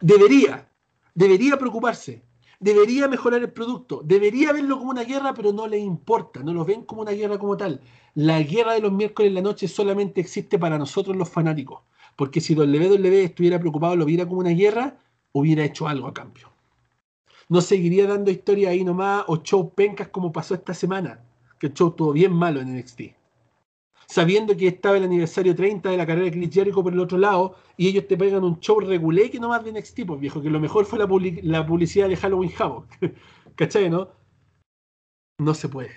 Debería, 0.00 0.68
debería 1.14 1.56
preocuparse, 1.56 2.22
debería 2.58 3.06
mejorar 3.06 3.42
el 3.42 3.52
producto, 3.52 4.00
debería 4.04 4.52
verlo 4.52 4.78
como 4.78 4.90
una 4.90 5.04
guerra, 5.04 5.34
pero 5.34 5.52
no 5.52 5.68
le 5.68 5.78
importa, 5.78 6.42
no 6.42 6.52
lo 6.52 6.64
ven 6.64 6.82
como 6.82 7.02
una 7.02 7.12
guerra 7.12 7.38
como 7.38 7.56
tal. 7.56 7.80
La 8.16 8.42
guerra 8.42 8.72
de 8.72 8.80
los 8.80 8.90
miércoles 8.90 9.28
en 9.30 9.36
la 9.36 9.42
noche 9.42 9.68
solamente 9.68 10.20
existe 10.20 10.58
para 10.58 10.78
nosotros 10.78 11.14
los 11.16 11.28
fanáticos, 11.28 11.82
porque 12.16 12.40
si 12.40 12.56
WWE 12.58 13.22
estuviera 13.22 13.60
preocupado, 13.60 13.94
lo 13.94 14.04
viera 14.04 14.26
como 14.26 14.40
una 14.40 14.50
guerra, 14.50 14.96
hubiera 15.30 15.64
hecho 15.64 15.86
algo 15.86 16.08
a 16.08 16.14
cambio 16.14 16.53
no 17.54 17.60
seguiría 17.60 18.04
dando 18.08 18.32
historia 18.32 18.70
ahí 18.70 18.82
nomás 18.82 19.24
o 19.28 19.36
show 19.36 19.72
pencas 19.72 20.08
como 20.08 20.32
pasó 20.32 20.54
esta 20.56 20.74
semana, 20.74 21.20
que 21.60 21.68
el 21.68 21.72
show 21.74 21.90
estuvo 21.90 22.12
bien 22.12 22.32
malo 22.32 22.60
en 22.60 22.74
NXT. 22.76 23.00
Sabiendo 24.06 24.56
que 24.56 24.66
estaba 24.66 24.96
el 24.96 25.04
aniversario 25.04 25.54
30 25.54 25.88
de 25.90 25.96
la 25.96 26.04
carrera 26.04 26.24
de 26.24 26.32
Chris 26.32 26.50
Jericho 26.52 26.82
por 26.82 26.92
el 26.92 26.98
otro 26.98 27.16
lado 27.16 27.54
y 27.76 27.86
ellos 27.88 28.08
te 28.08 28.16
pegan 28.16 28.42
un 28.42 28.58
show 28.58 28.80
regulé 28.80 29.30
que 29.30 29.38
nomás 29.38 29.64
de 29.64 29.70
NXT, 29.70 30.00
pues 30.04 30.18
viejo, 30.20 30.42
que 30.42 30.50
lo 30.50 30.58
mejor 30.58 30.84
fue 30.84 30.98
la, 30.98 31.06
publicidad 31.64 32.08
de 32.08 32.16
Halloween 32.16 32.52
Havoc. 32.58 32.88
¿Cachai, 33.54 33.88
no? 33.88 34.08
No 35.38 35.54
se 35.54 35.68
puede. 35.68 35.92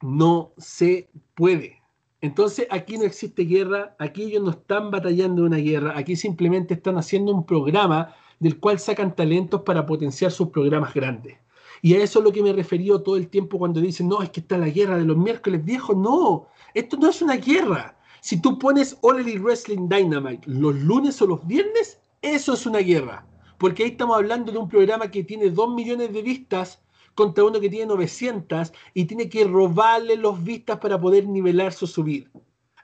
No 0.00 0.52
se 0.58 1.08
puede. 1.34 1.82
Entonces 2.20 2.68
aquí 2.70 2.98
no 2.98 3.02
existe 3.04 3.42
guerra, 3.46 3.96
aquí 3.98 4.22
ellos 4.22 4.44
no 4.44 4.50
están 4.50 4.92
batallando 4.92 5.44
una 5.44 5.56
guerra, 5.56 5.98
aquí 5.98 6.14
simplemente 6.14 6.74
están 6.74 6.96
haciendo 6.98 7.34
un 7.34 7.44
programa 7.44 8.14
del 8.38 8.58
cual 8.60 8.78
sacan 8.78 9.14
talentos 9.16 9.62
para 9.62 9.86
potenciar 9.86 10.30
sus 10.30 10.48
programas 10.48 10.94
grandes. 10.94 11.38
Y 11.82 11.94
a 11.94 12.02
eso 12.02 12.18
es 12.18 12.24
lo 12.24 12.32
que 12.32 12.42
me 12.42 12.50
he 12.50 12.88
todo 13.04 13.16
el 13.16 13.28
tiempo 13.28 13.58
cuando 13.58 13.80
dicen, 13.80 14.08
no, 14.08 14.22
es 14.22 14.30
que 14.30 14.40
está 14.40 14.56
la 14.58 14.68
guerra 14.68 14.96
de 14.96 15.04
los 15.04 15.16
miércoles, 15.16 15.64
viejos. 15.64 15.96
no, 15.96 16.48
esto 16.74 16.96
no 16.96 17.08
es 17.10 17.20
una 17.22 17.36
guerra. 17.36 17.98
Si 18.20 18.40
tú 18.40 18.58
pones 18.58 18.96
All 19.02 19.20
Elite 19.20 19.38
Wrestling 19.40 19.88
Dynamite 19.88 20.42
los 20.50 20.74
lunes 20.76 21.20
o 21.22 21.26
los 21.26 21.46
viernes, 21.46 22.00
eso 22.22 22.54
es 22.54 22.66
una 22.66 22.78
guerra. 22.78 23.26
Porque 23.58 23.84
ahí 23.84 23.90
estamos 23.90 24.16
hablando 24.16 24.50
de 24.52 24.58
un 24.58 24.68
programa 24.68 25.10
que 25.10 25.22
tiene 25.24 25.50
2 25.50 25.74
millones 25.74 26.12
de 26.12 26.22
vistas 26.22 26.82
contra 27.14 27.44
uno 27.44 27.60
que 27.60 27.70
tiene 27.70 27.86
900 27.86 28.72
y 28.94 29.04
tiene 29.04 29.28
que 29.28 29.44
robarle 29.44 30.16
los 30.16 30.42
vistas 30.42 30.78
para 30.78 31.00
poder 31.00 31.26
nivelar 31.28 31.72
su 31.72 31.86
subir. 31.86 32.30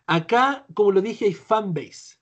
Acá, 0.06 0.64
como 0.74 0.92
lo 0.92 1.02
dije, 1.02 1.24
hay 1.26 1.34
fanbase. 1.34 2.16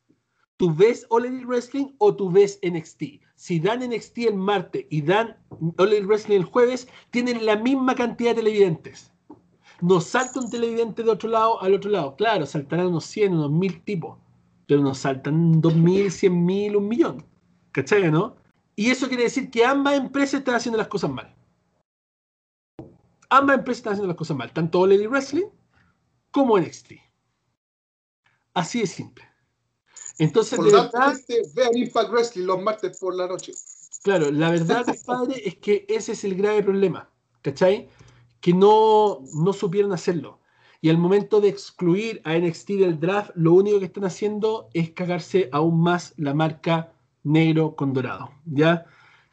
¿Tú 0.60 0.74
ves 0.74 1.06
All 1.08 1.24
Elite 1.24 1.46
Wrestling 1.46 1.94
o 1.96 2.14
tú 2.14 2.30
ves 2.30 2.58
NXT? 2.62 3.02
Si 3.34 3.58
dan 3.58 3.80
NXT 3.80 4.18
el 4.28 4.34
martes 4.34 4.84
y 4.90 5.00
dan 5.00 5.34
All 5.78 5.88
Elite 5.90 6.04
Wrestling 6.04 6.36
el 6.36 6.44
jueves, 6.44 6.86
tienen 7.12 7.46
la 7.46 7.56
misma 7.56 7.94
cantidad 7.94 8.32
de 8.32 8.42
televidentes. 8.42 9.10
Nos 9.80 10.04
salta 10.04 10.38
un 10.38 10.50
televidente 10.50 11.02
de 11.02 11.08
otro 11.10 11.30
lado 11.30 11.62
al 11.62 11.72
otro 11.72 11.90
lado. 11.90 12.14
Claro, 12.16 12.44
saltarán 12.44 12.88
unos 12.88 13.06
100, 13.06 13.32
unos 13.32 13.50
1000 13.50 13.80
tipos. 13.84 14.18
Pero 14.66 14.82
nos 14.82 14.98
saltan 14.98 15.62
2000, 15.62 16.10
100.000, 16.10 16.76
un 16.76 16.88
millón. 16.88 17.26
¿Cachai, 17.72 18.10
no? 18.10 18.36
Y 18.76 18.90
eso 18.90 19.08
quiere 19.08 19.22
decir 19.22 19.50
que 19.50 19.64
ambas 19.64 19.96
empresas 19.96 20.40
están 20.40 20.56
haciendo 20.56 20.76
las 20.76 20.88
cosas 20.88 21.08
mal. 21.10 21.34
Ambas 23.30 23.56
empresas 23.56 23.78
están 23.78 23.92
haciendo 23.94 24.08
las 24.08 24.16
cosas 24.18 24.36
mal. 24.36 24.52
Tanto 24.52 24.80
All 24.80 24.92
Elite 24.92 25.08
Wrestling 25.08 25.48
como 26.30 26.58
NXT. 26.58 26.92
Así 28.52 28.82
es 28.82 28.90
simple. 28.90 29.24
Entonces, 30.20 30.58
vean 31.54 31.70
Impact 31.76 32.10
Wrestling 32.12 32.44
los 32.44 32.62
martes 32.62 32.98
por 32.98 33.16
la 33.16 33.26
noche. 33.26 33.52
Claro, 34.04 34.30
la 34.30 34.50
verdad, 34.50 34.84
padre 35.06 35.40
es 35.46 35.56
que 35.56 35.86
ese 35.88 36.12
es 36.12 36.24
el 36.24 36.34
grave 36.34 36.62
problema, 36.62 37.08
¿cachai? 37.40 37.88
Que 38.42 38.52
no, 38.52 39.20
no 39.42 39.52
supieron 39.54 39.92
hacerlo. 39.92 40.38
Y 40.82 40.90
al 40.90 40.98
momento 40.98 41.40
de 41.40 41.48
excluir 41.48 42.20
a 42.24 42.36
NXT 42.36 42.68
del 42.72 43.00
draft, 43.00 43.30
lo 43.34 43.54
único 43.54 43.78
que 43.78 43.86
están 43.86 44.04
haciendo 44.04 44.68
es 44.74 44.90
cagarse 44.90 45.48
aún 45.52 45.82
más 45.82 46.12
la 46.18 46.34
marca 46.34 46.92
negro 47.22 47.74
con 47.74 47.94
dorado, 47.94 48.30
¿ya? 48.44 48.84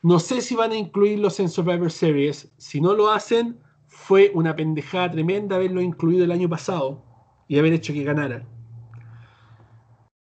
No 0.03 0.19
sé 0.21 0.39
si 0.39 0.55
van 0.55 0.71
a 0.71 0.77
incluirlos 0.77 1.41
en 1.41 1.49
Survivor 1.49 1.91
Series. 1.91 2.47
Si 2.57 2.79
no 2.79 2.93
lo 2.93 3.11
hacen, 3.11 3.59
fue 3.87 4.31
una 4.33 4.55
pendejada 4.55 5.11
tremenda 5.11 5.57
haberlo 5.57 5.81
incluido 5.81 6.23
el 6.23 6.31
año 6.31 6.47
pasado 6.47 7.03
y 7.49 7.59
haber 7.59 7.73
hecho 7.73 7.91
que 7.91 8.05
ganaran 8.05 8.47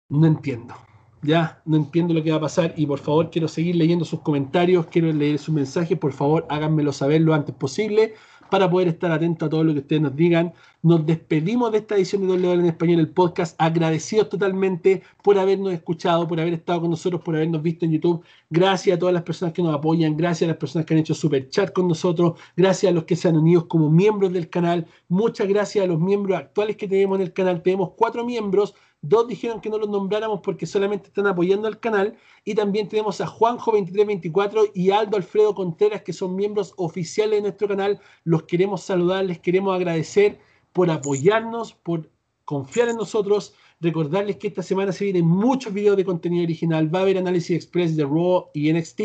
no 0.10 0.26
entiendo. 0.28 0.74
Ya, 1.22 1.62
no 1.66 1.78
entiendo 1.78 2.14
lo 2.14 2.24
que 2.24 2.32
va 2.32 2.38
a 2.38 2.42
pasar 2.42 2.74
y 2.78 2.86
por 2.86 3.00
favor 3.00 3.30
quiero 3.30 3.48
seguir 3.48 3.76
leyendo 3.76 4.06
sus 4.06 4.22
comentarios, 4.22 4.88
quiero 4.88 5.12
leer 5.12 5.38
sus 5.38 5.54
mensajes, 5.54 5.98
por 6.00 6.14
favor 6.14 6.46
háganmelo 6.50 6.94
saber 6.94 7.22
lo 7.22 7.34
antes 7.34 7.54
posible 7.56 8.14
para 8.50 8.68
poder 8.70 8.88
estar 8.88 9.12
atento 9.12 9.46
a 9.46 9.50
todo 9.50 9.64
lo 9.64 9.74
que 9.74 9.80
ustedes 9.80 10.02
nos 10.02 10.16
digan. 10.16 10.52
Nos 10.82 11.06
despedimos 11.06 11.72
de 11.72 11.80
esta 11.80 11.96
edición 11.96 12.22
de 12.28 12.30
Doble 12.30 12.54
en 12.54 12.66
Español, 12.66 13.00
el 13.00 13.10
podcast. 13.10 13.54
Agradecidos 13.62 14.28
totalmente 14.28 15.04
por 15.22 15.38
habernos 15.38 15.72
escuchado, 15.72 16.28
por 16.28 16.40
haber 16.40 16.54
estado 16.54 16.82
con 16.82 16.90
nosotros, 16.90 17.22
por 17.22 17.36
habernos 17.36 17.62
visto 17.62 17.86
en 17.86 17.92
YouTube. 17.92 18.24
Gracias 18.50 18.96
a 18.96 18.98
todas 19.00 19.14
las 19.14 19.22
personas 19.22 19.54
que 19.54 19.62
nos 19.62 19.76
apoyan, 19.76 20.18
gracias 20.18 20.48
a 20.48 20.52
las 20.54 20.58
personas 20.58 20.88
que 20.88 20.96
han 20.96 21.00
hecho 21.02 21.14
super 21.14 21.48
chat 21.50 21.72
con 21.74 21.88
nosotros, 21.88 22.40
gracias 22.58 22.90
a 22.90 22.94
los 22.96 23.04
que 23.04 23.16
se 23.16 23.28
han 23.28 23.38
unido 23.38 23.68
como 23.68 23.92
miembros 23.92 24.34
del 24.34 24.50
canal. 24.50 24.88
Muchas 25.10 25.48
gracias 25.48 25.84
a 25.86 25.88
los 25.88 26.00
miembros 26.00 26.36
actuales 26.40 26.76
que 26.76 26.88
tenemos 26.88 27.18
en 27.20 27.24
el 27.28 27.34
canal. 27.34 27.62
Tenemos 27.62 27.92
cuatro 27.96 28.26
miembros 28.26 28.74
Dos 29.02 29.30
dijeron 29.30 29.62
que 29.62 29.70
no 29.70 29.78
los 29.78 29.90
nombráramos 29.90 30.42
porque 30.44 30.66
solamente 30.66 31.08
están 31.08 31.26
apoyando 31.28 31.68
al 31.68 31.80
canal. 31.80 32.18
Y 32.44 32.54
también 32.56 32.90
tenemos 32.90 33.22
a 33.22 33.28
Juanjo2324 33.28 34.72
y 34.74 34.92
Aldo 34.92 35.16
Alfredo 35.18 35.56
Contreras, 35.56 36.02
que 36.02 36.12
son 36.14 36.36
miembros 36.36 36.74
oficiales 36.78 37.38
de 37.38 37.42
nuestro 37.44 37.68
canal. 37.70 38.02
Los 38.26 38.44
queremos 38.44 38.82
saludar, 38.84 39.24
les 39.26 39.40
queremos 39.40 39.74
agradecer 39.76 40.40
por 40.74 40.90
apoyarnos, 40.92 41.74
por 41.74 42.10
confiar 42.44 42.90
en 42.90 42.98
nosotros. 42.98 43.54
Recordarles 43.82 44.36
que 44.36 44.48
esta 44.50 44.62
semana 44.64 44.92
se 44.92 45.06
vienen 45.06 45.26
muchos 45.26 45.74
videos 45.74 45.96
de 45.96 46.04
contenido 46.04 46.44
original. 46.44 46.94
Va 46.94 47.00
a 47.00 47.02
haber 47.04 47.18
análisis 47.20 47.56
express 47.56 47.96
de 47.96 48.04
Raw 48.04 48.48
y 48.54 48.72
NXT. 48.74 49.02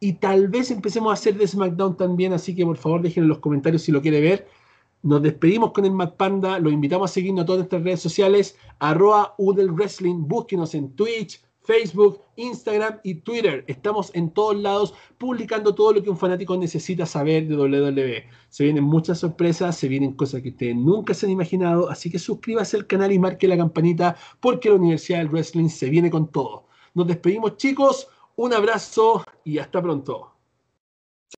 Y 0.00 0.12
tal 0.14 0.48
vez 0.48 0.70
empecemos 0.70 1.10
a 1.10 1.14
hacer 1.14 1.34
de 1.36 1.46
SmackDown 1.46 1.98
también. 1.98 2.32
Así 2.32 2.54
que 2.56 2.64
por 2.64 2.78
favor 2.78 3.02
dejen 3.02 3.24
en 3.24 3.28
los 3.28 3.40
comentarios 3.40 3.82
si 3.82 3.92
lo 3.92 4.00
quiere 4.00 4.22
ver 4.22 4.48
nos 5.04 5.20
despedimos 5.20 5.72
con 5.72 5.84
el 5.84 5.92
Mad 5.92 6.14
Panda. 6.16 6.58
Los 6.58 6.72
invitamos 6.72 7.10
a 7.10 7.14
seguirnos 7.14 7.42
a 7.42 7.44
todas 7.44 7.58
nuestras 7.58 7.82
redes 7.84 8.00
sociales. 8.00 8.56
Arroba 8.78 9.34
Udel 9.36 9.70
Wrestling. 9.70 10.26
Búsquenos 10.26 10.74
en 10.74 10.96
Twitch, 10.96 11.42
Facebook, 11.60 12.22
Instagram 12.36 13.00
y 13.04 13.16
Twitter. 13.16 13.66
Estamos 13.68 14.10
en 14.14 14.30
todos 14.30 14.56
lados 14.56 14.94
publicando 15.18 15.74
todo 15.74 15.92
lo 15.92 16.02
que 16.02 16.08
un 16.08 16.16
fanático 16.16 16.56
necesita 16.56 17.04
saber 17.04 17.46
de 17.46 17.54
WWE. 17.54 18.24
Se 18.48 18.64
vienen 18.64 18.84
muchas 18.84 19.18
sorpresas, 19.18 19.76
se 19.76 19.88
vienen 19.88 20.12
cosas 20.14 20.40
que 20.40 20.48
ustedes 20.48 20.74
nunca 20.74 21.12
se 21.12 21.26
han 21.26 21.32
imaginado, 21.32 21.90
así 21.90 22.10
que 22.10 22.18
suscríbase 22.18 22.74
al 22.78 22.86
canal 22.86 23.12
y 23.12 23.18
marque 23.18 23.46
la 23.46 23.58
campanita 23.58 24.16
porque 24.40 24.70
la 24.70 24.76
Universidad 24.76 25.18
del 25.18 25.28
Wrestling 25.28 25.68
se 25.68 25.90
viene 25.90 26.10
con 26.10 26.28
todo. 26.28 26.64
Nos 26.94 27.06
despedimos 27.06 27.58
chicos, 27.58 28.08
un 28.36 28.54
abrazo 28.54 29.22
y 29.44 29.58
hasta 29.58 29.82
pronto. 29.82 30.33